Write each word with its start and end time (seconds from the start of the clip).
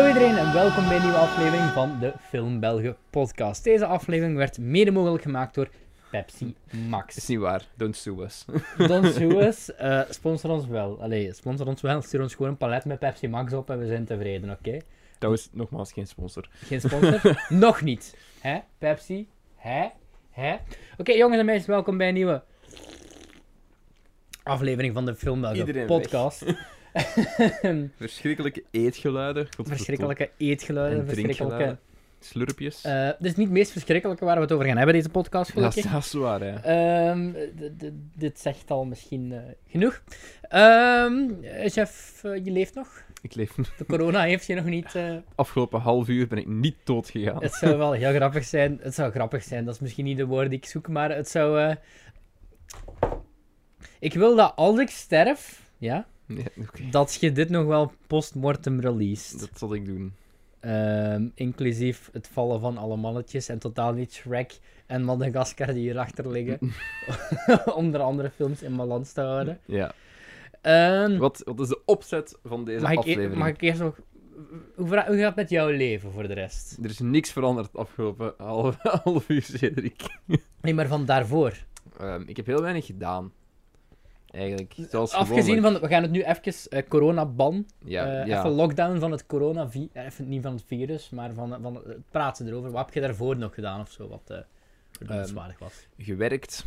Hallo 0.00 0.14
iedereen 0.14 0.36
en 0.36 0.52
welkom 0.52 0.88
bij 0.88 0.96
een 0.96 1.02
nieuwe 1.02 1.18
aflevering 1.18 1.70
van 1.70 1.98
de 2.00 2.12
Film 2.28 2.60
Belgen 2.60 2.96
podcast. 3.10 3.64
Deze 3.64 3.86
aflevering 3.86 4.36
werd 4.36 4.58
mede 4.58 4.90
mogelijk 4.90 5.22
gemaakt 5.22 5.54
door 5.54 5.68
Pepsi 6.10 6.54
Max. 6.88 7.16
Is 7.16 7.26
niet 7.26 7.38
waar. 7.38 7.66
Don't 7.76 7.96
sue 7.96 8.22
us. 8.22 8.44
Don't 8.88 9.14
sue 9.14 9.34
us, 9.46 9.74
eh, 9.74 10.00
sponsor 10.10 10.50
ons 10.50 10.66
wel. 10.66 11.02
Allee, 11.02 11.32
sponsor 11.34 11.66
ons 11.66 11.80
wel, 11.80 12.02
stuur 12.02 12.20
ons 12.20 12.34
gewoon 12.34 12.50
een 12.50 12.56
palet 12.56 12.84
met 12.84 12.98
Pepsi 12.98 13.28
Max 13.28 13.52
op 13.52 13.70
en 13.70 13.78
we 13.78 13.86
zijn 13.86 14.04
tevreden, 14.04 14.50
oké? 14.50 14.78
Dat 15.18 15.30
was 15.30 15.48
nogmaals 15.52 15.92
geen 15.92 16.06
sponsor. 16.06 16.48
Geen 16.52 16.80
sponsor? 16.80 17.44
Nog 17.48 17.82
niet. 17.82 18.16
Hè, 18.40 18.58
Pepsi? 18.78 19.28
Hè? 19.56 19.88
Hè? 20.30 20.56
Oké, 20.98 21.12
jongens 21.12 21.38
en 21.38 21.46
meisjes, 21.46 21.66
welkom 21.66 21.96
bij 21.96 22.08
een 22.08 22.14
nieuwe 22.14 22.42
aflevering 24.42 24.94
van 24.94 25.04
de 25.04 25.14
Film 25.14 25.40
Belgen 25.40 25.86
podcast. 25.86 26.44
Verschrikkelijke 27.96 28.64
eetgeluiden. 28.70 29.48
verschrikkelijke 29.62 30.30
eetgeluiden, 30.36 30.98
En 30.98 31.06
verschrikkelijke... 31.06 31.78
Slurpjes. 32.22 32.82
Eh, 32.82 33.06
dit 33.06 33.30
is 33.30 33.36
niet 33.36 33.46
het 33.46 33.56
meest 33.56 33.72
verschrikkelijke 33.72 34.24
waar 34.24 34.34
we 34.34 34.40
het 34.40 34.52
over 34.52 34.66
gaan 34.66 34.76
hebben, 34.76 34.94
deze 34.94 35.08
podcast, 35.08 35.54
dat, 35.54 35.76
is, 35.76 35.82
gelukkig. 35.82 35.92
dat 35.92 36.04
is 36.04 36.12
waar, 36.12 36.44
ja. 36.44 36.62
Ehm, 36.62 37.32
dit 38.16 38.40
zegt 38.40 38.70
al 38.70 38.84
misschien 38.84 39.32
eh, 39.32 39.38
genoeg. 39.66 40.02
Ehm 40.42 41.28
chef, 41.64 42.20
eh, 42.24 42.44
je 42.44 42.50
leeft 42.50 42.74
nog. 42.74 43.02
Ik 43.22 43.34
leef. 43.34 43.54
De 43.54 43.86
corona 43.86 44.22
heeft 44.22 44.46
je 44.46 44.54
nog 44.54 44.64
niet... 44.64 44.98
Afgelopen 45.34 45.80
half 45.80 46.08
uur 46.08 46.26
ben 46.26 46.38
ik 46.38 46.46
niet 46.46 46.76
dood 46.84 47.10
gegaan. 47.10 47.42
het 47.42 47.54
zou 47.54 47.76
wel 47.76 47.92
heel 47.92 48.12
grappig 48.12 48.44
zijn. 48.44 48.78
Het 48.82 48.94
zou 48.94 49.10
grappig 49.10 49.42
zijn, 49.42 49.64
dat 49.64 49.74
is 49.74 49.80
misschien 49.80 50.04
niet 50.04 50.16
de 50.16 50.26
woord 50.26 50.48
die 50.50 50.58
ik 50.58 50.66
zoek, 50.66 50.88
maar 50.88 51.10
het 51.10 51.28
zou... 51.28 51.76
Ik 53.98 54.14
wil 54.14 54.36
dat 54.36 54.52
als 54.56 54.78
ik 54.78 54.90
sterf, 54.90 55.62
ja, 55.78 56.06
Nee, 56.30 56.90
dat 56.90 57.14
je 57.20 57.32
dit 57.32 57.48
nog 57.48 57.66
wel 57.66 57.92
postmortem 58.06 58.80
released. 58.80 59.40
Dat 59.40 59.50
zal 59.54 59.74
ik 59.74 59.84
doen. 59.84 60.14
Ehm, 60.60 61.28
inclusief 61.34 62.08
het 62.12 62.28
vallen 62.32 62.60
van 62.60 62.78
alle 62.78 62.96
mannetjes 62.96 63.48
en 63.48 63.58
totaal 63.58 63.92
niet 63.92 64.12
Shrek 64.12 64.58
en 64.86 65.04
Madagascar 65.04 65.66
die 65.66 65.82
hierachter 65.82 66.28
liggen. 66.30 66.58
Om 67.74 67.90
de 67.90 67.98
andere 67.98 68.30
films 68.30 68.62
in 68.62 68.76
balans 68.76 69.12
te 69.12 69.20
houden. 69.20 69.58
Ja. 69.64 69.92
Ehm, 70.60 71.16
Wat, 71.16 71.42
wat 71.44 71.60
is 71.60 71.68
de 71.68 71.80
opzet 71.84 72.38
van 72.44 72.64
deze 72.64 72.80
mag, 72.82 72.90
ik, 72.90 72.96
e- 72.96 73.00
aflevering? 73.00 73.34
mag 73.34 73.48
ik 73.48 73.60
eerst 73.60 73.80
nog... 73.80 74.00
Hoe, 74.76 74.88
gaat 74.88 75.06
het 75.06 75.36
met 75.36 75.50
jouw 75.50 75.68
leven 75.68 76.12
voor 76.12 76.28
de 76.28 76.34
rest? 76.34 76.78
Er 76.82 76.90
is 76.90 76.98
niks 76.98 77.32
veranderd 77.32 77.66
het 77.66 77.76
afgelopen 77.76 78.34
half, 78.36 78.76
half 79.04 79.28
uur, 79.28 79.42
Cedric. 79.42 80.18
Nee, 80.60 80.74
maar 80.74 80.86
van 80.86 81.04
daarvoor. 81.04 81.52
Ehm, 81.98 82.22
ik 82.26 82.36
heb 82.36 82.46
heel 82.46 82.62
weinig 82.62 82.86
gedaan. 82.86 83.32
Eigenlijk. 84.30 84.74
Zoals 84.90 85.12
Afgezien 85.12 85.42
gewoonlijk. 85.54 85.72
van... 85.72 85.88
We 85.88 85.94
gaan 85.94 86.02
het 86.02 86.10
nu 86.10 86.22
even 86.22 86.70
eh, 86.70 86.88
corona-ban. 86.88 87.66
Ja, 87.84 88.20
eh, 88.20 88.26
ja. 88.26 88.38
Even 88.38 88.50
lockdown 88.50 88.98
van 88.98 89.10
het 89.10 89.26
corona... 89.26 89.68
eh, 89.92 90.04
Even 90.04 90.28
niet 90.28 90.42
van 90.42 90.52
het 90.52 90.64
virus, 90.66 91.10
maar 91.10 91.34
van, 91.34 91.58
van 91.62 91.74
het 91.74 92.10
praten 92.10 92.46
erover. 92.46 92.70
Wat 92.70 92.84
heb 92.84 92.94
je 92.94 93.00
daarvoor 93.00 93.36
nog 93.36 93.54
gedaan 93.54 93.80
of 93.80 93.90
zo? 93.90 94.08
Wat 94.08 94.44
verdienstwaardig 94.90 95.58
was. 95.58 95.86
gewerkt. 95.98 96.64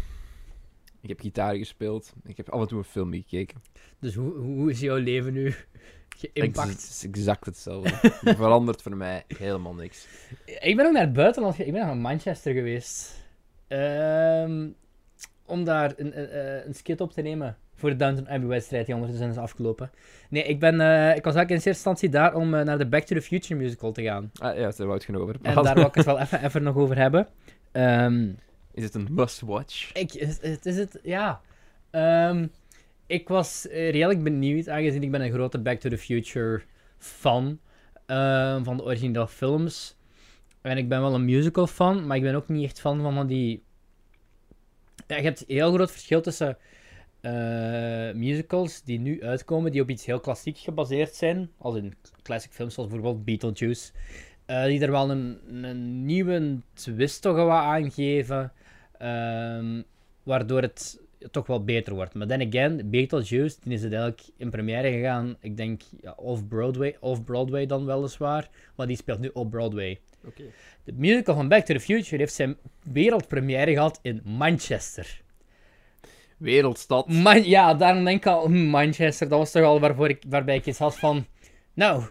Ik 1.01 1.09
heb 1.09 1.19
gitaar 1.19 1.55
gespeeld. 1.55 2.13
Ik 2.25 2.37
heb 2.37 2.49
af 2.49 2.61
en 2.61 2.67
toe 2.67 2.77
een 2.77 2.83
film 2.83 3.13
gekeken. 3.13 3.61
Dus 3.99 4.15
hoe, 4.15 4.33
hoe 4.33 4.69
is 4.71 4.79
jouw 4.79 4.97
leven 4.97 5.33
nu 5.33 5.53
geïmpact? 6.33 6.69
Het 6.69 6.79
is 6.79 7.03
exact 7.03 7.45
hetzelfde. 7.45 8.09
Er 8.29 8.35
verandert 8.35 8.81
voor 8.81 8.97
mij 8.97 9.23
helemaal 9.37 9.73
niks. 9.73 10.07
Ik 10.45 10.75
ben 10.75 10.85
ook 10.85 10.91
naar 10.91 11.01
het 11.01 11.13
buitenland 11.13 11.59
Ik 11.59 11.71
ben 11.71 11.85
naar 11.85 11.97
Manchester 11.97 12.53
geweest. 12.53 13.21
Ehm, 13.67 14.69
om 15.53 15.63
daar 15.63 15.93
een, 15.97 16.19
een, 16.19 16.29
eh, 16.29 16.65
een 16.65 16.73
skit 16.73 17.01
op 17.01 17.11
te 17.11 17.21
nemen 17.21 17.57
voor 17.75 17.89
de 17.89 17.95
Downton 17.95 18.29
Abbey-wedstrijd 18.29 18.85
die 18.85 18.95
ondertussen 18.95 19.29
is 19.29 19.37
afgelopen. 19.37 19.91
Nee, 20.29 20.43
ik, 20.43 20.59
ben, 20.59 20.81
eh, 20.81 21.15
ik 21.15 21.23
was 21.23 21.35
eigenlijk 21.35 21.49
in 21.49 21.55
eerste 21.55 21.69
instantie 21.69 22.09
daar 22.09 22.35
om 22.35 22.53
eh, 22.53 22.65
naar 22.65 22.77
de 22.77 22.85
Back 22.85 23.03
to 23.03 23.15
the 23.15 23.21
Future 23.21 23.55
musical 23.55 23.91
te 23.91 24.03
gaan. 24.03 24.31
Ah 24.33 24.55
ja, 24.55 24.61
daar 24.61 24.75
wou 24.77 24.93
het 24.93 25.03
gaan 25.03 25.17
over. 25.17 25.35
En 25.41 25.63
daar 25.63 25.75
wil 25.75 25.85
ik 25.85 25.95
het 25.95 26.05
wel 26.05 26.19
even, 26.19 26.43
even 26.43 26.63
nog 26.63 26.75
over 26.75 26.97
hebben. 26.97 27.27
Ehm, 27.71 28.29
Is 28.73 28.83
het 28.83 28.95
een 28.95 29.07
must-watch? 29.11 29.93
ik, 29.93 30.11
het, 30.11 30.39
het 30.41 30.65
is 30.65 30.77
het, 30.77 30.99
ja. 31.03 31.41
Ehm, 31.89 32.47
ik 33.05 33.27
was 33.27 33.67
redelijk 33.69 34.23
benieuwd, 34.23 34.69
aangezien 34.69 35.03
ik 35.03 35.11
ben 35.11 35.21
een 35.21 35.31
grote 35.31 35.59
Back 35.59 35.79
to 35.79 35.89
the 35.89 35.97
Future 35.97 36.61
fan 36.97 37.59
ehm, 38.05 38.63
van 38.63 38.77
de 38.77 38.83
originele 38.83 39.27
films. 39.27 39.97
En 40.61 40.77
ik 40.77 40.89
ben 40.89 41.01
wel 41.01 41.13
een 41.13 41.25
musical 41.25 41.67
fan, 41.67 42.07
maar 42.07 42.17
ik 42.17 42.23
ben 42.23 42.35
ook 42.35 42.47
niet 42.47 42.63
echt 42.63 42.79
fan 42.79 43.01
van 43.01 43.27
die... 43.27 43.63
Ja, 45.07 45.15
je 45.15 45.23
hebt 45.23 45.39
een 45.39 45.55
heel 45.55 45.73
groot 45.73 45.91
verschil 45.91 46.21
tussen 46.21 46.57
eh, 47.23 48.11
musicals 48.13 48.83
die 48.83 48.99
nu 48.99 49.23
uitkomen, 49.23 49.71
die 49.71 49.81
op 49.81 49.89
iets 49.89 50.05
heel 50.05 50.19
klassieks 50.19 50.61
gebaseerd 50.61 51.15
zijn, 51.15 51.49
als 51.57 51.75
in 51.75 51.93
classic 52.21 52.51
films 52.51 52.73
zoals 52.73 52.89
bijvoorbeeld 52.89 53.25
Beetlejuice, 53.25 53.91
eh, 54.45 54.65
die 54.65 54.81
er 54.81 54.91
wel 54.91 55.11
een, 55.11 55.39
een 55.63 56.05
nieuwe 56.05 56.59
twist 56.73 57.21
toch 57.21 57.35
wel 57.35 57.51
aan 57.51 57.91
geven, 57.91 58.51
ehm, 58.97 59.81
waardoor 60.23 60.61
het 60.61 61.01
toch 61.31 61.47
wel 61.47 61.63
beter 61.63 61.93
wordt. 61.93 62.13
Maar 62.13 62.27
then 62.27 62.47
again, 62.47 62.89
Beetlejuice, 62.89 63.57
die 63.63 63.73
is 63.73 63.81
eigenlijk 63.83 64.21
in 64.37 64.49
première 64.49 64.91
gegaan, 64.91 65.35
ik 65.39 65.57
denk 65.57 65.81
ja, 66.01 66.13
off-Broadway, 66.17 66.97
off-Broadway 66.99 67.65
dan 67.65 67.85
weliswaar, 67.85 68.49
maar 68.75 68.87
die 68.87 68.97
speelt 68.97 69.19
nu 69.19 69.29
op 69.33 69.49
Broadway. 69.49 69.99
Oké. 70.25 70.43
De 70.83 70.93
musical 70.95 71.35
van 71.35 71.47
Back 71.47 71.65
to 71.65 71.73
the 71.73 71.79
Future 71.79 72.17
heeft 72.17 72.33
zijn 72.33 72.57
wereldpremière 72.91 73.73
gehad 73.73 73.99
in 74.01 74.21
Manchester. 74.23 75.21
Wereldstad. 76.37 77.09
Man 77.09 77.43
ja, 77.43 77.73
daarom 77.73 78.03
denk 78.05 78.17
ik 78.17 78.25
al, 78.25 78.45
hm, 78.45 78.65
Manchester, 78.69 79.29
dat 79.29 79.39
was 79.39 79.51
toch 79.51 79.63
al 79.63 79.79
waarvoor 79.79 80.09
ik, 80.09 80.23
waarbij 80.29 80.55
ik 80.55 80.65
iets 80.65 80.77
had 80.79 80.97
van, 80.97 81.25
nou, 81.73 82.03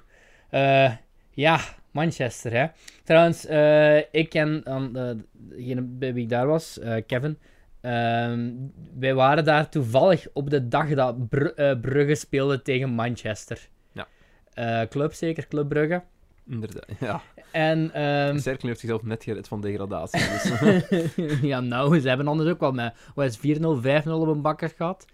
eh, 0.50 0.92
ja, 1.30 1.60
Manchester, 1.90 2.52
hè. 2.52 2.66
Trouwens, 3.04 3.46
eh, 3.46 3.98
ik 3.98 4.34
en 4.34 4.60
dan, 4.64 4.96
eh, 4.96 5.10
degene 5.32 5.82
bij 5.82 6.14
wie 6.14 6.22
ik 6.22 6.28
daar 6.28 6.46
was, 6.46 6.78
eh, 6.78 6.96
Kevin, 7.06 7.38
ehm, 7.80 8.50
wij 8.98 9.14
waren 9.14 9.44
daar 9.44 9.68
toevallig 9.68 10.26
op 10.32 10.50
de 10.50 10.68
dag 10.68 10.88
dat 10.88 11.28
Bru 11.28 11.52
eh, 11.56 11.80
Brugge 11.80 12.14
speelde 12.14 12.62
tegen 12.62 12.90
Manchester. 12.90 13.68
Ja. 13.92 14.08
Eh, 14.54 14.88
club 14.88 15.12
zeker, 15.12 15.46
Club 15.48 15.68
Brugge. 15.68 16.02
Inderdaad. 16.48 16.86
Ja. 17.00 17.22
En, 17.50 17.91
ehm, 17.94 18.38
Cerkel 18.38 18.69
heeft 18.69 18.80
zichzelf 18.80 19.03
net 19.03 19.25
gered 19.25 19.48
van 19.48 19.60
degradatie. 19.60 20.20
Dus. 20.20 21.10
ja, 21.50 21.60
nou, 21.60 22.00
ze 22.00 22.08
hebben 22.08 22.28
anders 22.28 22.50
ook 22.50 22.60
wel 22.60 22.72
met 22.72 22.94
wat 23.14 23.26
is 23.26 23.58
4-0, 23.58 23.60
5-0 24.06 24.10
op 24.10 24.26
een 24.26 24.42
bakker 24.42 24.72
gehad. 24.76 25.06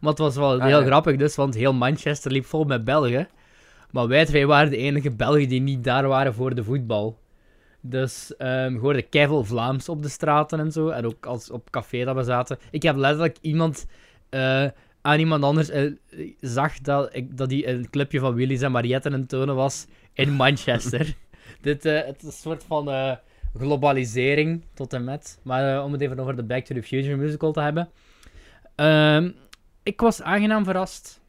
Maar 0.00 0.10
het 0.10 0.18
was 0.18 0.36
wel 0.36 0.60
Ah, 0.60 0.66
heel 0.66 0.80
ja. 0.80 0.86
grappig, 0.86 1.16
dus, 1.16 1.34
want 1.34 1.54
heel 1.54 1.72
Manchester 1.72 2.32
liep 2.32 2.44
vol 2.44 2.64
met 2.64 2.84
Belgen. 2.84 3.28
Maar 3.90 4.08
wij 4.08 4.24
twee 4.24 4.46
waren 4.46 4.70
de 4.70 4.76
enige 4.76 5.10
Belgen 5.10 5.48
die 5.48 5.60
niet 5.60 5.84
daar 5.84 6.08
waren 6.08 6.34
voor 6.34 6.54
de 6.54 6.64
voetbal. 6.64 7.18
Dus 7.80 8.36
ehm, 8.36 8.72
je 8.72 8.78
hoorde 8.78 9.02
keiveel 9.02 9.44
Vlaams 9.44 9.88
op 9.88 10.02
de 10.02 10.08
straten 10.08 10.60
en 10.60 10.72
zo. 10.72 10.88
En 10.88 11.06
ook 11.06 11.26
als 11.26 11.50
op 11.50 11.70
café 11.70 12.04
dat 12.04 12.16
we 12.16 12.22
zaten. 12.22 12.58
Ik 12.70 12.82
heb 12.82 12.96
letterlijk 12.96 13.36
iemand 13.40 13.86
eh, 14.28 14.66
aan 15.00 15.18
iemand 15.18 15.44
anders 15.44 15.70
eh, 15.70 15.92
zag 16.40 16.80
dat, 16.80 17.14
ik, 17.14 17.36
dat 17.36 17.50
hij 17.50 17.68
een 17.68 17.90
clipje 17.90 18.18
van 18.18 18.34
Willy's 18.34 18.60
en 18.60 18.72
Mariette 18.72 19.10
het 19.10 19.28
tonen 19.28 19.54
was 19.54 19.86
in 20.14 20.32
Manchester. 20.32 21.14
Dit, 21.60 21.84
eh, 21.84 22.04
het 22.04 22.22
is 22.22 22.26
een 22.26 22.32
soort 22.32 22.64
van 22.64 22.90
eh, 22.90 23.16
globalisering 23.56 24.64
tot 24.74 24.92
en 24.92 25.04
met. 25.04 25.40
Maar 25.42 25.76
eh, 25.76 25.84
om 25.84 25.92
het 25.92 26.00
even 26.00 26.18
over 26.18 26.36
de 26.36 26.42
Back 26.42 26.64
to 26.64 26.74
the 26.74 26.82
Future 26.82 27.16
musical 27.16 27.52
te 27.52 27.60
hebben. 27.60 27.88
Ehm, 28.74 29.30
ik 29.82 30.00
was 30.00 30.22
aangenaam 30.22 30.64
verrast. 30.64 31.20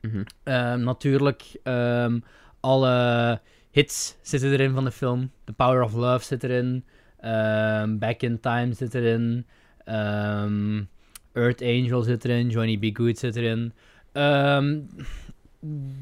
Mhm. 0.00 0.22
Ehm, 0.42 0.80
natuurlijk, 0.80 1.44
ehm, 1.62 2.20
alle 2.60 3.40
hits 3.70 4.16
zitten 4.22 4.52
erin 4.52 4.74
van 4.74 4.84
de 4.84 4.90
film. 4.90 5.30
The 5.44 5.52
Power 5.52 5.82
of 5.82 5.94
Love 5.94 6.24
zit 6.24 6.44
erin. 6.44 6.84
Back 7.98 8.22
in 8.22 8.40
Time 8.40 8.72
zit 8.72 8.94
erin. 8.94 9.46
Earth 11.32 11.62
Angel 11.62 12.02
zit 12.02 12.24
erin. 12.24 12.48
Johnny 12.48 12.78
B. 12.78 12.96
Good 12.96 13.18
zit 13.18 13.36
erin. 13.36 13.72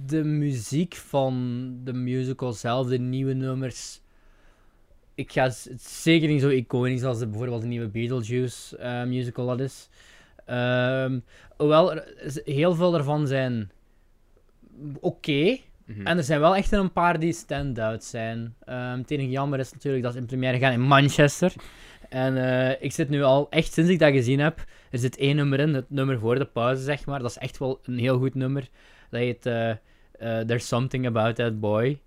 De 0.07 0.25
muziek 0.25 0.95
van 0.95 1.71
de 1.85 1.93
musical 1.93 2.53
zelf, 2.53 2.87
de 2.87 2.99
nieuwe 2.99 3.33
nummers. 3.33 4.01
Ik 5.15 5.33
ga 5.33 5.43
het 5.43 5.83
zeker 5.83 6.29
niet 6.29 6.41
zo 6.41 6.49
iconisch 6.49 7.03
als 7.03 7.19
de, 7.19 7.27
bijvoorbeeld 7.27 7.61
de 7.61 7.67
nieuwe 7.67 7.89
Beetlejuice 7.89 8.77
eh, 8.77 9.05
musical 9.05 9.47
dat 9.47 9.61
is. 9.61 9.89
Ehm, 10.45 11.19
hoewel 11.57 11.95
er 11.95 12.43
heel 12.45 12.75
veel 12.75 12.91
daarvan 12.91 13.27
zijn 13.27 13.71
oké. 15.01 15.59
Mhm. 15.85 16.07
En 16.07 16.17
er 16.17 16.25
zijn 16.25 16.41
wel 16.41 16.57
echt 16.57 16.73
een 16.73 16.93
paar 16.93 17.19
die 17.19 17.33
stand-out 17.33 18.05
zijn. 18.05 18.55
Ehm 18.65 18.99
het 18.99 19.11
enige 19.11 19.31
jammer 19.31 19.59
is 19.59 19.73
natuurlijk 19.73 20.03
dat 20.03 20.13
ze 20.13 20.19
in 20.19 20.27
première 20.27 20.59
gaan 20.59 20.73
in 20.73 20.81
Manchester. 20.81 21.53
En 22.09 22.37
eh, 22.37 22.83
ik 22.83 22.93
zit 22.93 23.09
nu 23.09 23.23
al, 23.23 23.47
echt 23.51 23.73
sinds 23.73 23.91
ik 23.91 23.99
dat 23.99 24.13
gezien 24.13 24.39
heb, 24.39 24.65
er 24.91 24.99
zit 24.99 25.17
één 25.17 25.37
nummer 25.37 25.61
in, 25.61 25.75
het 25.75 25.91
nummer 25.91 26.19
voor 26.19 26.39
de 26.39 26.45
pauze, 26.45 26.83
zeg 26.83 27.07
maar. 27.07 27.19
Dat 27.19 27.31
is 27.31 27.39
echt 27.39 27.59
wel 27.59 27.81
een 27.83 27.99
heel 27.99 28.19
goed 28.19 28.35
nummer. 28.35 28.69
Dat 29.11 29.21
heet 29.21 29.47
eh, 29.47 29.71
eh, 29.71 29.77
There's 30.47 30.67
Something 30.69 31.07
About 31.07 31.37
That 31.37 31.61
Boy. 31.61 32.01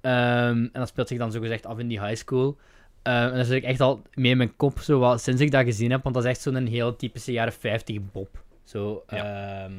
Ehm, 0.00 0.58
en 0.58 0.70
dat 0.72 0.88
speelt 0.88 1.08
zich 1.08 1.18
dan 1.18 1.32
zogezegd 1.32 1.66
af 1.66 1.78
in 1.78 1.88
die 1.88 2.00
high 2.00 2.16
school. 2.16 2.56
Ehm, 3.02 3.28
en 3.28 3.34
daar 3.34 3.44
zit 3.44 3.56
ik 3.56 3.64
echt 3.64 3.80
al 3.80 4.02
mee 4.14 4.30
in 4.30 4.36
mijn 4.36 4.56
kop, 4.56 4.78
zo 4.78 4.98
wat, 4.98 5.20
sinds 5.20 5.40
ik 5.40 5.50
dat 5.50 5.64
gezien 5.64 5.90
heb. 5.90 6.02
Want 6.02 6.14
dat 6.14 6.24
is 6.24 6.30
echt 6.30 6.40
zo'n 6.40 6.66
heel 6.66 6.96
typische 6.96 7.32
jaren 7.32 7.52
50 7.52 7.98
Bob. 8.12 8.42
Zo, 8.64 9.02
ehm, 9.06 9.72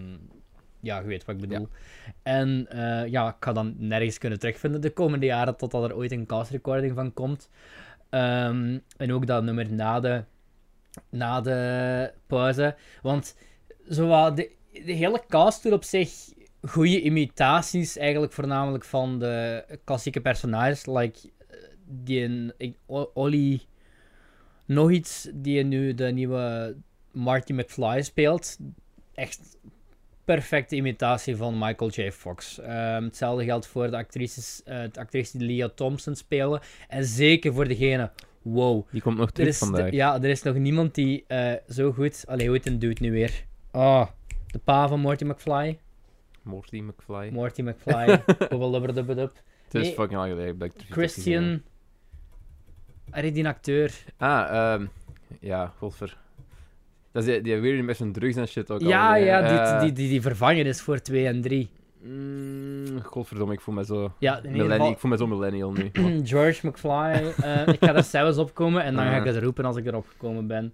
ja, 0.80 1.00
je 1.00 1.06
weet 1.06 1.25
wat 1.25 1.36
ik 1.36 1.42
bedoel. 1.42 1.68
En 2.24 2.66
eh, 2.69 3.07
ja, 3.12 3.28
ik 3.28 3.36
ga 3.39 3.54
dan 3.54 3.75
nergens 3.78 4.18
kunnen 4.18 4.39
terugvinden 4.39 4.81
de 4.81 4.89
komende 4.89 5.25
jaren, 5.25 5.56
totdat 5.56 5.83
er 5.83 5.95
ooit 5.95 6.12
een 6.12 6.25
cast 6.25 6.51
recording 6.51 6.95
van 6.95 7.13
komt. 7.13 7.50
En 8.10 9.12
ook 9.12 9.28
dat 9.28 9.44
nummer 9.44 9.74
na 9.74 10.00
de, 10.00 10.24
na 11.10 11.42
de 11.42 12.12
pauze. 12.28 12.75
Want 13.01 13.36
zowat 13.88 14.36
de, 14.36 14.51
de 14.71 14.92
hele 14.92 15.21
cast 15.28 15.63
doet 15.63 15.71
op 15.71 15.83
zich 15.83 16.33
goede 16.67 17.01
imitaties, 17.01 17.97
eigenlijk 17.97 18.33
voornamelijk 18.33 18.83
van 18.85 19.19
de 19.19 19.65
klassieke 19.83 20.21
personages. 20.21 20.85
Like 20.85 21.19
eh, 21.50 21.57
die 21.88 22.53
ik- 22.57 22.77
Ollie, 23.13 23.62
nog 24.65 24.91
iets, 24.91 25.29
die 25.33 25.63
nu 25.63 25.94
de 25.94 26.06
nieuwe 26.12 26.75
Marty 27.12 27.53
McFly 27.53 28.01
speelt. 28.01 28.57
Echt 29.13 29.57
perfecte 30.25 30.75
imitatie 30.75 31.35
van 31.35 31.57
Michael 31.57 31.89
J. 31.91 32.12
Fox. 32.12 32.59
Ehm, 32.59 33.03
hetzelfde 33.03 33.44
geldt 33.44 33.68
voor 33.68 33.89
de 33.89 33.97
actrices, 33.97 34.61
eh, 34.65 34.81
de 34.91 35.00
actrice 35.00 35.38
die 35.38 35.47
Leah 35.47 35.69
Thompson 35.75 36.15
spelen. 36.15 36.59
En 36.88 37.06
zeker 37.06 37.53
voor 37.53 37.68
degene, 37.68 38.11
wow. 38.41 38.88
Die 38.91 39.01
komt 39.01 39.18
nog 39.18 39.27
Er 39.27 39.33
terug 39.33 39.50
is, 39.50 39.57
vandaag. 39.57 39.91
ja, 39.91 40.15
er 40.15 40.29
is 40.29 40.41
nog 40.44 40.56
niemand 40.56 40.95
die 40.95 41.23
eh, 41.27 41.53
zo 41.69 41.91
goed... 41.91 42.23
Allee, 42.27 42.47
hoe 42.47 42.56
heet 42.56 42.65
een 42.65 42.79
dude 42.79 43.01
nu 43.01 43.11
weer? 43.11 43.45
Ah, 43.71 44.07
de 44.47 44.59
pa 44.59 44.88
van 44.88 45.00
Morty 45.00 45.23
McFly. 45.23 45.79
Morty 46.45 46.80
McFly. 46.81 47.30
Morty 47.31 47.62
McFly. 47.68 48.21
Obbelubberdubbedub. 48.50 49.31
Het 49.63 49.74
is 49.83 49.88
fucking 49.89 50.19
lang 50.19 50.31
geleden. 50.31 50.57
dat 50.57 50.68
ik 50.74 50.80
heb. 50.81 50.92
Christian... 50.92 51.62
Hij 53.12 53.31
die 53.31 53.47
acteur. 53.47 53.92
Ah, 54.18 54.74
ehm 54.74 54.86
ja, 55.39 55.74
godver. 55.77 56.18
Dat 57.12 57.24
is 57.24 57.30
die, 57.33 57.42
die 57.42 57.56
weer 57.57 57.83
met 57.83 57.97
zijn 57.97 58.12
drugs 58.13 58.36
en 58.36 58.47
shit 58.47 58.71
ook 58.71 58.81
Ja, 58.81 59.09
al, 59.09 59.15
ja, 59.15 59.42
die, 59.42 59.57
Eh, 59.57 59.80
die, 59.81 59.92
die, 59.92 60.09
die 60.09 60.21
vervangen 60.21 60.65
is 60.65 60.81
voor 60.81 61.00
2 61.01 61.27
en 61.27 61.42
3. 61.42 61.69
mm, 62.01 63.01
godverdomme, 63.01 63.53
ik 63.53 63.62
voel 63.62 63.75
me 63.75 63.86
zo... 63.86 64.12
Ja, 64.19 64.42
geval... 64.44 64.92
Ik 64.92 64.97
voel 64.97 65.12
me 65.12 65.18
zo 65.18 65.27
millennial 65.27 65.71
nu. 65.71 65.92
George 66.24 66.68
McFly. 66.68 67.33
eh, 67.44 67.68
ik 67.68 67.83
ga 67.83 67.95
er 67.95 68.03
zelfs 68.18 68.38
op 68.38 68.53
komen 68.53 68.83
en 68.83 68.95
dan 68.95 69.03
ga 69.06 69.15
ik 69.15 69.25
Ah. 69.27 69.33
het 69.33 69.44
roepen 69.44 69.65
als 69.65 69.75
ik 69.77 69.86
erop 69.86 70.07
gekomen 70.07 70.47
ben. 70.47 70.74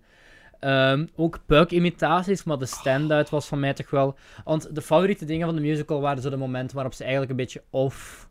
Ehm, 0.62 1.06
ook 1.16 1.40
Puck-imitaties, 1.46 2.44
maar 2.44 2.58
de 2.58 2.66
stand-out 2.66 3.30
was 3.30 3.48
van 3.48 3.60
mij 3.60 3.74
toch 3.74 3.90
wel... 3.90 4.18
Want 4.44 4.76
de 4.76 4.82
favoriete 4.82 5.26
dingen 5.26 5.46
van 5.46 5.56
de 5.56 5.62
musical 5.62 6.02
waren 6.02 6.22
zo 6.22 6.30
de 6.30 6.38
momenten 6.38 6.76
waarop 6.76 6.94
ze 6.94 7.02
eigenlijk 7.02 7.32
een 7.32 7.38
beetje 7.38 7.64
off, 7.70 8.30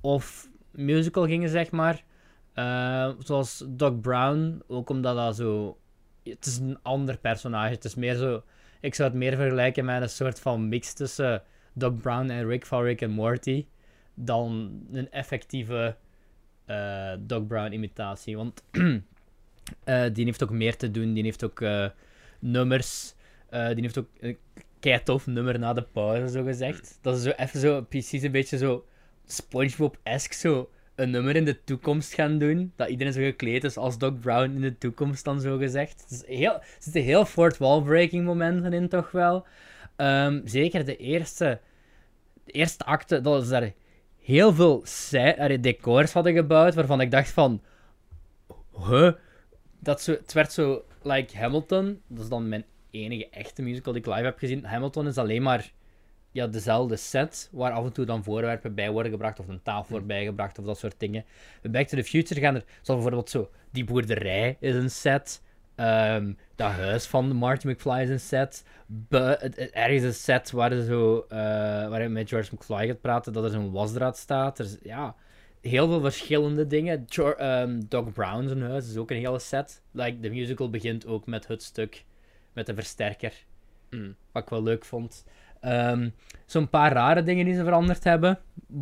off 0.00 0.48
musical 0.70 1.26
gingen, 1.26 1.48
zeg 1.48 1.70
maar. 1.70 2.04
Eh, 2.52 3.10
zoals 3.18 3.64
Doc 3.68 4.00
Brown, 4.00 4.62
ook 4.66 4.90
omdat 4.90 5.16
dat 5.16 5.36
zo... 5.36 5.78
Het 6.22 6.46
is 6.46 6.58
een 6.58 6.78
ander 6.82 7.18
personage. 7.18 7.74
Het 7.74 7.84
is 7.84 7.94
meer 7.94 8.14
zo... 8.14 8.42
Ik 8.80 8.94
zou 8.94 9.08
het 9.08 9.18
meer 9.18 9.36
vergelijken 9.36 9.84
met 9.84 10.02
een 10.02 10.08
soort 10.08 10.40
van 10.40 10.68
mix 10.68 10.92
tussen 10.92 11.42
Doc 11.72 11.92
Brown 12.00 12.30
en 12.30 12.46
Rick 12.46 12.66
van 12.66 12.82
Rick 12.82 13.00
en 13.00 13.10
Morty 13.10 13.66
dan 14.14 14.80
een 14.92 15.10
effectieve 15.10 15.96
eh 16.66 17.12
Doc 17.20 17.46
Brown 17.46 17.72
imitatie. 17.72 18.36
Want 18.36 18.62
eh, 19.84 20.04
die 20.12 20.24
heeft 20.24 20.42
ook 20.42 20.50
meer 20.50 20.76
te 20.76 20.90
doen. 20.90 21.12
Die 21.12 21.22
heeft 21.22 21.44
ook 21.44 21.60
eh, 21.60 21.86
nummers. 22.38 23.14
Eh, 23.48 23.68
die 23.68 23.82
heeft 23.82 23.98
ook 23.98 24.08
een 24.20 24.38
kei 24.80 25.02
tof 25.02 25.26
nummer 25.26 25.58
na 25.58 25.72
de 25.72 25.82
pauze, 25.82 26.28
zo 26.28 26.44
gezegd. 26.44 26.98
Dat 27.00 27.16
is 27.16 27.22
zo 27.22 27.30
even 27.30 27.60
zo, 27.60 27.82
precies 27.82 28.22
een 28.22 28.32
beetje 28.32 28.58
zo 28.58 28.84
SpongeBob-esque, 29.26 30.36
zo 30.36 30.70
een 30.94 31.10
nummer 31.10 31.36
in 31.36 31.44
de 31.44 31.64
toekomst 31.64 32.14
gaan 32.14 32.38
doen. 32.38 32.72
Dat 32.76 32.88
iedereen 32.88 33.12
zo 33.12 33.20
gekleed 33.20 33.64
is 33.64 33.76
als 33.76 33.98
Doc 33.98 34.12
Brown 34.20 34.54
in 34.54 34.60
de 34.60 34.78
toekomst, 34.78 35.24
dan 35.24 35.40
zo 35.40 35.56
gezegd. 35.56 36.04
Het 36.08 36.24
heel, 36.26 36.54
er 36.54 36.66
zitten 36.78 37.02
heel 37.02 37.24
fourth 37.24 37.56
wall 37.56 37.82
breaking 37.82 38.24
momenten 38.24 38.72
in, 38.72 38.88
toch 38.88 39.10
wel. 39.10 39.46
Ehm, 39.96 40.40
zeker 40.44 40.84
de 40.84 40.96
eerste, 40.96 41.60
de 42.44 42.52
eerste 42.52 42.84
acte, 42.84 43.20
dat 43.20 43.42
is 43.42 43.48
daar 43.48 43.72
heel 44.22 44.52
veel 44.52 44.84
decors 45.60 46.12
hadden 46.12 46.34
gebouwd, 46.34 46.74
waarvan 46.74 47.00
ik 47.00 47.10
dacht 47.10 47.30
van... 47.30 47.62
Huh? 48.88 49.12
Dat 49.82 50.02
zo, 50.02 50.12
het 50.12 50.32
werd 50.32 50.52
zo... 50.52 50.84
Like 51.02 51.36
Hamilton, 51.36 52.00
dat 52.06 52.22
is 52.22 52.28
dan 52.28 52.48
mijn 52.48 52.64
enige 52.90 53.28
echte 53.30 53.62
musical 53.62 53.92
die 53.92 54.02
ik 54.02 54.08
live 54.08 54.24
heb 54.24 54.38
gezien. 54.38 54.64
Hamilton 54.64 55.06
is 55.06 55.18
alleen 55.18 55.42
maar 55.42 55.72
ja, 56.32 56.46
dezelfde 56.46 56.96
set, 56.96 57.48
waar 57.52 57.72
af 57.72 57.84
en 57.84 57.92
toe 57.92 58.04
dan 58.04 58.24
voorwerpen 58.24 58.74
bij 58.74 58.90
worden 58.90 59.12
gebracht, 59.12 59.40
of 59.40 59.48
een 59.48 59.62
tafel 59.62 59.90
wordt 59.90 60.06
bijgebracht, 60.06 60.58
of 60.58 60.64
dat 60.64 60.78
soort 60.78 60.94
dingen. 60.98 61.24
Bij 61.62 61.70
Back 61.70 61.86
to 61.86 61.96
the 61.96 62.04
Future 62.04 62.40
gaan 62.40 62.54
er, 62.54 62.64
zoals 62.82 63.02
bijvoorbeeld 63.02 63.30
zo, 63.30 63.50
die 63.70 63.84
boerderij 63.84 64.56
is 64.60 64.74
een 64.74 64.90
set, 64.90 65.42
ehm, 65.74 66.32
dat 66.54 66.70
huis 66.70 67.06
van 67.06 67.36
Marty 67.36 67.68
McFly 67.68 68.00
is 68.02 68.08
een 68.08 68.20
set, 68.20 68.64
ergens 69.72 70.02
een 70.02 70.14
set 70.14 70.50
waar, 70.50 70.82
zo, 70.82 71.24
eh, 71.28 71.38
waar 71.88 71.98
hij 71.98 72.08
met 72.08 72.28
George 72.28 72.54
McFly 72.54 72.86
gaat 72.86 73.00
praten, 73.00 73.32
dat 73.32 73.44
er 73.44 73.50
zo'n 73.50 73.72
wasdraad 73.72 74.16
staat. 74.16 74.58
Er 74.58 74.64
is, 74.64 74.76
ja, 74.82 75.14
heel 75.62 75.88
veel 75.88 76.00
verschillende 76.00 76.66
dingen. 76.66 77.06
Ehm, 77.08 77.80
Doc 77.88 78.12
Brown 78.12 78.48
zijn 78.48 78.62
huis 78.62 78.88
is 78.88 78.96
ook 78.96 79.10
een 79.10 79.16
hele 79.16 79.38
set. 79.38 79.82
Like, 79.90 80.20
de 80.20 80.30
musical 80.30 80.70
begint 80.70 81.06
ook 81.06 81.26
met 81.26 81.46
het 81.46 81.62
stuk, 81.62 82.04
met 82.52 82.66
de 82.66 82.74
versterker. 82.74 83.32
Mm. 83.90 84.16
Wat 84.32 84.42
ik 84.42 84.48
wel 84.48 84.62
leuk 84.62 84.84
vond. 84.84 85.24
Ehm, 85.60 86.10
Zo'n 86.46 86.68
paar 86.68 86.92
rare 86.92 87.22
dingen 87.22 87.44
die 87.44 87.54
ze 87.54 87.64
veranderd 87.64 88.04
hebben. 88.04 88.38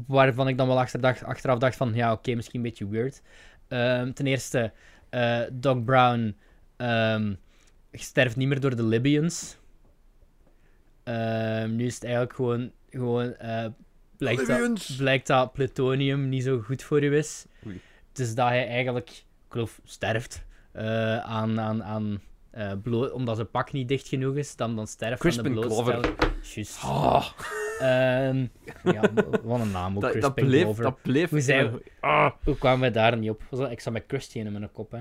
Waarvan 0.06 0.48
ik 0.48 0.56
dan 0.58 0.66
wel 0.66 0.78
achterdacht, 0.78 1.24
achteraf 1.24 1.58
dacht 1.58 1.76
van, 1.76 1.94
ja, 1.94 2.12
oké, 2.12 2.34
misschien 2.34 2.60
een 2.60 2.66
beetje 2.66 2.88
weird. 2.88 3.22
Ehm, 3.68 4.12
ten 4.12 4.26
eerste, 4.26 4.72
eh, 5.08 5.40
Doc 5.52 5.84
Brown 5.84 6.36
sterft 7.92 8.36
niet 8.36 8.48
meer 8.48 8.60
door 8.60 8.76
de 8.76 8.82
Libyans. 8.82 9.58
Nu 11.68 11.86
is 11.86 11.94
het 11.94 12.04
eigenlijk 12.04 12.34
gewoon, 12.34 12.72
gewoon 12.90 13.34
eh, 13.34 13.66
blijkt, 14.20 14.46
dat, 14.46 14.96
blijkt 14.98 15.26
dat 15.26 15.52
plutonium 15.52 16.28
niet 16.28 16.42
zo 16.42 16.60
goed 16.60 16.82
voor 16.82 17.02
u 17.02 17.16
is. 17.16 17.46
Oei. 17.66 17.80
Dus 18.12 18.34
dat 18.34 18.48
hij 18.48 18.66
eigenlijk, 18.68 19.10
ik 19.10 19.24
geloof, 19.48 19.80
sterft 19.84 20.44
eh, 20.72 21.16
aan, 21.18 21.60
aan, 21.60 21.82
aan 21.84 22.20
eh, 22.50 22.72
bloot, 22.82 23.12
omdat 23.12 23.36
zijn 23.36 23.50
pak 23.50 23.72
niet 23.72 23.88
dicht 23.88 24.08
genoeg 24.08 24.36
is, 24.36 24.56
dan, 24.56 24.76
dan 24.76 24.86
sterft 24.86 25.20
van 25.34 25.44
de 25.44 25.50
blootstelling. 25.50 26.14
Juist. 26.54 26.78
Ah, 26.82 27.26
Ehm, 27.80 28.46
ja, 28.84 29.00
wat 29.42 29.60
een 29.60 29.70
naam 29.70 29.96
ook, 29.96 30.02
dat, 30.02 30.12
dat 30.12 30.20
Crispin 30.20 30.44
bleef... 30.46 30.62
Glover. 30.62 30.82
Dat 30.82 31.02
bleef... 31.02 31.30
Hoe 31.30 31.40
zei- 31.40 31.70
Ah, 32.00 32.30
Hoe 32.44 32.56
kwamen 32.58 32.80
we 32.88 32.90
daar 32.90 33.16
niet 33.18 33.30
op? 33.30 33.42
Was 33.50 33.60
dat- 33.60 33.70
Ik 33.70 33.80
zat 33.80 33.92
met 33.92 34.04
Christian 34.06 34.46
in 34.46 34.52
mijn 34.52 34.72
kop, 34.72 34.90
hè. 34.90 34.98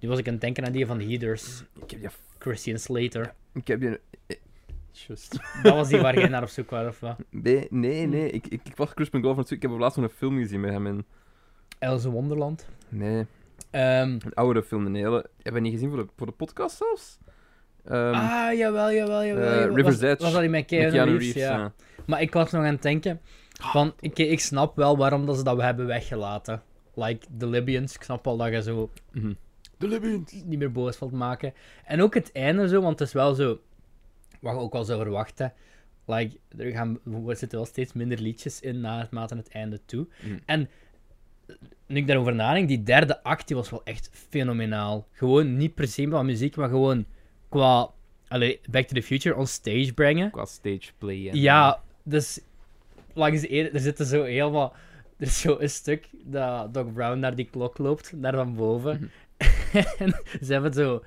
Nu 0.00 0.08
was 0.08 0.18
ik 0.18 0.26
aan 0.26 0.32
het 0.32 0.40
denken 0.42 0.64
aan 0.66 0.72
die 0.72 0.86
van 0.86 1.00
Heaters. 1.00 1.62
ik 1.82 1.90
heb 1.90 2.00
die... 2.00 2.08
Christian 2.38 2.78
Slater. 2.78 3.34
Ik 3.54 3.66
heb 3.66 3.80
die... 3.80 3.98
Just. 5.06 5.38
Dat 5.62 5.74
was 5.74 5.88
die 5.88 6.00
waar 6.00 6.18
jij 6.18 6.28
naar 6.28 6.42
op 6.42 6.48
zoek 6.48 6.70
was, 6.70 6.86
of 6.86 7.00
wat? 7.00 7.16
Nee, 7.30 7.66
nee, 7.70 8.06
nee. 8.06 8.30
Ik, 8.30 8.46
ik, 8.46 8.60
ik 8.64 8.76
was 8.76 8.94
Crispin 8.94 9.20
Glover 9.20 9.38
natuurlijk. 9.38 9.64
Ik 9.64 9.70
heb 9.70 9.80
laatst 9.80 9.98
nog 9.98 10.06
een 10.10 10.16
film 10.16 10.38
gezien 10.38 10.60
met 10.60 10.70
hem 10.72 10.86
in... 10.86 11.04
In 11.78 11.98
Wonderland. 11.98 12.68
Nee, 12.88 13.26
Ehm, 13.70 14.10
een 14.10 14.34
oudere 14.34 14.66
film. 14.66 14.86
Een 14.86 14.94
hele... 14.94 15.26
Hebben 15.42 15.52
we 15.62 15.68
niet 15.68 15.72
gezien 15.72 15.88
voor 15.90 15.98
de, 15.98 16.08
voor 16.16 16.26
de 16.26 16.32
podcast 16.32 16.76
zelfs? 16.76 17.18
Ehm, 17.84 18.14
ah, 18.14 18.52
jawel, 18.54 18.92
jawel, 18.92 19.24
jawel. 19.24 19.52
eh. 19.52 19.74
River's 19.74 20.00
was, 20.00 20.10
Edge 20.10 20.22
Was 20.22 20.32
dat 20.32 20.40
die 20.40 20.50
met 20.50 20.60
met 20.60 20.66
Keanu, 20.66 20.90
Keanu 20.90 21.10
Reeves? 21.10 21.34
Reeves, 21.34 21.42
ja. 21.42 21.58
ja. 21.58 21.72
Maar 22.06 22.20
ik 22.20 22.32
was 22.32 22.50
nog 22.50 22.64
aan 22.64 22.72
het 22.72 22.82
denken 22.82 23.20
van, 23.60 23.94
ik, 24.00 24.18
ik 24.18 24.40
snap 24.40 24.76
wel 24.76 24.96
waarom 24.96 25.26
dat 25.26 25.36
ze 25.36 25.44
dat 25.44 25.60
hebben 25.60 25.86
weggelaten. 25.86 26.62
Like, 26.94 27.26
the 27.38 27.46
Libyans, 27.46 27.94
ik 27.94 28.02
snap 28.02 28.24
wel 28.24 28.36
dat 28.36 28.52
je 28.52 28.62
zo. 28.62 28.90
De 29.78 29.88
Libyans. 29.88 30.32
niet 30.32 30.58
meer 30.58 30.72
boos 30.72 30.98
wilt 30.98 31.12
maken. 31.12 31.54
En 31.84 32.02
ook 32.02 32.14
het 32.14 32.32
einde 32.32 32.68
zo, 32.68 32.80
want 32.80 32.98
het 32.98 33.08
is 33.08 33.14
wel 33.14 33.34
zo, 33.34 33.58
wat 34.46 34.54
je 34.54 34.60
ook 34.60 34.72
wel 34.72 34.84
zou 34.84 35.02
verwachten. 35.02 35.52
Like, 36.06 36.38
er, 36.58 36.70
gaan, 36.70 36.98
er 37.04 37.36
zitten 37.36 37.58
wel 37.58 37.66
steeds 37.66 37.92
minder 37.92 38.20
liedjes 38.20 38.60
in 38.60 38.80
naarmate 38.80 39.36
het 39.36 39.48
einde 39.48 39.80
toe. 39.84 40.06
Mhm. 40.22 40.38
En 40.44 40.68
nu 41.86 41.96
ik 41.96 42.06
daarover 42.06 42.34
nadenk, 42.34 42.68
die 42.68 42.82
derde 42.82 43.22
act 43.22 43.46
die 43.46 43.56
was 43.56 43.70
wel 43.70 43.84
echt 43.84 44.10
fenomenaal. 44.12 45.06
Gewoon 45.12 45.56
niet 45.56 45.74
per 45.74 45.88
se 45.88 46.04
qua 46.04 46.22
muziek, 46.22 46.56
maar 46.56 46.68
gewoon 46.68 47.04
qua 47.48 47.90
allee, 48.28 48.60
Back 48.70 48.86
to 48.86 48.94
the 48.94 49.02
Future 49.02 49.36
on 49.36 49.46
stage 49.46 49.92
brengen. 49.94 50.30
Qua 50.30 50.44
stage 50.44 50.90
play. 50.98 51.28
En, 51.28 51.40
Ja, 51.40 51.82
dus 52.02 52.40
langs 53.14 53.40
de 53.40 53.48
ene, 53.48 53.70
er 53.70 53.80
zitten 53.80 54.06
zo 54.06 54.22
heel 54.22 54.50
wat. 54.50 54.74
Er 55.16 55.26
is 55.26 55.40
zo 55.40 55.56
een 55.58 55.70
stuk 55.70 56.08
dat 56.24 56.74
Doc 56.74 56.92
Brown 56.92 57.18
naar 57.18 57.34
die 57.34 57.48
klok 57.50 57.78
loopt, 57.78 58.12
naar 58.12 58.34
van 58.34 58.54
boven. 58.54 59.10
en 59.98 60.22
ze 60.42 60.52
hebben 60.52 60.72
zo. 60.72 61.04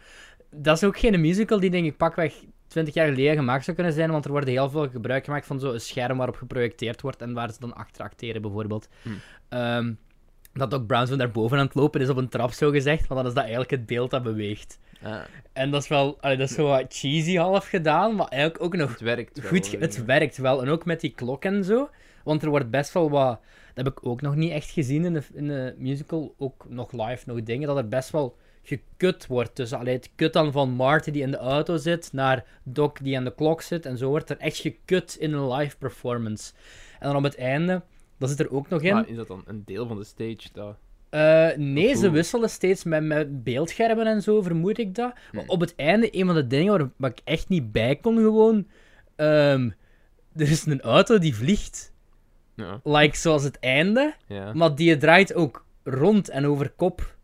Dat 0.55 0.75
is 0.75 0.83
ook 0.83 0.99
geen 0.99 1.21
musical 1.21 1.59
die, 1.59 1.69
denk 1.69 1.85
ik, 1.85 1.97
pakweg 1.97 2.33
20 2.69 2.93
jaar 2.93 3.07
geleden 3.07 3.35
gemaakt 3.35 3.63
zou 3.63 3.75
kunnen 3.75 3.93
zijn, 3.93 4.11
want 4.11 4.25
er 4.25 4.31
wordt 4.31 4.47
heel 4.47 4.69
veel 4.69 4.89
gebruik 4.89 5.25
gemaakt 5.25 5.45
van 5.45 5.59
zo'n 5.59 5.79
scherm 5.79 6.17
waarop 6.17 6.35
geprojecteerd 6.35 7.01
wordt 7.01 7.21
en 7.21 7.33
waar 7.33 7.51
ze 7.51 7.59
dan 7.59 7.73
achter 7.73 8.03
acteren, 8.03 8.41
bijvoorbeeld. 8.41 8.87
Hmm. 9.01 9.19
Ehm, 9.49 9.93
dat 10.53 10.71
Doc 10.71 10.85
Brown 10.87 11.05
zo 11.05 11.15
naar 11.15 11.31
boven 11.31 11.57
aan 11.57 11.65
het 11.65 11.75
lopen 11.75 12.01
is 12.01 12.09
op 12.09 12.17
een 12.17 12.29
trap, 12.29 12.51
zo 12.51 12.69
gezegd, 12.71 13.07
want 13.07 13.19
dan 13.19 13.25
is 13.25 13.33
dat 13.33 13.43
eigenlijk 13.43 13.71
het 13.71 13.85
beeld 13.85 14.11
dat 14.11 14.23
beweegt. 14.23 14.79
Ah, 15.03 15.19
En 15.53 15.71
dat 15.71 15.81
is 15.81 15.87
wel, 15.87 16.17
allee, 16.21 16.37
dat 16.37 16.49
is 16.49 16.55
zo 16.55 16.67
wat 16.67 16.85
cheesy 16.89 17.35
half 17.35 17.67
gedaan, 17.67 18.15
maar 18.15 18.27
eigenlijk 18.27 18.63
ook 18.63 18.75
nog 18.75 18.91
het 18.91 18.99
werkt 18.99 19.39
wel. 19.39 19.49
goed, 19.49 19.79
het 19.79 20.05
werkt 20.05 20.37
wel. 20.37 20.61
En 20.61 20.69
ook 20.69 20.85
met 20.85 20.99
die 20.99 21.13
klok 21.13 21.45
en 21.45 21.63
zo. 21.63 21.89
Want 22.23 22.43
er 22.43 22.49
wordt 22.49 22.69
best 22.69 22.93
wel 22.93 23.09
wat. 23.09 23.39
dat 23.73 23.85
heb 23.85 23.87
ik 23.87 24.05
ook 24.05 24.21
nog 24.21 24.35
niet 24.35 24.51
echt 24.51 24.69
gezien 24.69 25.05
in 25.05 25.13
de, 25.13 25.21
in 25.33 25.47
de 25.47 25.75
musical. 25.77 26.33
Ook 26.37 26.65
nog 26.69 26.91
live, 26.91 27.23
nog 27.25 27.43
dingen, 27.43 27.67
dat 27.67 27.77
er 27.77 27.87
best 27.87 28.09
wel 28.09 28.37
gekut 28.77 29.27
wordt. 29.27 29.55
Dus 29.55 29.73
allee, 29.73 29.95
het 29.95 30.09
kut 30.15 30.33
dan 30.33 30.51
van 30.51 30.69
Marty 30.69 31.11
die 31.11 31.21
in 31.21 31.31
de 31.31 31.37
auto 31.37 31.77
zit, 31.77 32.09
naar 32.13 32.45
Doc 32.63 32.91
die 33.01 33.17
aan 33.17 33.23
de 33.23 33.35
klok 33.35 33.61
zit. 33.61 33.85
En 33.85 33.97
zo 33.97 34.09
wordt 34.09 34.29
er 34.29 34.37
echt 34.37 34.57
gekut 34.57 35.15
in 35.19 35.33
een 35.33 35.51
live 35.53 35.77
performance. 35.77 36.53
En 36.99 37.07
dan 37.07 37.15
op 37.15 37.23
het 37.23 37.35
einde, 37.37 37.81
dat 38.17 38.29
zit 38.29 38.39
er 38.39 38.51
ook 38.51 38.69
nog 38.69 38.81
in. 38.81 38.93
Maar 38.93 39.07
is 39.09 39.15
dat 39.15 39.27
dan 39.27 39.43
een 39.45 39.61
deel 39.65 39.87
van 39.87 39.97
de 39.97 40.03
stage? 40.03 40.49
Dat... 40.53 40.75
Eh, 41.09 41.47
nee, 41.57 41.95
ze 41.95 42.09
wisselen 42.09 42.49
steeds 42.49 42.83
met, 42.83 43.03
met 43.03 43.43
beeldschermen 43.43 44.05
en 44.07 44.21
zo, 44.21 44.41
vermoed 44.41 44.77
ik 44.77 44.95
dat. 44.95 45.13
Maar 45.31 45.41
Hmm. 45.41 45.49
op 45.49 45.59
het 45.59 45.75
einde, 45.75 46.15
een 46.19 46.25
van 46.25 46.35
de 46.35 46.47
dingen 46.47 46.77
waar, 46.77 46.89
waar 46.95 47.09
ik 47.11 47.21
echt 47.23 47.49
niet 47.49 47.71
bij 47.71 47.95
kon, 47.95 48.15
gewoon. 48.17 48.67
ehm, 49.15 49.69
er 50.35 50.49
is 50.51 50.65
een 50.65 50.81
auto 50.81 51.17
die 51.17 51.35
vliegt. 51.35 51.93
Ja. 52.55 52.79
Like 52.83 53.17
zoals 53.17 53.43
het 53.43 53.59
einde, 53.59 54.13
ja. 54.27 54.53
maar 54.53 54.75
die 54.75 54.97
draait 54.97 55.33
ook 55.33 55.65
rond 55.83 56.29
en 56.29 56.45
over 56.45 56.69
kop. 56.69 57.17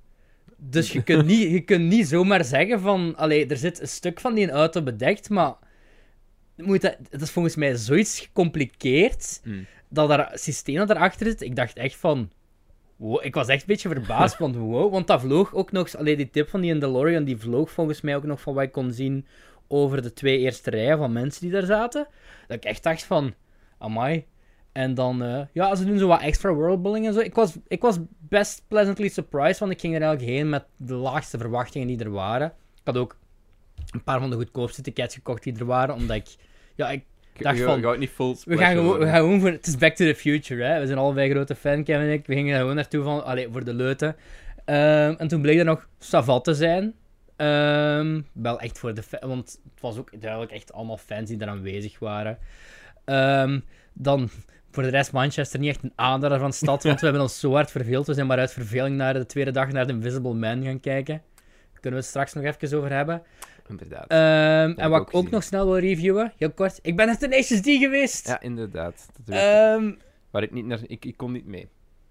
Dus 0.58 0.92
je 0.92 1.04
kunt 1.04 1.26
niet, 1.26 1.52
je 1.52 1.62
kunt 1.62 1.86
niet 1.86 2.08
zomaar 2.08 2.46
zeggen 2.46 2.80
van. 2.80 3.16
Allee, 3.16 3.48
er 3.48 3.58
zit 3.58 3.82
een 3.82 3.88
stuk 3.88 4.20
van 4.20 4.34
die 4.34 4.50
auto 4.50 4.82
bedekt, 4.82 5.30
maar. 5.30 5.56
Moet 6.56 6.82
dat, 6.82 6.98
dat 7.10 7.22
is 7.22 7.32
volgens 7.32 7.56
mij 7.56 7.76
zoiets 7.76 8.20
gecompliceerd 8.20 9.42
Mm. 9.44 9.66
dat 9.90 10.10
er 10.10 10.32
systeem 10.34 10.76
dat 10.76 10.90
erachter 10.90 11.26
zit. 11.26 11.42
Ik 11.42 11.56
dacht 11.56 11.78
echt 11.78 11.96
van. 11.96 12.32
Wow, 12.96 13.26
ik 13.26 13.34
was 13.34 13.48
echt 13.48 13.62
een 13.62 13.68
beetje 13.68 13.90
verbaasd, 13.90 14.38
want 14.38 14.56
wow, 14.56 14.92
want 14.92 15.08
dat 15.08 15.22
vloog 15.22 15.54
ook 15.54 15.72
nog. 15.72 15.96
Alleen 15.96 16.18
die 16.18 16.30
tip 16.30 16.50
van 16.50 16.62
die 16.62 16.78
DeLorean, 16.78 17.24
die 17.24 17.38
vloog 17.38 17.72
volgens 17.72 18.02
mij 18.02 18.16
ook 18.16 18.24
nog 18.24 18.42
van 18.42 18.54
wat 18.54 18.64
ik 18.64 18.72
kon 18.72 18.92
zien 18.92 19.26
over 19.68 20.02
de 20.02 20.14
twee 20.14 20.38
eerste 20.38 20.70
rijen 20.70 20.98
van 20.98 21.12
mensen 21.14 21.42
die 21.42 21.52
daar 21.52 21.66
zaten. 21.66 22.08
Dat 22.48 22.58
ik 22.58 22.66
echt 22.66 22.84
dacht 22.84 23.04
van, 23.04 23.34
amai. 23.78 24.26
En 24.76 24.94
dan, 24.94 25.24
eh, 25.24 25.42
ja, 25.54 25.76
ze 25.76 25.86
doen 25.86 25.98
zo 25.98 26.08
wat 26.08 26.22
extra 26.22 26.54
worldbuilding 26.54 27.06
en 27.08 27.14
zo. 27.14 27.20
Ik 27.20 27.36
was, 27.36 27.56
ik 27.68 27.82
was 27.82 27.98
best 28.20 28.64
pleasantly 28.68 29.08
surprised, 29.08 29.60
want 29.60 29.72
ik 29.72 29.80
ging 29.80 29.96
er 29.96 30.02
eigenlijk 30.02 30.32
heen 30.32 30.50
met 30.50 30.66
de 30.78 30.94
laagste 30.94 31.38
verwachtingen 31.38 31.88
die 31.88 32.00
er 32.00 32.12
waren. 32.12 32.48
Ik 32.76 32.82
had 32.84 32.98
ook 32.98 33.18
een 33.92 34.04
paar 34.04 34.20
van 34.20 34.30
de 34.30 34.36
goedkoopste 34.36 34.82
tickets 34.82 35.16
gekocht 35.16 35.44
die 35.44 35.58
er 35.60 35.66
waren, 35.66 35.96
omdat 35.96 36.16
ik, 36.16 36.28
ja, 36.76 36.90
ik 36.90 37.04
dacht 37.38 37.60
van- 37.62 38.00
niet 38.00 38.18
we 38.18 38.58
gaan, 38.58 38.76
gewoon, 38.76 39.00
we 39.00 39.06
gaan 39.06 39.16
gewoon 39.20 39.40
voor... 39.40 39.50
Het 39.50 39.68
is 39.68 39.78
Back 39.78 39.96
to 39.96 40.06
the 40.06 40.16
Future, 40.16 40.64
hè. 40.64 40.80
We 40.80 40.86
zijn 40.86 40.98
allebei 40.98 41.30
grote 41.30 41.56
fan, 41.56 41.84
Kevin 41.84 42.02
en 42.06 42.12
ik. 42.12 42.28
We 42.28 42.34
gingen 42.34 42.58
gewoon 42.60 42.76
naartoe 42.76 43.04
van... 43.04 43.26
Allee, 43.26 43.48
voor 43.52 43.64
de 43.64 43.74
leuten. 43.74 44.16
Ehm, 44.66 45.14
en 45.18 45.28
toen 45.28 45.42
bleek 45.42 45.60
er 45.60 45.66
nog 45.66 45.88
Savat 46.00 46.44
te 46.44 46.54
zijn. 46.54 46.94
Ehm, 47.36 48.22
wel 48.34 48.60
echt 48.60 48.80
voor 48.80 48.94
de... 48.94 49.04
Want 49.20 49.60
het 49.74 49.82
was 49.82 49.98
ook 49.98 50.22
duidelijk 50.22 50.52
echt 50.52 50.74
allemaal 50.74 50.98
fans 50.98 51.30
die 51.30 51.38
daar 51.38 51.50
aanwezig 51.50 52.00
waren. 52.00 52.38
Ehm, 53.06 53.60
dan... 53.94 54.30
Voor 54.76 54.84
de 54.84 54.90
rest 54.90 55.12
Manchester 55.12 55.60
niet 55.60 55.70
echt 55.70 55.84
een 55.84 55.92
aanrader 55.96 56.40
van 56.40 56.50
de 56.50 56.56
stad, 56.56 56.84
want 56.84 57.00
we 57.00 57.06
hebben 57.10 57.22
ons 57.24 57.40
zo 57.40 57.52
hard 57.54 57.72
verveeld. 57.72 58.08
We 58.08 58.14
zijn 58.14 58.28
maar 58.28 58.38
uit 58.38 58.52
verveling 58.52 58.96
naar 58.96 59.14
de 59.14 59.26
tweede 59.26 59.52
dag 59.52 59.72
naar 59.72 59.86
The 59.86 59.92
Invisible 59.94 60.34
Man 60.34 60.64
gaan 60.64 60.80
kijken. 60.80 61.22
Daar 61.36 61.80
kunnen 61.82 61.92
we 61.92 61.96
het 61.96 62.06
straks 62.06 62.34
nog 62.34 62.44
even 62.44 62.78
over 62.78 62.92
hebben. 62.92 63.22
Inderdaad. 63.70 64.08
Ehm, 64.08 64.80
en 64.80 64.90
wat 64.90 65.02
ook 65.02 65.08
ik 65.08 65.16
ook 65.16 65.30
nog 65.30 65.44
snel 65.44 65.66
wil 65.66 65.78
reviewen, 65.78 66.34
heel 66.38 66.52
kort. 66.52 66.80
Ik 66.82 66.96
ben 66.96 67.06
naar 67.06 67.18
Tenacious 67.18 67.62
D 67.62 67.66
geweest! 67.66 68.28
ja, 68.28 68.42
inderdaad. 68.42 69.08
Dat 69.18 69.26
weet 69.26 69.38
ik. 69.38 69.44
Ehm, 69.44 69.92
Waar 70.32 70.44
ik 70.44 70.52
niet 70.52 70.66
naar... 70.66 70.80
Ik, 70.88 71.06
ik 71.06 71.18
kon 71.18 71.32
niet 71.32 71.46
mee. 71.46 71.70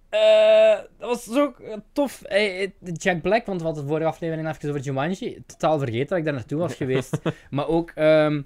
eh, 0.09 0.79
dat 0.99 1.09
was 1.09 1.25
zo 1.25 1.55
eh, 1.63 1.77
tof. 1.93 2.23
Eh, 2.23 2.69
Jack 2.93 3.23
Black, 3.23 3.47
want 3.47 3.61
we 3.61 3.67
hadden 3.67 3.83
de 3.85 3.89
vorige 3.91 4.09
aflevering 4.09 4.49
even 4.49 4.69
over 4.69 4.81
Jumanji. 4.81 5.43
Totaal 5.47 5.79
vergeten 5.79 6.09
dat 6.09 6.19
ik 6.19 6.25
daar 6.25 6.35
naartoe 6.35 6.59
was 6.59 6.75
geweest. 6.85 7.19
maar 7.51 7.69
ook, 7.69 7.91
ehm, 7.91 8.43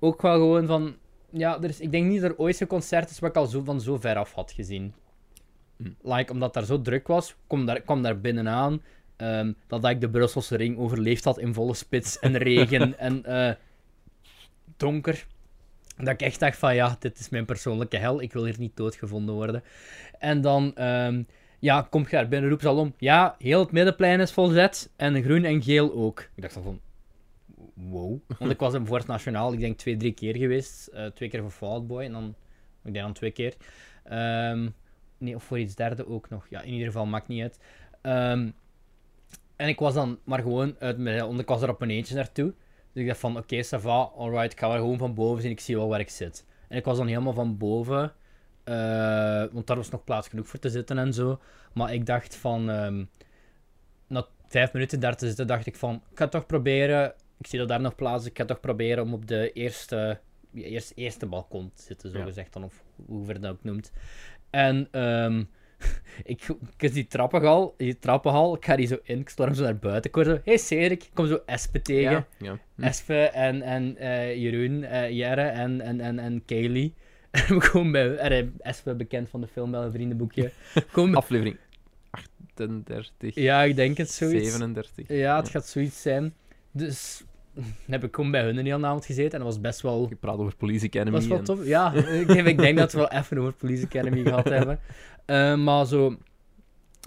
ook 0.00 0.22
wel 0.22 0.32
gewoon 0.32 0.66
van... 0.66 0.96
Ja, 1.32 1.62
er 1.62 1.68
is, 1.68 1.80
ik 1.80 1.90
denk 1.90 2.06
niet 2.06 2.20
dat 2.20 2.30
er 2.30 2.38
ooit 2.38 2.56
zo'n 2.56 2.66
concert 2.66 3.10
is 3.10 3.18
wat 3.18 3.30
ik 3.30 3.36
al 3.36 3.46
zo, 3.46 3.62
van 3.64 3.80
zo 3.80 3.96
ver 3.98 4.16
af 4.16 4.32
had 4.32 4.52
gezien. 4.52 4.94
Hm. 5.76 5.90
Like, 6.02 6.32
omdat 6.32 6.54
daar 6.54 6.64
zo 6.64 6.82
druk 6.82 7.06
was, 7.06 7.36
kwam 7.46 7.66
daar, 7.66 7.80
kwam 7.80 8.02
daar 8.02 8.20
binnenaan. 8.20 8.82
ehm, 9.16 9.52
dat 9.66 9.84
ik 9.88 10.00
de 10.00 10.10
Brusselse 10.10 10.56
ring 10.56 10.78
overleefd 10.78 11.24
had 11.24 11.38
in 11.38 11.54
volle 11.54 11.74
spits 11.74 12.18
en 12.18 12.36
regen 12.48 12.98
en 12.98 13.24
eh, 13.24 13.54
donker. 14.76 15.26
Dat 15.96 16.08
ik 16.08 16.22
echt 16.22 16.40
dacht 16.40 16.58
van, 16.58 16.74
ja, 16.74 16.96
dit 16.98 17.18
is 17.18 17.28
mijn 17.28 17.44
persoonlijke 17.44 17.96
hel. 17.96 18.22
Ik 18.22 18.32
wil 18.32 18.44
hier 18.44 18.58
niet 18.58 18.76
doodgevonden 18.76 19.34
worden. 19.34 19.62
En 20.18 20.40
dan, 20.40 20.74
ehm, 20.76 21.22
ja, 21.58 21.86
kom 21.90 22.02
je 22.02 22.10
daar 22.10 22.28
binnen, 22.28 22.50
roep 22.50 22.60
ze 22.60 22.68
al 22.68 22.78
om. 22.78 22.94
Ja, 22.98 23.34
heel 23.38 23.60
het 23.60 23.72
middenplein 23.72 24.20
is 24.20 24.32
volzet. 24.32 24.90
En 24.96 25.22
groen 25.22 25.44
en 25.44 25.62
geel 25.62 25.92
ook. 25.92 26.28
Ik 26.34 26.42
dacht 26.42 26.52
van, 26.52 26.80
Want 28.38 28.50
ik 28.50 28.58
was 28.58 28.74
in 28.74 28.86
Voort 28.86 29.06
Nationaal, 29.06 29.52
ik 29.52 29.60
denk 29.60 29.78
twee, 29.78 29.96
drie 29.96 30.12
keer 30.12 30.36
geweest. 30.36 30.86
Eh, 30.86 31.06
twee 31.06 31.28
keer 31.28 31.40
voor 31.40 31.50
Fall 31.50 31.68
Out 31.68 31.86
Boy 31.86 32.02
en 32.02 32.12
dan, 32.12 32.34
ik 32.84 32.92
denk 32.92 33.04
dan 33.04 33.12
twee 33.14 33.30
keer. 33.30 33.54
Ehm, 34.04 34.68
nee, 35.18 35.34
of 35.34 35.44
voor 35.44 35.58
iets 35.58 35.74
derde 35.74 36.06
ook 36.06 36.28
nog. 36.28 36.46
Ja, 36.50 36.62
in 36.62 36.72
ieder 36.72 36.86
geval, 36.86 37.06
maakt 37.06 37.28
niet 37.28 37.42
uit. 37.42 37.58
Ehm, 38.00 38.50
en 39.56 39.68
ik 39.68 39.78
was 39.78 39.94
dan 39.94 40.18
maar 40.24 40.42
gewoon 40.42 40.76
uit 40.78 40.98
mijn, 40.98 41.20
want 41.20 41.40
ik 41.40 41.48
was 41.48 41.62
er 41.62 41.68
op 41.68 41.80
een 41.80 41.90
eentje 41.90 42.14
naartoe. 42.14 42.54
Dus 42.92 43.02
ik 43.02 43.08
dacht 43.08 43.20
van, 43.20 43.36
oké, 43.36 43.64
ça 43.64 43.80
va, 43.80 44.10
alright, 44.16 44.52
ik 44.52 44.58
ga 44.58 44.72
er 44.72 44.78
gewoon 44.78 44.98
van 44.98 45.14
boven 45.14 45.42
zien, 45.42 45.50
ik 45.50 45.60
zie 45.60 45.76
wel 45.76 45.88
waar 45.88 46.00
ik 46.00 46.10
zit. 46.10 46.46
En 46.68 46.76
ik 46.76 46.84
was 46.84 46.96
dan 46.96 47.06
helemaal 47.06 47.32
van 47.32 47.56
boven, 47.56 48.12
eh, 48.64 49.44
want 49.52 49.66
daar 49.66 49.76
was 49.76 49.90
nog 49.90 50.04
plaats 50.04 50.28
genoeg 50.28 50.48
voor 50.48 50.58
te 50.58 50.68
zitten 50.68 50.98
en 50.98 51.12
zo. 51.12 51.40
Maar 51.72 51.94
ik 51.94 52.06
dacht 52.06 52.36
van, 52.36 52.70
ehm, 52.70 53.04
na 54.06 54.26
vijf 54.48 54.72
minuten 54.72 55.00
daar 55.00 55.16
te 55.16 55.26
zitten, 55.26 55.46
dacht 55.46 55.66
ik 55.66 55.76
van, 55.76 55.94
ik 56.10 56.18
ga 56.18 56.28
toch 56.28 56.46
proberen, 56.46 57.14
ik 57.40 57.46
zie 57.46 57.58
dat 57.58 57.68
daar 57.68 57.80
nog 57.80 57.94
plaats, 57.94 58.26
ik 58.26 58.38
ga 58.38 58.44
toch 58.44 58.60
proberen 58.60 59.02
om 59.04 59.12
op 59.12 59.26
de 59.26 59.52
eerste, 59.52 60.20
ja, 60.50 60.80
eerste, 60.94 61.26
balkon 61.26 61.70
te 61.74 61.82
zitten, 61.82 62.10
zo 62.10 62.18
Ja. 62.18 62.24
gezegd 62.24 62.52
dan, 62.52 62.64
of 62.64 62.84
hoe 63.06 63.26
je 63.26 63.38
dat 63.38 63.50
ook 63.52 63.64
noemt. 63.64 63.92
En 64.50 64.88
ehm, 64.90 65.44
ik, 66.32 66.48
is 66.78 66.92
die 66.92 67.06
trappenhal, 67.06 67.74
die 67.76 67.98
trappenhal, 67.98 68.54
ik 68.54 68.64
ga 68.64 68.76
die 68.76 68.86
zo 68.86 68.98
in, 69.02 69.20
ik 69.20 69.28
storm 69.28 69.54
zo 69.54 69.62
naar 69.62 69.78
buiten, 69.78 70.10
ik 70.10 70.14
hoor 70.14 70.24
zo, 70.24 70.40
hey 70.44 70.58
Cedric, 70.58 71.02
ik 71.02 71.10
kom 71.14 71.26
zo 71.26 71.42
Espe 71.46 71.82
tegen. 71.82 72.10
Ja. 72.10 72.26
ja. 72.38 72.58
Hm. 72.74 72.82
Espe 72.82 73.14
en, 73.22 73.62
en 73.62 73.96
eh, 73.96 74.36
Jeroen, 74.36 74.84
eh, 74.84 75.10
Jerre 75.10 75.42
en, 75.42 75.80
en, 75.80 76.00
en, 76.00 76.18
en 76.18 76.44
Kaylee. 76.44 76.94
En 77.30 77.58
we 77.58 77.68
komen 77.70 77.92
bij... 77.92 78.16
Er, 78.16 78.50
Espe, 78.58 78.94
bekend 78.94 79.28
van 79.28 79.40
de 79.40 79.46
film 79.46 79.70
bij 79.70 79.80
een 79.80 79.92
vriendenboekje. 79.92 80.50
Komen, 80.92 81.16
Aflevering 81.16 81.56
38, 82.10 83.34
ja, 83.34 83.62
ik 83.62 83.76
denk 83.76 83.96
het 83.96 84.10
zoiets. 84.10 84.50
37. 84.50 85.08
Ja, 85.08 85.36
het 85.36 85.48
gaat 85.48 85.66
zoiets 85.66 86.02
zijn. 86.02 86.34
Dus 86.70 87.24
heb 87.86 88.04
ik 88.04 88.14
gewoon 88.14 88.30
bij 88.30 88.42
hun 88.42 88.56
een 88.56 88.66
hele 88.66 88.86
avond 88.86 89.04
gezeten 89.04 89.32
en 89.32 89.38
dat 89.38 89.54
was 89.54 89.60
best 89.60 89.80
wel... 89.80 90.06
Je 90.08 90.14
praat 90.14 90.38
over 90.38 90.56
Police 90.56 90.86
Academy. 90.86 91.10
was 91.10 91.26
wel 91.26 91.38
en- 91.38 91.44
tof. 91.44 91.66
Ja, 91.66 91.92
ik, 92.46 92.58
denk 92.58 92.78
dat 92.78 92.92
we 92.92 92.98
wel 92.98 93.10
even 93.10 93.38
over 93.38 93.52
Police 93.52 93.84
Academy 93.84 94.22
gehad 94.22 94.48
hebben. 94.48 94.80
Eh, 95.24 95.56
maar 95.56 95.86
zo... 95.86 96.16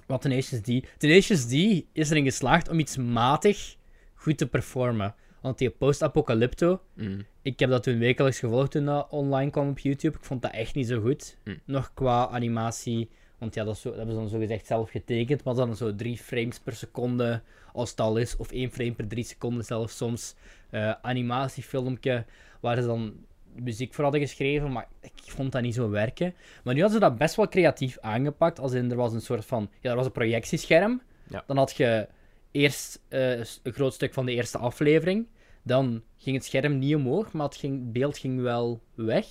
Wat 0.07 0.21
Tenacious 0.21 0.61
D... 0.61 0.87
Tenacious 0.97 1.45
D 1.45 1.53
is 1.93 2.09
erin 2.09 2.23
geslaagd 2.23 2.69
om 2.69 2.79
iets 2.79 2.97
matig 2.97 3.75
goed 4.13 4.37
te 4.37 4.47
performen. 4.47 5.15
Want 5.41 5.57
die 5.57 5.69
post-apocalypto... 5.69 6.81
Mm. 6.93 7.25
Ik 7.43 7.59
heb 7.59 7.69
dat 7.69 7.83
toen 7.83 7.97
wekelijks 7.97 8.39
gevolgd 8.39 8.71
toen 8.71 8.85
dat 8.85 9.07
online 9.09 9.51
kwam 9.51 9.69
op 9.69 9.79
YouTube. 9.79 10.17
Ik 10.17 10.23
vond 10.23 10.41
dat 10.41 10.51
echt 10.51 10.75
niet 10.75 10.87
zo 10.87 11.01
goed. 11.01 11.37
Hm. 11.43 11.55
Nog 11.65 11.91
qua 11.93 12.27
animatie. 12.27 13.09
Want 13.37 13.53
ja, 13.53 13.63
dat, 13.63 13.77
zo, 13.77 13.89
dat 13.89 13.97
hebben 13.97 14.15
ze 14.15 14.21
dan 14.21 14.29
zo 14.29 14.39
gezegd 14.39 14.65
zelf 14.67 14.89
getekend. 14.89 15.43
Maar 15.43 15.55
dan 15.55 15.75
zo 15.75 15.95
drie 15.95 16.17
frames 16.17 16.59
per 16.59 16.75
seconde 16.75 17.41
als 17.73 17.89
het 17.89 17.99
al 17.99 18.17
is. 18.17 18.35
Of 18.37 18.51
één 18.51 18.71
frame 18.71 18.93
per 18.93 19.07
drie 19.07 19.23
seconden 19.23 19.65
zelfs 19.65 19.97
soms. 19.97 20.35
eh, 20.69 20.93
animatiefilmpje 21.01 22.25
waar 22.59 22.75
ze 22.75 22.85
dan 22.85 23.13
muziek 23.55 23.93
voor 23.93 24.03
hadden 24.03 24.21
geschreven. 24.21 24.71
Maar 24.71 24.87
ik 25.01 25.11
vond 25.15 25.51
dat 25.51 25.61
niet 25.61 25.73
zo 25.73 25.89
werken. 25.89 26.33
Maar 26.63 26.73
nu 26.73 26.81
hadden 26.81 26.99
ze 27.01 27.05
dat 27.05 27.17
best 27.17 27.35
wel 27.35 27.47
creatief 27.47 27.97
aangepakt. 27.99 28.59
Als 28.59 28.73
in, 28.73 28.91
er 28.91 28.97
was 28.97 29.13
een 29.13 29.21
soort 29.21 29.45
van... 29.45 29.69
Ja, 29.81 29.89
er 29.89 29.95
was 29.95 30.05
een 30.05 30.11
projectiescherm. 30.11 31.01
Ja. 31.27 31.43
Dan 31.47 31.57
had 31.57 31.75
je 31.75 32.07
eerst 32.51 33.01
eh, 33.07 33.37
een 33.37 33.73
groot 33.73 33.93
stuk 33.93 34.13
van 34.13 34.25
de 34.25 34.31
eerste 34.31 34.57
aflevering. 34.57 35.27
Dan 35.63 36.03
ging 36.17 36.35
het 36.35 36.45
scherm 36.45 36.79
niet 36.79 36.95
omhoog, 36.95 37.31
maar 37.31 37.45
het, 37.45 37.55
ging, 37.55 37.79
het 37.79 37.93
beeld 37.93 38.17
ging 38.17 38.41
wel 38.41 38.81
weg. 38.93 39.25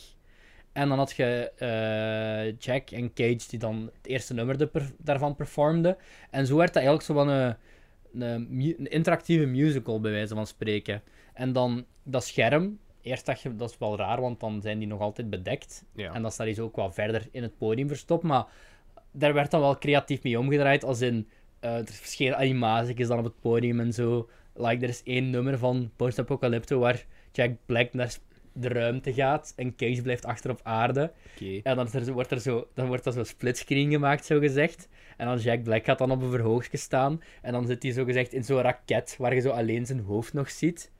En 0.72 0.88
dan 0.88 0.98
had 0.98 1.12
je 1.12 1.52
eh, 1.56 2.58
Jack 2.58 2.90
en 2.90 3.12
Cage 3.12 3.48
die 3.48 3.58
dan 3.58 3.90
het 3.96 4.06
eerste 4.06 4.34
nummer 4.34 4.58
de 4.58 4.66
per- 4.66 4.92
daarvan 4.98 5.36
performden. 5.36 5.96
En 6.30 6.46
zo 6.46 6.56
werd 6.56 6.72
dat 6.72 6.82
eigenlijk 6.82 7.04
zo 7.04 7.14
van 7.14 7.28
een, 7.28 7.56
een, 8.20 8.90
interactieve 8.90 9.46
musical, 9.46 10.00
bij 10.00 10.10
wijze 10.10 10.34
van 10.34 10.46
spreken. 10.46 11.02
En 11.34 11.52
dan 11.52 11.84
dat 12.02 12.24
scherm, 12.24 12.78
eerst 13.02 13.26
dacht 13.26 13.40
je, 13.40 13.56
dat 13.56 13.70
is 13.70 13.78
wel 13.78 13.96
raar, 13.96 14.20
want 14.20 14.40
dan 14.40 14.60
zijn 14.62 14.78
die 14.78 14.88
nog 14.88 15.00
altijd 15.00 15.30
bedekt. 15.30 15.84
Ja. 15.94 16.12
En 16.12 16.22
dan 16.22 16.30
staat 16.30 16.46
hij 16.46 16.54
zo 16.54 16.64
ook 16.64 16.76
wel 16.76 16.90
verder 16.90 17.28
in 17.30 17.42
het 17.42 17.58
podium 17.58 17.88
verstopt. 17.88 18.22
Maar 18.22 18.46
daar 19.10 19.34
werd 19.34 19.50
dan 19.50 19.60
wel 19.60 19.78
creatief 19.78 20.22
mee 20.22 20.38
omgedraaid. 20.38 20.84
Als 20.84 21.00
in, 21.00 21.28
eh 21.60 21.76
er 21.76 21.84
verschillende 21.86 22.38
animaties 22.38 23.06
dan 23.06 23.18
op 23.18 23.24
het 23.24 23.40
podium 23.40 23.80
en 23.80 23.92
zo. 23.92 24.28
Like, 24.54 24.82
er 24.82 24.88
is 24.88 25.02
één 25.02 25.30
nummer 25.30 25.58
van 25.58 25.90
Post 25.96 26.18
Apocalypto 26.18 26.78
waar 26.78 27.04
Jack 27.32 27.50
Black 27.66 27.92
naar 27.92 28.16
de 28.52 28.68
ruimte 28.68 29.12
gaat 29.14 29.52
en 29.56 29.76
Cage 29.76 30.02
blijft 30.02 30.24
achter 30.24 30.50
op 30.50 30.60
aarde. 30.62 31.12
Oké. 31.34 31.60
En 31.62 31.76
dan, 31.76 31.86
is 31.86 31.94
er, 31.94 32.12
wordt 32.12 32.30
er 32.30 32.40
zo, 32.40 32.68
dan 32.74 32.86
wordt 32.86 33.06
er 33.06 33.12
zo 33.12 33.24
splitscreen 33.24 33.90
gemaakt, 33.90 34.24
zo 34.24 34.38
gezegd. 34.38 34.88
En 35.16 35.26
dan 35.26 35.38
Jack 35.38 35.62
Black 35.62 35.84
gaat 35.84 35.98
dan 35.98 36.10
op 36.10 36.22
een 36.22 36.30
verhoogstje 36.30 36.76
staan. 36.76 37.22
En 37.42 37.52
dan 37.52 37.66
zit 37.66 37.82
hij 37.82 37.92
zo 37.92 38.04
gezegd 38.04 38.32
in 38.32 38.44
zo'n 38.44 38.60
raket 38.60 39.14
waar 39.18 39.34
je 39.34 39.40
zo 39.40 39.50
alleen 39.50 39.86
zijn 39.86 40.00
hoofd 40.00 40.32
nog 40.32 40.50
ziet. 40.50 40.90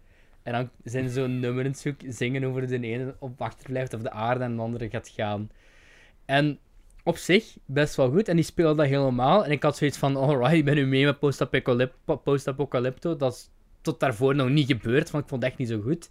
En 0.43 0.53
dan 0.53 0.71
zijn 0.85 1.09
ze 1.09 1.15
zo'n 1.15 1.41
nummer 1.41 1.65
aan 1.65 1.71
het 1.71 1.79
zoek- 1.81 2.01
zingen 2.07 2.45
over 2.45 2.67
de 2.69 2.81
ene 2.81 3.15
op 3.19 3.43
achterblijft 3.43 3.95
of 3.95 4.01
de 4.01 4.11
aarde 4.11 4.45
en 4.45 4.57
de 4.57 4.63
andere 4.63 4.89
gaat 4.91 5.09
gaan. 5.09 5.51
En 6.25 6.59
op 7.05 7.17
zich 7.17 7.57
best 7.67 7.95
wel 7.97 8.11
goed. 8.11 8.29
En 8.29 8.37
die 8.37 8.45
speelde 8.45 8.75
dat 8.75 8.87
helemaal. 8.87 9.45
En 9.45 9.51
ik 9.51 9.63
had 9.63 9.77
zoiets 9.77 9.99
van, 9.99 10.17
alright, 10.17 10.53
ik 10.55 10.65
ben 10.65 10.75
nu 10.75 10.87
mee 10.87 11.05
met 11.05 11.19
Post-Apocalyp- 11.19 11.95
Post-Apocalypto. 12.25 13.17
Dat 13.17 13.33
is 13.33 13.51
tot 13.81 14.01
daarvoor 14.01 14.35
nog 14.35 14.49
niet 14.49 14.67
gebeurd, 14.67 15.11
want 15.11 15.23
ik 15.25 15.31
vond 15.31 15.43
het 15.43 15.51
echt 15.51 15.61
niet 15.61 15.69
zo 15.69 15.81
goed. 15.81 16.11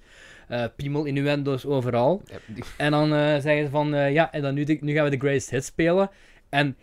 Eh 0.51 0.63
piemel 0.75 1.05
innuendo's 1.05 1.65
overal. 1.65 2.21
Ja, 2.25 2.63
En 2.77 2.91
dan 2.91 3.13
eh, 3.13 3.39
zeggen 3.39 3.65
ze 3.65 3.69
van, 3.69 3.93
eh, 3.93 4.13
ja, 4.13 4.31
en 4.31 4.41
dan 4.41 4.53
nu, 4.53 4.77
nu 4.81 4.93
gaan 4.93 5.03
we 5.03 5.09
de 5.09 5.17
Greatest 5.17 5.49
Hits 5.49 5.67
spelen. 5.67 6.09
En 6.49 6.77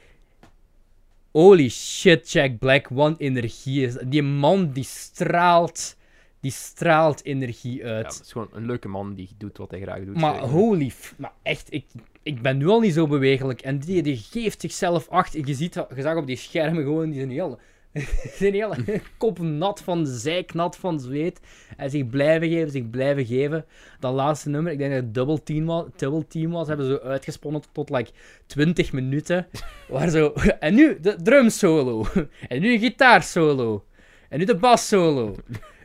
holy 1.30 1.68
shit, 1.68 2.30
Jack 2.30 2.58
Black, 2.58 2.88
wat 2.88 3.18
energie 3.18 3.87
is. 3.87 3.96
Die 4.06 4.22
man, 4.22 4.72
die 4.72 4.84
straalt, 4.84 5.96
die 6.40 6.50
straalt 6.50 7.25
energie 7.25 7.76
ja, 7.76 7.84
uit. 7.84 8.06
het 8.06 8.25
is 8.25 8.32
gewoon 8.32 8.48
een 8.52 8.66
leuke 8.66 8.88
man 8.88 9.14
die 9.14 9.28
doet 9.38 9.58
wat 9.58 9.70
hij 9.70 9.80
graag 9.80 10.04
doet. 10.04 10.16
maar 10.20 10.38
holy, 10.38 10.92
maar 11.16 11.32
echt, 11.42 11.72
ik, 11.72 11.84
ik 12.22 12.42
ben 12.42 12.56
nu 12.56 12.66
al 12.66 12.80
niet 12.80 12.94
zo 12.94 13.06
bewegelijk. 13.06 13.60
En 13.60 13.78
die, 13.78 14.02
die 14.02 14.16
geeft 14.16 14.60
zichzelf 14.60 15.08
achter. 15.08 15.46
Je 15.46 15.54
ziet, 15.54 15.75
je 15.75 16.02
zag 16.02 16.16
op 16.16 16.26
die 16.26 16.37
schermen 16.37 16.82
gewoon, 16.82 17.10
die 17.10 17.18
zijn 17.18 17.30
heel... 17.30 17.58
zijn 18.38 18.52
heel 18.52 18.75
kop 19.17 19.38
nat 19.38 19.83
van 19.83 20.07
zeiknat 20.07 20.76
van 20.76 21.00
zweet. 21.00 21.40
En 21.76 21.90
zich 21.90 22.09
blijven 22.09 22.49
geven, 22.49 22.71
zich 22.71 22.90
blijven 22.90 23.26
geven. 23.26 23.64
Dat 24.00 24.14
laatste 24.14 24.49
nummer, 24.49 24.73
ik 24.73 24.78
denk 24.78 24.93
dat 24.93 25.02
het 25.02 25.14
double 25.14 25.43
team 25.43 25.67
was, 25.67 25.85
double 25.97 26.26
team 26.26 26.50
was 26.50 26.69
hebben 26.69 26.87
ze 26.87 27.02
uitgesponnen 27.02 27.61
tot, 27.61 27.71
tot 27.73 27.90
like 27.90 28.11
20 28.47 28.93
minuten. 28.93 29.47
Waar 29.88 30.09
zo... 30.09 30.33
En 30.61 30.75
nu 30.75 30.99
de 31.00 31.17
drum 31.23 31.49
solo. 31.49 32.07
En 32.49 32.61
nu 32.61 32.73
de 32.73 32.78
gitaar 32.78 33.23
solo. 33.23 33.85
En 34.28 34.38
nu 34.38 34.45
de 34.45 34.57
bas 34.57 34.88
solo. 34.88 35.35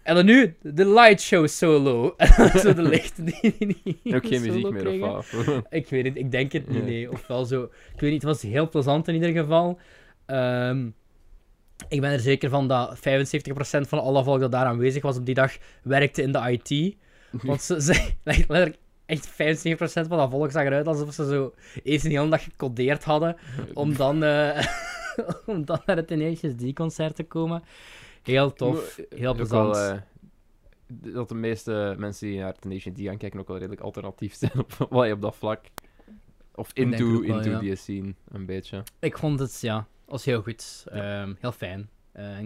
En 0.03 0.15
dan 0.15 0.25
nu 0.25 0.55
de 0.61 0.87
lightshow 0.87 1.47
solo. 1.47 2.13
En 2.17 2.59
zo 2.59 2.73
de 2.73 2.81
lichten 2.81 3.25
die, 3.25 3.55
die, 3.59 3.81
die 4.03 4.15
Ook 4.15 4.25
geen 4.25 4.41
muziek 4.41 4.69
meer, 4.69 4.81
kregen. 4.81 5.17
of 5.17 5.31
wat? 5.31 5.65
Ik 5.69 5.89
weet 5.89 6.05
het, 6.05 6.17
ik 6.17 6.31
denk 6.31 6.51
het 6.51 6.69
niet, 6.69 6.85
nee. 6.85 7.11
Ofwel 7.11 7.45
zo... 7.45 7.63
Ik 7.63 7.99
weet 7.99 8.11
niet, 8.11 8.21
het 8.21 8.31
was 8.31 8.41
heel 8.41 8.69
plezant 8.69 9.07
in 9.07 9.13
ieder 9.13 9.31
geval. 9.31 9.79
Ehm, 10.25 10.89
ik 11.87 12.01
ben 12.01 12.11
er 12.11 12.19
zeker 12.19 12.49
van 12.49 12.67
dat 12.67 12.97
75% 12.97 13.01
van 13.87 13.99
alle 13.99 14.23
volk 14.23 14.39
dat 14.39 14.51
daar 14.51 14.65
aanwezig 14.65 15.01
was 15.01 15.17
op 15.17 15.25
die 15.25 15.35
dag, 15.35 15.57
werkte 15.83 16.21
in 16.21 16.31
de 16.31 16.59
IT. 16.59 16.95
Want 17.47 17.61
ze, 17.61 17.81
ze 17.81 18.13
letterlijk 18.23 18.77
echt 19.05 19.31
75% 19.31 19.33
van 20.07 20.17
dat 20.17 20.29
volk 20.29 20.51
zag 20.51 20.63
eruit 20.63 20.87
alsof 20.87 21.13
ze 21.13 21.27
zo 21.27 21.53
eerst 21.83 22.05
een 22.05 22.11
hele 22.11 22.29
dag 22.29 22.43
gecodeerd 22.43 23.03
hadden, 23.03 23.37
om 23.73 23.95
dan, 23.95 24.23
eh, 24.23 24.67
om 25.45 25.65
dan 25.65 25.81
naar 25.85 25.95
het 25.95 26.07
Tenacious 26.07 26.53
D-concert 26.55 27.15
te 27.15 27.23
komen. 27.23 27.63
Heel 28.23 28.53
tof, 28.53 28.97
eh, 28.97 29.05
heel 29.09 29.21
wel, 29.21 29.33
plezant. 29.35 29.75
eh, 29.75 29.97
dat 31.13 31.29
de 31.29 31.35
meeste 31.35 31.95
mensen 31.97 32.27
die 32.27 32.39
naar 32.39 32.53
Tenacious 32.53 32.97
D 32.97 33.01
gaan 33.01 33.17
kijken 33.17 33.39
ook 33.39 33.47
wel 33.47 33.57
redelijk 33.57 33.81
alternatief 33.81 34.35
zijn 34.35 34.51
op 34.63 34.91
op 34.91 35.21
dat 35.21 35.35
vlak. 35.35 35.65
Of 36.55 36.71
into, 36.73 37.11
wel, 37.11 37.21
into 37.21 37.49
ja. 37.49 37.59
die 37.59 37.75
scene, 37.75 38.13
een 38.27 38.45
beetje. 38.45 38.83
Ik 38.99 39.17
vond 39.17 39.39
het, 39.39 39.61
ja, 39.61 39.87
was 40.05 40.25
heel 40.25 40.41
goed. 40.41 40.85
Ehm, 40.91 41.33
heel 41.39 41.51
fijn. 41.51 41.89
Eh, 42.11 42.37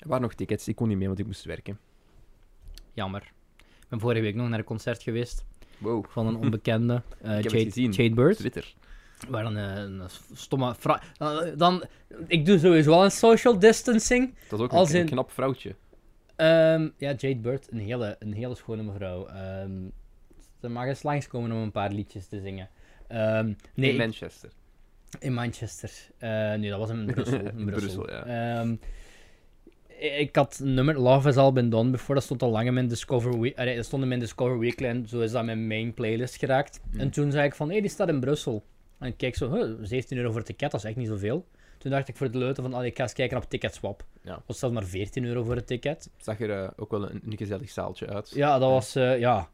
Er 0.00 0.08
waren 0.08 0.22
nog 0.22 0.34
tickets, 0.34 0.68
ik 0.68 0.76
kon 0.76 0.88
niet 0.88 0.96
mee, 0.98 1.06
want 1.06 1.18
ik 1.18 1.26
moest 1.26 1.44
werken. 1.44 1.78
jammer. 2.92 3.22
Ik 3.58 3.86
ben 3.88 4.00
vorige 4.00 4.20
week 4.20 4.34
nog 4.34 4.48
naar 4.48 4.58
een 4.58 4.64
concert 4.64 5.02
geweest 5.02 5.44
Wow, 5.78 6.04
van 6.08 6.26
een 6.26 6.36
onbekende, 6.36 7.02
heb 7.22 7.50
het 7.52 7.74
Jade, 7.74 8.14
Bird. 8.14 8.36
Twitter. 8.36 8.74
Waar 9.28 9.44
een, 9.44 9.56
eh, 9.56 9.74
een 9.76 10.02
stomme... 10.32 10.74
fra- 10.74 11.02
eh, 11.18 11.38
dan, 11.56 11.84
ik 12.26 12.46
doe 12.46 12.58
sowieso 12.58 12.92
al 12.92 13.04
een 13.04 13.10
social 13.10 13.58
distancing. 13.58 14.34
Dat 14.48 14.58
is 14.58 14.64
ook 14.64 14.72
Als 14.72 14.92
een, 14.92 15.00
in- 15.00 15.06
knap 15.06 15.30
vrouwtje. 15.30 15.74
Ehm, 16.36 16.88
ja, 16.96 17.12
Jade 17.12 17.36
Bird, 17.36 17.72
een 17.72 17.78
hele, 17.80 18.16
een 18.18 18.32
hele 18.32 18.54
schone 18.54 18.82
mevrouw. 18.82 19.26
Ehm, 19.26 19.72
ze 20.60 20.68
mag 20.68 20.86
eens 20.86 21.02
langskomen 21.02 21.52
om 21.52 21.58
een 21.58 21.72
paar 21.72 21.90
liedjes 21.92 22.26
te 22.26 22.40
zingen. 22.40 22.68
Ehm, 23.08 23.52
nee, 23.74 23.90
in 23.90 23.96
Manchester. 23.96 24.50
In 25.18 25.34
Manchester. 25.34 25.90
Eh, 26.18 26.30
nee, 26.30 26.70
dat 26.70 26.78
was 26.78 26.90
in 26.90 27.06
Brussel. 27.12 27.38
In 27.38 27.64
Brussel, 27.64 28.02
Brussel, 28.02 28.08
Ehm, 28.08 28.72
ik 29.98 30.18
ik 30.18 30.36
had 30.36 30.58
een 30.62 30.74
nummer, 30.74 31.00
Love 31.00 31.26
Has 31.26 31.36
All 31.36 31.52
Been 31.52 31.70
Done, 31.70 31.90
before, 31.90 32.14
dat 32.14 32.22
stond 32.22 32.42
al 32.42 32.50
lang 32.50 32.66
in 32.66 32.74
mijn 32.74 32.88
Discover 32.88 33.40
Week, 33.40 33.56
dat 33.56 33.84
stond 33.84 34.02
in 34.02 34.08
mijn 34.08 34.20
Discover 34.20 34.58
Weekly 34.58 34.86
en 34.88 35.08
zo 35.08 35.20
is 35.20 35.32
dat 35.32 35.44
mijn 35.44 35.66
main 35.66 35.94
playlist 35.94 36.36
geraakt. 36.36 36.80
Mm. 36.90 37.00
En 37.00 37.10
toen 37.10 37.30
zei 37.30 37.46
ik 37.46 37.54
van, 37.54 37.66
hé, 37.66 37.72
hey, 37.72 37.80
die 37.80 37.90
staat 37.90 38.08
in 38.08 38.20
Brussel. 38.20 38.64
En 38.98 39.06
ik 39.06 39.16
keek 39.16 39.36
zo, 39.36 39.52
huh, 39.52 39.74
17 39.82 40.16
euro 40.16 40.28
voor 40.28 40.38
het 40.38 40.46
ticket, 40.46 40.70
dat 40.70 40.80
is 40.80 40.86
echt 40.86 40.96
niet 40.96 41.08
zoveel. 41.08 41.46
Toen 41.78 41.90
dacht 41.90 42.08
ik 42.08 42.16
voor 42.16 42.30
de 42.30 42.38
leuten 42.38 42.70
van, 42.70 42.84
ik 42.84 42.96
ga 42.96 43.02
eens 43.02 43.12
kijken 43.12 43.36
op 43.36 43.44
Ticketswap. 43.44 44.04
Ja. 44.22 44.34
Dat 44.34 44.42
was 44.46 44.58
zelfs 44.58 44.74
maar 44.74 44.84
14 44.84 45.24
euro 45.24 45.44
voor 45.44 45.54
het 45.54 45.66
ticket. 45.66 46.10
Zag 46.16 46.40
er 46.40 46.50
eh, 46.50 46.70
ook 46.76 46.90
wel 46.90 47.10
een, 47.10 47.20
een 47.24 47.36
gezellig 47.36 47.70
zaaltje 47.70 48.06
uit. 48.06 48.30
Ja, 48.34 48.58
dat 48.58 48.70
was, 48.70 48.94
eh, 48.94 49.18
ja... 49.18 49.48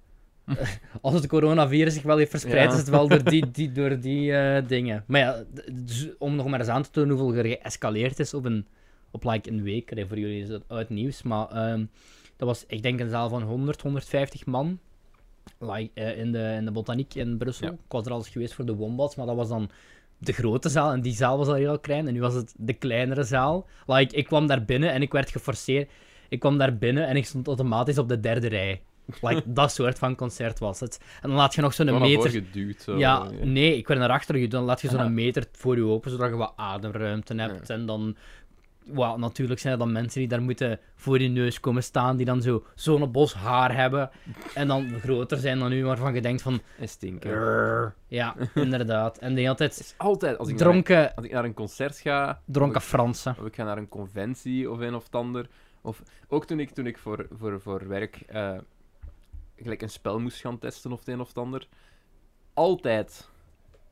Als 1.00 1.14
het 1.14 1.26
coronavirus 1.26 1.94
zich 1.94 2.02
wel 2.02 2.16
heeft 2.16 2.30
verspreid, 2.30 2.64
Ja. 2.64 2.72
is 2.72 2.78
het 2.78 2.88
wel 2.88 3.08
door 3.08 3.24
die, 3.24 3.50
die, 3.56 3.72
door 3.72 4.00
die 4.00 4.32
eh, 4.32 4.68
dingen. 4.68 5.04
Maar 5.06 5.20
ja, 5.20 5.44
dus 5.72 6.08
om 6.18 6.36
nog 6.36 6.46
maar 6.46 6.60
eens 6.60 6.68
aan 6.68 6.82
te 6.82 6.90
tonen 6.90 7.16
hoeveel 7.16 7.44
er 7.44 7.58
geëscaleerd 7.58 8.18
is 8.18 8.34
op 8.34 8.44
een, 8.44 8.66
op 9.10 9.24
like 9.24 9.50
een 9.50 9.62
week. 9.62 9.90
Allee, 9.90 10.06
voor 10.06 10.18
jullie 10.18 10.42
is 10.42 10.48
dat 10.48 10.62
uit 10.68 10.88
nieuws. 10.88 11.22
Maar 11.22 11.48
ehm, 11.48 11.84
dat 12.36 12.48
was, 12.48 12.64
ik 12.68 12.82
denk, 12.82 13.00
een 13.00 13.10
zaal 13.10 13.28
van 13.28 13.42
100, 13.42 13.82
150 13.82 14.46
man. 14.46 14.78
Like, 15.58 15.90
eh, 15.94 16.18
in, 16.18 16.32
de, 16.32 16.54
in 16.58 16.64
de 16.64 16.70
botaniek 16.70 17.14
in 17.14 17.36
Brussel. 17.36 17.66
Ja. 17.66 17.72
Ik 17.72 17.78
was 17.88 18.04
er 18.04 18.12
al 18.12 18.18
eens 18.18 18.28
geweest 18.28 18.54
voor 18.54 18.66
de 18.66 18.74
Wombats, 18.74 19.16
maar 19.16 19.26
dat 19.26 19.36
was 19.36 19.48
dan 19.48 19.70
de 20.18 20.32
grote 20.32 20.68
zaal. 20.68 20.92
En 20.92 21.00
die 21.00 21.14
zaal 21.14 21.38
was 21.38 21.48
al 21.48 21.54
heel 21.54 21.78
klein. 21.78 22.06
En 22.06 22.12
nu 22.12 22.20
was 22.20 22.34
het 22.34 22.54
de 22.56 22.72
kleinere 22.72 23.22
zaal. 23.24 23.66
Like, 23.86 24.16
ik 24.16 24.24
kwam 24.24 24.46
daar 24.46 24.64
binnen 24.64 24.92
en 24.92 25.02
ik 25.02 25.12
werd 25.12 25.30
geforceerd. 25.30 25.90
Ik 26.28 26.40
kwam 26.40 26.58
daar 26.58 26.76
binnen 26.76 27.06
en 27.06 27.16
ik 27.16 27.26
stond 27.26 27.46
automatisch 27.46 27.98
op 27.98 28.08
de 28.08 28.20
derde 28.20 28.48
rij. 28.48 28.82
Like, 29.20 29.42
dat 29.52 29.72
soort 29.72 29.98
van 29.98 30.14
concert 30.14 30.58
was 30.58 30.80
het. 30.80 31.00
En 31.22 31.28
dan 31.28 31.38
laat 31.38 31.54
je 31.54 31.60
nog 31.60 31.74
zo'n 31.74 31.86
naar 31.86 32.00
meter... 32.00 32.30
geduwd. 32.30 32.82
Zo. 32.82 32.98
Ja, 32.98 33.28
nee, 33.42 33.76
ik 33.76 33.88
werd 33.88 34.00
naar 34.00 34.10
achter 34.10 34.34
geduwd. 34.34 34.50
Dan 34.50 34.64
laat 34.64 34.80
je 34.80 34.88
zo'n 34.88 34.98
Aha. 34.98 35.08
meter 35.08 35.44
voor 35.52 35.76
je 35.76 35.84
open, 35.84 36.10
zodat 36.10 36.28
je 36.28 36.36
wat 36.36 36.52
ademruimte 36.56 37.34
hebt. 37.34 37.70
En 37.70 37.86
dan... 37.86 38.16
Well, 38.92 39.14
natuurlijk 39.16 39.60
zijn 39.60 39.72
er 39.72 39.78
dan 39.78 39.92
mensen 39.92 40.20
die 40.20 40.28
daar 40.28 40.42
moeten 40.42 40.80
voor 40.94 41.20
je 41.20 41.28
neus 41.28 41.60
komen 41.60 41.82
staan, 41.82 42.16
die 42.16 42.26
dan 42.26 42.42
zo 42.42 42.64
zo'n 42.74 43.12
bos 43.12 43.34
haar 43.34 43.74
hebben. 43.74 44.10
En 44.54 44.68
dan 44.68 44.98
groter 45.00 45.38
zijn 45.38 45.58
dan 45.58 45.72
u, 45.72 45.84
waarvan 45.84 46.14
je 46.14 46.20
denkt 46.20 46.42
van... 46.42 46.60
En 46.78 46.88
stinken. 46.88 47.30
"Rrr." 47.30 47.94
Ja, 48.06 48.34
inderdaad. 48.54 49.18
En 49.18 49.34
de 49.34 49.40
hele 49.40 49.48
Het 49.48 49.58
tijd 49.58 49.80
is 49.80 49.94
altijd, 49.96 50.38
als 50.38 50.48
ik, 50.48 50.54
naar, 50.58 50.68
dronken, 50.68 51.14
als 51.14 51.24
ik 51.24 51.32
naar 51.32 51.44
een 51.44 51.54
concert 51.54 51.98
ga, 51.98 52.40
dronken 52.44 52.76
of, 52.76 52.84
Fransen. 52.84 53.32
ik, 53.32 53.38
of 53.38 53.46
ik 53.46 53.54
ga 53.54 53.64
naar 53.64 53.78
een 53.78 53.88
conventie 53.88 54.70
of 54.70 54.78
een 54.78 54.94
of 54.94 55.04
het 55.04 55.14
ander, 55.14 55.48
of 55.80 56.02
ook 56.28 56.46
toen 56.46 56.60
ik, 56.60 56.70
toen 56.70 56.86
ik 56.86 56.98
voor, 56.98 57.26
voor, 57.38 57.60
voor 57.60 57.88
werk 57.88 58.20
eh, 58.26 58.56
gelijk 59.56 59.82
een 59.82 59.90
spel 59.90 60.20
moest 60.20 60.40
gaan 60.40 60.58
testen 60.58 60.92
of 60.92 60.98
het 60.98 61.08
een 61.08 61.20
of 61.20 61.28
het 61.28 61.38
ander, 61.38 61.68
altijd 62.54 63.28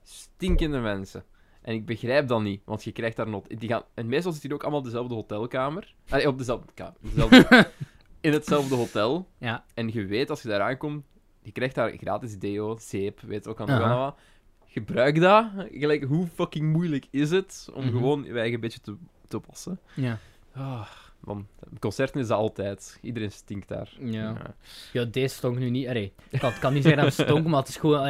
stinkende 0.03 0.79
mensen. 0.79 1.25
En 1.63 1.75
ik 1.75 1.87
begrijp 1.87 2.29
dat 2.29 2.43
niet, 2.43 2.63
want 2.65 2.85
je 2.85 2.93
krijgt 2.93 3.17
daar 3.17 3.29
not... 3.29 3.61
Die 3.61 3.69
gaan... 3.69 3.83
En 3.95 4.07
meestal 4.07 4.33
zitten 4.33 4.49
die 4.49 4.59
ook 4.59 4.63
allemaal 4.63 4.81
op 4.81 4.87
dezelfde 4.87 5.15
hotelkamer. 5.15 5.95
Allee, 6.09 6.29
op 6.29 6.39
dezelfde 6.39 6.73
kamer. 6.75 6.95
Dezelfde... 7.01 7.71
in 8.21 8.33
hetzelfde 8.33 8.75
hotel. 8.75 9.29
Ja, 9.39 9.65
En 9.75 9.93
je 9.93 10.07
weet, 10.07 10.31
als 10.31 10.43
je 10.43 10.49
daar 10.49 10.61
aankomt, 10.61 11.05
je 11.43 11.53
krijgt 11.53 11.75
daar 11.75 11.91
gratis 11.97 12.39
deo, 12.39 12.77
zeep, 12.81 13.21
weet 13.21 13.47
ook 13.49 13.61
aan 13.61 13.71
uh 13.71 13.97
wat. 14.05 14.19
Gebruik 14.67 15.21
dat. 15.21 15.47
Gelijk, 15.71 16.05
hoe 16.05 16.27
fucking 16.27 16.73
moeilijk 16.73 17.07
is 17.11 17.31
het 17.31 17.69
om 17.75 17.85
Mhm. 17.85 17.93
gewoon 17.93 18.25
je 18.25 18.39
eigen 18.39 18.61
beetje 18.61 18.81
te, 18.81 18.97
te 19.29 19.41
wassen? 19.47 19.81
ja. 19.95 20.19
Ah, 20.53 20.89
man, 21.25 21.47
concerten 21.79 22.21
is 22.21 22.27
dat 22.27 22.39
altijd. 22.39 22.99
Iedereen 23.03 23.33
stinkt 23.33 23.69
daar. 23.69 23.93
Ja. 24.01 24.55
Ja, 24.93 25.05
deze 25.05 25.35
stonk 25.35 25.59
nu 25.59 25.71
niet. 25.71 25.89
Allee, 25.89 26.13
ik 26.31 26.41
kan, 26.61 26.73
niet 26.73 26.83
zeggen 26.83 27.03
dat 27.03 27.17
het 27.17 27.27
stonk, 27.27 27.47
maar 27.47 27.61
het 27.61 27.69
is 27.69 27.77
gewoon... 27.77 28.01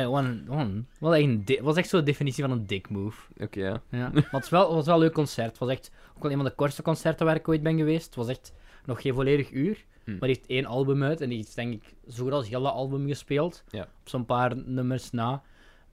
allee, 1.00 1.28
echt 1.28 1.46
di- 1.46 1.60
was 1.62 1.76
echt 1.76 1.88
zo'n 1.88 2.04
definitie 2.04 2.42
van 2.44 2.52
een 2.52 2.66
dick 2.66 2.88
move. 2.90 3.22
Oké, 3.38 3.60
ja. 3.60 3.82
Ja. 3.88 4.10
Maar 4.14 4.26
het, 4.30 4.44
is 4.44 4.50
wel, 4.50 4.66
het 4.66 4.74
was 4.74 4.86
wel 4.86 4.94
een 4.94 5.00
leuk 5.00 5.12
concert. 5.12 5.48
Het 5.48 5.58
was 5.58 5.68
echt 5.68 5.90
ook 6.16 6.22
wel 6.22 6.30
een 6.30 6.36
van 6.36 6.46
de 6.46 6.54
kortste 6.54 6.82
concerten 6.82 7.26
waar 7.26 7.36
ik 7.36 7.48
ooit 7.48 7.62
ben 7.62 7.76
geweest. 7.76 8.04
Het 8.06 8.14
was 8.14 8.28
echt 8.28 8.52
nog 8.84 9.02
geen 9.02 9.14
volledig 9.14 9.50
uur. 9.50 9.84
Hm. 10.04 10.10
Maar 10.10 10.28
die 10.28 10.36
heeft 10.36 10.46
één 10.46 10.64
album 10.66 11.02
uit. 11.02 11.20
En 11.20 11.28
die 11.28 11.38
is 11.38 11.54
denk 11.54 11.72
ik 11.72 11.94
zo 12.08 12.22
goed 12.22 12.32
als 12.32 12.48
heel 12.48 12.62
dat 12.62 12.72
album 12.72 13.06
gespeeld. 13.08 13.64
Ja. 13.70 13.82
Op 13.82 14.08
zo'n 14.08 14.24
paar 14.24 14.56
nummers 14.56 15.10
na. 15.10 15.42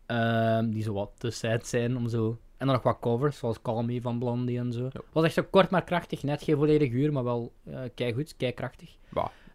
Ehm, 0.06 0.70
die 0.70 0.84
zo 0.84 0.94
wat 0.94 1.12
te 1.18 1.30
sad 1.30 1.68
zijn 1.68 1.98
om 1.98 2.08
zo... 2.10 2.40
En 2.62 2.68
dan 2.68 2.76
nog 2.76 2.84
wat 2.86 2.98
covers, 3.00 3.38
zoals 3.38 3.62
Call 3.62 3.84
Me 3.84 4.02
van 4.02 4.20
Blondie 4.20 4.58
en 4.60 4.74
zo. 4.74 4.84
Het 4.84 5.02
was 5.12 5.24
echt 5.24 5.34
zo 5.34 5.44
kort 5.50 5.70
maar 5.70 5.84
krachtig. 5.84 6.24
Net 6.24 6.44
geen 6.44 6.56
volledig 6.56 6.92
uur, 6.92 7.12
maar 7.14 7.24
wel 7.24 7.52
uh, 7.68 7.80
kei 7.96 8.14
goed, 8.14 8.38
kei 8.38 8.52
krachtig. 8.52 8.90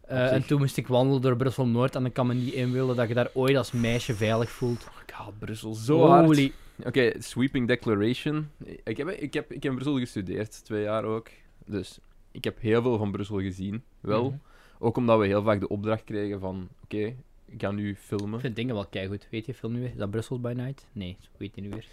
Eh, 0.00 0.32
en 0.32 0.46
toen 0.46 0.58
moest 0.58 0.76
ik 0.76 0.86
wandelen 0.86 1.22
door 1.22 1.36
Brussel-Noord. 1.36 1.94
En 1.94 2.04
ik 2.06 2.12
kan 2.12 2.26
me 2.26 2.34
niet 2.34 2.52
inbeelden 2.52 2.96
dat 2.96 3.08
je 3.08 3.14
daar 3.14 3.30
ooit 3.34 3.56
als 3.56 3.72
meisje 3.72 4.14
veilig 4.14 4.50
voelt. 4.50 4.88
ik 5.06 5.10
haat 5.12 5.38
Brussel 5.38 5.74
zo 5.74 6.06
hard. 6.06 6.50
Oké, 6.84 7.12
sweeping 7.18 7.68
declaration. 7.68 8.50
Ik 8.84 8.96
heb, 8.96 9.08
ik, 9.08 9.34
heb, 9.34 9.52
ik 9.52 9.62
heb 9.62 9.72
in 9.72 9.78
Brussel 9.78 9.98
gestudeerd, 9.98 10.64
twee 10.64 10.82
jaar 10.82 11.04
ook. 11.04 11.28
Dus 11.66 11.98
ik 12.30 12.44
heb 12.44 12.60
heel 12.60 12.82
veel 12.82 12.98
van 12.98 13.10
Brussel 13.12 13.40
gezien. 13.40 13.82
Wel, 14.00 14.24
Mhm. 14.24 14.36
ook 14.78 14.96
omdat 14.96 15.18
we 15.18 15.26
heel 15.26 15.42
vaak 15.42 15.60
de 15.60 15.68
opdracht 15.68 16.04
kregen 16.04 16.40
van... 16.40 16.68
Oké, 16.84 17.14
ik 17.46 17.60
ga 17.62 17.70
nu 17.70 17.96
filmen. 17.96 18.34
Ik 18.34 18.40
vind 18.40 18.56
dingen 18.56 18.74
wel 18.74 18.86
keigoed. 18.86 19.28
Weet 19.30 19.46
je 19.46 19.54
film 19.54 19.72
nu 19.72 19.80
weer? 19.80 19.90
Is 19.90 19.96
dat 19.96 20.10
Brussels 20.10 20.40
by 20.40 20.52
Night? 20.56 20.86
Nee, 20.92 21.16
weet 21.36 21.54
je 21.54 21.60
nu 21.60 21.68
weer. 21.70 21.86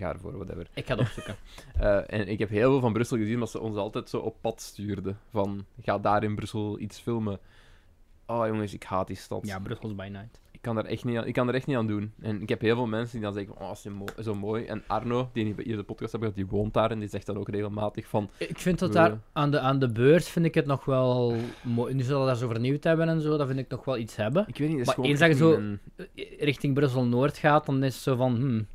Ga 0.00 0.12
ervoor, 0.12 0.36
whatever. 0.36 0.66
Ik 0.74 0.86
ga 0.86 0.92
het 0.96 1.00
opzoeken. 1.06 1.36
Eh, 1.80 2.00
en 2.06 2.28
ik 2.28 2.38
heb 2.38 2.48
heel 2.48 2.70
veel 2.70 2.80
van 2.80 2.92
Brussel 2.92 3.16
gezien, 3.16 3.38
maar 3.38 3.48
ze 3.48 3.60
ons 3.60 3.76
altijd 3.76 4.08
zo 4.08 4.18
op 4.18 4.36
pad 4.40 4.60
stuurden. 4.60 5.18
Van, 5.30 5.64
ga 5.82 5.98
daar 5.98 6.22
in 6.24 6.34
Brussel 6.34 6.78
iets 6.78 6.98
filmen. 6.98 7.38
Oh 8.26 8.46
jongens, 8.46 8.74
ik 8.74 8.82
haat 8.82 9.06
die 9.06 9.16
stad. 9.16 9.46
ja, 9.46 9.58
Brussels 9.58 9.94
by 9.94 10.08
Night. 10.12 10.40
Ik 10.52 10.60
kan, 10.66 10.74
daar 10.74 10.84
echt 10.84 11.04
niet 11.04 11.16
aan, 11.16 11.26
ik 11.26 11.32
kan 11.34 11.48
er 11.48 11.54
echt 11.54 11.66
niet 11.66 11.76
aan 11.76 11.86
doen. 11.86 12.12
En 12.20 12.42
ik 12.42 12.48
heb 12.48 12.60
heel 12.60 12.74
veel 12.74 12.86
mensen 12.86 13.12
die 13.12 13.20
dan 13.20 13.32
zeggen, 13.32 13.54
oh, 13.54 13.60
dat 13.60 13.76
is 13.76 13.82
zo 13.82 13.90
mo- 13.90 14.22
zo 14.22 14.34
mooi. 14.34 14.64
En 14.64 14.82
Arno, 14.86 15.30
die 15.32 15.54
hier 15.64 15.76
de 15.76 15.82
podcast 15.82 16.12
hebben 16.12 16.32
gehad, 16.32 16.34
die 16.48 16.58
woont 16.58 16.74
daar 16.74 16.90
en 16.90 16.98
die 16.98 17.08
zegt 17.08 17.26
dan 17.26 17.38
ook 17.38 17.48
regelmatig 17.48 18.06
van... 18.06 18.30
Ik 18.38 18.58
vind 18.58 18.78
dat 18.78 18.92
daar 18.92 19.18
aan 19.32 19.50
de, 19.50 19.60
aan 19.60 19.78
de 19.78 19.88
beurs 19.92 20.28
vind 20.28 20.46
ik 20.46 20.54
het 20.54 20.66
nog 20.66 20.84
wel 20.84 21.36
mooi. 21.62 21.94
Nu 21.94 22.02
zullen 22.02 22.20
we 22.20 22.26
daar 22.26 22.36
zo 22.36 22.48
vernieuwd 22.48 22.84
hebben 22.84 23.08
en 23.08 23.20
zo, 23.20 23.36
dat 23.36 23.46
vind 23.46 23.58
ik 23.58 23.68
nog 23.68 23.84
wel 23.84 23.98
iets 23.98 24.16
hebben. 24.16 24.44
Ik 24.48 24.58
weet 24.58 24.68
niet, 24.68 24.78
het 24.78 24.88
is 24.88 24.96
Maar 24.96 25.06
eens 25.06 25.18
dat 25.20 25.28
je 25.28 25.34
zo- 25.36 25.52
een- 25.54 25.78
Eh, 25.96 26.38
Richting 26.40 26.74
Brussel-Noord 26.74 27.38
gaat, 27.38 27.66
dan 27.66 27.82
is 27.82 27.94
het 27.94 28.02
zo 28.02 28.16
van, 28.16 28.34
hmm. 28.36 28.66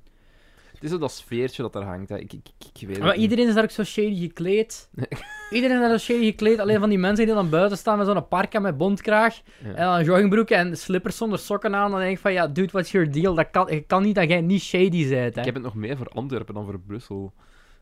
Het 0.75 0.83
is 0.83 0.89
zo 0.89 0.97
dat 0.97 1.11
sfeertje 1.11 1.61
dat 1.61 1.75
er 1.75 1.83
hangt. 1.83 2.09
Hè. 2.09 2.17
Ik, 2.17 2.33
ik, 2.33 2.47
ik, 2.59 2.81
ik 2.81 2.87
weet 2.87 2.97
Maar 2.97 3.07
het 3.07 3.15
niet. 3.15 3.23
iedereen 3.23 3.47
is 3.47 3.53
daar 3.53 3.63
ook 3.63 3.69
zo 3.69 3.83
shady 3.83 4.19
gekleed. 4.19 4.89
iedereen 5.51 5.75
is 5.81 5.87
daar 5.87 5.99
zo 5.99 6.13
shady 6.13 6.25
gekleed. 6.25 6.59
Alleen 6.59 6.79
van 6.79 6.89
die 6.89 6.97
mensen 6.97 7.25
die 7.25 7.35
dan 7.35 7.49
buiten 7.49 7.77
staan 7.77 7.97
met 7.97 8.07
zo'n 8.07 8.27
parka 8.27 8.59
met 8.59 8.77
bontkraag. 8.77 9.41
Ja. 9.63 9.69
En 9.69 9.85
dan 9.85 9.93
een 9.99 10.03
joggingbroek 10.05 10.49
en 10.49 10.77
slippers 10.77 11.17
zonder 11.17 11.39
sokken 11.39 11.75
aan. 11.75 11.91
Dan 11.91 11.99
denk 11.99 12.11
ik 12.11 12.19
van, 12.19 12.33
ja, 12.33 12.47
dude, 12.47 12.71
what's 12.71 12.91
your 12.91 13.11
deal? 13.11 13.33
Dat 13.33 13.49
kan, 13.51 13.69
het 13.69 13.83
kan 13.87 14.03
niet 14.03 14.15
dat 14.15 14.29
jij 14.29 14.41
niet 14.41 14.61
shady 14.61 15.09
bent, 15.09 15.33
hè. 15.35 15.39
Ik 15.39 15.45
heb 15.45 15.53
het 15.53 15.63
nog 15.63 15.75
meer 15.75 15.97
voor 15.97 16.07
Antwerpen 16.07 16.53
dan 16.53 16.65
voor 16.65 16.79
Brussel. 16.79 17.33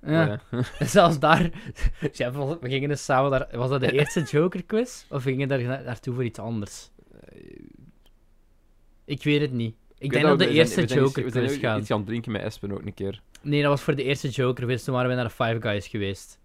Ja. 0.05 0.39
Zelfs 0.79 1.19
daar... 1.19 1.49
We 2.11 2.57
gingen 2.61 2.89
dus 2.89 3.03
samen 3.05 3.31
daar... 3.31 3.47
Was 3.51 3.69
dat 3.69 3.79
de 3.79 3.91
eerste 3.91 4.21
Joker-quiz? 4.21 5.05
Of 5.09 5.23
gingen 5.23 5.47
we 5.47 5.57
daar 5.57 5.63
na- 5.67 5.81
naartoe 5.85 6.13
voor 6.13 6.23
iets 6.23 6.39
anders? 6.39 6.91
Ik 9.05 9.23
weet 9.23 9.41
het 9.41 9.51
niet. 9.51 9.75
Ik 10.03 10.11
denk 10.11 10.25
dat 10.25 10.39
de 10.39 10.49
eerste 10.49 10.87
zijn 10.87 11.03
iets- 11.05 11.15
We 11.15 11.29
zijn 11.59 11.79
iets 11.79 11.87
gaan 11.89 12.03
drinken 12.03 12.31
met 12.31 12.41
Espen 12.41 12.71
ook 12.71 12.85
een 12.85 12.93
keer. 12.93 13.21
Nee, 13.41 13.61
dat 13.61 13.69
was 13.69 13.81
voor 13.81 13.95
de 13.95 14.03
eerste 14.03 14.29
Joker-quiz. 14.29 14.83
Toen 14.83 14.93
waren 14.93 15.09
we 15.09 15.15
naar 15.15 15.23
de 15.23 15.29
Five 15.29 15.57
Guys 15.59 15.87
geweest. 15.87 16.41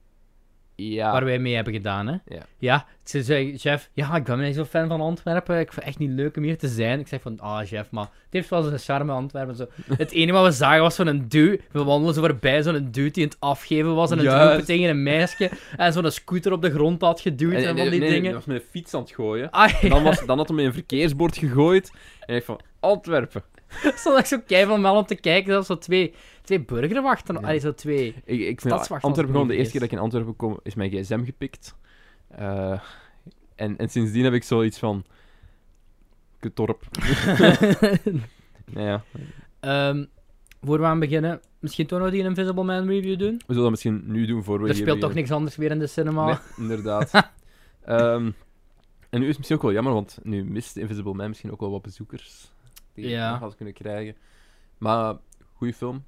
Ja. 0.81 1.13
Waar 1.13 1.25
wij 1.25 1.39
mee 1.39 1.55
hebben 1.55 1.73
gedaan, 1.73 2.07
hè. 2.07 2.13
Ja. 2.27 2.43
Ja, 2.59 2.87
ze 3.05 3.23
zei, 3.23 3.59
chef, 3.59 3.91
ja, 3.93 4.17
ik 4.17 4.25
ben 4.25 4.41
niet 4.41 4.55
zo 4.55 4.65
fan 4.65 4.89
van 4.89 5.01
Antwerpen. 5.01 5.59
Ik 5.59 5.73
vind 5.73 5.77
het 5.77 5.85
echt 5.85 5.99
niet 5.99 6.11
leuk 6.11 6.37
om 6.37 6.43
hier 6.43 6.59
te 6.59 6.69
zijn. 6.69 7.01
Ik 7.01 7.09
zeg 7.09 7.21
van, 7.21 7.41
ah, 7.41 7.67
chef, 7.67 7.91
maar 7.91 8.05
het 8.05 8.13
heeft 8.31 8.49
wel 8.49 8.63
zijn 8.63 8.79
charme, 8.79 9.13
Antwerpen. 9.13 9.55
Zo. 9.57 9.67
Het 9.97 10.11
enige 10.13 10.33
wat 10.33 10.45
we 10.45 10.51
zagen 10.53 10.81
was 10.81 10.95
zo'n 10.95 11.25
dude. 11.29 11.61
We 11.73 11.85
wandelden 11.85 12.15
zo 12.15 12.21
voorbij, 12.21 12.63
zo'n 12.63 12.89
dude 12.91 13.11
die 13.11 13.23
aan 13.23 13.29
het 13.29 13.37
afgeven 13.41 13.95
was. 13.95 14.11
En 14.11 14.19
het 14.19 14.27
roepen 14.27 14.65
tegen 14.65 14.89
een 14.89 15.03
meisje. 15.03 15.51
En 15.77 15.93
zo'n 15.93 16.11
scooter 16.11 16.53
op 16.53 16.63
de 16.63 16.71
grond 16.71 17.01
had 17.01 17.21
geduwd 17.21 17.53
en, 17.53 17.59
En- 17.59 17.65
van 17.65 17.75
nee, 17.75 17.91
die 17.91 18.01
nee, 18.01 18.01
nee, 18.01 18.09
dingen. 18.11 18.25
hij 18.25 18.35
was 18.35 18.45
met 18.45 18.57
een 18.57 18.69
fiets 18.71 18.95
aan 18.95 19.01
het 19.01 19.11
gooien. 19.11 19.51
Ah, 19.51 19.81
ja. 19.81 19.89
Dan, 19.89 20.03
was, 20.03 20.27
dan 20.27 20.37
had 20.39 20.49
hij 20.49 20.57
met 20.57 20.67
een 20.67 20.73
verkeersbord 20.73 21.37
gegooid. 21.37 21.93
En 22.27 22.37
ik 22.37 22.45
van, 22.45 22.61
Antwerpen. 22.81 23.43
stond 23.97 24.19
ik 24.19 24.27
zo 24.27 24.39
keihard 24.47 24.81
wel 24.81 24.97
om 24.97 25.07
te 25.07 25.15
kijken. 25.15 25.53
Dat 25.53 25.67
zo 25.67 25.79
twee, 25.79 26.15
twee 26.43 26.61
burgerwachten. 26.61 27.35
Ja. 27.35 27.41
Allee, 27.41 27.59
zo 27.59 27.75
twee. 27.75 28.15
Ik, 28.25 28.41
ik 28.41 28.61
vind 28.61 28.75
Antwerpen 28.75 29.35
gewoon, 29.35 29.49
de 29.49 29.55
eerste 29.55 29.71
keer 29.71 29.81
dat 29.81 29.91
ik 29.91 29.97
in 29.97 30.03
Antwerpen 30.03 30.37
kom, 30.37 30.61
is 30.63 30.75
mijn 30.75 30.91
gsm 30.91 31.25
gepikt. 31.25 31.75
Eh, 32.29 32.81
en, 33.55 33.77
en 33.77 33.89
sindsdien 33.89 34.25
heb 34.25 34.33
ik 34.33 34.43
zoiets 34.43 34.79
van... 34.79 35.05
Kutorp. 36.39 36.83
Nou 38.71 38.87
ja, 38.87 39.05
Ehm, 39.61 40.05
voor 40.61 40.79
we 40.79 40.85
aan 40.85 40.99
beginnen, 40.99 41.41
misschien 41.59 41.87
toch 41.87 41.99
nog 41.99 42.11
die 42.11 42.23
Invisible 42.23 42.65
Man 42.65 42.89
review 42.89 43.19
doen? 43.19 43.35
we 43.37 43.45
zullen 43.47 43.63
dat 43.63 43.71
misschien 43.71 44.03
nu 44.07 44.27
doen 44.27 44.45
voor 44.45 44.63
we 44.63 44.69
Er 44.69 44.75
hier 44.75 44.83
speelt 44.83 45.01
toch 45.01 45.15
niks 45.15 45.31
anders 45.31 45.57
weer 45.57 45.71
in 45.71 45.79
de 45.79 45.87
cinema. 45.87 46.27
Nee, 46.27 46.37
inderdaad. 46.57 47.11
Ehm, 47.85 48.31
en 49.11 49.21
nu 49.21 49.23
is 49.23 49.29
het 49.29 49.37
misschien 49.37 49.57
ook 49.57 49.63
wel 49.63 49.73
jammer, 49.73 49.93
want 49.93 50.19
nu 50.23 50.45
mist 50.45 50.77
Invisible 50.77 51.15
Man 51.15 51.29
misschien 51.29 51.53
ook 51.53 51.61
wel 51.61 51.71
wat 51.71 51.83
bezoekers. 51.83 52.53
Die 53.03 53.11
Ja. 53.11 53.25
je 53.27 53.31
nog 53.31 53.41
had 53.41 53.55
kunnen 53.57 53.75
krijgen. 53.75 54.17
Maar, 54.79 55.17
goede 55.53 55.73
film. 55.75 56.05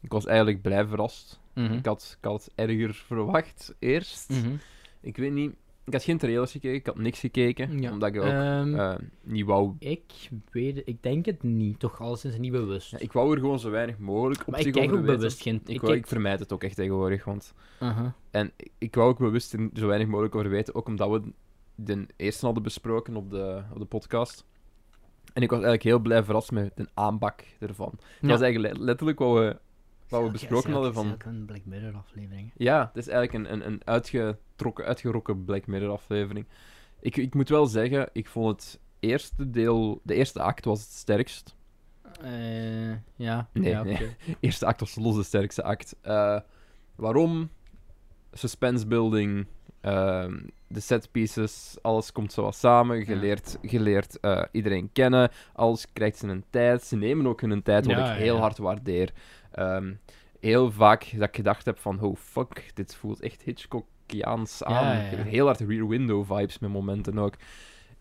Ik 0.00 0.12
was 0.12 0.26
eigenlijk 0.26 0.62
blij 0.62 0.86
verrast. 0.86 1.40
Mhm. 1.54 1.72
Ik, 1.72 1.86
had, 1.86 2.16
ik 2.20 2.24
had 2.28 2.50
erger 2.54 2.94
verwacht 2.94 3.74
eerst. 3.78 4.30
Mhm. 4.30 4.54
Ik 5.00 5.16
weet 5.16 5.32
niet. 5.32 5.52
Ik 5.84 5.92
had 5.92 6.02
geen 6.02 6.18
trailers 6.18 6.50
gekeken, 6.52 6.74
ik 6.76 6.86
had 6.86 6.98
niks 6.98 7.20
gekeken. 7.20 7.80
Ja. 7.80 7.92
Omdat 7.92 8.08
ik 8.08 8.16
ook 8.20 8.24
Ehm, 8.26 8.74
eh, 8.74 8.94
niet 9.22 9.44
wou. 9.46 9.74
Ik 9.78 10.02
weet 10.50 10.82
ik 10.84 11.02
denk 11.02 11.24
het 11.26 11.42
niet. 11.42 11.78
Toch 11.78 12.00
alleszins 12.00 12.38
niet 12.38 12.52
bewust. 12.52 12.90
Ja, 12.90 12.98
ik 12.98 13.12
wou 13.12 13.32
er 13.34 13.38
gewoon 13.40 13.58
zo 13.58 13.70
weinig 13.70 13.98
mogelijk 13.98 14.40
op 14.40 14.46
maar 14.46 14.58
zich 14.58 14.66
ik 14.68 14.72
kijk 14.72 14.84
over 14.86 14.98
ook 14.98 15.04
weten. 15.04 15.18
bewust 15.20 15.42
geen... 15.42 15.54
Ik, 15.64 15.68
Ik 15.68 15.80
wou, 15.80 15.94
ik 15.94 16.06
vermijd 16.06 16.40
het 16.40 16.52
ook 16.52 16.62
echt 16.64 16.76
tegenwoordig. 16.76 17.24
Want... 17.24 17.54
En 18.30 18.52
ik- 18.56 18.70
ik 18.78 18.94
wou 18.94 19.08
ook 19.10 19.18
bewust 19.18 19.54
zo 19.74 19.86
weinig 19.86 20.08
mogelijk 20.08 20.34
over 20.34 20.50
weten. 20.50 20.74
Ook 20.74 20.86
omdat 20.86 21.10
we 21.10 21.22
de 21.74 22.06
eerste 22.16 22.44
hadden 22.44 22.62
besproken 22.62 23.16
op 23.16 23.30
de, 23.30 23.62
op 23.72 23.78
de 23.78 23.84
podcast. 23.84 24.44
En 25.32 25.42
ik 25.42 25.50
was 25.50 25.58
eigenlijk 25.62 25.82
heel 25.82 25.98
blij 25.98 26.24
verrast 26.24 26.50
met 26.52 26.70
de 26.76 26.88
aanbak 26.94 27.44
ervan. 27.58 27.90
Dat 27.90 28.00
Ja. 28.20 28.28
was 28.28 28.40
eigenlijk 28.40 28.74
le- 28.78 28.84
letterlijk 28.84 29.18
wat 29.18 29.34
we, 29.34 29.58
wat 30.08 30.20
we 30.20 30.26
Is 30.26 30.32
besproken 30.32 30.72
hadden 30.72 30.90
is 30.90 30.96
van... 30.96 31.08
elke 31.10 31.28
een 31.28 31.44
Black 31.44 31.64
Mirror 31.64 31.94
aflevering. 31.96 32.50
Ja, 32.56 32.86
het 32.92 32.96
is 33.06 33.08
eigenlijk 33.12 33.48
een, 33.48 33.52
een, 33.52 33.66
een 33.66 33.80
uitgetrokken, 33.84 34.84
uitgerokken 34.84 35.44
Black 35.44 35.66
Mirror 35.66 35.90
aflevering. 35.90 36.46
Ik, 37.00 37.16
ik 37.16 37.34
moet 37.34 37.48
wel 37.48 37.66
zeggen, 37.66 38.08
ik 38.12 38.28
vond 38.28 38.48
het 38.64 38.80
eerste 39.00 39.50
deel... 39.50 40.00
De 40.02 40.14
eerste 40.14 40.40
act 40.42 40.64
was 40.64 40.80
het 40.80 40.90
sterkst. 40.90 41.54
Eh, 42.22 42.90
ja. 43.16 43.48
Nee, 43.52 43.70
ja, 43.70 43.82
nee. 43.82 43.94
oké. 43.94 44.04
De 44.26 44.36
eerste 44.40 44.66
act 44.66 44.80
was 44.80 44.94
los 44.96 45.16
de 45.16 45.22
sterkste 45.22 45.62
act. 45.62 45.96
Eh, 46.00 46.40
waarom? 46.94 47.50
Suspense 48.32 48.86
building, 48.86 49.46
ehm, 49.86 50.34
de 50.68 50.80
set 50.80 51.08
pieces, 51.12 51.76
alles 51.82 52.12
komt 52.12 52.32
zo 52.32 52.42
wat 52.42 52.54
samen. 52.56 53.06
Je 53.06 53.16
leert, 53.16 53.58
je 53.62 53.80
leert 53.80 54.20
eh, 54.20 54.42
iedereen 54.52 54.90
kennen, 54.92 55.30
alles 55.54 55.86
krijgt 55.92 56.18
zijn 56.18 56.44
tijd. 56.50 56.82
Ze 56.82 56.96
nemen 56.96 57.26
ook 57.26 57.40
hun 57.40 57.62
tijd, 57.62 57.86
wat 57.86 57.96
Ja, 57.96 58.12
ik 58.12 58.18
heel 58.18 58.34
ja. 58.34 58.40
hard 58.40 58.58
waardeer. 58.58 59.10
Ehm, 59.52 59.92
heel 60.40 60.72
vaak 60.72 61.12
dat 61.18 61.28
ik 61.28 61.36
gedacht 61.36 61.64
heb 61.64 61.78
van, 61.78 62.00
oh 62.00 62.16
fuck, 62.16 62.70
dit 62.74 62.94
voelt 62.94 63.20
echt 63.20 63.42
Hitchcockiaans 63.42 64.62
aan. 64.64 64.96
Ja. 64.96 65.00
Heel 65.22 65.46
hard 65.46 65.60
Rear 65.60 65.88
Window 65.88 66.24
vibes 66.36 66.58
met 66.58 66.70
momenten 66.70 67.18
ook. 67.18 67.34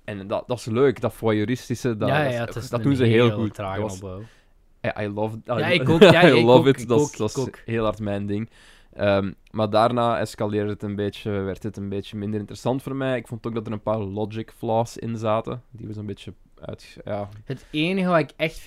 En 0.04 0.28
dat, 0.28 0.48
dat 0.48 0.58
is 0.60 0.66
leuk, 0.66 1.02
dat 1.02 1.14
voyeuristische, 1.14 1.98
dat, 1.98 2.10
dat, 2.46 2.56
is- 2.56 2.70
dat 2.70 2.84
doen 2.84 2.96
ze 2.96 3.04
heel 3.04 3.32
goed. 3.32 3.58
was-. 3.58 4.02
I, 4.02 5.04
I 5.04 5.08
love. 5.08 5.36
I 5.36 5.42
Ja, 5.46 5.68
ik 5.68 5.90
ook, 5.94 6.02
ja, 6.02 6.24
I 6.24 6.28
ik 6.38 6.44
love 6.46 6.60
ook, 6.60 6.68
it. 6.68 6.82
ik 6.82 6.88
dat 6.88 7.00
is, 7.00 7.06
ook, 7.06 7.18
dat 7.18 7.30
ik 7.30 7.38
is 7.38 7.44
ook. 7.48 7.60
heel 7.66 7.84
hard 7.84 8.00
mijn 8.00 8.26
ding. 8.26 8.50
Ehm, 8.96 9.32
maar 9.52 9.70
daarna 9.70 10.20
escaleerde 10.20 10.70
het 10.70 10.84
een 10.84 10.96
beetje, 10.96 11.30
werd 11.32 11.64
het 11.64 11.78
een 11.78 11.90
beetje 11.90 12.18
minder 12.18 12.40
interessant 12.40 12.82
voor 12.84 12.96
mij. 12.96 13.18
Ik 13.18 13.28
vond 13.28 13.48
ook 13.48 13.54
dat 13.56 13.68
er 13.68 13.74
een 13.74 13.82
paar 13.82 13.98
logic 14.00 14.52
flaws 14.58 14.98
in 14.98 15.18
zaten. 15.18 15.62
Die 15.72 15.88
was 15.88 15.96
een 15.98 16.06
beetje 16.06 16.34
uit... 16.62 16.98
Ja, 17.06 17.30
Het 17.46 17.66
enige 17.72 18.10
wat 18.10 18.20
ik 18.20 18.32
echt 18.36 18.60
50-50 18.60 18.64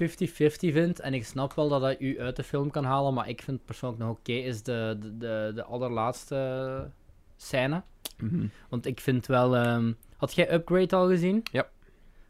vind, 0.59 1.01
en 1.01 1.15
ik 1.15 1.25
snap 1.25 1.53
wel 1.55 1.69
dat 1.69 1.81
dat 1.81 1.97
u 2.01 2.21
uit 2.21 2.37
de 2.37 2.43
film 2.43 2.71
kan 2.71 2.85
halen, 2.85 3.15
maar 3.15 3.29
ik 3.29 3.43
vind 3.43 3.57
het 3.57 3.67
persoonlijk 3.67 4.03
nog 4.03 4.11
oké, 4.11 4.33
is 4.33 4.63
de, 4.63 4.97
de, 5.01 5.17
de, 5.19 5.53
de 5.55 5.65
allerlaatste 5.65 6.91
scène. 7.37 7.83
mhm. 8.19 8.47
Want 8.69 8.87
ik 8.87 9.01
vind 9.01 9.27
wel... 9.27 9.57
ehm, 9.57 9.93
Had 10.17 10.35
jij 10.35 10.53
Upgrade 10.53 10.97
al 10.97 11.09
gezien? 11.09 11.43
Ja. 11.53 11.69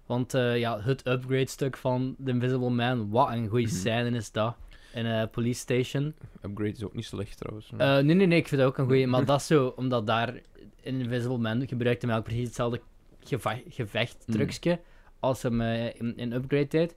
Want 0.06 0.34
eh, 0.34 0.58
ja, 0.58 0.80
het 0.80 1.06
upgrade-stuk 1.06 1.76
van 1.76 2.16
The 2.24 2.30
Invisible 2.30 2.70
Man, 2.70 3.10
wat 3.10 3.30
een 3.30 3.48
goede 3.48 3.66
Mhm. 3.66 3.74
scène 3.74 4.16
is 4.16 4.32
dat. 4.32 4.56
In 4.92 5.06
een 5.06 5.30
police 5.30 5.60
station. 5.60 6.14
Upgrade 6.42 6.70
is 6.70 6.84
ook 6.84 6.94
niet 6.94 7.04
slecht 7.04 7.36
trouwens. 7.38 7.70
Eh, 7.76 7.78
nee, 7.78 8.14
nee, 8.14 8.26
nee, 8.26 8.38
ik 8.38 8.48
vind 8.48 8.60
dat 8.60 8.70
ook 8.70 8.78
een 8.78 8.86
goede. 8.86 9.06
Maar 9.06 9.24
dat 9.24 9.40
is 9.40 9.46
zo, 9.46 9.72
omdat 9.76 10.06
daar 10.06 10.34
in 10.80 11.00
Invisible 11.00 11.38
Man 11.38 11.68
gebruikte 11.68 12.06
hij 12.06 12.16
ook 12.16 12.24
precies 12.24 12.46
hetzelfde 12.46 12.80
geva- 13.20 13.60
gevecht-trucje 13.68 14.80
als 15.20 15.42
hem 15.42 15.60
eh, 15.60 15.94
in, 15.94 16.16
in 16.16 16.32
Upgrade 16.32 16.66
deed. 16.66 16.90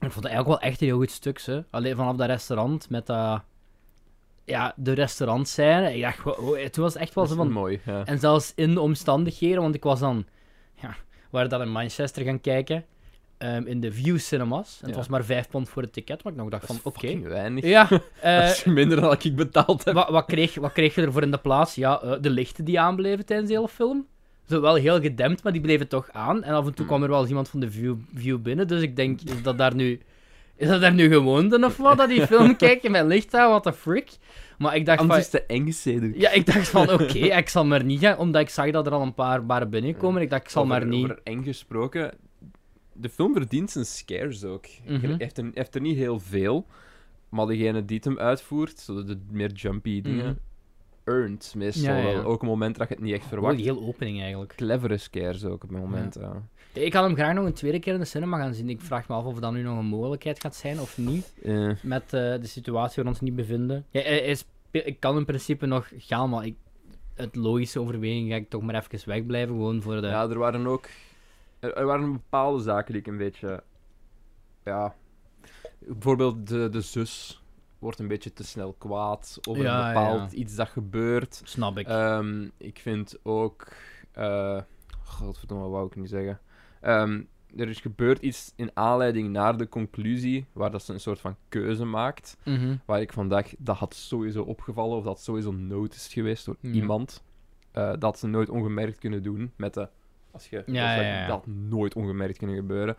Ik 0.00 0.10
vond 0.12 0.24
het 0.24 0.32
eigenlijk 0.34 0.60
wel 0.60 0.70
echt 0.70 0.80
een 0.80 0.86
heel 0.86 0.98
goed 0.98 1.10
stuk, 1.10 1.40
hè. 1.40 1.60
Alleen 1.70 1.96
vanaf 1.96 2.16
dat 2.16 2.26
restaurant 2.26 2.90
met 2.90 3.06
dat... 3.06 3.42
Ja, 4.44 4.74
de 4.76 4.92
restaurantscène. 4.92 5.94
Ik 5.94 6.02
dacht, 6.02 6.22
toen 6.72 6.82
was 6.82 6.92
het 6.92 7.02
echt 7.02 7.14
wel 7.14 7.26
zo 7.26 7.34
van... 7.34 7.50
mooi. 7.52 7.80
Ja. 7.86 8.04
En 8.04 8.18
zelfs 8.18 8.52
in 8.54 8.74
de 8.74 8.80
omstandigheden, 8.80 9.60
want 9.60 9.74
ik 9.74 9.82
was 9.82 10.00
dan... 10.00 10.26
Ja, 10.74 10.88
we 10.88 11.28
waren 11.30 11.48
dan 11.48 11.62
in 11.62 11.70
Manchester 11.70 12.24
gaan 12.24 12.40
kijken. 12.40 12.84
Ehm, 13.44 13.66
in 13.66 13.80
de 13.80 13.92
View 13.92 14.18
Cinemas. 14.18 14.78
En 14.82 14.86
het 14.86 14.96
was 14.96 15.08
maar 15.08 15.24
5 15.24 15.48
pond 15.48 15.68
voor 15.68 15.82
het 15.82 15.92
ticket. 15.92 16.24
Maar 16.24 16.32
ik 16.32 16.38
nog 16.38 16.48
dacht 16.48 16.66
van, 16.66 16.78
oké. 16.82 16.98
fucking 17.00 17.26
weinig. 17.28 17.64
Ja, 17.64 17.88
eh, 18.20 18.40
dat 18.40 18.50
is 18.50 18.64
minder 18.80 19.00
dan 19.00 19.16
ik 19.22 19.36
betaald 19.36 19.84
heb. 19.84 19.94
wat, 19.94 20.08
wat, 20.08 20.24
kreeg, 20.26 20.54
wat 20.54 20.72
kreeg 20.72 20.94
je 20.94 21.02
ervoor 21.02 21.22
in 21.22 21.30
de 21.30 21.38
plaats? 21.38 21.74
Ja, 21.74 22.00
eh, 22.02 22.12
de 22.20 22.30
lichten 22.30 22.64
die 22.64 22.80
aanbleven 22.80 23.26
tijdens 23.26 23.48
de 23.48 23.54
hele 23.54 23.68
film. 23.68 24.06
Zo 24.48 24.60
wel 24.60 24.74
heel 24.74 25.00
gedempt, 25.00 25.42
maar 25.42 25.52
die 25.52 25.60
bleven 25.60 25.88
toch 25.88 26.08
aan. 26.12 26.42
En 26.42 26.54
af 26.54 26.66
en 26.66 26.74
toe 26.74 26.74
Hmm. 26.76 26.86
kwam 26.86 27.02
er 27.02 27.08
wel 27.08 27.20
eens 27.20 27.28
iemand 27.28 27.48
van 27.48 27.60
de 27.60 27.70
view, 27.70 27.96
view 28.14 28.38
binnen. 28.38 28.68
Dus 28.68 28.82
ik 28.82 28.96
denk, 28.96 29.20
is 29.20 29.42
dat 29.42 29.58
daar 29.58 29.74
nu... 29.74 30.00
Is 30.56 30.68
dat 30.68 30.80
daar 30.80 30.94
nu 30.94 31.08
gewoonte 31.08 31.64
of 31.64 31.76
wat, 31.76 31.96
dat 31.96 32.08
die 32.08 32.26
film 32.32 32.56
kijken 32.56 32.90
met 32.90 33.06
licht 33.06 33.34
aan? 33.34 33.48
What 33.48 33.62
the 33.62 33.72
frick? 33.72 34.08
Maar 34.58 34.76
ik 34.76 34.86
dacht 34.86 34.98
Anders 35.00 35.28
van... 35.28 35.40
is 35.40 35.46
te 35.46 35.54
eng, 35.54 35.70
Cedric. 35.72 36.20
Ja, 36.20 36.30
ik 36.30 36.46
dacht 36.46 36.68
van, 36.68 36.90
oké, 36.92 37.18
ik 37.18 37.48
zal 37.48 37.64
maar 37.64 37.84
niet 37.84 38.00
gaan. 38.00 38.18
Omdat 38.18 38.40
ik 38.42 38.48
zag 38.48 38.70
dat 38.70 38.86
er 38.86 38.92
al 38.92 39.02
een 39.02 39.14
paar 39.14 39.46
waren 39.46 39.70
binnenkomen. 39.70 40.22
Ik 40.22 40.30
dacht, 40.30 40.42
ik 40.42 40.48
zal 40.48 40.62
over, 40.62 40.74
maar 40.78 40.86
niet... 40.86 41.04
Over 41.04 41.20
eng 41.24 41.42
gesproken, 41.42 42.12
de 42.94 43.08
film 43.08 43.32
verdient 43.32 43.70
zijn 43.70 43.84
scares 43.84 44.44
ook. 44.44 44.66
Hij 44.84 45.14
heeft, 45.18 45.38
er, 45.38 45.50
heeft 45.54 45.74
er 45.74 45.80
niet 45.80 45.96
heel 45.96 46.20
veel, 46.20 46.66
maar 47.28 47.46
degene 47.46 47.84
die 47.84 47.96
het 47.96 48.04
hem 48.04 48.18
uitvoert, 48.18 48.78
zo 48.78 49.04
de, 49.04 49.18
meer 49.30 49.52
jumpy 49.52 50.00
dingen, 50.00 50.24
Mhm. 51.04 51.14
earned 51.16 51.52
meestal 51.56 51.94
Ja, 51.94 51.96
ja. 51.98 52.04
wel. 52.12 52.24
Ook 52.24 52.42
een 52.42 52.48
moment 52.48 52.76
dat 52.76 52.88
je 52.88 52.94
het 52.94 53.02
niet 53.02 53.12
echt 53.14 53.22
Oh, 53.22 53.28
verwacht. 53.28 53.56
die 53.56 53.64
hele 53.64 53.80
opening 53.80 54.20
eigenlijk. 54.20 54.52
Clevere 54.56 54.96
scares 54.96 55.44
ook 55.44 55.64
op 55.64 55.68
het 55.70 55.78
moment. 55.78 56.16
Ja. 56.20 56.42
Ik 56.72 56.92
had 56.92 57.04
hem 57.04 57.14
graag 57.14 57.34
nog 57.34 57.44
een 57.46 57.52
tweede 57.52 57.78
keer 57.78 57.92
in 57.94 57.98
de 58.00 58.04
cinema 58.04 58.38
gaan 58.38 58.54
zien. 58.54 58.68
Ik 58.68 58.80
vraag 58.80 59.08
me 59.08 59.14
af 59.14 59.24
of 59.24 59.38
dat 59.38 59.52
nu 59.52 59.62
nog 59.62 59.78
een 59.78 59.86
mogelijkheid 59.86 60.40
gaat 60.40 60.56
zijn 60.56 60.80
of 60.80 60.98
niet. 60.98 61.34
Met 61.82 62.02
eh, 62.02 62.10
de 62.10 62.38
situatie 62.46 62.94
waar 62.94 63.04
we 63.04 63.10
ons 63.10 63.20
niet 63.20 63.36
bevinden. 63.36 63.86
Ja, 63.90 64.00
ik 64.70 64.96
kan 65.00 65.16
in 65.16 65.24
principe 65.24 65.66
nog 65.66 65.90
gaan, 65.96 66.30
maar 66.30 66.46
ik, 66.46 66.54
het 67.14 67.36
logische 67.36 67.80
overweging 67.80 68.30
ga 68.30 68.36
ik 68.36 68.48
toch 68.50 68.62
maar 68.62 68.74
even 68.74 69.08
wegblijven. 69.08 69.54
Gewoon 69.54 69.82
voor 69.82 70.00
de... 70.00 70.06
ja, 70.06 70.28
er 70.28 70.38
waren 70.38 70.66
ook 70.66 70.88
er, 71.64 71.74
er 71.76 71.86
waren 71.86 72.12
bepaalde 72.12 72.62
zaken 72.62 72.92
die 72.92 73.00
ik 73.00 73.06
een 73.08 73.16
beetje... 73.16 73.62
Ja... 74.64 74.94
Bijvoorbeeld 75.78 76.48
de, 76.48 76.68
de 76.68 76.80
zus 76.80 77.42
wordt 77.78 77.98
een 77.98 78.08
beetje 78.08 78.32
te 78.32 78.44
snel 78.44 78.72
kwaad 78.78 79.38
over 79.48 79.62
Ja, 79.62 79.86
een 79.88 79.94
bepaald 79.94 80.30
ja. 80.32 80.36
iets 80.38 80.54
dat 80.54 80.68
gebeurt. 80.68 81.40
Snap 81.44 81.78
ik. 81.78 81.86
Ehm, 81.86 82.48
ik 82.56 82.78
vind 82.78 83.18
ook... 83.22 83.66
eh 84.12 84.60
godverdomme, 85.04 85.62
wat 85.64 85.72
wou 85.72 85.86
ik 85.86 85.96
nu 85.96 86.06
zeggen? 86.06 86.40
Ehm, 86.80 87.22
er 87.56 87.68
is 87.68 87.80
gebeurd 87.80 88.18
iets 88.22 88.52
in 88.56 88.70
aanleiding 88.74 89.28
naar 89.30 89.56
de 89.56 89.68
conclusie, 89.68 90.46
waar 90.52 90.70
dat 90.70 90.82
ze 90.82 90.92
een 90.92 91.00
soort 91.00 91.20
van 91.20 91.36
keuze 91.48 91.84
maakt, 91.84 92.36
Mhm. 92.44 92.76
waar 92.86 93.00
ik 93.00 93.12
van 93.12 93.28
dacht, 93.28 93.54
dat 93.58 93.76
had 93.76 93.94
sowieso 93.94 94.42
opgevallen, 94.42 94.96
of 94.96 95.04
dat 95.04 95.20
sowieso 95.20 95.52
noticed 95.52 96.12
geweest 96.12 96.44
door 96.44 96.56
Ja. 96.60 96.70
iemand. 96.70 97.22
eh, 97.72 97.92
dat 97.98 98.18
ze 98.18 98.26
nooit 98.26 98.48
ongemerkt 98.48 98.98
kunnen 98.98 99.22
doen 99.22 99.52
met 99.56 99.74
de... 99.74 99.88
Als 100.34 100.48
je, 100.48 100.62
Ja, 100.66 100.96
dat, 101.26 101.44
ja, 101.44 101.52
nooit 101.52 101.94
ongemerkt 101.94 102.38
kunnen 102.38 102.56
gebeuren. 102.56 102.96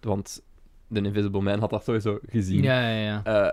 Want 0.00 0.42
de 0.86 1.00
Invisible 1.00 1.40
Man 1.40 1.58
had 1.58 1.70
dat 1.70 1.84
sowieso 1.84 2.18
gezien. 2.26 2.62
Ja, 2.62 2.88
ja, 2.88 3.02
ja. 3.02 3.24
Eh, 3.24 3.52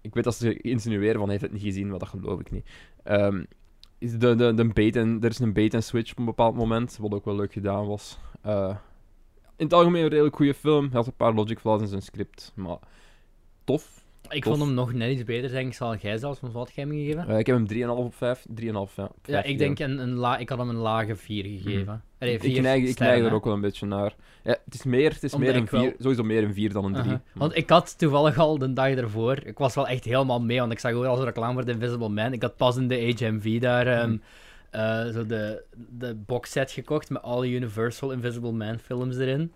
ik 0.00 0.14
weet 0.14 0.24
dat 0.24 0.34
ze 0.34 0.60
insinueren 0.60 1.20
van 1.20 1.30
heeft 1.30 1.42
het 1.42 1.52
niet 1.52 1.62
gezien, 1.62 1.88
maar 1.88 1.98
dat 1.98 2.08
geloof 2.08 2.40
ik 2.40 2.50
niet. 2.50 2.68
Ehm, 3.02 3.44
de, 3.98 4.34
de, 4.34 4.54
de 4.54 4.64
bait 4.64 4.96
en, 4.96 5.18
er 5.20 5.30
is 5.30 5.38
een 5.38 5.52
bait 5.52 5.74
en 5.74 5.82
switch 5.82 6.10
op 6.10 6.18
een 6.18 6.24
bepaald 6.24 6.54
moment, 6.54 6.96
wat 7.00 7.12
ook 7.12 7.24
wel 7.24 7.36
leuk 7.36 7.52
gedaan 7.52 7.86
was. 7.86 8.18
Eh, 8.40 8.76
in 9.56 9.64
het 9.64 9.72
algemeen 9.72 10.02
een 10.02 10.08
redelijk 10.08 10.36
goede 10.36 10.54
film. 10.54 10.84
Hij 10.84 10.96
had 10.96 11.06
een 11.06 11.16
paar 11.16 11.34
logic 11.34 11.58
flaws 11.58 11.80
in 11.80 11.86
zijn 11.86 12.02
script, 12.02 12.52
maar 12.54 12.78
tof. 13.64 14.01
Ik 14.32 14.44
vond 14.44 14.58
hem 14.58 14.74
nog 14.74 14.92
net 14.92 15.10
iets 15.10 15.24
beter, 15.24 15.50
denk 15.50 15.66
ik. 15.66 15.74
Zal 15.74 15.96
jij 15.96 16.18
zelfs, 16.18 16.40
wat 16.52 16.70
je 16.74 16.80
hem 16.80 16.90
gegeven? 16.90 17.28
Eh, 17.28 17.38
ik 17.38 17.46
heb 17.46 17.56
hem 17.56 17.66
3,5 17.66 18.04
op 18.04 18.14
5. 18.14 18.44
3,5, 18.54 18.94
ja. 18.96 19.04
op 19.04 19.16
ja, 19.24 19.42
ik 19.42 19.58
denk 19.58 19.78
een, 19.78 19.98
een 19.98 20.12
la 20.14 20.38
ik 20.38 20.48
had 20.48 20.58
hem 20.58 20.68
een 20.68 20.76
lage 20.76 21.16
4 21.16 21.44
gegeven. 21.44 22.02
Allee, 22.18 22.34
Mhm. 22.36 22.46
Ik 22.46 22.52
vier 22.52 22.62
neig, 22.62 22.88
ik 22.88 22.98
neig 22.98 23.24
er 23.24 23.32
ook 23.32 23.44
wel 23.44 23.54
een 23.54 23.60
beetje 23.60 23.86
naar. 23.86 24.14
Ja, 24.44 24.56
het 24.64 24.74
is 24.74 24.82
meer, 24.82 25.12
het 25.12 25.22
is 25.22 25.32
Omdat 25.34 25.48
meer 25.48 25.58
een 25.58 25.64
ik 25.64 25.70
wel- 25.70 25.80
4, 25.82 25.94
sowieso 25.98 26.22
meer 26.22 26.42
een 26.44 26.54
4 26.54 26.72
dan 26.72 26.84
een 26.84 26.92
3. 26.92 27.04
Aha. 27.06 27.22
Want 27.34 27.56
ik 27.56 27.70
had 27.70 27.98
toevallig 27.98 28.38
al 28.38 28.58
de 28.58 28.72
dag 28.72 28.88
ervoor, 28.94 29.38
ik 29.44 29.58
was 29.58 29.74
wel 29.74 29.88
echt 29.88 30.04
helemaal 30.04 30.40
mee, 30.40 30.58
want 30.60 30.72
ik 30.72 30.78
zag 30.78 30.92
ook 30.92 31.04
al 31.04 31.16
zo'n 31.16 31.24
reclame 31.24 31.52
voor 31.52 31.64
The 31.64 31.70
Invisible 31.72 32.08
Man. 32.08 32.32
Ik 32.32 32.42
had 32.42 32.56
pas 32.56 32.76
in 32.76 32.88
de 32.88 33.14
HMV 33.18 33.60
daar 33.60 34.08
Mhm. 34.08 34.16
eh, 34.70 35.06
zo 35.08 35.26
de, 35.26 35.62
de 35.98 36.14
boxset 36.26 36.70
gekocht 36.70 37.10
met 37.10 37.22
alle 37.22 37.48
Universal 37.50 38.10
Invisible 38.12 38.52
Man 38.52 38.78
films 38.78 39.16
erin. 39.16 39.52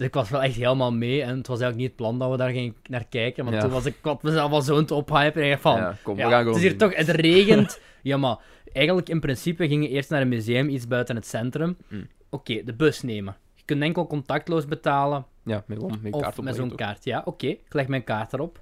Dus 0.00 0.08
ik 0.08 0.14
was 0.14 0.30
wel 0.30 0.42
echt 0.42 0.54
helemaal 0.54 0.92
mee 0.92 1.22
en 1.22 1.36
het 1.36 1.46
was 1.46 1.60
eigenlijk 1.60 1.76
niet 1.76 1.86
het 1.86 1.96
plan 1.96 2.18
dat 2.18 2.30
we 2.30 2.36
daar 2.36 2.50
gingen 2.50 2.76
naar 2.88 3.04
kijken, 3.04 3.44
want 3.44 3.56
Ja. 3.56 3.62
toen 3.62 3.70
was 3.70 3.86
ik, 3.86 3.96
had 4.02 4.22
mezelf 4.22 4.50
al 4.52 4.62
zo'n 4.62 4.90
ophypen 4.90 5.42
en 5.42 5.58
van, 5.58 5.76
ja, 5.76 5.96
kom, 6.02 6.16
we 6.16 6.22
gaan 6.22 6.30
het 6.32 6.40
gewoon 6.40 6.54
is 6.56 6.62
hier 6.62 6.76
toch, 6.78 6.94
het 6.94 7.08
regent. 7.08 7.80
ja, 8.02 8.16
maar 8.16 8.38
eigenlijk 8.72 9.08
in 9.08 9.20
principe 9.20 9.68
gingen 9.68 9.88
we 9.88 9.94
eerst 9.94 10.10
naar 10.10 10.20
een 10.20 10.28
museum, 10.28 10.68
iets 10.68 10.86
buiten 10.88 11.16
het 11.16 11.26
centrum. 11.26 11.76
Mm. 11.88 12.06
Oké, 12.30 12.64
de 12.64 12.72
bus 12.72 13.02
nemen. 13.02 13.36
Je 13.54 13.62
kunt 13.64 13.82
enkel 13.82 14.06
contactloos 14.06 14.66
betalen. 14.66 15.26
Ja, 15.44 15.64
met, 15.66 15.78
met 15.78 15.82
Of 15.82 15.90
kaart 15.90 16.02
met 16.02 16.38
opleggen, 16.38 16.54
zo'n 16.54 16.74
kaart. 16.74 17.04
Ja, 17.04 17.22
oké. 17.24 17.46
Ik 17.46 17.74
leg 17.74 17.88
mijn 17.88 18.04
kaart 18.04 18.32
erop. 18.32 18.60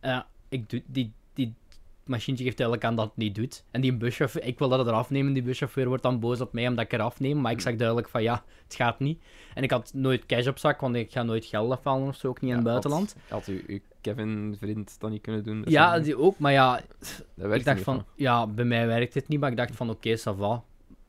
Eh, 0.00 0.20
ik 0.48 0.70
doe, 0.70 0.82
die, 0.86 1.12
die 1.34 1.54
machientje 2.06 2.44
geeft 2.44 2.56
duidelijk 2.56 2.86
aan 2.86 2.96
dat 2.96 3.04
het 3.04 3.16
niet 3.16 3.34
doet. 3.34 3.64
En 3.70 3.80
die 3.80 3.96
buschauffeur, 3.96 4.44
ik 4.44 4.58
wil 4.58 4.68
dat 4.68 4.78
het 4.78 4.88
eraf 4.88 5.10
nemen. 5.10 5.32
Die 5.32 5.42
buschauffeur 5.42 5.88
wordt 5.88 6.02
dan 6.02 6.20
boos 6.20 6.40
op 6.40 6.52
mij 6.52 6.68
omdat 6.68 6.84
ik 6.84 6.92
eraf 6.92 7.20
neem. 7.20 7.40
Maar 7.40 7.52
ik 7.52 7.60
zeg 7.60 7.76
duidelijk 7.76 8.08
van 8.08 8.22
ja, 8.22 8.44
het 8.64 8.74
gaat 8.74 8.98
niet. 8.98 9.22
En 9.54 9.62
ik 9.62 9.70
had 9.70 9.90
nooit 9.94 10.26
cash 10.26 10.46
op 10.46 10.58
zak, 10.58 10.80
want 10.80 10.94
ik 10.94 11.12
ga 11.12 11.22
nooit 11.22 11.44
geld 11.44 11.70
afhalen 11.70 12.08
of 12.08 12.16
zo, 12.16 12.28
ook 12.28 12.40
niet 12.40 12.50
in 12.50 12.56
het 12.56 12.64
buitenland. 12.64 13.16
Had, 13.28 13.46
had 13.46 13.54
uw, 13.54 13.60
uw 13.66 13.78
Kevin-vriend 14.00 14.96
dat 14.98 15.10
niet 15.10 15.22
kunnen 15.22 15.44
doen? 15.44 15.62
Ja, 15.66 15.98
die 15.98 16.18
ook. 16.18 16.38
Maar 16.38 16.52
ja, 16.52 16.80
ik 17.36 17.64
dacht 17.64 17.82
van, 17.82 18.04
ja, 18.16 18.46
bij 18.46 18.64
mij 18.64 18.86
werkt 18.86 19.14
het 19.14 19.28
niet. 19.28 19.40
Maar 19.40 19.50
ik 19.50 19.56
dacht 19.56 19.76
van 19.76 19.90
oké, 19.90 20.18
ça 20.18 20.36
va. 20.38 20.62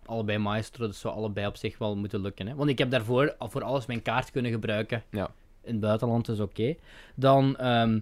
Allebei 0.05 0.37
maestro, 0.37 0.87
dus 0.87 0.99
zou 0.99 1.15
allebei 1.15 1.47
op 1.47 1.55
zich 1.55 1.77
wel 1.77 1.95
moeten 1.95 2.21
lukken. 2.21 2.47
Hè? 2.47 2.55
Want 2.55 2.69
ik 2.69 2.77
heb 2.77 2.91
daarvoor 2.91 3.35
voor 3.39 3.63
alles 3.63 3.85
mijn 3.85 4.01
kaart 4.01 4.31
kunnen 4.31 4.51
gebruiken. 4.51 5.03
Ja. 5.09 5.31
In 5.63 5.71
het 5.71 5.79
buitenland, 5.79 6.25
dus 6.25 6.39
oké. 6.39 6.75
Dan, 7.15 7.57
ehm, 7.57 7.99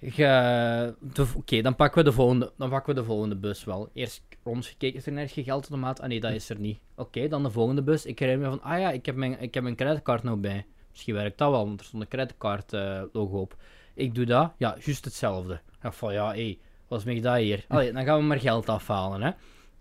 ge- 0.00 0.94
de- 1.00 1.26
oké, 1.36 1.60
dan 1.62 1.76
pakken 1.76 1.98
we 2.04 2.10
de 2.10 2.14
volgende, 2.16 2.52
dan 2.56 2.70
pakken 2.70 2.94
we 2.94 3.00
de 3.00 3.06
volgende 3.06 3.36
bus 3.36 3.64
wel. 3.64 3.88
Eerst 3.92 4.22
rondgekeken, 4.44 4.98
is 4.98 5.06
er 5.06 5.12
nergens 5.12 5.32
geen 5.32 5.44
geldautomaat? 5.44 6.00
Ah 6.00 6.08
nee, 6.08 6.20
dat 6.20 6.32
is 6.32 6.48
er 6.50 6.58
niet. 6.58 6.78
Oké, 6.96 7.28
dan 7.28 7.42
de 7.42 7.50
volgende 7.50 7.82
bus. 7.82 8.06
Ik 8.06 8.18
herinner 8.18 8.50
me 8.50 8.56
van, 8.56 8.70
ah 8.72 8.78
ja, 8.80 8.90
ik 8.90 9.06
heb 9.06 9.14
mijn, 9.16 9.40
ik 9.40 9.54
heb 9.54 9.62
mijn 9.62 9.76
creditcard 9.76 10.22
nou 10.22 10.36
bij. 10.36 10.66
Misschien 10.90 11.14
werkt 11.14 11.38
dat 11.38 11.50
wel, 11.50 11.66
want 11.66 11.80
er 11.80 11.86
stond 11.86 12.02
een 12.02 12.08
creditcard 12.08 12.72
eh, 12.72 13.02
logo 13.12 13.38
op. 13.40 13.56
Ik 13.94 14.14
doe 14.14 14.24
dat, 14.24 14.52
ja, 14.58 14.76
juist 14.80 15.04
hetzelfde. 15.04 15.52
Ik 15.54 15.60
dacht 15.80 15.96
van, 15.96 16.12
ja, 16.12 16.32
hé, 16.34 16.58
wat 16.88 16.98
is 16.98 17.04
mij 17.04 17.20
dat 17.20 17.36
hier? 17.36 17.64
Allee, 17.68 17.92
dan 17.92 18.04
gaan 18.04 18.18
we 18.18 18.24
maar 18.24 18.40
geld 18.40 18.68
afhalen, 18.68 19.22
hè. 19.22 19.30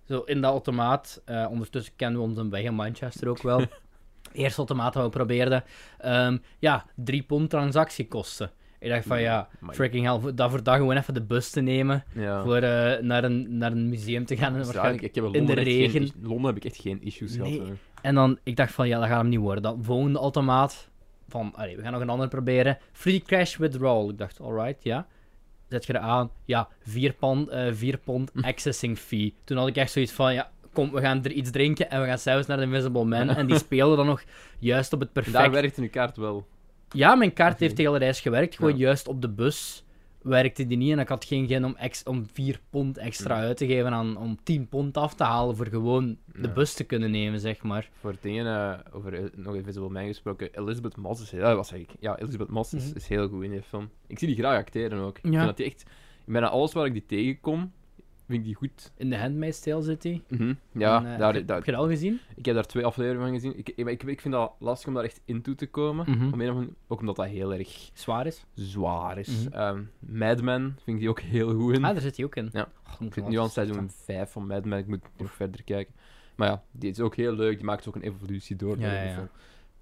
Zo, 0.08 0.20
in 0.20 0.42
de 0.42 0.48
automaat. 0.48 1.22
eh, 1.26 1.48
ondertussen 1.50 1.94
kennen 1.96 2.20
we 2.22 2.28
onze 2.28 2.50
weg 2.50 2.62
in 2.64 2.74
Manchester 2.76 3.28
ook 3.30 3.42
wel. 3.42 3.62
Eerste 4.34 4.58
automaat 4.58 4.94
dat 4.94 5.04
we 5.04 5.10
probeerden. 5.10 5.64
ehm, 5.98 6.38
ja, 6.60 6.86
3 6.96 7.24
pond 7.24 7.50
transactiekosten. 7.50 8.52
Ik 8.84 8.90
dacht 8.90 9.06
van, 9.06 9.22
ja, 9.22 9.48
freaking 9.72 10.06
hell, 10.06 10.20
voor- 10.20 10.36
dat 10.36 10.50
voor 10.50 10.64
dat 10.64 10.76
gewoon 10.76 10.98
even 10.98 11.14
de 11.14 11.22
bus 11.22 11.50
te 11.50 11.62
nemen. 11.62 12.04
Ja. 12.14 12.44
Voor 12.44 12.56
eh, 12.56 13.02
naar, 13.02 13.24
een, 13.24 13.58
naar 13.58 13.72
een 13.72 13.90
museum 13.90 14.26
te 14.26 14.38
gaan. 14.38 14.52
En, 14.52 14.58
Dat 14.58 14.66
waarschijnlijk... 14.66 15.04
ik 15.04 15.16
heb 15.16 15.24
in 15.34 15.46
de 15.46 15.54
geen 15.54 15.64
regen. 15.64 16.02
is- 16.02 16.12
Londen 16.22 16.46
heb 16.46 16.56
ik 16.56 16.66
echt 16.72 16.82
geen 16.82 17.02
issues 17.02 17.36
Nee. 17.38 17.54
gehad. 17.60 17.70
en 18.02 18.16
dan, 18.16 18.38
ik 18.44 18.56
dacht 18.56 18.72
van, 18.74 18.88
ja, 18.88 19.00
dat 19.00 19.08
gaat 19.08 19.18
hem 19.22 19.30
niet 19.30 19.40
worden. 19.40 19.64
Dan 19.64 19.84
volgende 19.84 20.20
automaat. 20.20 20.90
Van, 21.28 21.52
allee, 21.56 21.76
we 21.76 21.82
gaan 21.82 21.92
nog 21.92 22.02
een 22.02 22.10
ander 22.10 22.28
proberen. 22.28 22.78
Free 22.92 23.22
cash 23.22 23.58
withdrawal. 23.58 24.10
Ik 24.10 24.18
dacht, 24.18 24.40
alright, 24.42 24.84
ja. 24.84 25.08
Zet 25.70 25.86
je 25.86 25.94
er 25.94 26.00
aan. 26.00 26.30
Ja, 26.46 26.68
4 26.84 27.14
pond, 27.14 27.50
eh 27.50 27.68
4 27.72 27.98
pond 27.98 28.32
accessing 28.42 28.98
fee. 28.98 29.34
Toen 29.44 29.58
had 29.58 29.68
ik 29.68 29.76
echt 29.76 29.92
zoiets 29.92 30.12
van, 30.12 30.34
ja, 30.34 30.52
kom, 30.74 30.92
we 30.92 31.02
gaan 31.02 31.24
er 31.24 31.32
iets 31.32 31.52
drinken 31.52 31.90
en 31.90 32.02
we 32.02 32.08
gaan 32.08 32.18
zelfs 32.20 32.48
naar 32.48 32.58
de 32.58 32.64
Invisible 32.64 33.06
Man. 33.06 33.30
En 33.38 33.48
die 33.48 33.58
speelde 33.58 33.96
dan 33.96 34.06
nog 34.06 34.24
juist 34.60 34.94
op 34.94 35.00
het 35.00 35.14
perfect. 35.14 35.36
Daar 35.36 35.52
werkte 35.52 35.82
uw 35.82 35.90
kaart 35.90 36.18
wel. 36.18 36.46
Ja, 36.94 37.16
mijn 37.16 37.34
kaart 37.34 37.60
heeft 37.60 37.76
de 37.78 37.82
hele 37.82 37.98
reis 37.98 38.22
gewerkt. 38.22 38.56
Gewoon 38.56 38.72
Ja. 38.72 38.78
juist 38.78 39.08
op 39.08 39.22
de 39.22 39.30
bus 39.30 39.84
werkte 40.22 40.68
die 40.68 40.78
niet. 40.78 40.92
En 40.92 41.00
ik 41.00 41.08
had 41.08 41.26
geen 41.26 41.48
zin 41.48 41.66
om, 41.66 41.76
ex 41.76 42.04
om 42.04 42.26
4 42.34 42.60
pond 42.70 42.98
extra 42.98 43.36
Ja. 43.38 43.42
uit 43.44 43.58
te 43.58 43.66
geven 43.68 43.94
aan, 43.94 44.18
om 44.18 44.38
10 44.44 44.68
pond 44.68 44.98
af 44.98 45.14
te 45.14 45.24
halen 45.24 45.56
voor 45.56 45.68
gewoon 45.68 46.18
de 46.36 46.50
bus 46.50 46.74
te 46.74 46.84
kunnen 46.84 47.12
nemen, 47.12 47.40
zeg 47.40 47.64
maar. 47.64 47.90
Voor 48.00 48.16
dingen 48.22 48.46
eh, 48.48 48.80
over 48.96 49.14
eh, 49.14 49.24
nog 49.36 49.56
Invisible 49.56 49.90
Man 49.90 50.06
gesproken, 50.06 50.50
Elizabeth 50.52 50.96
Moss 50.98 51.22
is 51.22 51.32
heel, 51.32 51.64
zeg 51.64 51.80
ik? 51.80 51.90
Ja, 52.00 52.18
Elizabeth 52.20 52.50
Moss 52.50 52.74
is, 52.74 52.86
Mhm. 52.88 52.96
is 52.96 53.08
heel 53.08 53.28
goed 53.28 53.44
in 53.44 53.52
die 53.52 53.62
film. 53.62 53.90
Ik 54.08 54.20
zie 54.20 54.28
die 54.28 54.38
graag 54.38 54.58
acteren 54.58 55.00
ook. 55.00 55.18
Ik 55.18 55.24
vind 55.32 55.46
dat 55.46 55.58
die 55.58 55.66
echt, 55.66 55.84
bijna 56.26 56.50
alles 56.50 56.74
waar 56.74 56.86
ik 56.86 56.94
die 56.94 57.06
tegenkom, 57.06 57.72
vind 58.34 58.46
ik 58.48 58.60
die 58.60 58.70
goed. 58.70 58.92
In 58.98 59.10
de 59.10 59.18
Handmaid's 59.18 59.60
Tale 59.60 59.82
zit 59.82 60.04
hij. 60.04 60.22
Mhm. 60.28 60.54
Ja, 60.72 60.98
En, 60.98 61.14
eh, 61.14 61.20
daar, 61.20 61.34
heb, 61.34 61.48
daar, 61.48 61.56
heb 61.56 61.66
je 61.66 61.72
dat 61.72 61.82
al 61.82 61.88
gezien? 61.88 62.20
ik 62.36 62.46
heb 62.46 62.56
daar 62.56 62.66
twee 62.66 62.86
afleveringen 62.86 63.24
van 63.24 63.34
gezien. 63.34 63.58
Ik, 63.58 63.70
ik, 63.76 64.04
ik, 64.04 64.22
vind 64.22 64.34
dat 64.34 64.52
lastig 64.60 64.88
om 64.88 64.94
daar 64.94 65.04
echt 65.04 65.22
in 65.26 65.42
toe 65.42 65.56
te 65.56 65.68
komen. 65.68 66.10
Mhm. 66.10 66.34
Om 66.34 66.42
een 66.42 66.76
ook 66.88 67.00
omdat 67.00 67.16
dat 67.16 67.26
heel 67.26 67.54
erg 67.54 67.90
Zwaar 67.94 68.28
is. 68.28 68.46
zwaar 68.54 69.18
is. 69.18 69.48
Mad 70.00 70.42
Men 70.42 70.76
vind 70.84 70.96
ik 70.96 71.00
die 71.00 71.10
ook 71.10 71.20
heel 71.20 71.54
goed 71.56 71.74
in. 71.74 71.84
Ah, 71.84 71.92
daar 71.92 72.02
zit 72.02 72.16
hij 72.16 72.26
ook 72.26 72.36
in. 72.36 72.50
Ja. 72.54 72.68
Oh, 72.86 73.08
Ik 73.08 73.14
zit 73.14 73.28
nu 73.28 73.40
aan 73.40 73.50
seizoen 73.50 73.90
starten. 73.90 74.06
5 74.06 74.32
van 74.32 74.48
Mad 74.48 74.66
Men, 74.66 74.80
ik 74.80 74.88
moet 74.88 75.02
nog 75.18 75.32
verder 75.32 75.64
kijken. 75.64 75.94
Maar 76.36 76.48
ja, 76.48 76.64
die 76.72 76.92
is 76.92 77.00
ook 77.00 77.16
heel 77.16 77.34
leuk, 77.34 77.56
die 77.56 77.66
maakt 77.66 77.88
ook 77.88 77.96
een 77.96 78.02
evolutie 78.02 78.56
door. 78.56 78.80
Ja, 78.80 78.90
door 78.90 79.10
ja. 79.10 79.30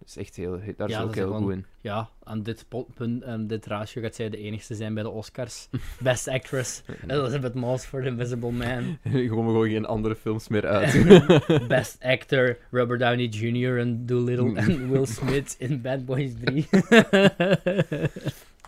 Is 0.06 0.18
echt 0.18 0.36
heel, 0.36 0.60
daar 0.78 0.88
is 0.90 0.94
Ja, 0.96 1.02
ook 1.02 1.10
is 1.10 1.16
heel 1.16 1.26
gewoon- 1.26 1.42
goed 1.44 1.52
in. 1.52 1.66
Ja, 1.82 2.10
aan 2.24 2.44
dit 2.44 2.66
punt, 2.96 3.24
aan 3.24 3.48
dit 3.48 3.66
ratio 3.66 4.02
gaat 4.02 4.16
zij 4.16 4.30
de 4.30 4.38
enigste 4.38 4.76
zijn 4.76 4.94
bij 4.94 5.04
de 5.04 5.10
Oscars. 5.10 5.68
Best 6.00 6.28
Actress. 6.28 6.82
Elizabeth 7.08 7.54
Moss 7.54 7.86
voor 7.86 8.02
The 8.02 8.08
Invisible 8.08 8.52
Man. 8.52 8.98
Ik 9.22 9.30
kom 9.30 9.40
er 9.46 9.52
gewoon 9.52 9.70
geen 9.70 9.86
andere 9.86 10.16
films 10.16 10.48
meer 10.48 10.66
uit. 10.68 11.08
Best 11.68 11.98
Actor, 12.04 12.58
Robert 12.72 13.00
Downey 13.00 13.26
Jr. 13.26 13.80
en 13.80 14.06
Doolittle 14.06 14.56
en 14.56 14.90
Will 14.92 15.06
Smith 15.06 15.56
in 15.60 15.82
Bad 15.82 16.06
Boys 16.06 16.32
3. 16.44 16.68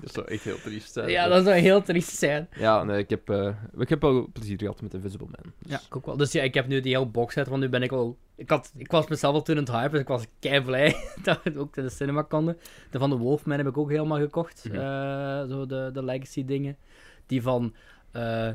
Dat 0.01 0.13
zou 0.13 0.27
echt 0.27 0.43
heel 0.43 0.57
triest 0.61 0.93
zijn. 0.93 1.09
ja, 1.09 1.27
dat 1.27 1.43
zou 1.43 1.55
heel 1.57 1.81
triest 1.81 2.15
zijn. 2.17 2.49
Ja, 2.57 2.83
nee, 2.83 2.97
ik 2.97 3.09
heb, 3.09 3.29
eh, 3.29 3.49
ik 3.77 3.89
heb 3.89 4.01
wel 4.01 4.27
plezier 4.33 4.57
gehad 4.59 4.81
met 4.81 4.93
Invisible 4.93 5.25
Man. 5.27 5.53
Dus- 5.59 5.71
Ja, 5.71 5.81
ik 5.87 5.95
ook 5.95 6.05
wel. 6.05 6.17
Dus 6.17 6.31
ja, 6.31 6.41
ik 6.41 6.53
heb 6.53 6.67
nu 6.67 6.79
die 6.79 6.93
hele 6.95 7.05
box 7.09 7.33
set, 7.33 7.47
want 7.47 7.61
nu 7.61 7.69
ben 7.69 7.83
ik 7.83 7.91
al... 7.91 8.17
Ik, 8.35 8.49
had, 8.49 8.71
ik 8.77 8.91
was 8.91 9.07
mezelf 9.07 9.33
al 9.33 9.41
toen 9.41 9.57
aan 9.57 9.63
het 9.63 9.71
hypen, 9.71 9.91
dus 9.91 9.99
ik 10.01 10.07
was 10.07 10.25
kei 10.39 10.61
blij 10.61 10.95
dat 11.23 11.43
we 11.43 11.49
het 11.49 11.59
ook 11.59 11.77
in 11.77 11.83
de 11.83 11.89
cinema 11.89 12.21
konden. 12.21 12.57
De 12.91 12.99
van 12.99 13.09
de 13.09 13.15
Wolfman 13.17 13.57
heb 13.57 13.67
ik 13.67 13.77
ook 13.77 13.89
helemaal 13.91 14.19
gekocht. 14.19 14.65
Mhm. 14.67 14.75
eh, 14.79 15.49
zo 15.49 15.65
de, 15.65 15.89
de 15.93 16.03
legacy 16.03 16.45
dingen. 16.45 16.77
Die 17.25 17.41
van... 17.41 17.73
eh, 18.11 18.47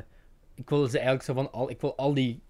ik 0.55 0.69
wil 0.69 0.87
ze 0.87 0.95
eigenlijk 0.95 1.25
zo 1.25 1.33
van... 1.33 1.51
Al, 1.51 1.69
ik 1.69 1.81
wil 1.81 1.95
al 1.97 2.13
die 2.13 2.41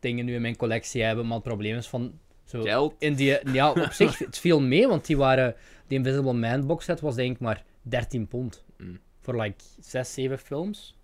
dingen 0.00 0.24
nu 0.24 0.34
in 0.34 0.40
mijn 0.40 0.56
collectie 0.56 1.02
hebben, 1.02 1.24
maar 1.26 1.34
het 1.34 1.44
probleem 1.44 1.76
is 1.76 1.88
van... 1.88 2.18
Zo, 2.44 2.62
Geld. 2.62 2.94
in 2.98 3.14
die, 3.14 3.38
ja, 3.52 3.70
op 3.70 3.92
zich, 3.92 4.18
het 4.28 4.38
viel 4.38 4.60
mee, 4.60 4.88
want 4.88 5.06
die 5.06 5.16
waren... 5.16 5.54
Die 5.86 5.98
Invisible 5.98 6.32
Man 6.32 6.66
box 6.66 6.84
set 6.84 7.00
was 7.00 7.14
denk 7.14 7.34
ik 7.34 7.40
maar 7.40 7.64
13 7.82 8.28
pond. 8.28 8.64
Mm. 8.78 8.98
Voor 9.20 9.40
like 9.40 9.64
6, 9.80 10.14
7 10.14 10.38
films. 10.38 10.96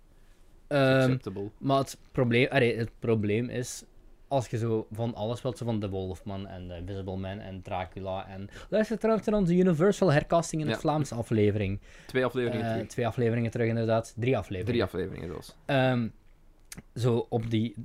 Ehm, 0.67 0.81
Acceptable. 1.01 1.49
maar 1.57 1.77
het 1.77 1.97
probleem, 2.11 2.47
allee, 2.49 2.77
het 2.77 2.91
probleem 2.99 3.49
is, 3.49 3.83
als 4.27 4.47
je 4.47 4.57
zo 4.57 4.87
van 4.91 5.15
alles 5.15 5.41
wilt, 5.41 5.57
zo 5.57 5.65
van 5.65 5.79
The 5.79 5.89
Wolfman 5.89 6.47
en 6.47 6.67
The 6.67 6.75
Invisible 6.77 7.17
Man 7.17 7.39
en 7.39 7.61
Dracula 7.61 8.27
en... 8.27 8.49
Luister 8.69 8.97
trouwens 8.97 9.27
naar 9.27 9.39
onze 9.39 9.53
Universal 9.55 10.11
hercasting 10.11 10.61
in 10.61 10.67
het 10.67 10.75
Ja. 10.75 10.81
Vlaams 10.81 11.11
aflevering. 11.11 11.79
Twee 12.05 12.25
afleveringen 12.25 12.65
Eh, 12.65 12.71
terug. 12.73 12.87
twee 12.87 13.07
afleveringen 13.07 13.51
terug 13.51 13.67
inderdaad. 13.67 14.13
Drie 14.17 14.37
afleveringen. 14.37 14.65
Drie 14.73 14.83
afleveringen 14.83 15.27
zelfs. 15.29 15.55
Ehm, 15.65 16.07
zo 16.95 17.25
op 17.29 17.49
die 17.49 17.75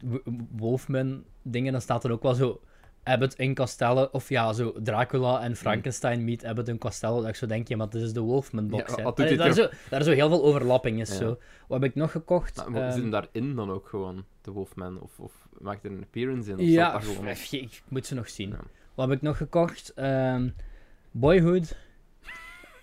Wolfman 0.57 1.25
dingen, 1.43 1.73
dan 1.73 1.81
staat 1.81 2.05
er 2.05 2.11
ook 2.13 2.23
wel 2.23 2.35
zo 2.35 2.61
Abbott 3.05 3.35
in 3.39 3.55
Costello, 3.55 4.09
of 4.13 4.29
ja, 4.29 4.53
zo 4.53 4.73
Dracula 4.83 5.41
en 5.43 5.57
Frankenstein 5.57 6.25
meet 6.25 6.45
Abbott 6.45 6.69
in 6.69 6.79
Costello, 6.79 7.21
dat 7.21 7.29
ik 7.29 7.35
zo 7.35 7.47
denk, 7.47 7.69
ja, 7.69 7.77
maar 7.77 7.89
dit 7.89 8.03
is 8.03 8.13
de 8.13 8.21
Wolfman 8.21 8.69
box. 8.69 8.95
Ja, 8.97 9.03
Allee, 9.03 9.37
daar, 9.37 9.49
is 9.49 9.55
zo, 9.57 9.69
daar 9.91 10.01
is 10.01 10.07
zo 10.07 10.13
heel 10.13 10.29
veel 10.29 10.45
overlapping 10.45 11.01
is 11.01 11.09
Ja. 11.09 11.15
zo. 11.15 11.39
Wat 11.69 11.81
heb 11.81 11.91
ik 11.91 11.97
nog 11.97 12.11
gekocht? 12.11 12.57
Nou, 12.57 12.71
maar 12.71 12.83
Ehm, 12.83 12.93
zit 12.93 13.01
hem 13.01 13.11
daarin 13.11 13.55
dan 13.55 13.71
ook 13.71 13.89
gewoon, 13.89 14.25
de 14.43 14.51
Wolfman? 14.51 15.01
Of, 15.01 15.19
of 15.19 15.33
maakt 15.59 15.85
er 15.85 15.91
een 15.91 16.03
appearance 16.03 16.51
in? 16.51 16.57
Of 16.59 16.63
ja, 16.65 17.01
gewoon 17.01 17.33
pff, 17.33 17.53
ik 17.53 17.83
moet 17.89 18.07
ze 18.07 18.15
nog 18.15 18.29
zien. 18.29 18.49
Ja. 18.49 18.59
Wat 18.95 19.09
heb 19.09 19.17
ik 19.17 19.23
nog 19.23 19.37
gekocht? 19.37 19.93
Ehm, 19.95 20.49
Boyhood. 21.11 21.77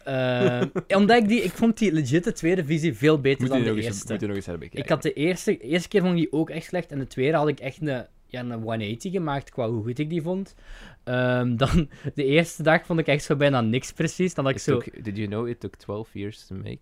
Ehm, 0.03 0.67
omdat 0.87 1.17
ik 1.17 1.27
die, 1.27 1.41
ik 1.43 1.51
vond 1.51 1.77
die 1.77 1.91
legit 1.91 2.23
de 2.23 2.31
tweede 2.31 2.65
visie 2.65 2.93
veel 2.97 3.21
beter 3.21 3.41
Moet 3.41 3.49
dan 3.49 3.57
je, 3.59 3.63
de 3.63 3.69
nog 3.69 3.77
eens, 3.79 3.87
eerste. 3.87 4.11
moet 4.11 4.21
je 4.21 4.27
nog 4.27 4.35
eens 4.35 4.45
herbekijken. 4.45 4.83
Ik 4.83 4.89
had 4.89 5.01
de 5.01 5.13
eerste, 5.13 5.57
eerste 5.57 5.87
keer 5.87 6.01
vond 6.01 6.13
ik 6.13 6.19
die 6.19 6.31
ook 6.31 6.49
echt 6.49 6.65
slecht. 6.65 6.91
En 6.91 6.99
de 6.99 7.07
tweede 7.07 7.37
had 7.37 7.47
ik 7.47 7.59
echt 7.59 7.81
een, 7.81 8.05
ja, 8.29 8.39
een 8.39 8.51
180 8.61 9.11
gemaakt 9.11 9.49
qua 9.49 9.69
hoe 9.69 9.83
goed 9.83 9.99
ik 9.99 10.09
die 10.09 10.21
vond. 10.21 10.55
Ehm, 11.03 11.55
dan, 11.61 11.89
de 12.13 12.23
eerste 12.25 12.63
dag 12.63 12.85
vond 12.85 12.99
ik 12.99 13.07
echt 13.07 13.23
zo 13.23 13.35
bijna 13.35 13.61
niks 13.61 13.91
precies. 13.91 14.33
Dan 14.33 14.43
had 14.45 14.53
ik 14.53 14.59
It 14.59 14.65
zo, 14.65 14.79
took- 14.79 15.03
did 15.03 15.17
you 15.17 15.27
know 15.27 15.47
it 15.47 15.59
took 15.59 15.75
12 15.75 16.09
years 16.13 16.47
to 16.47 16.55
make? 16.55 16.79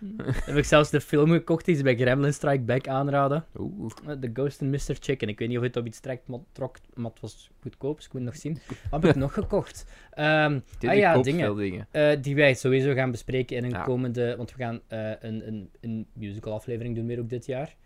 heb 0.46 0.56
ik 0.56 0.64
zelfs 0.64 0.90
de 0.90 1.00
film 1.00 1.30
gekocht 1.30 1.64
die 1.64 1.74
ze 1.76 1.82
bij 1.82 1.96
Gremlin 1.96 2.32
Strike 2.32 2.62
Back 2.62 2.88
aanraden. 2.88 3.44
Oeh. 3.58 3.90
Eh, 4.06 4.12
The 4.12 4.30
Ghost 4.32 4.60
in 4.60 4.70
Mr. 4.70 4.96
Chicken. 5.00 5.28
Ik 5.28 5.38
weet 5.38 5.48
niet 5.48 5.56
of 5.58 5.62
het 5.62 5.76
op 5.76 5.86
iets 5.86 6.00
trekt, 6.00 6.26
maar, 6.28 6.38
trok, 6.52 6.76
maar 6.94 7.10
het 7.10 7.20
was 7.20 7.50
goedkoop, 7.62 7.96
dus 7.96 8.06
ik 8.06 8.12
moet 8.12 8.22
nog 8.22 8.36
zien. 8.36 8.58
Wat 8.90 9.02
heb 9.02 9.10
ik 9.10 9.16
nog 9.16 9.32
gekocht? 9.32 9.84
Dit 10.78 10.90
ah 10.90 10.96
ja, 10.96 11.18
dingen. 11.22 11.44
veel 11.44 11.54
dingen. 11.54 11.86
Eh, 11.90 12.16
die 12.22 12.34
wij 12.34 12.54
sowieso 12.54 12.94
gaan 12.94 13.10
bespreken 13.10 13.56
in 13.56 13.64
een 13.64 13.70
Ja. 13.70 13.82
komende... 13.82 14.34
Want 14.36 14.50
we 14.56 14.62
gaan 14.62 14.80
eh, 14.86 15.10
een, 15.20 15.46
een, 15.48 15.70
een 15.80 16.06
musical 16.12 16.52
aflevering 16.52 16.94
doen 16.96 17.06
weer 17.06 17.18
ook 17.20 17.28
dit 17.28 17.46
jaar. 17.46 17.76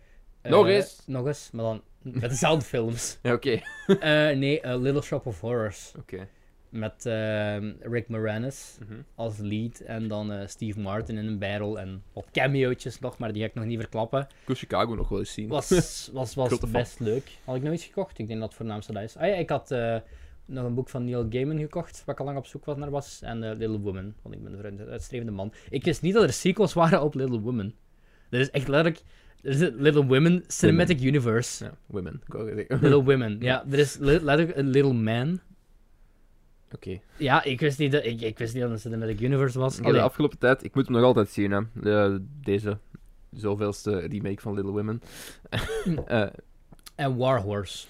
Eh, 0.45 0.51
Nog 0.51 0.67
eens? 0.67 1.03
Nog 1.07 1.27
eens, 1.27 1.51
maar 1.53 1.65
dan 1.65 1.83
met 2.03 2.31
dezelfde 2.31 2.65
films. 2.65 3.19
Ja, 3.23 3.33
oké. 3.33 3.61
Eh, 3.87 4.37
nee, 4.37 4.61
eh, 4.61 4.81
Little 4.81 5.03
Shop 5.03 5.27
of 5.27 5.41
Horrors. 5.41 5.93
Oké. 5.99 6.29
Met 6.69 7.07
ehm, 7.07 7.73
Rick 7.81 8.09
Moranis 8.09 8.79
Mhm. 8.81 9.01
als 9.15 9.39
lead. 9.39 9.81
En 9.81 10.09
dan 10.09 10.33
eh, 10.33 10.47
Steve 10.47 10.81
Martin 10.81 11.19
in 11.19 11.27
een 11.27 11.39
bijrol. 11.39 11.79
En 11.79 12.03
wat 12.13 12.27
cameo'tjes 12.33 12.99
nog, 13.01 13.19
maar 13.19 13.33
die 13.33 13.43
ga 13.43 13.49
ik 13.49 13.55
nog 13.55 13.65
niet 13.65 13.79
verklappen. 13.81 14.21
Ik 14.21 14.47
wil 14.47 14.57
Chicago 14.57 14.95
nog 14.95 15.09
wel 15.09 15.19
eens 15.19 15.33
zien. 15.33 15.49
Was, 15.49 15.69
was, 16.13 16.35
was 16.35 16.53
fan. 16.55 16.71
best 16.73 17.01
leuk. 17.01 17.31
Had 17.45 17.57
ik 17.57 17.63
nog 17.63 17.73
iets 17.73 17.85
gekocht? 17.85 18.19
Ik 18.19 18.27
denk 18.27 18.39
dat 18.41 18.49
het 18.49 18.57
voornaamste 18.59 18.93
dat 18.93 19.03
is. 19.03 19.17
Ah 19.17 19.27
ja, 19.29 19.35
ik 19.35 19.49
had 19.51 19.71
eh, 19.71 19.97
nog 20.45 20.65
een 20.65 20.75
boek 20.75 20.89
van 20.89 21.05
Neil 21.05 21.27
Gaiman 21.31 21.59
gekocht, 21.59 22.03
waar 22.05 22.15
ik 22.15 22.21
al 22.21 22.27
lang 22.27 22.39
op 22.39 22.47
zoek 22.47 22.65
was 22.65 22.77
naar 22.77 22.91
was. 22.91 23.21
En 23.23 23.43
eh, 23.43 23.57
Little 23.57 23.81
Woman, 23.81 24.15
want 24.23 24.35
ik 24.35 24.43
ben 24.43 24.65
een 24.65 24.89
uitstrevende 24.89 25.33
man. 25.33 25.53
Ik 25.71 25.85
wist 25.85 26.03
niet 26.03 26.15
dat 26.15 26.23
er 26.23 26.33
sequels 26.33 26.73
waren 26.73 27.03
op 27.03 27.15
Little 27.15 27.41
Woman. 27.41 27.75
Er 28.31 28.41
is 28.41 28.51
echt 28.51 28.69
letterlijk... 28.69 29.03
Er 29.45 29.51
is 29.51 29.61
een 29.61 29.75
Little 29.77 30.07
Women 30.07 30.45
Cinematic 30.47 31.01
Universe. 31.03 31.65
Ja, 31.65 31.75
women. 31.87 32.21
Little 32.69 33.03
Women, 33.11 33.37
ja. 33.41 33.65
Er 33.71 33.79
is 33.79 33.97
le- 33.99 34.11
letterlijk 34.23 34.57
een 34.57 34.69
Little 34.69 34.93
Man. 34.93 35.41
Oké. 36.75 37.01
Ja, 37.17 37.45
ik 37.45 37.61
wist 37.61 37.79
niet 37.79 37.93
dat, 37.93 38.05
ik, 38.05 38.21
ik 38.21 38.39
wist 38.39 38.53
niet 38.55 38.63
dat 38.63 38.73
het 38.73 38.85
een 38.85 38.91
Cinematic 38.91 39.21
Universe 39.21 39.59
was. 39.59 39.77
Heb 39.77 39.85
de 39.93 40.01
afgelopen 40.01 40.39
tijd, 40.39 40.65
ik 40.65 40.75
moet 40.75 40.85
hem 40.87 40.95
nog 40.97 41.05
altijd 41.05 41.29
zien, 41.29 41.51
hè. 41.51 41.61
De, 41.73 42.25
deze 42.41 42.79
zoveelste 43.33 43.99
remake 43.99 44.41
van 44.41 44.55
Little 44.55 44.73
Women. 44.73 45.03
En 46.95 47.17
War 47.17 47.41
Horse. 47.41 47.87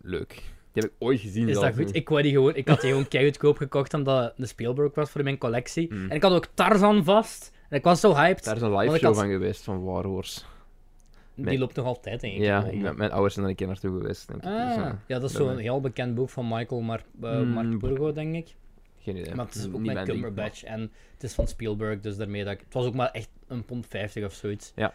leuk. 0.00 0.28
Die 0.72 0.82
heb 0.82 0.84
ik 0.84 0.92
ooit 0.98 1.20
gezien. 1.20 1.48
Is 1.48 1.54
dat 1.58 1.74
goed? 1.74 1.94
Ik, 1.94 2.08
wou 2.08 2.22
die 2.22 2.32
gewoon, 2.32 2.54
ik 2.54 2.68
had 2.68 2.80
die 2.80 2.90
gewoon 2.90 3.08
keihard 3.08 3.38
gekocht 3.56 3.94
omdat 3.94 4.22
het 4.24 4.32
een 4.38 4.48
Spielberg 4.48 4.94
was 4.94 5.10
voor 5.10 5.22
mijn 5.22 5.38
collectie. 5.38 5.94
Mm. 5.94 6.10
En 6.10 6.16
ik 6.16 6.22
had 6.22 6.32
ook 6.32 6.46
Tarzan 6.54 7.04
vast. 7.04 7.52
En 7.68 7.76
ik 7.78 7.84
was 7.84 8.00
zo 8.00 8.14
hyped. 8.14 8.44
Daar 8.44 8.56
is 8.56 8.62
een 8.62 8.76
live 8.76 8.96
show 8.96 9.02
had- 9.04 9.16
van 9.16 9.28
geweest, 9.28 9.62
van 9.62 9.84
War 9.84 10.04
Horse. 10.06 10.40
Die 11.36 11.58
loopt 11.58 11.76
nog 11.76 11.86
altijd, 11.86 12.20
denk 12.20 12.34
ik. 12.34 12.40
Ja, 12.40 12.60
gewoon. 12.60 12.74
ik 12.74 12.82
ben, 12.82 12.96
mijn 12.96 13.10
ouders 13.10 13.34
zijn 13.34 13.44
er 13.46 13.50
een 13.50 13.56
keer 13.56 13.66
naartoe 13.66 13.98
geweest, 14.00 14.28
denk 14.28 14.42
ik. 14.42 14.48
Ah, 14.48 14.66
Dus, 14.66 14.74
ja. 14.76 14.86
eh, 14.86 14.92
ja, 15.06 15.18
dat 15.18 15.30
is 15.30 15.36
zo'n 15.36 15.58
heel 15.58 15.80
bekend 15.80 16.14
boek 16.14 16.30
van 16.30 16.48
Michael 16.48 16.80
Mar 16.80 17.00
uh, 17.22 17.38
Mm, 17.38 17.48
Marburgo, 17.48 18.12
denk 18.12 18.34
ik. 18.34 18.54
Geen 19.00 19.16
idee. 19.16 19.34
Maar 19.34 19.44
het 19.46 19.54
is 19.54 19.66
ook 19.66 19.72
Niet 19.72 19.92
met 19.92 19.94
ding, 20.06 20.06
Cumberbatch. 20.08 20.64
En 20.64 20.80
het 21.14 21.22
is 21.22 21.34
van 21.34 21.46
Spielberg, 21.46 22.00
dus 22.00 22.16
daarmee 22.16 22.44
dat 22.44 22.52
ik... 22.52 22.60
Het 22.64 22.74
was 22.74 22.86
ook 22.86 22.94
maar 22.94 23.10
echt 23.10 23.28
een 23.48 23.64
pond 23.64 23.86
50 23.88 24.24
of 24.24 24.32
zoiets. 24.32 24.72
Ja. 24.76 24.84
En 24.84 24.92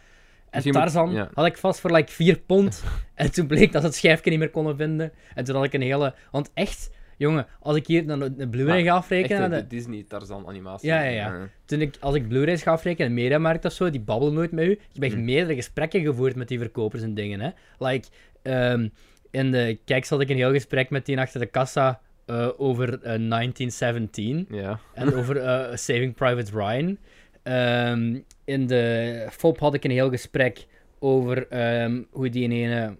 Misschien 0.51 0.73
moet- 0.73 0.81
Tarzan 0.81 1.11
ja. 1.11 1.29
had 1.33 1.45
ik 1.45 1.57
vast 1.57 1.79
voor 1.79 1.91
like 1.91 2.11
4 2.11 2.39
pond. 2.39 2.83
en 3.15 3.31
toen 3.31 3.47
bleek 3.47 3.71
dat 3.71 3.81
ze 3.81 3.87
het 3.87 3.95
schijfje 3.97 4.29
niet 4.29 4.39
meer 4.39 4.49
konden 4.49 4.77
vinden. 4.77 5.11
En 5.35 5.43
toen 5.43 5.55
had 5.55 5.63
ik 5.63 5.73
een 5.73 5.81
hele... 5.81 6.13
Want 6.31 6.51
echt, 6.53 6.89
jongen, 7.19 7.45
als 7.59 7.75
ik 7.75 7.87
hier 7.87 8.07
dan 8.07 8.21
een 8.21 8.49
Blu-ray 8.49 8.81
ga 8.83 8.87
Echt 8.87 8.97
afrekenen... 8.97 9.43
een 9.43 9.49
dan 9.49 9.59
de- 9.59 9.67
Disney 9.67 10.05
Tarzan 10.07 10.47
animatie. 10.47 10.87
Ja, 10.87 11.01
ja, 11.01 11.09
ja. 11.09 11.33
Eh, 11.35 11.41
Toen 11.65 11.81
ik, 11.81 11.95
als 11.99 12.15
ik 12.15 12.27
Blu-rays 12.27 12.61
ga 12.61 12.71
afrekenen 12.71 13.09
in 13.09 13.15
de 13.15 13.21
mediamarkt 13.21 13.65
of 13.65 13.71
zo, 13.71 13.89
die 13.89 13.99
babbelen 14.01 14.33
nooit 14.33 14.51
met 14.51 14.65
u. 14.65 14.71
Ik 14.71 14.79
heb 14.93 15.03
echt 15.03 15.13
Hm. 15.13 15.23
meerdere 15.23 15.55
gesprekken 15.55 16.01
gevoerd 16.01 16.35
met 16.35 16.47
die 16.47 16.59
verkopers 16.59 17.01
en 17.01 17.13
dingen, 17.13 17.39
hè. 17.39 17.49
Like, 17.77 18.07
ehm, 18.41 18.87
in 19.31 19.51
de 19.51 19.79
Kijks 19.85 20.09
had 20.09 20.21
ik 20.21 20.29
een 20.29 20.35
heel 20.35 20.51
gesprek 20.51 20.89
met 20.89 21.05
die 21.05 21.19
achter 21.19 21.39
de 21.39 21.45
kassa 21.45 21.99
eh, 22.25 22.47
over 22.57 22.93
eh, 22.93 22.99
1917 23.01 24.47
ja. 24.51 24.79
en 24.93 25.13
over 25.17 25.37
eh, 25.37 25.75
Saving 25.75 26.13
Private 26.15 26.51
Ryan. 26.51 26.97
Ehm, 27.43 28.19
in 28.45 28.67
de 28.67 29.27
FOP 29.31 29.59
had 29.59 29.73
ik 29.73 29.83
een 29.83 29.91
heel 29.91 30.09
gesprek 30.09 30.67
over 30.99 31.47
ehm, 31.47 32.01
hoe 32.11 32.29
die 32.29 32.49
ene... 32.49 32.97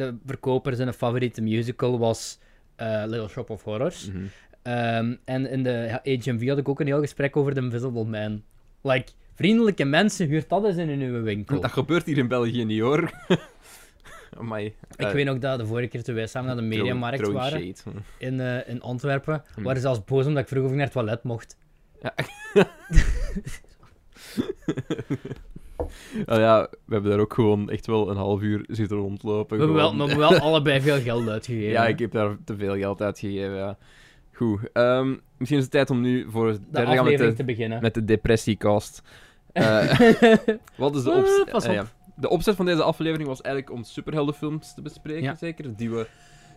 eh, 0.00 0.06
de 0.06 0.16
verkoper 0.26 0.74
zijn 0.74 0.92
favoriete 0.92 1.42
musical 1.42 1.98
was 1.98 2.38
eh, 2.76 3.02
Little 3.06 3.28
Shop 3.28 3.50
of 3.50 3.62
Horrors. 3.62 4.10
Mhm. 4.10 4.24
Ehm, 4.62 5.14
en 5.24 5.50
in 5.50 5.62
de 5.62 6.00
HMV 6.02 6.48
had 6.48 6.58
ik 6.58 6.68
ook 6.68 6.80
een 6.80 6.86
heel 6.86 7.00
gesprek 7.00 7.36
over 7.36 7.54
The 7.54 7.60
Invisible 7.60 8.04
Man. 8.04 8.42
Like, 8.82 9.12
vriendelijke 9.34 9.84
mensen, 9.84 10.26
huurt 10.26 10.48
dat 10.48 10.64
eens 10.64 10.76
in 10.76 10.88
een 10.88 10.98
nieuwe 10.98 11.20
winkel. 11.20 11.60
Dat 11.60 11.72
gebeurt 11.72 12.06
hier 12.06 12.18
in 12.18 12.28
België 12.28 12.64
niet, 12.64 12.80
hoor. 12.80 13.10
Amai. 14.38 14.74
Ik 14.96 15.08
weet 15.08 15.24
nog 15.24 15.38
dat 15.38 15.58
de 15.58 15.66
vorige 15.66 15.88
keer 15.88 16.02
toen 16.02 16.14
wij 16.14 16.26
samen 16.26 16.46
naar 16.48 16.56
de 16.56 16.76
mediamarkt 16.76 17.28
waren 17.28 17.74
in, 18.18 18.40
eh, 18.40 18.68
in 18.68 18.80
Antwerpen, 18.82 19.42
Hm. 19.54 19.62
waren 19.62 19.76
ze 19.76 19.82
zelfs 19.82 20.04
boos 20.04 20.26
omdat 20.26 20.42
ik 20.42 20.48
vroeg 20.48 20.64
of 20.64 20.70
ik 20.70 20.76
naar 20.76 20.84
het 20.84 20.92
toilet 20.92 21.22
mocht. 21.22 21.56
Nou 26.26 26.40
ja, 26.48 26.68
we 26.84 26.92
hebben 26.94 27.10
daar 27.10 27.20
ook 27.20 27.34
gewoon 27.34 27.70
echt 27.70 27.86
wel 27.86 28.10
een 28.10 28.16
half 28.16 28.40
uur 28.42 28.64
zitten 28.68 28.96
rondlopen. 28.96 29.56
We 29.58 29.64
hebben 29.64 29.96
wel, 29.96 30.08
we 30.08 30.16
wel 30.16 30.38
allebei 30.48 30.80
veel 30.80 31.00
geld 31.00 31.28
uitgegeven. 31.28 31.70
Ja, 31.70 31.86
ik 31.86 31.98
heb 31.98 32.12
daar 32.12 32.36
te 32.44 32.56
veel 32.56 32.76
geld 32.76 33.02
uitgegeven, 33.02 33.56
ja. 33.56 33.76
Goed. 34.32 34.60
ehm, 34.72 35.08
misschien 35.36 35.58
is 35.58 35.64
het 35.64 35.72
tijd 35.72 35.90
om 35.90 36.00
nu 36.00 36.30
voor 36.30 36.48
het 36.48 36.56
de 36.56 36.62
derde 36.70 36.86
gaan 36.86 36.90
met 36.90 36.98
aflevering 37.04 37.30
de, 37.36 37.36
te 37.36 37.44
beginnen. 37.44 37.82
met 37.82 37.94
de 37.94 38.04
depressiecast. 38.04 39.02
Eh, 39.54 39.98
wat 40.76 40.96
is 40.96 41.02
de 41.02 41.10
Ah, 41.12 41.18
opzet? 41.18 41.50
pas 41.50 41.64
eh, 41.64 41.72
ja. 41.72 41.86
De 42.16 42.28
opzet 42.28 42.56
van 42.56 42.66
deze 42.66 42.82
aflevering 42.82 43.28
was 43.28 43.40
eigenlijk 43.40 43.76
om 43.76 43.84
superheldenfilms 43.84 44.74
te 44.74 44.82
bespreken, 44.82 45.22
Ja. 45.22 45.34
zeker. 45.34 45.76
Die, 45.76 45.90
we, 45.90 46.06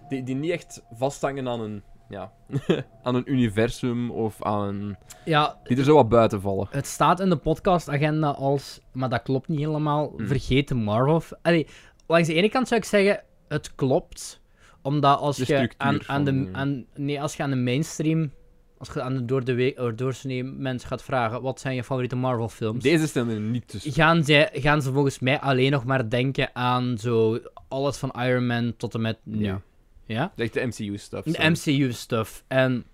die, 0.10 0.24
die 0.24 0.36
niet 0.36 0.52
echt 0.52 0.84
vasthangen 0.94 1.48
aan 1.48 1.62
een, 1.62 1.84
ja, 2.10 2.32
aan 3.04 3.16
een 3.16 3.32
universum 3.32 4.12
of 4.12 4.44
aan 4.44 4.68
een... 4.68 4.96
Ja, 5.26 5.58
Die 5.64 5.78
er 5.78 5.84
zo 5.84 5.96
wat 5.96 6.10
buiten 6.10 6.42
vallen. 6.42 6.68
het 6.72 6.86
staat 6.88 7.20
in 7.20 7.30
de 7.30 7.38
podcastagenda 7.38 8.30
als, 8.30 8.80
maar 8.92 9.10
dat 9.10 9.22
klopt 9.22 9.48
niet 9.48 9.60
helemaal, 9.60 10.14
Hm. 10.18 10.26
vergeet 10.26 10.68
de 10.68 10.76
Marvel. 10.76 11.38
Allee, 11.42 11.68
langs 12.08 12.28
de 12.28 12.34
ene 12.34 12.50
kant 12.50 12.68
zou 12.68 12.80
ik 12.80 12.86
zeggen, 12.86 13.24
het 13.48 13.76
klopt, 13.76 14.42
omdat 14.82 15.20
als 15.20 15.38
je 15.38 15.70
aan, 15.78 16.00
aan, 16.08 16.24
de, 16.24 16.50
aan, 16.52 16.86
nee, 16.96 17.22
als 17.22 17.36
je 17.36 17.44
aan 17.44 17.50
de 17.50 17.56
mainstream, 17.56 18.32
als 18.78 18.90
je 18.94 19.02
aan 19.02 19.14
de 19.14 19.26
door 19.26 19.44
de 19.44 19.54
week, 19.54 19.76
door 19.76 19.96
doorsnee 19.96 20.44
mensen 20.44 20.88
gaat 20.88 21.04
vragen, 21.04 21.42
wat 21.42 21.60
zijn 21.60 21.76
je 21.76 21.84
favoriete 21.84 22.16
Marvel 22.16 22.50
films? 22.50 22.84
Deze 22.84 23.08
staan 23.08 23.30
er 23.30 23.40
niet 23.40 23.68
tussen. 23.68 23.92
gaan, 23.92 24.24
zij, 24.24 24.50
gaan 24.54 24.82
ze 24.82 24.92
volgens 24.94 25.20
mij 25.20 25.40
alleen 25.40 25.72
nog 25.72 25.86
maar 25.86 26.10
denken 26.10 26.50
aan 26.56 26.98
zo 26.98 27.40
alles 27.68 27.98
van 27.98 28.12
Iron 28.20 28.46
Man 28.48 28.74
tot 28.78 28.94
en 28.94 29.02
met 29.02 29.18
nu. 29.24 29.44
Ja. 29.46 29.62
Ja? 30.08 30.32
De 30.36 30.50
MCU-stuff. 30.54 31.24
De 31.24 31.50
MCU-stuff. 31.50 32.44
En, 32.48 32.86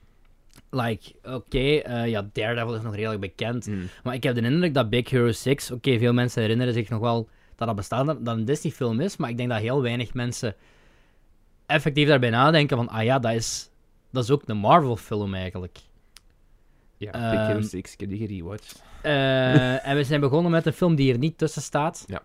like, 0.70 1.12
oké, 1.24 1.58
eh, 1.58 2.08
ja, 2.08 2.30
Daredevil 2.34 2.76
is 2.76 2.82
nog 2.82 2.96
redelijk 2.96 3.22
bekend. 3.22 3.68
Mm. 3.68 3.90
Maar 4.04 4.14
ik 4.14 4.24
heb 4.24 4.36
de 4.36 4.42
indruk 4.42 4.74
dat 4.74 4.90
Big 4.90 5.10
Hero 5.10 5.32
6, 5.32 5.72
oké, 5.72 5.98
veel 5.98 6.14
mensen 6.14 6.42
herinneren 6.42 6.74
zich 6.74 6.90
nog 6.90 7.00
wel 7.00 7.30
dat 7.56 7.68
dat 7.68 7.76
bestaat, 7.76 8.06
dat 8.06 8.38
een 8.38 8.46
Disney-film 8.46 9.00
is, 9.00 9.18
maar 9.18 9.30
ik 9.30 9.38
denk 9.38 9.50
dat 9.50 9.60
heel 9.60 9.82
weinig 9.82 10.14
mensen 10.14 10.56
effectief 11.66 12.08
daarbij 12.08 12.30
nadenken 12.30 12.78
van, 12.78 12.90
ah 12.90 13.04
ja, 13.04 13.20
dat 13.20 13.34
is, 13.34 13.70
dat 14.12 14.24
is 14.24 14.32
ook 14.32 14.44
een 14.46 14.58
Marvel-film 14.58 15.34
eigenlijk. 15.34 15.80
Ja, 16.98 17.12
Big 17.12 17.40
Hero 17.40 17.60
Ehm, 17.60 17.62
6, 17.62 17.94
ik 17.94 18.00
heb 18.00 18.10
die 18.10 18.28
gerewatcht. 18.28 18.84
Eh, 19.02 19.88
en 19.88 19.96
we 19.96 20.04
zijn 20.04 20.20
begonnen 20.20 20.52
met 20.52 20.66
een 20.66 20.74
film 20.74 20.96
die 20.96 21.12
er 21.12 21.18
niet 21.18 21.38
tussen 21.38 21.62
staat. 21.62 22.04
Ja. 22.08 22.22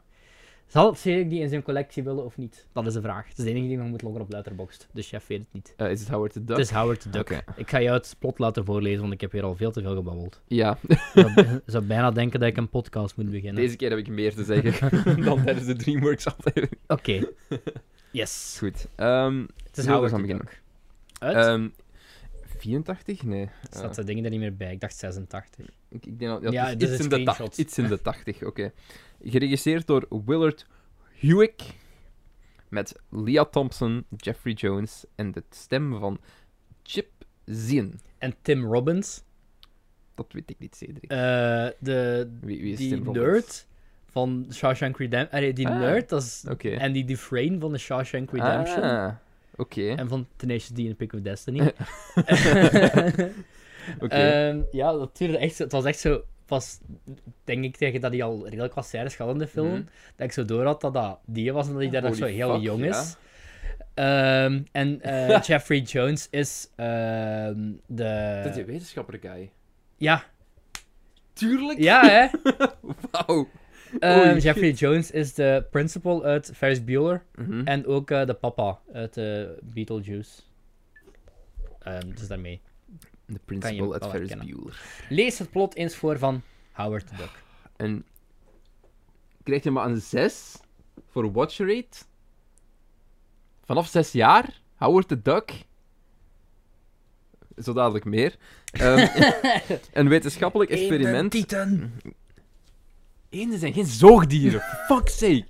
Zal 0.68 0.94
Cedric 0.94 1.30
die 1.30 1.40
in 1.40 1.48
zijn 1.48 1.62
collectie 1.62 2.02
willen 2.02 2.24
of 2.24 2.36
niet? 2.36 2.66
Dat 2.72 2.86
is 2.86 2.92
de 2.92 3.00
vraag. 3.00 3.28
Het 3.28 3.38
is 3.38 3.44
de 3.44 3.50
enige 3.50 3.66
die 3.66 3.76
nog 3.76 3.86
moet 3.88 4.02
loggen 4.02 4.20
op 4.22 4.30
Letterboxd. 4.32 4.88
Dus 4.92 5.08
chef 5.08 5.26
weet 5.26 5.38
het 5.38 5.48
niet. 5.52 5.74
Eh, 5.76 5.90
is 5.90 6.00
het 6.00 6.08
Howard 6.08 6.32
the 6.32 6.44
Duck? 6.44 6.56
Het 6.56 6.66
is 6.66 6.72
Howard 6.72 7.00
the 7.00 7.10
Duck. 7.10 7.42
Ik 7.56 7.70
ga 7.70 7.80
jou 7.82 7.96
het 7.96 8.16
plot 8.18 8.38
laten 8.38 8.64
voorlezen, 8.64 9.00
want 9.00 9.12
ik 9.12 9.20
heb 9.20 9.32
hier 9.32 9.42
al 9.44 9.56
veel 9.56 9.70
te 9.70 9.82
veel 9.82 9.94
gebabbeld. 9.94 10.40
Ja, 10.46 10.78
Ik 10.88 10.98
zou, 11.14 11.34
bij- 11.34 11.60
zou 11.66 11.84
bijna 11.84 12.10
denken 12.10 12.40
dat 12.40 12.48
ik 12.48 12.56
een 12.56 12.68
podcast 12.68 13.16
moet 13.16 13.30
beginnen. 13.30 13.54
deze 13.62 13.76
keer 13.76 13.90
heb 13.90 13.98
ik 13.98 14.08
meer 14.08 14.34
te 14.34 14.44
zeggen 14.44 14.92
dan 15.24 15.44
tijdens 15.44 15.66
de 15.66 15.76
DreamWorks 15.76 16.26
aflevering. 16.26 16.72
Oké. 16.86 17.20
Yes. 18.10 18.56
Goed. 18.58 18.86
ehm 18.96 19.40
Het 19.66 19.78
is 19.78 19.86
Howard 19.86 20.14
the? 20.14 20.26
Duck. 20.26 20.62
Uit? 21.18 21.36
Ehm 21.36 21.68
84? 22.58 23.22
Nee. 23.22 23.42
Er 23.44 23.50
staat 23.70 23.94
de 23.94 24.04
dingen 24.04 24.24
er 24.24 24.30
niet 24.30 24.40
meer 24.40 24.56
bij. 24.56 24.72
Ik 24.72 24.80
dacht 24.80 24.96
86. 24.96 25.66
Ik, 25.88 26.06
ik 26.06 26.18
denk 26.18 26.42
dat, 26.42 26.52
Ja, 26.52 26.68
is 26.68 26.74
is 26.74 26.74
iets, 26.74 26.82
in 26.82 26.96
de 26.96 27.02
screenshot. 27.02 27.36
tacht- 27.36 27.58
iets 27.58 27.78
in 27.78 27.86
de 27.88 28.02
80, 28.02 28.42
oké. 28.42 28.72
Geregisseerd 29.22 29.86
door 29.86 30.06
Willard 30.24 30.66
Hewick. 31.12 31.62
Met 32.68 32.94
Leah 33.10 33.46
Thompson, 33.50 34.04
Jeffrey 34.16 34.52
Jones 34.52 35.04
en 35.14 35.32
de 35.32 35.42
stem 35.50 35.98
van 35.98 36.18
Chip 36.82 37.08
Zien. 37.44 38.00
En 38.18 38.34
Tim 38.42 38.64
Robbins, 38.72 39.22
Dat 40.14 40.32
weet 40.32 40.50
ik 40.50 40.58
niet, 40.58 40.76
Cedric. 40.76 41.10
eh, 41.10 41.18
de, 41.78 42.30
wie, 42.40 42.60
wie 42.62 42.72
is 42.72 42.78
die 42.78 42.88
Tim 42.88 43.04
Robbins? 43.04 43.26
nerd 43.26 43.66
van 44.10 44.46
Shawshank 44.52 44.96
Redemption. 44.98 45.40
Allee, 45.40 45.52
die 45.52 45.68
Ah, 45.68 45.78
nerd, 45.78 46.08
dat 46.08 46.22
is 46.22 46.44
Oké. 46.50 46.76
Andy 46.80 47.04
Dufresne 47.04 47.58
van 47.58 47.72
de 47.72 47.78
Shawshank 47.78 48.30
Redemption. 48.30 48.82
Ah, 48.82 49.14
oké. 49.56 49.88
En 49.94 50.08
van 50.08 50.26
Tenacious 50.36 50.70
D 50.74 50.78
en 50.78 50.96
Pick 50.96 51.12
of 51.12 51.20
Destiny. 51.20 51.60
Oké. 54.00 54.14
Ehm, 54.14 54.60
ja, 54.70 54.92
dat 54.92 55.16
duurde 55.16 55.38
echt 55.38 55.58
het 55.58 55.72
was 55.72 55.84
echt 55.84 55.98
zo, 55.98 56.22
pas 56.48 56.78
denk 57.44 57.64
ik 57.64 57.76
tegen 57.76 58.00
dat 58.00 58.12
hij 58.12 58.22
al 58.22 58.44
redelijk 58.48 58.74
wat 58.74 58.86
scènes 58.86 59.16
had 59.16 59.30
in 59.32 59.38
de 59.38 59.46
film, 59.46 59.68
Mhm. 59.68 59.82
dat 60.16 60.26
ik 60.26 60.32
zo 60.32 60.44
door 60.44 60.64
had 60.64 60.80
dat 60.80 60.94
dat 60.94 61.18
die 61.26 61.52
was 61.52 61.66
en 61.66 61.72
dat 61.72 61.82
hij 61.82 61.90
daar 61.90 62.02
nog 62.02 62.14
zo 62.16 62.24
heel 62.24 62.52
fuck, 62.54 62.62
jong 62.62 62.84
ja. 62.84 63.00
is. 63.00 63.16
Ehm, 63.94 64.62
en 64.72 65.00
eh, 65.02 65.40
Jeffrey 65.46 65.78
Jones 65.80 66.28
is 66.30 66.70
ehm, 66.76 67.72
de... 67.86 68.40
Dat 68.44 68.52
is 68.52 68.60
een 68.60 68.66
wetenschapper 68.66 69.18
guy. 69.22 69.50
Ja, 69.96 70.24
Tuurlijk! 71.32 71.78
ja 71.78 72.08
hè. 72.08 72.26
Wauw. 73.10 73.48
Ehm, 73.98 74.38
Jeffrey 74.38 74.70
Jones 74.70 75.10
is 75.10 75.34
de 75.34 75.66
principal 75.70 76.24
uit 76.24 76.50
Ferris 76.54 76.84
Bueller 76.84 77.22
Mhm. 77.34 77.66
en 77.66 77.86
ook 77.86 78.10
eh, 78.10 78.26
de 78.26 78.34
papa 78.34 78.78
uit 78.92 79.16
eh, 79.16 79.42
Beetlejuice. 79.62 80.42
Ehm, 81.78 82.10
dus 82.14 82.28
daarmee. 82.28 82.60
De 83.30 83.40
principal 83.44 83.88
wel 83.88 84.10
Ferris 84.10 84.28
herkennen. 84.28 84.56
Bueller. 84.56 84.80
Lees 85.08 85.38
het 85.38 85.50
plot 85.50 85.74
eens 85.74 85.96
voor 85.96 86.18
van 86.18 86.42
Howard 86.72 87.06
the 87.06 87.14
Duck. 87.16 87.42
En 87.76 88.04
krijgt 89.42 89.64
je 89.64 89.70
maar 89.70 89.86
een 89.86 90.00
6 90.00 90.56
voor 91.08 91.32
watch 91.32 91.58
rate? 91.58 91.98
Vanaf 93.64 93.86
6 93.86 94.12
jaar? 94.12 94.60
Howard 94.76 95.08
the 95.08 95.22
Duck? 95.22 95.52
Zo 97.56 97.72
dadelijk 97.72 98.04
meer. 98.04 98.36
Ehm, 98.72 99.06
een 99.92 100.08
wetenschappelijk 100.08 100.70
experiment. 100.70 101.30
Titan. 101.30 101.90
Eenden 103.28 103.58
zijn 103.58 103.72
geen 103.72 103.86
zoogdieren, 103.86 104.60
for 104.60 104.96
fuck's 104.96 105.18
sake. 105.18 105.46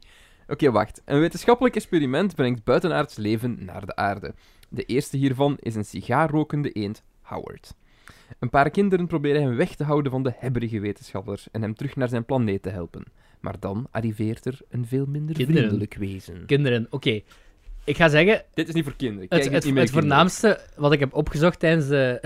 Oké, 0.47 0.71
wacht. 0.71 1.03
Een 1.05 1.21
wetenschappelijk 1.21 1.77
experiment 1.77 2.35
brengt 2.35 2.65
buitenaards 2.65 3.17
leven 3.17 3.65
naar 3.65 3.87
de 3.87 3.97
aarde. 3.97 4.35
De 4.69 4.85
eerste 4.85 5.17
hiervan 5.17 5.57
is 5.61 5.75
een 5.75 5.85
sigaarrokende 5.85 6.73
eend, 6.73 7.03
Howard. 7.29 7.75
Een 8.39 8.51
paar 8.51 8.71
kinderen 8.71 9.07
proberen 9.07 9.43
hem 9.43 9.57
weg 9.57 9.75
te 9.75 9.85
houden 9.85 10.13
van 10.13 10.23
de 10.23 10.33
hebberige 10.37 10.81
wetenschapper 10.81 11.45
en 11.53 11.63
hem 11.63 11.75
terug 11.75 11.97
naar 11.97 12.09
zijn 12.09 12.25
planeet 12.25 12.63
te 12.63 12.69
helpen. 12.69 13.05
Maar 13.41 13.61
dan 13.61 13.87
arriveert 13.91 14.45
er 14.45 14.61
een 14.69 14.87
veel 14.87 15.07
minder 15.07 15.35
Kinderen. 15.35 15.63
vriendelijk 15.63 15.95
wezen. 15.95 16.47
Kinderen, 16.47 16.87
oké. 16.91 17.21
Ik 17.85 17.97
ga 17.97 18.09
zeggen, 18.09 18.45
Dit 18.55 18.69
is 18.69 18.75
niet 18.75 18.85
voor 18.85 18.97
kinderen. 18.97 19.29
Kijk 19.29 19.51
het, 19.51 19.65
het, 19.75 19.91
voornaamste 19.91 20.61
wat 20.77 20.93
ik 20.93 21.01
heb 21.01 21.15
opgezocht 21.15 21.59
tijdens, 21.59 21.89
de, 21.89 22.21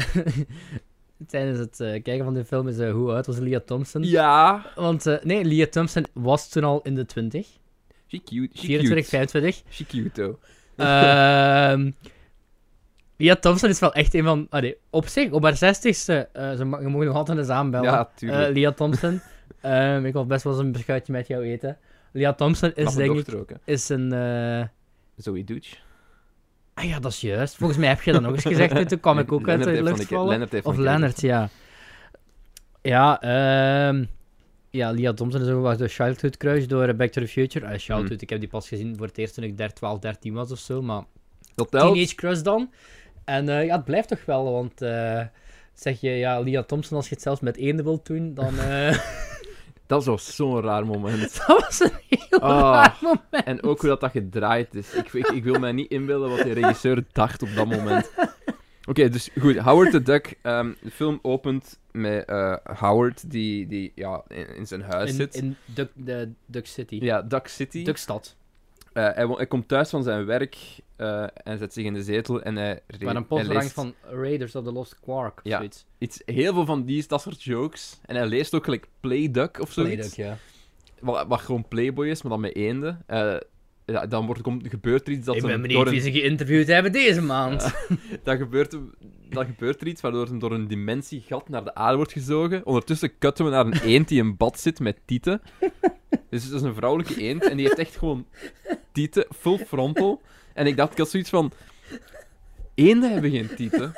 tijdens 1.26 1.58
het 1.58 1.80
eh, 1.80 2.02
kijken 2.02 2.24
van 2.24 2.34
de 2.34 2.44
film 2.44 2.68
is 2.68 2.78
eh, 2.78 2.92
hoe 2.92 3.12
oud 3.12 3.26
was 3.26 3.38
Leah 3.38 3.60
Thompson. 3.60 4.02
Ja. 4.02 4.66
Want 4.74 5.06
eh, 5.06 5.22
nee, 5.22 5.44
Leah 5.44 5.68
Thompson 5.68 6.06
was 6.12 6.48
toen 6.48 6.64
al 6.64 6.82
in 6.82 6.94
de 6.94 7.04
20, 7.04 7.46
She 8.08 8.22
cute. 8.24 8.58
She 8.58 8.66
24, 8.66 9.08
cute. 9.08 9.08
25. 9.08 9.62
She 9.70 9.84
cute, 9.84 10.10
though. 10.10 10.36
Leah 13.22 13.36
Thompson 13.36 13.68
is 13.68 13.78
wel 13.78 13.92
echt 13.92 14.14
een 14.14 14.24
van... 14.24 14.46
Allee, 14.50 14.76
op 14.90 15.06
zich, 15.06 15.30
op 15.30 15.42
haar 15.42 15.54
60ste, 15.54 16.30
eh 16.32 16.52
ze, 16.56 16.64
ma- 16.64 16.80
je 16.80 16.88
mag 16.88 17.02
nog 17.04 17.16
altijd 17.16 17.38
eens 17.38 17.48
aanbellen. 17.48 17.90
Ja, 17.90 18.10
tuurlijk. 18.14 18.46
Eh, 18.48 18.54
Leah 18.54 18.72
Thompson. 18.74 19.20
Ehm, 19.60 20.04
ik 20.04 20.12
wil 20.12 20.26
best 20.26 20.44
wel 20.44 20.52
eens 20.52 20.62
een 20.62 20.72
beschuitje 20.72 21.12
met 21.12 21.26
jou 21.26 21.42
eten. 21.44 21.78
Leah 22.12 22.34
Thompson 22.34 22.72
is 22.74 22.84
Mag 22.84 22.94
denk 22.94 23.18
ik 23.28 23.34
ook, 23.34 23.50
is 23.64 23.88
een... 23.88 24.12
eh, 24.12 24.64
Zoe 25.16 25.44
Dooch. 25.44 25.66
Ah 26.74 26.84
ja, 26.84 27.00
dat 27.00 27.12
is 27.12 27.20
juist. 27.20 27.56
Volgens 27.56 27.78
mij 27.78 27.88
heb 27.88 28.02
je 28.02 28.12
dat 28.12 28.22
nog 28.22 28.32
eens 28.32 28.42
gezegd. 28.44 28.72
en 28.72 28.86
Toen 28.86 29.00
kwam 29.00 29.18
ik 29.18 29.32
ook 29.32 29.48
uit 29.48 29.64
de 29.64 29.82
lucht 29.82 30.04
vallen. 30.04 30.48
Of 30.62 30.76
Leonard, 30.76 31.20
ja. 31.20 31.48
Ja, 32.82 33.20
ehm 33.20 34.04
ja, 34.70 34.90
Leah 34.90 35.14
Thompson 35.14 35.40
is 35.42 35.48
ook 35.48 35.62
wel 35.62 35.76
de 35.76 35.88
Childhood 35.88 36.36
Crush 36.36 36.64
door 36.64 36.94
Back 36.94 37.10
to 37.10 37.20
the 37.20 37.28
Future. 37.28 37.66
Ah, 37.66 37.72
Childhood, 37.78 38.08
Hmm. 38.08 38.16
ik 38.20 38.30
heb 38.30 38.40
die 38.40 38.48
pas 38.48 38.68
gezien 38.68 38.96
voor 38.96 39.06
het 39.06 39.18
eerst 39.18 39.34
toen 39.34 39.44
ik 39.44 39.56
13, 39.56 39.74
12, 39.76 39.98
13 39.98 40.34
was 40.34 40.50
of 40.52 40.58
zo. 40.58 40.82
Maar 40.82 41.02
Dat 41.54 41.70
telt. 41.70 41.92
Teenage 41.94 42.14
Crush 42.14 42.40
dan. 42.40 42.70
En 43.24 43.48
eh, 43.48 43.64
ja, 43.64 43.76
het 43.76 43.84
blijft 43.84 44.08
toch 44.08 44.24
wel, 44.24 44.52
want 44.52 44.82
eh, 44.82 45.20
zeg 45.72 46.00
je, 46.00 46.10
ja, 46.10 46.40
Leah 46.40 46.64
Thompson, 46.64 46.96
als 46.96 47.08
je 47.08 47.14
het 47.14 47.22
zelfs 47.22 47.40
met 47.40 47.56
eenden 47.56 47.84
wilt 47.84 48.06
doen, 48.06 48.34
dan... 48.34 48.58
eh, 48.58 48.98
Dat 49.86 50.04
was 50.04 50.34
zo'n 50.36 50.60
raar 50.60 50.86
moment. 50.86 51.20
dat 51.46 51.60
was 51.60 51.80
een 51.80 51.90
heel 52.08 52.40
Ah. 52.40 52.72
raar 52.74 52.98
moment. 53.00 53.44
En 53.44 53.62
ook 53.62 53.80
hoe 53.80 53.88
dat, 53.88 54.00
dat 54.00 54.10
gedraaid 54.10 54.74
is. 54.74 54.92
Ik, 54.94 55.12
ik, 55.12 55.26
ik 55.28 55.44
wil 55.44 55.58
mij 55.58 55.72
niet 55.72 55.90
inbeelden 55.90 56.28
wat 56.30 56.38
de 56.38 56.52
regisseur 56.52 57.04
dacht 57.12 57.42
op 57.42 57.48
dat 57.54 57.66
moment. 57.66 58.10
Oké, 58.88 59.08
dus 59.08 59.28
goed. 59.40 59.56
Howard 59.58 59.90
the 59.90 60.02
Duck. 60.02 60.38
ehm, 60.42 60.72
de 60.80 60.90
film 60.90 61.18
opent 61.22 61.78
met 61.90 62.24
Howard 62.78 63.30
die, 63.30 63.66
die 63.66 63.92
ja, 63.94 64.22
in, 64.28 64.56
in 64.56 64.66
zijn 64.66 64.82
huis 64.82 65.10
In, 65.10 65.16
zit. 65.16 65.34
in 65.34 65.56
Duck, 65.64 65.90
de 65.94 66.30
Duck 66.46 66.66
City. 66.66 66.98
Ja, 67.02 67.22
Duck 67.22 67.46
City. 67.48 67.84
Duckstad. 67.84 68.36
Eh, 68.92 69.28
hij, 69.36 69.46
komt 69.46 69.68
thuis 69.68 69.90
van 69.90 70.02
zijn 70.02 70.24
werk 70.24 70.56
eh, 70.96 71.26
en 71.34 71.58
zet 71.58 71.72
zich 71.72 71.84
in 71.84 71.94
de 71.94 72.02
zetel 72.02 72.42
en 72.42 72.56
hij, 72.56 72.82
Waar 73.00 73.16
een 73.16 73.26
leest 73.28 73.52
hangt 73.52 73.72
van 73.72 73.94
Raiders 74.10 74.54
of 74.54 74.64
the 74.64 74.72
Lost 74.72 75.00
Quark 75.00 75.38
of 75.38 75.44
Ja. 75.44 75.56
zoiets. 75.56 75.84
iets, 75.98 76.22
heel 76.24 76.54
veel 76.54 76.64
van 76.66 76.84
die, 76.84 77.04
dat 77.06 77.20
soort 77.20 77.42
jokes. 77.42 77.98
En 78.02 78.16
hij 78.16 78.26
leest 78.26 78.54
ook 78.54 78.64
gelijk 78.64 78.88
Play 79.00 79.30
Duck 79.30 79.60
of 79.60 79.72
zoiets. 79.72 80.14
Playduck, 80.14 80.16
ja. 80.16 80.38
Wat, 81.00 81.26
wat 81.26 81.40
gewoon 81.40 81.68
Playboy 81.68 82.08
is, 82.08 82.22
maar 82.22 82.32
dan 82.32 82.40
met 82.40 82.56
eenden. 82.56 83.02
Eh, 83.06 83.36
ja, 83.86 84.06
dan 84.06 84.26
wordt, 84.26 84.40
komt, 84.42 84.68
gebeurt 84.68 85.06
er 85.06 85.12
iets 85.12 85.26
dat 85.26 85.34
ik 85.34 85.40
ze 85.40 85.46
ben 85.46 85.60
benieuwd 85.62 85.86
een 85.86 85.92
wie 85.92 86.00
ze 86.00 86.12
geïnterviewd 86.12 86.66
hebben 86.66 86.92
deze 86.92 87.22
maand. 87.22 87.74
dan 88.24 88.36
gebeurt, 88.36 88.72
er- 88.72 88.80
dan 89.30 89.46
gebeurt 89.46 89.80
er 89.80 89.86
iets 89.86 90.00
waardoor 90.00 90.26
er 90.28 90.38
door 90.38 90.52
een 90.52 90.66
dimensiegat 90.68 91.48
naar 91.48 91.64
de 91.64 91.74
aarde 91.74 91.96
wordt 91.96 92.12
gezogen. 92.12 92.66
Ondertussen 92.66 93.18
cutten 93.18 93.44
we 93.44 93.50
naar 93.50 93.66
een 93.66 93.80
eend 93.82 94.08
die 94.08 94.18
in 94.22 94.36
bad 94.36 94.60
zit 94.60 94.80
met 94.80 94.98
tieten. 95.04 95.42
Dus 96.30 96.44
het 96.44 96.52
is 96.52 96.62
een 96.62 96.74
vrouwelijke 96.74 97.20
eend 97.20 97.48
en 97.48 97.56
die 97.56 97.66
heeft 97.66 97.78
echt 97.78 97.96
gewoon 97.96 98.26
tieten, 98.92 99.26
full 99.38 99.58
frontal. 99.58 100.22
En 100.54 100.66
ik 100.66 100.76
dacht, 100.76 100.92
ik 100.92 100.98
had 100.98 101.10
zoiets 101.10 101.30
van... 101.30 101.52
Eenden 102.74 103.12
hebben 103.12 103.30
geen 103.30 103.54
tieten. 103.56 103.94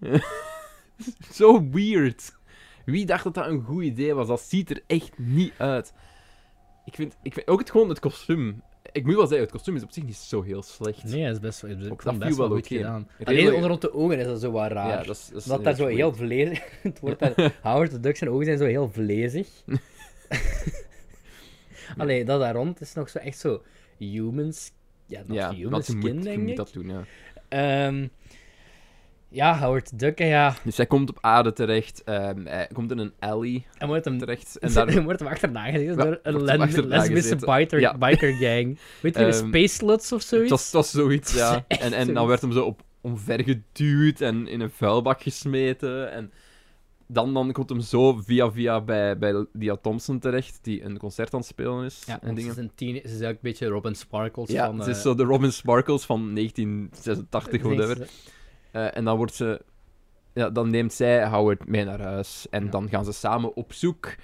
Zo 1.32 1.68
weird. 1.70 2.36
Wie 2.84 3.06
dacht 3.06 3.24
dat 3.24 3.34
dat 3.34 3.46
een 3.46 3.62
goed 3.62 3.82
idee 3.82 4.14
was? 4.14 4.26
Dat 4.28 4.40
ziet 4.40 4.70
er 4.70 4.82
echt 4.86 5.10
niet 5.16 5.52
uit. 5.56 5.92
Ik 6.88 6.94
vind, 6.94 7.16
ik 7.22 7.34
vind 7.34 7.48
ook 7.48 7.58
het, 7.58 7.70
gewoon 7.70 7.88
het 7.88 7.98
kostuum. 7.98 8.62
Ik 8.92 9.04
moet 9.04 9.14
wel 9.14 9.26
zeggen, 9.26 9.40
het 9.40 9.50
kostuum 9.50 9.76
is 9.76 9.82
op 9.82 9.92
zich 9.92 10.04
niet 10.04 10.16
zo 10.16 10.42
heel 10.42 10.62
slecht. 10.62 11.04
Nee, 11.04 11.24
dat 11.24 11.32
is 11.32 11.40
best, 11.40 11.60
het 11.60 11.78
best 11.78 12.18
wel 12.18 12.36
wel 12.36 12.48
goed 12.48 12.58
oké. 12.58 12.76
gedaan. 12.76 13.08
Alleen 13.24 13.54
onder 13.54 13.80
de 13.80 13.94
ogen 13.94 14.18
is 14.18 14.26
dat 14.26 14.40
zo 14.40 14.50
wat 14.50 14.70
raar. 14.70 14.88
Ja, 14.88 15.02
dat 15.02 15.16
is, 15.16 15.28
dat 15.28 15.36
is 15.36 15.44
Omdat 15.44 15.64
daar 15.64 15.74
zo 15.74 15.86
heel 15.86 16.14
vlezig... 16.14 16.62
het 16.82 17.00
wordt 17.00 17.18
daar... 17.18 17.54
Howard 17.62 17.90
the 17.90 18.00
Duck 18.00 18.16
zijn 18.16 18.30
ogen 18.30 18.44
zijn 18.44 18.58
zo 18.58 18.64
heel 18.64 18.90
vlezig. 18.90 19.48
Allee, 21.96 22.24
dat 22.24 22.40
daar 22.40 22.54
rond 22.54 22.80
is 22.80 22.94
nog 22.94 23.08
zo 23.08 23.18
echt 23.18 23.38
zo 23.38 23.62
humans... 23.98 24.72
Ja, 25.06 25.22
nog 25.26 25.36
Ja, 25.36 25.54
human 25.54 25.82
skin, 25.82 25.98
moet, 25.98 26.22
denk 26.22 26.40
moet 26.40 26.50
ik. 26.50 26.56
dat 26.56 26.72
doen, 26.72 26.88
ja. 26.88 27.04
Ehm, 27.48 28.06
ja, 29.28 29.58
Howard 29.58 29.98
Duck, 29.98 30.18
ja. 30.18 30.54
Dus 30.64 30.76
hij 30.76 30.86
komt 30.86 31.10
op 31.10 31.18
aarde 31.20 31.52
terecht. 31.52 32.04
ehm, 32.04 32.46
hij 32.46 32.68
komt 32.72 32.90
in 32.90 32.98
een 32.98 33.12
alley 33.18 33.66
En 33.78 33.86
wordt 33.88 34.04
hem, 34.04 34.18
terecht. 34.18 34.56
En 34.58 34.72
daar... 34.72 35.02
wordt 35.04 35.20
hem 35.20 35.28
achterna 35.28 35.64
gezeten 35.70 35.96
Ja, 35.96 36.04
door 36.04 36.18
een 36.22 36.86
lesbische 36.88 37.36
biker, 37.36 37.80
Ja. 37.80 37.98
biker 37.98 38.32
gang. 38.32 38.78
Weet 39.02 39.16
je, 39.16 39.24
Ehm, 39.24 39.32
Space 39.48 39.74
Sluts 39.74 40.12
of 40.12 40.22
zoiets? 40.22 40.50
was, 40.50 40.62
het 40.64 40.72
was 40.72 40.90
zoiets, 40.90 41.34
ja. 41.34 41.64
En, 41.68 41.92
en 41.92 42.14
dan 42.14 42.26
werd 42.26 42.40
hem 42.40 42.52
zo 42.52 42.64
op 42.64 42.82
omvergeduwd 43.00 44.20
en 44.20 44.46
in 44.48 44.60
een 44.60 44.70
vuilbak 44.70 45.22
gesmeten. 45.22 46.12
En 46.12 46.32
dan, 47.06 47.34
dan 47.34 47.52
komt 47.52 47.68
hem 47.68 47.80
zo 47.80 48.12
via 48.24 48.50
via 48.52 48.80
bij, 48.80 49.18
bij 49.18 49.46
Lia 49.52 49.76
Thompson 49.76 50.18
terecht, 50.18 50.58
die 50.62 50.84
een 50.84 50.98
concert 50.98 51.32
aan 51.34 51.38
het 51.40 51.48
spelen 51.48 51.84
is. 51.84 52.02
Ja, 52.06 52.12
en 52.12 52.26
want 52.26 52.38
ze 52.40 52.44
dingen. 52.44 52.50
is, 52.50 52.56
een 52.64 52.70
tien, 52.74 52.94
ze 52.94 53.00
is 53.02 53.04
eigenlijk 53.08 53.34
een 53.42 53.50
beetje 53.50 53.66
Robin 53.66 53.94
Sparkles 53.94 54.50
Ja, 54.50 54.66
van... 54.66 54.82
ze 54.82 54.90
is 54.90 54.96
eh, 54.96 55.02
zo 55.02 55.14
de 55.14 55.22
Robin 55.22 55.52
Sparkles 55.52 56.04
van 56.04 56.34
1986, 56.34 57.62
whatever. 57.62 58.08
Eh, 58.70 58.96
en 58.96 59.04
dan 59.04 59.16
wordt 59.16 59.34
ze... 59.34 59.62
Ja, 60.32 60.50
dan 60.50 60.70
neemt 60.70 60.92
zij 60.92 61.26
Howard 61.28 61.66
mee 61.66 61.84
naar 61.84 62.00
huis. 62.00 62.46
En 62.50 62.64
Ja. 62.64 62.70
dan 62.70 62.88
gaan 62.88 63.04
ze 63.04 63.12
samen 63.12 63.54
op 63.56 63.72
zoek 63.72 64.14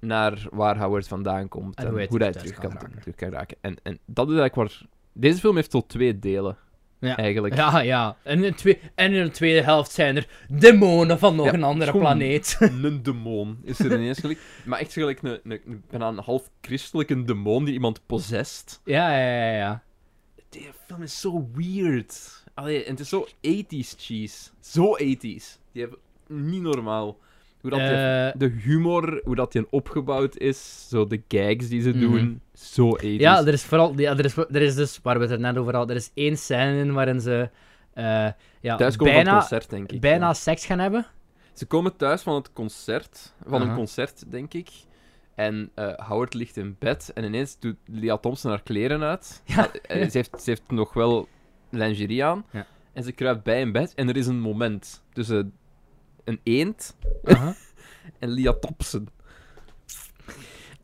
naar 0.00 0.46
waar 0.50 0.78
Howard 0.78 1.08
vandaan 1.08 1.48
komt. 1.48 1.76
En 1.76 1.84
En, 1.84 1.90
hoe 1.90 1.98
hij 1.98 2.06
hoe 2.10 2.18
hij 2.22 2.32
terug 2.32 2.54
kan 2.58 2.76
kan, 2.76 2.90
terug 3.00 3.14
kan 3.14 3.30
raken. 3.30 3.56
En, 3.60 3.76
en 3.82 3.98
dat 4.06 4.30
is 4.30 4.38
eigenlijk 4.38 4.54
waar... 4.70 4.88
Deze 5.12 5.38
film 5.40 5.56
heeft 5.56 5.70
tot 5.70 5.88
twee 5.88 6.18
delen, 6.18 6.56
Ja. 6.98 7.16
eigenlijk. 7.16 7.54
Ja, 7.56 7.80
ja. 7.80 8.16
En 8.22 8.36
in, 8.44 8.50
de 8.50 8.54
twee, 8.54 8.80
en 8.94 9.12
in 9.12 9.24
de 9.24 9.30
tweede 9.30 9.62
helft 9.62 9.90
zijn 9.90 10.16
er 10.16 10.28
demonen 10.48 11.18
van 11.18 11.36
nog 11.36 11.46
Ja, 11.46 11.52
een 11.52 11.62
andere 11.62 11.92
planeet. 11.92 12.56
Een 12.82 13.02
demon 13.02 13.58
is 13.62 13.78
er 13.78 13.92
ineens 13.92 14.18
gelijk. 14.18 14.40
Maar 14.64 14.78
echt 14.78 14.92
gelijk 14.92 15.22
een, 15.22 15.40
een, 15.44 15.60
een, 15.66 15.82
bijna 15.90 16.08
een 16.08 16.18
half 16.18 16.50
christelijke 16.60 17.24
demon 17.24 17.64
die 17.64 17.74
iemand 17.74 18.00
possessed. 18.06 18.80
ja, 18.84 19.18
ja, 19.18 19.44
ja, 19.46 19.56
ja. 19.56 19.82
Die 20.48 20.68
film 20.86 21.02
is 21.02 21.20
zo 21.20 21.48
weird. 21.54 22.37
Allee, 22.58 22.84
en 22.84 22.90
het 22.90 23.00
is 23.00 23.08
zo 23.08 23.26
80s 23.40 23.94
cheese. 23.98 24.50
Zo 24.60 24.96
80s. 24.96 25.58
Die 25.72 25.82
hebben 25.82 25.98
niet 26.26 26.62
normaal. 26.62 27.18
Hoe 27.60 27.70
dat 27.70 27.78
Eh, 27.80 27.86
de 28.40 28.54
humor, 28.62 29.20
hoe 29.24 29.34
dat 29.34 29.52
die 29.52 29.66
opgebouwd 29.70 30.36
is, 30.36 30.86
zo 30.88 31.06
de 31.06 31.22
gags 31.28 31.68
die 31.68 31.80
ze 31.82 31.88
Mhm. 31.88 32.00
doen, 32.00 32.40
zo 32.54 32.96
ethisch. 32.96 33.20
ja, 33.20 33.38
er 33.46 33.52
is 33.52 33.64
vooral... 33.64 33.92
Ja, 33.98 34.16
er, 34.16 34.24
is, 34.24 34.36
er 34.36 34.62
is 34.62 34.74
dus, 34.74 35.00
waar 35.02 35.16
we 35.16 35.22
het 35.22 35.30
er 35.30 35.40
net 35.40 35.56
over 35.58 35.74
hadden, 35.74 35.96
er 35.96 36.02
is 36.02 36.10
één 36.14 36.38
scène 36.38 36.78
in 36.80 36.92
waarin 36.92 37.20
ze 37.20 37.50
eh, 37.94 38.04
ja, 38.60 38.76
Thuis 38.76 38.96
komen 38.96 39.14
van 39.14 39.22
het 39.22 39.30
bijna, 39.30 39.38
concert, 39.38 39.70
denk 39.70 39.92
ik. 39.92 40.00
bijna 40.00 40.26
ja. 40.26 40.34
seks 40.34 40.66
gaan 40.66 40.78
hebben. 40.78 41.06
Ze 41.52 41.66
komen 41.66 41.96
thuis 41.96 42.22
van 42.22 42.34
het 42.34 42.52
concert, 42.52 43.34
van 43.46 43.62
een 43.62 43.74
concert, 43.74 44.30
denk 44.30 44.54
ik. 44.54 44.68
En 45.34 45.70
eh, 45.74 45.92
Howard 46.08 46.34
ligt 46.34 46.56
in 46.56 46.76
bed 46.78 47.10
en 47.14 47.24
ineens 47.24 47.58
doet 47.58 47.76
Leah 47.86 48.18
Thompson 48.20 48.50
haar 48.50 48.62
kleren 48.62 49.02
uit. 49.02 49.42
Ja. 49.44 49.70
Ze, 49.88 50.08
heeft, 50.12 50.42
ze 50.42 50.50
heeft 50.50 50.70
nog 50.70 50.92
wel 50.92 51.28
lingerie 51.70 52.24
aan. 52.24 52.44
Ja. 52.50 52.66
En 52.92 53.02
ze 53.02 53.12
kruipt 53.12 53.42
bij 53.42 53.60
in 53.60 53.72
bed 53.72 53.94
en 53.94 54.08
er 54.08 54.16
is 54.16 54.26
een 54.26 54.40
moment 54.40 55.02
tussen 55.12 55.52
een 56.24 56.40
eend 56.42 56.96
Aha. 57.24 57.54
en 58.18 58.60
Thompson. 58.60 59.08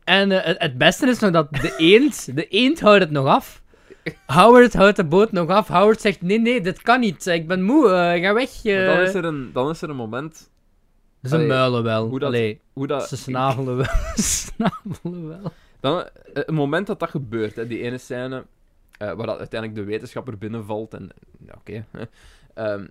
En 0.03 0.31
eh, 0.43 0.59
het, 0.59 0.77
beste 0.77 1.07
is 1.07 1.19
nog 1.19 1.31
dat 1.31 1.53
de 1.53 1.75
eend, 1.77 2.35
de 2.35 2.47
eend 2.47 2.79
houdt 2.79 2.99
het 3.03 3.11
nog 3.11 3.25
af. 3.25 3.63
Howard 4.25 4.73
houdt 4.73 4.95
de 4.95 5.05
boot 5.05 5.31
nog 5.31 5.49
af. 5.49 5.67
Howard 5.67 6.01
zegt, 6.01 6.21
nee, 6.21 6.39
nee, 6.39 6.61
dit 6.61 6.81
kan 6.81 6.99
niet. 6.99 7.25
Ik 7.25 7.47
ben 7.47 7.63
moe, 7.63 7.89
eh, 7.89 8.21
ga 8.23 8.33
weg. 8.33 8.63
Maar 8.63 8.85
dan, 8.85 8.97
eh." 8.97 9.03
is 9.03 9.13
er 9.13 9.25
een, 9.25 9.49
dan 9.53 9.69
is 9.69 9.81
er 9.81 9.89
een 9.89 9.95
moment 9.95 10.49
Ze 11.23 11.35
Allee, 11.35 11.47
muilen 11.47 11.83
wel. 11.83 12.07
hoe 12.07 12.19
dat- 12.19 12.27
Allee, 12.27 12.61
hoe 12.73 12.87
dat... 12.87 13.07
ze 13.07 13.17
snavelen 13.17 13.75
wel. 13.75 13.85
snavelen 14.15 15.27
wel. 15.27 15.51
Dan, 15.79 15.99
eh, 15.99 16.09
het 16.33 16.51
moment 16.51 16.87
dat 16.87 16.99
dat 16.99 17.09
gebeurt, 17.09 17.55
hè, 17.55 17.67
die 17.67 17.81
ene 17.81 17.97
scène, 17.97 18.45
eh, 18.97 19.13
waar 19.13 19.25
dat 19.25 19.37
uiteindelijk 19.39 19.79
de 19.79 19.85
wetenschapper 19.91 20.37
binnenvalt 20.37 20.93
en... 20.93 21.09
Oké. 21.55 21.85
hè. 21.91 22.03
Ehm, 22.53 22.87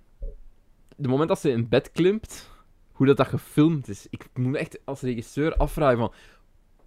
de 0.96 1.08
moment 1.08 1.28
dat 1.28 1.40
ze 1.40 1.50
in 1.50 1.68
bed 1.68 1.92
klimt, 1.92 2.50
hoe 2.92 3.06
dat, 3.06 3.16
dat 3.16 3.26
gefilmd 3.26 3.88
is. 3.88 4.06
Ik 4.10 4.26
moet 4.34 4.50
me 4.52 4.58
echt 4.58 4.78
als 4.84 5.00
regisseur 5.00 5.56
afvragen 5.56 5.98
van... 5.98 6.12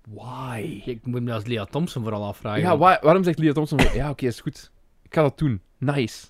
Why? 0.09 0.81
Ik 0.85 1.05
moet 1.05 1.23
me 1.23 1.33
als 1.33 1.45
Lea 1.45 1.65
Thompson 1.65 2.03
vooral 2.03 2.25
afvragen. 2.25 2.61
Ja, 2.61 2.77
why- 2.77 2.97
waarom 3.01 3.23
zegt 3.23 3.39
Leah 3.39 3.53
Thompson 3.53 3.79
van... 3.81 3.93
Ja, 3.95 4.09
oké, 4.09 4.25
is 4.25 4.41
goed. 4.41 4.71
Ik 5.03 5.13
ga 5.13 5.21
dat 5.21 5.37
doen. 5.37 5.61
Nice. 5.77 6.27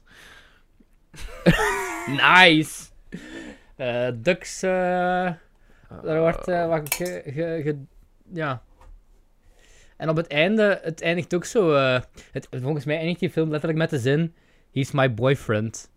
Nice. 2.07 2.89
Eh 3.75 4.07
Dux, 4.15 4.63
eh, 4.63 4.69
daar 4.69 6.19
wordt 6.19 6.45
wat 6.45 6.95
ge, 6.95 7.21
ge- 7.25 7.61
ge- 7.63 7.83
ja. 8.33 8.61
En 9.97 10.09
op 10.09 10.15
het 10.15 10.27
einde, 10.27 10.79
het 10.83 11.01
eindigt 11.01 11.35
ook 11.35 11.45
zo. 11.45 11.73
eh, 11.73 12.01
het, 12.31 12.47
volgens 12.61 12.85
mij 12.85 12.97
eindigt 12.97 13.19
die 13.19 13.29
film 13.29 13.49
letterlijk 13.49 13.79
met 13.79 13.89
de 13.89 13.99
zin: 13.99 14.33
He's 14.71 14.91
my 14.91 15.13
boyfriend. 15.13 15.91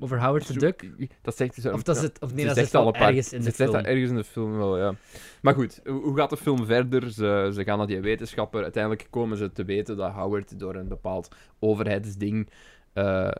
Over 0.00 0.20
Howard 0.22 0.46
the 0.46 0.52
Zo- 0.52 0.58
Duck. 0.58 0.90
Dat 1.22 1.36
zegt 1.36 1.54
ze 1.54 1.72
Of 1.72 1.82
dat 1.82 1.96
is 1.96 2.02
het, 2.02 2.20
of 2.20 2.30
nee, 2.30 2.40
Ze 2.40 2.46
dat 2.46 2.54
zegt 2.56 2.68
is 2.68 2.74
al 2.74 2.94
ergens 2.94 3.32
in 3.32 3.42
ze 3.42 3.48
de 3.48 3.54
zegt 3.56 3.70
film. 3.70 3.72
dat 3.72 3.84
ergens 3.92 4.10
in 4.10 4.16
de 4.16 4.24
film 4.24 4.56
wel, 4.56 4.78
ja. 4.78 4.94
Maar 5.42 5.54
goed, 5.54 5.80
hoe 5.84 6.02
hoe 6.02 6.16
gaat 6.16 6.30
de 6.30 6.36
film 6.36 6.66
verder? 6.66 7.10
Ze, 7.10 7.50
ze 7.54 7.64
gaan 7.64 7.78
naar 7.78 7.86
die 7.86 8.00
wetenschapper. 8.00 8.62
Uiteindelijk 8.62 9.06
komen 9.10 9.36
ze 9.36 9.52
te 9.52 9.64
weten 9.64 9.96
dat 9.96 10.12
Howard 10.12 10.58
door 10.58 10.74
een 10.74 10.88
bepaald 10.88 11.28
overheidsding 11.58 12.48
eh, 12.92 13.30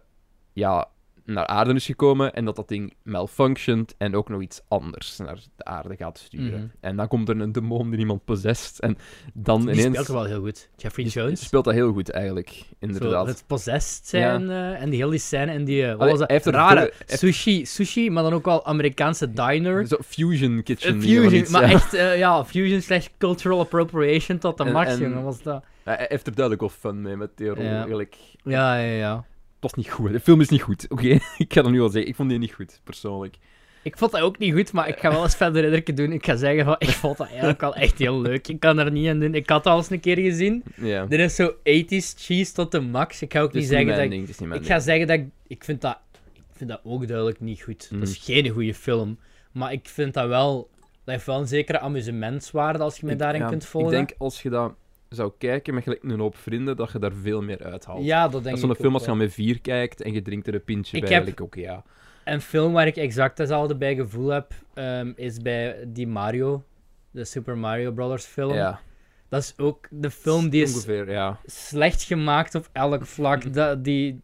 ja, 0.52 0.88
naar 1.34 1.46
aarde 1.46 1.74
is 1.74 1.86
gekomen 1.86 2.32
en 2.34 2.44
dat 2.44 2.56
dat 2.56 2.68
ding 2.68 2.94
malfunctioned 3.02 3.94
en 3.98 4.14
ook 4.16 4.28
nog 4.28 4.40
iets 4.42 4.60
anders 4.68 5.16
naar 5.18 5.38
de 5.56 5.64
aarde 5.64 5.96
gaat 5.96 6.18
sturen. 6.18 6.58
Mhm. 6.60 6.66
En 6.80 6.96
dan 6.96 7.08
komt 7.08 7.28
er 7.28 7.40
een 7.40 7.52
demon 7.52 7.90
die 7.90 7.98
iemand 7.98 8.24
possessed 8.24 8.80
en 8.80 8.96
dan 9.34 9.60
Die 9.60 9.70
ineens... 9.70 9.86
speelt 9.88 10.08
er 10.08 10.14
wel 10.14 10.24
heel 10.24 10.40
goed. 10.40 10.68
Jeffrey 10.76 11.04
die 11.04 11.12
Jones. 11.14 11.44
speelt 11.44 11.64
dat 11.64 11.74
heel 11.74 11.92
goed, 11.92 12.10
eigenlijk. 12.10 12.48
Zo, 12.48 12.64
Inderdaad. 12.78 13.26
het 13.26 13.44
possessed 13.46 14.06
zijn 14.06 14.50
eh, 14.50 14.82
en 14.82 14.90
die 14.90 15.02
hele 15.04 15.18
scène 15.18 15.52
en 15.52 15.64
die, 15.64 15.82
eh, 15.86 15.94
Allee, 15.98 16.10
was 16.10 16.18
dat? 16.18 16.28
hij 16.28 16.36
heeft 16.36 16.48
Rare 16.56 16.92
sushi, 17.06 17.66
sushi, 17.66 18.10
maar 18.10 18.22
dan 18.22 18.32
ook 18.32 18.44
wel 18.44 18.66
Amerikaanse 18.66 19.32
diner. 19.32 19.86
Zo 19.86 19.96
Fusion 20.04 20.62
Kitchen. 20.62 20.90
Van 20.92 21.00
fusion, 21.02 21.34
iets, 21.34 21.50
maar 21.50 21.62
ja. 21.68 21.72
echt, 21.74 21.94
eh, 21.94 22.18
ja, 22.18 22.44
fusion 22.44 22.80
slash 22.80 23.06
cultural 23.18 23.60
appropriation 23.60 24.38
tot 24.38 24.58
de 24.58 24.64
En- 24.64 24.72
max, 24.72 24.90
en- 24.90 24.98
jongen, 25.00 25.22
was 25.22 25.42
dat. 25.42 25.64
Hij 25.84 25.94
hij 25.96 26.06
heeft 26.08 26.26
er 26.26 26.34
duidelijk 26.34 26.60
wel 26.60 26.92
fun 26.92 27.02
mee 27.02 27.16
met 27.16 27.30
die 27.36 27.48
rol. 27.48 27.62
Ja. 27.64 27.70
Eigenlijk. 27.76 28.16
Ja, 28.44 28.76
ja, 28.76 28.92
ja. 28.96 29.24
Het 29.60 29.70
was 29.72 29.84
niet 29.84 29.92
goed. 29.92 30.12
De 30.12 30.20
film 30.20 30.40
is 30.40 30.48
niet 30.48 30.62
goed, 30.62 30.86
oké? 30.88 31.08
ik 31.38 31.52
ga 31.52 31.62
dat 31.62 31.70
nu 31.70 31.80
al 31.80 31.88
zeggen. 31.88 32.10
Ik 32.10 32.16
vond 32.16 32.28
die 32.28 32.38
niet 32.38 32.52
goed, 32.52 32.80
persoonlijk. 32.84 33.36
Ik 33.82 33.98
vond 33.98 34.10
dat 34.10 34.20
ook 34.20 34.38
niet 34.38 34.52
goed, 34.52 34.72
maar 34.72 34.88
ik 34.88 34.98
ga 34.98 35.10
wel 35.10 35.22
eens 35.22 35.36
verder 35.36 35.64
indrukken 35.64 35.94
doen. 35.94 36.12
Ik 36.12 36.24
ga 36.24 36.36
zeggen 36.36 36.64
van, 36.64 36.76
ik 36.78 36.88
vond 36.88 37.16
dat 37.16 37.26
eigenlijk 37.28 37.60
wel 37.60 37.74
echt 37.74 37.98
heel 37.98 38.20
leuk. 38.20 38.48
Ik 38.48 38.60
kan 38.60 38.78
er 38.78 38.90
niet 38.90 39.08
aan 39.08 39.18
doen. 39.18 39.34
Ik 39.34 39.48
had 39.48 39.64
dat 39.64 39.72
al 39.72 39.78
eens 39.78 39.90
een 39.90 40.00
keer 40.00 40.18
gezien. 40.18 40.62
Ja. 40.74 41.06
Dit 41.06 41.20
is 41.20 41.34
zo 41.34 41.52
80s 41.52 42.16
cheese 42.16 42.52
tot 42.52 42.70
de 42.70 42.80
max. 42.80 43.22
Ik 43.22 43.32
ga 43.32 43.40
ook 43.40 43.52
Het 43.52 43.60
niet 43.60 43.68
zeggen 43.68 43.86
dat 43.86 43.98
ik... 43.98 44.10
ding, 44.10 44.52
het 44.52 44.66
ga 44.66 44.78
zeggen 44.78 45.06
dat 45.06 45.18
ik... 45.18 45.26
Ik 45.46 45.64
vind 45.64 45.80
dat, 45.80 45.98
ik 46.32 46.42
vind 46.52 46.70
dat 46.70 46.80
ook 46.84 47.06
duidelijk 47.06 47.40
niet 47.40 47.62
goed. 47.62 47.88
Mm. 47.92 48.00
Dat 48.00 48.08
is 48.08 48.16
geen 48.16 48.48
goede 48.48 48.74
film. 48.74 49.18
Maar 49.52 49.72
ik 49.72 49.88
vind 49.88 50.14
dat 50.14 50.28
wel... 50.28 50.70
Dat 51.04 51.14
heeft 51.14 51.26
wel 51.26 51.38
een 51.38 51.46
zekere 51.46 51.80
amusementswaarde 51.80 52.78
als 52.78 52.96
je 52.96 53.06
me 53.06 53.16
daarin 53.16 53.40
ja, 53.40 53.48
kunt 53.48 53.64
volgen. 53.64 53.90
Ik 53.90 53.96
denk, 53.96 54.20
als 54.20 54.42
je 54.42 54.50
dat 54.50 54.74
zou 55.08 55.32
kijken 55.38 55.74
met 55.74 55.82
gelijk 55.82 56.02
een 56.02 56.20
hoop 56.20 56.36
vrienden, 56.36 56.76
dat 56.76 56.92
je 56.92 56.98
daar 56.98 57.12
veel 57.12 57.42
meer 57.42 57.62
uithaalt. 57.64 58.04
Ja, 58.04 58.22
dat 58.22 58.30
denk 58.32 58.44
dat 58.44 58.54
ik 58.54 58.60
zo'n 58.60 58.74
film 58.74 58.92
als 58.92 59.02
je 59.02 59.08
dan 59.08 59.18
met 59.18 59.32
vier 59.32 59.60
kijkt 59.60 60.02
en 60.02 60.12
je 60.12 60.22
drinkt 60.22 60.46
er 60.46 60.54
een 60.54 60.64
pintje 60.64 60.96
Ik 60.96 61.02
bij, 61.02 61.12
heb- 61.12 61.22
eigenlijk 61.24 61.40
ook, 61.40 61.62
ja. 61.64 61.82
Een 62.24 62.40
film 62.40 62.72
waar 62.72 62.86
ik 62.86 62.96
exact 62.96 63.38
hetzelfde 63.38 63.76
bij 63.76 63.94
gevoel 63.94 64.28
heb, 64.28 64.52
ehm, 64.74 65.12
is 65.16 65.38
bij 65.42 65.84
die 65.88 66.06
Mario, 66.06 66.64
de 67.10 67.24
Super 67.24 67.58
Mario 67.58 67.92
Brothers 67.92 68.24
film. 68.24 68.54
Ja, 68.54 68.80
Dat 69.28 69.42
is 69.42 69.54
ook 69.56 69.86
de 69.90 70.10
film 70.10 70.48
die 70.48 70.62
is 70.62 70.74
ongeveer, 70.74 71.10
ja. 71.10 71.38
slecht 71.46 72.02
gemaakt 72.02 72.54
op 72.54 72.68
elk 72.72 73.06
vlak. 73.06 73.52
Dat, 73.54 73.84
die, 73.84 74.20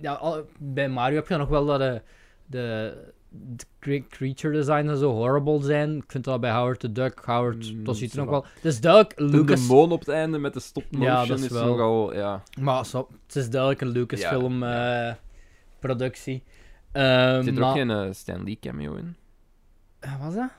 ja, 0.00 0.42
bij 0.58 0.88
Mario 0.88 1.16
heb 1.16 1.28
je 1.28 1.36
nog 1.36 1.48
wel 1.48 1.66
dat 1.66 1.78
de, 1.80 2.02
de, 2.46 2.94
de 3.30 3.64
cre- 3.78 4.06
creature 4.08 4.54
designs 4.54 4.98
zo 4.98 5.10
horrible 5.12 5.62
zijn. 5.62 5.96
Ik 5.96 6.04
vind 6.06 6.24
dat 6.24 6.40
bij 6.40 6.52
Howard 6.52 6.80
the 6.80 6.92
Duck, 6.92 7.18
Howard, 7.24 7.72
Mm, 7.74 7.84
dat 7.84 7.96
ziet 7.96 8.12
er 8.12 8.18
nog 8.18 8.28
wel... 8.28 8.44
Het 8.54 8.64
is 8.64 8.80
duidelijk 8.80 9.16
De 9.16 9.24
Lucas... 9.24 9.60
demon 9.66 9.92
op 9.92 9.98
het 10.00 10.08
einde 10.08 10.38
met 10.38 10.54
de 10.54 10.60
stop-motion 10.60 11.10
Ja, 11.12 11.26
dat 11.26 11.38
is 11.38 11.44
is, 11.44 11.50
wel- 11.50 11.66
nogal, 11.66 12.14
ja. 12.14 12.42
Maar 12.60 12.86
zo, 12.86 13.08
het 13.26 13.36
is 13.36 13.50
duidelijk 13.50 13.80
een 13.80 13.88
Lucasfilm 13.88 14.62
Ja, 14.62 15.08
eh, 15.08 15.14
productie. 15.78 16.42
Ehm, 16.92 17.42
Zit 17.42 17.54
er 17.54 17.60
maar, 17.60 17.68
ook 17.70 17.76
geen 17.76 17.90
eh, 17.90 18.08
Stan 18.12 18.44
Lee 18.44 18.58
cameo 18.60 18.94
in? 18.94 19.16
Eh, 19.98 20.10
Wat 20.12 20.20
was 20.20 20.34
dat? 20.34 20.50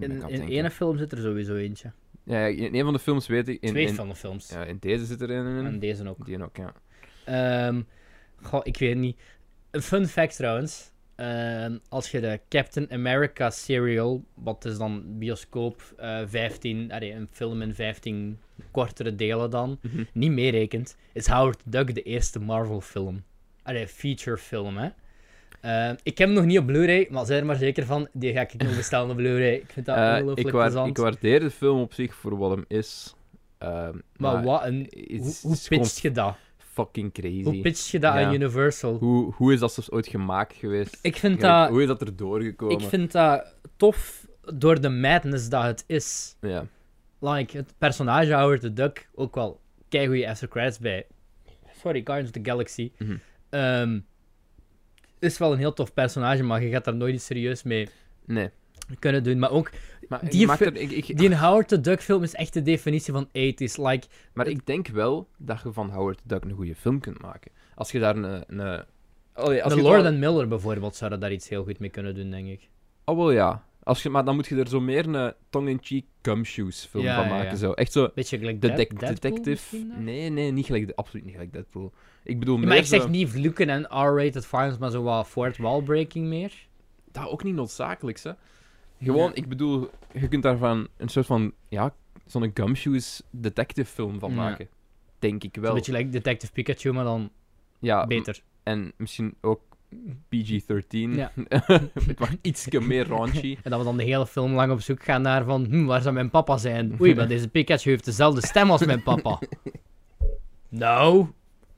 In, 0.00 0.10
in 0.10 0.18
denken. 0.20 0.48
ene 0.48 0.70
film 0.70 0.98
zit 0.98 1.12
er 1.12 1.18
sowieso 1.18 1.54
eentje. 1.54 1.92
Ja, 2.22 2.38
in 2.46 2.74
een 2.74 2.84
van 2.84 2.92
de 2.92 2.98
films 2.98 3.26
weet 3.26 3.48
ik... 3.48 3.60
In, 3.62 3.68
Twee 3.70 3.86
in, 3.86 3.94
van 3.94 4.08
de 4.08 4.14
films. 4.14 4.48
ja, 4.48 4.64
in 4.64 4.76
deze 4.80 5.04
zit 5.04 5.20
er 5.20 5.30
een 5.30 5.58
in. 5.58 5.66
En 5.66 5.78
deze 5.78 6.08
ook. 6.08 6.26
Die 6.26 6.42
ook, 6.42 6.56
ja. 6.56 6.72
Ehm, 7.24 7.82
goh, 8.42 8.60
ik 8.62 8.76
weet 8.78 8.96
niet. 8.96 9.20
Een 9.70 9.82
fun 9.82 10.06
fact 10.06 10.36
trouwens. 10.36 10.92
Ehm, 11.16 11.76
als 11.88 12.10
je 12.10 12.20
de 12.20 12.40
Captain 12.48 12.86
America 12.92 13.50
serial, 13.50 14.24
wat 14.34 14.64
is 14.64 14.78
dan 14.78 15.02
bioscoop 15.18 15.82
eh 15.96 16.20
15, 16.26 16.92
allee, 16.92 17.12
een 17.12 17.28
film 17.30 17.62
in 17.62 17.74
15 17.74 18.38
kortere 18.70 19.14
delen 19.14 19.50
dan, 19.50 19.78
Mhm. 19.82 20.04
niet 20.12 20.30
meerekent, 20.30 20.96
is 21.12 21.26
Howard 21.26 21.58
the 21.58 21.70
Duck 21.70 21.94
de 21.94 22.02
eerste 22.02 22.38
Marvel 22.40 22.80
film. 22.80 23.22
Allee, 23.62 23.88
feature 23.88 24.36
film, 24.36 24.76
hè. 24.76 24.88
Ehm, 25.60 25.94
ik 26.02 26.18
heb 26.18 26.28
hem 26.28 26.36
nog 26.36 26.44
niet 26.44 26.58
op 26.58 26.66
Blu-ray, 26.66 27.06
maar 27.10 27.26
zij 27.26 27.38
er 27.38 27.46
maar 27.46 27.56
zeker 27.56 27.86
van, 27.86 28.08
die 28.12 28.32
ga 28.32 28.40
ik 28.40 28.54
nog 28.54 28.76
bestellen 28.76 29.10
op 29.10 29.16
Blu-ray. 29.16 29.54
Ik 29.54 29.70
vind 29.72 29.86
dat 29.86 29.96
Eh, 29.96 30.02
ongelooflijk 30.12 30.38
ik, 30.48 30.52
plezant. 30.54 30.88
ik 30.88 30.96
waardeer 30.96 31.40
de 31.40 31.50
film 31.50 31.80
op 31.80 31.92
zich 31.92 32.14
voor 32.14 32.38
wat 32.38 32.50
hem 32.50 32.64
is. 32.68 33.14
Ehm, 33.58 33.98
maar 34.16 34.42
wat 34.42 34.64
een... 34.64 34.90
Hoe, 35.18 35.34
hoe 35.42 35.56
pitcht 35.68 36.00
je 36.00 36.10
dat? 36.10 36.36
Fucking 36.74 37.12
crazy. 37.12 37.42
Hoe 37.42 37.60
pitcht 37.60 37.88
je 37.88 37.98
dat 37.98 38.14
Ja. 38.14 38.24
aan 38.24 38.34
Universal? 38.34 38.94
Hoe, 38.98 39.32
hoe 39.34 39.52
is 39.52 39.60
dat 39.60 39.72
zelfs 39.72 39.90
ooit 39.90 40.06
gemaakt 40.06 40.54
geweest? 40.56 40.98
Ik 41.02 41.16
vind 41.16 41.40
Gelijk, 41.40 41.58
dat... 41.60 41.68
Hoe 41.68 41.80
is 41.80 41.86
dat 41.86 42.00
er 42.00 42.16
doorgekomen? 42.16 42.78
Ik 42.78 42.88
vind 42.88 43.12
dat 43.12 43.54
tof 43.76 44.26
door 44.54 44.80
de 44.80 44.88
madness 44.88 45.48
dat 45.48 45.62
het 45.64 45.84
is. 45.86 46.36
Ja. 46.40 46.66
Like, 47.20 47.56
het 47.56 47.74
personage 47.78 48.34
Howard 48.34 48.60
the 48.60 48.72
Duck, 48.72 49.08
ook 49.14 49.34
wel 49.34 49.60
keigoeie 49.88 50.28
after 50.28 50.48
credits 50.48 50.78
bij. 50.78 51.06
Sorry, 51.80 52.00
Guardians 52.04 52.36
of 52.36 52.42
the 52.42 52.50
Galaxy. 52.50 52.92
Mhm. 52.98 53.16
Ehm, 53.50 54.00
is 55.18 55.38
wel 55.38 55.52
een 55.52 55.58
heel 55.58 55.72
tof 55.72 55.94
personage, 55.94 56.42
maar 56.42 56.62
je 56.62 56.70
gaat 56.70 56.84
daar 56.84 56.96
nooit 56.96 57.14
iets 57.14 57.24
serieus 57.24 57.62
mee 57.62 57.88
Nee. 58.26 58.50
kunnen 58.98 59.22
doen. 59.22 59.38
Maar 59.38 59.50
ook, 59.50 59.70
Maar, 60.08 60.20
Die 60.30 60.40
ik 60.40 60.46
maak 60.46 60.56
fi- 60.56 60.64
ik, 60.64 60.90
ik, 60.90 61.18
die 61.18 61.36
Howard 61.36 61.68
the 61.68 61.80
Duck 61.80 62.02
film 62.02 62.22
is 62.22 62.34
echt 62.34 62.52
de 62.52 62.62
definitie 62.62 63.12
van 63.12 63.26
80s. 63.26 63.74
Like, 63.76 64.06
maar 64.32 64.46
ik 64.46 64.66
denk 64.66 64.88
wel 64.88 65.28
dat 65.38 65.60
je 65.64 65.72
van 65.72 65.90
Howard 65.90 66.16
the 66.18 66.22
Duck 66.26 66.44
een 66.44 66.52
goede 66.52 66.74
film 66.74 67.00
kunt 67.00 67.22
maken. 67.22 67.50
Als 67.74 67.90
je 67.90 67.98
daar 67.98 68.16
een... 68.16 68.44
een 68.46 68.84
Allee, 69.32 69.62
als 69.64 69.72
de 69.74 69.78
je 69.80 69.86
Lord 69.86 70.04
and 70.04 70.18
Miller 70.18 70.48
bijvoorbeeld 70.48 70.96
zouden 70.96 71.20
daar 71.20 71.32
iets 71.32 71.48
heel 71.48 71.64
goed 71.64 71.78
mee 71.78 71.90
kunnen 71.90 72.14
doen, 72.14 72.30
denk 72.30 72.48
ik. 72.48 72.68
Oh, 73.04 73.16
wel 73.16 73.30
ja. 73.30 73.64
Als 73.82 74.02
je, 74.02 74.10
maar 74.10 74.24
dan 74.24 74.34
moet 74.34 74.46
je 74.46 74.56
er 74.56 74.68
zo 74.68 74.80
meer 74.80 75.06
een 75.14 75.32
tongue-in-cheek 75.50 76.04
gumshoes 76.22 76.84
film 76.90 77.04
Ja, 77.04 77.16
van 77.20 77.28
maken. 77.28 77.50
ja. 77.50 77.56
Zo. 77.56 77.72
Echt 77.72 77.92
zo... 77.92 78.10
Beetje 78.14 78.38
gelijk 78.38 78.60
De 78.60 78.86
detective. 78.98 79.76
Nee, 79.98 80.30
nee, 80.30 80.50
niet 80.52 80.66
gelijk, 80.66 80.86
de- 80.86 80.96
absoluut 80.96 81.24
niet 81.24 81.32
gelijk 81.34 81.52
Deadpool. 81.52 81.92
Ik 82.24 82.38
bedoel, 82.38 82.56
meer 82.56 82.68
maar 82.68 82.76
ik 82.76 82.84
zeg 82.84 83.02
zo- 83.02 83.08
niet 83.08 83.28
vloeken 83.28 83.68
en 83.68 83.82
R-rated 83.82 84.46
violence, 84.46 84.78
maar 84.78 84.90
zo 84.90 85.02
wat 85.02 85.26
fourth 85.26 85.56
wall 85.56 85.82
breaking 85.82 86.26
meer. 86.26 86.52
dat 87.12 87.28
ook 87.28 87.42
niet 87.44 87.54
noodzakelijk, 87.54 88.20
hè. 88.22 88.30
Gewoon, 89.02 89.28
Ja. 89.28 89.34
ik 89.34 89.48
bedoel, 89.48 89.90
je 90.12 90.28
kunt 90.28 90.42
daarvan 90.42 90.88
een 90.96 91.08
soort 91.08 91.26
van, 91.26 91.52
ja, 91.68 91.94
zo'n 92.26 92.50
gumshoes 92.54 93.22
detective 93.30 93.90
film 93.90 94.18
van 94.18 94.30
Ja. 94.30 94.36
maken. 94.36 94.68
Denk 95.18 95.44
ik 95.44 95.56
Een 95.56 95.62
wel. 95.62 95.74
beetje 95.74 95.92
like 95.92 96.08
Detective 96.08 96.52
Pikachu, 96.52 96.92
maar 96.92 97.04
dan 97.04 97.30
Ja, 97.78 98.06
beter. 98.06 98.40
en 98.62 98.92
misschien 98.96 99.34
ook 99.40 99.60
PG-13. 100.28 101.14
Ja. 101.14 101.32
het 102.06 102.38
ietsje 102.42 102.80
meer 102.80 103.06
raunchy. 103.06 103.56
En 103.62 103.70
dat 103.70 103.78
we 103.78 103.84
dan 103.84 103.96
de 103.96 104.02
hele 104.04 104.26
film 104.26 104.52
lang 104.54 104.72
op 104.72 104.80
zoek 104.80 105.02
gaan 105.04 105.22
naar 105.22 105.44
van, 105.44 105.64
hm, 105.64 105.84
waar 105.84 106.02
zou 106.02 106.14
mijn 106.14 106.30
papa 106.30 106.56
zijn? 106.56 106.94
Oei, 107.00 107.14
maar 107.14 107.28
deze 107.28 107.48
Pikachu 107.48 107.90
heeft 107.90 108.04
dezelfde 108.04 108.46
stem 108.46 108.70
als 108.70 108.84
mijn 108.84 109.02
papa. 109.02 109.38
Nou, 110.68 111.26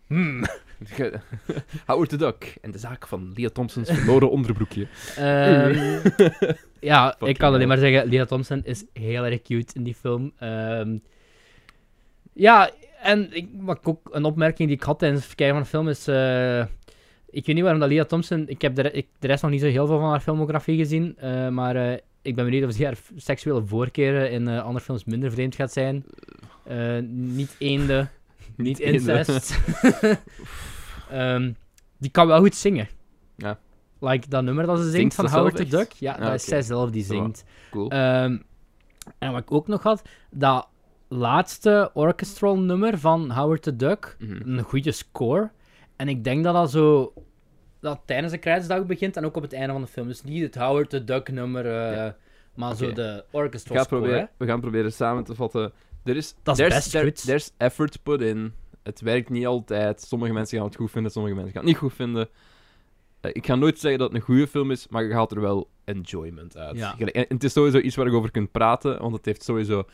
hm. 0.06 0.44
Howard 1.86 2.08
the 2.08 2.16
Duck 2.16 2.56
en 2.60 2.70
de 2.70 2.78
zaak 2.78 3.06
van 3.06 3.32
Leah 3.34 3.50
Thompson's 3.50 3.90
verloren 3.90 4.30
onderbroekje. 4.30 4.86
Ehm, 5.16 5.98
ja, 6.80 7.16
ik 7.20 7.38
kan 7.38 7.54
alleen 7.54 7.68
maar 7.68 7.78
zeggen, 7.78 8.08
Lea 8.08 8.24
Thompson 8.24 8.64
is 8.64 8.84
heel 8.92 9.24
erg 9.24 9.42
cute 9.42 9.74
in 9.74 9.82
die 9.82 9.94
film. 9.94 10.32
Ehm, 10.38 10.98
ja, 12.32 12.70
en 13.02 13.28
ik, 13.32 13.48
ook 13.82 14.00
een 14.10 14.24
opmerking 14.24 14.68
die 14.68 14.76
ik 14.76 14.82
had 14.82 14.98
tijdens 14.98 15.24
het 15.24 15.34
kijken 15.34 15.54
van 15.54 15.64
de 15.64 15.68
film 15.68 15.88
is... 15.88 16.08
eh, 16.08 16.60
ik 17.30 17.46
weet 17.46 17.54
niet 17.54 17.64
waarom 17.64 17.80
dat 17.80 17.88
Lea 17.88 18.04
Thompson... 18.04 18.44
Ik 18.48 18.62
heb 18.62 18.74
de, 18.74 18.90
ik, 18.90 19.06
de 19.18 19.26
rest 19.26 19.42
nog 19.42 19.50
niet 19.50 19.60
zo 19.60 19.66
heel 19.66 19.86
veel 19.86 19.98
van 19.98 20.10
haar 20.10 20.20
filmografie 20.20 20.76
gezien, 20.78 21.16
eh, 21.18 21.48
maar 21.48 21.76
eh, 21.76 21.98
ik 22.22 22.34
ben 22.34 22.44
benieuwd 22.44 22.68
of 22.68 22.72
ze 22.74 22.84
haar 22.84 22.98
seksuele 23.16 23.66
voorkeuren 23.66 24.30
in 24.30 24.48
andere 24.48 24.84
films 24.84 25.04
minder 25.04 25.30
vreemd 25.30 25.54
gaat 25.54 25.72
zijn. 25.72 26.04
Niet 27.08 27.56
eende, 27.58 28.08
niet 28.56 28.78
incest. 28.80 29.58
Ehm, 31.10 31.52
die 31.98 32.10
kan 32.10 32.26
wel 32.26 32.38
goed 32.38 32.54
zingen. 32.54 32.88
Ja. 33.36 33.58
Like 34.00 34.28
dat 34.28 34.42
nummer 34.42 34.66
dat 34.66 34.76
ze 34.78 34.82
zingt 34.90 34.96
Zingt 34.96 35.14
van 35.14 35.26
Howard 35.28 35.56
the? 35.56 35.64
Duck. 35.66 35.92
Ja, 35.92 36.12
Ah, 36.12 36.20
dat 36.20 36.34
is 36.34 36.44
zij 36.44 36.62
zelf 36.62 36.90
die 36.90 37.04
zingt. 37.04 37.44
Cool. 37.70 37.90
Ehm, 37.90 38.38
en 39.18 39.32
wat 39.32 39.40
ik 39.40 39.52
ook 39.52 39.66
nog 39.66 39.82
had, 39.82 40.02
dat 40.30 40.68
laatste 41.08 41.90
orchestral 41.94 42.58
nummer 42.58 42.98
van 42.98 43.30
Howard 43.30 43.62
the 43.62 43.76
Duck, 43.76 44.16
Mhm. 44.18 44.48
een 44.48 44.62
goede 44.62 44.92
score. 44.92 45.50
En 45.96 46.08
ik 46.08 46.24
denk 46.24 46.44
dat 46.44 46.54
dat 46.54 46.70
zo 46.70 47.12
dat 47.80 48.00
tijdens 48.04 48.32
de 48.32 48.38
kruisdag 48.38 48.86
begint 48.86 49.16
en 49.16 49.24
ook 49.24 49.36
op 49.36 49.42
het 49.42 49.52
einde 49.52 49.72
van 49.72 49.80
de 49.82 49.86
film. 49.86 50.06
Dus 50.08 50.22
niet 50.22 50.42
het 50.42 50.54
Howard 50.54 50.90
the 50.90 51.04
Duck 51.04 51.30
nummer, 51.32 51.66
eh, 51.66 51.96
Ja. 51.96 52.16
maar 52.54 52.74
zo 52.76 52.92
de 52.92 53.24
Ik 53.28 53.34
orchestral 53.34 53.76
ga 53.78 53.82
score. 53.84 54.00
proberen, 54.00 54.30
we 54.36 54.46
gaan 54.46 54.60
proberen 54.60 54.92
samen 54.92 55.24
te 55.24 55.34
vatten. 55.34 55.72
Er 56.06 56.16
is, 56.16 56.34
Dat 56.42 56.58
is 56.58 56.60
there's, 56.64 56.74
best 56.74 56.90
there- 56.90 57.04
goed. 57.04 57.24
There's 57.24 57.50
effort 57.56 58.02
put 58.02 58.20
in. 58.20 58.52
Het 58.82 59.00
werkt 59.00 59.28
niet 59.30 59.46
altijd. 59.46 60.00
Sommige 60.00 60.32
mensen 60.32 60.56
gaan 60.58 60.66
het 60.66 60.76
goed 60.76 60.90
vinden, 60.90 61.12
sommige 61.12 61.34
mensen 61.34 61.52
gaan 61.52 61.62
het 61.62 61.70
niet 61.70 61.80
goed 61.80 61.92
vinden. 61.94 62.28
Eh, 63.20 63.30
ik 63.34 63.46
ga 63.46 63.54
nooit 63.54 63.78
zeggen 63.78 63.98
dat 64.00 64.08
het 64.12 64.18
een 64.18 64.24
goede 64.24 64.46
film 64.46 64.70
is, 64.70 64.88
maar 64.88 65.04
je 65.04 65.14
haalt 65.14 65.30
er 65.32 65.40
wel 65.40 65.68
enjoyment 65.84 66.56
uit. 66.56 66.76
Ja. 66.76 66.96
En 66.98 67.24
het 67.28 67.44
is 67.44 67.52
sowieso 67.52 67.78
iets 67.78 67.96
waar 67.96 68.06
je 68.06 68.12
over 68.12 68.30
kunt 68.30 68.50
praten, 68.52 68.98
want 69.00 69.16
het 69.16 69.24
heeft 69.24 69.42
sowieso 69.42 69.84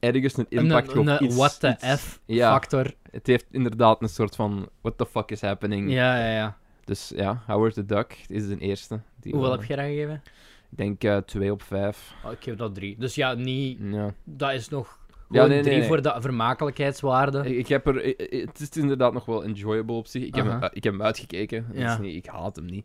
ergens 0.00 0.36
een 0.36 0.46
impact 0.48 0.92
een, 0.92 0.98
op 0.98 1.06
een 1.06 1.24
iets. 1.24 1.36
what 1.36 1.60
the 1.60 1.68
iets- 1.68 2.00
F 2.00 2.20
Ja, 2.26 2.50
factor. 2.52 2.94
het 3.10 3.26
heeft 3.26 3.46
inderdaad 3.50 4.02
een 4.02 4.08
soort 4.08 4.36
van 4.36 4.68
what 4.80 4.98
the 4.98 5.06
fuck 5.06 5.30
is 5.30 5.40
happening. 5.40 5.90
Ja, 5.92 6.18
ja, 6.18 6.32
ja. 6.34 6.56
Dus 6.84 7.12
ja, 7.16 7.42
Howard 7.46 7.74
the 7.74 7.86
Duck 7.86 8.24
is 8.28 8.48
de 8.48 8.58
eerste. 8.58 9.00
Die 9.20 9.32
Hoeveel 9.32 9.50
wel- 9.50 9.58
heb 9.60 9.68
je 9.68 9.76
daar 9.76 9.86
gegeven? 9.86 10.22
Ik 10.70 10.76
denk 10.78 11.04
eh 11.04 11.16
2 11.16 11.52
op 11.52 11.62
5. 11.62 12.14
Oh, 12.24 12.32
ik 12.32 12.38
geef 12.42 12.54
dat 12.56 12.74
drie. 12.74 12.96
Dus 12.98 13.14
ja, 13.14 13.34
niet, 13.34 13.78
Ja. 13.82 14.14
dat 14.24 14.52
is 14.52 14.68
nog 14.68 14.98
Ja, 15.30 15.40
nee, 15.40 15.48
nee, 15.48 15.62
drie 15.62 15.78
nee. 15.78 15.86
voor 15.86 16.02
de 16.02 16.14
vermakelijkheidswaarde. 16.18 17.38
Ik, 17.38 17.56
ik 17.56 17.68
heb 17.68 17.86
er, 17.86 18.14
het 18.28 18.60
is 18.60 18.70
inderdaad 18.70 19.12
nog 19.12 19.24
wel 19.24 19.44
enjoyable 19.44 19.94
op 19.96 20.06
zich. 20.06 20.22
Ik 20.24 20.34
heb, 20.34 20.70
ik 20.72 20.84
heb 20.84 20.92
hem 20.92 21.02
uitgekeken. 21.02 21.66
Dat 21.68 21.78
Ja. 21.78 21.92
is 21.92 21.98
niet, 21.98 22.16
ik 22.16 22.26
haat 22.26 22.56
hem 22.56 22.64
niet. 22.64 22.84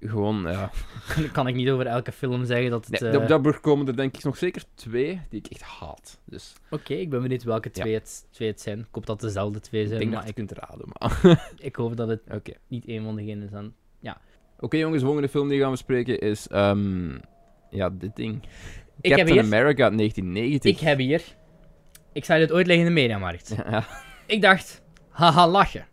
Gewoon, 0.00 0.42
ja. 0.42 0.70
Kan 1.32 1.46
ik 1.46 1.54
niet 1.54 1.68
over 1.70 1.86
elke 1.86 2.12
film 2.12 2.44
zeggen 2.44 2.70
dat 2.70 2.86
het... 2.86 3.00
Nee, 3.00 3.10
eh, 3.10 3.20
Op 3.22 3.28
dat 3.28 3.42
brug 3.42 3.60
komen 3.60 3.86
er 3.86 3.96
denk 3.96 4.16
ik 4.16 4.24
nog 4.24 4.36
zeker 4.36 4.62
twee 4.74 5.20
die 5.28 5.40
ik 5.40 5.46
echt 5.46 5.62
haat. 5.62 6.20
Dus 6.24 6.54
Oké, 6.70 6.94
ik 6.94 7.10
ben 7.10 7.22
benieuwd 7.22 7.42
welke 7.42 7.70
Ja. 7.72 7.82
twee, 7.82 7.94
het, 7.94 8.26
twee 8.30 8.48
het 8.48 8.60
zijn. 8.60 8.78
Ik 8.78 8.86
hoop 8.90 9.06
dat 9.06 9.20
het 9.20 9.30
dezelfde 9.30 9.60
twee 9.60 9.82
ik 9.82 9.88
zijn, 9.88 10.00
denk 10.00 10.12
dat 10.12 10.20
maar 10.24 10.30
je 10.34 10.40
ik, 10.40 10.46
kunt 10.46 10.58
raden. 10.58 10.88
Maar... 10.92 11.40
ik 11.68 11.76
hoop 11.76 11.96
dat 11.96 12.08
het 12.08 12.22
niet 12.68 12.88
een 12.88 13.04
van 13.04 13.16
degenen 13.16 13.48
zijn. 13.48 13.74
Oké 14.60 14.76
jongens, 14.76 14.98
de 15.00 15.04
volgende 15.06 15.28
film 15.28 15.48
die 15.48 15.56
we 15.56 15.62
gaan 15.62 15.72
bespreken 15.72 16.18
is... 16.20 16.48
ehm, 16.48 17.18
ja, 17.70 17.90
dit 17.90 18.16
ding. 18.16 18.42
Ik 19.00 19.10
heb 19.10 19.18
Captain 19.18 19.44
hier... 19.44 19.54
America 19.54 19.84
uit 19.84 19.96
1990. 19.96 20.70
Ik 20.70 20.78
heb 20.78 20.98
hier... 20.98 21.22
Ik 22.14 22.24
zou 22.24 22.38
dit 22.40 22.52
ooit 22.52 22.66
leggen 22.66 22.86
in 22.86 22.94
de 22.94 23.00
mediamarkt. 23.00 23.54
Ja, 23.70 23.84
Ik 24.26 24.42
dacht, 24.42 24.82
haha, 25.08 25.48
lachen. 25.48 25.86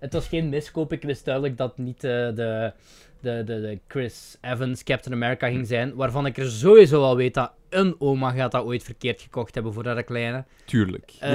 Het 0.00 0.12
was 0.12 0.28
geen 0.28 0.48
miskoop. 0.48 0.92
Ik 0.92 1.02
wist 1.02 1.24
duidelijk 1.24 1.56
dat 1.56 1.78
niet 1.78 2.04
eh, 2.04 2.10
de, 2.10 2.72
de, 3.20 3.42
de, 3.44 3.44
de 3.44 3.78
Chris 3.88 4.36
Evans 4.40 4.82
Captain 4.84 5.14
America 5.14 5.48
ging 5.48 5.66
zijn. 5.66 5.94
Waarvan 5.94 6.26
ik 6.26 6.36
er 6.38 6.50
sowieso 6.50 7.02
al 7.02 7.16
weet 7.16 7.34
dat 7.34 7.52
een 7.68 7.94
oma 7.98 8.30
gaat 8.30 8.52
dat 8.52 8.64
ooit 8.64 8.82
verkeerd 8.82 9.22
gekocht 9.22 9.54
hebben 9.54 9.72
voor 9.72 9.84
haar 9.86 10.02
kleine. 10.02 10.44
tuurlijk. 10.64 11.10
Staat 11.16 11.30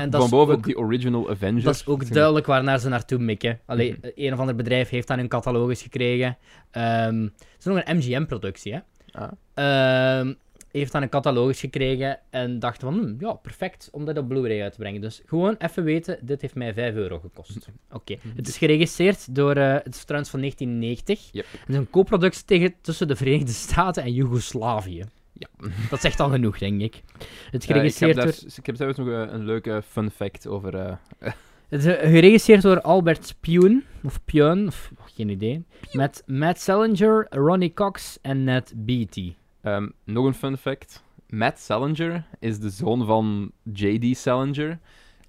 en 0.00 0.10
dat 0.10 0.12
van 0.20 0.22
is 0.24 0.28
boven 0.30 0.54
ook- 0.54 0.64
die 0.64 0.78
original 0.78 1.30
Avengers. 1.30 1.64
Dat 1.64 1.74
is 1.74 1.86
ook 1.86 2.12
duidelijk 2.12 2.46
waar 2.46 2.62
naar 2.64 2.78
ze 2.78 2.88
naartoe 2.88 3.18
mikken. 3.18 3.60
Allee, 3.66 3.90
Mhm. 4.00 4.10
een 4.14 4.32
of 4.32 4.38
ander 4.38 4.54
bedrijf 4.54 4.88
heeft 4.88 5.08
dan 5.08 5.18
een 5.18 5.28
catalogus 5.28 5.82
gekregen. 5.82 6.36
Ehm, 6.70 7.22
het 7.22 7.56
is 7.58 7.64
nog 7.64 7.80
een 7.84 7.96
MGM-productie, 7.96 8.72
hè. 8.74 8.78
Ah. 9.12 9.30
Ehm, 9.54 10.34
heeft 10.78 10.92
dan 10.92 11.02
een 11.02 11.08
catalogus 11.08 11.60
gekregen 11.60 12.18
en 12.30 12.58
dacht 12.58 12.80
van, 12.80 12.94
hm, 12.94 13.24
ja, 13.24 13.32
perfect 13.32 13.88
om 13.92 14.04
dit 14.04 14.18
op 14.18 14.28
Blu-ray 14.28 14.62
uit 14.62 14.72
te 14.72 14.78
brengen. 14.78 15.00
Dus 15.00 15.22
gewoon 15.26 15.54
even 15.58 15.84
weten, 15.84 16.18
dit 16.22 16.40
heeft 16.40 16.54
mij 16.54 16.74
5 16.74 16.94
euro 16.94 17.18
gekost. 17.18 17.68
Oké. 17.92 18.16
Het 18.36 18.48
is 18.48 18.58
geregisseerd 18.58 19.34
door, 19.34 19.56
eh, 19.56 19.72
het 19.72 19.94
is 19.94 20.04
trouwens 20.04 20.30
van 20.30 20.40
1990. 20.40 21.28
Yep. 21.32 21.46
Het 21.50 21.68
is 21.68 21.76
een 21.76 21.90
co-productie 21.90 22.44
tegen, 22.44 22.74
tussen 22.80 23.08
de 23.08 23.16
Verenigde 23.16 23.52
Staten 23.52 24.02
en 24.02 24.12
Joegoslavië. 24.12 25.04
Ja. 25.32 25.48
Dat 25.90 26.00
zegt 26.00 26.20
al 26.20 26.30
genoeg, 26.30 26.58
denk 26.58 26.80
ik. 26.80 27.02
Het 27.14 27.24
is 27.24 27.24
Eh, 27.24 27.52
ik, 27.52 27.62
heb 27.62 27.62
geregisseerd 27.62 28.16
daar, 28.16 28.24
door... 28.24 28.34
ik 28.56 28.66
heb 28.66 28.76
zelfs 28.76 28.98
nog 28.98 29.06
een, 29.06 29.34
een 29.34 29.44
leuke 29.44 29.82
fun 29.88 30.10
fact 30.10 30.46
over... 30.46 30.74
eh, 30.74 30.96
Het 31.68 31.84
is 31.84 31.96
eh, 31.96 32.10
geregisseerd 32.10 32.62
door 32.62 32.80
Albert 32.80 33.34
Pune, 33.40 33.82
of 34.02 34.24
Pune, 34.24 34.66
of 34.66 34.92
geen 35.14 35.28
idee. 35.28 35.64
Met 35.92 36.22
Matt 36.26 36.60
Salinger, 36.60 37.26
Ronnie 37.30 37.74
Cox 37.74 38.18
en 38.22 38.44
Ned 38.44 38.72
Beatty. 38.76 39.34
Ehm, 39.62 39.88
nog 40.04 40.24
een 40.26 40.34
fun 40.34 40.56
fact. 40.56 41.02
Matt 41.28 41.58
Salinger 41.60 42.24
is 42.40 42.58
de 42.58 42.70
zoon 42.70 43.06
van 43.06 43.50
J.D. 43.72 44.16
Salinger, 44.16 44.78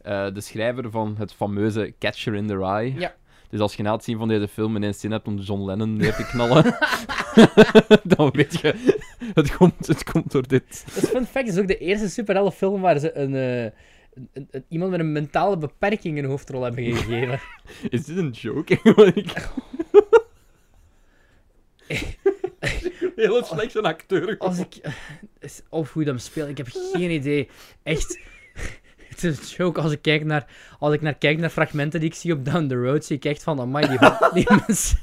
eh, 0.01 0.33
de 0.33 0.41
schrijver 0.41 0.91
van 0.91 1.15
het 1.17 1.33
fameuze 1.33 1.93
Catcher 1.99 2.35
in 2.35 2.47
the 2.47 2.57
Rye. 2.57 2.93
Ja. 2.99 3.15
Dus 3.49 3.59
als 3.59 3.75
je 3.75 3.83
na 3.83 3.93
het 3.93 4.03
zien 4.03 4.17
van 4.17 4.27
deze 4.27 4.47
film 4.47 4.75
ineens 4.75 4.99
zin 4.99 5.11
hebt 5.11 5.27
om 5.27 5.37
John 5.37 5.65
Lennon 5.65 5.95
neer 5.97 6.15
te 6.15 6.25
knallen, 6.25 6.63
dan 8.17 8.29
weet 8.31 8.59
je, 8.59 8.95
het 9.33 9.55
komt, 9.57 9.87
het 9.87 10.03
komt 10.11 10.31
door 10.31 10.47
dit. 10.47 10.83
Dat 10.93 11.03
is 11.03 11.09
fun 11.09 11.25
fact, 11.25 11.45
het 11.47 11.55
is 11.55 11.61
ook 11.61 11.67
de 11.67 11.77
eerste 11.77 12.09
superheldenfilm 12.09 12.81
waar 12.81 12.99
ze 12.99 13.17
een, 13.17 13.35
eh, 13.35 13.63
een- 14.33 14.47
een- 14.51 14.65
iemand 14.69 14.91
met 14.91 14.99
een 14.99 15.11
mentale 15.11 15.57
beperking 15.57 16.17
een 16.17 16.25
hoofdrol 16.25 16.63
hebben 16.63 16.83
gegeven. 16.83 17.39
Is 17.89 18.05
dit 18.05 18.17
een 18.17 18.29
joke? 18.31 18.79
Heel 23.19 23.43
slecht 23.43 23.75
een 23.75 23.85
acteur. 23.85 24.37
Als 24.37 24.59
ik... 24.59 24.79
Of 25.69 25.93
hoe 25.93 26.03
je 26.03 26.09
hem 26.09 26.17
speelt, 26.17 26.49
ik 26.49 26.57
heb 26.57 26.67
geen 26.93 27.11
idee. 27.11 27.49
Echt... 27.83 28.19
Het 29.09 29.23
is 29.23 29.37
een 29.37 29.55
joke 29.57 29.81
als 29.81 29.91
ik 29.91 30.01
kijk 30.01 30.23
naar... 30.25 30.45
Als 30.79 30.93
ik 30.93 31.01
naar 31.01 31.15
kijk 31.15 31.37
naar 31.37 31.49
fragmenten 31.49 31.99
die 31.99 32.09
ik 32.09 32.15
zie 32.15 32.33
op 32.33 32.45
Down 32.45 32.67
the 32.67 32.75
Road, 32.75 33.05
zie 33.05 33.15
ik 33.15 33.25
echt 33.25 33.43
van, 33.43 33.59
amai, 33.59 33.87
die, 33.87 33.97
die 34.43 34.47
mensen... 34.67 34.99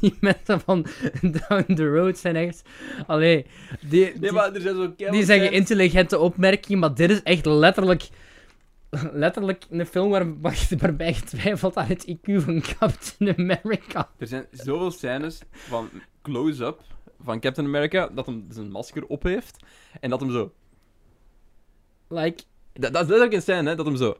Die 0.00 0.16
mensen 0.20 0.60
van 0.60 0.86
Down 1.20 1.74
the 1.74 1.88
Road 1.88 2.18
zijn 2.18 2.36
echt... 2.36 2.62
Allee, 3.06 3.46
die, 3.80 3.88
die, 4.12 4.20
Nee, 4.20 4.32
maar 4.32 4.54
er 4.54 4.60
zijn 4.60 4.74
zo 4.74 4.94
die 5.10 5.24
zeggen 5.24 5.52
intelligente 5.52 6.18
opmerkingen, 6.18 6.78
maar 6.78 6.94
dit 6.94 7.10
is 7.10 7.22
echt 7.22 7.46
letterlijk... 7.46 8.08
Letterlijk 9.12 9.64
een 9.70 9.86
film 9.86 10.10
waar, 10.10 10.40
waar- 10.40 10.66
waarbij 10.78 11.06
je 11.08 11.22
twijfelt 11.22 11.76
aan 11.76 11.86
het 11.86 12.06
IQ 12.10 12.32
van 12.36 12.62
Captain 12.78 13.34
America. 13.38 14.08
Er 14.18 14.26
zijn 14.26 14.46
zoveel 14.50 14.90
scènes 14.90 15.40
van 15.50 15.88
close-up 16.22 16.80
van 17.22 17.40
Captain 17.40 17.66
America 17.66 18.08
dat 18.08 18.26
hem 18.26 18.46
zijn 18.50 18.70
masker 18.70 19.06
op 19.06 19.22
heeft 19.22 19.64
en 20.00 20.10
dat 20.10 20.20
hem 20.20 20.30
zo. 20.30 20.52
Like, 22.08 22.42
Dat, 22.72 22.92
dat 22.92 23.02
is 23.02 23.08
letterlijk 23.08 23.32
een 23.32 23.42
scène, 23.42 23.68
hè? 23.68 23.76
Dat 23.76 23.86
hem 23.86 23.96
zo. 23.96 24.16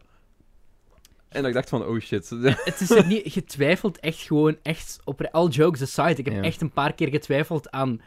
En 1.29 1.41
dat 1.41 1.47
ik 1.47 1.55
dacht 1.55 1.69
van, 1.69 1.85
oh 1.85 2.01
shit. 2.01 2.31
het 2.31 2.81
is 2.81 2.91
er 2.91 3.07
niet... 3.07 3.35
Je 3.35 3.45
twijfelt 3.45 3.99
echt 3.99 4.21
gewoon 4.21 4.57
echt 4.63 5.01
op... 5.05 5.23
All 5.23 5.49
jokes 5.49 5.83
aside, 5.83 6.21
ik 6.23 6.33
heb 6.33 6.45
echt 6.45 6.61
een 6.61 6.73
paar 6.73 6.95
keer 6.95 7.09
getwijfeld 7.09 7.71
aan... 7.71 8.01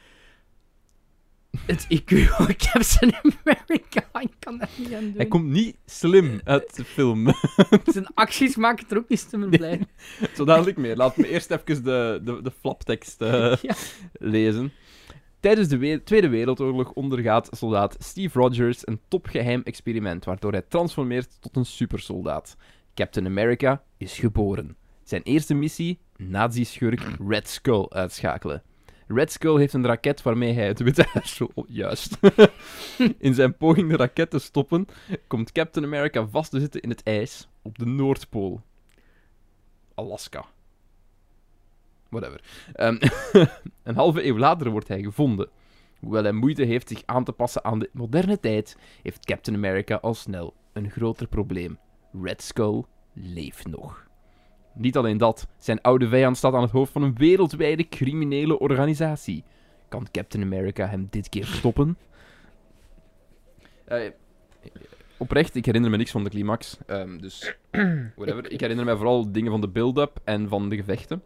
Het 1.65 1.87
IQ 2.01 2.15
van 2.27 2.45
Captain 2.71 3.13
America. 3.21 4.19
Ik 4.21 4.31
kan 4.39 4.57
dat 4.57 4.69
niet 4.77 4.93
aan 4.93 5.03
doen. 5.03 5.13
Hij 5.15 5.25
komt 5.27 5.45
niet 5.45 5.77
slim 5.85 6.41
uit 6.43 6.75
de 6.75 6.83
film. 6.85 7.33
Zijn 7.85 8.07
acties 8.13 8.55
maken 8.55 8.85
er 8.89 8.97
ook 8.97 9.09
niet 9.09 9.19
slimmer 9.19 9.49
blij. 9.49 9.81
Zo 10.35 10.45
dadelijk 10.45 10.77
meer. 10.77 10.95
Laat 10.95 11.17
me 11.17 11.27
eerst 11.27 11.51
even 11.51 11.83
de, 11.83 12.21
de, 12.23 12.41
de 12.41 12.51
flaptekst 12.59 13.21
eh, 13.21 13.55
Ja. 13.61 13.73
lezen. 14.13 14.71
Tijdens 15.39 15.67
de 15.67 15.77
we- 15.77 16.01
Tweede 16.03 16.29
Wereldoorlog 16.29 16.91
ondergaat 16.91 17.49
soldaat 17.51 17.95
Steve 17.99 18.39
Rogers 18.39 18.87
een 18.87 18.99
topgeheim 19.07 19.61
experiment 19.63 20.25
waardoor 20.25 20.51
hij 20.51 20.63
transformeert 20.67 21.37
tot 21.41 21.55
een 21.55 21.65
supersoldaat. 21.65 22.55
Captain 22.93 23.25
America 23.25 23.83
is 23.97 24.19
geboren. 24.19 24.75
Zijn 25.03 25.21
eerste 25.23 25.53
missie: 25.53 25.99
nazi-schurk 26.17 27.01
Red 27.27 27.47
Skull 27.49 27.85
uitschakelen. 27.89 28.63
Red 29.11 29.31
Skull 29.31 29.57
heeft 29.57 29.73
een 29.73 29.85
raket 29.85 30.21
waarmee 30.21 30.53
hij 30.53 30.67
het 30.67 30.79
Witte 30.79 31.07
wil... 31.37 31.65
Juist. 31.67 32.17
in 33.17 33.33
zijn 33.33 33.57
poging 33.57 33.89
de 33.89 33.95
raket 33.95 34.29
te 34.29 34.39
stoppen, 34.39 34.87
komt 35.27 35.51
Captain 35.51 35.85
America 35.85 36.27
vast 36.27 36.51
te 36.51 36.59
zitten 36.59 36.81
in 36.81 36.89
het 36.89 37.03
ijs 37.03 37.47
op 37.61 37.77
de 37.77 37.85
Noordpool. 37.85 38.61
Alaska. 39.95 40.45
whatever. 42.09 42.41
Ehm, 42.73 42.97
een 43.83 43.95
halve 43.95 44.25
eeuw 44.25 44.37
later 44.37 44.69
wordt 44.69 44.87
hij 44.87 45.01
gevonden. 45.01 45.49
Hoewel 45.99 46.23
hij 46.23 46.31
moeite 46.31 46.63
heeft 46.63 46.87
zich 46.87 47.01
aan 47.05 47.23
te 47.23 47.31
passen 47.31 47.63
aan 47.63 47.79
de 47.79 47.89
moderne 47.93 48.39
tijd, 48.39 48.77
heeft 49.01 49.25
Captain 49.25 49.57
America 49.57 49.95
al 49.95 50.13
snel 50.13 50.53
een 50.73 50.89
groter 50.89 51.27
probleem. 51.27 51.79
Red 52.21 52.41
Skull 52.41 52.83
leeft 53.13 53.67
nog. 53.67 54.08
Niet 54.73 54.97
alleen 54.97 55.17
dat, 55.17 55.47
zijn 55.57 55.81
oude 55.81 56.07
vijand 56.07 56.37
staat 56.37 56.53
aan 56.53 56.61
het 56.61 56.71
hoofd 56.71 56.91
van 56.91 57.03
een 57.03 57.15
wereldwijde 57.15 57.89
criminele 57.89 58.59
organisatie. 58.59 59.43
Kan 59.87 60.07
Captain 60.11 60.43
America 60.43 60.87
hem 60.87 61.07
dit 61.09 61.29
keer 61.29 61.45
stoppen? 61.45 61.97
Eh, 63.85 64.09
oprecht, 65.17 65.55
ik 65.55 65.65
herinner 65.65 65.91
me 65.91 65.97
niks 65.97 66.11
van 66.11 66.23
de 66.23 66.29
climax. 66.29 66.77
ehm, 66.85 67.17
dus, 67.17 67.55
whatever. 68.15 68.51
Ik 68.51 68.59
herinner 68.59 68.85
me 68.85 68.95
vooral 68.95 69.31
dingen 69.31 69.51
van 69.51 69.61
de 69.61 69.67
build-up 69.67 70.19
en 70.23 70.49
van 70.49 70.69
de 70.69 70.75
gevechten. 70.75 71.21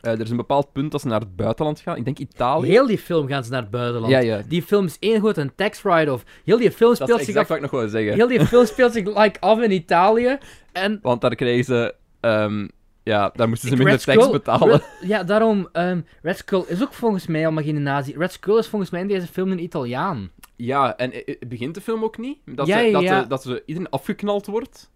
Eh, 0.00 0.12
er 0.12 0.20
is 0.20 0.30
een 0.30 0.36
bepaald 0.36 0.72
punt 0.72 0.92
dat 0.92 1.00
ze 1.00 1.06
naar 1.06 1.20
het 1.20 1.36
buitenland 1.36 1.80
gaan. 1.80 1.96
Ik 1.96 2.04
denk 2.04 2.18
Italië. 2.18 2.68
Heel 2.68 2.86
die 2.86 2.98
film 2.98 3.26
gaan 3.28 3.44
ze 3.44 3.50
naar 3.50 3.62
het 3.62 3.70
buitenland. 3.70 4.12
Ja, 4.12 4.18
ja. 4.18 4.42
Die 4.48 4.62
film 4.62 4.84
is 4.84 4.96
één 4.98 5.18
grote 5.18 5.50
tax 5.56 5.82
write-off. 5.82 6.24
Heel 6.44 6.58
die 6.58 6.70
film 6.70 6.94
Dat 6.94 7.02
speelt 7.02 7.20
is 7.20 7.26
zich 7.26 7.36
af... 7.36 7.48
wat 7.48 7.56
ik 7.56 7.62
nog 7.62 7.70
wil 7.70 7.88
zeggen. 7.88 8.14
Heel 8.14 8.28
die 8.28 8.46
film 8.46 8.66
speelt 8.66 8.92
zich 8.92 9.16
like 9.18 9.40
af 9.40 9.60
in 9.60 9.70
Italië. 9.70 10.38
En 10.72 10.98
Want 11.02 11.20
daar 11.20 11.34
kregen 11.34 11.64
ze... 11.64 11.94
ehm, 12.20 12.68
ja, 13.02 13.30
daar 13.34 13.48
moesten 13.48 13.68
ze 13.68 13.74
minder 13.76 13.94
Red 13.94 14.04
tekst 14.04 14.20
Skull- 14.22 14.32
betalen. 14.38 14.70
Red- 14.70 15.08
ja, 15.08 15.22
daarom. 15.24 15.68
ehm, 15.72 16.00
Red 16.22 16.36
Skull 16.36 16.64
is 16.66 16.82
ook 16.82 16.92
volgens 16.92 17.26
mij 17.26 17.44
allemaal 17.44 17.64
geen 17.64 17.82
nazi. 17.82 18.14
Red 18.16 18.32
Skull 18.32 18.58
is 18.58 18.66
volgens 18.68 18.90
mij 18.90 19.00
in 19.00 19.08
deze 19.08 19.26
film 19.26 19.50
een 19.50 19.62
Italiaan. 19.62 20.30
Ja, 20.56 20.96
en 20.96 21.12
eh, 21.12 21.22
eh, 21.26 21.48
begint 21.48 21.74
de 21.74 21.80
film 21.80 22.02
ook 22.04 22.18
niet? 22.18 22.38
Dat, 22.44 22.66
Ja, 22.66 22.78
ze, 22.78 22.84
ja, 22.84 22.92
dat, 22.92 23.02
ja. 23.02 23.22
dat 23.24 23.42
ze 23.42 23.62
iedereen 23.66 23.90
afgeknald 23.90 24.46
wordt? 24.46 24.90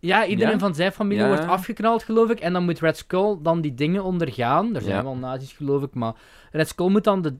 Ja, 0.00 0.26
iedereen 0.26 0.52
Ja? 0.52 0.58
van 0.58 0.74
zijn 0.74 0.92
familie 0.92 1.26
wordt 1.26 1.46
afgeknald, 1.46 2.02
geloof 2.02 2.30
ik. 2.30 2.40
En 2.40 2.52
dan 2.52 2.64
moet 2.64 2.80
Red 2.80 2.96
Skull 2.96 3.36
dan 3.42 3.60
die 3.60 3.74
dingen 3.74 4.04
ondergaan. 4.04 4.74
Er 4.74 4.80
zijn 4.82 5.02
wel 5.04 5.16
nazi's, 5.16 5.52
geloof 5.52 5.82
ik. 5.82 5.94
Maar 5.94 6.14
Red 6.50 6.68
Skull 6.68 6.88
moet 6.90 7.04
dan 7.04 7.22
de... 7.22 7.34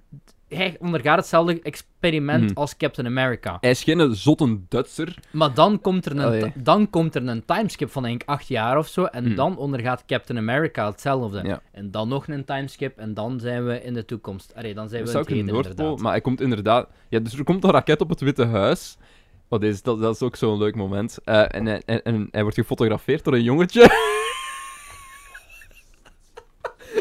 Hij 0.55 0.77
ondergaat 0.81 1.17
hetzelfde 1.17 1.61
experiment 1.63 2.45
Mhm. 2.45 2.53
als 2.59 2.77
Captain 2.77 3.07
America. 3.07 3.57
Hij 3.61 3.71
is 3.71 3.83
geen 3.83 4.15
zotte 4.15 4.59
Duitser. 4.69 5.15
Maar 5.31 5.55
dan 5.55 5.81
komt 5.81 6.07
er 6.07 6.13
een, 6.13 6.21
Allee. 6.21 6.53
dan 6.55 6.91
komt 6.91 7.15
er 7.15 7.27
een 7.29 7.45
timeskip 7.45 7.91
van 7.91 8.03
denk 8.03 8.23
ik 8.23 8.29
acht 8.29 8.49
jaar 8.49 8.79
of 8.79 8.89
zo. 8.89 9.05
En 9.05 9.25
Hmm. 9.25 9.35
dan 9.35 9.57
ondergaat 9.57 10.05
Captain 10.07 10.39
America 10.39 10.87
hetzelfde. 10.91 11.43
Ja. 11.43 11.61
En 11.73 11.91
dan 11.91 12.09
nog 12.09 12.29
een 12.29 12.45
timeskip. 12.45 12.99
En 12.99 13.15
dan 13.15 13.41
zijn 13.41 13.67
we 13.67 13.83
in 13.83 13.95
de 13.95 14.05
toekomst. 14.05 14.55
Allee, 14.55 14.75
dan 14.75 14.89
zijn 14.89 15.03
we 15.05 15.11
zou 15.11 15.25
in 15.25 15.31
het 15.37 15.47
heden, 15.47 15.55
Noordpool, 15.63 15.97
maar 15.97 16.13
hij 16.13 16.21
komt 16.21 16.41
inderdaad... 16.41 16.89
Ja, 17.09 17.19
dus 17.19 17.39
er 17.39 17.45
komt 17.45 17.65
een 17.65 17.71
raket 17.71 18.01
op 18.01 18.09
het 18.09 18.21
Witte 18.21 18.45
Huis. 18.47 18.97
Oh, 19.49 19.61
deze, 19.61 19.81
dat, 19.83 20.01
dat 20.01 20.15
is 20.15 20.23
ook 20.23 20.37
zo'n 20.37 20.59
leuk 20.59 20.75
moment. 20.77 21.19
Eh, 21.25 21.55
en, 21.55 21.67
hij- 21.67 21.83
en, 21.87 22.03
en 22.03 22.29
hij 22.31 22.43
wordt 22.43 22.57
gefotografeerd 22.57 23.25
door 23.25 23.35
een 23.35 23.43
jongetje. 23.43 23.91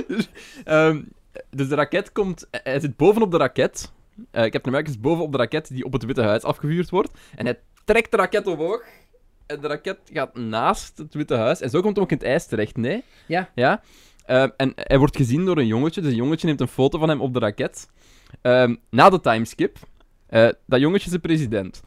dus, 0.08 0.30
ehm, 0.64 1.02
dus 1.50 1.68
de 1.68 1.76
raket 1.76 2.12
komt... 2.12 2.48
Hij 2.52 2.80
zit 2.80 2.96
bovenop 2.98 3.32
de 3.32 3.38
raket. 3.38 3.92
Eh 4.32 4.42
Captain 4.42 4.66
America 4.68 4.90
is 4.90 5.00
bovenop 5.00 5.32
de 5.32 5.38
raket 5.38 5.68
die 5.68 5.86
op 5.86 5.94
het 5.94 6.04
Witte 6.06 6.22
Huis 6.22 6.44
afgevuurd 6.44 6.90
wordt. 6.90 7.12
En 7.36 7.46
hij 7.46 7.60
trekt 7.86 8.12
de 8.12 8.18
raket 8.18 8.48
omhoog. 8.48 8.84
En 9.46 9.62
de 9.62 9.68
raket 9.68 9.98
gaat 10.14 10.36
naast 10.36 10.98
het 10.98 11.14
Witte 11.14 11.36
Huis. 11.36 11.62
En 11.62 11.70
zo 11.70 11.82
komt 11.82 11.96
hij 11.96 12.04
ook 12.06 12.12
in 12.12 12.18
het 12.18 12.26
ijs 12.26 12.46
terecht, 12.46 12.78
nee? 12.78 13.04
Ja. 13.26 13.50
Ja. 13.56 13.82
Ehm, 14.26 14.50
en 14.58 14.72
hij 14.76 14.98
wordt 14.98 15.16
gezien 15.16 15.46
door 15.46 15.58
een 15.58 15.68
jongetje. 15.68 16.02
Dus 16.02 16.12
een 16.12 16.18
jongetje 16.18 16.48
neemt 16.48 16.62
een 16.62 16.68
foto 16.68 17.00
van 17.00 17.10
hem 17.10 17.22
op 17.22 17.34
de 17.34 17.40
raket. 17.40 17.90
Ehm, 18.42 18.76
na 18.90 19.10
de 19.10 19.20
timeskip. 19.20 19.78
eh 20.28 20.50
dat 20.66 20.80
jongetje 20.80 21.06
is 21.06 21.12
de 21.12 21.20
president. 21.20 21.82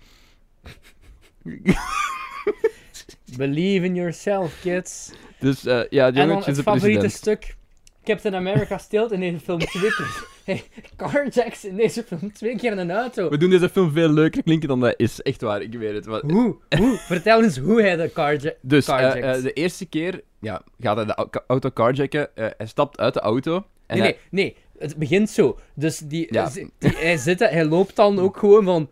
Believe 3.37 3.85
in 3.85 3.95
yourself, 3.95 4.61
kids. 4.61 5.13
Dus 5.41 5.65
eh, 5.65 5.81
ja, 5.91 6.05
het 6.05 6.15
jongetje 6.17 6.51
is 6.51 6.57
het 6.57 6.57
de 6.57 6.63
favoriete 6.63 6.99
president. 7.01 7.13
stuk. 7.43 7.57
Captain 8.05 8.35
America 8.35 8.79
steelt 8.79 9.13
in 9.13 9.21
deze 9.21 9.41
film 9.41 9.59
twee 9.59 9.91
keer. 9.91 10.23
Hey, 10.45 10.63
carjacks 10.97 11.65
in 11.65 11.77
deze 11.77 12.03
film 12.03 12.33
twee 12.33 12.57
keer 12.57 12.79
een 12.79 12.91
auto. 12.91 13.29
We 13.31 13.37
doen 13.37 13.51
deze 13.51 13.69
film 13.69 13.93
veel 13.93 14.09
leuker 14.09 14.43
klinken 14.43 14.69
dan 14.69 14.81
dat 14.81 14.95
is. 14.97 15.23
Echt 15.23 15.41
waar, 15.41 15.63
ik 15.63 15.73
weet 15.73 15.95
het. 15.95 16.07
Maar- 16.07 16.21
Hoe? 16.21 16.57
Hoe? 16.79 16.97
Vertel 17.07 17.43
eens 17.43 17.59
hoe 17.59 17.81
hij 17.81 17.97
de 17.97 18.13
carjack... 18.13 18.55
Dus 18.61 18.87
eh, 18.87 18.97
Carjacks. 18.97 19.37
eh, 19.39 19.43
de 19.43 19.53
eerste 19.53 19.87
keer 19.87 20.21
ja, 20.41 20.63
gaat 20.81 20.97
hij 20.97 21.05
de 21.05 21.15
au- 21.15 21.29
auto 21.47 21.71
carjacken. 21.71 22.37
eh, 22.37 22.47
hij 22.57 22.67
stapt 22.67 22.99
uit 22.99 23.15
de 23.15 23.21
auto. 23.21 23.55
En 23.87 23.99
Nee, 23.99 24.01
hij- 24.07 24.19
nee, 24.31 24.45
nee. 24.45 24.57
Het 24.79 24.97
begint 24.97 25.31
zo. 25.31 25.59
Dus 25.75 25.99
die, 25.99 26.27
Ja. 26.31 26.49
zi- 26.49 26.69
die, 26.79 26.91
hij, 26.97 27.17
zit, 27.17 27.39
hij 27.39 27.65
loopt 27.65 27.97
dan 27.97 28.19
ook 28.19 28.37
gewoon 28.37 28.65
van... 28.65 28.91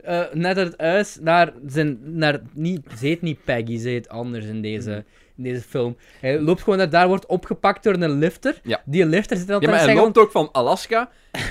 Eh, 0.00 0.20
net 0.32 0.56
uit 0.56 0.66
het 0.72 0.80
huis 0.80 1.18
naar 1.20 1.52
zijn... 1.66 1.98
Naar, 2.02 2.40
niet, 2.52 2.80
ze 2.98 3.06
heet 3.06 3.22
niet 3.22 3.44
Peggy, 3.44 3.76
ze 3.78 3.88
heet 3.88 4.08
anders 4.08 4.44
in 4.46 4.62
deze, 4.62 4.90
Mhm. 4.90 5.00
In 5.44 5.52
deze 5.52 5.64
film. 5.68 5.96
Hij 6.20 6.40
loopt 6.40 6.62
gewoon 6.62 6.78
naar 6.78 6.90
daar, 6.90 7.08
wordt 7.08 7.26
opgepakt 7.26 7.82
door 7.82 7.94
een 7.94 8.18
lifter. 8.18 8.60
Ja. 8.62 8.82
Die 8.84 9.06
lifter 9.06 9.36
zit 9.36 9.46
Ja, 9.46 9.52
altijd 9.52 9.70
maar 9.70 9.80
te 9.80 9.86
hij 9.86 9.94
loopt 9.94 10.18
ook 10.18 10.30
van 10.30 10.48
Alaska 10.52 11.10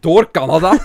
door 0.00 0.30
Canada. 0.30 0.78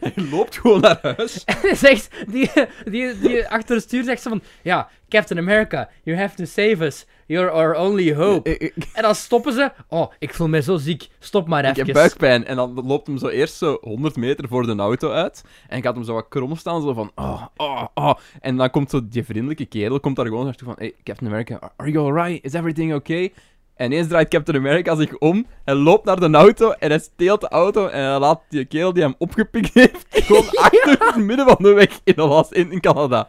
Hij 0.00 0.12
loopt 0.30 0.58
gewoon 0.58 0.80
naar 0.80 0.98
huis. 1.02 1.44
En 1.44 1.56
hij 1.62 1.74
zegt, 1.74 2.08
die, 2.28 2.50
die, 2.84 3.18
die 3.18 3.48
achter 3.48 3.74
het 3.74 3.84
stuur 3.84 4.04
zegt 4.04 4.22
ze 4.22 4.28
van... 4.28 4.42
Ja, 4.62 4.88
Captain 5.08 5.40
America, 5.40 5.88
you 6.02 6.18
have 6.18 6.36
to 6.36 6.44
save 6.44 6.84
us. 6.84 7.06
You're 7.30 7.50
our 7.50 7.76
only 7.76 8.14
hope. 8.14 8.50
Ik, 8.50 8.58
ik, 8.58 8.88
En 8.92 9.02
dan 9.02 9.14
stoppen 9.14 9.52
ze. 9.52 9.72
Oh, 9.88 10.12
ik 10.18 10.34
voel 10.34 10.48
me 10.48 10.62
zo 10.62 10.76
ziek. 10.76 11.08
Stop 11.18 11.48
maar 11.48 11.64
ik 11.64 11.70
even. 11.70 11.84
heb 11.84 11.94
buikpijn. 11.94 12.44
En 12.44 12.56
dan 12.56 12.86
loopt 12.86 13.06
hem 13.06 13.18
zo 13.18 13.28
eerst 13.28 13.54
zo 13.54 13.78
100 13.80 14.16
meter 14.16 14.48
voor 14.48 14.66
de 14.66 14.76
auto 14.76 15.10
uit. 15.10 15.44
En 15.68 15.82
gaat 15.82 15.94
hem 15.94 16.04
zo 16.04 16.14
wat 16.14 16.28
krom 16.28 16.56
staan, 16.56 16.82
zo 16.82 16.92
van... 16.92 17.10
Oh, 17.14 17.46
oh, 17.56 17.84
oh. 17.94 18.14
En 18.40 18.56
dan 18.56 18.70
komt 18.70 18.90
zo 18.90 19.08
die 19.08 19.24
vriendelijke 19.24 19.66
kerel, 19.66 20.00
komt 20.00 20.16
daar 20.16 20.26
gewoon 20.26 20.44
naartoe 20.44 20.66
van... 20.66 20.76
Hey, 20.78 20.94
Captain 21.02 21.30
America, 21.30 21.72
are 21.76 21.90
you 21.90 22.06
alright? 22.06 22.44
Is 22.44 22.52
everything 22.52 22.94
okay? 22.94 23.32
En 23.74 23.92
ineens 23.92 24.08
draait 24.08 24.28
Captain 24.28 24.58
America 24.58 24.94
zich 24.94 25.18
om, 25.18 25.46
hij 25.64 25.74
loopt 25.74 26.04
naar 26.04 26.20
de 26.20 26.30
auto 26.30 26.70
en 26.70 26.90
hij 26.90 26.98
steelt 26.98 27.40
de 27.40 27.48
auto 27.48 27.86
en 27.86 28.04
hij 28.04 28.18
laat 28.18 28.40
die 28.48 28.64
kerel 28.64 28.92
die 28.92 29.02
hem 29.02 29.14
opgepikt 29.18 29.74
heeft 29.74 30.06
gewoon 30.10 30.48
achter 30.64 30.90
in 30.90 31.06
het 31.06 31.16
midden 31.16 31.46
van 31.46 31.56
de 31.58 31.72
weg 31.72 32.00
in, 32.04 32.16
Alas 32.16 32.50
in, 32.50 32.72
in 32.72 32.80
Canada. 32.80 33.28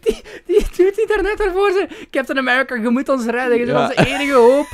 Die, 0.00 0.22
die 0.46 0.58
doet 0.76 0.96
hij 0.96 1.04
daarnet 1.06 1.38
daarvoor. 1.38 1.70
Ze, 1.70 2.06
Captain 2.10 2.38
America, 2.38 2.74
je 2.74 2.88
moet 2.88 3.08
ons 3.08 3.24
redden. 3.26 3.56
Bent 3.58 3.68
Ja. 3.70 3.80
onze 3.88 4.06
enige 4.06 4.32
hoop. 4.34 4.66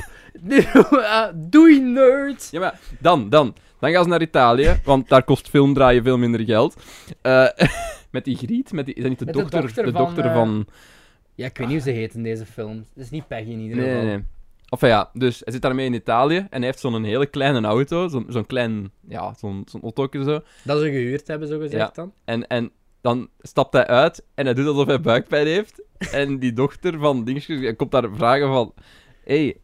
Uh, 0.93 1.25
doei, 1.51 1.81
nerd. 1.81 2.49
Ja, 2.51 2.61
maar 2.61 2.79
dan, 2.99 3.29
dan. 3.29 3.55
Dan 3.81 3.91
gaan 3.93 4.03
ze 4.03 4.09
naar 4.09 4.23
Italië, 4.23 4.81
want 4.85 5.09
daar 5.09 5.23
kost 5.25 5.49
film 5.49 5.75
draaien 5.75 6.03
veel 6.03 6.19
minder 6.19 6.41
geld. 6.41 6.83
Eh, 7.23 7.47
met 8.11 8.25
die 8.25 8.37
Griet, 8.37 8.73
met 8.73 8.87
die, 8.87 8.95
is 8.95 9.01
dat 9.03 9.11
niet 9.11 9.19
de 9.19 9.33
dochter, 9.33 9.63
de 9.75 9.83
van, 9.83 9.93
dochter 9.93 10.25
eh, 10.25 10.33
van... 10.35 10.67
Ja, 11.35 11.47
ik 11.47 11.57
weet 11.59 11.67
niet 11.69 11.83
hoe 11.83 11.93
ze 11.93 11.99
heet 11.99 12.15
in 12.15 12.23
deze 12.23 12.47
film. 12.47 12.77
Het 12.95 13.05
is 13.05 13.11
niet 13.11 13.29
Peggy 13.29 13.51
in 13.51 13.61
ieder 13.61 13.77
geval. 13.85 14.03
nee, 14.03 14.05
nee. 14.17 14.25
Of 14.71 14.81
ja, 14.81 15.11
dus 15.13 15.41
hij 15.45 15.53
zit 15.53 15.63
daarmee 15.63 15.87
in 15.87 15.95
Italië 15.95 16.37
en 16.37 16.47
hij 16.51 16.65
heeft 16.65 16.79
zo'n 16.81 17.05
hele 17.05 17.27
kleine 17.27 17.67
auto, 17.67 18.09
zo'n 18.09 18.27
zo'n 18.29 18.47
klein, 18.47 18.91
ja, 19.09 19.35
zo'n 19.39 19.63
zo'n 19.71 19.83
autootje 19.83 20.23
zo. 20.25 20.41
Dat 20.63 20.81
ze 20.81 20.85
gehuurd 20.91 21.29
hebben, 21.29 21.49
zo 21.49 21.59
gezegd 21.59 21.83
Ja. 21.83 21.91
dan. 21.95 22.13
En, 22.25 22.47
en 22.47 22.71
dan 23.01 23.29
stapt 23.41 23.73
hij 23.73 23.87
uit 23.87 24.25
en 24.35 24.45
hij 24.45 24.55
doet 24.55 24.67
alsof 24.67 24.87
hij 24.87 25.01
buikpijn 25.01 25.47
heeft. 25.47 25.83
En 26.13 26.39
die 26.39 26.53
dochter 26.53 26.99
van 26.99 27.25
dingetjes 27.25 27.61
hij 27.61 27.75
komt 27.75 27.91
daar 27.91 28.09
vragen 28.15 28.49
van, 28.49 28.75
hey, 29.25 29.57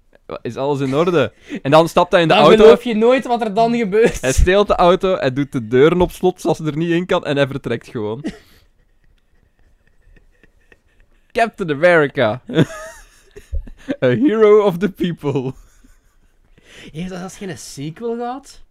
is 0.42 0.56
alles 0.56 0.80
in 0.80 0.94
orde? 0.94 1.32
En 1.62 1.70
dan 1.70 1.88
stapt 1.88 2.12
hij 2.12 2.22
in 2.22 2.28
de 2.28 2.34
Dan 2.34 2.42
auto, 2.42 2.62
geloof 2.62 2.84
je 2.84 2.94
nooit 2.94 3.26
wat 3.26 3.42
er 3.42 3.54
dan 3.54 3.76
gebeurt. 3.76 4.20
hij 4.20 4.32
steelt 4.32 4.66
de 4.66 4.74
auto, 4.74 5.16
hij 5.16 5.32
doet 5.32 5.52
de 5.52 5.68
deuren 5.68 6.00
op 6.00 6.10
slot 6.10 6.40
zoals 6.40 6.58
hij 6.58 6.66
er 6.66 6.76
niet 6.76 6.90
in 6.90 7.06
kan 7.06 7.24
en 7.24 7.36
hij 7.36 7.46
vertrekt 7.46 7.88
gewoon. 7.88 8.24
Captain 11.32 11.70
America. 11.70 12.42
A 14.04 14.08
hero 14.08 14.64
of 14.64 14.78
the 14.78 14.90
people. 14.90 15.52
Heeft 16.92 17.08
dat 17.08 17.22
als 17.22 17.36
geen 17.36 17.58
sequel 17.58 18.16
gehad? 18.16 18.63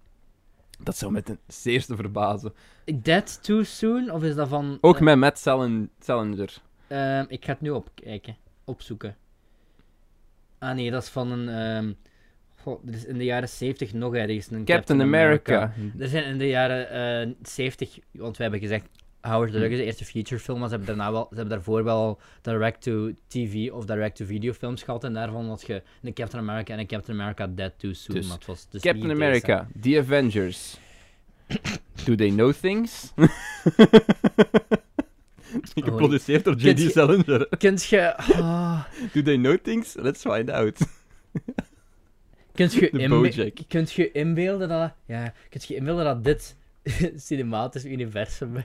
Dat 0.84 0.98
zou 0.98 1.12
met 1.12 1.30
een 1.30 1.40
zeerste 1.48 1.96
verbazen. 1.96 2.54
Dead 3.02 3.44
Too 3.44 3.64
Soon? 3.64 4.12
Of 4.12 4.24
is 4.24 4.36
dat 4.36 4.48
van... 4.48 4.78
Ook 4.82 4.96
eh, 4.96 5.02
met 5.02 5.18
Matt 5.18 5.38
Salinger. 6.00 6.54
ehm, 6.88 7.26
ik 7.28 7.46
ga 7.46 7.52
het 7.52 7.62
nu 7.62 7.70
opkijken. 7.70 8.36
Opzoeken. 8.66 9.16
Ah 10.60 10.76
nee, 10.76 10.92
dat 10.92 11.04
is 11.04 11.10
van 11.10 11.32
een... 11.32 11.50
ehm 11.50 11.94
goh, 12.62 12.88
er 12.88 12.94
is 12.94 13.06
in 13.06 13.18
de 13.18 13.24
jaren 13.24 13.50
70 13.50 13.94
nog 13.94 14.16
ergens 14.16 14.52
een 14.52 14.66
Captain 14.66 15.02
America. 15.02 15.74
Er 16.00 16.08
zijn 16.08 16.24
in 16.24 16.38
de 16.38 16.48
jaren 16.48 16.90
eh 16.90 17.34
70, 17.42 18.00
want 18.12 18.38
we 18.38 18.44
hebben 18.44 18.62
gezegd, 18.62 18.86
Howard 19.24 19.52
the 19.52 19.60
Duck 19.60 19.72
is 19.72 19.78
de 19.78 19.84
eerste 19.84 20.06
featurefilm, 20.06 20.60
maar 20.60 20.70
ze 20.70 20.76
hebben, 20.76 20.96
daarna 20.96 21.12
wel, 21.12 21.28
ze 21.30 21.36
hebben 21.36 21.54
daarvoor 21.54 21.84
wel 21.84 22.20
direct-to-TV 22.42 23.72
of 23.72 23.86
direct-to-video 23.86 24.54
films 24.54 24.84
gehad. 24.84 25.04
En 25.04 25.14
daarvan 25.14 25.48
had 25.48 25.64
je 25.68 25.82
een 26.02 26.14
Captain 26.14 26.44
America 26.44 26.74
en 26.74 26.80
een 26.80 26.88
Captain 26.88 27.20
America 27.20 27.48
Dead 27.48 27.72
Too 27.78 27.94
Soon. 27.94 28.16
Dus 28.16 28.38
was 28.46 28.68
dus 28.70 28.82
Captain 28.82 29.12
America. 29.12 29.68
The 29.82 30.00
Avengers. 30.00 30.78
Do 32.06 32.16
they 32.16 32.30
know 32.30 32.54
things? 32.54 33.14
Geproduceerd 35.76 36.44
door 36.44 36.56
J.D. 36.56 36.92
Salinger. 36.92 37.48
Kunt 37.58 37.84
je... 37.84 38.18
ah, 38.18 38.84
Do 39.14 39.22
they 39.22 39.38
know 39.38 39.58
things? 39.58 39.96
Let's 39.96 40.22
find 40.22 40.50
out. 40.50 40.80
kunt 42.54 42.74
je, 42.74 42.90
inbe- 42.90 43.54
kunt 43.68 43.92
je 43.92 44.12
inbeelden 44.12 44.70
dat... 44.70 44.94
Ja, 45.06 45.34
kunt 45.50 45.66
je 45.66 45.76
inbeelden 45.76 46.06
dat 46.06 46.24
dit 46.24 46.56
cinematisch 47.16 47.86
universum? 47.86 48.56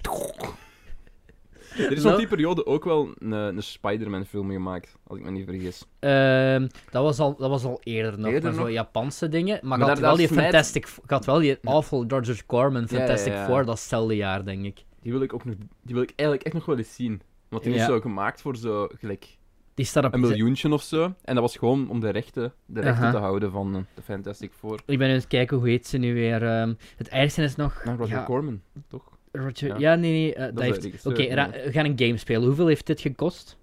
Er 1.77 1.93
is 1.93 2.05
op 2.05 2.17
die 2.17 2.27
periode 2.27 2.67
ook 2.67 2.85
wel 2.85 3.15
een, 3.19 3.33
een 3.33 3.63
Spider-Man 3.63 4.25
film 4.25 4.51
gemaakt, 4.51 4.97
als 5.07 5.19
ik 5.19 5.25
me 5.25 5.31
niet 5.31 5.45
vergis. 5.45 5.85
Ehm, 5.99 6.69
dat, 6.91 7.03
was 7.03 7.19
al, 7.19 7.37
dat 7.37 7.51
was 7.51 7.65
al 7.65 7.81
eerder 7.83 8.19
nog, 8.19 8.31
Eerder 8.33 8.55
maar 8.55 8.61
zo? 8.65 8.71
Japanse 8.71 9.29
dingen. 9.29 9.59
Maar, 9.63 9.79
Maar 9.79 9.79
ik 9.79 9.85
had 9.85 9.93
daar- 9.93 10.17
wel 10.17 10.17
daar 10.17 10.27
die 10.29 10.37
Fantastic... 10.39 10.87
Ik 11.03 11.11
had 11.11 11.25
wel 11.25 11.39
die 11.39 11.59
awful 11.65 12.05
George 12.09 12.47
Corman 12.47 12.87
Ja, 12.89 12.89
ja, 12.91 12.97
Fantastic 12.99 13.33
ja. 13.33 13.47
Four, 13.47 13.65
datzelfde 13.65 14.17
jaar, 14.17 14.45
denk 14.45 14.65
ik. 14.65 14.85
Die 15.03 15.13
wil 15.13 15.23
ik 15.23 15.33
ook 15.35 15.45
nog, 15.45 15.55
die 15.83 15.95
wil 15.95 16.03
ik 16.03 16.13
eigenlijk 16.17 16.43
echt 16.43 16.55
nog 16.55 16.65
wel 16.67 16.79
eens 16.79 16.95
zien. 16.95 17.21
Want 17.49 17.63
die 17.63 17.73
Ja. 17.73 17.79
is 17.81 17.85
zo 17.87 18.01
gemaakt 18.01 18.41
voor 18.41 18.57
zo 18.57 18.89
gelijk 18.99 19.38
Die 19.79 19.87
staat 19.87 20.05
op... 20.05 20.15
een 20.15 20.21
miljoentje 20.21 20.73
of 20.73 20.83
zo. 20.83 21.03
En 21.25 21.35
dat 21.35 21.39
was 21.39 21.57
gewoon 21.57 21.89
om 21.91 22.01
de 22.01 22.09
rechten, 22.11 22.53
de 22.67 22.81
rechten 22.81 23.03
Aha. 23.03 23.11
te 23.13 23.19
houden 23.19 23.51
van 23.51 23.75
eh, 23.77 23.81
de 23.95 24.03
Fantastic 24.03 24.53
Four. 24.53 24.81
Ik 24.87 24.99
ben 24.99 25.11
het 25.11 25.27
kijken, 25.27 25.57
hoe 25.57 25.69
heet 25.69 25.87
ze 25.87 25.99
nu 25.99 26.15
weer? 26.15 26.43
ehm, 26.43 26.75
het 26.97 27.09
ergste 27.09 27.43
is 27.43 27.57
nog... 27.57 27.85
Nou, 27.85 27.99
Roger 27.99 28.17
ja, 28.17 28.25
Corman, 28.25 28.61
toch? 28.89 29.03
Roger- 29.33 29.69
Ja. 29.69 29.79
ja. 29.79 29.95
nee, 29.95 30.13
nee. 30.13 30.35
eh, 30.35 30.55
dat 30.55 30.63
heeft... 30.65 31.07
Oké, 31.07 31.23
ra- 31.35 31.51
we 31.51 31.73
gaan 31.73 31.85
een 31.85 31.99
game 31.99 32.17
spelen. 32.17 32.43
Hoeveel 32.47 32.67
heeft 32.67 32.87
dit 32.87 33.01
gekost? 33.01 33.57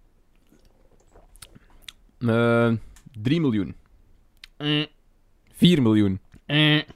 Eh 2.19 2.71
3 3.21 3.41
miljoen. 3.41 3.75
Mm, 4.57 4.85
4 5.51 5.81
miljoen. 5.81 6.19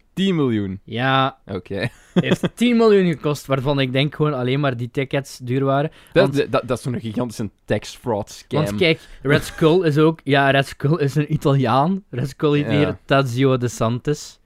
Mm, 0.09 0.25
10 0.25 0.35
miljoen. 0.35 0.79
ja, 0.83 1.37
Oké. 1.47 1.87
heeft 2.13 2.49
10 2.55 2.77
miljoen 2.77 3.07
gekost, 3.11 3.45
waarvan 3.45 3.79
ik 3.79 3.91
denk 3.91 4.15
gewoon 4.15 4.33
alleen 4.33 4.59
maar 4.59 4.77
die 4.77 4.91
tickets 4.91 5.37
duur 5.37 5.63
waren. 5.63 5.91
Dat, 6.13 6.23
Want- 6.35 6.51
dat, 6.51 6.67
dat 6.67 6.77
is 6.77 6.83
zo'n 6.83 6.99
gigantische 6.99 7.49
tax 7.65 7.95
fraud 7.95 8.29
scam. 8.29 8.63
Want 8.63 8.75
kijk, 8.77 8.99
Red 9.21 9.43
Skull 9.43 9.83
is 9.85 9.97
ook... 9.97 10.19
Ja, 10.35 10.49
Red 10.49 10.67
Skull 10.67 10.97
is 10.97 11.15
een 11.15 11.33
Italiaan. 11.33 12.03
Red 12.09 12.29
Skull 12.29 12.51
heet 12.57 12.65
Ja. 12.71 12.77
hier 12.77 12.97
Tazio 13.05 13.57
De 13.57 13.67
Santis. 13.67 14.39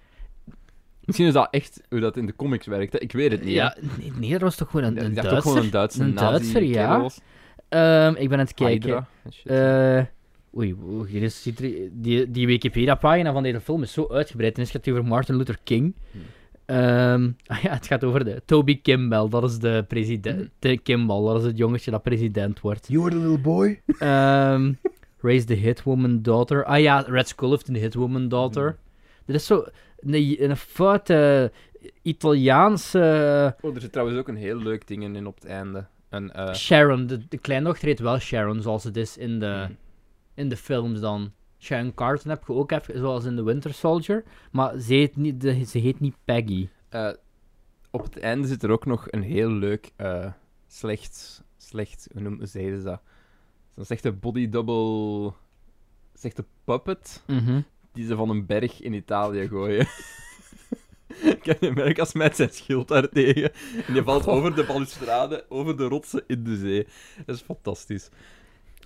Misschien 1.05 1.28
is 1.28 1.34
dat 1.34 1.47
echt 1.51 1.82
hoe 1.89 1.99
dat 1.99 2.18
in 2.18 2.26
de 2.26 2.36
comics 2.36 2.66
werkt. 2.68 2.93
hè. 2.93 2.99
Ik 2.99 3.11
weet 3.11 3.32
het 3.32 3.43
niet. 3.43 3.53
Ja, 3.53 3.76
nee, 3.99 4.11
nee, 4.20 4.32
dat 4.32 4.41
was 4.41 4.55
toch 4.55 4.70
gewoon 4.70 4.86
een, 4.86 5.05
een 5.05 5.14
Duitser? 5.14 5.41
gewoon 5.41 5.57
een 5.57 5.70
Duitser, 6.16 6.64
ja. 6.64 7.09
Ehm, 7.70 8.14
ik 8.18 8.30
ben 8.30 8.39
aan 8.39 8.45
het 8.45 8.53
kijken. 8.53 9.07
Eh, 9.43 10.01
oei, 10.58 10.76
oei, 10.84 11.10
hier 11.10 11.22
is, 11.22 11.41
ziet 11.41 11.60
er- 11.60 11.89
die, 11.91 12.32
die 12.32 12.47
Wikipedia-pagina 12.47 13.32
van 13.32 13.43
deze 13.43 13.62
film 13.62 13.82
is 13.82 13.93
zo 13.93 14.08
uitgebreid. 14.10 14.56
En 14.56 14.62
het 14.62 14.72
gaat 14.72 14.89
over 14.89 15.06
Martin 15.06 15.36
Luther 15.36 15.58
King. 15.64 15.95
Hmm. 16.12 16.22
Ehm, 16.66 17.32
ah 17.54 17.62
ja, 17.62 17.74
het 17.74 17.88
gaat 17.88 18.04
over 18.04 18.26
de 18.26 18.41
Toby 18.45 18.82
Kimball. 18.82 19.30
Dat 19.30 19.43
is 19.43 19.60
de 19.60 19.86
president. 19.88 20.38
Hmm. 20.39 20.49
De 20.60 20.78
Kimball, 20.78 21.26
dat 21.26 21.39
is 21.39 21.45
het 21.45 21.58
jongetje 21.58 21.91
dat 21.91 22.04
president 22.04 22.60
wordt. 22.62 22.88
You 22.88 23.04
were 23.04 23.16
the 23.16 23.22
little 23.22 23.41
boy? 23.41 23.82
Ehm 23.99 24.72
Raise 25.22 25.45
the 25.45 25.54
Hitwoman 25.54 26.22
Daughter. 26.22 26.66
Ah 26.66 26.80
ja, 26.80 26.99
Red 27.08 27.28
Skull 27.28 27.49
heeft 27.49 27.68
een 27.68 27.76
Hitwoman 27.76 28.28
Daughter. 28.28 28.66
Hmm. 28.66 28.78
Dit 29.26 29.36
is 29.36 29.45
zo 29.45 29.66
een, 29.99 30.43
een 30.49 30.58
foute 30.58 31.51
Italiaanse... 32.01 33.56
Oh, 33.62 33.76
er 33.76 33.82
zit 33.82 33.91
trouwens 33.91 34.20
ook 34.20 34.28
een 34.28 34.36
heel 34.36 34.58
leuk 34.58 34.88
ding 34.88 35.04
in 35.04 35.28
op 35.28 35.36
het 35.36 35.45
einde. 35.45 35.86
Een, 36.10 36.32
eh, 36.32 36.54
Sharon, 36.54 37.08
de, 37.08 37.28
de 37.30 37.38
kleindochter 37.38 37.88
heet 37.88 37.99
wel 37.99 38.20
Sharon, 38.20 38.62
zoals 38.62 38.84
het 38.84 38.97
is 38.97 39.18
in 39.18 39.39
de, 39.39 39.64
hmm. 39.66 39.76
In 40.34 40.49
de 40.49 40.57
films 40.57 40.99
dan. 40.99 41.31
Sharon 41.59 41.93
Carter 41.93 42.29
heb 42.29 42.43
je 42.47 42.53
ook 42.53 42.71
even, 42.71 42.97
zoals 42.97 43.25
in 43.25 43.36
The 43.36 43.43
Winter 43.43 43.73
Soldier. 43.73 44.23
Maar 44.51 44.77
ze 44.79 44.93
heet 44.93 45.15
niet, 45.15 45.41
de, 45.41 45.63
ze 45.65 45.77
heet 45.77 45.99
niet 45.99 46.15
Peggy. 46.25 46.67
Eh, 46.89 47.09
op 47.91 48.03
het 48.03 48.19
einde 48.19 48.47
zit 48.47 48.63
er 48.63 48.69
ook 48.71 48.86
nog 48.86 49.07
een 49.11 49.21
heel 49.23 49.49
leuk, 49.49 49.91
eh, 49.95 50.31
slecht, 50.67 51.43
slecht, 51.57 52.07
hoe 52.13 52.21
noemen 52.21 52.47
ze 52.47 52.81
dat? 52.84 53.01
Zo'n 53.75 53.86
slechte 53.86 54.11
body 54.11 54.49
double, 54.49 55.34
slechte 56.13 56.45
puppet, 56.63 57.23
Mhm. 57.27 57.61
die 57.93 58.05
ze 58.05 58.15
van 58.15 58.29
een 58.29 58.45
berg 58.45 58.81
in 58.81 58.93
Italië 58.93 59.47
gooien. 59.47 59.88
Captain 61.41 61.71
America 61.71 62.05
smijt 62.05 62.36
zijn 62.36 62.49
schild 62.49 62.88
daar 62.88 63.09
tegen 63.09 63.51
en 63.88 63.93
die 63.93 64.01
valt 64.03 64.27
over 64.27 64.55
de 64.55 64.63
balustrade, 64.63 65.45
over 65.49 65.77
de 65.77 65.84
rotsen 65.88 66.23
in 66.27 66.43
de 66.43 66.57
zee. 66.57 66.88
Dat 67.25 67.36
is 67.36 67.41
fantastisch. 67.41 68.09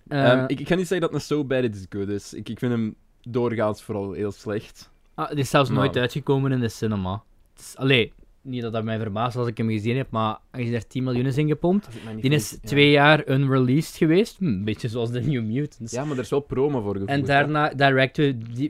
Eh, 0.09 0.31
Ehm, 0.31 0.43
ik, 0.47 0.59
ik 0.59 0.67
ga 0.67 0.75
niet 0.75 0.87
zeggen 0.87 1.07
dat 1.07 1.15
een 1.19 1.25
So 1.25 1.43
Bad 1.45 1.63
Is 1.63 1.85
Good 1.89 2.07
is. 2.07 2.33
Ik, 2.33 2.49
ik 2.49 2.59
vind 2.59 2.71
hem 2.71 2.95
doorgaans 3.21 3.83
vooral 3.83 4.11
heel 4.11 4.31
slecht. 4.31 4.89
ah, 5.15 5.29
die 5.29 5.37
is 5.39 5.49
zelfs 5.49 5.69
nooit 5.69 5.97
uitgekomen 5.97 6.51
in 6.51 6.59
de 6.59 6.69
cinema. 6.69 7.23
Het 7.53 7.61
is, 7.65 7.75
allee, 7.77 8.13
niet 8.41 8.61
dat 8.61 8.73
dat 8.73 8.83
mij 8.83 8.99
verbaast 8.99 9.35
als 9.37 9.47
ik 9.47 9.57
hem 9.57 9.69
gezien 9.69 9.97
heb, 9.97 10.07
maar 10.09 10.37
als 10.51 10.61
je 10.63 10.75
er 10.75 10.87
10 10.87 11.03
miljoen 11.03 11.25
is 11.25 11.37
in 11.37 11.47
gepompt. 11.47 11.87
Die 12.21 12.31
is 12.31 12.57
twee 12.63 12.91
jaar 12.91 13.29
unreleased 13.29 13.95
geweest. 13.97 14.37
Hm, 14.37 14.45
een 14.45 14.63
beetje 14.63 14.87
zoals 14.87 15.11
de 15.11 15.21
New 15.21 15.43
Mutants. 15.43 15.91
Ja, 15.93 16.05
maar 16.05 16.17
er 16.17 16.23
is 16.23 16.29
wel 16.29 16.39
promo 16.39 16.81
voor 16.81 16.93
gevoerd. 16.93 17.09
en 17.09 17.25
daarna 17.25 17.69
direct 17.69 18.21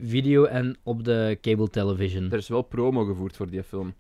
video 0.04 0.44
en 0.46 0.78
op 0.84 1.04
de 1.04 1.38
cable 1.42 1.70
television. 1.70 2.32
Er 2.32 2.38
is 2.38 2.48
wel 2.48 2.62
promo 2.62 3.04
gevoerd 3.06 3.36
voor 3.36 3.50
die 3.50 3.64
film. 3.64 3.94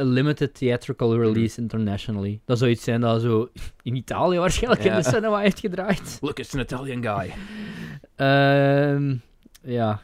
A 0.00 0.04
limited 0.04 0.54
theatrical 0.54 1.16
release 1.18 1.60
internationally. 1.60 2.40
Dat 2.44 2.58
zou 2.58 2.70
iets 2.70 2.84
zijn 2.84 3.00
dat 3.00 3.20
zo 3.22 3.48
in 3.82 3.94
Italië 3.96 4.38
waarschijnlijk 4.38 4.84
in 4.84 4.94
de 4.94 5.02
cinema 5.02 5.38
heeft 5.38 5.60
gedraaid. 5.60 6.18
Look, 6.22 6.38
it's 6.38 6.54
an 6.54 6.60
Italian 6.60 7.02
guy. 7.02 7.32
Ehm 8.16 9.14
ja, 9.62 10.00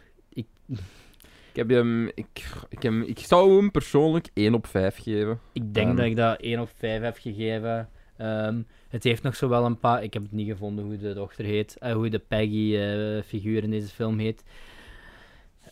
Ik, 1.55 1.59
heb 1.59 1.69
hem, 1.71 2.07
ik, 2.15 2.45
ik, 2.69 2.83
heb, 2.83 2.93
ik 2.93 3.19
zou 3.19 3.57
hem 3.57 3.71
persoonlijk 3.71 4.29
1 4.35 4.55
op 4.55 4.67
5 4.67 4.97
geven. 5.03 5.39
ik 5.53 5.75
denk 5.75 5.87
Ehm. 5.89 5.97
dat 5.97 6.07
ik 6.07 6.17
dat 6.17 6.41
1 6.41 6.61
op 6.61 6.71
5 6.79 7.03
heb 7.03 7.17
gegeven. 7.21 7.89
Ehm, 8.17 8.63
het 8.89 9.05
heeft 9.05 9.23
nog 9.23 9.37
zo 9.37 9.49
wel 9.49 9.65
een 9.65 9.79
paar... 9.79 10.03
Ik 10.03 10.13
heb 10.13 10.23
het 10.23 10.33
niet 10.33 10.49
gevonden 10.49 10.85
hoe 10.85 10.97
de 10.97 11.15
dochter 11.15 11.45
heet. 11.45 11.77
eh, 11.79 11.93
hoe 11.93 12.09
de 12.09 12.19
Peggy-figuur 12.19 13.63
in 13.63 13.71
deze 13.71 13.89
film 13.89 14.19
heet. 14.19 14.43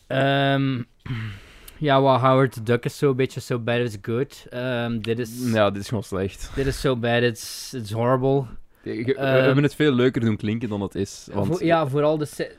Ehm, 0.06 0.82
ja, 1.80 2.00
wat 2.00 2.20
Howard 2.20 2.52
the 2.52 2.62
Duck 2.62 2.84
is 2.84 2.98
zo'n 2.98 3.16
beetje 3.16 3.40
so 3.40 3.58
bad 3.58 3.78
it's 3.78 3.96
good. 4.02 4.46
Ehm, 4.50 4.98
dit 5.00 5.18
is... 5.18 5.52
Ja, 5.52 5.70
dit 5.70 5.82
is 5.82 5.88
gewoon 5.88 6.02
slecht. 6.02 6.50
Dit 6.54 6.66
is 6.66 6.80
so 6.80 6.96
bad 6.96 7.22
it's, 7.22 7.72
it's 7.76 7.90
horrible. 7.92 8.44
We 8.82 9.04
we 9.04 9.14
Ehm. 9.14 9.44
hebben 9.44 9.62
het 9.62 9.74
veel 9.74 9.92
leuker 9.92 10.20
doen 10.20 10.36
klinken 10.36 10.68
dan 10.68 10.80
het 10.80 10.94
is. 10.94 11.28
Want, 11.32 11.58
ja, 11.60 11.86
vooral 11.88 12.18
de... 12.18 12.50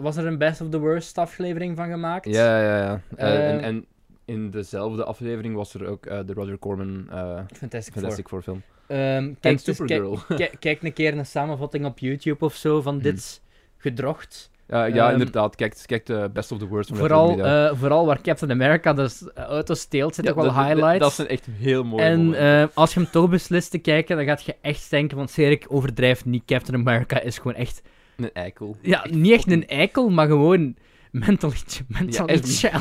Was 0.00 0.16
er 0.16 0.26
een 0.26 0.38
Best 0.38 0.60
of 0.60 0.68
the 0.68 0.78
Worst 0.78 1.18
aflevering 1.18 1.76
van 1.76 1.88
gemaakt? 1.90 2.24
Ja, 2.26 2.60
ja, 2.62 2.76
ja. 2.78 3.00
Eh, 3.16 3.50
en, 3.50 3.58
Eh. 3.60 3.66
en 3.66 3.84
in 4.24 4.50
dezelfde 4.50 5.04
aflevering 5.04 5.54
was 5.54 5.74
er 5.74 5.86
ook 5.86 6.06
eh, 6.06 6.18
de 6.26 6.32
Roger 6.32 6.58
Corman 6.58 7.06
eh 7.10 7.40
Fantastic. 7.54 7.92
Fantastic 7.94 8.28
Four 8.28 8.42
film. 8.42 8.62
Ehm, 8.86 8.98
En 8.98 9.36
kijk, 9.40 9.64
dus, 9.64 9.76
kijk, 9.76 9.88
Supergirl. 9.88 10.18
kijk, 10.36 10.56
kijk 10.60 10.82
een 10.82 10.92
keer 10.92 11.18
een 11.18 11.26
samenvatting 11.26 11.84
op 11.84 11.98
YouTube 11.98 12.44
of 12.44 12.54
zo 12.54 12.80
van 12.82 12.94
Hmm. 12.94 13.02
dit 13.02 13.40
gedrocht. 13.78 14.50
Ja, 14.68 14.84
ja 14.84 15.04
Ehm, 15.04 15.12
inderdaad. 15.12 15.54
Kijk, 15.56 15.82
kijk 15.86 16.06
de 16.06 16.30
Best 16.32 16.52
of 16.52 16.58
the 16.58 16.66
Worst 16.66 16.88
van 16.88 16.98
Vooral, 16.98 17.40
eh, 17.40 17.70
vooral 17.74 18.06
waar 18.06 18.20
Captain 18.20 18.50
America 18.50 18.92
de 18.92 19.10
auto 19.34 19.74
steelt, 19.74 20.14
zitten 20.14 20.34
Ja, 20.34 20.40
ook 20.40 20.54
wel 20.54 20.64
highlights. 20.64 20.98
Dat 20.98 21.12
zijn 21.12 21.28
echt 21.28 21.46
heel 21.58 21.84
mooie 21.84 22.02
en 22.02 22.34
eh, 22.34 22.66
als 22.74 22.94
je 22.94 23.00
hem 23.00 23.10
toch 23.10 23.30
beslist 23.30 23.70
te 23.70 23.78
kijken, 23.78 24.16
dan 24.16 24.24
gaat 24.24 24.42
je 24.42 24.56
echt 24.60 24.90
denken 24.90 25.16
van, 25.16 25.28
Serik 25.28 25.66
overdrijft 25.68 26.24
niet. 26.24 26.42
Captain 26.46 26.80
America 26.80 27.20
is 27.20 27.38
gewoon 27.38 27.54
echt... 27.56 27.82
Een 28.16 28.30
eikel. 28.32 28.76
Ja, 28.80 29.06
niet 29.10 29.32
echt 29.32 29.50
een 29.50 29.66
eikel, 29.68 30.08
maar 30.08 30.26
gewoon 30.26 30.76
mentally, 31.18 31.56
mentally, 31.88 32.32
is- 32.32 32.60
chal- 32.60 32.80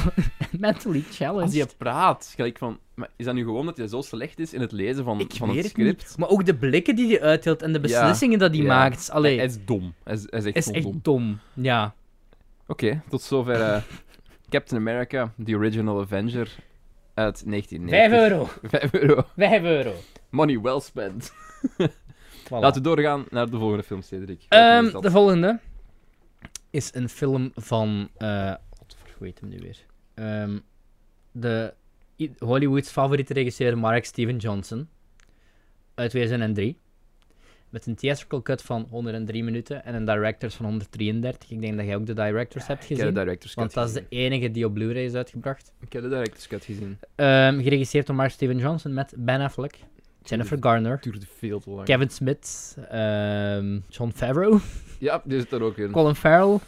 mentally 0.59 1.03
Als 1.07 1.15
challenged. 1.17 1.53
je 1.53 1.67
praat, 1.77 2.31
gelijk 2.35 2.57
van... 2.57 2.79
Maar 2.95 3.09
is 3.15 3.25
dat 3.25 3.33
nu 3.35 3.43
gewoon 3.43 3.65
dat 3.65 3.77
je 3.77 3.87
zo 3.87 4.01
slecht 4.01 4.39
is 4.39 4.53
in 4.53 4.61
het 4.61 4.71
lezen 4.71 5.03
van, 5.03 5.19
Ik 5.19 5.33
van 5.33 5.55
het 5.57 5.65
script? 5.65 6.17
Maar 6.17 6.29
ook 6.29 6.45
de 6.45 6.55
blikken 6.55 6.95
die 6.95 7.07
hij 7.07 7.21
uitdeelt 7.21 7.61
en 7.61 7.73
de 7.73 7.79
beslissingen 7.79 8.39
dat 8.39 8.51
hij 8.51 8.61
Ja. 8.61 8.67
maakt. 8.67 9.09
Allee, 9.11 9.35
Hij 9.37 9.45
is 9.45 9.57
dom. 9.65 9.93
Hij 10.03 10.13
is, 10.13 10.25
hij 10.29 10.39
is 10.39 10.45
echt 10.45 10.55
is 10.55 10.71
echt 10.71 10.83
dom. 10.83 10.99
dom. 11.01 11.39
Ja. 11.53 11.93
Oké, 12.67 13.01
tot 13.09 13.21
zover 13.21 13.61
eh, 13.61 13.81
Captain 14.49 14.81
America, 14.81 15.33
The 15.45 15.55
Original 15.55 16.01
Avenger 16.01 16.55
uit 17.13 17.43
1990. 17.49 17.89
5 17.89 18.11
euro. 18.31 18.49
5 18.79 18.93
euro. 18.93 19.23
5 19.37 19.63
euro. 19.63 19.93
Money 20.29 20.59
well 20.61 20.79
spent. 20.79 21.33
Voilà. 22.45 22.49
Laten 22.59 22.81
we 22.81 22.87
doorgaan 22.87 23.25
naar 23.29 23.49
de 23.49 23.57
volgende 23.57 23.83
film, 23.83 24.01
Cedric. 24.01 24.45
Ehm, 24.49 25.01
de 25.01 25.11
volgende 25.11 25.59
is 26.75 26.93
een 26.93 27.09
film 27.09 27.51
van. 27.55 28.09
eh 28.17 28.53
wat 28.77 28.95
hoe 29.17 29.27
heet 29.27 29.39
hem 29.39 29.49
nu 29.49 29.57
weer? 29.59 29.77
Ehm, 30.13 30.59
de 31.31 31.73
Hollywood's 32.39 32.89
favoriete 32.91 33.33
regisseur 33.33 33.77
Mark 33.77 34.05
Steven 34.05 34.37
Johnson. 34.37 34.89
Uit 35.93 36.09
2003. 36.09 36.77
Met 37.69 37.85
een 37.85 37.95
theatrical 37.95 38.41
cut 38.41 38.61
van 38.61 38.87
103 38.89 39.43
minuten 39.43 39.85
en 39.85 39.95
een 39.95 40.05
directors 40.05 40.55
van 40.55 40.65
133. 40.65 41.51
Ik 41.51 41.61
denk 41.61 41.77
dat 41.77 41.85
jij 41.85 41.95
ook 41.95 42.05
de 42.05 42.13
directors 42.13 42.67
hebt 42.67 42.83
Ik 42.83 42.87
heb 42.89 42.97
gezien. 42.97 43.13
de 43.13 43.19
director's 43.19 43.53
cut 43.53 43.59
Want 43.63 43.73
dat 43.73 43.87
is 43.87 43.93
de 43.93 44.05
gezien. 44.09 44.25
enige 44.25 44.51
die 44.51 44.65
op 44.65 44.73
Blu-ray 44.73 45.03
is 45.05 45.13
uitgebracht. 45.13 45.71
Ik 45.79 45.93
heb 45.93 46.01
de 46.01 46.09
director's 46.09 46.47
cut 46.47 46.65
gezien. 46.65 46.97
Ehm, 47.15 47.61
geregisseerd 47.61 48.07
door 48.07 48.15
Mark 48.15 48.31
Steven 48.31 48.57
Johnson 48.57 48.93
met 48.93 49.13
Ben 49.17 49.41
Affleck, 49.41 49.79
Jennifer 50.23 50.57
Garner. 50.59 50.99
Kevin 51.83 52.09
Smith, 52.09 52.77
ehm, 52.89 53.79
John 53.89 54.11
Favreau, 54.15 54.59
Ja, 54.99 55.21
die 55.25 55.39
zit 55.39 55.51
er 55.51 55.61
ook 55.61 55.77
in. 55.77 55.91
Colin 55.91 56.15
Farrell, 56.15 56.59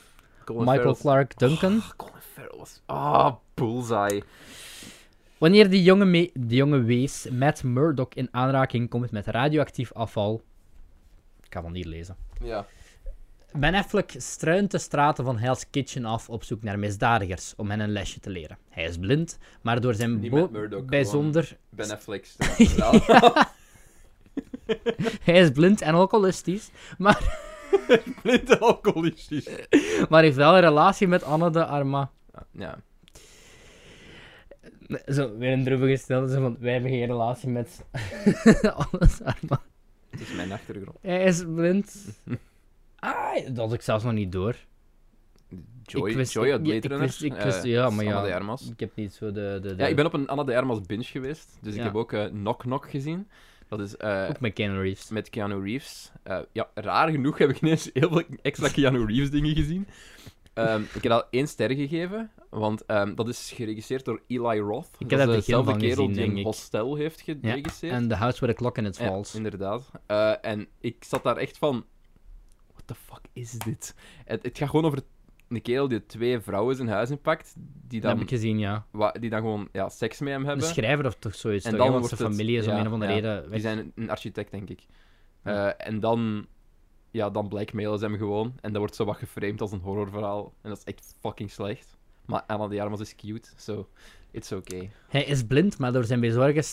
Colin 0.45 0.63
Michael 0.65 0.95
Farrell's- 0.95 1.01
Clark 1.01 1.37
Duncan. 1.39 1.75
Oh, 1.77 1.89
Colin 1.97 2.21
Farrell 2.33 2.57
was... 2.57 2.81
Ah, 2.85 3.33
bullseye. 3.53 4.23
Wanneer 5.37 5.69
de 5.69 5.83
jonge, 5.83 6.05
me- 6.05 6.31
de 6.33 6.55
jonge 6.55 6.81
wees 6.81 7.27
Matt 7.31 7.63
Murdock 7.63 8.13
in 8.15 8.27
aanraking 8.31 8.89
komt 8.89 9.11
met 9.11 9.27
radioactief 9.27 9.93
afval. 9.93 10.41
Ik 11.43 11.53
ga 11.53 11.61
van 11.61 11.73
hier 11.73 11.85
lezen. 11.87 12.15
Ja. 12.43 12.65
Ben 13.53 13.73
Affleck 13.75 14.13
struint 14.17 14.71
de 14.71 14.77
straten 14.77 15.23
van 15.25 15.37
Hell's 15.37 15.69
Kitchen 15.69 16.05
af 16.05 16.29
op 16.29 16.43
zoek 16.43 16.63
naar 16.63 16.79
misdadigers 16.79 17.53
om 17.57 17.69
hen 17.69 17.79
een 17.79 17.91
lesje 17.91 18.19
te 18.19 18.29
leren. 18.29 18.57
Hij 18.69 18.83
is 18.83 18.97
blind, 18.97 19.37
maar 19.61 19.81
door 19.81 19.93
zijn 19.93 20.19
Niet 20.19 20.31
bo- 20.31 20.81
bijzonder... 20.85 21.57
Ben 21.69 21.91
Affleck. 21.91 22.27
Hij 25.23 25.39
is 25.39 25.49
blind 25.51 25.81
en 25.81 25.93
alcoholistisch, 25.93 26.69
maar, 26.97 27.39
Blinde 28.21 28.59
alcoholistisch. 28.59 29.47
maar 30.09 30.23
heeft 30.23 30.35
wel 30.35 30.53
een 30.53 30.59
relatie 30.61 31.07
met 31.07 31.23
Anne 31.23 31.49
de 31.49 31.65
Arma. 31.65 32.11
Ja. 32.51 32.79
Zo, 35.07 35.37
weer 35.37 35.51
een 35.51 35.63
droevige 35.63 35.95
stilte, 35.97 36.31
zo 36.33 36.41
van, 36.41 36.57
wij 36.59 36.73
hebben 36.73 36.91
geen 36.91 37.05
relatie 37.05 37.49
met 37.49 37.85
Anne 38.75 39.07
de 39.17 39.23
Arma. 39.23 39.61
Het 40.09 40.21
is 40.21 40.33
mijn 40.35 40.51
achtergrond. 40.51 40.97
Hij 41.01 41.23
is 41.23 41.43
blind. 41.55 42.19
Ah, 42.99 43.45
dat 43.45 43.57
had 43.57 43.73
ik 43.73 43.81
zelfs 43.81 44.03
nog 44.03 44.13
niet 44.13 44.31
door. 44.31 44.55
Joy, 45.83 46.09
Ik 46.09 46.15
wist- 46.15 46.33
Joy 46.33 46.43
uit 46.51 46.53
ik- 46.55 46.61
Blade 46.61 46.77
ik 46.77 46.85
Runner. 46.85 47.15
ik 47.23 47.33
wist- 47.43 47.63
eh, 47.63 47.71
ja, 47.71 47.89
maar 47.89 48.05
Anna 48.05 48.19
ja. 48.19 48.25
de 48.25 48.33
Armas. 48.33 48.69
Ik 48.71 48.79
heb 48.79 48.95
niet 48.95 49.13
zo 49.13 49.31
de... 49.31 49.59
de, 49.61 49.75
de 49.75 49.81
Ja, 49.83 49.87
ik 49.87 49.95
ben 49.95 50.05
op 50.05 50.13
een 50.13 50.27
Anna 50.27 50.43
de 50.43 50.57
Armas 50.57 50.81
binge 50.81 51.03
geweest. 51.03 51.57
Dus 51.61 51.75
ik 51.75 51.81
heb 51.83 51.95
ook 51.95 52.13
eh, 52.13 52.25
Knock 52.25 52.59
Knock 52.59 52.89
gezien. 52.89 53.27
Dat 53.67 53.79
is 53.79 53.97
eh, 53.97 54.25
Ook 54.29 54.39
met 54.39 54.53
Keanu 54.53 54.81
Reeves. 54.81 55.09
met 55.09 55.29
Keanu 55.29 55.63
Reeves. 55.63 56.11
Eh, 56.23 56.39
ja, 56.51 56.69
raar 56.73 57.09
genoeg 57.09 57.37
heb 57.37 57.49
ik 57.49 57.61
ineens 57.61 57.89
heel 57.93 58.09
veel 58.09 58.23
extra 58.41 58.69
Keanu 58.69 59.05
Reeves 59.05 59.29
dingen 59.31 59.55
gezien. 59.55 59.87
Ehm, 60.53 60.81
ik 60.81 61.03
heb 61.03 61.11
dat 61.11 61.27
één 61.29 61.47
ster 61.47 61.71
gegeven, 61.73 62.31
want 62.49 62.85
ehm, 62.85 63.15
dat 63.15 63.27
is 63.27 63.51
geregisseerd 63.55 64.05
door 64.05 64.21
Eli 64.27 64.59
Roth. 64.59 64.89
heb 65.09 65.09
dat 65.19 65.27
dezelfde 65.27 65.77
kerel 65.77 65.95
gezien, 65.95 66.13
die 66.13 66.23
een 66.31 66.37
ik. 66.37 66.45
Hostel 66.45 66.95
heeft 66.95 67.21
Ja, 67.25 67.33
geregisseerd. 67.49 67.93
En 67.93 68.07
The 68.07 68.15
House 68.15 68.39
with 68.45 68.49
a 68.49 68.53
Clock 68.59 68.77
in 68.77 68.85
Its 68.85 68.99
Ja, 68.99 69.05
Falls. 69.05 69.35
inderdaad. 69.35 69.91
Eh, 70.05 70.33
en 70.45 70.67
ik 70.79 71.03
zat 71.03 71.23
daar 71.23 71.37
echt 71.37 71.57
van... 71.57 71.85
What 72.73 72.87
the 72.87 72.95
fuck 72.95 73.21
is 73.33 73.51
dit? 73.51 73.95
Het, 74.25 74.43
het 74.43 74.57
gaat 74.57 74.69
gewoon 74.69 74.85
over 74.85 75.01
een 75.49 75.61
kerel 75.61 75.87
die 75.87 76.05
twee 76.05 76.39
vrouwen 76.39 76.75
zijn 76.75 76.87
huis 76.87 77.09
inpakt, 77.09 77.53
die 77.87 78.01
dat 78.01 78.09
heb 78.09 78.19
dan, 78.19 78.21
ik 78.21 78.29
gezien, 78.29 78.59
ja. 78.59 78.85
die 79.19 79.29
dan 79.29 79.39
gewoon 79.39 79.69
ja, 79.71 79.89
seks 79.89 80.19
met 80.19 80.29
hem 80.29 80.41
Een 80.41 80.47
hebben. 80.47 80.65
schrijver 80.65 81.05
of 81.05 81.15
toch 81.15 81.35
zoiets. 81.35 81.65
En 81.65 81.71
toch, 81.71 81.79
dan 81.79 81.91
wordt 81.91 82.17
zijn 82.17 82.31
familie 82.31 82.57
is 82.57 82.67
om 82.67 82.73
een 82.73 82.87
of 82.87 82.93
andere 82.93 83.11
ja. 83.11 83.17
reden 83.17 83.41
Die 83.41 83.49
weg. 83.49 83.61
zijn 83.61 83.91
een 83.95 84.09
architect, 84.09 84.51
denk 84.51 84.69
ik. 84.69 84.85
Eh, 85.43 85.69
en 85.77 85.99
dan... 85.99 86.47
Ja, 87.11 87.29
dan 87.29 87.47
blackmailen 87.47 87.99
ze 87.99 88.05
hem 88.05 88.17
gewoon. 88.17 88.53
En 88.61 88.71
dat 88.71 88.77
wordt 88.77 88.95
zo 88.95 89.05
wat 89.05 89.17
geframed 89.17 89.61
als 89.61 89.71
een 89.71 89.79
horrorverhaal. 89.79 90.53
En 90.61 90.69
dat 90.69 90.77
is 90.77 90.83
echt 90.83 91.15
fucking 91.19 91.51
slecht. 91.51 91.97
Maar 92.25 92.43
Anna 92.47 92.67
de 92.67 92.81
Armas 92.81 92.99
is 92.99 93.15
cute, 93.15 93.49
so 93.55 93.87
it's 94.31 94.51
okay. 94.51 94.91
Hij 95.09 95.23
is 95.23 95.43
blind, 95.43 95.77
maar 95.77 95.91
door 95.91 96.03
zijn 96.03 96.19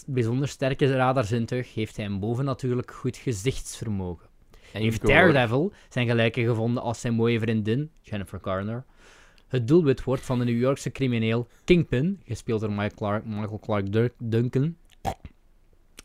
bijzonder 0.06 0.48
sterke 0.48 0.96
radarzintuig 0.96 1.74
heeft 1.74 1.96
hij 1.96 2.06
een 2.06 2.20
bovennatuurlijk 2.20 2.90
goed 2.90 3.16
gezichtsvermogen. 3.16 4.28
En 4.74 4.82
heeft. 4.82 5.06
Daredevil 5.06 5.72
zijn 5.88 6.06
gelijke 6.06 6.44
gevonden 6.44 6.82
als 6.82 7.00
zijn 7.00 7.14
mooie 7.14 7.40
vriendin, 7.40 7.90
Jennifer 8.02 8.38
Garner, 8.42 8.84
het 9.48 9.68
doelwit 9.68 10.04
wordt 10.04 10.22
van 10.22 10.38
de 10.38 10.44
New 10.44 10.58
Yorkse 10.58 10.90
crimineel 10.90 11.48
Kingpin, 11.64 12.20
gespeeld 12.26 12.60
door 12.60 12.70
Michael 12.70 12.90
Clark, 12.94 13.24
Michael 13.24 13.58
Clark 13.58 13.92
Dur- 13.92 14.12
Duncan, 14.18 14.76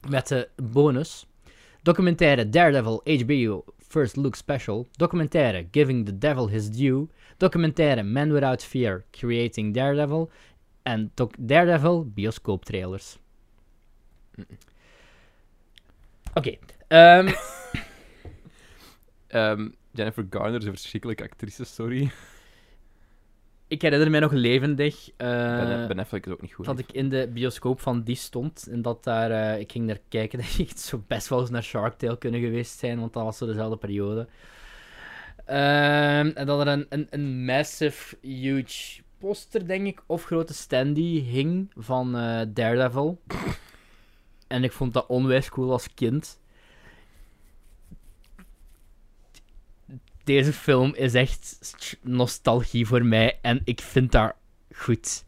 met 0.10 0.28
de 0.28 0.50
bonus. 0.56 1.28
Documentaire 1.82 2.50
Daredevil 2.50 3.02
HBO 3.04 3.64
First 3.78 4.16
Look 4.16 4.36
Special, 4.36 4.88
documentaire 4.92 5.68
Giving 5.72 6.06
the 6.06 6.18
Devil 6.18 6.50
His 6.50 6.70
Due, 6.70 7.08
documentaire 7.38 8.04
Man 8.04 8.32
Without 8.32 8.64
Fear 8.64 9.04
Creating 9.12 9.74
Daredevil. 9.74 10.30
En 10.84 11.12
Daredevil 11.40 12.06
bioscooptrailers. 12.06 13.18
Oké, 16.34 16.58
ehm, 16.88 17.32
Ehm, 19.30 19.70
Jennifer 19.92 20.26
Garner 20.30 20.60
is 20.60 20.66
een 20.66 20.72
verschrikkelijke 20.72 21.24
actrice, 21.24 21.64
sorry. 21.66 22.12
ik 23.68 23.82
herinner 23.82 24.10
mij 24.10 24.20
nog 24.20 24.32
levendig 24.32 25.10
eh, 25.18 25.28
ben, 25.28 25.88
ben 25.88 26.00
Affleck 26.00 26.26
is 26.26 26.32
ook 26.32 26.42
niet 26.42 26.54
goed. 26.54 26.66
dat 26.66 26.80
ik 26.80 26.92
in 26.92 27.10
de 27.10 27.30
bioscoop 27.34 27.80
van 27.80 28.04
die 28.04 28.16
stond 28.16 28.68
en 28.72 28.82
dat 28.82 29.04
daar, 29.04 29.32
eh, 29.32 29.60
ik 29.60 29.72
ging 29.72 29.86
naar 29.86 30.00
kijken, 30.10 30.40
dat 30.42 30.58
ik 30.58 30.78
zo 30.78 31.04
best 31.08 31.28
wel 31.28 31.40
eens 31.40 31.50
naar 31.50 31.64
Shark 31.64 31.98
Tale 31.98 32.18
kunnen 32.18 32.40
geweest 32.40 32.80
zijn, 32.80 33.00
want 33.00 33.14
dat 33.14 33.24
was 33.24 33.38
zo 33.38 33.46
dezelfde 33.46 33.78
periode. 33.78 34.28
Ehm, 35.46 36.28
en 36.28 36.46
dat 36.46 36.60
er 36.60 36.68
een, 36.68 36.86
een, 36.90 37.08
een 37.10 37.46
massive, 37.46 38.18
huge 38.22 39.02
poster, 39.18 39.68
denk 39.68 39.88
ik, 39.88 40.04
of 40.06 40.24
grote 40.24 40.54
standy 40.54 41.22
hing 41.22 41.72
van 41.76 42.16
eh, 42.16 42.42
Daredevil. 42.48 43.22
en 44.48 44.64
ik 44.64 44.72
vond 44.72 44.94
dat 44.94 45.08
onwijs 45.08 45.50
cool 45.50 45.72
als 45.72 45.94
kind. 45.94 46.40
Deze 50.30 50.54
film 50.54 50.94
is 50.96 51.14
echt 51.14 51.58
st- 51.62 51.98
nostalgie 52.02 52.86
voor 52.86 53.06
mij 53.06 53.40
en 53.42 53.62
ik 53.64 53.82
vind 53.82 54.12
dat 54.12 54.34
goed. 54.76 55.24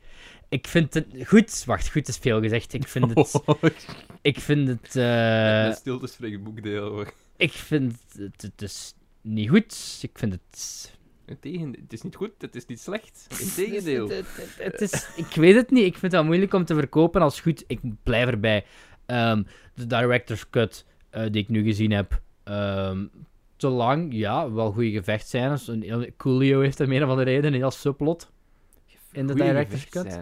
Ik 0.49 0.67
vind 0.67 0.93
het 0.93 1.05
goed. 1.25 1.63
Wacht, 1.65 1.89
goed 1.91 2.07
is 2.07 2.17
veel 2.17 2.41
gezegd. 2.41 2.73
Ik 2.73 2.87
vind 2.87 3.13
het. 3.15 3.41
Ik 4.21 4.39
vind 4.39 4.67
het. 4.67 4.95
eh, 4.95 5.63
Met 5.67 5.77
stilte 5.77 6.07
spreekt 6.07 6.43
boekdeel. 6.43 6.89
hoor. 6.89 7.13
ik 7.37 7.51
vind 7.51 7.99
het, 8.17 8.41
het 8.41 8.61
is 8.61 8.93
niet 9.21 9.49
goed. 9.49 9.99
Ik 10.01 10.17
vind 10.19 10.31
het. 10.33 10.91
Tegen, 11.39 11.71
het 11.81 11.93
is 11.93 12.01
niet 12.01 12.15
goed, 12.15 12.31
het 12.37 12.55
is 12.55 12.65
niet 12.65 12.79
slecht. 12.79 13.27
Integendeel. 13.39 14.09
Het, 14.09 14.17
het, 14.17 14.55
het- 14.57 14.71
het 14.71 14.81
is, 14.81 15.07
ik 15.15 15.35
weet 15.35 15.55
het 15.55 15.71
niet. 15.71 15.85
Ik 15.85 15.97
vind 15.97 16.11
het 16.11 16.25
moeilijk 16.25 16.53
om 16.53 16.65
te 16.65 16.75
verkopen 16.75 17.21
als 17.21 17.39
goed. 17.41 17.63
Ik 17.67 17.79
blijf 18.03 18.27
erbij. 18.27 18.65
Ehm, 19.05 19.43
de 19.75 19.87
director's 19.87 20.49
cut 20.49 20.85
eh, 21.09 21.23
die 21.31 21.41
ik 21.41 21.49
nu 21.49 21.63
gezien 21.63 21.91
heb. 21.91 22.21
ehm, 22.43 23.05
te 23.61 23.67
lang, 23.67 24.13
ja, 24.13 24.51
wel 24.51 24.71
goede 24.71 24.91
gevechtscènes. 24.91 25.67
Een 25.67 25.81
heel- 25.81 26.05
Coolio 26.17 26.61
heeft 26.61 26.79
er 26.79 26.87
meer 26.87 27.05
van 27.05 27.17
de 27.17 27.23
reden, 27.23 27.53
een 27.53 27.59
heel 27.59 27.71
subplot. 27.71 28.31
In 29.11 29.27
de 29.27 29.33
Goeie 29.33 29.47
director's 29.47 29.89
cut. 29.89 30.19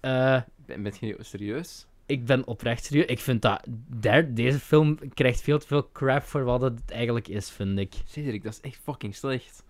Eh, 0.00 0.40
Ben, 0.66 0.82
ben 0.82 0.92
je 1.00 1.16
serieus? 1.20 1.86
ik 2.06 2.24
ben 2.26 2.46
oprecht 2.46 2.84
serieus. 2.84 3.06
Ik 3.06 3.18
vind 3.20 3.42
dat... 3.42 3.66
der- 4.00 4.34
deze 4.34 4.58
film 4.58 4.98
krijgt 5.14 5.40
veel 5.40 5.58
te 5.58 5.66
veel 5.66 5.90
crap 5.92 6.22
voor 6.22 6.44
wat 6.44 6.60
het 6.60 6.80
eigenlijk 6.90 7.28
is, 7.28 7.50
vind 7.50 7.78
ik. 7.78 7.94
Cedric, 8.04 8.42
dat 8.42 8.52
is 8.52 8.60
echt 8.70 8.80
fucking 8.82 9.14
slecht. 9.14 9.64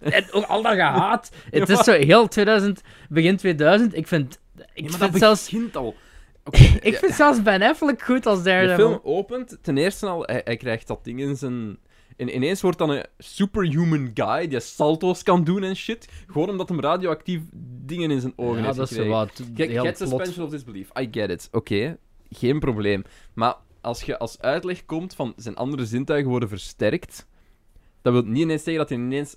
En 0.00 0.32
ook 0.32 0.44
al 0.44 0.62
dat 0.62 0.72
gehaat. 0.74 1.30
Het 1.50 1.68
is 1.68 1.78
zo 1.78 1.92
heel 1.92 2.28
2000, 2.28 2.80
begin 3.08 3.36
2000. 3.36 3.96
Ik 3.96 4.06
vind... 4.06 4.40
Ik 4.74 4.84
Ja, 4.84 4.88
vind 4.88 5.00
dat 5.12 5.16
zelfs... 5.20 5.50
begint 5.50 5.76
al. 5.76 5.94
Ik 6.80 6.96
vind 6.96 7.14
zelfs 7.14 7.42
Ben 7.42 7.62
Affleck 7.62 8.02
goed 8.02 8.26
als 8.26 8.38
De 8.38 8.44
Daredevil. 8.44 8.88
film 8.88 9.00
opent, 9.02 9.58
ten 9.62 9.78
eerste 9.78 10.06
al, 10.06 10.22
hij, 10.22 10.40
hij 10.44 10.56
krijgt 10.56 10.86
dat 10.86 11.04
ding 11.04 11.20
in 11.20 11.36
zijn... 11.36 11.78
En 12.16 12.34
ineens 12.34 12.60
wordt 12.60 12.78
dan 12.78 12.90
een 12.90 13.04
superhuman 13.18 14.10
guy 14.14 14.48
die 14.48 14.60
salto's 14.60 15.22
kan 15.22 15.44
doen 15.44 15.62
en 15.62 15.76
shit. 15.76 16.08
Gewoon 16.26 16.50
omdat 16.50 16.68
hem 16.68 16.80
radioactief 16.80 17.40
dingen 17.84 18.10
in 18.10 18.20
zijn 18.20 18.32
ogen 18.36 18.58
ja, 18.58 18.64
heeft 18.64 18.76
dat 18.76 18.90
is 18.90 19.06
wat. 19.06 19.42
Get, 19.54 19.70
get 19.70 19.98
suspension 19.98 20.44
of 20.44 20.50
disbelief. 20.50 20.88
I 20.98 21.08
get 21.10 21.30
it. 21.30 21.48
Oké, 21.52 21.98
geen 22.30 22.58
probleem. 22.58 23.02
Maar 23.34 23.54
als 23.80 24.02
je 24.02 24.18
als 24.18 24.40
uitleg 24.40 24.86
komt 24.86 25.14
van 25.14 25.32
zijn 25.36 25.56
andere 25.56 25.86
zintuigen 25.86 26.30
worden 26.30 26.48
versterkt, 26.48 27.26
dat 28.02 28.12
wil 28.12 28.22
niet 28.22 28.42
ineens 28.42 28.62
zeggen 28.62 28.82
dat 28.82 28.88
hij 28.88 28.98
ineens 28.98 29.36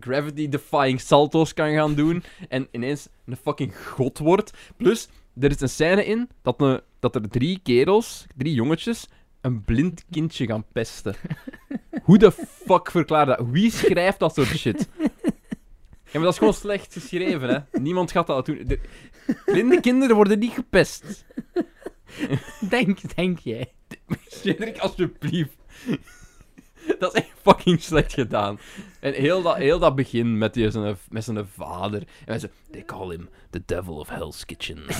gravity-defying 0.00 1.00
salto's 1.00 1.54
kan 1.54 1.72
gaan 1.72 1.94
doen 1.94 2.22
en 2.48 2.68
ineens 2.70 3.08
een 3.24 3.36
fucking 3.36 3.76
god 3.86 4.18
wordt. 4.18 4.52
Plus, 4.76 5.08
er 5.40 5.50
is 5.50 5.60
een 5.60 5.68
scène 5.68 6.04
in 6.04 6.28
dat, 6.42 6.60
een, 6.60 6.80
dat 7.00 7.14
er 7.14 7.28
drie 7.28 7.60
kerels, 7.62 8.26
drie 8.36 8.54
jongetjes, 8.54 9.06
een 9.40 9.64
blind 9.64 10.04
kindje 10.10 10.46
gaan 10.46 10.64
pesten. 10.72 11.14
Hoe 12.02 12.18
de 12.18 12.32
fuck 12.66 12.90
verklaar 12.90 13.26
dat? 13.26 13.40
Wie 13.50 13.70
schrijft 13.70 14.18
dat 14.18 14.34
soort 14.34 14.46
shit? 14.48 14.88
Ja, 16.10 16.14
maar 16.14 16.22
dat 16.22 16.32
is 16.32 16.38
gewoon 16.38 16.54
slecht 16.54 16.92
geschreven, 16.92 17.48
hè. 17.48 17.80
Niemand 17.80 18.10
gaat 18.10 18.26
dat 18.26 18.46
doen. 18.46 18.64
De... 18.66 18.80
Blinde 19.44 19.80
kinderen 19.80 20.16
worden 20.16 20.38
niet 20.38 20.52
gepest. 20.52 21.24
Denk, 22.68 23.16
denk 23.16 23.38
jij. 23.38 23.72
Cedric, 24.26 24.78
alsjeblieft. 24.78 25.56
Dat 26.98 27.14
is 27.14 27.20
echt 27.22 27.32
fucking 27.42 27.82
slecht 27.82 28.12
gedaan. 28.12 28.58
En 29.00 29.12
heel 29.12 29.42
dat, 29.42 29.56
heel 29.56 29.78
dat 29.78 29.94
begin 29.94 30.38
met, 30.38 30.54
die, 30.54 30.70
zijn, 30.70 30.96
met 31.08 31.24
zijn 31.24 31.46
vader. 31.46 32.00
En 32.00 32.06
mensen, 32.26 32.50
they 32.70 32.84
call 32.84 33.08
him 33.10 33.28
the 33.50 33.62
devil 33.66 33.98
of 33.98 34.08
Hell's 34.08 34.44
Kitchen. 34.44 34.78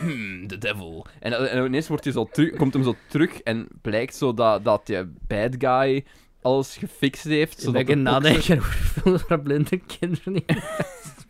Hmm, 0.00 0.46
the 0.46 0.58
devil. 0.58 1.06
En, 1.20 1.50
en 1.50 1.64
ineens 1.64 1.88
wordt 1.88 2.04
hij 2.04 2.12
zo 2.12 2.28
terug, 2.32 2.56
komt 2.56 2.72
hem 2.72 2.82
zo 2.82 2.94
terug 3.08 3.40
en 3.40 3.68
blijkt 3.80 4.14
zo 4.14 4.34
dat, 4.34 4.64
dat 4.64 4.86
die 4.86 5.04
bad 5.26 5.54
guy 5.58 6.04
alles 6.42 6.76
gefixt 6.76 7.24
heeft. 7.24 7.60
Zodat 7.60 7.80
ik 7.80 7.86
de 7.86 7.94
nadenken 7.94 8.58
over 8.58 8.72
films 8.72 9.26
waar 9.28 9.40
blinde 9.40 9.78
kinderen 9.78 10.32
niet 10.32 10.62